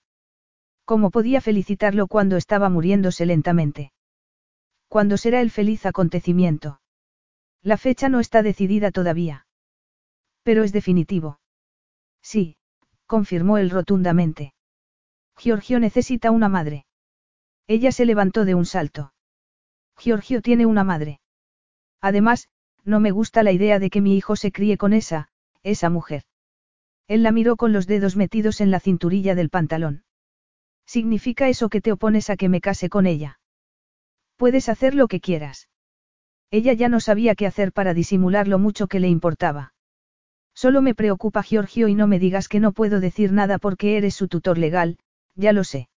¿Cómo 0.86 1.10
podía 1.10 1.42
felicitarlo 1.42 2.06
cuando 2.06 2.38
estaba 2.38 2.70
muriéndose 2.70 3.26
lentamente? 3.26 3.92
¿Cuándo 4.92 5.16
será 5.16 5.40
el 5.40 5.52
feliz 5.52 5.86
acontecimiento? 5.86 6.82
La 7.64 7.78
fecha 7.78 8.10
no 8.10 8.20
está 8.20 8.44
decidida 8.44 8.92
todavía. 8.92 9.48
Pero 10.44 10.66
es 10.66 10.74
definitivo. 10.74 11.40
Sí, 12.22 12.58
confirmó 13.06 13.58
él 13.58 13.70
rotundamente. 13.70 14.54
Giorgio 15.38 15.80
necesita 15.80 16.30
una 16.30 16.50
madre. 16.50 16.88
Ella 17.68 17.94
se 17.94 18.04
levantó 18.04 18.44
de 18.44 18.54
un 18.54 18.66
salto. 18.66 19.14
Giorgio 19.98 20.42
tiene 20.42 20.66
una 20.66 20.84
madre. 20.84 21.22
Además, 22.02 22.50
no 22.84 23.00
me 23.00 23.12
gusta 23.12 23.44
la 23.44 23.54
idea 23.54 23.80
de 23.80 23.90
que 23.90 24.02
mi 24.02 24.18
hijo 24.18 24.36
se 24.36 24.52
críe 24.52 24.78
con 24.78 24.92
esa, 24.92 25.30
esa 25.64 25.90
mujer. 25.90 26.24
Él 27.08 27.24
la 27.24 27.32
miró 27.32 27.56
con 27.56 27.72
los 27.72 27.88
dedos 27.88 28.18
metidos 28.18 28.60
en 28.60 28.72
la 28.72 28.82
cinturilla 28.82 29.36
del 29.36 29.50
pantalón. 29.50 30.04
¿Significa 30.86 31.48
eso 31.48 31.70
que 31.70 31.80
te 31.80 31.94
opones 31.94 32.30
a 32.30 32.36
que 32.36 32.50
me 32.50 32.60
case 32.60 32.90
con 32.90 33.08
ella? 33.08 33.40
Puedes 34.42 34.70
hacer 34.70 34.96
lo 34.96 35.08
que 35.08 35.20
quieras. 35.20 35.70
Ella 36.50 36.74
ya 36.74 36.90
no 36.90 37.00
sabía 37.00 37.36
qué 37.36 37.46
hacer 37.46 37.72
para 37.72 37.94
disimular 37.94 38.48
lo 38.48 38.58
mucho 38.58 38.88
que 38.88 39.00
le 39.00 39.08
importaba. 39.08 39.76
Solo 40.56 40.82
me 40.82 40.96
preocupa 40.96 41.44
Giorgio 41.44 41.88
y 41.88 41.94
no 41.94 42.08
me 42.08 42.18
digas 42.18 42.48
que 42.48 42.60
no 42.60 42.72
puedo 42.72 43.00
decir 43.00 43.34
nada 43.34 43.60
porque 43.60 43.98
eres 43.98 44.16
su 44.16 44.28
tutor 44.28 44.58
legal, 44.58 44.98
ya 45.36 45.54
lo 45.54 45.64
sé. 45.64 45.90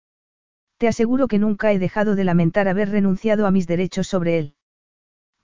Te 0.76 0.88
aseguro 0.88 1.26
que 1.26 1.38
nunca 1.38 1.72
he 1.72 1.78
dejado 1.78 2.16
de 2.16 2.24
lamentar 2.24 2.68
haber 2.68 2.90
renunciado 2.90 3.46
a 3.46 3.50
mis 3.50 3.66
derechos 3.66 4.08
sobre 4.08 4.38
él. 4.38 4.56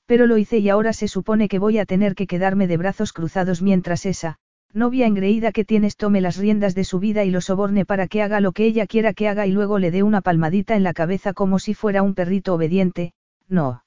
Pero 0.05 0.27
lo 0.27 0.37
hice 0.37 0.59
y 0.59 0.69
ahora 0.69 0.93
se 0.93 1.09
supone 1.09 1.49
que 1.49 1.59
voy 1.59 1.79
a 1.79 1.87
tener 1.87 2.15
que 2.15 2.27
quedarme 2.27 2.67
de 2.67 2.77
brazos 2.77 3.15
cruzados 3.15 3.63
mientras 3.63 4.05
esa, 4.05 4.37
novia 4.73 5.07
engreída 5.07 5.53
que 5.53 5.65
tienes 5.65 5.97
tome 5.97 6.21
las 6.21 6.37
riendas 6.37 6.75
de 6.75 6.85
su 6.85 6.99
vida 7.01 7.25
y 7.25 7.31
lo 7.31 7.41
soborne 7.41 7.85
para 7.85 8.07
que 8.07 8.23
haga 8.23 8.41
lo 8.41 8.53
que 8.53 8.65
ella 8.65 8.87
quiera 8.87 9.15
que 9.15 9.29
haga 9.29 9.47
y 9.47 9.53
luego 9.53 9.79
le 9.79 9.91
dé 9.91 10.03
una 10.03 10.21
palmadita 10.21 10.77
en 10.77 10.83
la 10.83 10.93
cabeza 10.93 11.33
como 11.33 11.59
si 11.59 11.75
fuera 11.75 12.03
un 12.03 12.15
perrito 12.15 12.55
obediente, 12.55 13.13
no. 13.49 13.85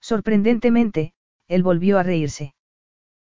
Sorprendentemente, 0.00 1.14
él 1.48 1.62
volvió 1.62 1.98
a 1.98 2.02
reírse. 2.02 2.54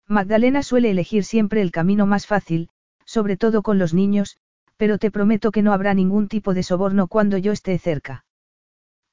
Magdalena 0.08 0.62
suele 0.62 0.92
elegir 0.92 1.24
siempre 1.24 1.62
el 1.62 1.72
camino 1.72 2.06
más 2.06 2.28
fácil, 2.28 2.70
sobre 3.06 3.38
todo 3.38 3.62
con 3.62 3.80
los 3.80 3.94
niños, 3.94 4.38
pero 4.78 4.98
te 4.98 5.12
prometo 5.12 5.52
que 5.52 5.62
no 5.62 5.74
habrá 5.74 5.94
ningún 5.94 6.28
tipo 6.28 6.54
de 6.54 6.64
soborno 6.64 7.08
cuando 7.08 7.38
yo 7.38 7.52
esté 7.52 7.78
cerca. 7.78 8.26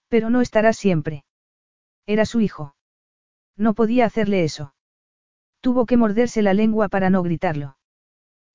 Pero 0.09 0.29
no 0.29 0.41
estará 0.41 0.73
siempre. 0.73 1.25
Era 2.07 2.27
su 2.27 2.41
hijo. 2.41 2.75
No 3.57 3.75
podía 3.75 4.07
hacerle 4.07 4.45
eso. 4.45 4.75
Tuvo 5.63 5.87
que 5.87 5.97
morderse 5.97 6.43
la 6.43 6.55
lengua 6.55 6.89
para 6.89 7.09
no 7.09 7.23
gritarlo. 7.23 7.77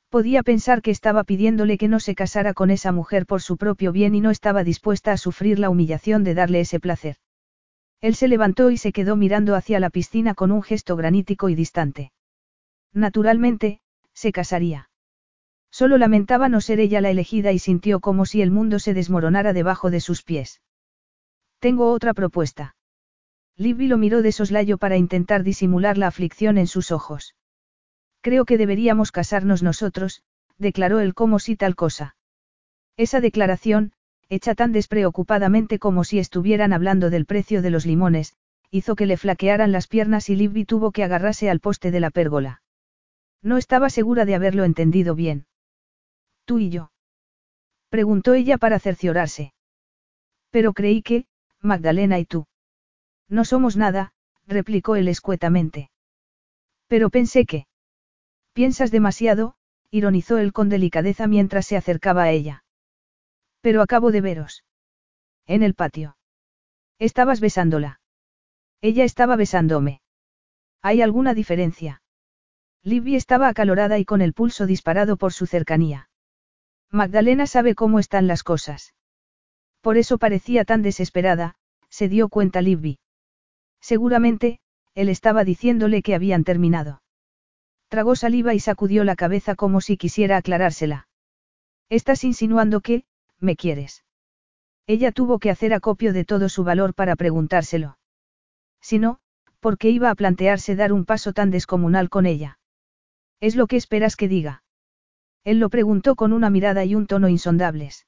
Podía 0.10 0.44
pensar 0.44 0.82
que 0.82 0.92
estaba 0.92 1.24
pidiéndole 1.24 1.78
que 1.78 1.88
no 1.88 2.00
se 2.00 2.16
casara 2.16 2.54
con 2.54 2.70
esa 2.70 2.92
mujer 2.92 3.26
por 3.26 3.42
su 3.42 3.58
propio 3.58 3.92
bien 3.92 4.14
y 4.14 4.22
no 4.22 4.30
estaba 4.30 4.64
dispuesta 4.64 5.14
a 5.14 5.18
sufrir 5.18 5.58
la 5.58 5.70
humillación 5.70 6.24
de 6.24 6.34
darle 6.34 6.60
ese 6.60 6.80
placer. 6.80 7.16
Él 8.02 8.16
se 8.16 8.28
levantó 8.28 8.72
y 8.72 8.78
se 8.78 8.92
quedó 8.92 9.16
mirando 9.16 9.56
hacia 9.56 9.80
la 9.80 9.90
piscina 9.90 10.36
con 10.36 10.52
un 10.52 10.62
gesto 10.62 10.96
granítico 10.96 11.50
y 11.50 11.56
distante. 11.56 12.12
Naturalmente, 12.94 13.80
se 14.14 14.32
casaría. 14.32 14.90
Solo 15.72 15.98
lamentaba 15.98 16.50
no 16.50 16.62
ser 16.62 16.80
ella 16.80 17.02
la 17.02 17.10
elegida 17.10 17.52
y 17.54 17.60
sintió 17.60 18.00
como 18.00 18.26
si 18.26 18.42
el 18.42 18.52
mundo 18.52 18.80
se 18.80 18.94
desmoronara 18.94 19.54
debajo 19.54 19.92
de 19.92 20.02
sus 20.02 20.24
pies. 20.24 20.62
Tengo 21.60 21.92
otra 21.92 22.14
propuesta. 22.14 22.77
Libby 23.58 23.88
lo 23.88 23.98
miró 23.98 24.22
de 24.22 24.32
soslayo 24.32 24.78
para 24.78 24.98
intentar 24.98 25.44
disimular 25.44 25.98
la 25.98 26.08
aflicción 26.08 26.60
en 26.60 26.68
sus 26.68 26.92
ojos. 26.92 27.36
Creo 28.22 28.46
que 28.46 28.58
deberíamos 28.58 29.12
casarnos 29.12 29.64
nosotros, 29.64 30.22
declaró 30.58 31.00
él 31.00 31.16
como 31.16 31.40
si 31.40 31.56
tal 31.56 31.76
cosa. 31.76 32.16
Esa 32.98 33.20
declaración, 33.20 33.94
hecha 34.30 34.54
tan 34.54 34.72
despreocupadamente 34.72 35.80
como 35.80 36.04
si 36.04 36.20
estuvieran 36.20 36.74
hablando 36.74 37.10
del 37.10 37.26
precio 37.26 37.62
de 37.62 37.72
los 37.72 37.86
limones, 37.86 38.36
hizo 38.70 38.96
que 38.96 39.06
le 39.06 39.18
flaquearan 39.18 39.72
las 39.72 39.88
piernas 39.88 40.30
y 40.30 40.36
Libby 40.36 40.66
tuvo 40.66 40.92
que 40.92 41.04
agarrarse 41.04 41.50
al 41.50 41.60
poste 41.60 41.90
de 41.90 42.00
la 42.00 42.12
pérgola. 42.12 42.62
No 43.42 43.58
estaba 43.58 43.90
segura 43.90 44.26
de 44.26 44.36
haberlo 44.36 44.66
entendido 44.66 45.16
bien. 45.16 45.46
¿Tú 46.46 46.60
y 46.60 46.70
yo? 46.70 46.92
Preguntó 47.90 48.34
ella 48.34 48.58
para 48.58 48.80
cerciorarse. 48.80 49.54
Pero 50.52 50.74
creí 50.74 51.02
que, 51.02 51.26
Magdalena 51.62 52.20
y 52.20 52.26
tú. 52.26 52.46
No 53.30 53.46
somos 53.46 53.76
nada, 53.76 54.14
replicó 54.46 54.96
él 54.96 55.08
escuetamente. 55.08 55.92
Pero 56.88 57.10
pensé 57.10 57.46
que. 57.46 57.68
Piensas 58.54 58.92
demasiado, 58.92 59.56
ironizó 59.92 60.38
él 60.38 60.54
con 60.54 60.70
delicadeza 60.70 61.28
mientras 61.28 61.66
se 61.66 61.78
acercaba 61.78 62.24
a 62.24 62.32
ella. 62.32 62.64
Pero 63.62 63.82
acabo 63.82 64.12
de 64.12 64.22
veros. 64.22 64.64
En 65.46 65.64
el 65.64 65.74
patio. 65.74 66.18
Estabas 67.00 67.40
besándola. 67.40 68.00
Ella 68.82 69.04
estaba 69.04 69.36
besándome. 69.36 70.02
¿Hay 70.82 71.02
alguna 71.02 71.34
diferencia? 71.34 72.02
Libby 72.84 73.16
estaba 73.16 73.50
acalorada 73.50 74.00
y 74.00 74.06
con 74.06 74.22
el 74.22 74.34
pulso 74.34 74.66
disparado 74.66 75.18
por 75.18 75.34
su 75.34 75.46
cercanía. 75.46 76.10
Magdalena 76.90 77.48
sabe 77.48 77.76
cómo 77.76 78.00
están 78.00 78.28
las 78.28 78.44
cosas. 78.44 78.94
Por 79.82 79.98
eso 79.98 80.18
parecía 80.18 80.64
tan 80.64 80.82
desesperada, 80.82 81.56
se 81.90 82.08
dio 82.08 82.30
cuenta 82.30 82.62
Libby. 82.62 83.00
Seguramente, 83.88 84.60
él 84.96 85.08
estaba 85.08 85.46
diciéndole 85.46 86.02
que 86.02 86.14
habían 86.14 86.44
terminado. 86.44 87.02
Tragó 87.88 88.18
saliva 88.18 88.54
y 88.54 88.60
sacudió 88.60 89.06
la 89.06 89.16
cabeza 89.16 89.56
como 89.56 89.80
si 89.80 89.96
quisiera 89.96 90.36
aclarársela. 90.36 91.08
Estás 91.88 92.26
insinuando 92.26 92.82
que, 92.82 93.06
me 93.40 93.56
quieres. 93.56 94.04
Ella 94.88 95.14
tuvo 95.14 95.40
que 95.40 95.50
hacer 95.50 95.74
acopio 95.74 96.12
de 96.12 96.26
todo 96.26 96.50
su 96.50 96.66
valor 96.66 96.96
para 96.96 97.16
preguntárselo. 97.16 97.98
Si 98.82 99.00
no, 99.00 99.20
¿por 99.62 99.78
qué 99.78 99.90
iba 99.90 100.10
a 100.10 100.16
plantearse 100.16 100.76
dar 100.76 100.92
un 100.92 101.06
paso 101.06 101.32
tan 101.32 101.50
descomunal 101.50 102.10
con 102.10 102.26
ella? 102.26 102.60
¿Es 103.40 103.56
lo 103.56 103.68
que 103.68 103.78
esperas 103.78 104.18
que 104.18 104.28
diga? 104.28 104.64
Él 105.46 105.60
lo 105.60 105.70
preguntó 105.70 106.18
con 106.18 106.34
una 106.34 106.50
mirada 106.50 106.84
y 106.84 106.94
un 106.94 107.08
tono 107.08 107.30
insondables. 107.30 108.06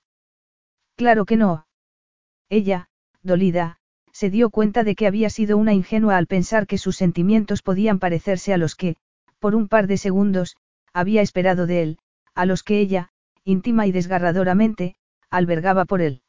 Claro 0.98 1.24
que 1.24 1.38
no. 1.38 1.67
Ella, 2.49 2.90
dolida, 3.22 3.78
se 4.11 4.29
dio 4.29 4.49
cuenta 4.49 4.83
de 4.83 4.95
que 4.95 5.07
había 5.07 5.29
sido 5.29 5.57
una 5.57 5.73
ingenua 5.73 6.17
al 6.17 6.27
pensar 6.27 6.67
que 6.67 6.77
sus 6.77 6.97
sentimientos 6.97 7.61
podían 7.61 7.99
parecerse 7.99 8.53
a 8.53 8.57
los 8.57 8.75
que, 8.75 8.95
por 9.39 9.55
un 9.55 9.67
par 9.67 9.88
de 9.88 9.97
segundos, 9.97 10.57
había 10.93 11.21
esperado 11.21 11.67
de 11.67 11.81
él, 11.81 11.99
a 12.35 12.45
los 12.45 12.63
que 12.63 12.79
ella, 12.79 13.09
íntima 13.43 13.88
y 13.88 13.91
desgarradoramente, 13.91 14.95
albergaba 15.29 15.85
por 15.85 16.01
él. 16.01 16.21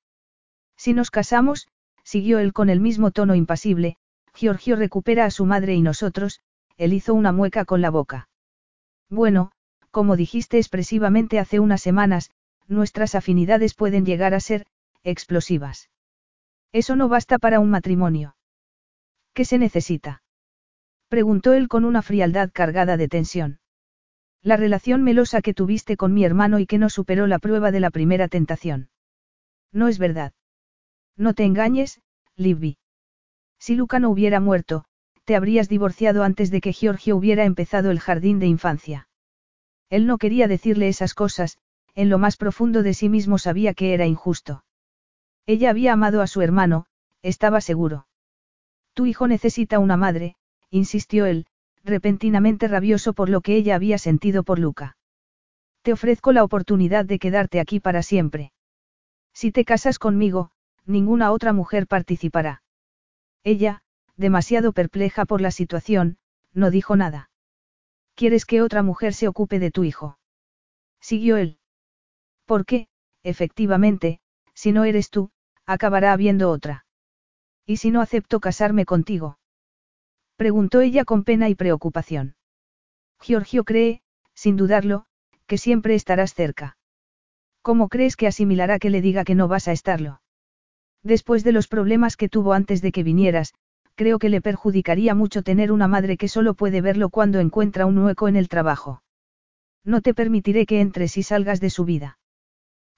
Si 0.77 0.93
nos 0.93 1.11
casamos, 1.11 1.69
siguió 2.05 2.39
él 2.39 2.53
con 2.53 2.71
el 2.71 2.81
mismo 2.81 3.11
tono 3.11 3.35
impasible, 3.35 3.97
Giorgio 4.35 4.77
recupera 4.77 5.25
a 5.25 5.31
su 5.31 5.45
madre 5.45 5.75
y 5.75 5.83
nosotros, 5.83 6.41
él 6.77 6.93
hizo 6.93 7.15
una 7.15 7.33
mueca 7.33 7.65
con 7.65 7.81
la 7.81 7.91
boca. 7.91 8.29
Bueno, 9.09 9.53
como 9.91 10.17
dijiste 10.17 10.59
expresivamente 10.59 11.39
hace 11.39 11.61
unas 11.61 11.83
semanas, 11.83 12.31
nuestras 12.69 13.15
afinidades 13.15 13.75
pueden 13.75 14.07
llegar 14.07 14.35
a 14.35 14.41
ser, 14.41 14.67
explosivas. 15.03 15.91
Eso 16.73 16.97
no 16.97 17.09
basta 17.09 17.39
para 17.39 17.61
un 17.61 17.71
matrimonio. 17.71 18.37
¿Qué 19.35 19.45
se 19.45 19.59
necesita? 19.59 20.23
Preguntó 21.09 21.53
él 21.53 21.69
con 21.69 21.85
una 21.85 22.03
frialdad 22.03 22.51
cargada 22.53 22.97
de 22.97 23.09
tensión. 23.09 23.59
La 24.43 24.57
relación 24.57 25.03
melosa 25.03 25.43
que 25.43 25.55
tuviste 25.55 25.97
con 25.97 26.15
mi 26.15 26.25
hermano 26.25 26.61
y 26.61 26.67
que 26.67 26.79
no 26.79 26.89
superó 26.89 27.27
la 27.27 27.39
prueba 27.39 27.71
de 27.71 27.81
la 27.81 27.91
primera 27.91 28.29
tentación. 28.29 28.89
No 29.73 29.89
es 29.89 29.99
verdad. 29.99 30.33
No 31.17 31.35
te 31.35 31.45
engañes, 31.45 32.01
Libby. 32.37 32.79
Si 33.59 33.75
Luca 33.75 33.99
no 33.99 34.09
hubiera 34.09 34.41
muerto, 34.41 34.85
te 35.25 35.37
habrías 35.37 35.69
divorciado 35.69 36.23
antes 36.23 36.51
de 36.51 36.61
que 36.61 36.73
Giorgio 36.73 37.17
hubiera 37.17 37.45
empezado 37.45 37.91
el 37.91 38.01
jardín 38.01 38.39
de 38.39 38.47
infancia. 38.47 39.09
Él 39.91 40.07
no 40.07 40.19
quería 40.19 40.49
decirle 40.49 40.89
esas 40.89 41.15
cosas, 41.15 41.59
en 41.95 42.09
lo 42.09 42.19
más 42.19 42.37
profundo 42.37 42.83
de 42.83 42.95
sí 42.95 43.09
mismo 43.09 43.39
sabía 43.39 43.75
que 43.75 43.93
era 43.93 44.07
injusto. 44.07 44.65
Ella 45.47 45.71
había 45.71 45.93
amado 45.93 46.23
a 46.23 46.27
su 46.27 46.43
hermano, 46.43 46.87
estaba 47.23 47.61
seguro. 47.61 48.07
Tu 48.95 49.07
hijo 49.07 49.27
necesita 49.29 49.79
una 49.79 49.97
madre, 49.97 50.37
insistió 50.71 51.27
él, 51.27 51.47
repentinamente 51.85 52.69
rabioso 52.69 53.13
por 53.13 53.29
lo 53.29 53.41
que 53.41 53.57
ella 53.57 53.75
había 53.75 53.99
sentido 53.99 54.43
por 54.43 54.59
Luca. 54.59 54.97
Te 55.83 55.93
ofrezco 55.93 56.33
la 56.33 56.45
oportunidad 56.45 57.05
de 57.05 57.19
quedarte 57.19 57.61
aquí 57.61 57.81
para 57.81 58.03
siempre. 58.03 58.53
Si 59.33 59.53
te 59.53 59.65
casas 59.65 59.99
conmigo, 59.99 60.51
ninguna 60.85 61.33
otra 61.33 61.53
mujer 61.53 61.87
participará. 61.87 62.63
Ella, 63.43 63.83
demasiado 64.17 64.73
perpleja 64.73 65.25
por 65.25 65.41
la 65.41 65.51
situación, 65.51 66.19
no 66.53 66.71
dijo 66.71 66.97
nada. 66.97 67.31
¿Quieres 68.15 68.45
que 68.45 68.61
otra 68.61 68.83
mujer 68.83 69.15
se 69.15 69.29
ocupe 69.29 69.59
de 69.59 69.71
tu 69.71 69.85
hijo? 69.85 70.19
Siguió 71.01 71.39
él. 71.39 71.59
Porque, 72.45 72.89
efectivamente, 73.23 74.21
si 74.61 74.73
no 74.73 74.85
eres 74.85 75.09
tú, 75.09 75.31
acabará 75.65 76.13
habiendo 76.13 76.51
otra. 76.51 76.85
¿Y 77.65 77.79
si 77.79 77.91
no 77.91 78.03
acepto 78.03 78.41
casarme 78.41 78.85
contigo? 78.85 79.39
Preguntó 80.37 80.83
ella 80.83 81.07
con 81.07 81.25
pena 81.25 81.49
y 81.49 81.55
preocupación. 81.55 82.37
Giorgio 83.23 83.65
cree, 83.65 84.03
sin 84.35 84.57
dudarlo, 84.57 85.07
que 85.47 85.57
siempre 85.57 85.95
estarás 85.95 86.35
cerca. 86.35 86.77
¿Cómo 87.63 87.89
crees 87.89 88.17
que 88.17 88.27
asimilará 88.27 88.79
que 88.79 88.91
le 88.91 89.01
diga 89.01 89.25
que 89.25 89.35
no 89.35 89.49
vas 89.49 89.67
a 89.67 89.73
estarlo? 89.73 90.21
Después 91.03 91.43
de 91.43 91.53
los 91.53 91.67
problemas 91.67 92.19
que 92.19 92.29
tuvo 92.29 92.53
antes 92.53 92.83
de 92.83 92.93
que 92.93 93.03
vinieras, 93.03 93.55
creo 93.95 94.19
que 94.19 94.29
le 94.29 94.43
perjudicaría 94.43 95.15
mucho 95.15 95.43
tener 95.43 95.73
una 95.73 95.89
madre 95.89 96.19
que 96.19 96.29
solo 96.29 96.53
puede 96.53 96.83
verlo 96.83 97.09
cuando 97.09 97.41
encuentra 97.41 97.87
un 97.87 97.97
hueco 97.97 98.29
en 98.29 98.37
el 98.37 98.51
trabajo. 98.51 99.03
No 99.85 100.03
te 100.03 100.13
permitiré 100.13 100.67
que 100.67 100.83
entres 100.83 101.17
y 101.17 101.23
salgas 101.23 101.61
de 101.61 101.71
su 101.71 101.87
vida. 101.87 102.19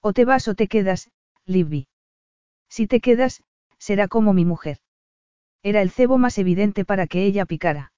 O 0.01 0.11
te 0.11 0.25
vas 0.25 0.49
o 0.49 0.55
te 0.55 0.67
quedas, 0.67 1.09
Libby. 1.45 1.87
Si 2.69 2.87
te 2.87 2.99
quedas, 3.01 3.43
será 3.77 4.07
como 4.07 4.33
mi 4.33 4.45
mujer. 4.45 4.77
Era 5.61 5.81
el 5.81 5.91
cebo 5.91 6.17
más 6.17 6.37
evidente 6.37 6.85
para 6.85 7.07
que 7.07 7.25
ella 7.25 7.45
picara. 7.45 7.91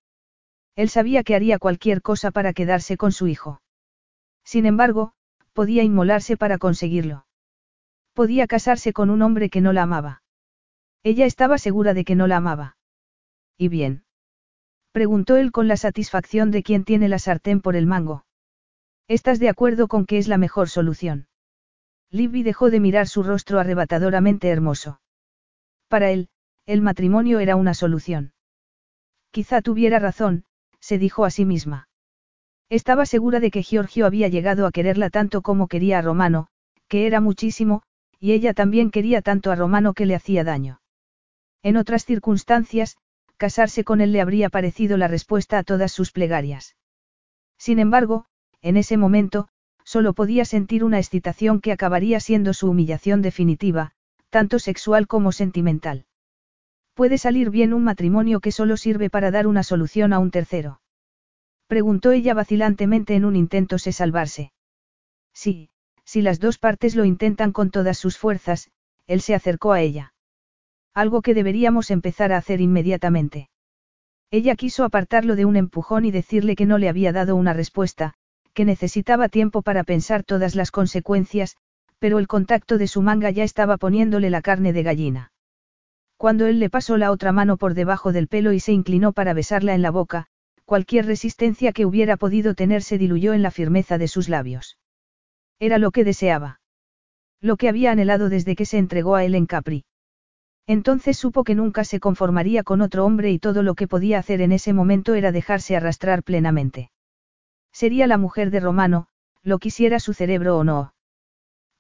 Él 0.76 0.90
sabía 0.90 1.24
que 1.24 1.36
haría 1.36 1.60
cualquier 1.60 2.02
cosa 2.02 2.32
para 2.32 2.54
quedarse 2.54 2.98
con 2.98 3.12
su 3.12 3.28
hijo. 3.28 3.62
Sin 4.44 4.66
embargo, 4.66 5.14
podía 5.54 5.84
inmolarse 5.84 6.38
para 6.38 6.58
conseguirlo. 6.58 7.26
Podía 8.14 8.48
casarse 8.48 8.94
con 8.94 9.10
un 9.10 9.22
hombre 9.22 9.50
que 9.50 9.62
no 9.62 9.74
la 9.74 9.84
amaba. 9.84 10.24
Ella 11.04 11.26
estaba 11.26 11.58
segura 11.58 11.94
de 11.94 12.04
que 12.04 12.16
no 12.16 12.28
la 12.28 12.38
amaba. 12.38 12.78
¿Y 13.58 13.70
bien? 13.70 14.04
Preguntó 14.92 15.38
él 15.38 15.52
con 15.52 15.68
la 15.68 15.78
satisfacción 15.78 16.52
de 16.52 16.64
quien 16.64 16.84
tiene 16.84 17.10
la 17.10 17.20
sartén 17.20 17.62
por 17.62 17.76
el 17.76 17.86
mango. 17.86 18.26
¿Estás 19.08 19.40
de 19.40 19.50
acuerdo 19.50 19.88
con 19.88 20.06
que 20.06 20.18
es 20.18 20.28
la 20.28 20.38
mejor 20.38 20.70
solución? 20.70 21.28
Libby 22.12 22.44
dejó 22.44 22.70
de 22.70 22.80
mirar 22.80 23.08
su 23.08 23.24
rostro 23.24 23.60
arrebatadoramente 23.60 24.50
hermoso. 24.50 25.02
Para 25.88 26.12
él, 26.12 26.30
el 26.66 26.82
matrimonio 26.82 27.40
era 27.40 27.56
una 27.56 27.74
solución. 27.74 28.34
Quizá 29.32 29.62
tuviera 29.62 30.00
razón, 30.00 30.46
se 30.80 30.98
dijo 30.98 31.26
a 31.26 31.30
sí 31.30 31.46
misma. 31.46 31.90
Estaba 32.70 33.06
segura 33.06 33.40
de 33.40 33.52
que 33.52 33.64
Giorgio 33.64 34.06
había 34.06 34.28
llegado 34.28 34.66
a 34.66 34.72
quererla 34.72 35.10
tanto 35.10 35.42
como 35.42 35.68
quería 35.68 36.00
a 36.00 36.02
Romano, 36.02 36.48
que 36.88 37.06
era 37.06 37.22
muchísimo, 37.22 37.84
y 38.20 38.32
ella 38.32 38.54
también 38.54 38.92
quería 38.92 39.22
tanto 39.22 39.52
a 39.52 39.56
Romano 39.56 39.94
que 39.94 40.06
le 40.06 40.16
hacía 40.16 40.44
daño. 40.44 40.82
En 41.62 41.78
otras 41.78 42.06
circunstancias, 42.06 42.98
casarse 43.38 43.84
con 43.84 44.02
él 44.02 44.12
le 44.12 44.22
habría 44.22 44.50
parecido 44.50 44.98
la 44.98 45.08
respuesta 45.08 45.58
a 45.58 45.64
todas 45.64 45.92
sus 45.92 46.12
plegarias. 46.12 46.76
Sin 47.58 47.80
embargo, 47.80 48.26
en 48.62 48.78
ese 48.78 48.98
momento, 48.98 49.48
solo 49.86 50.14
podía 50.14 50.44
sentir 50.44 50.84
una 50.84 50.98
excitación 50.98 51.62
que 51.62 51.72
acabaría 51.72 52.20
siendo 52.20 52.54
su 52.54 52.70
humillación 52.70 53.22
definitiva, 53.22 53.92
tanto 54.30 54.60
sexual 54.60 55.08
como 55.08 55.32
sentimental. 55.32 56.06
¿Puede 56.94 57.18
salir 57.18 57.50
bien 57.52 57.74
un 57.74 57.84
matrimonio 57.84 58.40
que 58.42 58.52
solo 58.52 58.76
sirve 58.76 59.10
para 59.10 59.32
dar 59.32 59.48
una 59.48 59.64
solución 59.64 60.12
a 60.12 60.20
un 60.20 60.32
tercero? 60.32 60.82
Preguntó 61.68 62.12
ella 62.12 62.34
vacilantemente 62.34 63.16
en 63.16 63.26
un 63.26 63.36
intento 63.36 63.78
de 63.84 63.92
salvarse. 63.92 64.52
Sí, 65.34 65.70
si 66.04 66.22
las 66.22 66.40
dos 66.40 66.58
partes 66.58 66.96
lo 66.96 67.06
intentan 67.06 67.52
con 67.52 67.72
todas 67.72 67.98
sus 67.98 68.18
fuerzas, 68.18 68.72
él 69.08 69.22
se 69.22 69.36
acercó 69.36 69.72
a 69.72 69.82
ella. 69.82 70.14
Algo 70.94 71.22
que 71.22 71.34
deberíamos 71.34 71.92
empezar 71.92 72.32
a 72.32 72.38
hacer 72.38 72.62
inmediatamente. 72.62 73.50
Ella 74.32 74.56
quiso 74.56 74.84
apartarlo 74.84 75.36
de 75.36 75.46
un 75.46 75.56
empujón 75.56 76.06
y 76.06 76.12
decirle 76.12 76.56
que 76.56 76.66
no 76.66 76.78
le 76.78 76.90
había 76.90 77.12
dado 77.12 77.36
una 77.36 77.54
respuesta, 77.54 78.16
que 78.56 78.66
necesitaba 78.66 79.30
tiempo 79.30 79.62
para 79.62 79.84
pensar 79.84 80.24
todas 80.24 80.56
las 80.56 80.72
consecuencias, 80.72 81.58
pero 82.00 82.18
el 82.18 82.28
contacto 82.28 82.80
de 82.80 82.88
su 82.88 83.04
manga 83.04 83.30
ya 83.30 83.44
estaba 83.44 83.78
poniéndole 83.78 84.32
la 84.32 84.42
carne 84.42 84.74
de 84.74 84.82
gallina. 84.82 85.32
Cuando 86.18 86.48
él 86.48 86.60
le 86.60 86.70
pasó 86.70 86.98
la 86.98 87.12
otra 87.12 87.32
mano 87.34 87.58
por 87.58 87.74
debajo 87.74 88.14
del 88.14 88.28
pelo 88.28 88.54
y 88.54 88.60
se 88.60 88.72
inclinó 88.72 89.12
para 89.12 89.34
besarla 89.34 89.76
en 89.76 89.82
la 89.82 89.92
boca, 89.92 90.28
cualquier 90.64 91.06
resistencia 91.06 91.74
que 91.74 91.86
hubiera 91.86 92.16
podido 92.18 92.56
tener 92.56 92.82
se 92.82 92.98
diluyó 92.98 93.34
en 93.34 93.44
la 93.44 93.52
firmeza 93.52 93.98
de 93.98 94.08
sus 94.08 94.30
labios. 94.30 94.78
Era 95.60 95.78
lo 95.78 95.92
que 95.92 96.06
deseaba. 96.06 96.62
Lo 97.42 97.58
que 97.58 97.70
había 97.70 97.92
anhelado 97.92 98.30
desde 98.30 98.56
que 98.56 98.66
se 98.66 98.78
entregó 98.78 99.16
a 99.16 99.26
él 99.26 99.36
en 99.36 99.46
Capri. 99.46 99.84
Entonces 100.66 101.18
supo 101.18 101.44
que 101.44 101.56
nunca 101.56 101.84
se 101.84 102.00
conformaría 102.00 102.64
con 102.64 102.82
otro 102.82 103.06
hombre 103.06 103.32
y 103.32 103.38
todo 103.38 103.62
lo 103.62 103.76
que 103.76 103.88
podía 103.88 104.18
hacer 104.18 104.42
en 104.42 104.54
ese 104.54 104.74
momento 104.74 105.14
era 105.14 105.32
dejarse 105.32 105.76
arrastrar 105.76 106.24
plenamente. 106.24 106.90
Sería 107.76 108.08
la 108.08 108.18
mujer 108.18 108.52
de 108.52 108.62
Romano, 108.62 109.08
lo 109.44 109.60
quisiera 109.60 110.00
su 110.00 110.14
cerebro 110.14 110.58
o 110.58 110.64
no. 110.64 110.94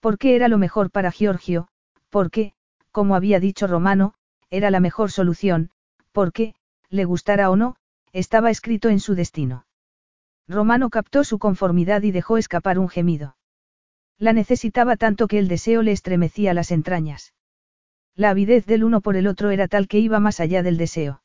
Porque 0.01 0.35
era 0.35 0.49
lo 0.49 0.57
mejor 0.57 0.91
para 0.91 1.09
Giorgio, 1.09 1.69
porque, 2.09 2.51
como 2.91 3.15
había 3.15 3.39
dicho 3.39 3.65
Romano, 3.65 4.13
era 4.49 4.71
la 4.71 4.81
mejor 4.81 5.09
solución, 5.09 5.71
porque, 6.11 6.53
le 6.89 7.05
gustara 7.05 7.49
o 7.49 7.55
no, 7.55 7.77
estaba 8.11 8.49
escrito 8.49 8.89
en 8.89 8.99
su 8.99 9.15
destino. 9.15 9.67
Romano 10.49 10.89
captó 10.89 11.23
su 11.23 11.39
conformidad 11.39 12.01
y 12.01 12.11
dejó 12.11 12.37
escapar 12.37 12.77
un 12.77 12.89
gemido. 12.89 13.37
La 14.17 14.33
necesitaba 14.33 14.97
tanto 14.97 15.29
que 15.29 15.39
el 15.39 15.47
deseo 15.47 15.81
le 15.81 15.93
estremecía 15.93 16.53
las 16.53 16.71
entrañas. 16.71 17.33
La 18.15 18.31
avidez 18.31 18.65
del 18.65 18.83
uno 18.83 18.99
por 18.99 19.15
el 19.15 19.27
otro 19.27 19.49
era 19.49 19.69
tal 19.69 19.87
que 19.87 19.99
iba 19.99 20.19
más 20.19 20.41
allá 20.41 20.61
del 20.61 20.75
deseo. 20.75 21.23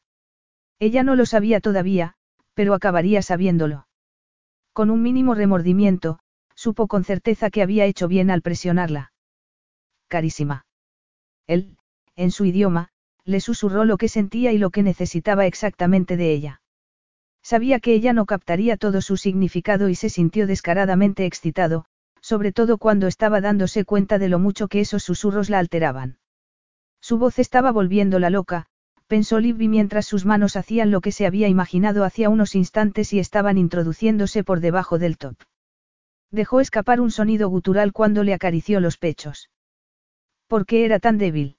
Ella 0.78 1.02
no 1.02 1.16
lo 1.16 1.26
sabía 1.26 1.58
todavía, 1.58 2.14
pero 2.54 2.72
acabaría 2.72 3.20
sabiéndolo. 3.20 3.88
Con 4.72 4.90
un 4.90 5.02
mínimo 5.02 5.34
remordimiento, 5.34 6.20
supo 6.54 6.86
con 6.86 7.04
certeza 7.04 7.50
que 7.50 7.62
había 7.62 7.86
hecho 7.86 8.08
bien 8.08 8.30
al 8.30 8.42
presionarla. 8.42 9.12
Carísima. 10.08 10.66
Él, 11.46 11.76
en 12.16 12.30
su 12.30 12.44
idioma, 12.44 12.88
le 13.24 13.40
susurró 13.40 13.84
lo 13.84 13.96
que 13.96 14.08
sentía 14.08 14.52
y 14.52 14.58
lo 14.58 14.70
que 14.70 14.82
necesitaba 14.82 15.46
exactamente 15.46 16.16
de 16.16 16.32
ella. 16.32 16.62
Sabía 17.42 17.80
que 17.80 17.94
ella 17.94 18.12
no 18.12 18.26
captaría 18.26 18.76
todo 18.76 19.00
su 19.00 19.16
significado 19.16 19.88
y 19.88 19.94
se 19.94 20.10
sintió 20.10 20.46
descaradamente 20.46 21.26
excitado, 21.26 21.86
sobre 22.20 22.52
todo 22.52 22.78
cuando 22.78 23.06
estaba 23.06 23.40
dándose 23.40 23.84
cuenta 23.84 24.18
de 24.18 24.28
lo 24.28 24.38
mucho 24.38 24.68
que 24.68 24.80
esos 24.80 25.02
susurros 25.02 25.48
la 25.48 25.58
alteraban. 25.58 26.18
Su 27.00 27.18
voz 27.18 27.38
estaba 27.38 27.72
volviéndola 27.72 28.28
loca, 28.28 28.66
pensó 29.10 29.40
Libby 29.40 29.66
mientras 29.66 30.06
sus 30.06 30.24
manos 30.24 30.54
hacían 30.54 30.92
lo 30.92 31.00
que 31.00 31.10
se 31.10 31.26
había 31.26 31.48
imaginado 31.48 32.04
hacía 32.04 32.30
unos 32.30 32.54
instantes 32.54 33.12
y 33.12 33.18
estaban 33.18 33.58
introduciéndose 33.58 34.44
por 34.44 34.60
debajo 34.60 35.00
del 35.00 35.18
top. 35.18 35.34
Dejó 36.30 36.60
escapar 36.60 37.00
un 37.00 37.10
sonido 37.10 37.48
gutural 37.48 37.92
cuando 37.92 38.22
le 38.22 38.34
acarició 38.34 38.78
los 38.78 38.98
pechos. 38.98 39.50
¿Por 40.46 40.64
qué 40.64 40.84
era 40.84 41.00
tan 41.00 41.18
débil? 41.18 41.56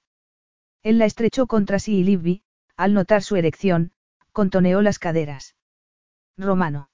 Él 0.82 0.96
la 0.96 1.04
estrechó 1.04 1.46
contra 1.46 1.78
sí 1.78 1.98
y 1.98 2.04
Libby, 2.04 2.42
al 2.78 2.94
notar 2.94 3.22
su 3.22 3.36
erección, 3.36 3.92
contoneó 4.32 4.80
las 4.80 4.98
caderas. 4.98 5.54
Romano. 6.38 6.88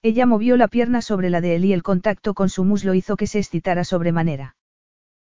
Ella 0.00 0.26
movió 0.26 0.56
la 0.56 0.68
pierna 0.68 1.02
sobre 1.02 1.28
la 1.28 1.40
de 1.40 1.56
él 1.56 1.64
y 1.64 1.72
el 1.72 1.82
contacto 1.82 2.34
con 2.34 2.50
su 2.50 2.62
muslo 2.62 2.94
hizo 2.94 3.16
que 3.16 3.26
se 3.26 3.40
excitara 3.40 3.82
sobremanera. 3.82 4.54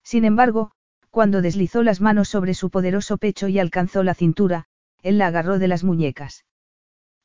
Sin 0.02 0.24
embargo, 0.24 0.72
cuando 1.10 1.42
deslizó 1.42 1.82
las 1.82 2.00
manos 2.00 2.28
sobre 2.28 2.54
su 2.54 2.70
poderoso 2.70 3.18
pecho 3.18 3.48
y 3.48 3.58
alcanzó 3.58 4.02
la 4.02 4.14
cintura, 4.14 4.66
él 5.02 5.18
la 5.18 5.28
agarró 5.28 5.58
de 5.58 5.68
las 5.68 5.84
muñecas. 5.84 6.44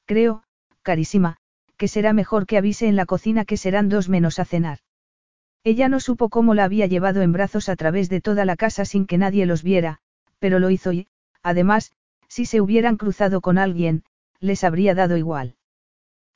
Creo, 0.05 0.43
carísima, 0.81 1.37
que 1.77 1.87
será 1.87 2.13
mejor 2.13 2.45
que 2.45 2.57
avise 2.57 2.87
en 2.87 2.95
la 2.95 3.05
cocina 3.05 3.45
que 3.45 3.57
serán 3.57 3.89
dos 3.89 4.09
menos 4.09 4.39
a 4.39 4.45
cenar. 4.45 4.79
Ella 5.63 5.87
no 5.87 5.99
supo 5.99 6.29
cómo 6.29 6.53
la 6.53 6.65
había 6.65 6.87
llevado 6.87 7.21
en 7.21 7.31
brazos 7.31 7.69
a 7.69 7.75
través 7.75 8.09
de 8.09 8.21
toda 8.21 8.45
la 8.45 8.55
casa 8.55 8.85
sin 8.85 9.05
que 9.05 9.17
nadie 9.17 9.45
los 9.45 9.63
viera, 9.63 9.99
pero 10.39 10.59
lo 10.59 10.69
hizo 10.69 10.91
y, 10.91 11.07
además, 11.41 11.93
si 12.27 12.45
se 12.45 12.61
hubieran 12.61 12.97
cruzado 12.97 13.41
con 13.41 13.57
alguien, 13.57 14.03
les 14.39 14.63
habría 14.63 14.93
dado 14.93 15.15
igual. 15.17 15.55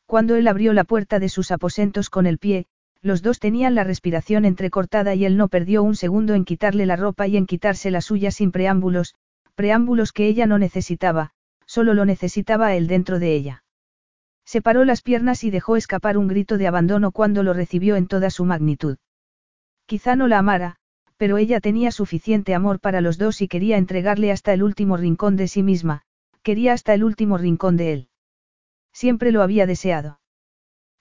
Cuando 0.05 0.35
él 0.35 0.47
abrió 0.47 0.71
la 0.71 0.85
puerta 0.85 1.19
de 1.19 1.27
sus 1.27 1.51
aposentos 1.51 2.09
con 2.09 2.25
el 2.25 2.37
pie, 2.37 2.67
los 3.01 3.21
dos 3.21 3.39
tenían 3.39 3.75
la 3.75 3.83
respiración 3.83 4.45
entrecortada 4.45 5.15
y 5.15 5.25
él 5.25 5.37
no 5.37 5.47
perdió 5.47 5.83
un 5.83 5.95
segundo 5.95 6.33
en 6.33 6.45
quitarle 6.45 6.85
la 6.85 6.95
ropa 6.95 7.27
y 7.27 7.37
en 7.37 7.45
quitarse 7.45 7.91
la 7.91 8.01
suya 8.01 8.31
sin 8.31 8.51
preámbulos, 8.51 9.15
preámbulos 9.55 10.11
que 10.11 10.27
ella 10.27 10.45
no 10.45 10.59
necesitaba, 10.59 11.31
solo 11.65 11.93
lo 11.93 12.05
necesitaba 12.05 12.75
él 12.75 12.87
dentro 12.87 13.19
de 13.19 13.33
ella. 13.35 13.63
Separó 14.45 14.85
las 14.85 15.01
piernas 15.01 15.43
y 15.43 15.49
dejó 15.51 15.75
escapar 15.75 16.17
un 16.17 16.27
grito 16.27 16.57
de 16.57 16.67
abandono 16.67 17.11
cuando 17.11 17.43
lo 17.43 17.53
recibió 17.53 17.95
en 17.95 18.07
toda 18.07 18.29
su 18.29 18.45
magnitud. 18.45 18.97
Quizá 19.85 20.15
no 20.15 20.27
la 20.27 20.39
amara, 20.39 20.77
pero 21.17 21.37
ella 21.37 21.59
tenía 21.59 21.91
suficiente 21.91 22.53
amor 22.53 22.79
para 22.79 23.01
los 23.01 23.17
dos 23.17 23.41
y 23.41 23.47
quería 23.47 23.77
entregarle 23.77 24.31
hasta 24.31 24.53
el 24.53 24.63
último 24.63 24.95
rincón 24.95 25.35
de 25.35 25.47
sí 25.47 25.63
misma, 25.63 26.03
quería 26.43 26.73
hasta 26.73 26.93
el 26.93 27.03
último 27.03 27.37
rincón 27.37 27.75
de 27.75 27.93
él. 27.93 28.09
Siempre 28.93 29.31
lo 29.31 29.41
había 29.41 29.65
deseado. 29.65 30.19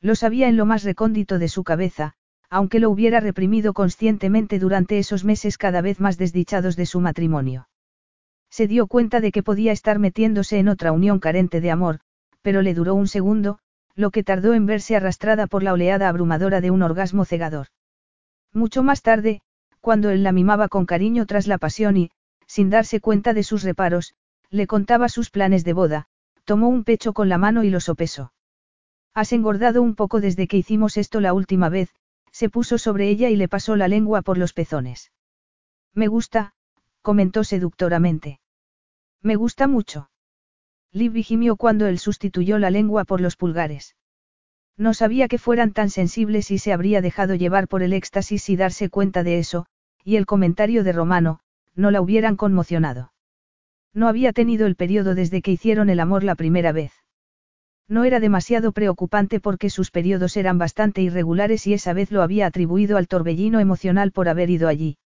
Lo 0.01 0.15
sabía 0.15 0.49
en 0.49 0.57
lo 0.57 0.67
más 0.67 0.85
recóndito 0.85 1.39
de 1.39 1.49
su 1.49 1.65
cabeza, 1.65 2.15
aunque 2.51 2.81
lo 2.81 2.91
hubiera 2.91 3.21
reprimido 3.21 3.73
conscientemente 3.73 4.59
durante 4.59 4.99
esos 4.99 5.25
meses 5.25 5.59
cada 5.59 5.81
vez 5.81 6.01
más 6.01 6.19
desdichados 6.19 6.77
de 6.77 6.87
su 6.87 7.01
matrimonio. 7.01 7.69
Se 8.51 8.69
dio 8.69 8.87
cuenta 8.87 9.21
de 9.21 9.33
que 9.33 9.43
podía 9.43 9.73
estar 9.73 9.99
metiéndose 9.99 10.59
en 10.59 10.69
otra 10.69 10.93
unión 10.93 11.19
carente 11.19 11.61
de 11.61 11.71
amor, 11.71 12.01
pero 12.43 12.63
le 12.63 12.75
duró 12.75 12.95
un 12.95 13.09
segundo, 13.09 13.59
lo 13.95 14.11
que 14.11 14.23
tardó 14.23 14.55
en 14.55 14.67
verse 14.67 14.95
arrastrada 14.95 15.47
por 15.47 15.63
la 15.63 15.73
oleada 15.73 16.09
abrumadora 16.09 16.61
de 16.61 16.71
un 16.71 16.83
orgasmo 16.83 17.25
cegador. 17.25 17.69
Mucho 18.53 18.83
más 18.83 19.03
tarde, 19.03 19.41
cuando 19.81 20.11
él 20.11 20.23
la 20.23 20.33
mimaba 20.33 20.69
con 20.69 20.87
cariño 20.87 21.27
tras 21.27 21.47
la 21.47 21.59
pasión 21.59 21.97
y, 21.97 22.11
sin 22.47 22.71
darse 22.71 23.01
cuenta 23.01 23.35
de 23.35 23.43
sus 23.43 23.63
reparos, 23.63 24.15
le 24.51 24.67
contaba 24.67 25.09
sus 25.09 25.31
planes 25.31 25.65
de 25.65 25.73
boda, 25.73 26.07
tomó 26.45 26.69
un 26.69 26.85
pecho 26.85 27.13
con 27.13 27.29
la 27.29 27.39
mano 27.39 27.65
y 27.65 27.71
lo 27.71 27.81
sopesó. 27.81 28.33
Has 29.17 29.33
engordado 29.33 29.81
un 29.81 29.95
poco 29.95 30.21
desde 30.21 30.47
que 30.47 30.59
hicimos 30.59 30.99
esto 30.99 31.23
la 31.23 31.33
última 31.33 31.71
vez, 31.71 31.89
se 32.33 32.51
puso 32.51 32.77
sobre 32.77 33.09
ella 33.09 33.31
y 33.31 33.37
le 33.37 33.49
pasó 33.49 33.75
la 33.75 33.89
lengua 33.89 34.21
por 34.21 34.37
los 34.37 34.53
pezones. 34.53 35.11
Me 35.95 36.07
gusta, 36.07 36.53
comentó 37.01 37.43
seductoramente. 37.43 38.41
Me 39.23 39.37
gusta 39.37 39.69
mucho. 39.69 40.11
Libby 40.93 41.23
gimió 41.23 41.57
cuando 41.57 41.87
él 41.87 41.99
sustituyó 41.99 42.59
la 42.59 42.69
lengua 42.69 43.07
por 43.07 43.23
los 43.23 43.37
pulgares. 43.37 43.97
No 44.77 44.93
sabía 44.93 45.29
que 45.29 45.39
fueran 45.39 45.73
tan 45.73 45.89
sensibles 45.89 46.51
y 46.51 46.59
se 46.59 46.75
habría 46.75 47.01
dejado 47.01 47.35
llevar 47.35 47.69
por 47.69 47.83
el 47.83 47.95
éxtasis 47.95 48.51
y 48.51 48.57
darse 48.57 48.91
cuenta 48.91 49.23
de 49.23 49.39
eso, 49.39 49.65
y 50.05 50.17
el 50.17 50.27
comentario 50.27 50.85
de 50.85 50.93
Romano, 50.93 51.41
no 51.75 51.91
la 51.91 52.03
hubieran 52.03 52.37
conmocionado. 52.37 53.15
No 53.95 54.09
había 54.09 54.35
tenido 54.35 54.67
el 54.67 54.77
periodo 54.77 55.15
desde 55.15 55.41
que 55.41 55.53
hicieron 55.53 55.89
el 55.89 56.01
amor 56.01 56.23
la 56.23 56.35
primera 56.35 56.73
vez. 56.73 56.93
No 57.89 58.05
era 58.05 58.19
demasiado 58.19 58.73
preocupante 58.73 59.39
porque 59.39 59.71
sus 59.71 59.91
periodos 59.91 60.37
eran 60.37 60.59
bastante 60.59 61.03
irregulares 61.03 61.67
y 61.67 61.75
esa 61.75 61.93
vez 61.93 62.11
lo 62.11 62.23
había 62.23 62.47
atribuido 62.47 62.97
al 62.97 63.07
torbellino 63.07 63.61
emocional 63.61 64.11
por 64.11 64.29
haber 64.29 64.51
ido 64.51 64.69
allí. 64.69 64.99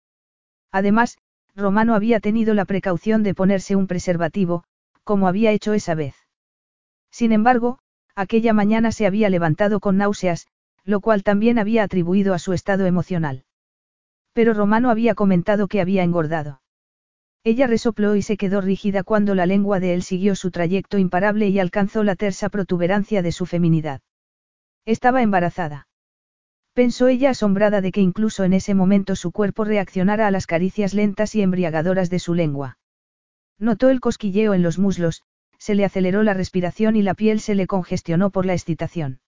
Además, 0.71 1.17
Romano 1.55 1.93
había 1.93 2.19
tenido 2.19 2.53
la 2.53 2.65
precaución 2.65 3.21
de 3.23 3.33
ponerse 3.33 3.75
un 3.75 3.87
preservativo, 3.87 4.63
como 5.03 5.27
había 5.27 5.51
hecho 5.51 5.73
esa 5.73 5.93
vez. 5.93 6.15
Sin 7.11 7.33
embargo, 7.33 7.79
aquella 8.15 8.53
mañana 8.53 8.91
se 8.91 9.05
había 9.05 9.29
levantado 9.29 9.79
con 9.79 9.97
náuseas, 9.97 10.47
lo 10.85 11.01
cual 11.01 11.23
también 11.23 11.59
había 11.59 11.83
atribuido 11.83 12.33
a 12.33 12.39
su 12.39 12.53
estado 12.53 12.85
emocional. 12.85 13.43
Pero 14.33 14.53
Romano 14.53 14.89
había 14.89 15.15
comentado 15.15 15.67
que 15.67 15.81
había 15.81 16.03
engordado. 16.03 16.61
Ella 17.43 17.67
resopló 17.67 18.15
y 18.15 18.21
se 18.21 18.35
quedó 18.35 18.59
rígida 18.59 19.03
cuando 19.03 19.33
la 19.33 19.45
lengua 19.45 19.79
de 19.79 19.93
él 19.93 20.03
siguió 20.03 20.35
su 20.35 20.51
trayecto 20.51 20.97
imparable 20.97 21.47
y 21.47 21.59
alcanzó 21.59 22.03
la 22.03 22.15
tersa 22.15 22.49
protuberancia 22.49 23.21
de 23.21 23.31
su 23.31 23.45
feminidad. 23.45 24.01
Estaba 24.85 25.21
embarazada. 25.21 25.87
Pensó 26.73 27.07
ella 27.07 27.31
asombrada 27.31 27.81
de 27.81 27.91
que 27.91 28.01
incluso 28.01 28.43
en 28.43 28.53
ese 28.53 28.73
momento 28.73 29.15
su 29.15 29.31
cuerpo 29.31 29.63
reaccionara 29.63 30.27
a 30.27 30.31
las 30.31 30.47
caricias 30.47 30.93
lentas 30.93 31.33
y 31.35 31.41
embriagadoras 31.41 32.09
de 32.09 32.19
su 32.19 32.33
lengua. 32.33 32.77
Notó 33.57 33.89
el 33.89 33.99
cosquilleo 33.99 34.53
en 34.53 34.61
los 34.61 34.77
muslos, 34.77 35.23
se 35.57 35.75
le 35.75 35.85
aceleró 35.85 36.23
la 36.23 36.33
respiración 36.33 36.95
y 36.95 37.01
la 37.03 37.13
piel 37.13 37.39
se 37.39 37.55
le 37.55 37.67
congestionó 37.67 38.29
por 38.29 38.45
la 38.45 38.53
excitación. 38.53 39.19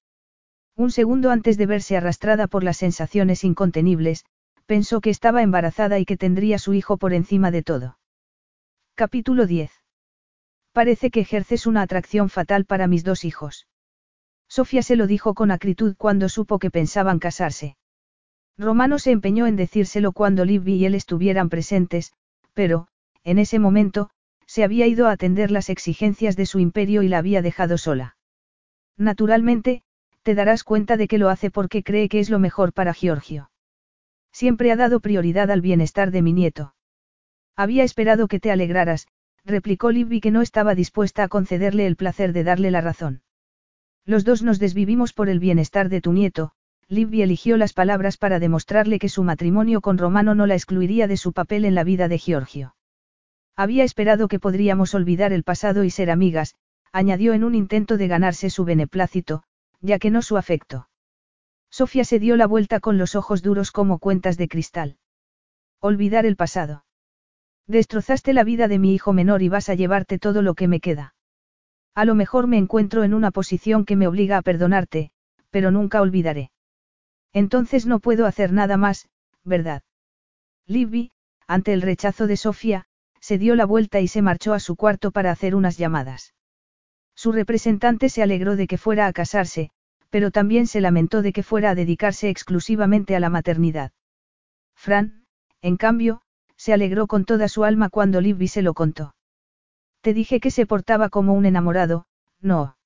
Un 0.76 0.92
segundo 0.92 1.32
antes 1.32 1.58
de 1.58 1.66
verse 1.66 1.98
arrastrada 1.98 2.48
por 2.48 2.64
las 2.64 2.78
sensaciones 2.78 3.44
incontenibles, 3.44 4.26
pensó 4.66 5.02
que 5.02 5.10
estaba 5.10 5.42
embarazada 5.42 6.00
y 6.00 6.06
que 6.06 6.18
tendría 6.18 6.58
su 6.58 6.74
hijo 6.74 6.98
por 6.98 7.14
encima 7.14 7.52
de 7.52 7.64
todo. 7.64 7.98
Capítulo 9.02 9.48
10. 9.48 9.72
Parece 10.74 11.10
que 11.10 11.22
ejerces 11.22 11.66
una 11.66 11.82
atracción 11.82 12.30
fatal 12.30 12.66
para 12.66 12.86
mis 12.86 13.04
dos 13.04 13.26
hijos. 13.26 13.66
Sofía 14.48 14.84
se 14.84 14.96
lo 14.96 15.08
dijo 15.08 15.34
con 15.34 15.50
acritud 15.50 15.96
cuando 15.98 16.30
supo 16.30 16.60
que 16.60 16.70
pensaban 16.70 17.18
casarse. 17.18 17.78
Romano 18.60 19.00
se 19.00 19.10
empeñó 19.10 19.48
en 19.48 19.56
decírselo 19.56 20.12
cuando 20.12 20.46
Libby 20.46 20.76
y 20.76 20.86
él 20.86 20.94
estuvieran 20.94 21.50
presentes, 21.50 22.14
pero, 22.54 22.90
en 23.24 23.40
ese 23.40 23.58
momento, 23.58 24.12
se 24.46 24.64
había 24.64 24.86
ido 24.86 25.08
a 25.08 25.14
atender 25.14 25.50
las 25.50 25.72
exigencias 25.72 26.36
de 26.36 26.46
su 26.46 26.60
imperio 26.60 27.02
y 27.02 27.08
la 27.08 27.18
había 27.18 27.42
dejado 27.42 27.80
sola. 27.80 28.18
Naturalmente, 28.98 29.82
te 30.22 30.36
darás 30.36 30.64
cuenta 30.64 30.96
de 30.96 31.08
que 31.08 31.18
lo 31.18 31.30
hace 31.30 31.50
porque 31.50 31.82
cree 31.82 32.08
que 32.08 32.20
es 32.20 32.30
lo 32.30 32.38
mejor 32.38 32.72
para 32.72 32.94
Giorgio. 32.94 33.50
Siempre 34.32 34.72
ha 34.72 34.76
dado 34.76 35.00
prioridad 35.00 35.50
al 35.50 35.62
bienestar 35.62 36.12
de 36.12 36.22
mi 36.22 36.34
nieto. 36.34 36.76
Había 37.56 37.84
esperado 37.84 38.28
que 38.28 38.40
te 38.40 38.52
alegraras, 38.52 39.08
replicó 39.46 39.92
Libby 39.92 40.22
que 40.22 40.32
no 40.32 40.42
estaba 40.42 40.76
dispuesta 40.76 41.24
a 41.24 41.28
concederle 41.28 41.88
el 41.88 41.96
placer 41.96 42.34
de 42.34 42.44
darle 42.44 42.72
la 42.72 42.82
razón. 42.82 43.22
Los 44.06 44.24
dos 44.24 44.42
nos 44.42 44.60
desvivimos 44.60 45.14
por 45.14 45.30
el 45.30 45.40
bienestar 45.40 45.90
de 45.90 46.02
tu 46.02 46.14
nieto, 46.14 46.54
Libby 46.88 47.22
eligió 47.22 47.58
las 47.58 47.74
palabras 47.74 48.18
para 48.18 48.40
demostrarle 48.40 49.00
que 49.00 49.10
su 49.10 49.24
matrimonio 49.24 49.82
con 49.82 49.98
Romano 49.98 50.36
no 50.36 50.46
la 50.46 50.56
excluiría 50.56 51.08
de 51.08 51.18
su 51.18 51.34
papel 51.34 51.66
en 51.66 51.76
la 51.76 51.84
vida 51.84 52.08
de 52.08 52.18
Giorgio. 52.18 52.76
Había 53.56 53.84
esperado 53.84 54.28
que 54.28 54.40
podríamos 54.40 54.94
olvidar 54.94 55.34
el 55.34 55.44
pasado 55.44 55.84
y 55.84 55.90
ser 55.90 56.12
amigas, 56.12 56.56
añadió 56.92 57.34
en 57.34 57.44
un 57.44 57.56
intento 57.56 57.98
de 57.98 58.08
ganarse 58.08 58.50
su 58.50 58.66
beneplácito, 58.66 59.44
ya 59.80 60.00
que 60.00 60.10
no 60.10 60.22
su 60.22 60.38
afecto. 60.38 60.90
Sofía 61.70 62.04
se 62.04 62.20
dio 62.20 62.36
la 62.36 62.48
vuelta 62.48 62.80
con 62.80 62.98
los 62.98 63.16
ojos 63.16 63.42
duros 63.42 63.72
como 63.72 64.00
cuentas 64.00 64.38
de 64.38 64.50
cristal. 64.50 64.98
Olvidar 65.80 66.26
el 66.26 66.36
pasado. 66.36 66.84
Destrozaste 67.68 68.34
la 68.34 68.44
vida 68.44 68.68
de 68.68 68.80
mi 68.80 68.94
hijo 68.94 69.14
menor 69.14 69.42
y 69.42 69.50
vas 69.50 69.70
a 69.70 69.76
llevarte 69.76 70.20
todo 70.20 70.42
lo 70.42 70.56
que 70.56 70.68
me 70.68 70.80
queda. 70.80 71.16
A 71.94 72.06
lo 72.06 72.16
mejor 72.16 72.48
me 72.48 72.58
encuentro 72.58 73.04
en 73.04 73.14
una 73.14 73.32
posición 73.32 73.86
que 73.86 73.96
me 73.96 74.08
obliga 74.08 74.38
a 74.38 74.42
perdonarte, 74.42 75.12
pero 75.50 75.72
nunca 75.72 76.02
olvidaré. 76.02 76.52
Entonces 77.34 77.86
no 77.86 78.00
puedo 78.00 78.26
hacer 78.26 78.52
nada 78.52 78.78
más, 78.78 79.10
¿verdad? 79.44 79.84
Libby, 80.68 81.12
ante 81.48 81.74
el 81.74 81.82
rechazo 81.82 82.28
de 82.28 82.38
Sofía, 82.38 82.86
se 83.20 83.38
dio 83.38 83.56
la 83.56 83.66
vuelta 83.66 84.00
y 84.00 84.08
se 84.08 84.22
marchó 84.22 84.54
a 84.54 84.60
su 84.60 84.76
cuarto 84.76 85.12
para 85.12 85.32
hacer 85.32 85.56
unas 85.56 85.78
llamadas. 85.78 86.34
Su 87.16 87.32
representante 87.32 88.10
se 88.10 88.24
alegró 88.24 88.56
de 88.56 88.68
que 88.68 88.78
fuera 88.78 89.06
a 89.06 89.14
casarse, 89.14 89.70
pero 90.10 90.32
también 90.32 90.66
se 90.68 90.82
lamentó 90.82 91.22
de 91.22 91.34
que 91.34 91.44
fuera 91.44 91.72
a 91.72 91.76
dedicarse 91.76 92.30
exclusivamente 92.30 93.16
a 93.16 93.20
la 93.20 93.30
maternidad. 93.30 93.92
Fran, 94.76 95.26
en 95.62 95.78
cambio, 95.78 96.22
se 96.62 96.74
alegró 96.74 97.08
con 97.08 97.26
toda 97.26 97.48
su 97.48 97.64
alma 97.64 97.90
cuando 97.90 98.22
Libby 98.22 98.48
se 98.48 98.62
lo 98.62 98.76
contó. 98.76 99.16
Te 100.02 100.14
dije 100.14 100.40
que 100.40 100.52
se 100.52 100.68
portaba 100.68 101.10
como 101.10 101.34
un 101.34 101.48
enamorado, 101.48 102.06
no. 102.40 102.78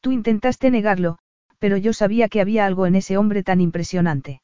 Tú 0.00 0.10
intentaste 0.10 0.68
negarlo, 0.72 1.18
pero 1.60 1.76
yo 1.76 1.92
sabía 1.92 2.28
que 2.28 2.40
había 2.40 2.66
algo 2.66 2.86
en 2.86 2.96
ese 2.96 3.16
hombre 3.16 3.44
tan 3.44 3.60
impresionante. 3.60 4.42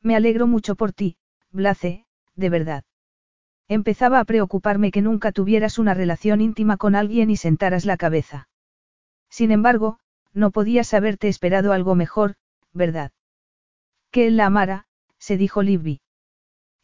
Me 0.00 0.16
alegro 0.16 0.46
mucho 0.46 0.74
por 0.74 0.94
ti, 0.94 1.18
Blace, 1.50 2.06
de 2.34 2.48
verdad. 2.48 2.84
Empezaba 3.68 4.20
a 4.20 4.24
preocuparme 4.24 4.90
que 4.90 5.02
nunca 5.02 5.30
tuvieras 5.30 5.78
una 5.78 5.92
relación 5.92 6.40
íntima 6.40 6.78
con 6.78 6.94
alguien 6.94 7.28
y 7.28 7.36
sentaras 7.36 7.84
la 7.84 7.98
cabeza. 7.98 8.48
Sin 9.28 9.50
embargo, 9.50 9.98
no 10.32 10.50
podías 10.50 10.94
haberte 10.94 11.28
esperado 11.28 11.74
algo 11.74 11.94
mejor, 11.94 12.36
¿verdad? 12.72 13.12
Que 14.10 14.28
él 14.28 14.38
la 14.38 14.46
amara, 14.46 14.86
se 15.18 15.36
dijo 15.36 15.62
Libby. 15.62 16.00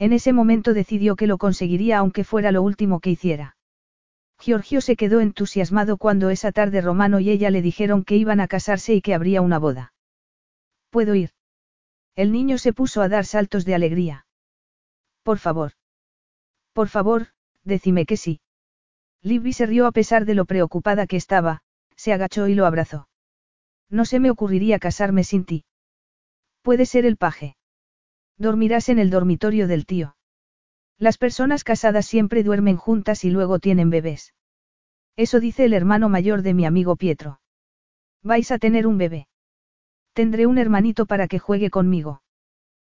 En 0.02 0.12
ese 0.12 0.32
momento 0.32 0.74
decidió 0.74 1.14
que 1.14 1.28
lo 1.28 1.38
conseguiría 1.38 1.98
aunque 1.98 2.24
fuera 2.24 2.50
lo 2.50 2.60
último 2.60 2.98
que 2.98 3.10
hiciera. 3.10 3.56
Giorgio 4.40 4.80
se 4.80 4.96
quedó 4.96 5.20
entusiasmado 5.20 5.96
cuando 5.96 6.30
esa 6.30 6.50
tarde 6.50 6.80
Romano 6.80 7.20
y 7.20 7.30
ella 7.30 7.50
le 7.50 7.62
dijeron 7.62 8.02
que 8.02 8.16
iban 8.16 8.40
a 8.40 8.48
casarse 8.48 8.94
y 8.94 9.00
que 9.00 9.14
habría 9.14 9.42
una 9.42 9.60
boda. 9.60 9.92
¿Puedo 10.90 11.14
ir? 11.14 11.30
El 12.16 12.32
niño 12.32 12.58
se 12.58 12.72
puso 12.72 13.00
a 13.00 13.08
dar 13.08 13.26
saltos 13.26 13.64
de 13.64 13.76
alegría. 13.76 14.26
Por 15.22 15.38
favor. 15.38 15.70
Por 16.72 16.88
favor, 16.88 17.28
decime 17.62 18.04
que 18.04 18.16
sí. 18.16 18.40
Libby 19.22 19.52
se 19.52 19.66
rió 19.66 19.86
a 19.86 19.92
pesar 19.92 20.24
de 20.24 20.34
lo 20.34 20.46
preocupada 20.46 21.06
que 21.06 21.16
estaba, 21.16 21.62
se 21.94 22.12
agachó 22.12 22.48
y 22.48 22.56
lo 22.56 22.66
abrazó. 22.66 23.08
No 23.88 24.04
se 24.04 24.18
me 24.18 24.32
ocurriría 24.32 24.80
casarme 24.80 25.22
sin 25.22 25.44
ti. 25.44 25.64
Puede 26.60 26.86
ser 26.86 27.06
el 27.06 27.16
paje. 27.16 27.54
Dormirás 28.38 28.88
en 28.88 28.98
el 28.98 29.10
dormitorio 29.10 29.68
del 29.68 29.86
tío. 29.86 30.16
Las 30.98 31.18
personas 31.18 31.64
casadas 31.64 32.06
siempre 32.06 32.42
duermen 32.42 32.76
juntas 32.76 33.24
y 33.24 33.30
luego 33.30 33.58
tienen 33.58 33.90
bebés. 33.90 34.34
Eso 35.16 35.40
dice 35.40 35.64
el 35.64 35.74
hermano 35.74 36.08
mayor 36.08 36.42
de 36.42 36.54
mi 36.54 36.64
amigo 36.64 36.96
Pietro. 36.96 37.40
Vais 38.22 38.50
a 38.50 38.58
tener 38.58 38.86
un 38.86 38.98
bebé. 38.98 39.28
Tendré 40.12 40.46
un 40.46 40.58
hermanito 40.58 41.06
para 41.06 41.26
que 41.28 41.38
juegue 41.38 41.70
conmigo. 41.70 42.22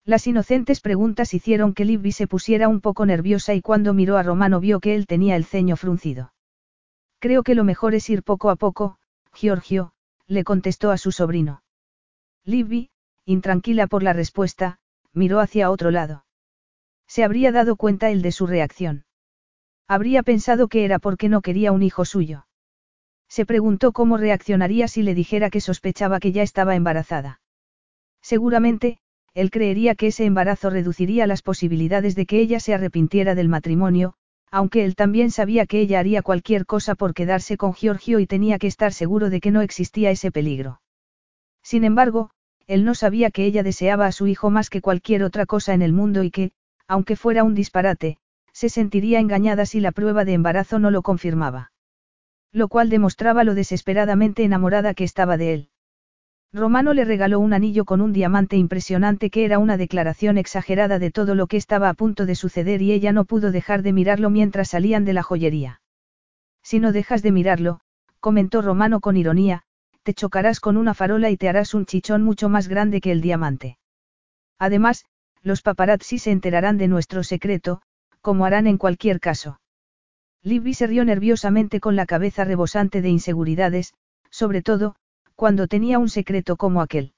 Las 0.05 0.27
inocentes 0.27 0.81
preguntas 0.81 1.33
hicieron 1.33 1.73
que 1.73 1.85
Libby 1.85 2.11
se 2.11 2.27
pusiera 2.27 2.67
un 2.67 2.81
poco 2.81 3.05
nerviosa 3.05 3.53
y 3.53 3.61
cuando 3.61 3.93
miró 3.93 4.17
a 4.17 4.23
Romano 4.23 4.59
vio 4.59 4.79
que 4.81 4.95
él 4.95 5.07
tenía 5.07 5.37
el 5.37 5.45
ceño 5.45 5.77
fruncido. 5.77 6.33
Creo 7.19 7.43
que 7.43 7.55
lo 7.55 7.63
mejor 7.63 7.95
es 7.95 8.09
ir 8.09 8.21
poco 8.21 8.49
a 8.49 8.57
poco, 8.57 8.97
Giorgio, 9.33 9.93
le 10.27 10.43
contestó 10.43 10.91
a 10.91 10.97
su 10.97 11.13
sobrino. 11.13 11.63
Libby, 12.43 12.89
intranquila 13.23 13.87
por 13.87 14.03
la 14.03 14.11
respuesta, 14.11 14.79
miró 15.13 15.39
hacia 15.39 15.69
otro 15.71 15.91
lado. 15.91 16.25
Se 17.07 17.23
habría 17.23 17.51
dado 17.51 17.75
cuenta 17.75 18.09
él 18.09 18.21
de 18.21 18.31
su 18.31 18.47
reacción. 18.47 19.05
Habría 19.87 20.23
pensado 20.23 20.67
que 20.67 20.85
era 20.85 20.99
porque 20.99 21.29
no 21.29 21.41
quería 21.41 21.71
un 21.71 21.83
hijo 21.83 22.05
suyo. 22.05 22.47
Se 23.27 23.45
preguntó 23.45 23.91
cómo 23.91 24.17
reaccionaría 24.17 24.87
si 24.87 25.03
le 25.03 25.15
dijera 25.15 25.49
que 25.49 25.61
sospechaba 25.61 26.19
que 26.19 26.31
ya 26.31 26.43
estaba 26.43 26.75
embarazada. 26.75 27.41
Seguramente, 28.21 28.99
él 29.33 29.49
creería 29.49 29.95
que 29.95 30.07
ese 30.07 30.25
embarazo 30.25 30.69
reduciría 30.69 31.27
las 31.27 31.41
posibilidades 31.41 32.15
de 32.15 32.25
que 32.25 32.39
ella 32.39 32.59
se 32.59 32.73
arrepintiera 32.73 33.35
del 33.35 33.49
matrimonio, 33.49 34.13
aunque 34.51 34.85
él 34.85 34.95
también 34.95 35.31
sabía 35.31 35.65
que 35.65 35.81
ella 35.81 35.99
haría 35.99 36.21
cualquier 36.21 36.67
cosa 36.67 36.93
por 36.93 37.15
quedarse 37.15 37.57
con 37.57 37.73
Giorgio 37.73 38.19
y 38.19 38.27
tenía 38.27 38.59
que 38.59 38.67
estar 38.67 38.93
seguro 38.93 39.31
de 39.31 39.41
que 39.41 39.49
no 39.49 39.61
existía 39.61 40.11
ese 40.11 40.31
peligro. 40.31 40.79
Sin 41.63 41.83
embargo, 41.83 42.29
él 42.67 42.85
no 42.85 42.95
sabía 42.95 43.31
que 43.31 43.45
ella 43.45 43.63
deseaba 43.63 44.05
a 44.05 44.11
su 44.11 44.27
hijo 44.27 44.49
más 44.49 44.69
que 44.69 44.81
cualquier 44.81 45.23
otra 45.23 45.45
cosa 45.45 45.73
en 45.73 45.81
el 45.81 45.93
mundo 45.93 46.23
y 46.23 46.31
que, 46.31 46.51
aunque 46.87 47.15
fuera 47.15 47.43
un 47.43 47.53
disparate, 47.53 48.17
se 48.51 48.69
sentiría 48.69 49.19
engañada 49.19 49.65
si 49.65 49.79
la 49.79 49.91
prueba 49.91 50.25
de 50.25 50.33
embarazo 50.33 50.79
no 50.79 50.91
lo 50.91 51.01
confirmaba. 51.01 51.71
Lo 52.51 52.67
cual 52.67 52.89
demostraba 52.89 53.43
lo 53.43 53.55
desesperadamente 53.55 54.43
enamorada 54.43 54.93
que 54.93 55.03
estaba 55.03 55.37
de 55.37 55.53
él. 55.53 55.69
Romano 56.53 56.93
le 56.93 57.03
regaló 57.03 57.39
un 57.39 57.51
anillo 57.51 57.83
con 57.83 57.99
un 57.99 58.13
diamante 58.13 58.57
impresionante 58.57 59.31
que 59.31 59.43
era 59.43 59.57
una 59.57 59.75
declaración 59.75 60.37
exagerada 60.37 60.99
de 60.99 61.09
todo 61.09 61.33
lo 61.33 61.47
que 61.47 61.57
estaba 61.57 61.89
a 61.89 61.95
punto 61.95 62.27
de 62.27 62.35
suceder 62.35 62.83
y 62.83 62.91
ella 62.91 63.11
no 63.11 63.25
pudo 63.25 63.51
dejar 63.51 63.81
de 63.81 63.91
mirarlo 63.91 64.29
mientras 64.29 64.69
salían 64.69 65.03
de 65.03 65.13
la 65.13 65.23
joyería. 65.23 65.81
Si 66.61 66.79
no 66.79 66.91
dejas 66.91 67.23
de 67.23 67.31
mirarlo, 67.31 67.79
comentó 68.19 68.61
Romano 68.61 68.99
con 68.99 69.17
ironía, 69.17 69.63
te 70.03 70.13
chocarás 70.13 70.59
con 70.59 70.77
una 70.77 70.93
farola 70.93 71.29
y 71.29 71.37
te 71.37 71.49
harás 71.49 71.73
un 71.73 71.85
chichón 71.85 72.21
mucho 72.23 72.49
más 72.49 72.67
grande 72.67 73.01
que 73.01 73.11
el 73.11 73.21
diamante. 73.21 73.77
Además, 74.59 75.05
los 75.41 75.61
paparazzi 75.61 76.19
se 76.19 76.31
enterarán 76.31 76.77
de 76.77 76.87
nuestro 76.87 77.23
secreto, 77.23 77.81
como 78.21 78.45
harán 78.45 78.67
en 78.67 78.77
cualquier 78.77 79.19
caso. 79.19 79.59
Libby 80.41 80.73
se 80.73 80.87
rió 80.87 81.05
nerviosamente 81.05 81.79
con 81.79 81.95
la 81.95 82.05
cabeza 82.05 82.43
rebosante 82.43 83.01
de 83.01 83.09
inseguridades, 83.09 83.93
sobre 84.29 84.61
todo, 84.61 84.95
cuando 85.35 85.67
tenía 85.67 85.99
un 85.99 86.09
secreto 86.09 86.57
como 86.57 86.81
aquel. 86.81 87.13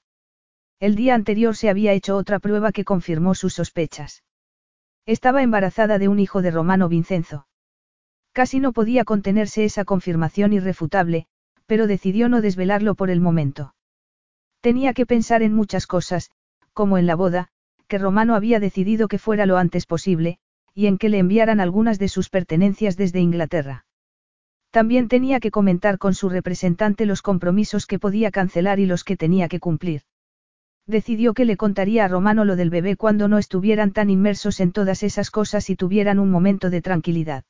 El 0.78 0.94
día 0.94 1.14
anterior 1.14 1.56
se 1.56 1.68
había 1.68 1.92
hecho 1.92 2.16
otra 2.16 2.38
prueba 2.38 2.70
que 2.70 2.84
confirmó 2.84 3.34
sus 3.34 3.54
sospechas. 3.54 4.22
Estaba 5.06 5.42
embarazada 5.42 5.98
de 5.98 6.08
un 6.08 6.18
hijo 6.18 6.42
de 6.42 6.50
Romano 6.50 6.88
Vincenzo. 6.88 7.46
Casi 8.32 8.60
no 8.60 8.72
podía 8.72 9.04
contenerse 9.04 9.64
esa 9.64 9.84
confirmación 9.84 10.52
irrefutable, 10.52 11.26
pero 11.66 11.86
decidió 11.86 12.28
no 12.28 12.40
desvelarlo 12.40 12.94
por 12.94 13.10
el 13.10 13.20
momento. 13.20 13.74
Tenía 14.60 14.94
que 14.94 15.06
pensar 15.06 15.42
en 15.42 15.52
muchas 15.52 15.86
cosas, 15.86 16.30
como 16.72 16.98
en 16.98 17.06
la 17.06 17.14
boda, 17.14 17.48
que 17.88 17.98
Romano 17.98 18.34
había 18.34 18.60
decidido 18.60 19.08
que 19.08 19.18
fuera 19.18 19.46
lo 19.46 19.58
antes 19.58 19.86
posible, 19.86 20.38
y 20.74 20.86
en 20.86 20.98
que 20.98 21.08
le 21.08 21.18
enviaran 21.18 21.60
algunas 21.60 21.98
de 21.98 22.08
sus 22.08 22.28
pertenencias 22.28 22.96
desde 22.96 23.20
Inglaterra. 23.20 23.86
También 24.70 25.08
tenía 25.08 25.40
que 25.40 25.50
comentar 25.50 25.98
con 25.98 26.14
su 26.14 26.28
representante 26.28 27.06
los 27.06 27.22
compromisos 27.22 27.86
que 27.86 27.98
podía 27.98 28.30
cancelar 28.30 28.78
y 28.78 28.86
los 28.86 29.04
que 29.04 29.16
tenía 29.16 29.48
que 29.48 29.60
cumplir. 29.60 30.02
Decidió 30.86 31.32
que 31.34 31.44
le 31.44 31.56
contaría 31.56 32.04
a 32.04 32.08
Romano 32.08 32.44
lo 32.44 32.56
del 32.56 32.70
bebé 32.70 32.96
cuando 32.96 33.26
no 33.26 33.38
estuvieran 33.38 33.92
tan 33.92 34.10
inmersos 34.10 34.60
en 34.60 34.72
todas 34.72 35.02
esas 35.02 35.30
cosas 35.30 35.70
y 35.70 35.76
tuvieran 35.76 36.18
un 36.18 36.30
momento 36.30 36.70
de 36.70 36.82
tranquilidad. 36.82 37.44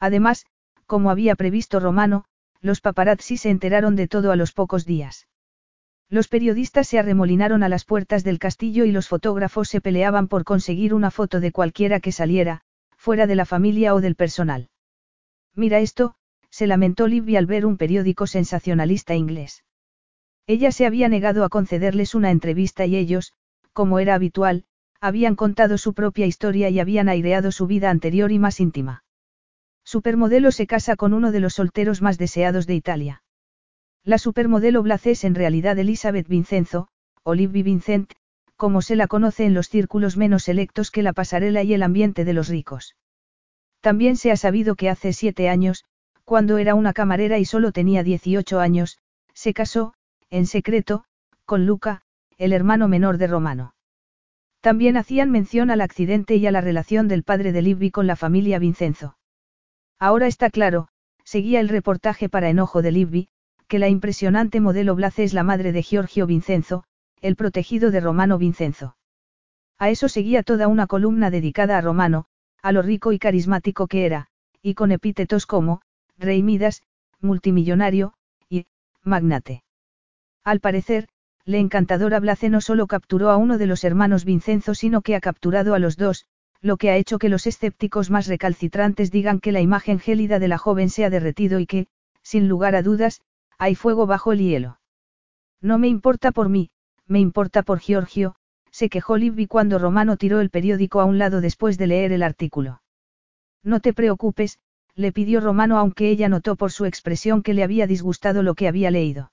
Además, 0.00 0.46
como 0.86 1.10
había 1.10 1.36
previsto 1.36 1.80
Romano, 1.80 2.24
los 2.60 2.80
paparazzi 2.80 3.36
se 3.36 3.50
enteraron 3.50 3.96
de 3.96 4.08
todo 4.08 4.32
a 4.32 4.36
los 4.36 4.52
pocos 4.52 4.84
días. 4.84 5.28
Los 6.10 6.28
periodistas 6.28 6.88
se 6.88 6.98
arremolinaron 6.98 7.62
a 7.62 7.68
las 7.68 7.84
puertas 7.84 8.24
del 8.24 8.38
castillo 8.38 8.84
y 8.84 8.92
los 8.92 9.08
fotógrafos 9.08 9.68
se 9.68 9.80
peleaban 9.80 10.26
por 10.26 10.44
conseguir 10.44 10.94
una 10.94 11.10
foto 11.10 11.40
de 11.40 11.52
cualquiera 11.52 12.00
que 12.00 12.12
saliera, 12.12 12.62
fuera 12.96 13.26
de 13.26 13.36
la 13.36 13.44
familia 13.44 13.94
o 13.94 14.00
del 14.00 14.14
personal. 14.14 14.70
Mira 15.54 15.80
esto, 15.80 16.14
se 16.50 16.66
lamentó 16.66 17.06
Libby 17.08 17.36
al 17.36 17.46
ver 17.46 17.66
un 17.66 17.76
periódico 17.76 18.26
sensacionalista 18.26 19.14
inglés. 19.14 19.64
Ella 20.46 20.72
se 20.72 20.86
había 20.86 21.08
negado 21.08 21.44
a 21.44 21.50
concederles 21.50 22.14
una 22.14 22.30
entrevista 22.30 22.86
y 22.86 22.96
ellos, 22.96 23.34
como 23.74 23.98
era 23.98 24.14
habitual, 24.14 24.64
habían 25.00 25.36
contado 25.36 25.76
su 25.76 25.92
propia 25.92 26.26
historia 26.26 26.70
y 26.70 26.80
habían 26.80 27.08
aireado 27.08 27.52
su 27.52 27.66
vida 27.66 27.90
anterior 27.90 28.32
y 28.32 28.38
más 28.38 28.60
íntima. 28.60 29.04
Supermodelo 29.90 30.52
se 30.52 30.66
casa 30.66 30.96
con 30.96 31.14
uno 31.14 31.32
de 31.32 31.40
los 31.40 31.54
solteros 31.54 32.02
más 32.02 32.18
deseados 32.18 32.66
de 32.66 32.74
Italia. 32.74 33.22
La 34.04 34.18
supermodelo 34.18 34.82
Blace 34.82 35.12
es 35.12 35.24
en 35.24 35.34
realidad 35.34 35.78
Elizabeth 35.78 36.28
Vincenzo, 36.28 36.88
Olivia 37.22 37.62
Vincent, 37.62 38.12
como 38.54 38.82
se 38.82 38.96
la 38.96 39.06
conoce 39.06 39.46
en 39.46 39.54
los 39.54 39.70
círculos 39.70 40.18
menos 40.18 40.42
selectos 40.42 40.90
que 40.90 41.02
la 41.02 41.14
pasarela 41.14 41.62
y 41.62 41.72
el 41.72 41.82
ambiente 41.82 42.26
de 42.26 42.34
los 42.34 42.48
ricos. 42.48 42.96
También 43.80 44.16
se 44.16 44.30
ha 44.30 44.36
sabido 44.36 44.74
que 44.74 44.90
hace 44.90 45.14
siete 45.14 45.48
años, 45.48 45.86
cuando 46.26 46.58
era 46.58 46.74
una 46.74 46.92
camarera 46.92 47.38
y 47.38 47.46
solo 47.46 47.72
tenía 47.72 48.02
18 48.02 48.60
años, 48.60 48.98
se 49.32 49.54
casó, 49.54 49.94
en 50.28 50.44
secreto, 50.44 51.04
con 51.46 51.64
Luca, 51.64 52.02
el 52.36 52.52
hermano 52.52 52.88
menor 52.88 53.16
de 53.16 53.26
Romano. 53.26 53.74
También 54.60 54.98
hacían 54.98 55.30
mención 55.30 55.70
al 55.70 55.80
accidente 55.80 56.36
y 56.36 56.46
a 56.46 56.50
la 56.50 56.60
relación 56.60 57.08
del 57.08 57.22
padre 57.22 57.52
de 57.52 57.62
Libby 57.62 57.90
con 57.90 58.06
la 58.06 58.16
familia 58.16 58.58
Vincenzo. 58.58 59.17
Ahora 59.98 60.26
está 60.26 60.50
claro, 60.50 60.88
seguía 61.24 61.60
el 61.60 61.68
reportaje 61.68 62.28
para 62.28 62.50
enojo 62.50 62.82
de 62.82 62.92
Libby, 62.92 63.28
que 63.66 63.78
la 63.78 63.88
impresionante 63.88 64.60
modelo 64.60 64.94
Blace 64.94 65.24
es 65.24 65.34
la 65.34 65.42
madre 65.42 65.72
de 65.72 65.82
Giorgio 65.82 66.26
Vincenzo, 66.26 66.84
el 67.20 67.36
protegido 67.36 67.90
de 67.90 68.00
Romano 68.00 68.38
Vincenzo. 68.38 68.96
A 69.78 69.90
eso 69.90 70.08
seguía 70.08 70.42
toda 70.42 70.68
una 70.68 70.86
columna 70.86 71.30
dedicada 71.30 71.76
a 71.76 71.80
Romano, 71.80 72.26
a 72.62 72.72
lo 72.72 72.82
rico 72.82 73.12
y 73.12 73.18
carismático 73.18 73.86
que 73.86 74.06
era, 74.06 74.28
y 74.62 74.74
con 74.74 74.92
epítetos 74.92 75.46
como, 75.46 75.82
rey 76.16 76.42
Midas, 76.42 76.82
multimillonario, 77.20 78.14
y, 78.48 78.66
magnate. 79.02 79.62
Al 80.44 80.60
parecer, 80.60 81.08
la 81.44 81.58
encantadora 81.58 82.20
Blace 82.20 82.48
no 82.48 82.60
solo 82.60 82.86
capturó 82.86 83.30
a 83.30 83.36
uno 83.36 83.58
de 83.58 83.66
los 83.66 83.84
hermanos 83.84 84.24
Vincenzo, 84.24 84.74
sino 84.74 85.02
que 85.02 85.16
ha 85.16 85.20
capturado 85.20 85.74
a 85.74 85.78
los 85.78 85.96
dos, 85.96 86.26
lo 86.60 86.76
que 86.76 86.90
ha 86.90 86.96
hecho 86.96 87.18
que 87.18 87.28
los 87.28 87.46
escépticos 87.46 88.10
más 88.10 88.26
recalcitrantes 88.26 89.10
digan 89.10 89.40
que 89.40 89.52
la 89.52 89.60
imagen 89.60 90.00
gélida 90.00 90.38
de 90.38 90.48
la 90.48 90.58
joven 90.58 90.90
se 90.90 91.04
ha 91.04 91.10
derretido 91.10 91.60
y 91.60 91.66
que, 91.66 91.86
sin 92.22 92.48
lugar 92.48 92.74
a 92.74 92.82
dudas, 92.82 93.20
hay 93.58 93.74
fuego 93.74 94.06
bajo 94.06 94.32
el 94.32 94.40
hielo. 94.40 94.80
No 95.60 95.78
me 95.78 95.88
importa 95.88 96.32
por 96.32 96.48
mí, 96.48 96.70
me 97.06 97.20
importa 97.20 97.62
por 97.62 97.80
Giorgio, 97.80 98.34
se 98.70 98.88
quejó 98.88 99.16
Libby 99.16 99.46
cuando 99.46 99.78
Romano 99.78 100.16
tiró 100.16 100.40
el 100.40 100.50
periódico 100.50 101.00
a 101.00 101.04
un 101.04 101.18
lado 101.18 101.40
después 101.40 101.78
de 101.78 101.86
leer 101.86 102.12
el 102.12 102.22
artículo. 102.22 102.82
No 103.62 103.80
te 103.80 103.92
preocupes, 103.92 104.58
le 104.94 105.12
pidió 105.12 105.40
Romano 105.40 105.78
aunque 105.78 106.10
ella 106.10 106.28
notó 106.28 106.56
por 106.56 106.72
su 106.72 106.84
expresión 106.84 107.42
que 107.42 107.54
le 107.54 107.62
había 107.62 107.86
disgustado 107.86 108.42
lo 108.42 108.54
que 108.54 108.68
había 108.68 108.90
leído. 108.90 109.32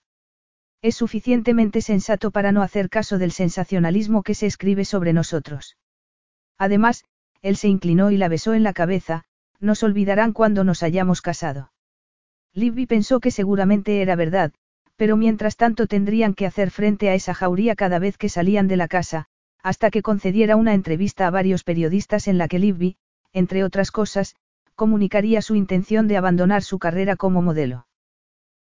Es 0.81 0.95
suficientemente 0.95 1.81
sensato 1.81 2.31
para 2.31 2.51
no 2.51 2.61
hacer 2.61 2.89
caso 2.89 3.17
del 3.17 3.31
sensacionalismo 3.31 4.21
que 4.21 4.35
se 4.35 4.45
escribe 4.45 4.85
sobre 4.85 5.13
nosotros. 5.13 5.77
Además, 6.57 7.03
él 7.45 7.57
se 7.57 7.67
inclinó 7.67 8.09
y 8.09 8.17
la 8.17 8.27
besó 8.27 8.55
en 8.55 8.63
la 8.63 8.73
cabeza, 8.73 9.23
nos 9.59 9.83
olvidarán 9.83 10.33
cuando 10.33 10.63
nos 10.63 10.81
hayamos 10.81 11.21
casado. 11.21 11.71
Libby 12.55 12.87
pensó 12.87 13.19
que 13.19 13.29
seguramente 13.29 14.01
era 14.01 14.15
verdad, 14.15 14.51
pero 14.95 15.15
mientras 15.15 15.55
tanto 15.55 15.85
tendrían 15.85 16.33
que 16.33 16.47
hacer 16.47 16.71
frente 16.71 17.07
a 17.07 17.13
esa 17.13 17.35
jauría 17.35 17.75
cada 17.75 17.99
vez 17.99 18.17
que 18.17 18.29
salían 18.29 18.67
de 18.67 18.77
la 18.77 18.87
casa, 18.87 19.27
hasta 19.61 19.91
que 19.91 20.01
concediera 20.01 20.55
una 20.55 20.73
entrevista 20.73 21.27
a 21.27 21.29
varios 21.29 21.63
periodistas 21.63 22.27
en 22.27 22.39
la 22.39 22.47
que 22.47 22.57
Libby, 22.57 22.97
entre 23.31 23.63
otras 23.63 23.91
cosas, 23.91 24.35
comunicaría 24.73 25.43
su 25.43 25.53
intención 25.53 26.07
de 26.07 26.17
abandonar 26.17 26.63
su 26.63 26.79
carrera 26.79 27.15
como 27.15 27.43
modelo. 27.43 27.85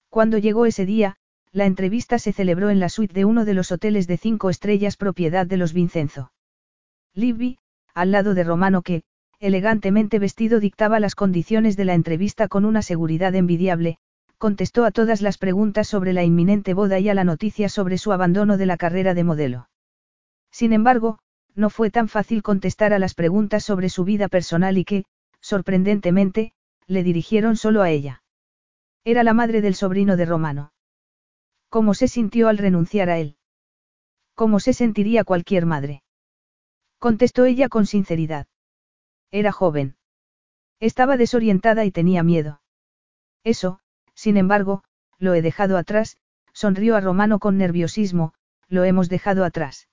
Cuando 0.08 0.38
llegó 0.38 0.66
ese 0.66 0.86
día, 0.86 1.18
la 1.52 1.66
entrevista 1.66 2.18
se 2.18 2.32
celebró 2.32 2.68
en 2.68 2.80
la 2.80 2.88
suite 2.88 3.14
de 3.14 3.26
uno 3.26 3.44
de 3.44 3.54
los 3.54 3.70
hoteles 3.70 4.08
de 4.08 4.16
cinco 4.16 4.50
estrellas 4.50 4.96
propiedad 4.96 5.46
de 5.46 5.56
los 5.56 5.72
Vincenzo. 5.72 6.32
Libby, 7.14 7.58
al 7.94 8.10
lado 8.10 8.34
de 8.34 8.44
Romano 8.44 8.82
que, 8.82 9.02
elegantemente 9.38 10.18
vestido, 10.18 10.60
dictaba 10.60 11.00
las 11.00 11.14
condiciones 11.14 11.76
de 11.76 11.84
la 11.84 11.94
entrevista 11.94 12.48
con 12.48 12.64
una 12.64 12.82
seguridad 12.82 13.34
envidiable, 13.34 13.98
contestó 14.38 14.84
a 14.84 14.90
todas 14.90 15.20
las 15.20 15.38
preguntas 15.38 15.88
sobre 15.88 16.12
la 16.12 16.24
inminente 16.24 16.74
boda 16.74 16.98
y 16.98 17.08
a 17.08 17.14
la 17.14 17.24
noticia 17.24 17.68
sobre 17.68 17.98
su 17.98 18.12
abandono 18.12 18.56
de 18.56 18.66
la 18.66 18.76
carrera 18.76 19.14
de 19.14 19.24
modelo. 19.24 19.68
Sin 20.50 20.72
embargo, 20.72 21.18
no 21.54 21.70
fue 21.70 21.90
tan 21.90 22.08
fácil 22.08 22.42
contestar 22.42 22.92
a 22.92 22.98
las 22.98 23.14
preguntas 23.14 23.64
sobre 23.64 23.88
su 23.88 24.04
vida 24.04 24.28
personal 24.28 24.78
y 24.78 24.84
que, 24.84 25.04
sorprendentemente, 25.40 26.52
le 26.86 27.02
dirigieron 27.02 27.56
solo 27.56 27.82
a 27.82 27.90
ella. 27.90 28.22
Era 29.04 29.22
la 29.22 29.34
madre 29.34 29.60
del 29.60 29.74
sobrino 29.74 30.16
de 30.16 30.24
Romano. 30.24 30.72
¿Cómo 31.68 31.94
se 31.94 32.08
sintió 32.08 32.48
al 32.48 32.58
renunciar 32.58 33.10
a 33.10 33.18
él? 33.18 33.36
¿Cómo 34.34 34.60
se 34.60 34.72
sentiría 34.72 35.24
cualquier 35.24 35.66
madre? 35.66 36.02
Contestó 37.02 37.46
ella 37.46 37.68
con 37.68 37.86
sinceridad. 37.86 38.46
Era 39.32 39.50
joven. 39.50 39.96
Estaba 40.78 41.16
desorientada 41.16 41.84
y 41.84 41.90
tenía 41.90 42.22
miedo. 42.22 42.62
Eso, 43.42 43.80
sin 44.14 44.36
embargo, 44.36 44.84
lo 45.18 45.34
he 45.34 45.42
dejado 45.42 45.78
atrás, 45.78 46.16
sonrió 46.52 46.94
a 46.94 47.00
Romano 47.00 47.40
con 47.40 47.58
nerviosismo, 47.58 48.34
lo 48.68 48.84
hemos 48.84 49.08
dejado 49.08 49.44
atrás. 49.44 49.88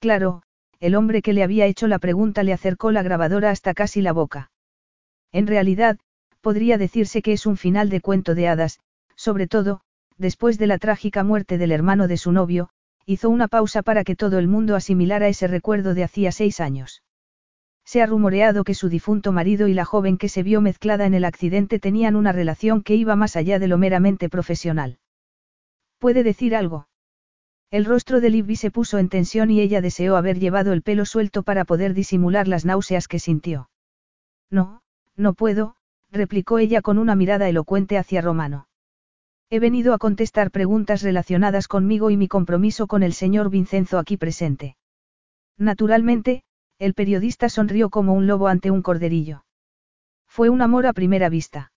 Claro, 0.00 0.42
el 0.80 0.96
hombre 0.96 1.22
que 1.22 1.32
le 1.32 1.44
había 1.44 1.66
hecho 1.66 1.86
la 1.86 2.00
pregunta 2.00 2.42
le 2.42 2.52
acercó 2.52 2.90
la 2.90 3.04
grabadora 3.04 3.52
hasta 3.52 3.72
casi 3.72 4.02
la 4.02 4.12
boca. 4.12 4.50
En 5.30 5.46
realidad, 5.46 5.96
podría 6.40 6.76
decirse 6.76 7.22
que 7.22 7.34
es 7.34 7.46
un 7.46 7.56
final 7.56 7.88
de 7.88 8.00
cuento 8.00 8.34
de 8.34 8.48
hadas, 8.48 8.80
sobre 9.14 9.46
todo, 9.46 9.80
después 10.16 10.58
de 10.58 10.66
la 10.66 10.78
trágica 10.78 11.22
muerte 11.22 11.56
del 11.56 11.70
hermano 11.70 12.08
de 12.08 12.16
su 12.16 12.32
novio, 12.32 12.70
hizo 13.06 13.30
una 13.30 13.46
pausa 13.46 13.82
para 13.82 14.02
que 14.02 14.16
todo 14.16 14.38
el 14.38 14.48
mundo 14.48 14.74
asimilara 14.74 15.28
ese 15.28 15.46
recuerdo 15.46 15.94
de 15.94 16.02
hacía 16.02 16.32
seis 16.32 16.60
años. 16.60 17.02
Se 17.84 18.02
ha 18.02 18.06
rumoreado 18.06 18.64
que 18.64 18.74
su 18.74 18.88
difunto 18.88 19.30
marido 19.30 19.68
y 19.68 19.74
la 19.74 19.84
joven 19.84 20.18
que 20.18 20.28
se 20.28 20.42
vio 20.42 20.60
mezclada 20.60 21.06
en 21.06 21.14
el 21.14 21.24
accidente 21.24 21.78
tenían 21.78 22.16
una 22.16 22.32
relación 22.32 22.82
que 22.82 22.96
iba 22.96 23.14
más 23.14 23.36
allá 23.36 23.60
de 23.60 23.68
lo 23.68 23.78
meramente 23.78 24.28
profesional. 24.28 24.98
¿Puede 25.98 26.24
decir 26.24 26.56
algo? 26.56 26.88
El 27.70 27.84
rostro 27.84 28.20
de 28.20 28.30
Libby 28.30 28.56
se 28.56 28.72
puso 28.72 28.98
en 28.98 29.08
tensión 29.08 29.50
y 29.50 29.60
ella 29.60 29.80
deseó 29.80 30.16
haber 30.16 30.40
llevado 30.40 30.72
el 30.72 30.82
pelo 30.82 31.04
suelto 31.04 31.44
para 31.44 31.64
poder 31.64 31.94
disimular 31.94 32.48
las 32.48 32.64
náuseas 32.64 33.06
que 33.06 33.20
sintió. 33.20 33.70
No, 34.50 34.82
no 35.16 35.34
puedo, 35.34 35.76
replicó 36.10 36.58
ella 36.58 36.82
con 36.82 36.98
una 36.98 37.14
mirada 37.14 37.48
elocuente 37.48 37.98
hacia 37.98 38.20
Romano. 38.20 38.66
He 39.48 39.60
venido 39.60 39.94
a 39.94 39.98
contestar 39.98 40.50
preguntas 40.50 41.02
relacionadas 41.02 41.68
conmigo 41.68 42.10
y 42.10 42.16
mi 42.16 42.26
compromiso 42.26 42.88
con 42.88 43.04
el 43.04 43.12
señor 43.12 43.48
Vincenzo 43.48 43.98
aquí 43.98 44.16
presente. 44.16 44.76
Naturalmente, 45.56 46.42
el 46.78 46.94
periodista 46.94 47.48
sonrió 47.48 47.88
como 47.88 48.12
un 48.14 48.26
lobo 48.26 48.48
ante 48.48 48.70
un 48.72 48.82
corderillo. 48.82 49.44
Fue 50.26 50.50
un 50.50 50.62
amor 50.62 50.86
a 50.86 50.92
primera 50.92 51.28
vista. 51.28 51.70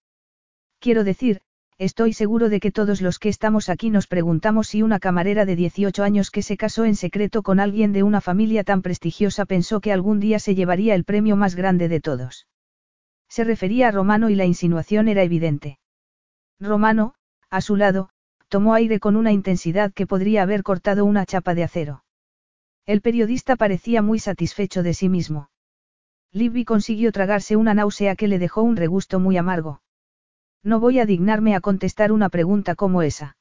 Quiero 0.79 1.03
decir, 1.03 1.41
estoy 1.77 2.13
seguro 2.13 2.49
de 2.49 2.59
que 2.59 2.71
todos 2.71 3.01
los 3.01 3.19
que 3.19 3.29
estamos 3.29 3.69
aquí 3.69 3.91
nos 3.91 4.07
preguntamos 4.07 4.67
si 4.67 4.81
una 4.81 4.99
camarera 4.99 5.45
de 5.45 5.55
18 5.55 6.03
años 6.03 6.31
que 6.31 6.41
se 6.41 6.57
casó 6.57 6.85
en 6.85 6.95
secreto 6.95 7.43
con 7.43 7.59
alguien 7.59 7.93
de 7.93 8.01
una 8.01 8.19
familia 8.19 8.63
tan 8.63 8.81
prestigiosa 8.81 9.45
pensó 9.45 9.79
que 9.79 9.93
algún 9.93 10.19
día 10.19 10.39
se 10.39 10.55
llevaría 10.55 10.95
el 10.95 11.05
premio 11.05 11.35
más 11.35 11.55
grande 11.55 11.87
de 11.87 12.01
todos. 12.01 12.47
Se 13.29 13.43
refería 13.43 13.89
a 13.89 13.91
Romano 13.91 14.29
y 14.29 14.35
la 14.35 14.45
insinuación 14.45 15.07
era 15.07 15.21
evidente. 15.21 15.77
Romano, 16.59 17.13
a 17.49 17.61
su 17.61 17.75
lado, 17.75 18.09
tomó 18.47 18.73
aire 18.73 18.99
con 18.99 19.15
una 19.15 19.31
intensidad 19.31 19.93
que 19.93 20.07
podría 20.07 20.43
haber 20.43 20.63
cortado 20.63 21.05
una 21.05 21.25
chapa 21.25 21.55
de 21.55 21.63
acero. 21.63 22.03
El 22.85 23.01
periodista 23.01 23.55
parecía 23.55 24.01
muy 24.01 24.19
satisfecho 24.19 24.83
de 24.83 24.93
sí 24.93 25.09
mismo. 25.09 25.49
Libby 26.31 26.65
consiguió 26.65 27.11
tragarse 27.11 27.55
una 27.55 27.73
náusea 27.73 28.15
que 28.15 28.27
le 28.27 28.39
dejó 28.39 28.61
un 28.61 28.75
regusto 28.75 29.19
muy 29.19 29.37
amargo. 29.37 29.81
No 30.63 30.79
voy 30.79 30.99
a 30.99 31.05
dignarme 31.05 31.55
a 31.55 31.61
contestar 31.61 32.11
una 32.11 32.29
pregunta 32.29 32.75
como 32.75 33.01
esa. 33.01 33.37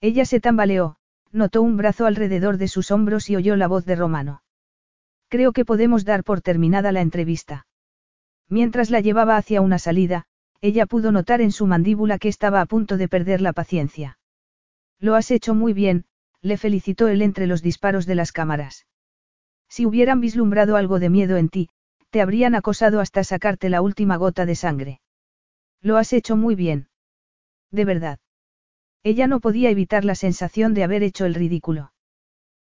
Ella 0.00 0.24
se 0.24 0.40
tambaleó, 0.40 0.96
notó 1.30 1.62
un 1.62 1.76
brazo 1.76 2.06
alrededor 2.06 2.58
de 2.58 2.68
sus 2.68 2.90
hombros 2.90 3.30
y 3.30 3.36
oyó 3.36 3.56
la 3.56 3.68
voz 3.68 3.84
de 3.84 3.96
Romano. 3.96 4.42
Creo 5.28 5.52
que 5.52 5.64
podemos 5.64 6.04
dar 6.04 6.24
por 6.24 6.42
terminada 6.42 6.92
la 6.92 7.00
entrevista. 7.00 7.66
Mientras 8.48 8.90
la 8.90 9.00
llevaba 9.00 9.36
hacia 9.36 9.62
una 9.62 9.78
salida, 9.78 10.26
ella 10.62 10.86
pudo 10.86 11.12
notar 11.12 11.40
en 11.42 11.52
su 11.52 11.66
mandíbula 11.66 12.18
que 12.18 12.28
estaba 12.28 12.60
a 12.60 12.66
punto 12.66 12.96
de 12.96 13.08
perder 13.08 13.40
la 13.40 13.52
paciencia. 13.52 14.18
Lo 15.00 15.16
has 15.16 15.32
hecho 15.32 15.54
muy 15.54 15.72
bien, 15.72 16.04
le 16.40 16.56
felicitó 16.56 17.08
él 17.08 17.20
entre 17.20 17.48
los 17.48 17.62
disparos 17.62 18.06
de 18.06 18.14
las 18.14 18.30
cámaras. 18.30 18.86
Si 19.68 19.84
hubieran 19.84 20.20
vislumbrado 20.20 20.76
algo 20.76 21.00
de 21.00 21.10
miedo 21.10 21.36
en 21.36 21.48
ti, 21.48 21.68
te 22.10 22.20
habrían 22.20 22.54
acosado 22.54 23.00
hasta 23.00 23.24
sacarte 23.24 23.70
la 23.70 23.82
última 23.82 24.16
gota 24.16 24.46
de 24.46 24.54
sangre. 24.54 25.00
Lo 25.80 25.96
has 25.96 26.12
hecho 26.12 26.36
muy 26.36 26.54
bien. 26.54 26.88
De 27.72 27.84
verdad. 27.84 28.20
Ella 29.02 29.26
no 29.26 29.40
podía 29.40 29.70
evitar 29.70 30.04
la 30.04 30.14
sensación 30.14 30.74
de 30.74 30.84
haber 30.84 31.02
hecho 31.02 31.24
el 31.24 31.34
ridículo. 31.34 31.92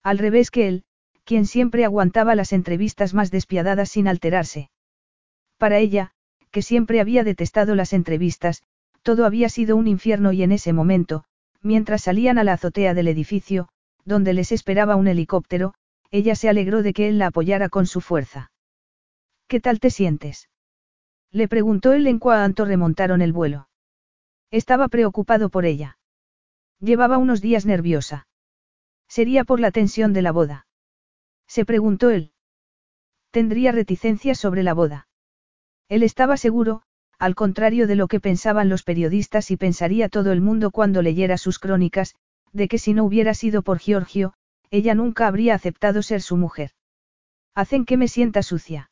Al 0.02 0.18
revés 0.18 0.50
que 0.50 0.70
él, 0.70 0.84
quien 1.26 1.46
siempre 1.46 1.84
aguantaba 1.84 2.36
las 2.36 2.54
entrevistas 2.54 3.14
más 3.14 3.32
despiadadas 3.32 3.90
sin 3.90 4.08
alterarse. 4.08 4.70
Para 5.58 5.80
ella, 5.80 6.14
que 6.52 6.62
siempre 6.62 7.00
había 7.00 7.24
detestado 7.24 7.76
las 7.76 7.94
entrevistas, 7.94 8.64
todo 9.02 9.26
había 9.26 9.50
sido 9.50 9.76
un 9.76 9.88
infierno 9.88 10.32
y 10.32 10.44
en 10.44 10.52
ese 10.52 10.74
momento, 10.74 11.24
mientras 11.62 12.04
salían 12.04 12.38
a 12.38 12.44
la 12.44 12.54
azotea 12.54 12.94
del 12.94 13.08
edificio, 13.08 13.70
donde 14.06 14.34
les 14.34 14.52
esperaba 14.52 14.96
un 14.96 15.08
helicóptero, 15.08 15.74
ella 16.12 16.36
se 16.36 16.50
alegró 16.50 16.84
de 16.84 16.94
que 16.94 17.08
él 17.08 17.18
la 17.18 17.28
apoyara 17.28 17.70
con 17.70 17.88
su 17.88 18.02
fuerza. 18.02 18.52
¿Qué 19.48 19.60
tal 19.60 19.80
te 19.80 19.90
sientes? 19.90 20.50
Le 21.32 21.48
preguntó 21.48 21.94
él 21.94 22.08
en 22.08 22.20
cuanto 22.20 22.66
remontaron 22.66 23.22
el 23.22 23.32
vuelo. 23.32 23.70
Estaba 24.50 24.90
preocupado 24.90 25.50
por 25.50 25.66
ella. 25.66 25.98
Llevaba 26.80 27.18
unos 27.18 27.42
días 27.42 27.66
nerviosa. 27.66 28.28
Sería 29.08 29.46
por 29.46 29.60
la 29.60 29.72
tensión 29.72 30.14
de 30.14 30.22
la 30.22 30.32
boda. 30.32 30.68
Se 31.48 31.64
preguntó 31.66 32.10
él. 32.10 32.34
Tendría 33.32 33.72
reticencias 33.72 34.38
sobre 34.38 34.64
la 34.64 34.74
boda. 34.74 35.08
Él 35.92 36.04
estaba 36.04 36.38
seguro, 36.38 36.84
al 37.20 37.36
contrario 37.36 37.86
de 37.86 37.98
lo 37.98 38.08
que 38.08 38.22
pensaban 38.22 38.70
los 38.70 38.84
periodistas 38.84 39.52
y 39.52 39.58
pensaría 39.58 40.08
todo 40.08 40.32
el 40.32 40.40
mundo 40.40 40.72
cuando 40.72 41.02
leyera 41.02 41.38
sus 41.38 41.60
crónicas, 41.60 42.16
de 42.54 42.70
que 42.70 42.78
si 42.78 42.94
no 42.94 43.04
hubiera 43.04 43.34
sido 43.34 43.62
por 43.62 43.78
Giorgio, 43.78 44.34
ella 44.70 44.96
nunca 44.96 45.28
habría 45.28 45.54
aceptado 45.54 46.02
ser 46.02 46.22
su 46.22 46.38
mujer. 46.38 46.72
Hacen 47.56 47.84
que 47.84 47.98
me 47.98 48.08
sienta 48.08 48.42
sucia. 48.42 48.90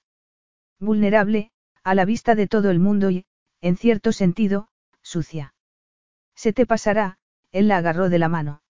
Vulnerable, 0.77 1.51
a 1.85 1.95
la 1.95 2.03
vista 2.03 2.35
de 2.35 2.47
todo 2.47 2.69
el 2.69 2.79
mundo 2.79 3.09
y, 3.11 3.23
en 3.61 3.77
cierto 3.77 4.11
sentido, 4.11 4.67
sucia. 5.01 5.53
Se 6.35 6.51
te 6.51 6.65
pasará, 6.65 7.17
él 7.53 7.69
la 7.69 7.77
agarró 7.77 8.09
de 8.09 8.19
la 8.19 8.27
mano. 8.27 8.61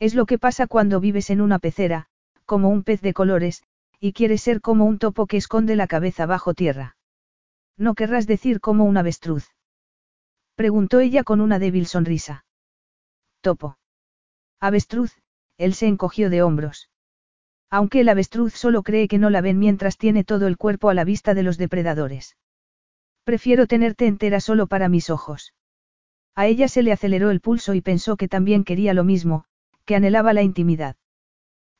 Es 0.00 0.16
lo 0.16 0.26
que 0.26 0.40
pasa 0.40 0.66
cuando 0.66 0.98
vives 0.98 1.30
en 1.30 1.40
una 1.40 1.60
pecera, 1.60 2.08
como 2.46 2.68
un 2.68 2.82
pez 2.82 3.00
de 3.00 3.14
colores, 3.14 3.62
y 4.00 4.12
quieres 4.12 4.42
ser 4.42 4.60
como 4.60 4.86
un 4.86 4.98
topo 4.98 5.28
que 5.28 5.36
esconde 5.36 5.76
la 5.76 5.86
cabeza 5.86 6.26
bajo 6.26 6.52
tierra. 6.52 6.96
No 7.76 7.94
querrás 7.94 8.26
decir 8.26 8.60
como 8.60 8.84
un 8.84 8.96
avestruz. 8.96 9.48
Preguntó 10.54 11.00
ella 11.00 11.24
con 11.24 11.40
una 11.40 11.58
débil 11.58 11.86
sonrisa. 11.86 12.44
Topo. 13.40 13.78
Avestruz, 14.60 15.20
él 15.58 15.74
se 15.74 15.86
encogió 15.86 16.30
de 16.30 16.42
hombros. 16.42 16.90
Aunque 17.70 18.00
el 18.00 18.08
avestruz 18.08 18.54
solo 18.54 18.82
cree 18.82 19.08
que 19.08 19.18
no 19.18 19.30
la 19.30 19.40
ven 19.40 19.58
mientras 19.58 19.98
tiene 19.98 20.22
todo 20.22 20.46
el 20.46 20.56
cuerpo 20.56 20.90
a 20.90 20.94
la 20.94 21.04
vista 21.04 21.34
de 21.34 21.42
los 21.42 21.58
depredadores. 21.58 22.36
Prefiero 23.24 23.66
tenerte 23.66 24.06
entera 24.06 24.40
solo 24.40 24.66
para 24.66 24.88
mis 24.88 25.10
ojos. 25.10 25.54
A 26.36 26.46
ella 26.46 26.68
se 26.68 26.82
le 26.82 26.92
aceleró 26.92 27.30
el 27.30 27.40
pulso 27.40 27.74
y 27.74 27.80
pensó 27.80 28.16
que 28.16 28.28
también 28.28 28.64
quería 28.64 28.94
lo 28.94 29.02
mismo, 29.04 29.46
que 29.84 29.96
anhelaba 29.96 30.32
la 30.32 30.42
intimidad. 30.42 30.96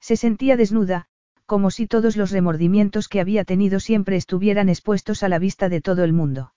Se 0.01 0.17
sentía 0.17 0.57
desnuda, 0.57 1.09
como 1.47 1.71
si 1.71 1.87
todos 1.87 2.17
los 2.17 2.31
remordimientos 2.31 3.09
que 3.09 3.21
había 3.21 3.45
tenido 3.45 3.81
siempre 3.81 4.17
estuvieran 4.17 4.69
expuestos 4.69 5.23
a 5.23 5.29
la 5.29 5.39
vista 5.39 5.69
de 5.69 5.81
todo 5.81 6.05
el 6.05 6.13
mundo. 6.13 6.55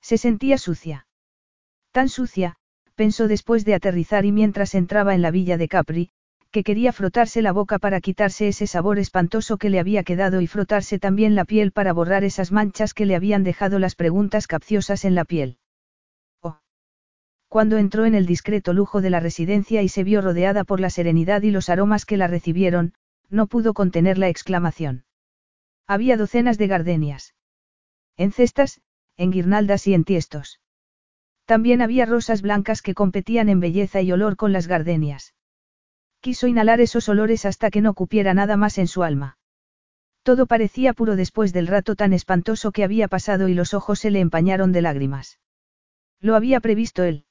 Se 0.00 0.18
sentía 0.18 0.58
sucia. 0.58 1.06
Tan 1.92 2.08
sucia, 2.08 2.56
pensó 2.94 3.28
después 3.28 3.64
de 3.64 3.74
aterrizar 3.74 4.24
y 4.24 4.32
mientras 4.32 4.74
entraba 4.74 5.14
en 5.14 5.22
la 5.22 5.30
villa 5.30 5.56
de 5.56 5.68
Capri, 5.68 6.10
que 6.50 6.64
quería 6.64 6.92
frotarse 6.92 7.42
la 7.42 7.52
boca 7.52 7.78
para 7.78 8.00
quitarse 8.00 8.48
ese 8.48 8.66
sabor 8.66 8.98
espantoso 8.98 9.56
que 9.56 9.70
le 9.70 9.78
había 9.78 10.02
quedado 10.02 10.40
y 10.40 10.48
frotarse 10.48 10.98
también 10.98 11.34
la 11.36 11.44
piel 11.44 11.70
para 11.70 11.92
borrar 11.92 12.24
esas 12.24 12.50
manchas 12.50 12.92
que 12.92 13.06
le 13.06 13.14
habían 13.14 13.44
dejado 13.44 13.78
las 13.78 13.94
preguntas 13.94 14.48
capciosas 14.48 15.04
en 15.04 15.14
la 15.14 15.24
piel. 15.24 15.58
Oh. 16.42 16.58
Cuando 17.48 17.78
entró 17.78 18.04
en 18.04 18.16
el 18.16 18.26
discreto 18.26 18.72
lujo 18.72 19.00
de 19.00 19.10
la 19.10 19.20
residencia 19.20 19.82
y 19.82 19.88
se 19.88 20.02
vio 20.02 20.20
rodeada 20.22 20.64
por 20.64 20.80
la 20.80 20.90
serenidad 20.90 21.42
y 21.42 21.52
los 21.52 21.68
aromas 21.68 22.04
que 22.04 22.16
la 22.16 22.26
recibieron, 22.26 22.94
no 23.30 23.46
pudo 23.46 23.74
contener 23.74 24.18
la 24.18 24.28
exclamación. 24.28 25.04
Había 25.86 26.16
docenas 26.16 26.58
de 26.58 26.66
gardenias. 26.66 27.34
En 28.16 28.32
cestas, 28.32 28.80
en 29.16 29.30
guirnaldas 29.30 29.86
y 29.86 29.94
en 29.94 30.04
tiestos. 30.04 30.60
También 31.44 31.82
había 31.82 32.06
rosas 32.06 32.42
blancas 32.42 32.82
que 32.82 32.94
competían 32.94 33.48
en 33.48 33.60
belleza 33.60 34.00
y 34.02 34.12
olor 34.12 34.36
con 34.36 34.52
las 34.52 34.66
gardenias. 34.66 35.34
Quiso 36.20 36.46
inhalar 36.46 36.80
esos 36.80 37.08
olores 37.08 37.44
hasta 37.44 37.70
que 37.70 37.80
no 37.80 37.94
cupiera 37.94 38.34
nada 38.34 38.56
más 38.56 38.78
en 38.78 38.86
su 38.86 39.02
alma. 39.02 39.38
Todo 40.22 40.46
parecía 40.46 40.92
puro 40.92 41.16
después 41.16 41.52
del 41.52 41.66
rato 41.66 41.96
tan 41.96 42.12
espantoso 42.12 42.72
que 42.72 42.84
había 42.84 43.08
pasado 43.08 43.48
y 43.48 43.54
los 43.54 43.72
ojos 43.72 44.00
se 44.00 44.10
le 44.10 44.20
empañaron 44.20 44.70
de 44.70 44.82
lágrimas. 44.82 45.40
Lo 46.20 46.36
había 46.36 46.60
previsto 46.60 47.02
él. 47.04 47.24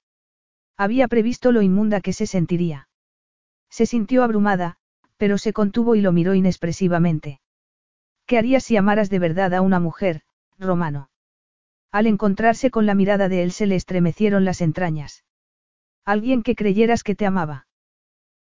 Había 0.76 1.08
previsto 1.08 1.52
lo 1.52 1.62
inmunda 1.62 2.02
que 2.02 2.14
se 2.14 2.26
sentiría. 2.26 2.90
Se 3.70 3.86
sintió 3.86 4.24
abrumada, 4.24 4.78
pero 5.20 5.38
se 5.38 5.52
contuvo 5.52 5.96
y 5.96 6.02
lo 6.02 6.14
miró 6.14 6.34
inexpresivamente. 6.34 7.42
¿Qué 8.26 8.38
harías 8.38 8.64
si 8.64 8.78
amaras 8.78 9.10
de 9.10 9.20
verdad 9.20 9.54
a 9.54 9.62
una 9.62 9.82
mujer, 9.82 10.22
Romano? 10.58 11.10
Al 11.92 12.08
encontrarse 12.08 12.72
con 12.72 12.86
la 12.86 12.96
mirada 12.96 13.28
de 13.28 13.44
él 13.44 13.52
se 13.52 13.68
le 13.68 13.76
estremecieron 13.76 14.46
las 14.46 14.62
entrañas. 14.62 15.26
Alguien 16.06 16.42
que 16.42 16.56
creyeras 16.56 17.04
que 17.04 17.16
te 17.16 17.26
amaba. 17.26 17.68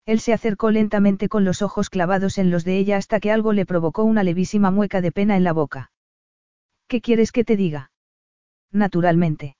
Él 0.05 0.19
se 0.19 0.33
acercó 0.33 0.69
lentamente 0.69 1.29
con 1.29 1.43
los 1.45 1.63
ojos 1.63 1.89
clavados 1.89 2.37
en 2.37 2.51
los 2.51 2.63
de 2.63 2.77
ella 2.77 2.97
hasta 2.97 3.19
que 3.19 3.31
algo 3.31 3.53
le 3.53 3.65
provocó 3.65 4.03
una 4.03 4.23
levísima 4.23 4.69
mueca 4.69 5.01
de 5.01 5.11
pena 5.11 5.35
en 5.35 5.43
la 5.43 5.53
boca. 5.53 5.91
¿Qué 6.87 7.01
quieres 7.01 7.31
que 7.31 7.43
te 7.43 7.57
diga? 7.57 7.91
Naturalmente. 8.71 9.57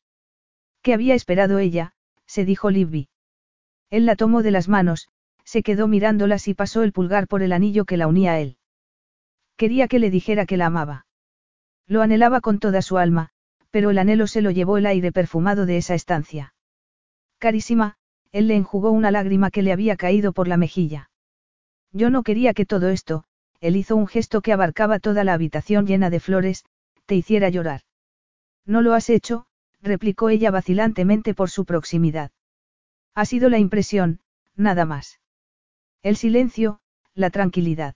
¿Qué 0.83 0.93
había 0.93 1.15
esperado 1.15 1.57
ella? 1.57 1.95
se 2.27 2.45
dijo 2.45 2.69
Libby. 2.69 3.09
Él 3.89 4.05
la 4.05 4.15
tomó 4.15 4.43
de 4.43 4.51
las 4.51 4.67
manos, 4.67 5.09
se 5.47 5.63
quedó 5.63 5.87
mirándolas 5.87 6.49
y 6.49 6.53
pasó 6.53 6.83
el 6.83 6.91
pulgar 6.91 7.29
por 7.29 7.41
el 7.41 7.53
anillo 7.53 7.85
que 7.85 7.95
la 7.95 8.07
unía 8.07 8.33
a 8.33 8.39
él. 8.41 8.57
Quería 9.55 9.87
que 9.87 9.97
le 9.97 10.11
dijera 10.11 10.45
que 10.45 10.57
la 10.57 10.65
amaba. 10.65 11.05
Lo 11.87 12.01
anhelaba 12.01 12.41
con 12.41 12.59
toda 12.59 12.81
su 12.81 12.97
alma, 12.97 13.29
pero 13.71 13.89
el 13.89 13.97
anhelo 13.97 14.27
se 14.27 14.41
lo 14.41 14.51
llevó 14.51 14.77
el 14.77 14.85
aire 14.85 15.13
perfumado 15.13 15.65
de 15.65 15.77
esa 15.77 15.95
estancia. 15.95 16.53
Carísima, 17.37 17.95
él 18.33 18.49
le 18.49 18.57
enjugó 18.57 18.91
una 18.91 19.09
lágrima 19.09 19.49
que 19.49 19.61
le 19.61 19.71
había 19.71 19.95
caído 19.95 20.33
por 20.33 20.49
la 20.49 20.57
mejilla. 20.57 21.11
Yo 21.93 22.09
no 22.09 22.23
quería 22.23 22.53
que 22.53 22.65
todo 22.65 22.89
esto, 22.89 23.23
él 23.61 23.77
hizo 23.77 23.95
un 23.95 24.07
gesto 24.07 24.41
que 24.41 24.51
abarcaba 24.51 24.99
toda 24.99 25.23
la 25.23 25.33
habitación 25.33 25.87
llena 25.87 26.09
de 26.09 26.19
flores, 26.19 26.65
te 27.05 27.15
hiciera 27.15 27.47
llorar. 27.47 27.83
No 28.65 28.81
lo 28.81 28.93
has 28.93 29.09
hecho, 29.09 29.45
replicó 29.81 30.27
ella 30.27 30.51
vacilantemente 30.51 31.33
por 31.33 31.49
su 31.49 31.63
proximidad. 31.63 32.31
Ha 33.15 33.23
sido 33.23 33.49
la 33.49 33.59
impresión, 33.59 34.19
nada 34.57 34.83
más. 34.83 35.21
El 36.07 36.15
silencio, 36.15 36.79
la 37.15 37.31
tranquilidad. 37.31 37.95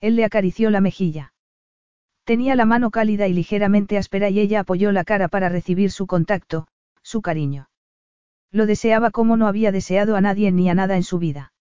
Él 0.00 0.16
le 0.16 0.24
acarició 0.24 0.70
la 0.70 0.80
mejilla. 0.80 1.34
Tenía 2.24 2.56
la 2.56 2.64
mano 2.64 2.90
cálida 2.90 3.28
y 3.28 3.34
ligeramente 3.34 3.98
áspera 3.98 4.30
y 4.30 4.40
ella 4.40 4.60
apoyó 4.60 4.92
la 4.92 5.04
cara 5.04 5.28
para 5.28 5.50
recibir 5.50 5.90
su 5.90 6.06
contacto, 6.06 6.68
su 7.02 7.20
cariño. 7.20 7.68
Lo 8.50 8.64
deseaba 8.64 9.10
como 9.10 9.36
no 9.36 9.46
había 9.46 9.72
deseado 9.72 10.16
a 10.16 10.22
nadie 10.22 10.52
ni 10.52 10.70
a 10.70 10.74
nada 10.74 10.96
en 10.96 11.02
su 11.02 11.18
vida. 11.18 11.52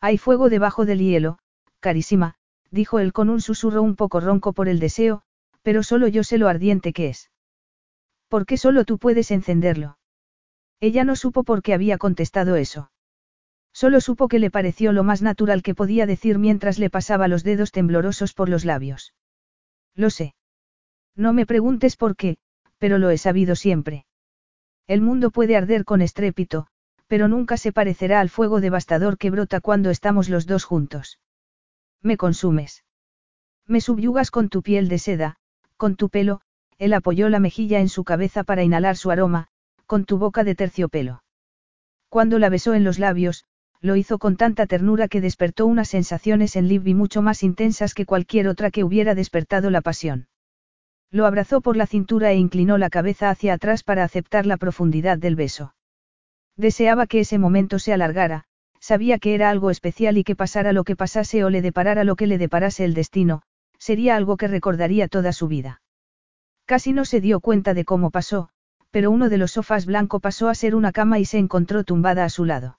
Hay 0.00 0.16
fuego 0.16 0.48
debajo 0.48 0.86
del 0.86 1.00
hielo, 1.00 1.40
carísima, 1.80 2.36
dijo 2.70 2.98
él 2.98 3.12
con 3.12 3.28
un 3.28 3.42
susurro 3.42 3.82
un 3.82 3.96
poco 3.96 4.20
ronco 4.20 4.54
por 4.54 4.66
el 4.66 4.80
deseo, 4.80 5.20
pero 5.60 5.82
solo 5.82 6.08
yo 6.08 6.24
sé 6.24 6.38
lo 6.38 6.48
ardiente 6.48 6.94
que 6.94 7.08
es. 7.10 7.30
¿Por 8.28 8.46
qué 8.46 8.56
solo 8.56 8.86
tú 8.86 8.96
puedes 8.96 9.30
encenderlo? 9.30 9.98
Ella 10.80 11.04
no 11.04 11.16
supo 11.16 11.44
por 11.44 11.60
qué 11.60 11.74
había 11.74 11.98
contestado 11.98 12.56
eso. 12.56 12.90
Solo 13.76 14.00
supo 14.00 14.28
que 14.28 14.38
le 14.38 14.50
pareció 14.50 14.90
lo 14.92 15.04
más 15.04 15.20
natural 15.20 15.62
que 15.62 15.74
podía 15.74 16.06
decir 16.06 16.38
mientras 16.38 16.78
le 16.78 16.88
pasaba 16.88 17.28
los 17.28 17.44
dedos 17.44 17.72
temblorosos 17.72 18.32
por 18.32 18.48
los 18.48 18.64
labios. 18.64 19.12
Lo 19.94 20.08
sé. 20.08 20.34
No 21.14 21.34
me 21.34 21.44
preguntes 21.44 21.98
por 21.98 22.16
qué, 22.16 22.38
pero 22.78 22.96
lo 22.96 23.10
he 23.10 23.18
sabido 23.18 23.54
siempre. 23.54 24.06
El 24.86 25.02
mundo 25.02 25.30
puede 25.30 25.58
arder 25.58 25.84
con 25.84 26.00
estrépito, 26.00 26.68
pero 27.06 27.28
nunca 27.28 27.58
se 27.58 27.70
parecerá 27.70 28.20
al 28.20 28.30
fuego 28.30 28.62
devastador 28.62 29.18
que 29.18 29.30
brota 29.30 29.60
cuando 29.60 29.90
estamos 29.90 30.30
los 30.30 30.46
dos 30.46 30.64
juntos. 30.64 31.20
Me 32.00 32.16
consumes. 32.16 32.82
Me 33.66 33.82
subyugas 33.82 34.30
con 34.30 34.48
tu 34.48 34.62
piel 34.62 34.88
de 34.88 34.98
seda, 34.98 35.36
con 35.76 35.96
tu 35.96 36.08
pelo, 36.08 36.40
él 36.78 36.94
apoyó 36.94 37.28
la 37.28 37.40
mejilla 37.40 37.80
en 37.80 37.90
su 37.90 38.04
cabeza 38.04 38.42
para 38.42 38.62
inhalar 38.62 38.96
su 38.96 39.10
aroma, 39.10 39.48
con 39.84 40.06
tu 40.06 40.16
boca 40.16 40.44
de 40.44 40.54
terciopelo. 40.54 41.22
Cuando 42.08 42.38
la 42.38 42.48
besó 42.48 42.72
en 42.72 42.82
los 42.82 42.98
labios, 42.98 43.44
lo 43.80 43.96
hizo 43.96 44.18
con 44.18 44.36
tanta 44.36 44.66
ternura 44.66 45.08
que 45.08 45.20
despertó 45.20 45.66
unas 45.66 45.88
sensaciones 45.88 46.56
en 46.56 46.68
Libby 46.68 46.94
mucho 46.94 47.22
más 47.22 47.42
intensas 47.42 47.94
que 47.94 48.06
cualquier 48.06 48.48
otra 48.48 48.70
que 48.70 48.84
hubiera 48.84 49.14
despertado 49.14 49.70
la 49.70 49.80
pasión. 49.80 50.28
Lo 51.10 51.26
abrazó 51.26 51.60
por 51.60 51.76
la 51.76 51.86
cintura 51.86 52.32
e 52.32 52.36
inclinó 52.36 52.78
la 52.78 52.90
cabeza 52.90 53.30
hacia 53.30 53.54
atrás 53.54 53.82
para 53.82 54.04
aceptar 54.04 54.46
la 54.46 54.56
profundidad 54.56 55.18
del 55.18 55.36
beso. 55.36 55.74
Deseaba 56.56 57.06
que 57.06 57.20
ese 57.20 57.38
momento 57.38 57.78
se 57.78 57.92
alargara, 57.92 58.44
sabía 58.80 59.18
que 59.18 59.34
era 59.34 59.50
algo 59.50 59.70
especial 59.70 60.18
y 60.18 60.24
que 60.24 60.36
pasara 60.36 60.72
lo 60.72 60.84
que 60.84 60.96
pasase 60.96 61.44
o 61.44 61.50
le 61.50 61.62
deparara 61.62 62.04
lo 62.04 62.16
que 62.16 62.26
le 62.26 62.38
deparase 62.38 62.84
el 62.84 62.94
destino, 62.94 63.42
sería 63.78 64.16
algo 64.16 64.36
que 64.36 64.48
recordaría 64.48 65.08
toda 65.08 65.32
su 65.32 65.48
vida. 65.48 65.82
Casi 66.64 66.92
no 66.92 67.04
se 67.04 67.20
dio 67.20 67.40
cuenta 67.40 67.74
de 67.74 67.84
cómo 67.84 68.10
pasó, 68.10 68.48
pero 68.90 69.10
uno 69.10 69.28
de 69.28 69.38
los 69.38 69.52
sofás 69.52 69.86
blanco 69.86 70.20
pasó 70.20 70.48
a 70.48 70.54
ser 70.54 70.74
una 70.74 70.92
cama 70.92 71.18
y 71.18 71.24
se 71.24 71.38
encontró 71.38 71.84
tumbada 71.84 72.24
a 72.24 72.30
su 72.30 72.44
lado. 72.44 72.78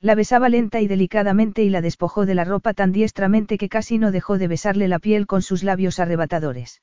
La 0.00 0.14
besaba 0.14 0.48
lenta 0.48 0.80
y 0.80 0.88
delicadamente 0.88 1.62
y 1.62 1.70
la 1.70 1.80
despojó 1.80 2.26
de 2.26 2.34
la 2.34 2.44
ropa 2.44 2.74
tan 2.74 2.92
diestramente 2.92 3.56
que 3.58 3.68
casi 3.68 3.98
no 3.98 4.10
dejó 4.12 4.38
de 4.38 4.48
besarle 4.48 4.88
la 4.88 4.98
piel 4.98 5.26
con 5.26 5.42
sus 5.42 5.62
labios 5.62 5.98
arrebatadores. 5.98 6.82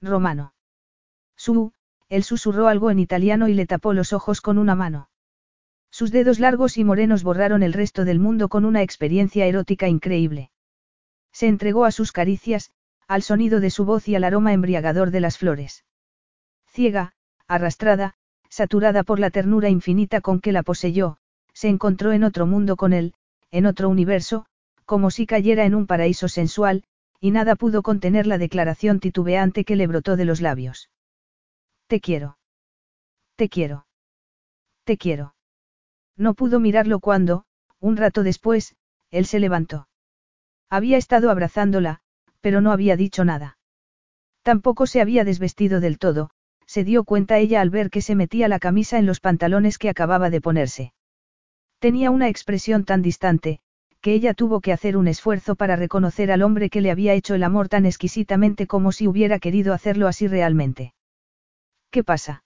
Romano. 0.00 0.54
Su, 1.36 1.72
él 2.08 2.24
susurró 2.24 2.68
algo 2.68 2.90
en 2.90 2.98
italiano 2.98 3.48
y 3.48 3.54
le 3.54 3.66
tapó 3.66 3.92
los 3.92 4.12
ojos 4.12 4.40
con 4.40 4.58
una 4.58 4.74
mano. 4.74 5.08
Sus 5.90 6.10
dedos 6.10 6.40
largos 6.40 6.76
y 6.76 6.84
morenos 6.84 7.22
borraron 7.22 7.62
el 7.62 7.72
resto 7.72 8.04
del 8.04 8.18
mundo 8.18 8.48
con 8.48 8.64
una 8.64 8.82
experiencia 8.82 9.46
erótica 9.46 9.88
increíble. 9.88 10.50
Se 11.32 11.46
entregó 11.46 11.84
a 11.84 11.92
sus 11.92 12.10
caricias, 12.10 12.72
al 13.06 13.22
sonido 13.22 13.60
de 13.60 13.70
su 13.70 13.84
voz 13.84 14.08
y 14.08 14.16
al 14.16 14.24
aroma 14.24 14.52
embriagador 14.52 15.10
de 15.12 15.20
las 15.20 15.38
flores. 15.38 15.84
Ciega, 16.66 17.12
arrastrada, 17.46 18.14
saturada 18.48 19.04
por 19.04 19.20
la 19.20 19.30
ternura 19.30 19.68
infinita 19.68 20.20
con 20.20 20.40
que 20.40 20.52
la 20.52 20.62
poseyó, 20.62 21.18
se 21.54 21.68
encontró 21.68 22.12
en 22.12 22.24
otro 22.24 22.46
mundo 22.46 22.76
con 22.76 22.92
él, 22.92 23.14
en 23.50 23.64
otro 23.64 23.88
universo, 23.88 24.44
como 24.84 25.10
si 25.10 25.26
cayera 25.26 25.64
en 25.64 25.74
un 25.74 25.86
paraíso 25.86 26.28
sensual, 26.28 26.84
y 27.20 27.30
nada 27.30 27.56
pudo 27.56 27.82
contener 27.82 28.26
la 28.26 28.36
declaración 28.36 29.00
titubeante 29.00 29.64
que 29.64 29.76
le 29.76 29.86
brotó 29.86 30.16
de 30.16 30.26
los 30.26 30.40
labios. 30.42 30.90
Te 31.86 32.00
quiero. 32.00 32.36
Te 33.36 33.48
quiero. 33.48 33.86
Te 34.84 34.98
quiero. 34.98 35.34
No 36.16 36.34
pudo 36.34 36.60
mirarlo 36.60 37.00
cuando, 37.00 37.44
un 37.80 37.96
rato 37.96 38.22
después, 38.22 38.76
él 39.10 39.26
se 39.26 39.40
levantó. 39.40 39.88
Había 40.68 40.98
estado 40.98 41.30
abrazándola, 41.30 42.00
pero 42.40 42.60
no 42.60 42.72
había 42.72 42.96
dicho 42.96 43.24
nada. 43.24 43.58
Tampoco 44.42 44.86
se 44.86 45.00
había 45.00 45.24
desvestido 45.24 45.80
del 45.80 45.98
todo, 45.98 46.30
se 46.66 46.84
dio 46.84 47.04
cuenta 47.04 47.38
ella 47.38 47.60
al 47.60 47.70
ver 47.70 47.90
que 47.90 48.02
se 48.02 48.14
metía 48.14 48.48
la 48.48 48.58
camisa 48.58 48.98
en 48.98 49.06
los 49.06 49.20
pantalones 49.20 49.78
que 49.78 49.88
acababa 49.88 50.30
de 50.30 50.40
ponerse. 50.40 50.92
Tenía 51.84 52.10
una 52.10 52.30
expresión 52.30 52.86
tan 52.86 53.02
distante, 53.02 53.60
que 54.00 54.14
ella 54.14 54.32
tuvo 54.32 54.62
que 54.62 54.72
hacer 54.72 54.96
un 54.96 55.06
esfuerzo 55.06 55.54
para 55.54 55.76
reconocer 55.76 56.32
al 56.32 56.40
hombre 56.40 56.70
que 56.70 56.80
le 56.80 56.90
había 56.90 57.12
hecho 57.12 57.34
el 57.34 57.42
amor 57.42 57.68
tan 57.68 57.84
exquisitamente 57.84 58.66
como 58.66 58.90
si 58.90 59.06
hubiera 59.06 59.38
querido 59.38 59.74
hacerlo 59.74 60.08
así 60.08 60.26
realmente. 60.26 60.94
¿Qué 61.90 62.02
pasa? 62.02 62.42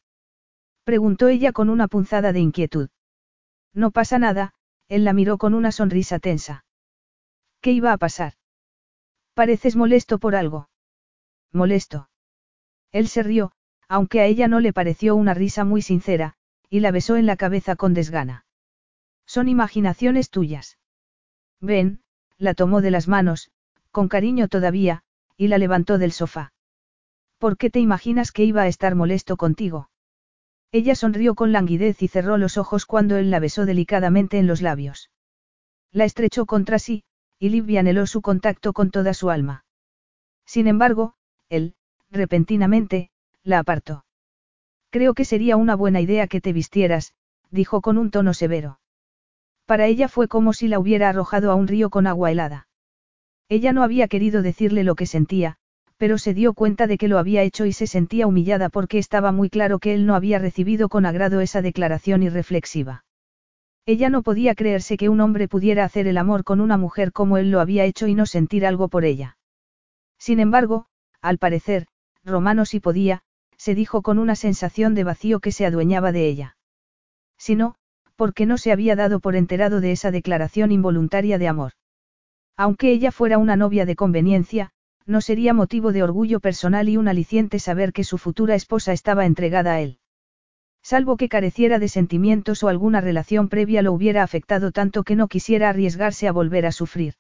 preguntó 0.82 1.28
ella 1.28 1.52
con 1.52 1.70
una 1.70 1.86
punzada 1.86 2.32
de 2.32 2.40
inquietud. 2.40 2.88
No 3.72 3.92
pasa 3.92 4.18
nada, 4.18 4.54
él 4.88 5.04
la 5.04 5.12
miró 5.12 5.38
con 5.38 5.54
una 5.54 5.70
sonrisa 5.70 6.18
tensa. 6.18 6.64
¿Qué 7.60 7.70
iba 7.70 7.92
a 7.92 7.96
pasar? 7.96 8.32
Pareces 9.34 9.76
molesto 9.76 10.18
por 10.18 10.34
algo. 10.34 10.68
Molesto. 11.52 12.10
Él 12.90 13.06
se 13.06 13.22
rió, 13.22 13.52
aunque 13.86 14.20
a 14.20 14.24
ella 14.24 14.48
no 14.48 14.58
le 14.58 14.72
pareció 14.72 15.14
una 15.14 15.32
risa 15.32 15.62
muy 15.62 15.80
sincera, 15.80 16.34
y 16.68 16.80
la 16.80 16.90
besó 16.90 17.16
en 17.16 17.26
la 17.26 17.36
cabeza 17.36 17.76
con 17.76 17.94
desgana. 17.94 18.46
Son 19.28 19.46
imaginaciones 19.46 20.30
tuyas. 20.30 20.78
Ven, 21.60 22.00
la 22.38 22.54
tomó 22.54 22.80
de 22.80 22.90
las 22.90 23.08
manos, 23.08 23.50
con 23.90 24.08
cariño 24.08 24.48
todavía, 24.48 25.02
y 25.36 25.48
la 25.48 25.58
levantó 25.58 25.98
del 25.98 26.12
sofá. 26.12 26.54
¿Por 27.36 27.58
qué 27.58 27.68
te 27.68 27.78
imaginas 27.78 28.32
que 28.32 28.44
iba 28.44 28.62
a 28.62 28.68
estar 28.68 28.94
molesto 28.94 29.36
contigo? 29.36 29.90
Ella 30.72 30.94
sonrió 30.94 31.34
con 31.34 31.52
languidez 31.52 32.02
y 32.02 32.08
cerró 32.08 32.38
los 32.38 32.56
ojos 32.56 32.86
cuando 32.86 33.18
él 33.18 33.30
la 33.30 33.38
besó 33.38 33.66
delicadamente 33.66 34.38
en 34.38 34.46
los 34.46 34.62
labios. 34.62 35.10
La 35.92 36.04
estrechó 36.04 36.46
contra 36.46 36.78
sí, 36.78 37.04
y 37.38 37.50
Libby 37.50 37.76
anheló 37.76 38.06
su 38.06 38.22
contacto 38.22 38.72
con 38.72 38.90
toda 38.90 39.12
su 39.12 39.28
alma. 39.28 39.66
Sin 40.46 40.66
embargo, 40.68 41.16
él, 41.50 41.74
repentinamente, 42.10 43.10
la 43.42 43.58
apartó. 43.58 44.06
Creo 44.88 45.12
que 45.12 45.26
sería 45.26 45.58
una 45.58 45.76
buena 45.76 46.00
idea 46.00 46.28
que 46.28 46.40
te 46.40 46.54
vistieras, 46.54 47.12
dijo 47.50 47.82
con 47.82 47.98
un 47.98 48.10
tono 48.10 48.32
severo. 48.32 48.80
Para 49.68 49.84
ella 49.84 50.08
fue 50.08 50.28
como 50.28 50.54
si 50.54 50.66
la 50.66 50.78
hubiera 50.78 51.10
arrojado 51.10 51.52
a 51.52 51.54
un 51.54 51.68
río 51.68 51.90
con 51.90 52.06
agua 52.06 52.30
helada. 52.30 52.68
Ella 53.50 53.74
no 53.74 53.82
había 53.82 54.08
querido 54.08 54.40
decirle 54.40 54.82
lo 54.82 54.94
que 54.94 55.04
sentía, 55.04 55.58
pero 55.98 56.16
se 56.16 56.32
dio 56.32 56.54
cuenta 56.54 56.86
de 56.86 56.96
que 56.96 57.06
lo 57.06 57.18
había 57.18 57.42
hecho 57.42 57.66
y 57.66 57.74
se 57.74 57.86
sentía 57.86 58.26
humillada 58.26 58.70
porque 58.70 58.96
estaba 58.96 59.30
muy 59.30 59.50
claro 59.50 59.78
que 59.78 59.92
él 59.92 60.06
no 60.06 60.14
había 60.14 60.38
recibido 60.38 60.88
con 60.88 61.04
agrado 61.04 61.42
esa 61.42 61.60
declaración 61.60 62.22
irreflexiva. 62.22 63.04
Ella 63.84 64.08
no 64.08 64.22
podía 64.22 64.54
creerse 64.54 64.96
que 64.96 65.10
un 65.10 65.20
hombre 65.20 65.48
pudiera 65.48 65.84
hacer 65.84 66.06
el 66.06 66.16
amor 66.16 66.44
con 66.44 66.62
una 66.62 66.78
mujer 66.78 67.12
como 67.12 67.36
él 67.36 67.50
lo 67.50 67.60
había 67.60 67.84
hecho 67.84 68.06
y 68.06 68.14
no 68.14 68.24
sentir 68.24 68.64
algo 68.64 68.88
por 68.88 69.04
ella. 69.04 69.36
Sin 70.16 70.40
embargo, 70.40 70.86
al 71.20 71.36
parecer, 71.36 71.88
Romano 72.24 72.64
sí 72.64 72.80
podía, 72.80 73.20
se 73.58 73.74
dijo 73.74 74.00
con 74.00 74.18
una 74.18 74.34
sensación 74.34 74.94
de 74.94 75.04
vacío 75.04 75.40
que 75.40 75.52
se 75.52 75.66
adueñaba 75.66 76.10
de 76.10 76.26
ella. 76.26 76.56
Si 77.36 77.54
no, 77.54 77.74
porque 78.18 78.46
no 78.46 78.58
se 78.58 78.72
había 78.72 78.96
dado 78.96 79.20
por 79.20 79.36
enterado 79.36 79.80
de 79.80 79.92
esa 79.92 80.10
declaración 80.10 80.72
involuntaria 80.72 81.38
de 81.38 81.46
amor. 81.46 81.72
Aunque 82.56 82.90
ella 82.90 83.12
fuera 83.12 83.38
una 83.38 83.54
novia 83.54 83.86
de 83.86 83.94
conveniencia, 83.94 84.72
no 85.06 85.20
sería 85.20 85.54
motivo 85.54 85.92
de 85.92 86.02
orgullo 86.02 86.40
personal 86.40 86.88
y 86.88 86.96
un 86.96 87.06
aliciente 87.06 87.60
saber 87.60 87.92
que 87.92 88.02
su 88.02 88.18
futura 88.18 88.56
esposa 88.56 88.92
estaba 88.92 89.24
entregada 89.24 89.74
a 89.74 89.80
él. 89.80 90.00
Salvo 90.82 91.16
que 91.16 91.28
careciera 91.28 91.78
de 91.78 91.86
sentimientos 91.86 92.64
o 92.64 92.68
alguna 92.68 93.00
relación 93.00 93.48
previa 93.48 93.82
lo 93.82 93.92
hubiera 93.92 94.24
afectado 94.24 94.72
tanto 94.72 95.04
que 95.04 95.14
no 95.14 95.28
quisiera 95.28 95.68
arriesgarse 95.68 96.26
a 96.26 96.32
volver 96.32 96.66
a 96.66 96.72
sufrir. 96.72 97.14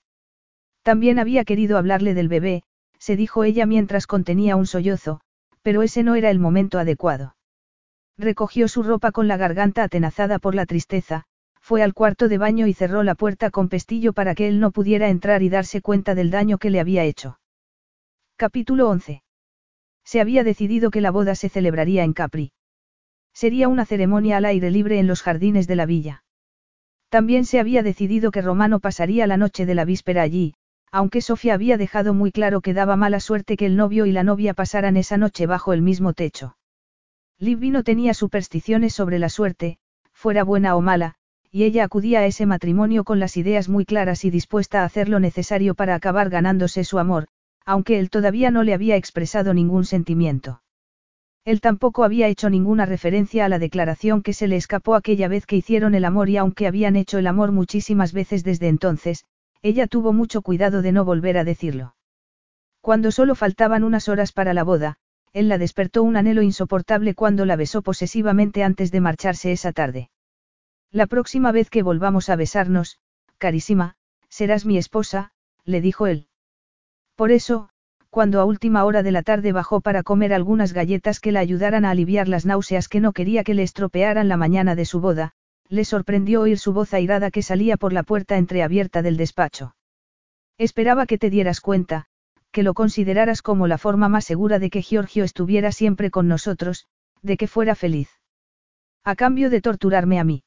También 0.82 1.20
había 1.20 1.44
querido 1.44 1.78
hablarle 1.78 2.12
del 2.14 2.26
bebé, 2.26 2.64
se 2.98 3.14
dijo 3.14 3.44
ella 3.44 3.66
mientras 3.66 4.08
contenía 4.08 4.56
un 4.56 4.66
sollozo, 4.66 5.20
pero 5.62 5.84
ese 5.84 6.02
no 6.02 6.16
era 6.16 6.30
el 6.30 6.40
momento 6.40 6.80
adecuado. 6.80 7.36
Recogió 8.18 8.66
su 8.66 8.82
ropa 8.82 9.12
con 9.12 9.28
la 9.28 9.36
garganta 9.36 9.84
atenazada 9.84 10.40
por 10.40 10.56
la 10.56 10.66
tristeza, 10.66 11.22
fue 11.60 11.84
al 11.84 11.94
cuarto 11.94 12.28
de 12.28 12.36
baño 12.36 12.66
y 12.66 12.74
cerró 12.74 13.04
la 13.04 13.14
puerta 13.14 13.50
con 13.50 13.68
pestillo 13.68 14.12
para 14.12 14.34
que 14.34 14.48
él 14.48 14.58
no 14.58 14.72
pudiera 14.72 15.08
entrar 15.08 15.42
y 15.42 15.48
darse 15.48 15.80
cuenta 15.80 16.16
del 16.16 16.32
daño 16.32 16.58
que 16.58 16.70
le 16.70 16.80
había 16.80 17.04
hecho. 17.04 17.38
Capítulo 18.36 18.88
11. 18.88 19.22
Se 20.04 20.20
había 20.20 20.42
decidido 20.42 20.90
que 20.90 21.00
la 21.00 21.12
boda 21.12 21.36
se 21.36 21.48
celebraría 21.48 22.02
en 22.02 22.12
Capri. 22.12 22.52
Sería 23.32 23.68
una 23.68 23.84
ceremonia 23.84 24.38
al 24.38 24.46
aire 24.46 24.72
libre 24.72 24.98
en 24.98 25.06
los 25.06 25.22
jardines 25.22 25.68
de 25.68 25.76
la 25.76 25.86
villa. 25.86 26.24
También 27.10 27.44
se 27.44 27.60
había 27.60 27.84
decidido 27.84 28.32
que 28.32 28.42
Romano 28.42 28.80
pasaría 28.80 29.28
la 29.28 29.36
noche 29.36 29.64
de 29.64 29.76
la 29.76 29.84
víspera 29.84 30.22
allí, 30.22 30.54
aunque 30.90 31.20
Sofía 31.20 31.54
había 31.54 31.76
dejado 31.76 32.14
muy 32.14 32.32
claro 32.32 32.62
que 32.62 32.74
daba 32.74 32.96
mala 32.96 33.20
suerte 33.20 33.56
que 33.56 33.66
el 33.66 33.76
novio 33.76 34.06
y 34.06 34.12
la 34.12 34.24
novia 34.24 34.54
pasaran 34.54 34.96
esa 34.96 35.18
noche 35.18 35.46
bajo 35.46 35.72
el 35.72 35.82
mismo 35.82 36.14
techo. 36.14 36.57
Libby 37.40 37.70
no 37.70 37.84
tenía 37.84 38.14
supersticiones 38.14 38.94
sobre 38.94 39.18
la 39.18 39.28
suerte, 39.28 39.78
fuera 40.12 40.42
buena 40.42 40.74
o 40.74 40.80
mala, 40.80 41.14
y 41.50 41.64
ella 41.64 41.84
acudía 41.84 42.20
a 42.20 42.26
ese 42.26 42.46
matrimonio 42.46 43.04
con 43.04 43.20
las 43.20 43.36
ideas 43.36 43.68
muy 43.68 43.84
claras 43.84 44.24
y 44.24 44.30
dispuesta 44.30 44.82
a 44.82 44.84
hacer 44.84 45.08
lo 45.08 45.20
necesario 45.20 45.74
para 45.74 45.94
acabar 45.94 46.30
ganándose 46.30 46.82
su 46.84 46.98
amor, 46.98 47.28
aunque 47.64 47.98
él 47.98 48.10
todavía 48.10 48.50
no 48.50 48.64
le 48.64 48.74
había 48.74 48.96
expresado 48.96 49.54
ningún 49.54 49.84
sentimiento. 49.84 50.62
Él 51.44 51.60
tampoco 51.60 52.04
había 52.04 52.28
hecho 52.28 52.50
ninguna 52.50 52.86
referencia 52.86 53.44
a 53.44 53.48
la 53.48 53.58
declaración 53.58 54.22
que 54.22 54.32
se 54.32 54.48
le 54.48 54.56
escapó 54.56 54.94
aquella 54.94 55.28
vez 55.28 55.46
que 55.46 55.56
hicieron 55.56 55.94
el 55.94 56.04
amor 56.04 56.28
y 56.28 56.36
aunque 56.36 56.66
habían 56.66 56.96
hecho 56.96 57.18
el 57.18 57.26
amor 57.26 57.52
muchísimas 57.52 58.12
veces 58.12 58.44
desde 58.44 58.68
entonces, 58.68 59.24
ella 59.62 59.86
tuvo 59.86 60.12
mucho 60.12 60.42
cuidado 60.42 60.82
de 60.82 60.92
no 60.92 61.04
volver 61.04 61.38
a 61.38 61.44
decirlo. 61.44 61.94
Cuando 62.80 63.12
solo 63.12 63.34
faltaban 63.34 63.84
unas 63.84 64.08
horas 64.08 64.32
para 64.32 64.54
la 64.54 64.64
boda, 64.64 64.98
él 65.32 65.48
la 65.48 65.58
despertó 65.58 66.02
un 66.02 66.16
anhelo 66.16 66.42
insoportable 66.42 67.14
cuando 67.14 67.44
la 67.44 67.56
besó 67.56 67.82
posesivamente 67.82 68.62
antes 68.62 68.90
de 68.90 69.00
marcharse 69.00 69.52
esa 69.52 69.72
tarde. 69.72 70.10
La 70.90 71.06
próxima 71.06 71.52
vez 71.52 71.70
que 71.70 71.82
volvamos 71.82 72.28
a 72.28 72.36
besarnos, 72.36 72.98
carísima, 73.38 73.94
serás 74.28 74.64
mi 74.64 74.78
esposa, 74.78 75.32
le 75.64 75.80
dijo 75.80 76.06
él. 76.06 76.28
Por 77.14 77.30
eso, 77.30 77.68
cuando 78.10 78.40
a 78.40 78.44
última 78.44 78.84
hora 78.84 79.02
de 79.02 79.12
la 79.12 79.22
tarde 79.22 79.52
bajó 79.52 79.80
para 79.80 80.02
comer 80.02 80.32
algunas 80.32 80.72
galletas 80.72 81.20
que 81.20 81.32
la 81.32 81.40
ayudaran 81.40 81.84
a 81.84 81.90
aliviar 81.90 82.26
las 82.28 82.46
náuseas 82.46 82.88
que 82.88 83.00
no 83.00 83.12
quería 83.12 83.44
que 83.44 83.54
le 83.54 83.62
estropearan 83.62 84.28
la 84.28 84.36
mañana 84.36 84.74
de 84.74 84.86
su 84.86 85.00
boda, 85.00 85.32
le 85.68 85.84
sorprendió 85.84 86.40
oír 86.40 86.58
su 86.58 86.72
voz 86.72 86.94
airada 86.94 87.30
que 87.30 87.42
salía 87.42 87.76
por 87.76 87.92
la 87.92 88.02
puerta 88.02 88.38
entreabierta 88.38 89.02
del 89.02 89.18
despacho. 89.18 89.74
Esperaba 90.56 91.06
que 91.06 91.18
te 91.18 91.28
dieras 91.28 91.60
cuenta, 91.60 92.06
que 92.52 92.62
lo 92.62 92.74
consideraras 92.74 93.42
como 93.42 93.66
la 93.66 93.78
forma 93.78 94.08
más 94.08 94.24
segura 94.24 94.58
de 94.58 94.70
que 94.70 94.82
Giorgio 94.82 95.24
estuviera 95.24 95.72
siempre 95.72 96.10
con 96.10 96.28
nosotros, 96.28 96.86
de 97.22 97.36
que 97.36 97.46
fuera 97.46 97.74
feliz. 97.74 98.10
A 99.04 99.16
cambio 99.16 99.50
de 99.50 99.60
torturarme 99.60 100.18
a 100.18 100.24
mí. 100.24 100.44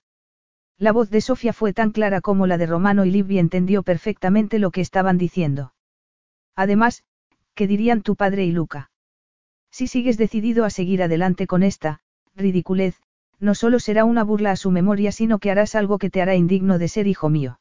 La 0.78 0.92
voz 0.92 1.10
de 1.10 1.22
Sofía 1.22 1.54
fue 1.54 1.74
tan 1.74 1.92
clara 1.92 2.22
como 2.22 2.48
la 2.48 2.58
de 2.58 2.66
Romano 2.66 3.06
y 3.06 3.12
Libby 3.12 3.38
entendió 3.38 3.84
perfectamente 3.84 4.58
lo 4.58 4.72
que 4.72 4.82
estaban 4.82 5.18
diciendo. 5.18 5.74
Además, 6.56 7.04
¿qué 7.54 7.68
dirían 7.68 8.02
tu 8.02 8.16
padre 8.16 8.46
y 8.46 8.52
Luca? 8.52 8.90
Si 9.70 9.88
sigues 9.88 10.18
decidido 10.18 10.66
a 10.66 10.70
seguir 10.70 11.04
adelante 11.04 11.48
con 11.48 11.64
esta, 11.64 12.00
ridiculez, 12.36 13.00
no 13.40 13.56
solo 13.56 13.80
será 13.80 14.06
una 14.06 14.24
burla 14.24 14.52
a 14.52 14.56
su 14.56 14.72
memoria, 14.72 15.12
sino 15.12 15.40
que 15.40 15.52
harás 15.52 15.76
algo 15.76 15.98
que 15.98 16.10
te 16.10 16.22
hará 16.22 16.36
indigno 16.36 16.78
de 16.78 16.88
ser 16.88 17.08
hijo 17.08 17.30
mío. 17.30 17.60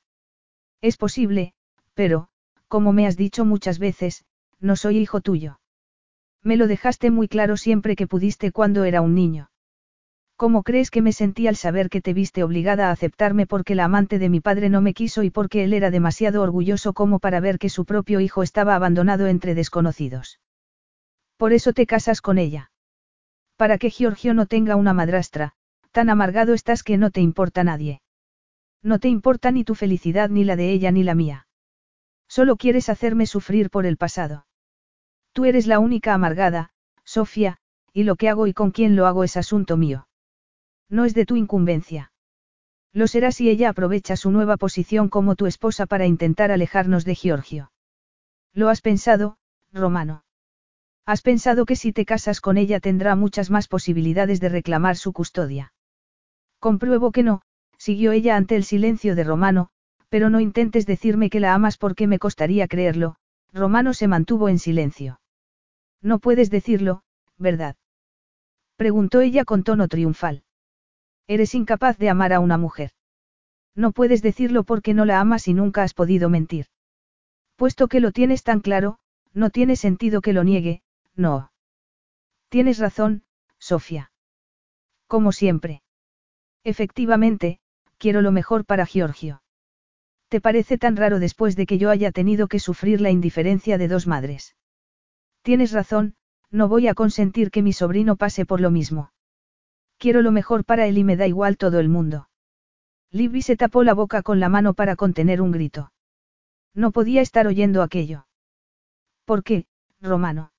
Es 0.80 0.96
posible, 0.96 1.52
pero, 1.94 2.28
como 2.68 2.92
me 2.92 3.06
has 3.06 3.16
dicho 3.16 3.44
muchas 3.44 3.78
veces, 3.78 4.24
no 4.60 4.76
soy 4.76 4.98
hijo 4.98 5.20
tuyo. 5.20 5.60
Me 6.42 6.56
lo 6.56 6.66
dejaste 6.66 7.10
muy 7.10 7.28
claro 7.28 7.56
siempre 7.56 7.96
que 7.96 8.06
pudiste 8.06 8.52
cuando 8.52 8.84
era 8.84 9.00
un 9.00 9.14
niño. 9.14 9.50
¿Cómo 10.36 10.62
crees 10.62 10.90
que 10.90 11.02
me 11.02 11.12
sentí 11.12 11.46
al 11.46 11.56
saber 11.56 11.90
que 11.90 12.00
te 12.00 12.14
viste 12.14 12.42
obligada 12.42 12.88
a 12.88 12.92
aceptarme 12.92 13.46
porque 13.46 13.74
la 13.74 13.84
amante 13.84 14.18
de 14.18 14.30
mi 14.30 14.40
padre 14.40 14.70
no 14.70 14.80
me 14.80 14.94
quiso 14.94 15.22
y 15.22 15.30
porque 15.30 15.64
él 15.64 15.74
era 15.74 15.90
demasiado 15.90 16.40
orgulloso 16.42 16.94
como 16.94 17.18
para 17.18 17.40
ver 17.40 17.58
que 17.58 17.68
su 17.68 17.84
propio 17.84 18.20
hijo 18.20 18.42
estaba 18.42 18.74
abandonado 18.74 19.26
entre 19.26 19.54
desconocidos? 19.54 20.40
Por 21.36 21.52
eso 21.52 21.72
te 21.72 21.86
casas 21.86 22.22
con 22.22 22.38
ella. 22.38 22.70
Para 23.56 23.76
que 23.76 23.90
Giorgio 23.90 24.32
no 24.32 24.46
tenga 24.46 24.76
una 24.76 24.94
madrastra, 24.94 25.54
Tan 25.92 26.08
amargado 26.08 26.54
estás 26.54 26.84
que 26.84 26.96
no 26.96 27.10
te 27.10 27.20
importa 27.20 27.64
nadie. 27.64 28.00
No 28.82 29.00
te 29.00 29.08
importa 29.08 29.50
ni 29.50 29.64
tu 29.64 29.74
felicidad 29.74 30.30
ni 30.30 30.44
la 30.44 30.54
de 30.54 30.70
ella 30.70 30.92
ni 30.92 31.02
la 31.02 31.14
mía. 31.14 31.48
Solo 32.28 32.56
quieres 32.56 32.88
hacerme 32.88 33.26
sufrir 33.26 33.70
por 33.70 33.86
el 33.86 33.96
pasado. 33.96 34.46
Tú 35.32 35.44
eres 35.44 35.66
la 35.66 35.78
única 35.78 36.14
amargada, 36.14 36.70
Sofía, 37.04 37.58
y 37.92 38.04
lo 38.04 38.16
que 38.16 38.28
hago 38.28 38.46
y 38.46 38.52
con 38.52 38.70
quién 38.70 38.96
lo 38.96 39.06
hago 39.06 39.24
es 39.24 39.36
asunto 39.36 39.76
mío. 39.76 40.08
No 40.88 41.04
es 41.04 41.14
de 41.14 41.26
tu 41.26 41.36
incumbencia. 41.36 42.12
Lo 42.92 43.06
será 43.06 43.30
si 43.30 43.48
ella 43.48 43.68
aprovecha 43.68 44.16
su 44.16 44.30
nueva 44.32 44.56
posición 44.56 45.08
como 45.08 45.36
tu 45.36 45.46
esposa 45.46 45.86
para 45.86 46.06
intentar 46.06 46.50
alejarnos 46.50 47.04
de 47.04 47.14
Giorgio. 47.14 47.70
¿Lo 48.52 48.68
has 48.68 48.80
pensado, 48.80 49.36
Romano? 49.72 50.24
¿Has 51.06 51.22
pensado 51.22 51.64
que 51.64 51.76
si 51.76 51.92
te 51.92 52.04
casas 52.04 52.40
con 52.40 52.58
ella 52.58 52.80
tendrá 52.80 53.14
muchas 53.14 53.50
más 53.50 53.68
posibilidades 53.68 54.40
de 54.40 54.48
reclamar 54.48 54.96
su 54.96 55.12
custodia? 55.12 55.72
Compruebo 56.58 57.12
que 57.12 57.22
no, 57.22 57.42
siguió 57.78 58.12
ella 58.12 58.36
ante 58.36 58.56
el 58.56 58.64
silencio 58.64 59.14
de 59.14 59.24
Romano, 59.24 59.70
pero 60.08 60.28
no 60.28 60.40
intentes 60.40 60.84
decirme 60.86 61.30
que 61.30 61.40
la 61.40 61.54
amas 61.54 61.78
porque 61.78 62.08
me 62.08 62.18
costaría 62.18 62.66
creerlo, 62.66 63.16
Romano 63.52 63.94
se 63.94 64.08
mantuvo 64.08 64.48
en 64.48 64.58
silencio. 64.58 65.20
No 66.00 66.18
puedes 66.18 66.50
decirlo, 66.50 67.02
¿verdad? 67.36 67.76
Preguntó 68.76 69.20
ella 69.20 69.44
con 69.44 69.64
tono 69.64 69.88
triunfal. 69.88 70.44
Eres 71.26 71.54
incapaz 71.54 71.98
de 71.98 72.10
amar 72.10 72.32
a 72.32 72.40
una 72.40 72.58
mujer. 72.58 72.92
No 73.74 73.92
puedes 73.92 74.22
decirlo 74.22 74.64
porque 74.64 74.94
no 74.94 75.04
la 75.04 75.20
amas 75.20 75.48
y 75.48 75.54
nunca 75.54 75.82
has 75.82 75.94
podido 75.94 76.28
mentir. 76.28 76.66
Puesto 77.56 77.88
que 77.88 78.00
lo 78.00 78.12
tienes 78.12 78.42
tan 78.42 78.60
claro, 78.60 78.98
no 79.32 79.50
tiene 79.50 79.76
sentido 79.76 80.22
que 80.22 80.32
lo 80.32 80.44
niegue, 80.44 80.82
no. 81.14 81.52
Tienes 82.48 82.78
razón, 82.78 83.22
Sofía. 83.58 84.10
Como 85.06 85.32
siempre. 85.32 85.82
Efectivamente, 86.64 87.60
quiero 87.98 88.22
lo 88.22 88.32
mejor 88.32 88.64
para 88.64 88.86
Giorgio. 88.86 89.39
¿Te 90.30 90.40
parece 90.40 90.78
tan 90.78 90.94
raro 90.96 91.18
después 91.18 91.56
de 91.56 91.66
que 91.66 91.76
yo 91.76 91.90
haya 91.90 92.12
tenido 92.12 92.46
que 92.46 92.60
sufrir 92.60 93.00
la 93.00 93.10
indiferencia 93.10 93.78
de 93.78 93.88
dos 93.88 94.06
madres? 94.06 94.54
Tienes 95.42 95.72
razón, 95.72 96.14
no 96.52 96.68
voy 96.68 96.86
a 96.86 96.94
consentir 96.94 97.50
que 97.50 97.62
mi 97.62 97.72
sobrino 97.72 98.14
pase 98.14 98.46
por 98.46 98.60
lo 98.60 98.70
mismo. 98.70 99.12
Quiero 99.98 100.22
lo 100.22 100.30
mejor 100.30 100.64
para 100.64 100.86
él 100.86 100.98
y 100.98 101.04
me 101.04 101.16
da 101.16 101.26
igual 101.26 101.56
todo 101.56 101.80
el 101.80 101.88
mundo. 101.88 102.28
Libby 103.10 103.42
se 103.42 103.56
tapó 103.56 103.82
la 103.82 103.92
boca 103.92 104.22
con 104.22 104.38
la 104.38 104.48
mano 104.48 104.72
para 104.72 104.94
contener 104.94 105.42
un 105.42 105.50
grito. 105.50 105.92
No 106.74 106.92
podía 106.92 107.22
estar 107.22 107.48
oyendo 107.48 107.82
aquello. 107.82 108.28
¿Por 109.24 109.42
qué, 109.42 109.66
Romano? 110.00 110.52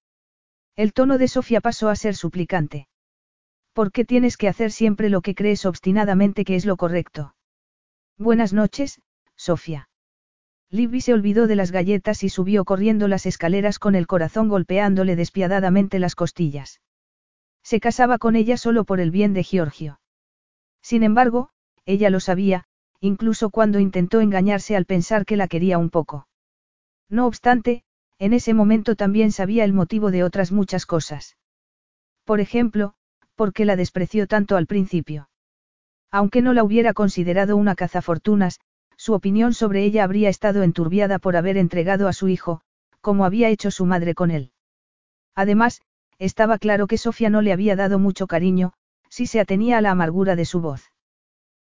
El 0.76 0.92
tono 0.92 1.18
de 1.18 1.30
Sofía 1.30 1.62
pasó 1.62 1.88
a 1.88 1.96
ser 1.96 2.18
suplicante. 2.18 2.90
¿Por 3.72 3.94
qué 3.94 4.04
tienes 4.04 4.36
que 4.36 4.50
hacer 4.50 4.74
siempre 4.74 5.10
lo 5.10 5.22
que 5.22 5.34
crees 5.34 5.66
obstinadamente 5.66 6.44
que 6.44 6.58
es 6.58 6.66
lo 6.66 6.76
correcto? 6.76 7.36
Buenas 8.18 8.52
noches, 8.52 9.00
Sofía. 9.42 9.90
Libby 10.70 11.02
se 11.02 11.14
olvidó 11.14 11.48
de 11.48 11.56
las 11.56 11.72
galletas 11.72 12.24
y 12.24 12.30
subió 12.30 12.64
corriendo 12.64 13.08
las 13.08 13.26
escaleras 13.26 13.80
con 13.80 13.96
el 13.96 14.06
corazón 14.06 14.50
golpeándole 14.50 15.16
despiadadamente 15.16 15.98
las 15.98 16.14
costillas. 16.14 16.80
Se 17.64 17.80
casaba 17.80 18.20
con 18.20 18.36
ella 18.36 18.56
solo 18.56 18.84
por 18.84 19.00
el 19.00 19.10
bien 19.10 19.34
de 19.34 19.44
Giorgio. 19.44 20.00
Sin 20.84 21.02
embargo, 21.02 21.50
ella 21.86 22.12
lo 22.12 22.20
sabía, 22.20 22.66
incluso 23.00 23.50
cuando 23.50 23.80
intentó 23.80 24.22
engañarse 24.22 24.76
al 24.76 24.86
pensar 24.86 25.26
que 25.26 25.38
la 25.38 25.48
quería 25.48 25.80
un 25.80 25.90
poco. 25.90 26.28
No 27.10 27.26
obstante, 27.26 27.84
en 28.20 28.34
ese 28.34 28.54
momento 28.54 28.96
también 28.96 29.32
sabía 29.32 29.64
el 29.64 29.74
motivo 29.74 30.12
de 30.12 30.24
otras 30.24 30.52
muchas 30.52 30.86
cosas. 30.86 31.36
Por 32.26 32.42
ejemplo, 32.42 32.94
por 33.34 33.54
qué 33.54 33.66
la 33.66 33.76
despreció 33.76 34.28
tanto 34.28 34.56
al 34.56 34.68
principio. 34.68 35.30
Aunque 36.12 36.44
no 36.44 36.54
la 36.54 36.64
hubiera 36.64 36.94
considerado 36.94 37.58
una 37.58 37.74
cazafortunas, 37.74 38.60
su 39.02 39.14
opinión 39.14 39.56
sobre 39.56 39.84
ella 39.84 40.04
habría 40.04 40.30
estado 40.30 40.62
enturbiada 40.62 41.18
por 41.18 41.36
haber 41.36 41.58
entregado 41.58 42.08
a 42.08 42.14
su 42.14 42.28
hijo, 42.28 42.62
como 43.02 43.26
había 43.26 43.50
hecho 43.50 43.72
su 43.72 43.88
madre 43.88 44.14
con 44.14 44.30
él. 44.30 44.52
Además, 45.34 45.82
estaba 46.20 46.60
claro 46.60 46.86
que 46.86 47.00
Sofía 47.00 47.32
no 47.32 47.42
le 47.42 47.52
había 47.52 47.76
dado 47.76 47.98
mucho 47.98 48.28
cariño, 48.28 48.74
si 49.10 49.26
se 49.26 49.40
atenía 49.40 49.80
a 49.80 49.82
la 49.82 49.90
amargura 49.90 50.36
de 50.36 50.46
su 50.46 50.62
voz. 50.62 50.92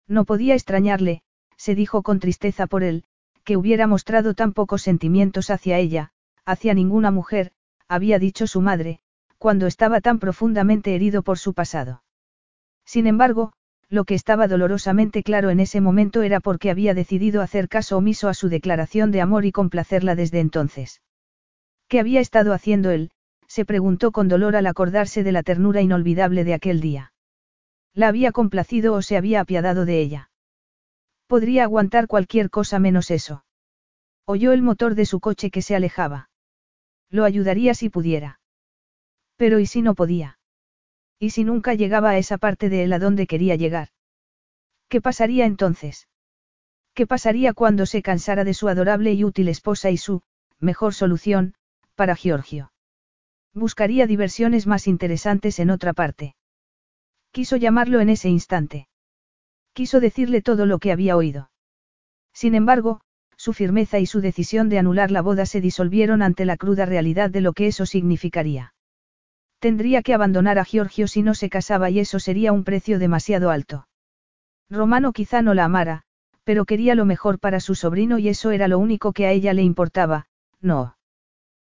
No 0.07 0.27
podía 0.27 0.52
extrañarle, 0.52 1.23
se 1.57 1.75
dijo 1.75 2.02
con 2.02 2.20
tristeza 2.20 2.67
por 2.67 2.83
él, 2.83 3.05
que 3.44 3.57
hubiera 3.57 3.86
mostrado 3.86 4.35
tan 4.35 4.52
pocos 4.52 4.83
sentimientos 4.83 5.49
hacia 5.49 5.78
ella, 5.78 6.12
hacia 6.44 6.75
ninguna 6.75 7.11
mujer, 7.11 7.52
había 7.89 8.19
dicho 8.19 8.47
su 8.47 8.61
madre, 8.61 9.01
cuando 9.39 9.67
estaba 9.67 10.02
tan 10.02 10.19
profundamente 10.19 10.94
herido 10.94 11.23
por 11.23 11.39
su 11.39 11.55
pasado. 11.55 12.02
Sin 12.85 13.07
embargo, 13.07 13.55
lo 13.93 14.07
que 14.07 14.15
estaba 14.15 14.49
dolorosamente 14.49 15.23
claro 15.23 15.51
en 15.51 15.61
ese 15.61 15.83
momento 15.83 16.23
era 16.23 16.41
porque 16.41 16.71
había 16.71 16.95
decidido 16.95 17.43
hacer 17.43 17.69
caso 17.69 17.99
omiso 17.99 18.31
a 18.31 18.35
su 18.35 18.49
declaración 18.49 19.11
de 19.11 19.21
amor 19.21 19.45
y 19.45 19.53
complacerla 19.53 20.15
desde 20.15 20.41
entonces. 20.41 21.03
¿Qué 21.89 22.01
había 22.01 22.21
estado 22.21 22.55
haciendo 22.55 22.91
él? 22.91 23.11
se 23.47 23.67
preguntó 23.67 24.11
con 24.11 24.29
dolor 24.29 24.57
al 24.57 24.67
acordarse 24.67 25.23
de 25.23 25.33
la 25.33 25.43
ternura 25.43 25.83
inolvidable 25.83 26.43
de 26.43 26.55
aquel 26.55 26.81
día. 26.81 27.12
¿La 27.93 28.09
había 28.09 28.33
complacido 28.33 28.95
o 28.95 29.03
se 29.03 29.19
había 29.19 29.43
apiadado 29.43 29.85
de 29.85 30.01
ella? 30.01 30.31
Podría 31.27 31.65
aguantar 31.65 32.07
cualquier 32.07 32.49
cosa 32.49 32.79
menos 32.79 33.11
eso. 33.11 33.45
Oyó 34.25 34.53
el 34.53 34.62
motor 34.62 34.95
de 34.95 35.05
su 35.05 35.21
coche 35.21 35.51
que 35.51 35.61
se 35.61 35.77
alejaba. 35.77 36.31
Lo 37.11 37.25
ayudaría 37.25 37.75
si 37.75 37.91
pudiera. 37.91 38.41
Pero 39.37 39.59
¿y 39.59 39.67
si 39.67 39.83
no 39.83 39.95
podía? 39.95 40.39
¿Y 41.23 41.31
si 41.31 41.44
nunca 41.44 41.75
llegaba 41.75 42.10
a 42.10 42.18
esa 42.18 42.36
parte 42.36 42.68
de 42.68 42.83
él 42.83 42.92
a 42.92 42.99
donde 42.99 43.28
quería 43.28 43.55
llegar? 43.55 43.91
¿Qué 44.89 45.01
pasaría 45.01 45.47
entonces? 45.47 46.09
¿Qué 46.94 47.07
pasaría 47.07 47.52
cuando 47.52 47.86
se 47.86 48.02
cansara 48.02 48.42
de 48.42 48.55
su 48.55 48.67
adorable 48.67 49.12
y 49.12 49.23
útil 49.23 49.47
esposa 49.47 49.92
y 49.92 49.99
su, 49.99 50.23
mejor 50.59 50.94
solución, 50.94 51.55
para 51.94 52.17
Giorgio? 52.17 52.73
Buscaría 53.55 54.09
diversiones 54.09 54.67
más 54.67 54.89
interesantes 54.89 55.60
en 55.60 55.70
otra 55.70 55.92
parte. 55.92 56.34
Quiso 57.31 57.55
llamarlo 57.55 58.01
en 58.01 58.09
ese 58.09 58.28
instante. 58.28 58.89
Quiso 59.75 60.01
decirle 60.01 60.42
todo 60.42 60.67
lo 60.67 60.81
que 60.81 60.91
había 60.91 61.17
oído. 61.17 61.52
Sin 62.33 62.57
embargo, 62.57 63.01
su 63.36 63.52
firmeza 63.52 64.01
y 64.01 64.07
su 64.07 64.20
decisión 64.20 64.68
de 64.68 64.81
anular 64.81 65.12
la 65.12 65.23
boda 65.23 65.47
se 65.47 65.60
disolvieron 65.60 66.20
ante 66.20 66.44
la 66.47 66.57
cruda 66.57 66.84
realidad 66.84 67.31
de 67.31 67.42
lo 67.42 67.52
que 67.52 67.68
eso 67.68 67.86
significaría. 67.86 68.72
Tendría 69.62 70.02
que 70.02 70.12
abandonar 70.12 70.58
a 70.58 70.65
Giorgio 70.65 71.07
si 71.07 71.23
no 71.23 71.34
se 71.34 71.49
casaba 71.49 71.89
y 71.89 72.00
eso 72.00 72.18
sería 72.18 72.52
un 72.52 72.65
precio 72.65 72.99
demasiado 72.99 73.49
alto. 73.49 73.86
Romano 74.68 75.12
quizá 75.12 75.41
no 75.41 75.55
la 75.55 75.66
amara, 75.66 76.02
pero 76.42 76.65
quería 76.65 76.97
lo 76.97 77.05
mejor 77.05 77.39
para 77.39 77.60
su 77.60 77.76
sobrino 77.76 78.18
y 78.18 78.28
eso 78.28 78.50
era 78.50 78.66
lo 78.66 78.81
único 78.81 79.12
que 79.12 79.24
a 79.26 79.31
ella 79.31 79.52
le 79.52 79.62
importaba, 79.62 80.26
no. 80.60 80.97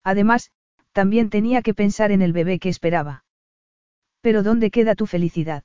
Además, 0.03 0.51
también 0.91 1.30
tenía 1.30 1.61
que 1.61 1.74
pensar 1.74 2.11
en 2.11 2.22
el 2.22 2.33
bebé 2.33 2.59
que 2.59 2.67
esperaba. 2.67 3.24
Pero 4.19 4.43
¿dónde 4.43 4.69
queda 4.69 4.93
tu 4.93 5.06
felicidad? 5.06 5.64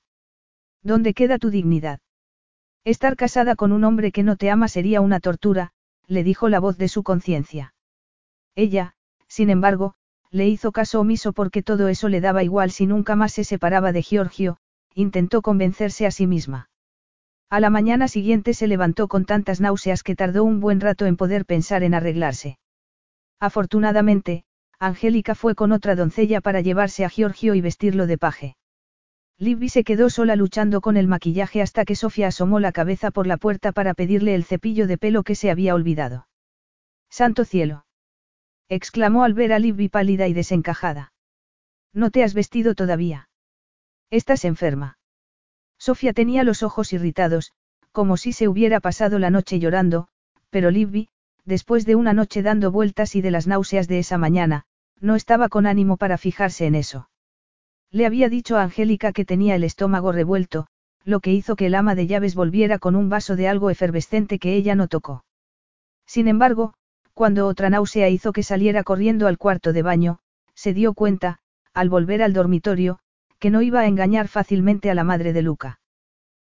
¿Dónde 0.81 1.15
queda 1.15 1.39
tu 1.39 1.51
dignidad? 1.51 1.99
Estar 2.85 3.17
casada 3.17 3.57
con 3.57 3.73
un 3.73 3.83
hombre 3.83 4.13
que 4.13 4.23
no 4.23 4.37
te 4.37 4.49
ama 4.49 4.69
sería 4.69 5.01
una 5.01 5.19
tortura, 5.19 5.73
le 6.07 6.23
dijo 6.23 6.49
la 6.49 6.61
voz 6.61 6.79
de 6.79 6.87
su 6.87 7.03
conciencia. 7.03 7.75
Ella, 8.55 8.95
sin 9.27 9.51
embargo, 9.51 9.97
le 10.33 10.49
hizo 10.49 10.73
caso 10.73 10.99
omiso 11.01 11.33
porque 11.35 11.63
todo 11.63 11.89
eso 11.89 12.09
le 12.09 12.23
daba 12.23 12.43
igual 12.43 12.71
si 12.71 12.87
nunca 12.87 13.15
más 13.17 13.33
se 13.33 13.45
separaba 13.45 13.93
de 13.93 14.03
Giorgio, 14.03 14.57
intentó 14.95 15.43
convencerse 15.43 16.07
a 16.07 16.11
sí 16.11 16.27
misma. 16.27 16.71
A 17.51 17.61
la 17.61 17.69
mañana 17.69 18.09
siguiente 18.09 18.55
se 18.55 18.67
levantó 18.67 19.09
con 19.09 19.27
tantas 19.27 19.61
náuseas 19.61 20.03
que 20.03 20.17
tardó 20.17 20.43
un 20.43 20.59
buen 20.61 20.81
rato 20.81 21.05
en 21.05 21.19
poder 21.19 21.45
pensar 21.45 21.83
en 21.83 21.93
arreglarse. 21.93 22.59
Afortunadamente, 23.39 24.45
Angélica 24.79 25.35
fue 25.35 25.55
con 25.55 25.71
otra 25.71 25.97
doncella 25.97 26.41
para 26.41 26.63
llevarse 26.63 27.05
a 27.05 27.11
Giorgio 27.11 27.55
y 27.55 27.61
vestirlo 27.61 28.07
de 28.07 28.17
paje. 28.17 28.57
Libby 29.39 29.69
se 29.69 29.85
quedó 29.85 30.09
sola 30.09 30.35
luchando 30.35 30.81
con 30.81 30.97
el 30.97 31.09
maquillaje 31.09 31.61
hasta 31.61 31.85
que 31.85 31.95
Sofía 31.95 32.29
asomó 32.29 32.59
la 32.59 32.73
cabeza 32.73 33.11
por 33.11 33.27
la 33.27 33.37
puerta 33.37 33.73
para 33.73 33.93
pedirle 33.93 34.35
el 34.35 34.45
cepillo 34.45 34.87
de 34.87 34.97
pelo 34.97 35.23
que 35.25 35.35
se 35.35 35.51
había 35.51 35.75
olvidado. 35.75 36.27
¡Santo 37.11 37.45
cielo! 37.45 37.85
Exclamó 38.75 39.25
al 39.25 39.35
ver 39.35 39.53
a 39.53 39.59
Libby 39.59 39.91
pálida 39.91 40.29
y 40.29 40.33
desencajada. 40.33 41.13
No 41.93 42.11
te 42.11 42.25
has 42.25 42.33
vestido 42.33 42.75
todavía. 42.75 43.29
Estás 44.11 44.47
enferma. 44.47 44.99
Sofía 45.79 46.15
tenía 46.15 46.43
los 46.43 46.63
ojos 46.63 46.95
irritados, 46.95 47.53
como 47.93 48.17
si 48.17 48.33
se 48.33 48.49
hubiera 48.49 48.81
pasado 48.81 49.19
la 49.19 49.29
noche 49.29 49.59
llorando, 49.59 50.09
pero 50.49 50.71
Libby, 50.71 51.11
después 51.45 51.85
de 51.85 51.97
una 51.97 52.15
noche 52.15 52.43
dando 52.43 52.71
vueltas 52.71 53.15
y 53.15 53.21
de 53.21 53.31
las 53.31 53.47
náuseas 53.47 53.89
de 53.89 53.99
esa 53.99 54.17
mañana, 54.17 54.65
no 55.01 55.17
estaba 55.17 55.51
con 55.51 55.67
ánimo 55.67 55.99
para 55.99 56.17
fijarse 56.17 56.65
en 56.65 56.75
eso. 56.75 57.11
Le 57.91 58.07
había 58.07 58.31
dicho 58.31 58.57
a 58.57 58.63
Angélica 58.63 59.13
que 59.13 59.27
tenía 59.27 59.55
el 59.55 59.65
estómago 59.65 60.13
revuelto, 60.13 60.67
lo 61.05 61.21
que 61.21 61.33
hizo 61.33 61.57
que 61.57 61.67
el 61.67 61.75
ama 61.75 61.95
de 61.95 62.07
llaves 62.07 62.35
volviera 62.35 62.79
con 62.79 62.97
un 62.97 63.11
vaso 63.11 63.37
de 63.37 63.49
algo 63.49 63.69
efervescente 63.69 64.39
que 64.39 64.55
ella 64.55 64.75
no 64.75 64.89
tocó. 64.89 65.25
Sin 66.07 66.27
embargo, 66.27 66.73
cuando 67.15 67.47
otra 67.47 67.71
náusea 67.71 68.09
hizo 68.09 68.33
que 68.33 68.43
saliera 68.43 68.85
corriendo 68.85 69.27
al 69.27 69.39
cuarto 69.39 69.73
de 69.73 69.83
baño, 69.83 70.19
se 70.55 70.73
dio 70.73 70.95
cuenta, 70.95 71.39
al 71.75 71.89
volver 71.89 72.23
al 72.23 72.33
dormitorio, 72.33 72.99
que 73.39 73.51
no 73.51 73.63
iba 73.63 73.81
a 73.81 73.87
engañar 73.87 74.29
fácilmente 74.29 74.91
a 74.91 74.95
la 74.95 75.05
madre 75.05 75.33
de 75.33 75.43
Luca. 75.43 75.81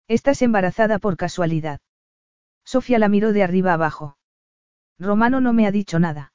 Estás 0.07 0.41
embarazada 0.41 0.99
por 0.99 1.17
casualidad. 1.17 1.81
Sofía 2.65 2.99
la 2.99 3.09
miró 3.09 3.31
de 3.31 3.43
arriba 3.43 3.73
abajo. 3.73 4.17
Romano 4.97 5.39
no 5.39 5.53
me 5.53 5.67
ha 5.67 5.71
dicho 5.71 5.99
nada. 5.99 6.33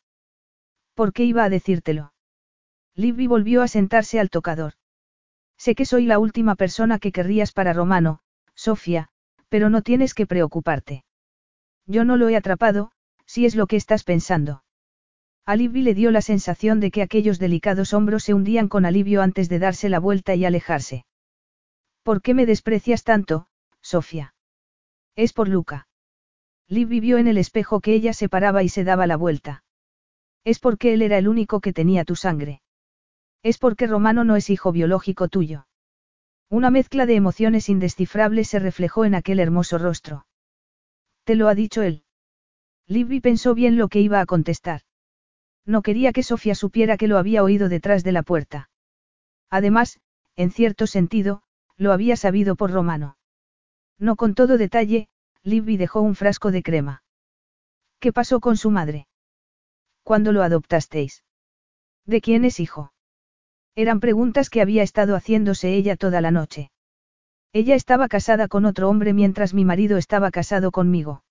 ¿Por 0.94 1.12
qué 1.12 1.24
iba 1.24 1.44
a 1.44 1.48
decírtelo? 1.48 2.12
Libby 2.94 3.26
volvió 3.26 3.62
a 3.62 3.68
sentarse 3.68 4.20
al 4.20 4.30
tocador. 4.30 4.74
Sé 5.58 5.74
que 5.74 5.84
soy 5.84 6.06
la 6.06 6.18
última 6.18 6.54
persona 6.54 6.98
que 6.98 7.12
querrías 7.12 7.52
para 7.52 7.72
Romano, 7.72 8.20
Sofía, 8.54 9.08
pero 9.48 9.70
no 9.70 9.82
tienes 9.82 10.14
que 10.14 10.26
preocuparte. 10.26 11.04
Yo 11.86 12.04
no 12.04 12.16
lo 12.16 12.28
he 12.28 12.36
atrapado, 12.36 12.92
si 13.26 13.46
es 13.46 13.54
lo 13.54 13.66
que 13.66 13.76
estás 13.76 14.04
pensando. 14.04 14.62
A 15.46 15.56
Libby 15.56 15.82
le 15.82 15.94
dio 15.94 16.10
la 16.10 16.22
sensación 16.22 16.80
de 16.80 16.90
que 16.90 17.02
aquellos 17.02 17.38
delicados 17.38 17.92
hombros 17.92 18.24
se 18.24 18.34
hundían 18.34 18.68
con 18.68 18.86
alivio 18.86 19.20
antes 19.20 19.48
de 19.48 19.58
darse 19.58 19.88
la 19.88 19.98
vuelta 19.98 20.34
y 20.34 20.44
alejarse. 20.44 21.04
¿Por 22.02 22.22
qué 22.22 22.34
me 22.34 22.46
desprecias 22.46 23.04
tanto, 23.04 23.46
Sofía? 23.82 24.34
Es 25.16 25.32
por 25.32 25.48
Luca. 25.48 25.86
Libby 26.68 27.00
vio 27.00 27.18
en 27.18 27.28
el 27.28 27.36
espejo 27.36 27.80
que 27.80 27.92
ella 27.92 28.14
se 28.14 28.28
paraba 28.28 28.62
y 28.62 28.68
se 28.68 28.84
daba 28.84 29.06
la 29.06 29.16
vuelta. 29.16 29.64
Es 30.44 30.58
porque 30.58 30.94
él 30.94 31.02
era 31.02 31.18
el 31.18 31.28
único 31.28 31.60
que 31.60 31.72
tenía 31.72 32.04
tu 32.04 32.16
sangre. 32.16 32.62
Es 33.42 33.58
porque 33.58 33.86
Romano 33.86 34.24
no 34.24 34.36
es 34.36 34.48
hijo 34.48 34.72
biológico 34.72 35.28
tuyo. 35.28 35.66
Una 36.48 36.70
mezcla 36.70 37.04
de 37.04 37.16
emociones 37.16 37.68
indescifrables 37.68 38.48
se 38.48 38.58
reflejó 38.58 39.04
en 39.04 39.14
aquel 39.14 39.40
hermoso 39.40 39.76
rostro. 39.76 40.26
¿Te 41.24 41.34
lo 41.34 41.48
ha 41.48 41.54
dicho 41.54 41.82
él? 41.82 42.03
Libby 42.86 43.20
pensó 43.20 43.54
bien 43.54 43.76
lo 43.76 43.88
que 43.88 44.00
iba 44.00 44.20
a 44.20 44.26
contestar. 44.26 44.82
No 45.66 45.82
quería 45.82 46.12
que 46.12 46.22
Sofía 46.22 46.54
supiera 46.54 46.96
que 46.96 47.08
lo 47.08 47.18
había 47.18 47.42
oído 47.42 47.68
detrás 47.68 48.04
de 48.04 48.12
la 48.12 48.22
puerta. 48.22 48.68
Además, 49.50 50.00
en 50.36 50.50
cierto 50.50 50.86
sentido, 50.86 51.42
lo 51.76 51.92
había 51.92 52.16
sabido 52.16 52.56
por 52.56 52.70
Romano. 52.70 53.16
No 53.98 54.16
con 54.16 54.34
todo 54.34 54.58
detalle, 54.58 55.08
Libby 55.42 55.76
dejó 55.76 56.00
un 56.00 56.14
frasco 56.14 56.50
de 56.50 56.62
crema. 56.62 57.02
¿Qué 58.00 58.12
pasó 58.12 58.40
con 58.40 58.56
su 58.56 58.70
madre? 58.70 59.06
¿Cuándo 60.02 60.32
lo 60.32 60.42
adoptasteis? 60.42 61.24
¿De 62.04 62.20
quién 62.20 62.44
es 62.44 62.60
hijo? 62.60 62.92
Eran 63.74 64.00
preguntas 64.00 64.50
que 64.50 64.60
había 64.60 64.82
estado 64.82 65.16
haciéndose 65.16 65.74
ella 65.74 65.96
toda 65.96 66.20
la 66.20 66.30
noche. 66.30 66.70
Ella 67.52 67.74
estaba 67.74 68.08
casada 68.08 68.48
con 68.48 68.66
otro 68.66 68.88
hombre 68.88 69.14
mientras 69.14 69.54
mi 69.54 69.64
marido 69.64 69.96
estaba 69.96 70.30
casado 70.30 70.70
conmigo. 70.70 71.23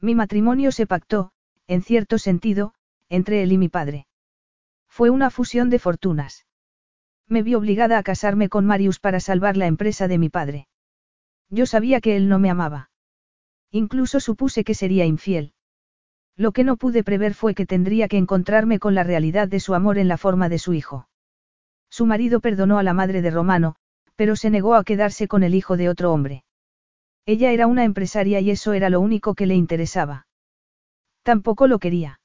Mi 0.00 0.14
matrimonio 0.14 0.70
se 0.72 0.86
pactó, 0.86 1.32
en 1.66 1.82
cierto 1.82 2.18
sentido, 2.18 2.74
entre 3.08 3.42
él 3.42 3.52
y 3.52 3.58
mi 3.58 3.68
padre. 3.68 4.06
Fue 4.88 5.10
una 5.10 5.30
fusión 5.30 5.70
de 5.70 5.78
fortunas. 5.78 6.46
Me 7.26 7.42
vi 7.42 7.54
obligada 7.54 7.98
a 7.98 8.02
casarme 8.02 8.48
con 8.48 8.64
Marius 8.64 9.00
para 9.00 9.20
salvar 9.20 9.56
la 9.56 9.66
empresa 9.66 10.08
de 10.08 10.18
mi 10.18 10.28
padre. 10.28 10.68
Yo 11.50 11.66
sabía 11.66 12.00
que 12.00 12.16
él 12.16 12.28
no 12.28 12.38
me 12.38 12.50
amaba. 12.50 12.90
Incluso 13.70 14.20
supuse 14.20 14.64
que 14.64 14.74
sería 14.74 15.04
infiel. 15.04 15.52
Lo 16.36 16.52
que 16.52 16.64
no 16.64 16.76
pude 16.76 17.02
prever 17.02 17.34
fue 17.34 17.54
que 17.54 17.66
tendría 17.66 18.08
que 18.08 18.16
encontrarme 18.16 18.78
con 18.78 18.94
la 18.94 19.02
realidad 19.02 19.48
de 19.48 19.60
su 19.60 19.74
amor 19.74 19.98
en 19.98 20.08
la 20.08 20.16
forma 20.16 20.48
de 20.48 20.58
su 20.58 20.72
hijo. 20.72 21.08
Su 21.90 22.06
marido 22.06 22.40
perdonó 22.40 22.78
a 22.78 22.82
la 22.82 22.94
madre 22.94 23.22
de 23.22 23.30
Romano, 23.30 23.74
pero 24.14 24.36
se 24.36 24.48
negó 24.50 24.74
a 24.74 24.84
quedarse 24.84 25.26
con 25.26 25.42
el 25.42 25.54
hijo 25.54 25.76
de 25.76 25.88
otro 25.88 26.12
hombre. 26.12 26.44
Ella 27.28 27.52
era 27.52 27.66
una 27.66 27.84
empresaria 27.84 28.40
y 28.40 28.50
eso 28.50 28.72
era 28.72 28.88
lo 28.88 29.02
único 29.02 29.34
que 29.34 29.44
le 29.44 29.54
interesaba. 29.54 30.26
Tampoco 31.22 31.66
lo 31.66 31.78
quería. 31.78 32.20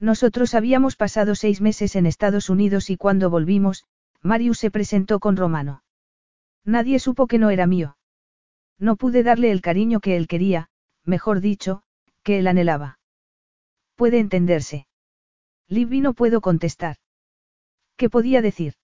Nosotros 0.00 0.56
habíamos 0.56 0.96
pasado 0.96 1.36
seis 1.36 1.60
meses 1.60 1.94
en 1.94 2.06
Estados 2.06 2.50
Unidos 2.50 2.90
y 2.90 2.96
cuando 2.96 3.30
volvimos, 3.30 3.84
Marius 4.22 4.58
se 4.58 4.72
presentó 4.72 5.20
con 5.20 5.36
Romano. 5.36 5.84
Nadie 6.64 6.98
supo 6.98 7.28
que 7.28 7.38
no 7.38 7.50
era 7.50 7.68
mío. 7.68 7.98
No 8.80 8.96
pude 8.96 9.22
darle 9.22 9.52
el 9.52 9.60
cariño 9.60 10.00
que 10.00 10.16
él 10.16 10.26
quería, 10.26 10.70
mejor 11.04 11.40
dicho, 11.40 11.84
que 12.24 12.40
él 12.40 12.48
anhelaba. 12.48 12.98
Puede 13.94 14.18
entenderse. 14.18 14.88
Libby 15.68 16.00
no 16.00 16.14
puedo 16.14 16.40
contestar. 16.40 16.96
¿Qué 17.96 18.10
podía 18.10 18.42
decir? 18.42 18.74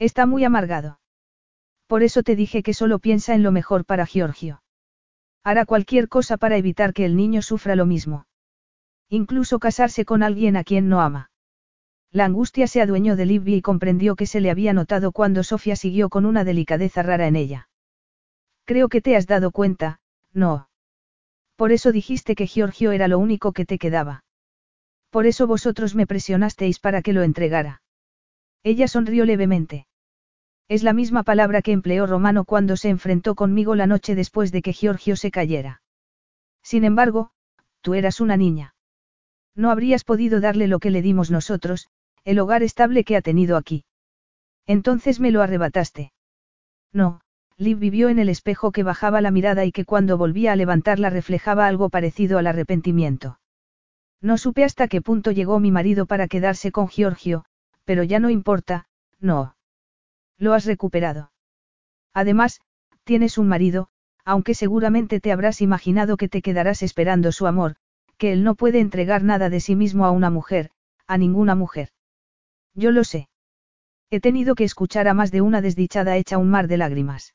Está 0.00 0.26
muy 0.26 0.42
amargado. 0.42 0.98
Por 1.86 2.02
eso 2.02 2.22
te 2.22 2.36
dije 2.36 2.62
que 2.62 2.74
solo 2.74 2.98
piensa 2.98 3.34
en 3.34 3.42
lo 3.42 3.52
mejor 3.52 3.84
para 3.84 4.06
Giorgio. 4.06 4.62
Hará 5.44 5.64
cualquier 5.64 6.08
cosa 6.08 6.36
para 6.36 6.56
evitar 6.56 6.92
que 6.92 7.04
el 7.04 7.16
niño 7.16 7.42
sufra 7.42 7.76
lo 7.76 7.86
mismo. 7.86 8.26
Incluso 9.08 9.60
casarse 9.60 10.04
con 10.04 10.24
alguien 10.24 10.56
a 10.56 10.64
quien 10.64 10.88
no 10.88 11.00
ama. 11.00 11.30
La 12.10 12.24
angustia 12.24 12.66
se 12.66 12.80
adueñó 12.80 13.14
de 13.14 13.26
Libby 13.26 13.54
y 13.54 13.62
comprendió 13.62 14.16
que 14.16 14.26
se 14.26 14.40
le 14.40 14.50
había 14.50 14.72
notado 14.72 15.12
cuando 15.12 15.44
Sofía 15.44 15.76
siguió 15.76 16.08
con 16.08 16.26
una 16.26 16.44
delicadeza 16.44 17.02
rara 17.02 17.28
en 17.28 17.36
ella. 17.36 17.68
Creo 18.64 18.88
que 18.88 19.00
te 19.00 19.14
has 19.14 19.28
dado 19.28 19.52
cuenta, 19.52 20.00
no. 20.32 20.68
Por 21.54 21.72
eso 21.72 21.92
dijiste 21.92 22.34
que 22.34 22.46
Giorgio 22.46 22.90
era 22.90 23.06
lo 23.06 23.18
único 23.18 23.52
que 23.52 23.64
te 23.64 23.78
quedaba. 23.78 24.24
Por 25.10 25.26
eso 25.26 25.46
vosotros 25.46 25.94
me 25.94 26.06
presionasteis 26.06 26.80
para 26.80 27.00
que 27.00 27.12
lo 27.12 27.22
entregara. 27.22 27.82
Ella 28.62 28.88
sonrió 28.88 29.24
levemente. 29.24 29.85
Es 30.68 30.82
la 30.82 30.92
misma 30.92 31.22
palabra 31.22 31.62
que 31.62 31.72
empleó 31.72 32.06
Romano 32.06 32.44
cuando 32.44 32.76
se 32.76 32.88
enfrentó 32.88 33.34
conmigo 33.34 33.74
la 33.76 33.86
noche 33.86 34.14
después 34.14 34.50
de 34.50 34.62
que 34.62 34.72
Giorgio 34.72 35.14
se 35.14 35.30
cayera. 35.30 35.82
Sin 36.62 36.84
embargo, 36.84 37.30
tú 37.82 37.94
eras 37.94 38.20
una 38.20 38.36
niña. 38.36 38.74
No 39.54 39.70
habrías 39.70 40.02
podido 40.02 40.40
darle 40.40 40.66
lo 40.66 40.80
que 40.80 40.90
le 40.90 41.02
dimos 41.02 41.30
nosotros, 41.30 41.88
el 42.24 42.40
hogar 42.40 42.62
estable 42.64 43.04
que 43.04 43.16
ha 43.16 43.22
tenido 43.22 43.56
aquí. 43.56 43.84
Entonces 44.66 45.20
me 45.20 45.30
lo 45.30 45.40
arrebataste. 45.42 46.12
No, 46.92 47.20
Liv 47.56 47.78
vivió 47.78 48.08
en 48.08 48.18
el 48.18 48.28
espejo 48.28 48.72
que 48.72 48.82
bajaba 48.82 49.20
la 49.20 49.30
mirada 49.30 49.64
y 49.64 49.72
que 49.72 49.84
cuando 49.84 50.18
volvía 50.18 50.52
a 50.52 50.56
levantarla 50.56 51.08
reflejaba 51.08 51.66
algo 51.66 51.88
parecido 51.88 52.38
al 52.38 52.48
arrepentimiento. 52.48 53.38
No 54.20 54.36
supe 54.36 54.64
hasta 54.64 54.88
qué 54.88 55.00
punto 55.00 55.30
llegó 55.30 55.60
mi 55.60 55.70
marido 55.70 56.06
para 56.06 56.26
quedarse 56.26 56.72
con 56.72 56.88
Giorgio, 56.88 57.44
pero 57.84 58.02
ya 58.02 58.18
no 58.18 58.28
importa, 58.30 58.88
no. 59.20 59.55
Lo 60.38 60.54
has 60.54 60.64
recuperado. 60.64 61.32
Además, 62.12 62.60
tienes 63.04 63.38
un 63.38 63.48
marido, 63.48 63.88
aunque 64.24 64.54
seguramente 64.54 65.20
te 65.20 65.32
habrás 65.32 65.60
imaginado 65.60 66.16
que 66.16 66.28
te 66.28 66.42
quedarás 66.42 66.82
esperando 66.82 67.32
su 67.32 67.46
amor, 67.46 67.76
que 68.18 68.32
él 68.32 68.42
no 68.42 68.54
puede 68.54 68.80
entregar 68.80 69.22
nada 69.22 69.50
de 69.50 69.60
sí 69.60 69.76
mismo 69.76 70.04
a 70.04 70.10
una 70.10 70.30
mujer, 70.30 70.70
a 71.06 71.18
ninguna 71.18 71.54
mujer. 71.54 71.90
Yo 72.74 72.90
lo 72.90 73.04
sé. 73.04 73.28
He 74.10 74.20
tenido 74.20 74.54
que 74.54 74.64
escuchar 74.64 75.08
a 75.08 75.14
más 75.14 75.30
de 75.30 75.40
una 75.40 75.60
desdichada 75.60 76.16
hecha 76.16 76.38
un 76.38 76.50
mar 76.50 76.68
de 76.68 76.76
lágrimas. 76.76 77.34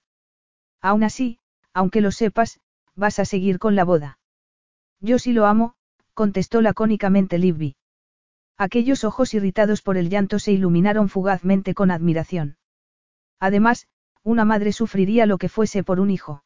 Aún 0.81 1.03
así, 1.03 1.39
aunque 1.73 2.01
lo 2.01 2.11
sepas, 2.11 2.59
vas 2.95 3.19
a 3.19 3.25
seguir 3.25 3.59
con 3.59 3.75
la 3.75 3.83
boda. 3.83 4.19
Yo 4.99 5.19
sí 5.19 5.33
lo 5.33 5.45
amo, 5.45 5.75
contestó 6.13 6.61
lacónicamente 6.61 7.37
Libby. 7.37 7.75
Aquellos 8.57 9.03
ojos 9.03 9.33
irritados 9.33 9.81
por 9.81 9.97
el 9.97 10.09
llanto 10.09 10.39
se 10.39 10.51
iluminaron 10.51 11.09
fugazmente 11.09 11.73
con 11.73 11.89
admiración. 11.89 12.57
Además, 13.41 13.87
una 14.23 14.45
madre 14.45 14.71
sufriría 14.71 15.25
lo 15.25 15.39
que 15.39 15.49
fuese 15.49 15.83
por 15.83 15.99
un 15.99 16.11
hijo. 16.11 16.43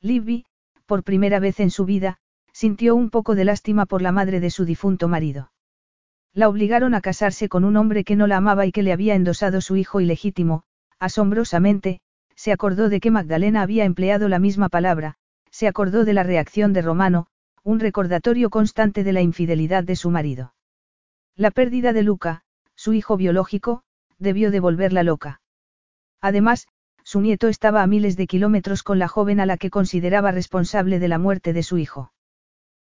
Libby, 0.00 0.46
por 0.86 1.04
primera 1.04 1.38
vez 1.38 1.60
en 1.60 1.70
su 1.70 1.84
vida, 1.84 2.16
sintió 2.52 2.96
un 2.96 3.10
poco 3.10 3.34
de 3.34 3.44
lástima 3.44 3.84
por 3.84 4.00
la 4.00 4.12
madre 4.12 4.40
de 4.40 4.50
su 4.50 4.64
difunto 4.64 5.08
marido. 5.08 5.52
La 6.32 6.48
obligaron 6.48 6.94
a 6.94 7.02
casarse 7.02 7.50
con 7.50 7.64
un 7.64 7.76
hombre 7.76 8.02
que 8.02 8.16
no 8.16 8.26
la 8.26 8.38
amaba 8.38 8.64
y 8.64 8.72
que 8.72 8.82
le 8.82 8.92
había 8.92 9.14
endosado 9.14 9.60
su 9.60 9.76
hijo 9.76 10.00
ilegítimo, 10.00 10.62
asombrosamente, 10.98 12.00
se 12.34 12.50
acordó 12.50 12.88
de 12.88 13.00
que 13.00 13.10
Magdalena 13.10 13.60
había 13.60 13.84
empleado 13.84 14.28
la 14.28 14.38
misma 14.38 14.70
palabra, 14.70 15.16
se 15.50 15.68
acordó 15.68 16.06
de 16.06 16.14
la 16.14 16.22
reacción 16.22 16.72
de 16.72 16.82
Romano, 16.82 17.26
un 17.62 17.78
recordatorio 17.78 18.48
constante 18.48 19.04
de 19.04 19.12
la 19.12 19.20
infidelidad 19.20 19.84
de 19.84 19.96
su 19.96 20.10
marido. 20.10 20.54
La 21.34 21.50
pérdida 21.50 21.92
de 21.92 22.02
Luca, 22.02 22.42
su 22.74 22.94
hijo 22.94 23.18
biológico, 23.18 23.82
debió 24.18 24.50
de 24.50 24.60
volverla 24.60 25.02
loca. 25.02 25.40
Además, 26.26 26.66
su 27.04 27.20
nieto 27.20 27.46
estaba 27.46 27.84
a 27.84 27.86
miles 27.86 28.16
de 28.16 28.26
kilómetros 28.26 28.82
con 28.82 28.98
la 28.98 29.06
joven 29.06 29.38
a 29.38 29.46
la 29.46 29.58
que 29.58 29.70
consideraba 29.70 30.32
responsable 30.32 30.98
de 30.98 31.06
la 31.06 31.20
muerte 31.20 31.52
de 31.52 31.62
su 31.62 31.78
hijo. 31.78 32.12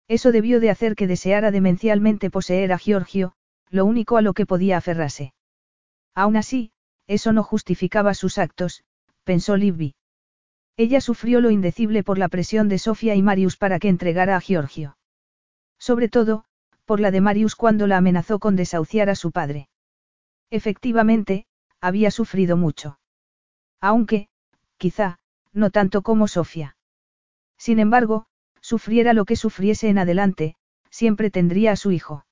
Eso 0.09 0.31
debió 0.31 0.60
de 0.60 0.69
hacer 0.69 0.94
que 0.94 1.07
deseara 1.07 1.51
demencialmente 1.51 2.28
poseer 2.28 2.70
a 2.70 2.77
Giorgio, 2.77 3.33
lo 3.70 3.86
único 3.86 4.19
a 4.19 4.20
lo 4.20 4.35
que 4.35 4.44
podía 4.44 4.77
aferrarse. 4.77 5.33
Aún 6.15 6.36
así, 6.36 6.73
eso 7.07 7.33
no 7.33 7.43
justificaba 7.43 8.12
sus 8.12 8.36
actos, 8.36 8.85
pensó 9.25 9.57
Libby. 9.57 9.94
Ella 10.77 11.01
sufrió 11.01 11.41
lo 11.41 11.51
indecible 11.51 12.02
por 12.02 12.19
la 12.19 12.28
presión 12.28 12.69
de 12.69 12.78
Sofía 12.78 13.15
y 13.15 13.23
Marius 13.23 13.57
para 13.57 13.78
que 13.78 13.89
entregara 13.89 14.36
a 14.36 14.41
Giorgio. 14.43 14.99
Sobre 15.78 16.10
todo, 16.10 16.44
por 16.85 17.01
la 17.01 17.10
de 17.10 17.23
Marius 17.23 17.57
cuando 17.57 17.86
la 17.86 17.97
amenazó 17.97 18.39
con 18.39 18.55
desahuciar 18.55 19.09
a 19.09 19.15
su 19.15 19.31
padre. 19.31 19.70
Efectivamente, 20.51 21.47
había 21.81 22.10
sufrido 22.10 22.59
mucho. 22.59 22.99
Aunque, 23.81 24.28
quizá, 24.76 25.18
no 25.52 25.70
tanto 25.70 26.02
como 26.02 26.28
Sofía. 26.28 26.76
Sin 27.57 27.78
embargo, 27.78 28.26
sufriera 28.60 29.12
lo 29.12 29.25
que 29.25 29.36
sufriese 29.36 29.89
en 29.89 29.99
adelante, 29.99 30.57
siempre 30.91 31.31
tendría 31.31 31.73
a 31.73 31.76
su 31.76 31.91
hijo. 31.91 32.25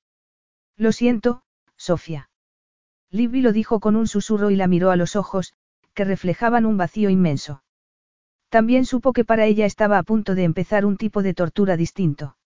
Lo 0.77 0.91
siento, 0.91 1.41
Sofía. 1.75 2.29
Libby 3.11 3.41
lo 3.41 3.51
dijo 3.51 3.79
con 3.79 3.95
un 3.95 4.07
susurro 4.07 4.51
y 4.51 4.55
la 4.55 4.67
miró 4.67 4.91
a 4.91 4.95
los 4.95 5.15
ojos, 5.15 5.53
que 5.93 6.05
reflejaban 6.05 6.65
un 6.65 6.77
vacío 6.77 7.09
inmenso. 7.09 7.63
También 8.49 8.85
supo 8.85 9.13
que 9.13 9.25
para 9.25 9.45
ella 9.45 9.65
estaba 9.65 9.97
a 9.97 10.03
punto 10.03 10.35
de 10.35 10.43
empezar 10.43 10.85
un 10.85 10.97
tipo 10.97 11.21
de 11.23 11.33
tortura 11.33 11.77
distinto. 11.77 12.37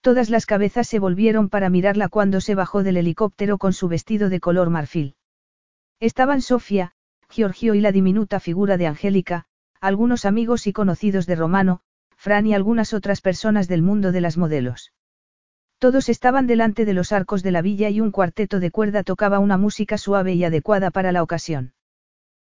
Todas 0.00 0.30
las 0.30 0.46
cabezas 0.46 0.88
se 0.88 0.98
volvieron 0.98 1.48
para 1.48 1.70
mirarla 1.70 2.08
cuando 2.08 2.40
se 2.40 2.54
bajó 2.54 2.82
del 2.82 2.96
helicóptero 2.96 3.58
con 3.58 3.72
su 3.72 3.88
vestido 3.88 4.28
de 4.28 4.40
color 4.40 4.68
marfil. 4.70 5.14
Estaban 6.00 6.42
Sofía, 6.42 6.94
Giorgio 7.32 7.74
y 7.74 7.80
la 7.80 7.92
diminuta 7.92 8.40
figura 8.40 8.76
de 8.76 8.86
Angélica, 8.86 9.46
algunos 9.80 10.26
amigos 10.26 10.66
y 10.66 10.74
conocidos 10.74 11.24
de 11.26 11.34
Romano, 11.34 11.80
Fran 12.14 12.46
y 12.46 12.52
algunas 12.52 12.92
otras 12.92 13.22
personas 13.22 13.68
del 13.68 13.80
mundo 13.80 14.12
de 14.12 14.20
las 14.20 14.36
modelos. 14.36 14.92
Todos 15.78 16.10
estaban 16.10 16.46
delante 16.46 16.84
de 16.84 16.92
los 16.92 17.10
arcos 17.10 17.42
de 17.42 17.50
la 17.50 17.62
villa 17.62 17.88
y 17.88 18.02
un 18.02 18.10
cuarteto 18.10 18.60
de 18.60 18.70
cuerda 18.70 19.02
tocaba 19.02 19.38
una 19.38 19.56
música 19.56 19.96
suave 19.96 20.34
y 20.34 20.44
adecuada 20.44 20.90
para 20.90 21.10
la 21.10 21.22
ocasión. 21.22 21.72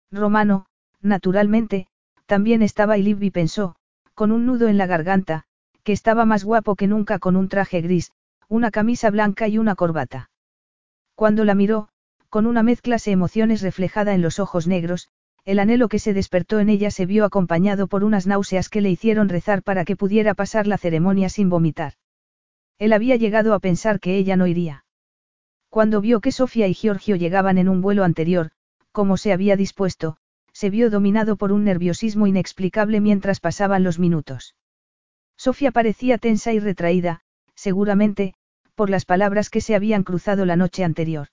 Romano, 0.10 0.68
naturalmente, 1.02 1.88
también 2.26 2.62
estaba 2.62 2.98
y 2.98 3.04
Libby 3.04 3.30
pensó, 3.30 3.76
con 4.16 4.32
un 4.32 4.46
nudo 4.46 4.70
en 4.70 4.78
la 4.78 4.88
garganta, 4.88 5.44
que 5.84 5.92
estaba 5.92 6.26
más 6.26 6.46
guapo 6.46 6.76
que 6.78 6.88
nunca 6.88 7.20
con 7.20 7.36
un 7.36 7.50
traje 7.50 7.82
gris, 7.82 8.14
una 8.48 8.72
camisa 8.72 9.10
blanca 9.12 9.50
y 9.50 9.58
una 9.58 9.76
corbata. 9.76 10.30
Cuando 11.14 11.44
la 11.44 11.56
miró, 11.56 11.90
con 12.30 12.46
una 12.46 12.64
mezcla 12.64 12.98
de 13.04 13.12
emociones 13.12 13.62
reflejada 13.62 14.14
en 14.14 14.22
los 14.22 14.40
ojos 14.40 14.68
negros, 14.68 15.10
el 15.46 15.60
anhelo 15.60 15.88
que 15.88 16.00
se 16.00 16.14
despertó 16.14 16.60
en 16.60 16.68
ella 16.68 16.92
se 16.92 17.06
vio 17.06 17.24
acompañado 17.24 17.88
por 17.88 18.04
unas 18.04 18.28
náuseas 18.28 18.68
que 18.68 18.82
le 18.82 18.90
hicieron 18.90 19.30
rezar 19.30 19.64
para 19.64 19.86
que 19.86 19.96
pudiera 19.96 20.34
pasar 20.34 20.68
la 20.68 20.78
ceremonia 20.78 21.30
sin 21.30 21.50
vomitar. 21.50 21.94
Él 22.80 22.92
había 22.92 23.16
llegado 23.16 23.54
a 23.54 23.60
pensar 23.60 24.02
que 24.02 24.18
ella 24.18 24.36
no 24.36 24.46
iría. 24.46 24.84
Cuando 25.70 26.02
vio 26.02 26.20
que 26.20 26.32
Sofía 26.32 26.68
y 26.68 26.74
Giorgio 26.74 27.16
llegaban 27.16 27.58
en 27.58 27.70
un 27.70 27.82
vuelo 27.82 28.04
anterior, 28.04 28.52
como 28.92 29.16
se 29.16 29.32
había 29.32 29.56
dispuesto, 29.56 30.18
se 30.52 30.70
vio 30.70 30.90
dominado 30.90 31.38
por 31.38 31.52
un 31.52 31.64
nerviosismo 31.64 32.28
inexplicable 32.28 33.00
mientras 33.00 33.40
pasaban 33.40 33.84
los 33.84 34.00
minutos. 34.00 34.56
Sofía 35.38 35.72
parecía 35.72 36.18
tensa 36.18 36.52
y 36.52 36.60
retraída, 36.60 37.22
seguramente, 37.56 38.34
por 38.76 38.90
las 38.90 39.06
palabras 39.06 39.50
que 39.50 39.62
se 39.62 39.76
habían 39.76 40.04
cruzado 40.04 40.46
la 40.46 40.56
noche 40.56 40.84
anterior. 40.84 41.30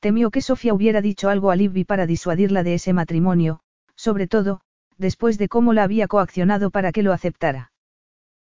Temió 0.00 0.30
que 0.30 0.40
Sofía 0.40 0.72
hubiera 0.72 1.02
dicho 1.02 1.28
algo 1.28 1.50
a 1.50 1.56
Libby 1.56 1.84
para 1.84 2.06
disuadirla 2.06 2.62
de 2.62 2.74
ese 2.74 2.92
matrimonio, 2.94 3.60
sobre 3.96 4.26
todo, 4.26 4.62
después 4.96 5.36
de 5.36 5.48
cómo 5.48 5.74
la 5.74 5.82
había 5.82 6.08
coaccionado 6.08 6.70
para 6.70 6.90
que 6.90 7.02
lo 7.02 7.12
aceptara. 7.12 7.72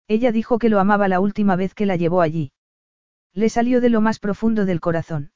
Ella 0.07 0.31
dijo 0.31 0.59
que 0.59 0.69
lo 0.69 0.79
amaba 0.79 1.07
la 1.07 1.19
última 1.19 1.55
vez 1.55 1.73
que 1.73 1.85
la 1.85 1.95
llevó 1.95 2.21
allí. 2.21 2.51
Le 3.33 3.49
salió 3.49 3.81
de 3.81 3.89
lo 3.89 4.01
más 4.01 4.19
profundo 4.19 4.65
del 4.65 4.81
corazón. 4.81 5.31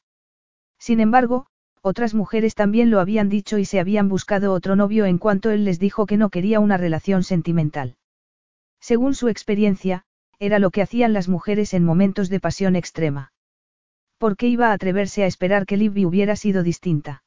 Sin 0.77 0.99
embargo, 0.99 1.47
otras 1.81 2.13
mujeres 2.13 2.53
también 2.53 2.91
lo 2.91 2.99
habían 2.99 3.29
dicho 3.29 3.57
y 3.57 3.65
se 3.65 3.79
habían 3.79 4.09
buscado 4.09 4.53
otro 4.53 4.75
novio 4.75 5.05
en 5.05 5.17
cuanto 5.17 5.51
él 5.51 5.63
les 5.63 5.79
dijo 5.79 6.05
que 6.05 6.17
no 6.17 6.29
quería 6.29 6.59
una 6.59 6.77
relación 6.77 7.23
sentimental. 7.23 7.95
Según 8.81 9.13
su 9.13 9.29
experiencia, 9.29 10.03
era 10.39 10.59
lo 10.59 10.71
que 10.71 10.81
hacían 10.81 11.13
las 11.13 11.27
mujeres 11.27 11.73
en 11.73 11.83
momentos 11.83 12.29
de 12.29 12.39
pasión 12.39 12.75
extrema. 12.75 13.31
¿Por 14.19 14.35
qué 14.35 14.47
iba 14.47 14.67
a 14.67 14.73
atreverse 14.73 15.23
a 15.23 15.27
esperar 15.27 15.65
que 15.65 15.77
Libby 15.77 16.05
hubiera 16.05 16.35
sido 16.35 16.61
distinta? 16.61 17.23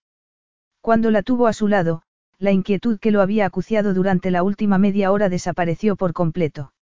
Cuando 0.82 1.10
la 1.10 1.22
tuvo 1.22 1.46
a 1.46 1.54
su 1.54 1.66
lado, 1.66 2.02
la 2.38 2.52
inquietud 2.52 2.98
que 2.98 3.10
lo 3.10 3.22
había 3.22 3.46
acuciado 3.46 3.94
durante 3.94 4.30
la 4.30 4.42
última 4.42 4.76
media 4.76 5.10
hora 5.10 5.30
desapareció 5.30 5.96
por 5.96 6.12
completo. 6.12 6.74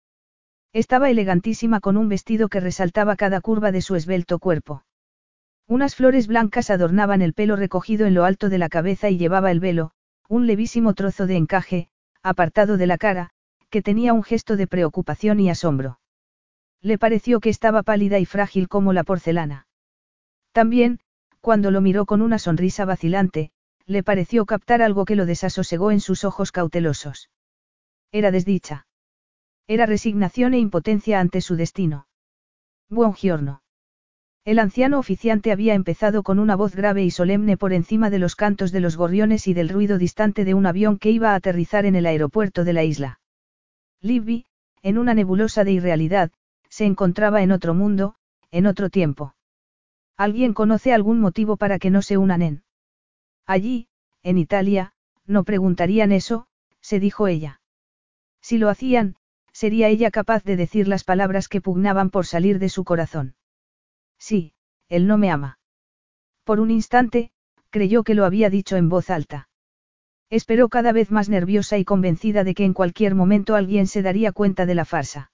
Estaba 0.73 1.11
elegantísima 1.11 1.79
con 1.79 1.95
un 1.95 2.09
vestido 2.09 2.49
que 2.49 2.59
resaltaba 2.59 3.15
cada 3.15 3.39
curva 3.39 3.71
de 3.71 3.83
su 3.83 3.95
esbelto 3.95 4.39
cuerpo. 4.39 4.83
Unas 5.67 5.93
flores 5.93 6.25
blancas 6.25 6.71
adornaban 6.71 7.21
el 7.21 7.33
pelo 7.33 7.55
recogido 7.55 8.07
en 8.07 8.15
lo 8.15 8.25
alto 8.25 8.49
de 8.49 8.57
la 8.57 8.69
cabeza 8.69 9.11
y 9.11 9.19
llevaba 9.19 9.51
el 9.51 9.59
velo, 9.59 9.91
un 10.27 10.47
levísimo 10.47 10.95
trozo 10.95 11.27
de 11.27 11.35
encaje, 11.35 11.89
apartado 12.23 12.77
de 12.77 12.88
la 12.88 12.97
cara, 12.97 13.29
que 13.69 13.83
tenía 13.83 14.13
un 14.13 14.23
gesto 14.23 14.57
de 14.57 14.65
preocupación 14.65 15.39
y 15.39 15.51
asombro. 15.51 15.99
Le 16.81 16.97
pareció 16.97 17.39
que 17.39 17.49
estaba 17.49 17.83
pálida 17.83 18.17
y 18.17 18.25
frágil 18.25 18.67
como 18.67 18.91
la 18.91 19.03
porcelana. 19.03 19.67
También, 20.59 20.99
cuando 21.39 21.71
lo 21.71 21.79
miró 21.79 22.05
con 22.05 22.21
una 22.21 22.38
sonrisa 22.38 22.83
vacilante, 22.83 23.51
le 23.85 24.03
pareció 24.03 24.45
captar 24.45 24.81
algo 24.81 25.05
que 25.05 25.15
lo 25.15 25.25
desasosegó 25.25 25.89
en 25.89 26.01
sus 26.01 26.25
ojos 26.25 26.51
cautelosos. 26.51 27.29
Era 28.11 28.29
desdicha. 28.29 28.85
Era 29.67 29.85
resignación 29.85 30.53
e 30.53 30.59
impotencia 30.59 31.21
ante 31.21 31.39
su 31.39 31.55
destino. 31.55 32.07
Buen 32.89 33.13
giorno. 33.13 33.61
El 34.43 34.59
anciano 34.59 34.99
oficiante 34.99 35.53
había 35.53 35.75
empezado 35.75 36.23
con 36.23 36.39
una 36.39 36.57
voz 36.57 36.75
grave 36.75 37.05
y 37.05 37.11
solemne 37.11 37.55
por 37.55 37.71
encima 37.71 38.09
de 38.09 38.19
los 38.19 38.35
cantos 38.35 38.73
de 38.73 38.81
los 38.81 38.97
gorriones 38.97 39.47
y 39.47 39.53
del 39.53 39.69
ruido 39.69 39.97
distante 39.97 40.43
de 40.43 40.55
un 40.55 40.65
avión 40.65 40.99
que 40.99 41.09
iba 41.09 41.31
a 41.31 41.35
aterrizar 41.35 41.85
en 41.85 41.95
el 41.95 42.05
aeropuerto 42.05 42.65
de 42.65 42.73
la 42.73 42.83
isla. 42.83 43.21
Libby, 44.01 44.45
en 44.81 44.97
una 44.97 45.13
nebulosa 45.13 45.63
de 45.63 45.71
irrealidad, 45.71 46.31
se 46.67 46.83
encontraba 46.83 47.43
en 47.43 47.53
otro 47.53 47.73
mundo, 47.73 48.15
en 48.51 48.65
otro 48.65 48.89
tiempo. 48.89 49.35
¿Alguien 50.19 50.53
conoce 50.53 50.91
algún 50.91 51.22
motivo 51.22 51.56
para 51.56 51.80
que 51.80 51.89
no 51.89 52.01
se 52.01 52.17
unan 52.17 52.41
en? 52.41 52.64
Allí, 53.45 53.88
en 54.22 54.38
Italia, 54.38 54.91
no 55.25 55.45
preguntarían 55.45 56.11
eso, 56.11 56.45
se 56.81 56.99
dijo 56.99 57.27
ella. 57.27 57.61
Si 58.41 58.57
lo 58.57 58.67
hacían, 58.67 59.15
sería 59.53 59.88
ella 59.88 60.11
capaz 60.11 60.43
de 60.43 60.57
decir 60.57 60.89
las 60.89 61.06
palabras 61.06 61.48
que 61.48 61.61
pugnaban 61.61 62.09
por 62.09 62.25
salir 62.25 62.59
de 62.59 62.67
su 62.67 62.83
corazón. 62.83 63.35
Sí, 64.17 64.51
él 64.89 65.07
no 65.07 65.17
me 65.17 65.31
ama. 65.31 65.57
Por 66.43 66.59
un 66.59 66.69
instante, 66.69 67.31
creyó 67.69 68.03
que 68.03 68.14
lo 68.14 68.25
había 68.25 68.49
dicho 68.49 68.75
en 68.75 68.89
voz 68.89 69.09
alta. 69.09 69.48
Esperó 70.30 70.67
cada 70.67 70.91
vez 70.91 71.11
más 71.11 71.30
nerviosa 71.30 71.77
y 71.77 71.85
convencida 71.85 72.43
de 72.43 72.56
que 72.56 72.65
en 72.65 72.73
cualquier 72.73 73.15
momento 73.15 73.56
alguien 73.56 73.88
se 73.88 74.01
daría 74.01 74.33
cuenta 74.33 74.65
de 74.65 74.75
la 74.75 74.83
farsa. 74.83 75.31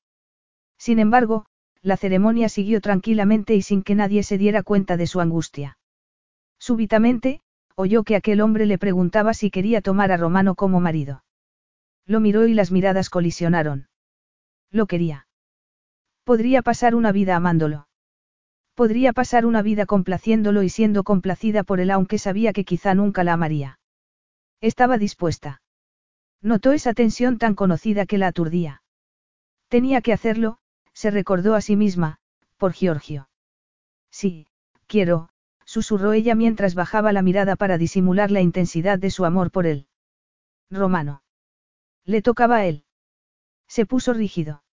Sin 0.78 1.00
embargo, 1.00 1.48
la 1.86 1.98
ceremonia 1.98 2.50
siguió 2.50 2.82
tranquilamente 2.82 3.54
y 3.54 3.62
sin 3.62 3.84
que 3.84 3.94
nadie 3.94 4.24
se 4.24 4.40
diera 4.40 4.64
cuenta 4.64 4.98
de 4.98 5.06
su 5.06 5.22
angustia. 5.22 5.78
Súbitamente, 6.58 7.42
oyó 7.76 8.04
que 8.04 8.16
aquel 8.16 8.42
hombre 8.42 8.66
le 8.66 8.80
preguntaba 8.80 9.36
si 9.36 9.52
quería 9.52 9.82
tomar 9.82 10.12
a 10.12 10.18
Romano 10.18 10.56
como 10.56 10.80
marido. 10.80 11.24
Lo 12.08 12.20
miró 12.20 12.48
y 12.48 12.56
las 12.56 12.72
miradas 12.72 13.12
colisionaron. 13.12 13.88
Lo 14.72 14.88
quería. 14.88 15.28
Podría 16.24 16.64
pasar 16.64 16.96
una 16.96 17.12
vida 17.12 17.36
amándolo. 17.36 17.88
Podría 18.74 19.14
pasar 19.14 19.46
una 19.46 19.62
vida 19.62 19.86
complaciéndolo 19.86 20.64
y 20.64 20.70
siendo 20.70 21.04
complacida 21.04 21.64
por 21.64 21.80
él 21.80 21.92
aunque 21.92 22.18
sabía 22.18 22.52
que 22.52 22.66
quizá 22.66 22.96
nunca 22.96 23.24
la 23.24 23.34
amaría. 23.34 23.80
Estaba 24.60 24.98
dispuesta. 24.98 25.62
Notó 26.42 26.72
esa 26.72 26.96
tensión 26.96 27.38
tan 27.38 27.54
conocida 27.54 28.08
que 28.08 28.18
la 28.18 28.26
aturdía. 28.26 28.82
Tenía 29.68 30.02
que 30.02 30.14
hacerlo, 30.14 30.58
se 30.96 31.12
recordó 31.12 31.54
a 31.54 31.62
sí 31.62 31.76
misma, 31.76 32.18
por 32.58 32.72
Giorgio. 32.74 33.30
Sí, 34.10 34.48
quiero, 34.88 35.30
susurró 35.66 36.14
ella 36.14 36.34
mientras 36.36 36.74
bajaba 36.74 37.12
la 37.12 37.22
mirada 37.22 37.58
para 37.58 37.78
disimular 37.78 38.32
la 38.32 38.42
intensidad 38.42 38.98
de 38.98 39.12
su 39.12 39.26
amor 39.26 39.52
por 39.52 39.68
él. 39.68 39.88
Romano. 40.72 41.22
Le 42.06 42.22
tocaba 42.22 42.58
a 42.58 42.66
él. 42.66 42.86
Se 43.68 43.86
puso 43.86 44.14
rígido. 44.14 44.64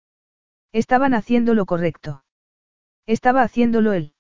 Estaban 0.70 1.12
haciendo 1.12 1.54
lo 1.54 1.66
correcto. 1.66 2.24
Estaba 3.06 3.42
haciéndolo 3.42 3.92
él. 3.92 4.14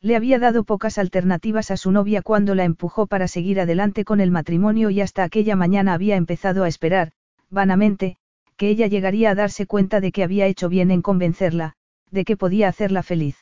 Le 0.00 0.14
había 0.14 0.38
dado 0.38 0.62
pocas 0.62 0.96
alternativas 0.96 1.72
a 1.72 1.76
su 1.76 1.90
novia 1.90 2.22
cuando 2.22 2.54
la 2.54 2.64
empujó 2.64 3.08
para 3.08 3.26
seguir 3.26 3.58
adelante 3.60 4.04
con 4.04 4.20
el 4.20 4.30
matrimonio 4.30 4.90
y 4.90 5.00
hasta 5.00 5.24
aquella 5.24 5.56
mañana 5.56 5.94
había 5.94 6.16
empezado 6.16 6.62
a 6.62 6.68
esperar, 6.68 7.12
vanamente, 7.50 8.18
que 8.56 8.68
ella 8.68 8.86
llegaría 8.86 9.30
a 9.30 9.34
darse 9.34 9.66
cuenta 9.66 10.00
de 10.00 10.12
que 10.12 10.22
había 10.22 10.46
hecho 10.46 10.68
bien 10.68 10.90
en 10.90 11.02
convencerla, 11.02 11.74
de 12.10 12.24
que 12.24 12.36
podía 12.36 12.68
hacerla 12.68 13.02
feliz. 13.02 13.36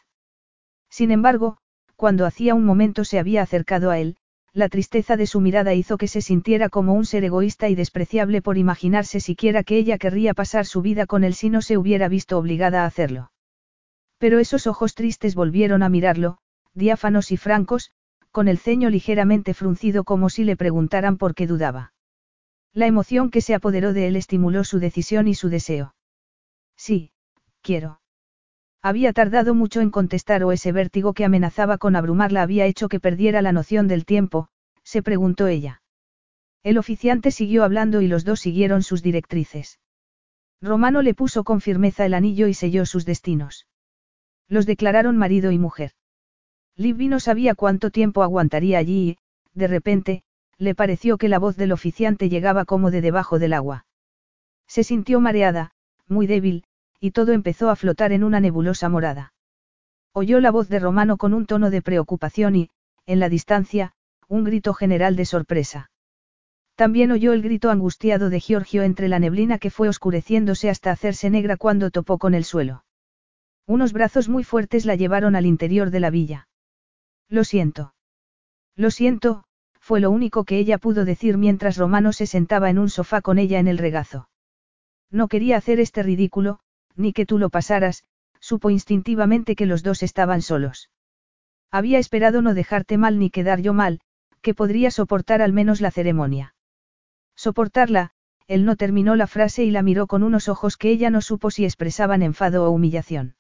Sin 0.91 1.11
embargo, 1.11 1.59
cuando 1.97 2.27
hacía 2.27 2.55
un 2.55 2.65
momento 2.65 3.05
se 3.05 3.19
había 3.19 3.43
acercado 3.43 3.91
a 3.91 3.99
él, 3.99 4.17
la 4.53 4.69
tristeza 4.69 5.17
de 5.17 5.27
su 5.27 5.41
mirada 5.41 5.75
hizo 5.75 5.99
que 5.99 6.07
se 6.07 6.21
sintiera 6.21 6.69
como 6.69 6.95
un 6.95 7.07
ser 7.07 7.25
egoísta 7.25 7.69
y 7.69 7.75
despreciable 7.75 8.43
por 8.43 8.57
imaginarse 8.57 9.19
siquiera 9.19 9.65
que 9.65 9.77
ella 9.77 9.99
querría 9.99 10.35
pasar 10.35 10.67
su 10.67 10.81
vida 10.81 11.07
con 11.07 11.25
él 11.25 11.35
si 11.35 11.51
no 11.51 11.61
se 11.61 11.77
hubiera 11.77 12.09
visto 12.09 12.39
obligada 12.39 12.83
a 12.83 12.87
hacerlo. 12.87 13.33
Pero 14.19 14.39
esos 14.39 14.67
ojos 14.67 14.95
tristes 14.95 15.35
volvieron 15.35 15.83
a 15.83 15.89
mirarlo, 15.89 16.39
diáfanos 16.73 17.33
y 17.33 17.37
francos, 17.37 17.91
con 18.31 18.47
el 18.47 18.59
ceño 18.59 18.91
ligeramente 18.91 19.55
fruncido 19.55 20.05
como 20.05 20.29
si 20.29 20.45
le 20.45 20.57
preguntaran 20.57 21.19
por 21.19 21.35
qué 21.35 21.47
dudaba. 21.47 21.94
La 22.75 22.87
emoción 22.87 23.31
que 23.31 23.41
se 23.41 23.55
apoderó 23.55 23.93
de 23.93 24.09
él 24.09 24.17
estimuló 24.17 24.65
su 24.65 24.81
decisión 24.81 25.29
y 25.29 25.35
su 25.35 25.49
deseo. 25.49 25.95
Sí, 26.77 27.13
quiero. 27.63 28.01
Había 28.83 29.13
tardado 29.13 29.55
mucho 29.55 29.81
en 29.81 29.91
contestar 29.91 30.43
o 30.43 30.51
ese 30.51 30.73
vértigo 30.73 31.15
que 31.15 31.25
amenazaba 31.25 31.79
con 31.79 31.95
abrumarla 31.95 32.43
había 32.43 32.67
hecho 32.67 32.89
que 32.89 32.99
perdiera 32.99 33.43
la 33.43 33.53
noción 33.53 33.87
del 33.87 34.05
tiempo, 34.05 34.49
se 34.83 35.03
preguntó 35.03 35.47
ella. 35.47 35.83
El 36.65 36.77
oficiante 36.77 37.31
siguió 37.31 37.63
hablando 37.63 38.03
y 38.03 38.09
los 38.09 38.25
dos 38.25 38.41
siguieron 38.41 38.83
sus 38.83 39.03
directrices. 39.03 39.79
Romano 40.61 41.01
le 41.01 41.15
puso 41.15 41.45
con 41.45 41.61
firmeza 41.61 42.05
el 42.07 42.15
anillo 42.15 42.49
y 42.49 42.55
selló 42.55 42.87
sus 42.87 43.05
destinos. 43.05 43.69
Los 44.49 44.67
declararon 44.67 45.17
marido 45.17 45.53
y 45.53 45.59
mujer. 45.59 45.93
Libby 46.77 47.07
no 47.07 47.21
sabía 47.21 47.55
cuánto 47.55 47.91
tiempo 47.91 48.23
aguantaría 48.23 48.79
allí 48.79 49.11
y, 49.11 49.19
de 49.53 49.69
repente, 49.69 50.25
le 50.59 50.75
pareció 50.75 51.19
que 51.19 51.29
la 51.29 51.39
voz 51.39 51.57
del 51.57 51.73
oficiante 51.73 52.29
llegaba 52.29 52.65
como 52.65 52.91
de 52.91 53.01
debajo 53.01 53.39
del 53.39 53.53
agua. 53.53 53.87
Se 54.67 54.85
sintió 54.85 55.21
mareada, 55.21 55.73
muy 56.09 56.27
débil, 56.27 56.65
y 57.01 57.11
todo 57.11 57.33
empezó 57.33 57.71
a 57.71 57.77
flotar 57.77 58.13
en 58.13 58.25
una 58.25 58.41
nebulosa 58.41 58.89
morada. 58.89 59.33
Oyó 60.13 60.41
la 60.41 60.51
voz 60.51 60.69
de 60.69 60.79
Romano 60.79 61.17
con 61.17 61.35
un 61.35 61.47
tono 61.47 61.71
de 61.71 61.83
preocupación 61.83 62.57
y, 62.57 62.71
en 63.07 63.21
la 63.21 63.29
distancia, 63.29 63.93
un 64.29 64.45
grito 64.45 64.73
general 64.73 65.17
de 65.17 65.27
sorpresa. 65.27 65.91
También 66.77 67.13
oyó 67.13 67.33
el 67.33 67.43
grito 67.43 67.71
angustiado 67.71 68.31
de 68.31 68.41
Giorgio 68.41 68.83
entre 68.83 69.09
la 69.09 69.19
neblina 69.19 69.59
que 69.59 69.71
fue 69.71 69.89
oscureciéndose 69.89 70.71
hasta 70.71 70.91
hacerse 70.91 71.31
negra 71.31 71.57
cuando 71.57 71.91
topó 71.91 72.19
con 72.19 72.35
el 72.35 72.45
suelo. 72.45 72.85
Unos 73.67 73.93
brazos 73.93 74.29
muy 74.29 74.45
fuertes 74.45 74.85
la 74.85 74.95
llevaron 74.95 75.37
al 75.37 75.47
interior 75.47 75.91
de 75.91 76.01
la 76.01 76.11
villa. 76.11 76.49
Lo 77.29 77.45
siento. 77.45 77.95
Lo 78.77 78.91
siento, 78.91 79.45
fue 79.85 80.01
lo 80.01 80.11
único 80.11 80.45
que 80.45 80.57
ella 80.57 80.79
pudo 80.79 81.05
decir 81.05 81.37
mientras 81.37 81.77
Romano 81.77 82.15
se 82.15 82.27
sentaba 82.27 82.71
en 82.71 82.79
un 82.79 82.89
sofá 82.89 83.21
con 83.21 83.39
ella 83.39 83.59
en 83.59 83.69
el 83.69 83.77
regazo. 83.77 84.31
No 85.11 85.29
quería 85.29 85.59
hacer 85.59 85.79
este 85.79 86.03
ridículo, 86.03 86.61
ni 86.97 87.13
que 87.13 87.27
tú 87.27 87.39
lo 87.39 87.51
pasaras, 87.51 88.03
supo 88.41 88.71
instintivamente 88.71 89.55
que 89.55 89.67
los 89.67 89.83
dos 89.83 90.03
estaban 90.03 90.41
solos. 90.41 90.89
Había 91.71 91.99
esperado 91.99 92.41
no 92.41 92.55
dejarte 92.55 92.97
mal 92.97 93.19
ni 93.19 93.29
quedar 93.29 93.61
yo 93.61 93.75
mal, 93.75 94.01
que 94.41 94.55
podría 94.55 94.91
soportar 94.91 95.43
al 95.43 95.53
menos 95.53 95.83
la 95.83 95.91
ceremonia. 95.91 96.55
Soportarla, 97.37 98.13
él 98.47 98.65
no 98.65 98.77
terminó 98.77 99.17
la 99.17 99.27
frase 99.27 99.65
y 99.65 99.71
la 99.71 99.83
miró 99.83 100.07
con 100.07 100.23
unos 100.23 100.49
ojos 100.49 100.79
que 100.79 100.89
ella 100.89 101.11
no 101.11 101.21
supo 101.21 101.51
si 101.51 101.67
expresaban 101.67 102.23
enfado 102.23 102.65
o 102.65 102.71
humillación. 102.71 103.37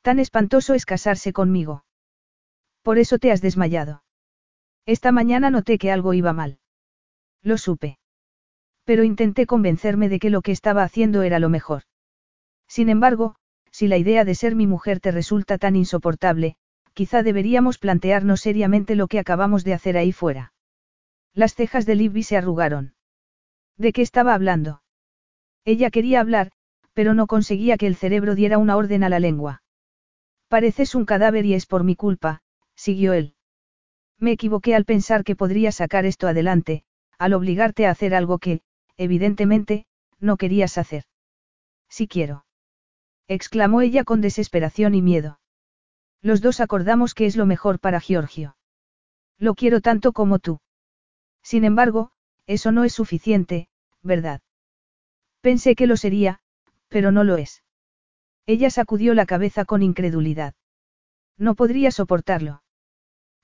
Tan 0.00 0.18
espantoso 0.18 0.72
es 0.72 0.86
casarse 0.86 1.34
conmigo. 1.34 1.84
Por 2.80 2.98
eso 2.98 3.18
te 3.18 3.30
has 3.30 3.42
desmayado. 3.42 4.02
Esta 4.86 5.12
mañana 5.12 5.50
noté 5.50 5.78
que 5.78 5.92
algo 5.92 6.14
iba 6.14 6.32
mal. 6.32 6.58
Lo 7.42 7.58
supe. 7.58 7.98
Pero 8.84 9.04
intenté 9.04 9.46
convencerme 9.46 10.08
de 10.08 10.18
que 10.18 10.30
lo 10.30 10.42
que 10.42 10.52
estaba 10.52 10.82
haciendo 10.82 11.22
era 11.22 11.38
lo 11.38 11.48
mejor. 11.48 11.82
Sin 12.66 12.88
embargo, 12.88 13.36
si 13.70 13.86
la 13.86 13.96
idea 13.96 14.24
de 14.24 14.34
ser 14.34 14.54
mi 14.54 14.66
mujer 14.66 15.00
te 15.00 15.12
resulta 15.12 15.58
tan 15.58 15.76
insoportable, 15.76 16.56
quizá 16.94 17.22
deberíamos 17.22 17.78
plantearnos 17.78 18.40
seriamente 18.40 18.96
lo 18.96 19.06
que 19.06 19.18
acabamos 19.18 19.64
de 19.64 19.74
hacer 19.74 19.96
ahí 19.96 20.12
fuera. 20.12 20.52
Las 21.32 21.54
cejas 21.54 21.86
de 21.86 21.94
Libby 21.94 22.22
se 22.22 22.36
arrugaron. 22.36 22.94
¿De 23.78 23.92
qué 23.92 24.02
estaba 24.02 24.34
hablando? 24.34 24.82
Ella 25.64 25.90
quería 25.90 26.20
hablar, 26.20 26.50
pero 26.92 27.14
no 27.14 27.26
conseguía 27.26 27.78
que 27.78 27.86
el 27.86 27.96
cerebro 27.96 28.34
diera 28.34 28.58
una 28.58 28.76
orden 28.76 29.04
a 29.04 29.08
la 29.08 29.20
lengua. 29.20 29.62
Pareces 30.48 30.94
un 30.94 31.06
cadáver 31.06 31.46
y 31.46 31.54
es 31.54 31.66
por 31.66 31.84
mi 31.84 31.96
culpa, 31.96 32.42
siguió 32.74 33.14
él. 33.14 33.34
Me 34.22 34.30
equivoqué 34.30 34.76
al 34.76 34.84
pensar 34.84 35.24
que 35.24 35.34
podría 35.34 35.72
sacar 35.72 36.06
esto 36.06 36.28
adelante, 36.28 36.84
al 37.18 37.34
obligarte 37.34 37.86
a 37.86 37.90
hacer 37.90 38.14
algo 38.14 38.38
que, 38.38 38.60
evidentemente, 38.96 39.84
no 40.20 40.36
querías 40.36 40.78
hacer. 40.78 41.06
Si 41.88 42.06
quiero. 42.06 42.46
exclamó 43.26 43.80
ella 43.80 44.04
con 44.04 44.20
desesperación 44.20 44.94
y 44.94 45.02
miedo. 45.02 45.40
Los 46.20 46.40
dos 46.40 46.60
acordamos 46.60 47.14
que 47.14 47.26
es 47.26 47.34
lo 47.34 47.46
mejor 47.46 47.80
para 47.80 47.98
Giorgio. 47.98 48.56
Lo 49.38 49.56
quiero 49.56 49.80
tanto 49.80 50.12
como 50.12 50.38
tú. 50.38 50.60
Sin 51.42 51.64
embargo, 51.64 52.12
eso 52.46 52.70
no 52.70 52.84
es 52.84 52.92
suficiente, 52.92 53.68
¿verdad? 54.02 54.40
Pensé 55.40 55.74
que 55.74 55.88
lo 55.88 55.96
sería, 55.96 56.38
pero 56.86 57.10
no 57.10 57.24
lo 57.24 57.38
es. 57.38 57.64
Ella 58.46 58.70
sacudió 58.70 59.14
la 59.14 59.26
cabeza 59.26 59.64
con 59.64 59.82
incredulidad. 59.82 60.54
No 61.36 61.56
podría 61.56 61.90
soportarlo. 61.90 62.61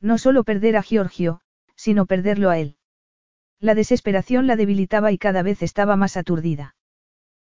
No 0.01 0.18
solo 0.18 0.44
perder 0.44 0.77
a 0.77 0.83
Giorgio, 0.83 1.41
sino 1.75 2.07
perderlo 2.07 2.51
a 2.51 2.59
él. 2.59 2.77
La 3.60 3.75
desesperación 3.75 4.47
la 4.47 4.57
debilitaba 4.57 5.10
y 5.10 5.18
cada 5.18 5.43
vez 5.43 5.62
estaba 5.62 5.97
más 5.97 6.17
aturdida. 6.17 6.77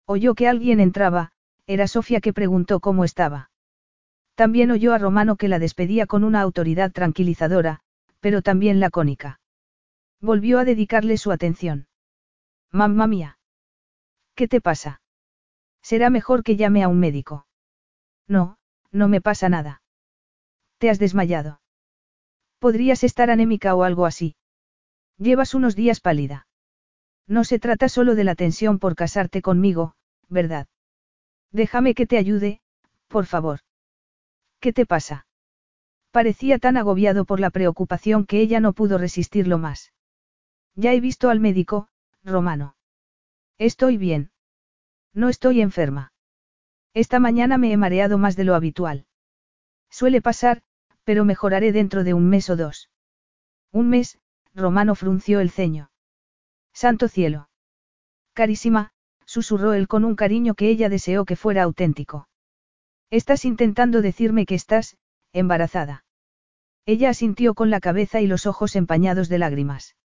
Oyó 0.05 0.33
que 0.33 0.47
alguien 0.47 0.79
entraba, 0.79 1.31
era 1.67 1.87
Sofía 1.87 2.19
que 2.19 2.33
preguntó 2.33 2.79
cómo 2.79 3.03
estaba. 3.03 3.51
También 4.33 4.71
oyó 4.71 4.93
a 4.93 4.97
Romano 4.97 5.35
que 5.35 5.47
la 5.47 5.59
despedía 5.59 6.07
con 6.07 6.23
una 6.23 6.41
autoridad 6.41 6.91
tranquilizadora, 6.91 7.81
pero 8.19 8.41
también 8.41 8.79
lacónica. 8.79 9.39
Volvió 10.19 10.59
a 10.59 10.65
dedicarle 10.65 11.17
su 11.17 11.31
atención. 11.31 11.87
Mamma 12.71 13.05
mía. 13.05 13.37
¿Qué 14.35 14.47
te 14.47 14.61
pasa? 14.61 15.01
Será 15.81 16.09
mejor 16.09 16.43
que 16.43 16.55
llame 16.55 16.83
a 16.83 16.87
un 16.87 16.99
médico. 16.99 17.45
No, 18.27 18.57
no 18.91 19.07
me 19.07 19.21
pasa 19.21 19.49
nada. 19.49 19.81
Te 20.77 20.89
has 20.89 20.99
desmayado. 20.99 21.61
Podrías 22.59 23.03
estar 23.03 23.29
anémica 23.29 23.73
o 23.75 23.83
algo 23.83 24.05
así. 24.05 24.35
Llevas 25.17 25.53
unos 25.53 25.75
días 25.75 25.99
pálida. 26.01 26.47
No 27.27 27.43
se 27.43 27.59
trata 27.59 27.89
solo 27.89 28.15
de 28.15 28.23
la 28.23 28.35
tensión 28.35 28.79
por 28.79 28.95
casarte 28.95 29.41
conmigo, 29.41 29.95
¿verdad? 30.27 30.67
Déjame 31.51 31.93
que 31.93 32.05
te 32.05 32.17
ayude, 32.17 32.61
por 33.07 33.25
favor. 33.25 33.59
¿Qué 34.59 34.73
te 34.73 34.85
pasa? 34.85 35.25
Parecía 36.11 36.57
tan 36.59 36.75
agobiado 36.75 37.25
por 37.25 37.39
la 37.39 37.49
preocupación 37.49 38.25
que 38.25 38.41
ella 38.41 38.59
no 38.59 38.73
pudo 38.73 38.97
resistirlo 38.97 39.57
más. 39.57 39.93
Ya 40.75 40.93
he 40.93 40.99
visto 40.99 41.29
al 41.29 41.39
médico, 41.39 41.87
Romano. 42.23 42.75
Estoy 43.57 43.97
bien. 43.97 44.31
No 45.13 45.29
estoy 45.29 45.61
enferma. 45.61 46.13
Esta 46.93 47.19
mañana 47.19 47.57
me 47.57 47.71
he 47.71 47.77
mareado 47.77 48.17
más 48.17 48.35
de 48.35 48.43
lo 48.43 48.55
habitual. 48.55 49.05
Suele 49.89 50.21
pasar, 50.21 50.63
pero 51.09 51.25
mejoraré 51.25 51.71
dentro 51.71 52.03
de 52.03 52.13
un 52.13 52.29
mes 52.29 52.51
o 52.51 52.55
dos. 52.55 52.91
Un 53.71 53.89
mes, 53.89 54.19
Romano 54.53 54.93
frunció 54.93 55.39
el 55.39 55.49
ceño. 55.49 55.89
Santo 56.71 57.07
cielo. 57.07 57.49
Carísima, 58.35 58.91
susurró 59.25 59.73
él 59.73 59.87
con 59.87 60.05
un 60.05 60.15
cariño 60.15 60.53
que 60.53 60.69
ella 60.69 60.87
deseó 60.87 61.25
que 61.25 61.35
fuera 61.35 61.63
auténtico. 61.63 62.29
Estás 63.09 63.43
intentando 63.43 64.03
decirme 64.03 64.45
que 64.45 64.53
estás, 64.53 64.97
embarazada. 65.33 66.05
Ella 66.85 67.09
asintió 67.09 67.55
con 67.55 67.71
la 67.71 67.79
cabeza 67.79 68.21
y 68.21 68.27
los 68.27 68.45
ojos 68.45 68.75
empañados 68.75 69.29
de 69.29 69.39
lágrimas. 69.39 69.95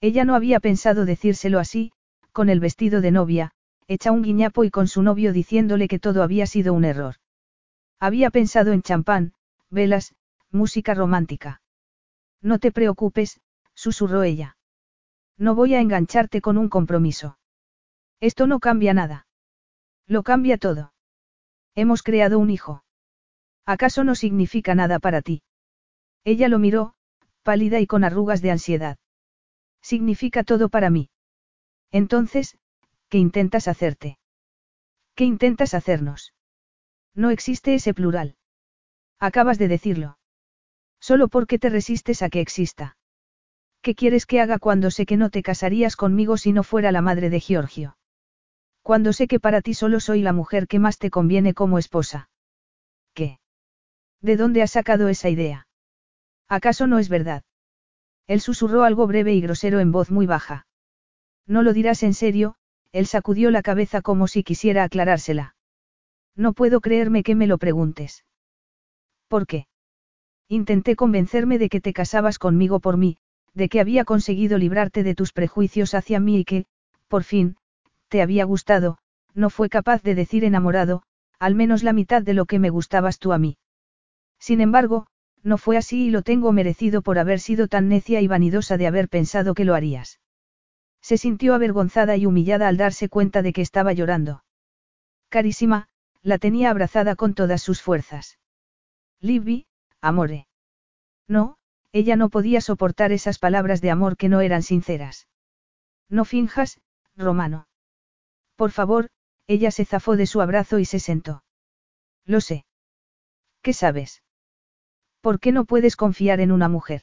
Ella 0.00 0.24
no 0.24 0.34
había 0.34 0.60
pensado 0.60 1.04
decírselo 1.04 1.58
así, 1.58 1.92
con 2.32 2.48
el 2.48 2.58
vestido 2.58 3.02
de 3.02 3.10
novia, 3.10 3.50
hecha 3.86 4.12
un 4.12 4.22
guiñapo 4.22 4.64
y 4.64 4.70
con 4.70 4.88
su 4.88 5.02
novio 5.02 5.34
diciéndole 5.34 5.88
que 5.88 5.98
todo 5.98 6.22
había 6.22 6.46
sido 6.46 6.72
un 6.72 6.86
error. 6.86 7.16
Había 8.00 8.30
pensado 8.30 8.72
en 8.72 8.80
champán, 8.80 9.34
velas, 9.68 10.14
música 10.52 10.94
romántica. 10.94 11.60
No 12.40 12.58
te 12.58 12.70
preocupes, 12.72 13.40
susurró 13.74 14.22
ella. 14.22 14.56
No 15.38 15.54
voy 15.54 15.74
a 15.74 15.80
engancharte 15.80 16.40
con 16.40 16.58
un 16.58 16.68
compromiso. 16.68 17.38
Esto 18.20 18.46
no 18.46 18.60
cambia 18.60 18.94
nada. 18.94 19.26
Lo 20.06 20.22
cambia 20.22 20.58
todo. 20.58 20.92
Hemos 21.74 22.02
creado 22.02 22.38
un 22.38 22.50
hijo. 22.50 22.84
¿Acaso 23.64 24.04
no 24.04 24.14
significa 24.14 24.74
nada 24.74 24.98
para 24.98 25.22
ti? 25.22 25.42
Ella 26.24 26.48
lo 26.48 26.58
miró, 26.58 26.94
pálida 27.42 27.80
y 27.80 27.86
con 27.86 28.04
arrugas 28.04 28.42
de 28.42 28.50
ansiedad. 28.50 28.98
Significa 29.80 30.44
todo 30.44 30.68
para 30.68 30.90
mí. 30.90 31.10
Entonces, 31.90 32.58
¿qué 33.08 33.18
intentas 33.18 33.68
hacerte? 33.68 34.18
¿Qué 35.14 35.24
intentas 35.24 35.74
hacernos? 35.74 36.34
No 37.14 37.30
existe 37.30 37.74
ese 37.74 37.94
plural. 37.94 38.36
Acabas 39.18 39.58
de 39.58 39.68
decirlo. 39.68 40.18
Solo 41.02 41.26
porque 41.26 41.58
te 41.58 41.68
resistes 41.68 42.22
a 42.22 42.30
que 42.30 42.40
exista. 42.40 42.96
¿Qué 43.82 43.96
quieres 43.96 44.24
que 44.24 44.40
haga 44.40 44.60
cuando 44.60 44.92
sé 44.92 45.04
que 45.04 45.16
no 45.16 45.30
te 45.30 45.42
casarías 45.42 45.96
conmigo 45.96 46.36
si 46.36 46.52
no 46.52 46.62
fuera 46.62 46.92
la 46.92 47.02
madre 47.02 47.28
de 47.28 47.40
Giorgio? 47.40 47.96
Cuando 48.82 49.12
sé 49.12 49.26
que 49.26 49.40
para 49.40 49.62
ti 49.62 49.74
solo 49.74 49.98
soy 49.98 50.22
la 50.22 50.32
mujer 50.32 50.68
que 50.68 50.78
más 50.78 50.98
te 50.98 51.10
conviene 51.10 51.54
como 51.54 51.80
esposa. 51.80 52.30
¿Qué? 53.14 53.40
¿De 54.20 54.36
dónde 54.36 54.62
has 54.62 54.70
sacado 54.70 55.08
esa 55.08 55.28
idea? 55.28 55.66
¿Acaso 56.48 56.86
no 56.86 57.00
es 57.00 57.08
verdad? 57.08 57.42
Él 58.28 58.40
susurró 58.40 58.84
algo 58.84 59.08
breve 59.08 59.34
y 59.34 59.40
grosero 59.40 59.80
en 59.80 59.90
voz 59.90 60.12
muy 60.12 60.26
baja. 60.26 60.66
No 61.48 61.64
lo 61.64 61.72
dirás 61.72 62.04
en 62.04 62.14
serio, 62.14 62.54
él 62.92 63.06
sacudió 63.06 63.50
la 63.50 63.62
cabeza 63.62 64.02
como 64.02 64.28
si 64.28 64.44
quisiera 64.44 64.84
aclarársela. 64.84 65.56
No 66.36 66.52
puedo 66.52 66.80
creerme 66.80 67.24
que 67.24 67.34
me 67.34 67.48
lo 67.48 67.58
preguntes. 67.58 68.24
¿Por 69.26 69.48
qué? 69.48 69.66
Intenté 70.52 70.96
convencerme 70.96 71.56
de 71.58 71.70
que 71.70 71.80
te 71.80 71.94
casabas 71.94 72.38
conmigo 72.38 72.78
por 72.78 72.98
mí, 72.98 73.16
de 73.54 73.70
que 73.70 73.80
había 73.80 74.04
conseguido 74.04 74.58
librarte 74.58 75.02
de 75.02 75.14
tus 75.14 75.32
prejuicios 75.32 75.94
hacia 75.94 76.20
mí 76.20 76.40
y 76.40 76.44
que, 76.44 76.66
por 77.08 77.24
fin, 77.24 77.56
te 78.08 78.20
había 78.20 78.44
gustado, 78.44 78.98
no 79.32 79.48
fue 79.48 79.70
capaz 79.70 80.02
de 80.02 80.14
decir 80.14 80.44
enamorado, 80.44 81.04
al 81.38 81.54
menos 81.54 81.82
la 81.82 81.94
mitad 81.94 82.20
de 82.20 82.34
lo 82.34 82.44
que 82.44 82.58
me 82.58 82.68
gustabas 82.68 83.18
tú 83.18 83.32
a 83.32 83.38
mí. 83.38 83.56
Sin 84.38 84.60
embargo, 84.60 85.06
no 85.42 85.56
fue 85.56 85.78
así 85.78 86.08
y 86.08 86.10
lo 86.10 86.20
tengo 86.20 86.52
merecido 86.52 87.00
por 87.00 87.18
haber 87.18 87.40
sido 87.40 87.66
tan 87.66 87.88
necia 87.88 88.20
y 88.20 88.28
vanidosa 88.28 88.76
de 88.76 88.86
haber 88.86 89.08
pensado 89.08 89.54
que 89.54 89.64
lo 89.64 89.74
harías. 89.74 90.20
Se 91.00 91.16
sintió 91.16 91.54
avergonzada 91.54 92.18
y 92.18 92.26
humillada 92.26 92.68
al 92.68 92.76
darse 92.76 93.08
cuenta 93.08 93.40
de 93.40 93.54
que 93.54 93.62
estaba 93.62 93.94
llorando. 93.94 94.44
Carísima, 95.30 95.88
la 96.20 96.36
tenía 96.36 96.68
abrazada 96.68 97.16
con 97.16 97.32
todas 97.32 97.62
sus 97.62 97.80
fuerzas. 97.80 98.38
Libby, 99.18 99.64
amore. 100.02 100.46
No, 101.28 101.56
ella 101.92 102.16
no 102.16 102.28
podía 102.28 102.60
soportar 102.60 103.12
esas 103.12 103.38
palabras 103.38 103.80
de 103.80 103.90
amor 103.90 104.16
que 104.16 104.28
no 104.28 104.40
eran 104.40 104.62
sinceras. 104.62 105.28
No 106.10 106.24
finjas, 106.24 106.80
Romano. 107.16 107.68
Por 108.56 108.70
favor, 108.70 109.10
ella 109.46 109.70
se 109.70 109.84
zafó 109.84 110.16
de 110.16 110.26
su 110.26 110.40
abrazo 110.40 110.78
y 110.78 110.84
se 110.84 111.00
sentó. 111.00 111.44
Lo 112.24 112.40
sé. 112.40 112.66
¿Qué 113.62 113.72
sabes? 113.72 114.22
¿Por 115.20 115.38
qué 115.40 115.52
no 115.52 115.64
puedes 115.64 115.96
confiar 115.96 116.40
en 116.40 116.52
una 116.52 116.68
mujer? 116.68 117.02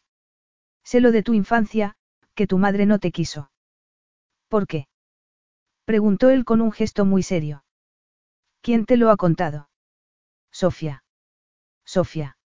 Sé 0.83 0.99
lo 0.99 1.11
de 1.11 1.23
tu 1.23 1.33
infancia, 1.33 1.95
que 2.35 2.47
tu 2.47 2.57
madre 2.57 2.85
no 2.85 2.99
te 2.99 3.11
quiso. 3.11 3.51
¿Por 4.47 4.67
qué? 4.67 4.87
Preguntó 5.85 6.29
él 6.29 6.45
con 6.45 6.61
un 6.61 6.71
gesto 6.71 7.05
muy 7.05 7.23
serio. 7.23 7.63
¿Quién 8.61 8.85
te 8.85 8.97
lo 8.97 9.09
ha 9.09 9.17
contado? 9.17 9.69
Sofía. 10.51 11.03
Sofía. 11.85 12.38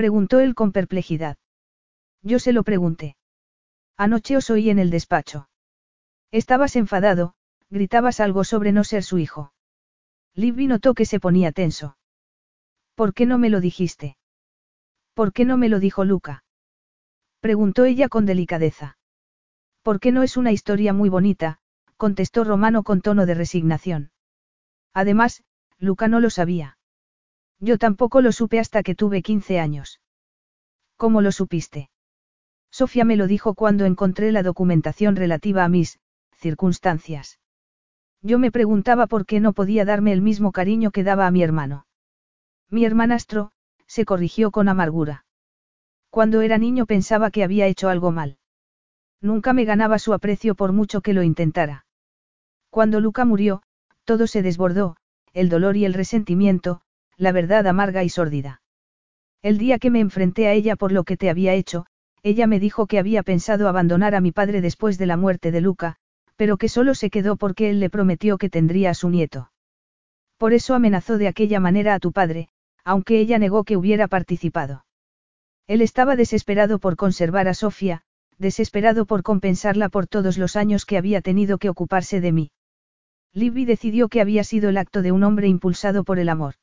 Preguntó 0.00 0.40
él 0.40 0.54
con 0.54 0.72
perplejidad. 0.72 1.36
Yo 2.22 2.38
se 2.38 2.54
lo 2.54 2.62
pregunté. 2.62 3.18
Anoche 3.98 4.38
os 4.38 4.48
oí 4.48 4.70
en 4.70 4.78
el 4.78 4.88
despacho. 4.88 5.50
Estabas 6.30 6.74
enfadado, 6.76 7.34
gritabas 7.68 8.18
algo 8.18 8.44
sobre 8.44 8.72
no 8.72 8.82
ser 8.82 9.02
su 9.02 9.18
hijo. 9.18 9.52
Libby 10.34 10.68
notó 10.68 10.94
que 10.94 11.04
se 11.04 11.20
ponía 11.20 11.52
tenso. 11.52 11.98
¿Por 12.94 13.12
qué 13.12 13.26
no 13.26 13.36
me 13.36 13.50
lo 13.50 13.60
dijiste? 13.60 14.16
¿Por 15.12 15.34
qué 15.34 15.44
no 15.44 15.58
me 15.58 15.68
lo 15.68 15.80
dijo 15.80 16.02
Luca? 16.06 16.44
Preguntó 17.40 17.84
ella 17.84 18.08
con 18.08 18.24
delicadeza. 18.24 18.96
¿Por 19.82 20.00
qué 20.00 20.12
no 20.12 20.22
es 20.22 20.38
una 20.38 20.50
historia 20.50 20.94
muy 20.94 21.10
bonita? 21.10 21.60
contestó 21.98 22.44
Romano 22.44 22.84
con 22.84 23.02
tono 23.02 23.26
de 23.26 23.34
resignación. 23.34 24.12
Además, 24.94 25.44
Luca 25.76 26.08
no 26.08 26.20
lo 26.20 26.30
sabía. 26.30 26.78
Yo 27.60 27.78
tampoco 27.78 28.22
lo 28.22 28.32
supe 28.32 28.58
hasta 28.58 28.82
que 28.82 28.94
tuve 28.94 29.22
15 29.22 29.60
años. 29.60 30.00
¿Cómo 30.96 31.20
lo 31.20 31.30
supiste? 31.30 31.90
Sofía 32.70 33.04
me 33.04 33.16
lo 33.16 33.26
dijo 33.26 33.54
cuando 33.54 33.84
encontré 33.84 34.32
la 34.32 34.42
documentación 34.42 35.16
relativa 35.16 35.64
a 35.64 35.68
mis 35.68 35.98
circunstancias. 36.36 37.38
Yo 38.22 38.38
me 38.38 38.50
preguntaba 38.50 39.06
por 39.06 39.26
qué 39.26 39.40
no 39.40 39.52
podía 39.52 39.84
darme 39.84 40.12
el 40.12 40.22
mismo 40.22 40.52
cariño 40.52 40.90
que 40.90 41.04
daba 41.04 41.26
a 41.26 41.30
mi 41.30 41.42
hermano. 41.42 41.86
Mi 42.70 42.84
hermanastro, 42.84 43.50
se 43.86 44.04
corrigió 44.04 44.50
con 44.50 44.68
amargura. 44.68 45.24
Cuando 46.10 46.40
era 46.40 46.58
niño 46.58 46.86
pensaba 46.86 47.30
que 47.30 47.44
había 47.44 47.66
hecho 47.66 47.88
algo 47.88 48.10
mal. 48.10 48.38
Nunca 49.20 49.52
me 49.52 49.64
ganaba 49.64 49.98
su 49.98 50.14
aprecio 50.14 50.54
por 50.54 50.72
mucho 50.72 51.02
que 51.02 51.12
lo 51.12 51.22
intentara. 51.22 51.84
Cuando 52.70 53.00
Luca 53.00 53.24
murió, 53.24 53.62
todo 54.04 54.26
se 54.26 54.42
desbordó, 54.42 54.96
el 55.32 55.48
dolor 55.48 55.76
y 55.76 55.84
el 55.84 55.94
resentimiento, 55.94 56.80
la 57.20 57.32
verdad 57.32 57.66
amarga 57.66 58.02
y 58.02 58.08
sórdida. 58.08 58.62
El 59.42 59.58
día 59.58 59.78
que 59.78 59.90
me 59.90 60.00
enfrenté 60.00 60.48
a 60.48 60.54
ella 60.54 60.74
por 60.74 60.90
lo 60.90 61.04
que 61.04 61.18
te 61.18 61.28
había 61.28 61.52
hecho, 61.52 61.84
ella 62.22 62.46
me 62.46 62.58
dijo 62.58 62.86
que 62.86 62.98
había 62.98 63.22
pensado 63.22 63.68
abandonar 63.68 64.14
a 64.14 64.22
mi 64.22 64.32
padre 64.32 64.62
después 64.62 64.96
de 64.96 65.04
la 65.04 65.18
muerte 65.18 65.50
de 65.50 65.60
Luca, 65.60 65.96
pero 66.36 66.56
que 66.56 66.70
solo 66.70 66.94
se 66.94 67.10
quedó 67.10 67.36
porque 67.36 67.68
él 67.68 67.78
le 67.78 67.90
prometió 67.90 68.38
que 68.38 68.48
tendría 68.48 68.90
a 68.90 68.94
su 68.94 69.10
nieto. 69.10 69.52
Por 70.38 70.54
eso 70.54 70.74
amenazó 70.74 71.18
de 71.18 71.28
aquella 71.28 71.60
manera 71.60 71.94
a 71.94 71.98
tu 71.98 72.12
padre, 72.12 72.48
aunque 72.84 73.20
ella 73.20 73.38
negó 73.38 73.64
que 73.64 73.76
hubiera 73.76 74.08
participado. 74.08 74.86
Él 75.66 75.82
estaba 75.82 76.16
desesperado 76.16 76.78
por 76.78 76.96
conservar 76.96 77.48
a 77.48 77.54
Sofía, 77.54 78.00
desesperado 78.38 79.04
por 79.04 79.22
compensarla 79.22 79.90
por 79.90 80.06
todos 80.06 80.38
los 80.38 80.56
años 80.56 80.86
que 80.86 80.96
había 80.96 81.20
tenido 81.20 81.58
que 81.58 81.68
ocuparse 81.68 82.22
de 82.22 82.32
mí. 82.32 82.50
Libby 83.34 83.66
decidió 83.66 84.08
que 84.08 84.22
había 84.22 84.42
sido 84.42 84.70
el 84.70 84.78
acto 84.78 85.02
de 85.02 85.12
un 85.12 85.22
hombre 85.22 85.48
impulsado 85.48 86.02
por 86.02 86.18
el 86.18 86.30
amor. 86.30 86.54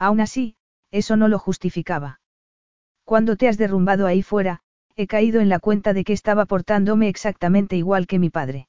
Aún 0.00 0.20
así, 0.20 0.56
eso 0.90 1.16
no 1.16 1.28
lo 1.28 1.38
justificaba. 1.38 2.20
Cuando 3.04 3.36
te 3.36 3.48
has 3.48 3.58
derrumbado 3.58 4.06
ahí 4.06 4.22
fuera, 4.22 4.62
he 4.96 5.06
caído 5.06 5.40
en 5.40 5.50
la 5.50 5.60
cuenta 5.60 5.92
de 5.92 6.04
que 6.04 6.14
estaba 6.14 6.46
portándome 6.46 7.08
exactamente 7.08 7.76
igual 7.76 8.06
que 8.06 8.18
mi 8.18 8.30
padre. 8.30 8.66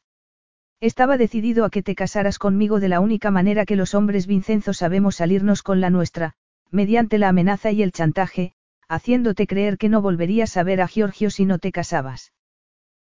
Estaba 0.82 1.16
decidido 1.16 1.64
a 1.64 1.70
que 1.70 1.84
te 1.84 1.96
casaras 1.96 2.38
conmigo 2.38 2.82
de 2.82 2.90
la 2.90 3.00
única 3.00 3.32
manera 3.32 3.66
que 3.66 3.78
los 3.78 3.96
hombres 3.96 4.28
Vincenzo 4.28 4.74
sabemos 4.74 5.16
salirnos 5.16 5.64
con 5.64 5.80
la 5.80 5.90
nuestra, 5.90 6.34
mediante 6.70 7.18
la 7.18 7.30
amenaza 7.30 7.72
y 7.72 7.82
el 7.82 7.94
chantaje, 7.94 8.54
haciéndote 8.90 9.48
creer 9.48 9.78
que 9.78 9.88
no 9.88 10.02
volverías 10.02 10.58
a 10.58 10.64
ver 10.64 10.82
a 10.82 10.88
Giorgio 10.88 11.30
si 11.30 11.46
no 11.46 11.60
te 11.60 11.72
casabas. 11.72 12.34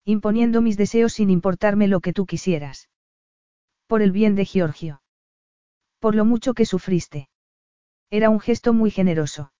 Imponiendo 0.05 0.61
mis 0.61 0.77
deseos 0.77 1.13
sin 1.13 1.31
importarme 1.31 1.87
lo 1.87 2.01
que 2.01 2.13
tú 2.13 2.27
quisieras. 2.27 2.89
Por 3.87 4.03
el 4.03 4.11
bien 4.11 4.35
de 4.35 4.45
Giorgio. 4.45 5.01
Por 5.99 6.13
lo 6.13 6.23
mucho 6.23 6.53
que 6.53 6.65
sufriste. 6.65 7.30
Era 8.11 8.29
un 8.29 8.39
gesto 8.39 8.73
muy 8.73 8.91
generoso. 8.91 9.53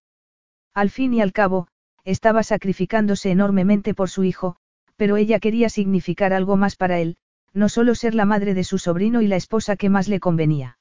Al 0.73 0.89
fin 0.89 1.13
y 1.13 1.21
al 1.21 1.31
cabo, 1.31 1.67
estaba 2.03 2.43
sacrificándose 2.43 3.31
enormemente 3.31 3.93
por 3.93 4.09
su 4.09 4.23
hijo, 4.25 4.57
pero 4.97 5.17
ella 5.17 5.39
quería 5.39 5.69
significar 5.69 6.33
algo 6.33 6.57
más 6.57 6.75
para 6.75 6.99
él, 6.99 7.15
no 7.53 7.69
solo 7.69 7.95
ser 7.95 8.13
la 8.13 8.25
madre 8.25 8.53
de 8.53 8.63
su 8.63 8.77
sobrino 8.77 9.21
y 9.21 9.27
la 9.27 9.38
esposa 9.38 9.75
que 9.77 9.89
más 9.89 10.07
le 10.07 10.19
convenía. 10.19 10.77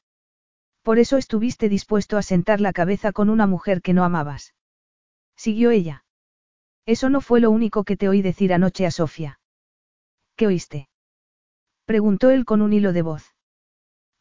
Por 0.82 0.98
eso 0.98 1.16
estuviste 1.16 1.68
dispuesto 1.68 2.16
a 2.18 2.22
sentar 2.22 2.60
la 2.60 2.72
cabeza 2.72 3.12
con 3.12 3.30
una 3.30 3.46
mujer 3.46 3.82
que 3.82 3.94
no 3.94 4.04
amabas. 4.04 4.54
Siguió 5.36 5.70
ella. 5.70 6.04
Eso 6.86 7.08
no 7.08 7.20
fue 7.20 7.40
lo 7.40 7.50
único 7.50 7.84
que 7.84 7.96
te 7.96 8.08
oí 8.08 8.20
decir 8.20 8.52
anoche 8.52 8.84
a 8.84 8.90
Sofía. 8.90 9.40
¿Qué 10.36 10.46
oíste? 10.46 10.88
Preguntó 11.84 12.30
él 12.30 12.44
con 12.44 12.62
un 12.62 12.72
hilo 12.72 12.92
de 12.92 13.02
voz. 13.02 13.34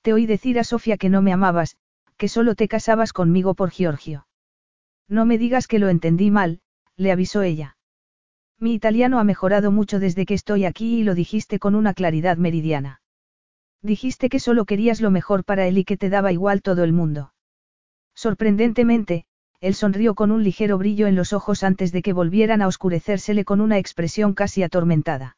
Te 0.02 0.14
oí 0.14 0.26
decir 0.26 0.60
a 0.60 0.64
Sofía 0.64 0.98
que 0.98 1.10
no 1.10 1.22
me 1.22 1.34
amabas, 1.34 1.78
que 2.20 2.28
solo 2.28 2.54
te 2.54 2.68
casabas 2.68 3.14
conmigo 3.14 3.56
por 3.56 3.72
Giorgio. 3.72 4.28
No 5.08 5.26
me 5.26 5.38
digas 5.38 5.68
que 5.68 5.80
lo 5.80 5.88
entendí 5.88 6.30
mal, 6.30 6.60
le 6.98 7.14
avisó 7.14 7.42
ella. 7.42 7.78
Mi 8.60 8.74
italiano 8.74 9.20
ha 9.20 9.24
mejorado 9.24 9.72
mucho 9.72 10.00
desde 10.00 10.26
que 10.26 10.34
estoy 10.34 10.66
aquí 10.66 11.00
y 11.00 11.04
lo 11.04 11.16
dijiste 11.16 11.60
con 11.60 11.76
una 11.76 11.94
claridad 11.94 12.36
meridiana. 12.36 13.02
Dijiste 13.82 14.28
que 14.28 14.42
solo 14.42 14.66
querías 14.66 15.00
lo 15.00 15.12
mejor 15.12 15.46
para 15.46 15.66
él 15.66 15.78
y 15.78 15.86
que 15.86 15.96
te 15.96 16.10
daba 16.10 16.34
igual 16.34 16.62
todo 16.62 16.84
el 16.84 16.92
mundo. 16.92 17.34
Sorprendentemente, 18.14 19.26
él 19.62 19.74
sonrió 19.74 20.14
con 20.14 20.32
un 20.32 20.44
ligero 20.44 20.78
brillo 20.78 21.08
en 21.08 21.16
los 21.16 21.32
ojos 21.32 21.64
antes 21.64 21.94
de 21.94 22.02
que 22.02 22.12
volvieran 22.12 22.62
a 22.62 22.68
oscurecérsele 22.68 23.46
con 23.46 23.62
una 23.62 23.78
expresión 23.78 24.34
casi 24.34 24.62
atormentada. 24.62 25.38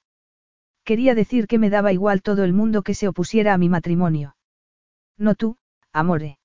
Quería 0.84 1.14
decir 1.14 1.46
que 1.46 1.60
me 1.60 1.70
daba 1.70 1.94
igual 1.94 2.24
todo 2.24 2.44
el 2.44 2.54
mundo 2.54 2.82
que 2.82 2.96
se 2.96 3.08
opusiera 3.08 3.54
a 3.54 3.60
mi 3.60 3.70
matrimonio. 3.70 4.36
No 5.16 5.36
tú, 5.36 5.58
amore. 5.94 6.40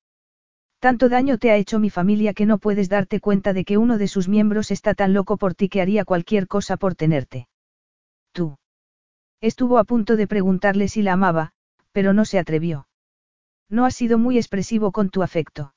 Tanto 0.79 1.09
daño 1.09 1.39
te 1.39 1.51
ha 1.51 1.57
hecho 1.57 1.79
mi 1.79 1.91
familia 1.91 2.35
que 2.35 2.47
no 2.47 2.59
puedes 2.59 2.89
darte 2.89 3.21
cuenta 3.21 3.53
de 3.53 3.65
que 3.65 3.79
uno 3.79 3.99
de 3.99 4.09
sus 4.09 4.29
miembros 4.29 4.71
está 4.71 4.95
tan 4.95 5.15
loco 5.15 5.37
por 5.37 5.55
ti 5.55 5.69
que 5.69 5.81
haría 5.81 6.05
cualquier 6.05 6.47
cosa 6.47 6.77
por 6.77 6.95
tenerte. 6.95 7.49
Tú. 8.33 8.59
Estuvo 9.41 9.79
a 9.79 9.85
punto 9.85 10.17
de 10.17 10.27
preguntarle 10.27 10.89
si 10.89 11.03
la 11.03 11.15
amaba, 11.15 11.53
pero 11.93 12.13
no 12.13 12.25
se 12.25 12.39
atrevió. 12.39 12.89
No 13.69 13.85
has 13.85 13.95
sido 13.95 14.19
muy 14.19 14.37
expresivo 14.37 14.93
con 14.93 15.11
tu 15.11 15.23
afecto. 15.23 15.75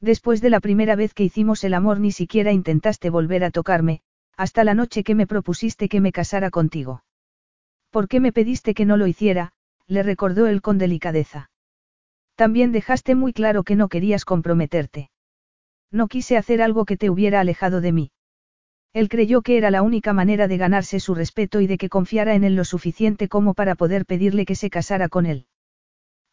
Después 0.00 0.40
de 0.40 0.50
la 0.50 0.60
primera 0.60 0.96
vez 0.96 1.12
que 1.12 1.24
hicimos 1.24 1.64
el 1.64 1.74
amor 1.74 2.00
ni 2.00 2.12
siquiera 2.12 2.52
intentaste 2.52 3.10
volver 3.10 3.44
a 3.44 3.50
tocarme, 3.50 4.00
hasta 4.36 4.64
la 4.64 4.74
noche 4.74 5.04
que 5.04 5.14
me 5.14 5.26
propusiste 5.26 5.88
que 5.88 6.00
me 6.00 6.12
casara 6.12 6.50
contigo. 6.50 7.04
¿Por 7.90 8.08
qué 8.08 8.20
me 8.20 8.32
pediste 8.32 8.72
que 8.72 8.86
no 8.86 8.96
lo 8.96 9.06
hiciera? 9.06 9.52
le 9.86 10.02
recordó 10.02 10.46
él 10.46 10.62
con 10.62 10.78
delicadeza. 10.78 11.49
También 12.40 12.72
dejaste 12.72 13.14
muy 13.14 13.34
claro 13.34 13.64
que 13.64 13.76
no 13.76 13.90
querías 13.90 14.24
comprometerte. 14.24 15.10
No 15.92 16.08
quise 16.08 16.38
hacer 16.38 16.62
algo 16.62 16.86
que 16.86 16.96
te 16.96 17.10
hubiera 17.10 17.38
alejado 17.38 17.82
de 17.82 17.92
mí. 17.92 18.12
Él 18.94 19.10
creyó 19.10 19.42
que 19.42 19.58
era 19.58 19.70
la 19.70 19.82
única 19.82 20.14
manera 20.14 20.48
de 20.48 20.56
ganarse 20.56 21.00
su 21.00 21.14
respeto 21.14 21.60
y 21.60 21.66
de 21.66 21.76
que 21.76 21.90
confiara 21.90 22.34
en 22.34 22.44
él 22.44 22.56
lo 22.56 22.64
suficiente 22.64 23.28
como 23.28 23.52
para 23.52 23.74
poder 23.74 24.06
pedirle 24.06 24.46
que 24.46 24.54
se 24.54 24.70
casara 24.70 25.10
con 25.10 25.26
él. 25.26 25.48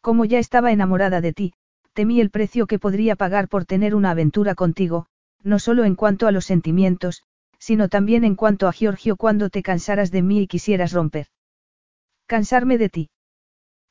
Como 0.00 0.24
ya 0.24 0.38
estaba 0.38 0.72
enamorada 0.72 1.20
de 1.20 1.34
ti, 1.34 1.52
temí 1.92 2.22
el 2.22 2.30
precio 2.30 2.66
que 2.66 2.78
podría 2.78 3.14
pagar 3.14 3.46
por 3.46 3.66
tener 3.66 3.94
una 3.94 4.12
aventura 4.12 4.54
contigo, 4.54 5.08
no 5.42 5.58
solo 5.58 5.84
en 5.84 5.94
cuanto 5.94 6.26
a 6.26 6.32
los 6.32 6.46
sentimientos, 6.46 7.22
sino 7.58 7.90
también 7.90 8.24
en 8.24 8.34
cuanto 8.34 8.66
a 8.66 8.72
Giorgio 8.72 9.18
cuando 9.18 9.50
te 9.50 9.62
cansaras 9.62 10.10
de 10.10 10.22
mí 10.22 10.40
y 10.40 10.46
quisieras 10.46 10.94
romper. 10.94 11.26
Cansarme 12.24 12.78
de 12.78 12.88
ti. 12.88 13.10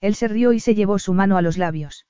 Él 0.01 0.15
se 0.15 0.27
rió 0.27 0.51
y 0.51 0.59
se 0.59 0.73
llevó 0.73 0.97
su 0.97 1.13
mano 1.13 1.37
a 1.37 1.43
los 1.43 1.59
labios. 1.59 2.06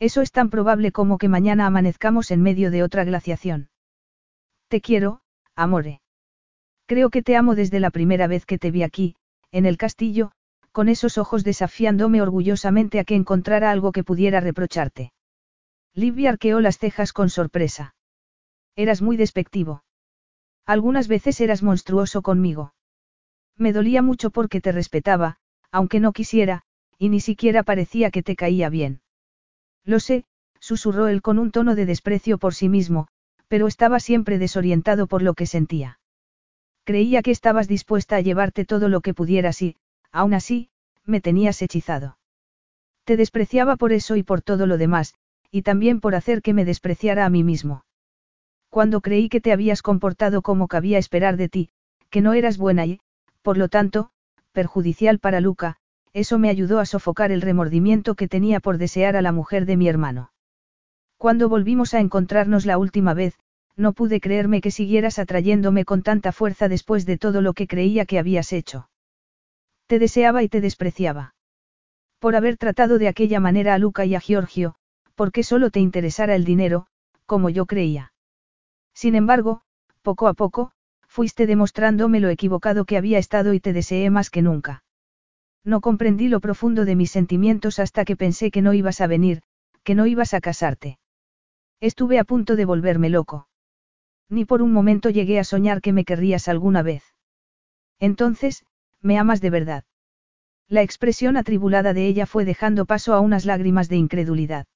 Eso 0.00 0.22
es 0.22 0.30
tan 0.30 0.50
probable 0.50 0.92
como 0.92 1.18
que 1.18 1.28
mañana 1.28 1.66
amanezcamos 1.66 2.30
en 2.30 2.42
medio 2.42 2.70
de 2.70 2.82
otra 2.82 3.04
glaciación. 3.04 3.70
Te 4.68 4.80
quiero, 4.80 5.22
amore. 5.56 6.00
Creo 6.86 7.10
que 7.10 7.22
te 7.22 7.36
amo 7.36 7.54
desde 7.54 7.80
la 7.80 7.90
primera 7.90 8.26
vez 8.26 8.46
que 8.46 8.58
te 8.58 8.70
vi 8.70 8.82
aquí, 8.82 9.16
en 9.50 9.66
el 9.66 9.76
castillo, 9.76 10.32
con 10.72 10.88
esos 10.88 11.18
ojos 11.18 11.42
desafiándome 11.42 12.22
orgullosamente 12.22 13.00
a 13.00 13.04
que 13.04 13.16
encontrara 13.16 13.70
algo 13.70 13.92
que 13.92 14.04
pudiera 14.04 14.40
reprocharte. 14.40 15.12
Livia 15.94 16.30
arqueó 16.30 16.60
las 16.60 16.78
cejas 16.78 17.12
con 17.12 17.30
sorpresa. 17.30 17.94
Eras 18.76 19.02
muy 19.02 19.16
despectivo. 19.16 19.82
Algunas 20.64 21.08
veces 21.08 21.40
eras 21.40 21.62
monstruoso 21.62 22.22
conmigo. 22.22 22.74
Me 23.56 23.72
dolía 23.72 24.02
mucho 24.02 24.30
porque 24.30 24.60
te 24.60 24.70
respetaba, 24.70 25.38
aunque 25.72 25.98
no 25.98 26.12
quisiera, 26.12 26.62
y 26.98 27.08
ni 27.08 27.18
siquiera 27.18 27.64
parecía 27.64 28.12
que 28.12 28.22
te 28.22 28.36
caía 28.36 28.68
bien. 28.68 29.00
Lo 29.88 30.00
sé, 30.00 30.26
susurró 30.60 31.08
él 31.08 31.22
con 31.22 31.38
un 31.38 31.50
tono 31.50 31.74
de 31.74 31.86
desprecio 31.86 32.36
por 32.36 32.54
sí 32.54 32.68
mismo, 32.68 33.08
pero 33.48 33.66
estaba 33.66 34.00
siempre 34.00 34.38
desorientado 34.38 35.06
por 35.06 35.22
lo 35.22 35.32
que 35.32 35.46
sentía. 35.46 35.98
Creía 36.84 37.22
que 37.22 37.30
estabas 37.30 37.68
dispuesta 37.68 38.16
a 38.16 38.20
llevarte 38.20 38.66
todo 38.66 38.90
lo 38.90 39.00
que 39.00 39.14
pudieras 39.14 39.62
y, 39.62 39.76
aún 40.12 40.34
así, 40.34 40.68
me 41.06 41.22
tenías 41.22 41.62
hechizado. 41.62 42.18
Te 43.04 43.16
despreciaba 43.16 43.76
por 43.76 43.94
eso 43.94 44.16
y 44.16 44.22
por 44.22 44.42
todo 44.42 44.66
lo 44.66 44.76
demás, 44.76 45.14
y 45.50 45.62
también 45.62 46.00
por 46.00 46.14
hacer 46.14 46.42
que 46.42 46.52
me 46.52 46.66
despreciara 46.66 47.24
a 47.24 47.30
mí 47.30 47.42
mismo. 47.42 47.86
Cuando 48.68 49.00
creí 49.00 49.30
que 49.30 49.40
te 49.40 49.52
habías 49.52 49.80
comportado 49.80 50.42
como 50.42 50.68
cabía 50.68 50.98
esperar 50.98 51.38
de 51.38 51.48
ti, 51.48 51.70
que 52.10 52.20
no 52.20 52.34
eras 52.34 52.58
buena 52.58 52.84
y, 52.84 53.00
por 53.40 53.56
lo 53.56 53.70
tanto, 53.70 54.10
perjudicial 54.52 55.18
para 55.18 55.40
Luca, 55.40 55.78
eso 56.12 56.38
me 56.38 56.48
ayudó 56.48 56.78
a 56.80 56.86
sofocar 56.86 57.32
el 57.32 57.40
remordimiento 57.40 58.14
que 58.14 58.28
tenía 58.28 58.60
por 58.60 58.78
desear 58.78 59.16
a 59.16 59.22
la 59.22 59.32
mujer 59.32 59.66
de 59.66 59.76
mi 59.76 59.88
hermano. 59.88 60.32
Cuando 61.16 61.48
volvimos 61.48 61.94
a 61.94 62.00
encontrarnos 62.00 62.64
la 62.66 62.78
última 62.78 63.14
vez, 63.14 63.34
no 63.76 63.92
pude 63.92 64.20
creerme 64.20 64.60
que 64.60 64.70
siguieras 64.70 65.18
atrayéndome 65.18 65.84
con 65.84 66.02
tanta 66.02 66.32
fuerza 66.32 66.68
después 66.68 67.06
de 67.06 67.18
todo 67.18 67.42
lo 67.42 67.52
que 67.52 67.66
creía 67.66 68.06
que 68.06 68.18
habías 68.18 68.52
hecho. 68.52 68.90
Te 69.86 69.98
deseaba 69.98 70.42
y 70.42 70.48
te 70.48 70.60
despreciaba. 70.60 71.34
Por 72.18 72.36
haber 72.36 72.56
tratado 72.56 72.98
de 72.98 73.08
aquella 73.08 73.40
manera 73.40 73.74
a 73.74 73.78
Luca 73.78 74.04
y 74.04 74.14
a 74.14 74.20
Giorgio, 74.20 74.74
porque 75.14 75.42
solo 75.42 75.70
te 75.70 75.80
interesara 75.80 76.34
el 76.34 76.44
dinero, 76.44 76.86
como 77.26 77.50
yo 77.50 77.66
creía. 77.66 78.12
Sin 78.94 79.14
embargo, 79.14 79.62
poco 80.02 80.26
a 80.26 80.34
poco, 80.34 80.72
fuiste 81.06 81.46
demostrándome 81.46 82.20
lo 82.20 82.28
equivocado 82.28 82.84
que 82.84 82.96
había 82.96 83.18
estado 83.18 83.54
y 83.54 83.60
te 83.60 83.72
deseé 83.72 84.10
más 84.10 84.30
que 84.30 84.42
nunca. 84.42 84.82
No 85.64 85.80
comprendí 85.80 86.28
lo 86.28 86.40
profundo 86.40 86.84
de 86.84 86.96
mis 86.96 87.10
sentimientos 87.10 87.78
hasta 87.78 88.04
que 88.04 88.16
pensé 88.16 88.50
que 88.50 88.62
no 88.62 88.74
ibas 88.74 89.00
a 89.00 89.06
venir, 89.06 89.42
que 89.82 89.94
no 89.94 90.06
ibas 90.06 90.34
a 90.34 90.40
casarte. 90.40 90.98
Estuve 91.80 92.18
a 92.18 92.24
punto 92.24 92.56
de 92.56 92.64
volverme 92.64 93.08
loco. 93.08 93.48
Ni 94.28 94.44
por 94.44 94.62
un 94.62 94.72
momento 94.72 95.10
llegué 95.10 95.38
a 95.38 95.44
soñar 95.44 95.80
que 95.80 95.92
me 95.92 96.04
querrías 96.04 96.48
alguna 96.48 96.82
vez. 96.82 97.02
Entonces, 97.98 98.64
me 99.00 99.18
amas 99.18 99.40
de 99.40 99.50
verdad. 99.50 99.84
La 100.68 100.82
expresión 100.82 101.36
atribulada 101.36 101.94
de 101.94 102.06
ella 102.06 102.26
fue 102.26 102.44
dejando 102.44 102.84
paso 102.84 103.14
a 103.14 103.20
unas 103.20 103.46
lágrimas 103.46 103.88
de 103.88 103.96
incredulidad. 103.96 104.66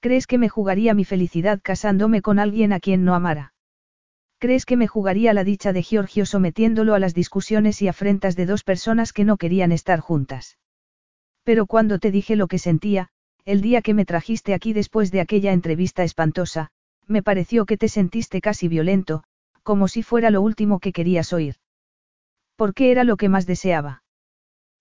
¿Crees 0.00 0.26
que 0.26 0.38
me 0.38 0.48
jugaría 0.48 0.92
mi 0.92 1.04
felicidad 1.04 1.60
casándome 1.62 2.20
con 2.20 2.38
alguien 2.38 2.72
a 2.72 2.80
quien 2.80 3.04
no 3.04 3.14
amara? 3.14 3.53
¿Crees 4.44 4.66
que 4.66 4.76
me 4.76 4.86
jugaría 4.86 5.32
la 5.32 5.42
dicha 5.42 5.72
de 5.72 5.82
Giorgio 5.82 6.26
sometiéndolo 6.26 6.92
a 6.94 6.98
las 6.98 7.14
discusiones 7.14 7.80
y 7.80 7.88
afrentas 7.88 8.36
de 8.36 8.44
dos 8.44 8.62
personas 8.62 9.14
que 9.14 9.24
no 9.24 9.38
querían 9.38 9.72
estar 9.72 10.00
juntas? 10.00 10.58
Pero 11.44 11.64
cuando 11.64 11.98
te 11.98 12.10
dije 12.10 12.36
lo 12.36 12.46
que 12.46 12.58
sentía, 12.58 13.08
el 13.46 13.62
día 13.62 13.80
que 13.80 13.94
me 13.94 14.04
trajiste 14.04 14.52
aquí 14.52 14.74
después 14.74 15.10
de 15.10 15.22
aquella 15.22 15.54
entrevista 15.54 16.04
espantosa, 16.04 16.68
me 17.06 17.22
pareció 17.22 17.64
que 17.64 17.78
te 17.78 17.88
sentiste 17.88 18.42
casi 18.42 18.68
violento, 18.68 19.24
como 19.62 19.88
si 19.88 20.02
fuera 20.02 20.28
lo 20.28 20.42
último 20.42 20.78
que 20.78 20.92
querías 20.92 21.32
oír. 21.32 21.54
Porque 22.54 22.90
era 22.90 23.02
lo 23.04 23.16
que 23.16 23.30
más 23.30 23.46
deseaba. 23.46 24.02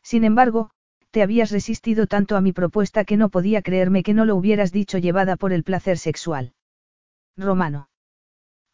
Sin 0.02 0.26
embargo, 0.26 0.72
te 1.12 1.22
habías 1.22 1.52
resistido 1.52 2.06
tanto 2.06 2.36
a 2.36 2.42
mi 2.42 2.52
propuesta 2.52 3.06
que 3.06 3.16
no 3.16 3.30
podía 3.30 3.62
creerme 3.62 4.04
que 4.04 4.14
no 4.14 4.26
lo 4.26 4.36
hubieras 4.36 4.74
dicho 4.74 4.98
llevada 4.98 5.38
por 5.38 5.54
el 5.54 5.64
placer 5.64 5.98
sexual. 5.98 6.52
Romano. 7.38 7.88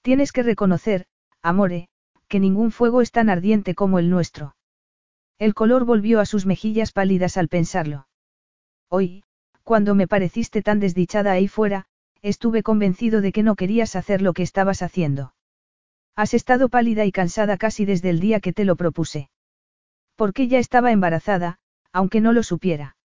Tienes 0.10 0.32
que 0.32 0.42
reconocer, 0.42 1.06
amore, 1.44 1.88
que 2.28 2.40
ningún 2.40 2.72
fuego 2.72 3.02
es 3.02 3.12
tan 3.12 3.30
ardiente 3.30 3.76
como 3.76 4.00
el 4.00 4.10
nuestro. 4.10 4.56
El 5.38 5.54
color 5.54 5.86
volvió 5.86 6.20
a 6.20 6.26
sus 6.26 6.48
mejillas 6.48 6.92
pálidas 6.92 7.38
al 7.38 7.48
pensarlo. 7.48 8.08
Hoy, 8.90 9.24
cuando 9.64 9.94
me 9.94 10.08
pareciste 10.08 10.64
tan 10.64 10.80
desdichada 10.80 11.34
ahí 11.34 11.48
fuera, 11.48 11.86
estuve 12.24 12.64
convencido 12.64 13.22
de 13.22 13.32
que 13.32 13.44
no 13.44 13.56
querías 13.56 13.96
hacer 13.96 14.24
lo 14.24 14.34
que 14.34 14.42
estabas 14.42 14.82
haciendo. 14.82 15.36
Has 16.16 16.34
estado 16.34 16.70
pálida 16.70 17.06
y 17.06 17.12
cansada 17.12 17.56
casi 17.58 17.86
desde 17.86 18.10
el 18.10 18.20
día 18.20 18.40
que 18.40 18.52
te 18.52 18.66
lo 18.66 18.78
propuse. 18.78 19.30
Porque 20.16 20.48
ya 20.48 20.58
estaba 20.58 20.92
embarazada, 20.92 21.60
aunque 21.94 22.20
no 22.20 22.34
lo 22.34 22.42
supiera. 22.42 22.98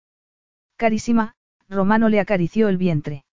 Carísima, 0.76 1.34
Romano 1.68 2.08
le 2.08 2.18
acarició 2.18 2.70
el 2.70 2.78
vientre. 2.78 3.26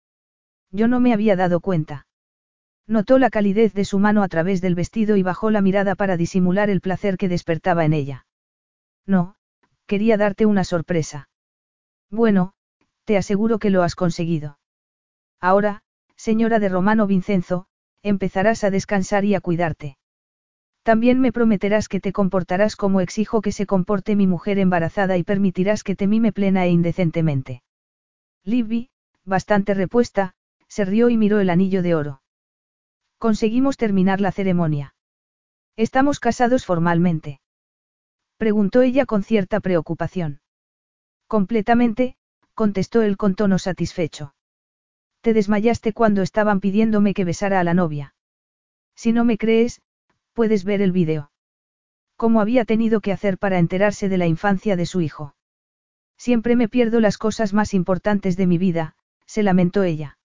Yo 0.71 0.89
no 0.89 1.01
me 1.01 1.13
había 1.13 1.37
dado 1.37 1.61
cuenta. 1.61 2.07
Notó 2.89 3.19
la 3.19 3.29
calidez 3.29 3.75
de 3.75 3.85
su 3.85 3.99
mano 3.99 4.23
a 4.23 4.29
través 4.29 4.63
del 4.63 4.75
vestido 4.75 5.17
y 5.17 5.23
bajó 5.23 5.51
la 5.51 5.61
mirada 5.61 5.95
para 5.95 6.17
disimular 6.17 6.71
el 6.71 6.81
placer 6.81 7.19
que 7.19 7.29
despertaba 7.29 7.85
en 7.85 7.93
ella. 7.93 8.27
No, 9.07 9.35
quería 9.87 10.17
darte 10.17 10.47
una 10.47 10.65
sorpresa. 10.65 11.29
Bueno, 12.11 12.55
te 13.05 13.19
aseguro 13.19 13.59
que 13.59 13.69
lo 13.69 13.83
has 13.83 13.95
conseguido. 13.95 14.59
Ahora, 15.39 15.83
señora 16.17 16.59
de 16.59 16.71
Romano 16.71 17.07
Vincenzo, 17.07 17.67
empezarás 18.03 18.65
a 18.65 18.71
descansar 18.71 19.27
y 19.27 19.35
a 19.35 19.43
cuidarte. 19.43 19.99
También 20.83 21.21
me 21.21 21.31
prometerás 21.31 21.89
que 21.89 22.01
te 22.01 22.15
comportarás 22.15 22.75
como 22.75 23.03
exijo 23.03 23.43
que 23.43 23.53
se 23.53 23.67
comporte 23.67 24.17
mi 24.17 24.27
mujer 24.27 24.59
embarazada 24.59 25.19
y 25.19 25.25
permitirás 25.25 25.85
que 25.85 25.95
te 25.95 26.07
mime 26.07 26.33
plena 26.33 26.65
e 26.65 26.71
indecentemente. 26.71 27.63
Libby, 28.45 28.89
bastante 29.27 29.75
repuesta, 29.75 30.33
se 30.69 30.87
rió 30.87 31.11
y 31.11 31.19
miró 31.19 31.41
el 31.41 31.51
anillo 31.51 31.83
de 31.83 31.95
oro. 31.95 32.23
Conseguimos 33.19 33.77
terminar 33.77 34.21
la 34.21 34.31
ceremonia. 34.31 34.95
Estamos 35.77 36.21
casados 36.21 36.65
formalmente. 36.65 37.41
Preguntó 38.37 38.83
ella 38.83 39.07
con 39.07 39.25
cierta 39.25 39.59
preocupación. 39.59 40.41
Completamente, 41.27 42.17
contestó 42.55 43.03
él 43.03 43.17
con 43.17 43.35
tono 43.35 43.59
satisfecho. 43.59 44.35
Te 45.21 45.33
desmayaste 45.33 45.93
cuando 45.93 46.23
estaban 46.23 46.61
pidiéndome 46.61 47.13
que 47.13 47.25
besara 47.25 47.59
a 47.59 47.65
la 47.65 47.75
novia. 47.75 48.15
Si 48.95 49.13
no 49.13 49.25
me 49.25 49.37
crees, 49.37 49.83
puedes 50.33 50.63
ver 50.63 50.81
el 50.81 50.93
vídeo. 50.93 51.33
¿Cómo 52.17 52.41
había 52.41 52.65
tenido 52.65 53.01
que 53.01 53.13
hacer 53.13 53.37
para 53.37 53.59
enterarse 53.59 54.09
de 54.09 54.19
la 54.19 54.27
infancia 54.27 54.77
de 54.77 54.87
su 54.87 55.01
hijo? 55.01 55.35
Siempre 56.17 56.55
me 56.55 56.69
pierdo 56.69 57.01
las 57.01 57.19
cosas 57.19 57.53
más 57.53 57.75
importantes 57.75 58.37
de 58.37 58.47
mi 58.47 58.59
vida, 58.59 58.97
se 59.27 59.43
lamentó 59.43 59.83
ella. 59.83 60.19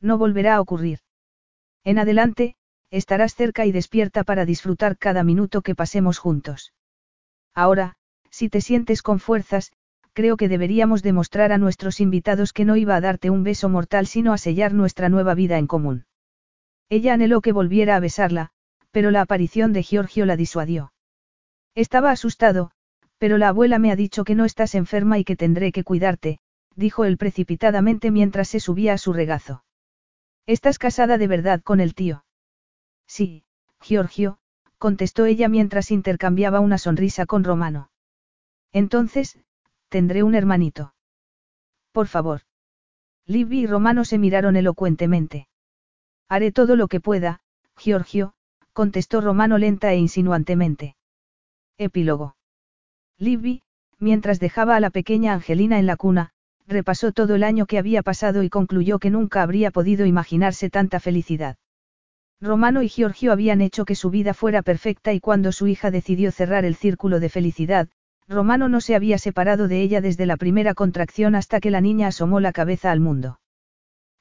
No 0.00 0.18
volverá 0.18 0.56
a 0.56 0.60
ocurrir. 0.60 1.00
En 1.84 1.98
adelante, 1.98 2.56
estarás 2.90 3.34
cerca 3.34 3.66
y 3.66 3.72
despierta 3.72 4.24
para 4.24 4.44
disfrutar 4.44 4.98
cada 4.98 5.24
minuto 5.24 5.62
que 5.62 5.74
pasemos 5.74 6.18
juntos. 6.18 6.72
Ahora, 7.54 7.94
si 8.30 8.48
te 8.48 8.60
sientes 8.60 9.02
con 9.02 9.18
fuerzas, 9.18 9.72
creo 10.12 10.36
que 10.36 10.48
deberíamos 10.48 11.02
demostrar 11.02 11.52
a 11.52 11.58
nuestros 11.58 12.00
invitados 12.00 12.52
que 12.52 12.64
no 12.64 12.76
iba 12.76 12.96
a 12.96 13.00
darte 13.00 13.30
un 13.30 13.42
beso 13.42 13.68
mortal 13.68 14.06
sino 14.06 14.32
a 14.32 14.38
sellar 14.38 14.74
nuestra 14.74 15.08
nueva 15.08 15.34
vida 15.34 15.58
en 15.58 15.66
común. 15.66 16.04
Ella 16.88 17.14
anheló 17.14 17.40
que 17.40 17.52
volviera 17.52 17.96
a 17.96 18.00
besarla, 18.00 18.50
pero 18.90 19.10
la 19.10 19.22
aparición 19.22 19.72
de 19.72 19.82
Giorgio 19.82 20.26
la 20.26 20.36
disuadió. 20.36 20.92
Estaba 21.74 22.10
asustado, 22.10 22.72
pero 23.18 23.38
la 23.38 23.48
abuela 23.48 23.78
me 23.78 23.92
ha 23.92 23.96
dicho 23.96 24.24
que 24.24 24.34
no 24.34 24.44
estás 24.44 24.74
enferma 24.74 25.18
y 25.18 25.24
que 25.24 25.36
tendré 25.36 25.72
que 25.72 25.84
cuidarte, 25.84 26.40
dijo 26.74 27.04
él 27.04 27.16
precipitadamente 27.16 28.10
mientras 28.10 28.48
se 28.48 28.60
subía 28.60 28.94
a 28.94 28.98
su 28.98 29.12
regazo. 29.12 29.62
¿Estás 30.46 30.78
casada 30.78 31.18
de 31.18 31.26
verdad 31.26 31.62
con 31.62 31.80
el 31.80 31.94
tío? 31.94 32.24
Sí, 33.06 33.44
Giorgio, 33.80 34.38
contestó 34.78 35.26
ella 35.26 35.48
mientras 35.48 35.90
intercambiaba 35.90 36.60
una 36.60 36.78
sonrisa 36.78 37.26
con 37.26 37.44
Romano. 37.44 37.90
Entonces, 38.72 39.38
tendré 39.88 40.22
un 40.22 40.34
hermanito. 40.34 40.94
Por 41.92 42.06
favor. 42.06 42.42
Libby 43.26 43.60
y 43.60 43.66
Romano 43.66 44.04
se 44.04 44.18
miraron 44.18 44.56
elocuentemente. 44.56 45.48
Haré 46.28 46.52
todo 46.52 46.76
lo 46.76 46.88
que 46.88 47.00
pueda, 47.00 47.40
Giorgio, 47.76 48.34
contestó 48.72 49.20
Romano 49.20 49.58
lenta 49.58 49.92
e 49.92 49.96
insinuantemente. 49.96 50.96
Epílogo. 51.76 52.36
Libby, 53.18 53.62
mientras 53.98 54.40
dejaba 54.40 54.76
a 54.76 54.80
la 54.80 54.90
pequeña 54.90 55.34
Angelina 55.34 55.78
en 55.78 55.86
la 55.86 55.96
cuna, 55.96 56.32
repasó 56.70 57.12
todo 57.12 57.34
el 57.34 57.42
año 57.42 57.66
que 57.66 57.78
había 57.78 58.02
pasado 58.02 58.42
y 58.42 58.48
concluyó 58.48 58.98
que 58.98 59.10
nunca 59.10 59.42
habría 59.42 59.70
podido 59.70 60.06
imaginarse 60.06 60.70
tanta 60.70 61.00
felicidad. 61.00 61.56
Romano 62.40 62.82
y 62.82 62.88
Giorgio 62.88 63.32
habían 63.32 63.60
hecho 63.60 63.84
que 63.84 63.94
su 63.94 64.08
vida 64.08 64.32
fuera 64.32 64.62
perfecta 64.62 65.12
y 65.12 65.20
cuando 65.20 65.52
su 65.52 65.66
hija 65.66 65.90
decidió 65.90 66.32
cerrar 66.32 66.64
el 66.64 66.74
círculo 66.74 67.20
de 67.20 67.28
felicidad, 67.28 67.88
Romano 68.28 68.68
no 68.68 68.80
se 68.80 68.94
había 68.94 69.18
separado 69.18 69.68
de 69.68 69.82
ella 69.82 70.00
desde 70.00 70.24
la 70.24 70.36
primera 70.36 70.72
contracción 70.72 71.34
hasta 71.34 71.60
que 71.60 71.70
la 71.70 71.80
niña 71.80 72.06
asomó 72.06 72.40
la 72.40 72.52
cabeza 72.52 72.92
al 72.92 73.00
mundo. 73.00 73.40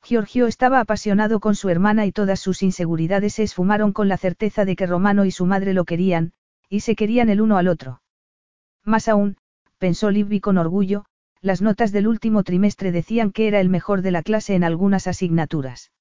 Giorgio 0.04 0.48
estaba 0.48 0.80
apasionado 0.80 1.40
con 1.40 1.56
su 1.56 1.70
hermana 1.70 2.06
y 2.06 2.12
todas 2.12 2.40
sus 2.40 2.64
inseguridades 2.64 3.36
se 3.36 3.44
esfumaron 3.44 3.94
con 3.94 4.08
la 4.08 4.18
certeza 4.18 4.66
de 4.66 4.76
que 4.76 4.88
Romano 4.88 5.26
y 5.26 5.32
su 5.32 5.46
madre 5.46 5.74
lo 5.74 5.86
querían, 5.86 6.34
y 6.70 6.80
se 6.80 6.96
querían 6.96 7.30
el 7.30 7.42
uno 7.42 7.58
al 7.58 7.68
otro. 7.68 8.02
Más 8.84 9.08
aún, 9.08 9.38
pensó 9.78 10.10
Libby 10.10 10.40
con 10.40 10.58
orgullo, 10.58 11.06
las 11.42 11.62
notas 11.62 11.92
del 11.92 12.08
último 12.08 12.44
trimestre 12.44 12.92
decían 12.92 13.32
que 13.32 13.48
era 13.48 13.62
el 13.62 13.70
mejor 13.70 14.02
de 14.02 14.12
la 14.12 14.24
clase 14.24 14.56
en 14.56 14.64
algunas 14.64 15.08
asignaturas. 15.08 15.92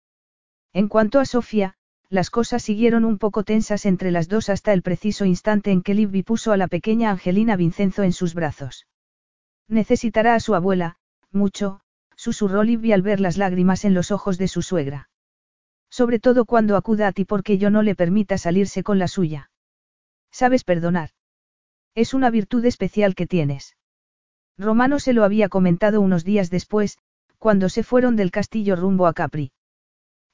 En 0.72 0.88
cuanto 0.88 1.20
a 1.20 1.24
Sofía, 1.24 1.74
las 2.10 2.30
cosas 2.30 2.62
siguieron 2.62 3.04
un 3.04 3.18
poco 3.18 3.44
tensas 3.44 3.86
entre 3.86 4.10
las 4.10 4.28
dos 4.28 4.48
hasta 4.48 4.72
el 4.72 4.82
preciso 4.82 5.24
instante 5.24 5.70
en 5.70 5.82
que 5.82 5.94
Libby 5.94 6.22
puso 6.22 6.52
a 6.52 6.56
la 6.56 6.66
pequeña 6.66 7.10
Angelina 7.10 7.56
Vincenzo 7.56 8.02
en 8.02 8.12
sus 8.12 8.34
brazos. 8.34 8.86
Necesitará 9.68 10.34
a 10.34 10.40
su 10.40 10.54
abuela, 10.54 10.96
mucho, 11.30 11.80
susurró 12.16 12.62
Libby 12.62 12.92
al 12.92 13.02
ver 13.02 13.20
las 13.20 13.36
lágrimas 13.36 13.84
en 13.84 13.94
los 13.94 14.10
ojos 14.10 14.38
de 14.38 14.48
su 14.48 14.62
suegra. 14.62 15.10
Sobre 15.90 16.18
todo 16.18 16.44
cuando 16.46 16.76
acuda 16.76 17.06
a 17.06 17.12
ti 17.12 17.24
porque 17.24 17.58
yo 17.58 17.70
no 17.70 17.82
le 17.82 17.94
permita 17.94 18.38
salirse 18.38 18.82
con 18.82 18.98
la 18.98 19.08
suya. 19.08 19.50
Sabes 20.30 20.64
perdonar. 20.64 21.10
Es 21.94 22.12
una 22.12 22.30
virtud 22.30 22.64
especial 22.64 23.14
que 23.14 23.26
tienes. 23.26 23.77
Romano 24.58 24.98
se 24.98 25.12
lo 25.12 25.24
había 25.24 25.48
comentado 25.48 26.00
unos 26.00 26.24
días 26.24 26.50
después, 26.50 26.98
cuando 27.38 27.68
se 27.68 27.84
fueron 27.84 28.16
del 28.16 28.32
castillo 28.32 28.74
rumbo 28.74 29.06
a 29.06 29.12
Capri. 29.12 29.52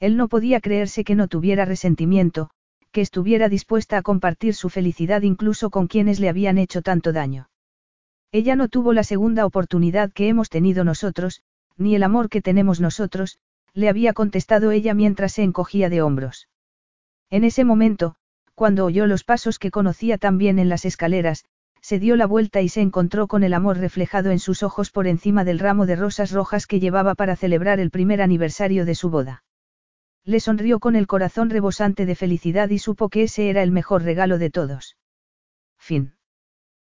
Él 0.00 0.16
no 0.16 0.28
podía 0.28 0.60
creerse 0.60 1.04
que 1.04 1.14
no 1.14 1.28
tuviera 1.28 1.66
resentimiento, 1.66 2.50
que 2.90 3.02
estuviera 3.02 3.48
dispuesta 3.48 3.98
a 3.98 4.02
compartir 4.02 4.54
su 4.54 4.70
felicidad 4.70 5.22
incluso 5.22 5.68
con 5.68 5.86
quienes 5.88 6.20
le 6.20 6.28
habían 6.28 6.58
hecho 6.58 6.80
tanto 6.80 7.12
daño. 7.12 7.50
Ella 8.32 8.56
no 8.56 8.68
tuvo 8.68 8.92
la 8.92 9.04
segunda 9.04 9.46
oportunidad 9.46 10.12
que 10.12 10.28
hemos 10.28 10.48
tenido 10.48 10.84
nosotros, 10.84 11.42
ni 11.76 11.94
el 11.94 12.02
amor 12.02 12.28
que 12.28 12.40
tenemos 12.40 12.80
nosotros, 12.80 13.38
le 13.74 13.88
había 13.88 14.12
contestado 14.12 14.70
ella 14.70 14.94
mientras 14.94 15.32
se 15.32 15.42
encogía 15.42 15.90
de 15.90 16.02
hombros. 16.02 16.48
En 17.30 17.44
ese 17.44 17.64
momento, 17.64 18.14
cuando 18.54 18.84
oyó 18.84 19.06
los 19.06 19.24
pasos 19.24 19.58
que 19.58 19.70
conocía 19.70 20.16
tan 20.16 20.38
bien 20.38 20.58
en 20.58 20.68
las 20.68 20.84
escaleras, 20.84 21.44
se 21.84 21.98
dio 21.98 22.16
la 22.16 22.26
vuelta 22.26 22.62
y 22.62 22.70
se 22.70 22.80
encontró 22.80 23.26
con 23.26 23.44
el 23.44 23.52
amor 23.52 23.76
reflejado 23.76 24.30
en 24.30 24.38
sus 24.38 24.62
ojos 24.62 24.90
por 24.90 25.06
encima 25.06 25.44
del 25.44 25.58
ramo 25.58 25.84
de 25.84 25.96
rosas 25.96 26.30
rojas 26.30 26.66
que 26.66 26.80
llevaba 26.80 27.14
para 27.14 27.36
celebrar 27.36 27.78
el 27.78 27.90
primer 27.90 28.22
aniversario 28.22 28.86
de 28.86 28.94
su 28.94 29.10
boda. 29.10 29.44
Le 30.24 30.40
sonrió 30.40 30.80
con 30.80 30.96
el 30.96 31.06
corazón 31.06 31.50
rebosante 31.50 32.06
de 32.06 32.14
felicidad 32.14 32.70
y 32.70 32.78
supo 32.78 33.10
que 33.10 33.24
ese 33.24 33.50
era 33.50 33.62
el 33.62 33.70
mejor 33.70 34.02
regalo 34.02 34.38
de 34.38 34.48
todos. 34.48 34.96
Fin. 35.76 36.13